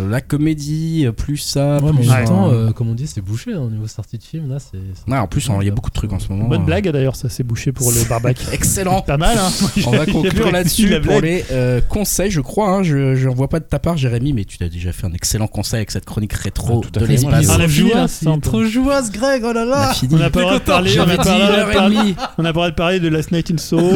la 0.08 0.20
comédie 0.20 1.04
euh, 1.06 1.12
plus 1.12 1.36
ça, 1.38 1.78
Ouais, 1.78 1.90
mais 1.92 2.00
plus 2.00 2.10
en 2.10 2.14
même 2.14 2.24
temps, 2.24 2.50
euh, 2.50 2.70
comme 2.70 2.88
on 2.90 2.94
dit, 2.94 3.06
c'est 3.06 3.20
bouché 3.20 3.52
hein, 3.52 3.60
au 3.60 3.70
niveau 3.70 3.86
sortie 3.86 4.18
de 4.18 4.22
film. 4.22 4.48
Là, 4.48 4.58
c'est. 4.58 4.78
c'est- 4.94 5.10
Ouais, 5.10 5.18
en 5.18 5.26
plus 5.26 5.48
il 5.60 5.66
y 5.66 5.68
a 5.70 5.74
beaucoup 5.74 5.90
de 5.90 5.94
trucs 5.94 6.12
en 6.12 6.18
ce 6.18 6.28
moment. 6.28 6.48
Bonne 6.48 6.62
euh. 6.62 6.64
blague 6.64 6.88
d'ailleurs, 6.90 7.16
ça 7.16 7.28
s'est 7.28 7.42
bouché 7.42 7.72
pour 7.72 7.90
le 7.90 8.08
barbac. 8.08 8.36
Excellent. 8.52 9.02
Pas 9.02 9.16
mal, 9.16 9.36
hein 9.38 9.50
On 9.86 9.90
va 9.90 10.06
conclure 10.10 10.50
là-dessus 10.52 10.88
pour 11.00 11.20
blague. 11.20 11.24
les 11.24 11.44
euh, 11.52 11.80
conseils, 11.80 12.30
je 12.30 12.40
crois. 12.40 12.68
Hein, 12.70 12.82
je 12.82 13.14
je 13.16 13.28
vois 13.28 13.48
pas 13.48 13.60
de 13.60 13.64
ta 13.64 13.78
part, 13.78 13.96
Jérémy, 13.96 14.32
mais 14.32 14.44
tu 14.44 14.62
as 14.62 14.68
déjà 14.68 14.92
fait 14.92 15.06
un 15.06 15.12
excellent 15.12 15.46
conseil 15.48 15.78
avec 15.78 15.90
cette 15.90 16.04
chronique 16.04 16.32
rétro 16.32 16.82
Ah, 16.84 16.98
de 17.00 17.04
l'espace. 17.06 17.46
On 17.48 18.34
a 18.34 18.38
trop 18.40 18.64
c'est 18.64 18.70
jouasse, 18.70 19.10
Greg. 19.10 19.42
Oh 19.44 19.52
là 19.52 19.62
On 19.64 19.68
là. 19.68 19.92
On 20.12 20.16
n'a 20.16 20.30
pas 20.30 20.40
le 20.40 20.44
droit 20.46 20.58
de 20.58 20.64
parler, 20.64 20.90
on 21.00 21.04
pas 21.04 21.12
le 21.12 21.16
de 21.18 21.22
parler- 21.22 22.70
de 22.70 22.74
parler 22.74 23.00
de 23.00 23.08
Last 23.08 23.32
Night 23.32 23.50
in 23.50 23.58
Soho, 23.58 23.90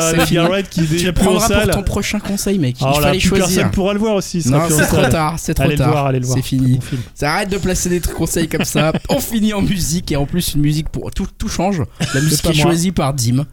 c'est 0.00 0.20
fini. 0.26 0.34
Garrett 0.34 0.68
qui 0.68 0.80
est 0.80 0.84
Tu 0.84 0.92
déjà 0.92 1.12
plus 1.12 1.22
en 1.22 1.24
prendras 1.38 1.46
pour 1.48 1.56
salle. 1.56 1.70
ton 1.70 1.82
prochain 1.82 2.18
conseil, 2.18 2.58
mec. 2.58 2.76
Il 2.80 2.84
là, 2.86 2.92
fallait 2.94 3.20
choisir. 3.20 3.46
personne 3.46 3.70
pourra 3.70 3.92
le 3.92 3.98
voir 3.98 4.14
aussi. 4.16 4.42
Non, 4.48 4.60
c'est 4.68 4.86
trop 4.86 4.96
salle. 5.02 5.08
tard, 5.10 5.38
c'est 5.44 5.52
trop 5.54 5.64
Allez 5.64 5.74
le 5.74 5.78
tard. 5.78 5.90
voir, 5.90 6.06
allez 6.06 6.20
le 6.20 6.26
voir. 6.26 6.38
C'est 6.38 6.42
fini. 6.42 6.78
Bon. 6.78 6.98
Ça 7.14 7.34
arrête 7.34 7.50
de 7.50 7.58
placer 7.58 7.90
des 7.90 8.00
trucs 8.00 8.16
conseils 8.16 8.48
comme 8.48 8.64
ça. 8.64 8.92
On 9.10 9.20
finit 9.20 9.52
en 9.52 9.60
musique 9.60 10.10
et 10.10 10.16
en 10.16 10.24
plus 10.24 10.54
une 10.54 10.62
musique 10.62 10.88
pour 10.88 11.10
tout, 11.10 11.26
tout 11.36 11.48
change. 11.48 11.82
La 12.14 12.20
musique 12.22 12.42
pas 12.42 12.50
est 12.50 12.54
choisie 12.54 12.92
par 12.92 13.12
Dim. 13.12 13.44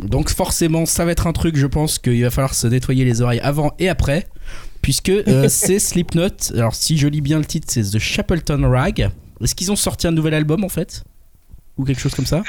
Donc 0.00 0.30
forcément, 0.30 0.86
ça 0.86 1.04
va 1.04 1.12
être 1.12 1.28
un 1.28 1.32
truc. 1.32 1.56
Je 1.56 1.66
pense 1.68 2.00
qu'il 2.00 2.20
va 2.22 2.30
falloir 2.30 2.54
se 2.54 2.66
nettoyer 2.66 3.04
les 3.04 3.22
oreilles 3.22 3.40
avant 3.40 3.72
et 3.78 3.88
après, 3.88 4.26
puisque 4.82 5.10
euh, 5.10 5.46
c'est 5.48 5.78
Slipknot. 5.78 6.52
Alors 6.54 6.74
si 6.74 6.98
je 6.98 7.06
lis 7.06 7.20
bien 7.20 7.38
le 7.38 7.44
titre, 7.44 7.68
c'est 7.70 7.82
The 7.82 7.98
Chapelton 8.00 8.68
Rag. 8.68 9.10
Est-ce 9.40 9.54
qu'ils 9.54 9.70
ont 9.70 9.76
sorti 9.76 10.08
un 10.08 10.12
nouvel 10.12 10.34
album 10.34 10.64
en 10.64 10.68
fait? 10.68 11.04
Ou 11.78 11.84
quelque 11.84 12.00
chose 12.00 12.14
comme 12.14 12.26
ça? 12.26 12.42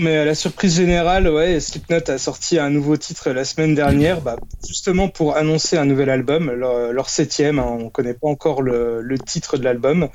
Mais 0.00 0.16
à 0.16 0.24
la 0.24 0.34
surprise 0.34 0.76
générale, 0.76 1.28
ouais, 1.28 1.60
Slipknot 1.60 2.08
a 2.10 2.18
sorti 2.18 2.58
un 2.58 2.70
nouveau 2.70 2.96
titre 2.96 3.30
la 3.30 3.44
semaine 3.44 3.74
dernière, 3.74 4.20
bah, 4.20 4.36
justement 4.66 5.08
pour 5.08 5.36
annoncer 5.36 5.76
un 5.76 5.84
nouvel 5.84 6.10
album, 6.10 6.50
leur, 6.50 7.08
septième. 7.08 7.58
hein, 7.58 7.76
on 7.78 7.90
connaît 7.90 8.14
pas 8.14 8.28
encore 8.28 8.62
le, 8.62 9.00
le 9.00 9.18
titre 9.18 9.58
de 9.58 9.64
l'album, 9.64 10.08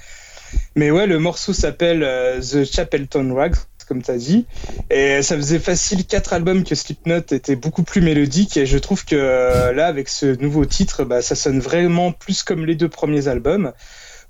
mais 0.76 0.92
ouais, 0.92 1.08
le 1.08 1.20
morceau 1.20 1.54
s'appelle 1.54 2.04
euh, 2.04 2.42
The 2.42 2.66
Chapelton 2.66 3.34
Rags, 3.34 3.56
comme 3.88 4.02
tu 4.02 4.12
as 4.12 4.18
dit, 4.18 4.46
et 4.90 5.22
ça 5.22 5.36
faisait 5.36 5.60
facile 5.60 6.06
quatre 6.06 6.34
albums 6.34 6.64
que 6.64 6.76
Slipknot 6.76 7.20
était 7.32 7.56
beaucoup 7.56 7.84
plus 7.84 8.02
mélodique, 8.02 8.58
et 8.58 8.66
je 8.66 8.78
trouve 8.78 9.06
que 9.06 9.16
euh, 9.16 9.74
là, 9.74 9.88
avec 9.88 10.10
ce 10.10 10.26
nouveau 10.42 10.66
titre, 10.66 11.04
bah, 11.04 11.22
ça 11.22 11.36
sonne 11.36 11.60
vraiment 11.60 12.12
plus 12.12 12.44
comme 12.44 12.66
les 12.66 12.76
deux 12.76 12.90
premiers 12.90 13.28
albums 13.28 13.74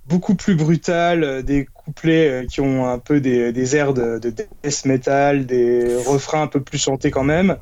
beaucoup 0.06 0.36
plus 0.36 0.56
brutal, 0.56 1.24
euh, 1.24 1.42
des 1.42 1.68
euh, 2.06 2.46
qui 2.46 2.62
ont 2.62 2.88
un 2.88 3.00
peu 3.00 3.20
des, 3.20 3.76
airs 3.76 3.94
de, 3.94 4.20
de 4.20 4.30
death 4.30 4.86
metal, 4.86 5.46
des 5.46 5.96
refrains 6.06 6.44
un 6.44 6.48
peu 6.48 6.62
plus 6.62 6.78
chantés 6.78 7.12
quand 7.12 7.24
même, 7.24 7.58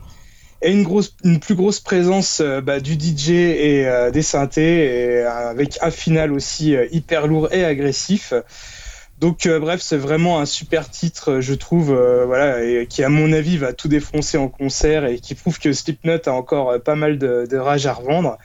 et 0.62 0.72
une, 0.72 0.84
grosse, 0.84 1.16
une 1.24 1.40
plus 1.40 1.56
grosse 1.56 1.80
présence 1.80 2.42
euh, 2.42 2.62
bah, 2.62 2.80
du 2.80 2.94
DJ 2.94 3.30
et 3.30 3.88
euh, 3.88 4.12
des 4.12 4.22
synthés, 4.22 5.24
avec 5.24 5.80
un 5.82 5.92
final 5.92 6.34
aussi 6.34 6.76
hyper 6.92 7.28
lourd 7.28 7.52
et 7.54 7.64
agressif. 7.64 8.34
Donc 9.20 9.50
bref, 9.50 9.82
c'est 9.82 9.98
vraiment 9.98 10.40
un 10.40 10.46
super 10.46 10.90
titre, 10.90 11.42
je 11.42 11.54
trouve, 11.54 11.94
voilà, 12.26 12.86
qui 12.86 13.04
à 13.04 13.10
mon 13.10 13.34
avis 13.34 13.58
va 13.58 13.74
tout 13.74 13.90
défoncer 13.90 14.38
en 14.38 14.48
concert 14.48 15.04
et 15.06 15.20
qui 15.20 15.36
prouve 15.36 15.60
que 15.60 15.74
Slipknot 15.74 16.20
a 16.26 16.30
encore 16.30 16.82
pas 16.82 16.96
mal 16.96 17.18
de 17.18 17.58
rage 17.58 17.86
à 17.86 17.92
revendre. 17.92 18.38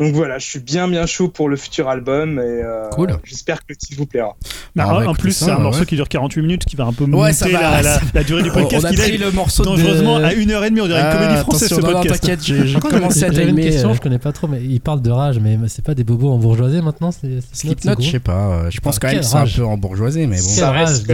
Donc 0.00 0.14
voilà, 0.14 0.38
je 0.38 0.46
suis 0.46 0.60
bien 0.60 0.86
bien 0.86 1.06
chaud 1.06 1.28
pour 1.28 1.48
le 1.48 1.56
futur 1.56 1.88
album 1.88 2.38
et 2.38 2.42
euh, 2.42 2.88
Cool. 2.90 3.18
j'espère 3.24 3.58
que 3.58 3.64
le 3.70 3.76
titre 3.76 3.96
vous 3.98 4.06
plaira. 4.06 4.36
Bah, 4.76 4.84
Ah, 4.86 4.98
on 4.98 5.06
en 5.08 5.14
plus, 5.14 5.32
c'est 5.32 5.50
un 5.50 5.56
ouais. 5.56 5.62
morceau 5.62 5.84
qui 5.84 5.96
dure 5.96 6.08
48 6.08 6.40
minutes, 6.40 6.64
qui 6.66 6.76
va 6.76 6.84
un 6.84 6.92
peu 6.92 7.02
Ouais, 7.02 7.10
monter 7.10 7.50
va, 7.50 7.60
la, 7.60 7.82
la- 7.82 7.94
ça- 7.98 8.00
la 8.14 8.22
durée 8.22 8.44
du 8.44 8.50
On 8.50 8.52
podcast. 8.52 8.84
a 8.84 8.90
qui 8.90 8.96
pris 8.96 9.18
le 9.18 9.32
morceau 9.32 9.64
de- 9.64 9.68
dangereusement 9.70 10.18
à 10.18 10.32
1h30, 10.34 10.80
on 10.82 10.86
dirait 10.86 11.00
une 11.00 11.12
comédie 11.12 11.34
Ah, 11.34 11.36
française 11.38 11.68
ce 11.70 11.74
non, 11.74 11.80
non, 11.88 11.92
podcast. 11.94 12.20
t'inquiète, 12.22 12.44
j'ai 12.44 12.72
contre, 12.74 12.90
commencé 12.90 13.24
à 13.24 13.32
j'avais 13.32 13.42
une 13.42 13.56
timer. 13.56 13.62
question, 13.70 13.90
euh, 13.90 13.94
je 13.94 14.00
connais 14.00 14.18
pas 14.20 14.30
trop, 14.32 14.46
mais 14.46 14.60
il 14.62 14.80
parle 14.80 15.02
de 15.02 15.10
rage, 15.10 15.40
mais 15.40 15.58
c'est 15.66 15.84
pas 15.84 15.94
des 15.94 16.04
bobos 16.04 16.30
en 16.30 16.38
bourgeoisie 16.38 16.80
maintenant 16.80 17.10
c'est 17.10 17.40
c'est 17.52 17.66
Slipknot, 17.66 17.94
c'est 17.98 18.04
je 18.06 18.10
sais 18.12 18.18
pas. 18.20 18.50
euh, 18.66 18.70
Je 18.70 18.78
pense 18.80 18.96
Ah, 18.96 18.98
quand 19.02 19.08
même 19.08 19.18
que 19.18 19.24
c'est 19.26 19.34
un 19.34 19.40
rage. 19.40 19.56
peu 19.56 19.64
en 19.64 19.76
bourgeoisie, 19.76 20.28
mais 20.28 20.36
bon. 20.36 20.42
Ça 20.42 20.70
reste. 20.70 21.10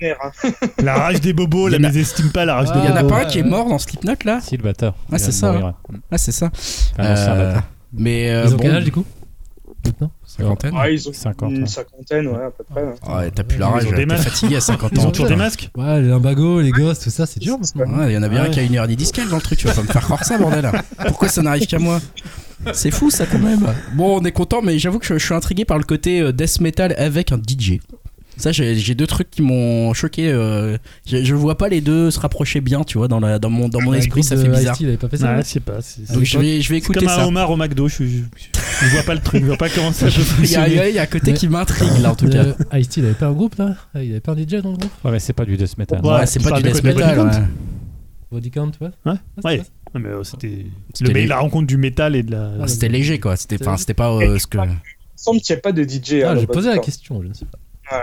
La 0.82 0.94
rage 0.94 1.20
des 1.20 1.32
bobos, 1.32 1.68
la 1.68 1.76
a- 1.76 1.78
mésestime 1.80 2.30
pas 2.32 2.44
la 2.46 2.54
rage 2.56 2.68
Ah, 2.70 2.74
des 2.78 2.84
Il 2.84 2.88
y 2.90 2.92
en 2.92 2.96
a 2.96 3.02
bobos. 3.02 3.14
pas 3.14 3.20
un 3.22 3.24
qui 3.26 3.38
est 3.38 3.42
mort 3.42 3.66
dans 3.68 3.78
Slipknot 3.78 4.14
là? 4.24 4.40
Si, 4.42 4.56
le 4.58 4.62
batteur. 4.62 4.94
Ah, 5.12 5.18
c'est 5.18 5.32
ça. 5.32 5.54
Ah, 6.08 6.16
c'est 6.18 6.32
ça. 6.32 6.50
Mais 7.92 8.30
euh, 8.30 8.44
Ils 8.46 8.54
ont 8.54 8.56
bon, 8.56 8.62
quel 8.62 8.74
âge 8.76 8.84
du 8.84 8.92
coup 8.92 9.04
Maintenant 9.84 10.10
cinquantaine. 10.26 10.74
Ah, 10.76 10.90
ils 10.90 11.08
ont 11.08 11.12
50, 11.12 11.50
une 11.52 11.60
ouais. 11.62 11.66
cinquantaine, 11.66 12.28
ouais, 12.28 12.44
à 12.44 12.50
peu 12.50 12.64
près. 12.64 12.82
ouais. 12.82 13.14
Ouais, 13.16 13.30
t'as 13.30 13.42
plus 13.44 13.56
la 13.58 13.66
Ils 13.68 13.72
rage, 13.72 13.86
ont 13.86 13.90
des 13.90 13.96
t'es 13.96 14.06
masques. 14.06 14.28
fatigué 14.28 14.56
à 14.56 14.60
50 14.60 14.90
Ils 14.92 15.00
ans. 15.00 15.06
ont 15.06 15.10
toujours 15.10 15.26
des 15.28 15.36
masques 15.36 15.70
Ouais, 15.76 16.00
les 16.02 16.08
limbagos, 16.08 16.60
les 16.60 16.70
gosses, 16.70 16.98
tout 17.00 17.10
ça, 17.10 17.24
c'est 17.26 17.40
dur 17.40 17.56
maintenant. 17.58 17.98
Ouais, 17.98 18.12
il 18.12 18.14
y 18.14 18.18
en 18.18 18.22
a 18.22 18.28
bien 18.28 18.42
Ouais. 18.42 18.48
un 18.48 18.50
qui 18.50 18.60
a 18.60 18.62
une 18.62 18.76
heure 18.76 18.86
disquelle 18.86 19.28
dans 19.28 19.36
le 19.36 19.42
truc, 19.42 19.58
tu 19.58 19.66
vas 19.66 19.72
pas 19.74 19.82
me 19.82 19.86
faire 19.86 20.02
croire 20.02 20.22
ça, 20.24 20.36
bordel. 20.38 20.70
Pourquoi 21.06 21.28
ça 21.28 21.40
n'arrive 21.42 21.66
qu'à 21.66 21.78
moi 21.78 21.98
C'est 22.74 22.90
fou 22.90 23.10
ça 23.10 23.24
quand 23.26 23.38
même. 23.38 23.66
Bon, 23.94 24.20
on 24.20 24.24
est 24.24 24.32
content, 24.32 24.60
mais 24.62 24.78
j'avoue 24.78 24.98
que 24.98 25.06
je, 25.06 25.16
je 25.18 25.24
suis 25.24 25.34
intrigué 25.34 25.64
par 25.64 25.78
le 25.78 25.84
côté 25.84 26.20
euh, 26.20 26.32
death 26.32 26.60
metal 26.60 26.94
avec 26.98 27.32
un 27.32 27.38
DJ. 27.38 27.78
Ça, 28.40 28.52
j'ai 28.52 28.94
deux 28.94 29.06
trucs 29.06 29.30
qui 29.30 29.42
m'ont 29.42 29.92
choqué. 29.94 30.30
euh, 30.30 30.76
je, 31.06 31.22
je 31.24 31.34
vois 31.34 31.56
pas 31.58 31.68
les 31.68 31.80
deux 31.80 32.10
se 32.10 32.18
rapprocher 32.18 32.60
bien, 32.60 32.82
tu 32.84 32.98
vois, 32.98 33.06
dans, 33.08 33.20
la, 33.20 33.38
dans 33.38 33.50
mon, 33.50 33.68
dans 33.68 33.80
mon 33.80 33.92
Le 33.92 33.98
esprit, 33.98 34.22
ça 34.22 34.36
fait 34.36 34.48
bizarre. 34.48 34.76
Il 34.80 34.88
avait 34.88 34.96
pas 34.96 35.08
fait 35.08 35.16
ça 35.18 35.34
Ouais, 35.36 35.42
sais 35.44 35.60
pas. 35.60 35.80
c'est- 35.82 36.00
Donc 36.12 36.20
c'est 36.20 36.24
je 36.24 36.38
vais, 36.38 36.60
je 36.60 36.68
vais 36.70 36.78
écouter 36.78 37.00
comme 37.00 37.08
ça. 37.08 37.22
un 37.22 37.26
homard 37.26 37.50
au 37.50 37.56
McDo. 37.56 37.88
Je, 37.88 38.04
je, 38.04 38.22
je 38.80 38.86
vois 38.92 39.02
pas 39.02 39.14
le 39.14 39.20
truc, 39.20 39.42
je 39.42 39.46
vois 39.46 39.56
pas 39.56 39.68
comment 39.68 39.92
ça 39.92 40.06
peut 40.06 40.12
Il 40.40 40.46
y, 40.46 40.52
y 40.52 40.56
a- 40.56 40.88
il 40.88 40.94
y 40.94 40.98
a 40.98 41.02
un 41.02 41.06
côté 41.06 41.32
qui 41.34 41.48
m'intrigue 41.48 41.98
là 42.00 42.12
en 42.12 42.14
tout 42.16 42.28
cas. 42.28 42.42
Le 42.44 42.78
Ice-T, 42.78 43.00
il 43.00 43.04
avait 43.04 43.14
pas 43.14 43.26
un 43.26 43.32
groupe 43.32 43.56
là? 43.56 43.74
Il 43.94 44.10
avait 44.10 44.20
pas 44.20 44.32
un 44.32 44.36
DJ 44.36 44.62
dans 44.62 44.70
le 44.72 44.76
groupe? 44.78 44.90
Ouais, 45.04 45.10
mais 45.12 45.18
c'est 45.20 45.32
pas 45.32 45.44
du 45.44 45.56
death 45.56 45.76
metal. 45.78 46.00
Ouais, 46.04 46.10
Ouais, 46.12 46.26
c'est 46.26 46.42
pas 46.42 46.52
du 46.60 46.62
de 46.62 46.68
death 46.70 46.82
metal. 46.82 47.48
Body 48.30 48.50
Count 48.50 48.70
ouais. 48.80 48.88
Ouais. 49.06 49.12
Ouais, 49.12 49.18
Ah, 49.44 49.48
ouais. 49.48 49.60
mais 49.94 50.08
euh, 50.08 50.22
c'était 50.22 50.66
le 51.00 51.26
la 51.26 51.38
rencontre 51.38 51.66
du 51.66 51.76
métal 51.76 52.14
et 52.14 52.22
de 52.22 52.30
la. 52.30 52.52
Ah, 52.62 52.68
C'était 52.68 52.88
léger 52.88 53.18
quoi. 53.18 53.36
C'était 53.36 53.56
enfin, 53.60 53.76
c'était 53.76 53.94
pas 53.94 54.12
euh, 54.12 54.38
ce 54.38 54.46
que. 54.46 54.56
Il 54.58 54.62
me 54.68 54.76
semble 55.16 55.40
qu'il 55.40 55.54
n'y 55.54 55.58
a 55.58 55.62
pas 55.62 55.72
de 55.72 55.82
DJ. 55.82 56.22
Ah, 56.24 56.36
j'ai 56.36 56.46
posé 56.46 56.68
la 56.70 56.78
question, 56.78 57.20
je 57.22 57.28
ne 57.28 57.34
sais 57.34 57.44
pas. 57.46 57.58
Ouais. 57.96 58.02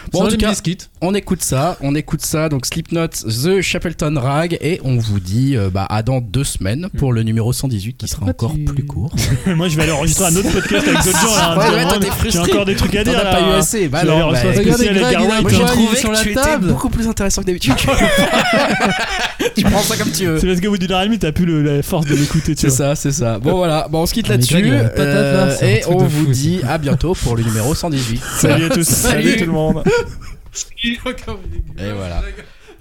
Bon, 0.11 0.23
en 0.23 0.27
tout 0.27 0.37
cas, 0.37 0.49
Biscuit. 0.49 0.77
on 1.01 1.13
écoute 1.13 1.41
ça, 1.43 1.77
on 1.81 1.95
écoute 1.95 2.21
ça. 2.21 2.49
Donc 2.49 2.65
Slipknot, 2.65 3.07
The 3.07 3.61
Chapelton 3.61 4.15
Rag, 4.19 4.57
et 4.61 4.81
on 4.83 4.97
vous 4.97 5.19
dit 5.19 5.55
euh, 5.55 5.69
bah, 5.69 5.85
à 5.89 6.03
dans 6.03 6.21
deux 6.21 6.43
semaines 6.43 6.89
pour 6.97 7.13
le 7.13 7.23
numéro 7.23 7.53
118 7.53 7.97
qui 7.97 8.07
sera 8.07 8.25
encore 8.25 8.53
tu- 8.53 8.65
plus 8.65 8.83
court. 8.85 9.13
Moi, 9.47 9.67
je 9.69 9.75
vais 9.77 9.83
aller 9.83 9.91
enregistrer 9.91 10.25
un 10.25 10.35
autre 10.35 10.51
podcast 10.51 10.87
avec 10.87 11.03
d'autres 11.03 11.19
gens 11.21 11.35
là. 11.35 11.57
Ouais, 11.57 11.85
ouais, 11.85 12.29
J'ai 12.29 12.39
encore 12.39 12.65
des 12.65 12.75
trucs 12.75 12.95
à 12.95 13.03
T'en 13.03 13.11
dire 13.11 13.19
as 13.19 13.23
là. 13.23 13.31
pas 13.35 13.41
eu 13.41 13.51
assez. 13.53 13.87
Bah 13.87 14.03
non, 14.03 14.31
bah, 14.31 14.39
Regardez 14.43 14.85
Greg, 14.85 14.97
il 14.97 15.03
a 15.03 15.11
Garwin. 15.11 15.41
Moi 15.41 15.51
j'ai 15.51 15.65
trouvé 15.65 15.95
sur 15.97 16.11
que 16.11 16.29
la 16.29 16.41
table. 16.41 16.67
beaucoup 16.69 16.89
plus 16.89 17.07
intéressant 17.07 17.41
que 17.41 17.47
d'habitude. 17.47 17.73
tu 19.55 19.63
prends 19.63 19.79
ça 19.81 19.97
comme 19.97 20.11
tu 20.11 20.25
veux. 20.25 20.39
C'est 20.39 20.47
parce 20.47 20.61
qu'au 20.61 20.69
bout 20.71 20.77
d'une 20.77 20.91
heure 20.91 21.01
et 21.01 21.05
demie, 21.05 21.19
t'as 21.19 21.31
plus 21.31 21.45
le- 21.45 21.61
la 21.61 21.83
force 21.83 22.05
de 22.05 22.15
l'écouter, 22.15 22.55
tu 22.55 22.61
C'est 22.61 22.69
ça, 22.69 22.95
c'est 22.95 23.11
ça. 23.11 23.39
Bon 23.39 23.55
voilà, 23.57 23.87
bon, 23.89 24.01
on 24.01 24.05
se 24.05 24.13
quitte 24.13 24.25
Ah, 24.29 24.31
là-dessus. 24.33 24.63
Euh, 24.71 25.55
et 25.61 25.81
on 25.87 25.97
vous 25.97 26.27
dit 26.27 26.59
à 26.67 26.77
bientôt 26.77 27.13
pour 27.13 27.35
le 27.35 27.43
numéro 27.43 27.73
118. 27.75 28.21
Salut 28.37 28.65
à 28.65 28.69
tous. 28.69 28.87
Salut 28.87 29.35
tout 29.37 29.45
le 29.45 29.51
monde. 29.51 29.83
Et 30.83 31.91
voilà. 31.93 32.21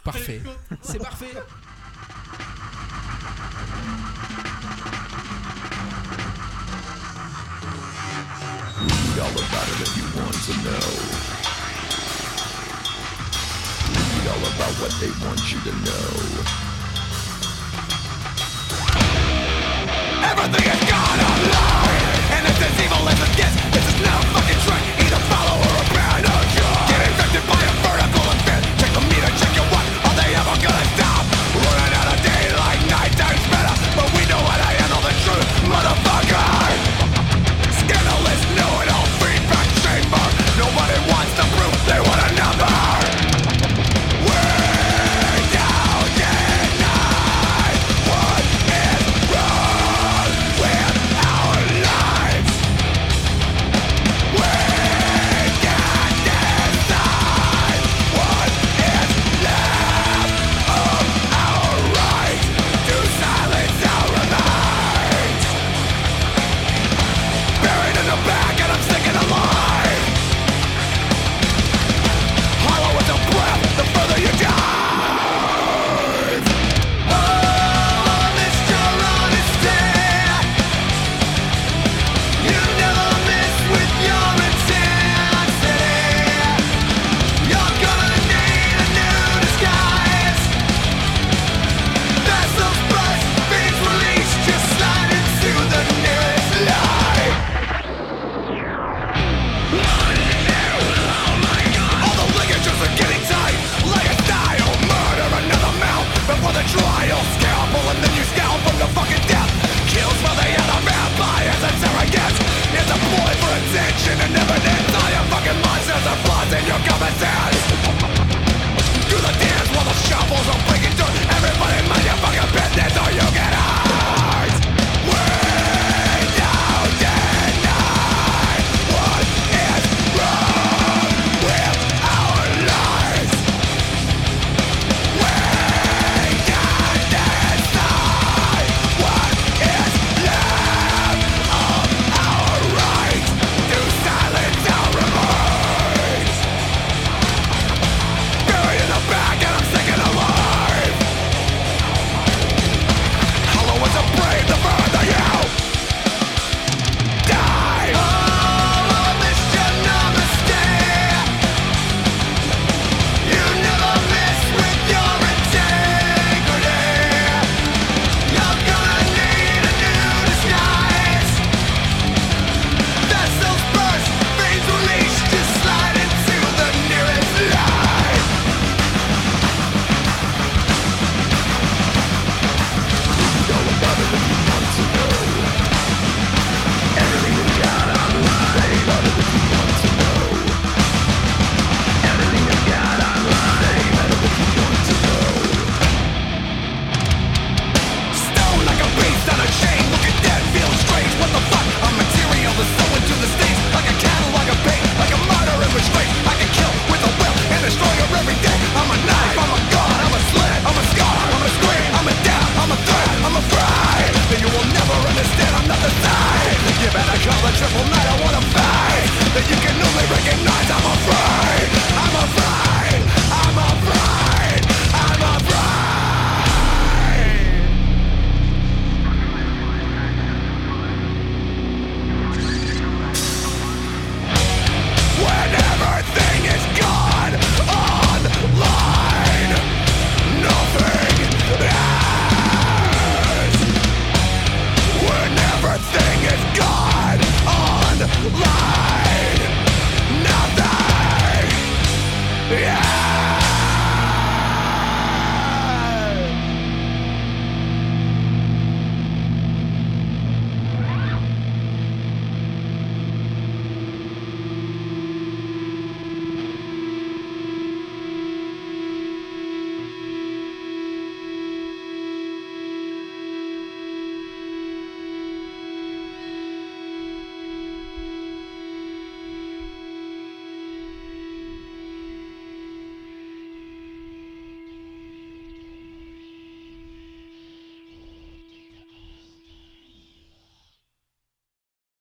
Parfait. 0.04 0.40
C'est 0.82 0.98
parfait. 0.98 1.26
Read 8.80 9.18
all 9.20 9.30
about 9.30 9.68
it 9.68 9.80
if 9.80 9.96
you 9.96 10.04
want 10.20 10.38
to 10.46 10.52
know. 10.64 10.86
Read 13.94 14.26
all 14.30 14.44
about 14.54 14.74
what 14.80 14.92
they 15.00 15.10
want 15.24 15.42
you 15.52 15.58
to 15.60 15.72
know. 15.84 16.10
Everything 20.22 20.66
is 20.72 20.82
gone 20.88 21.20
online, 21.20 22.04
and 22.32 22.42
it's 22.48 22.62
as 22.62 22.84
evil 22.84 23.08
as 23.08 23.20
it 23.20 23.36
gets. 23.36 23.59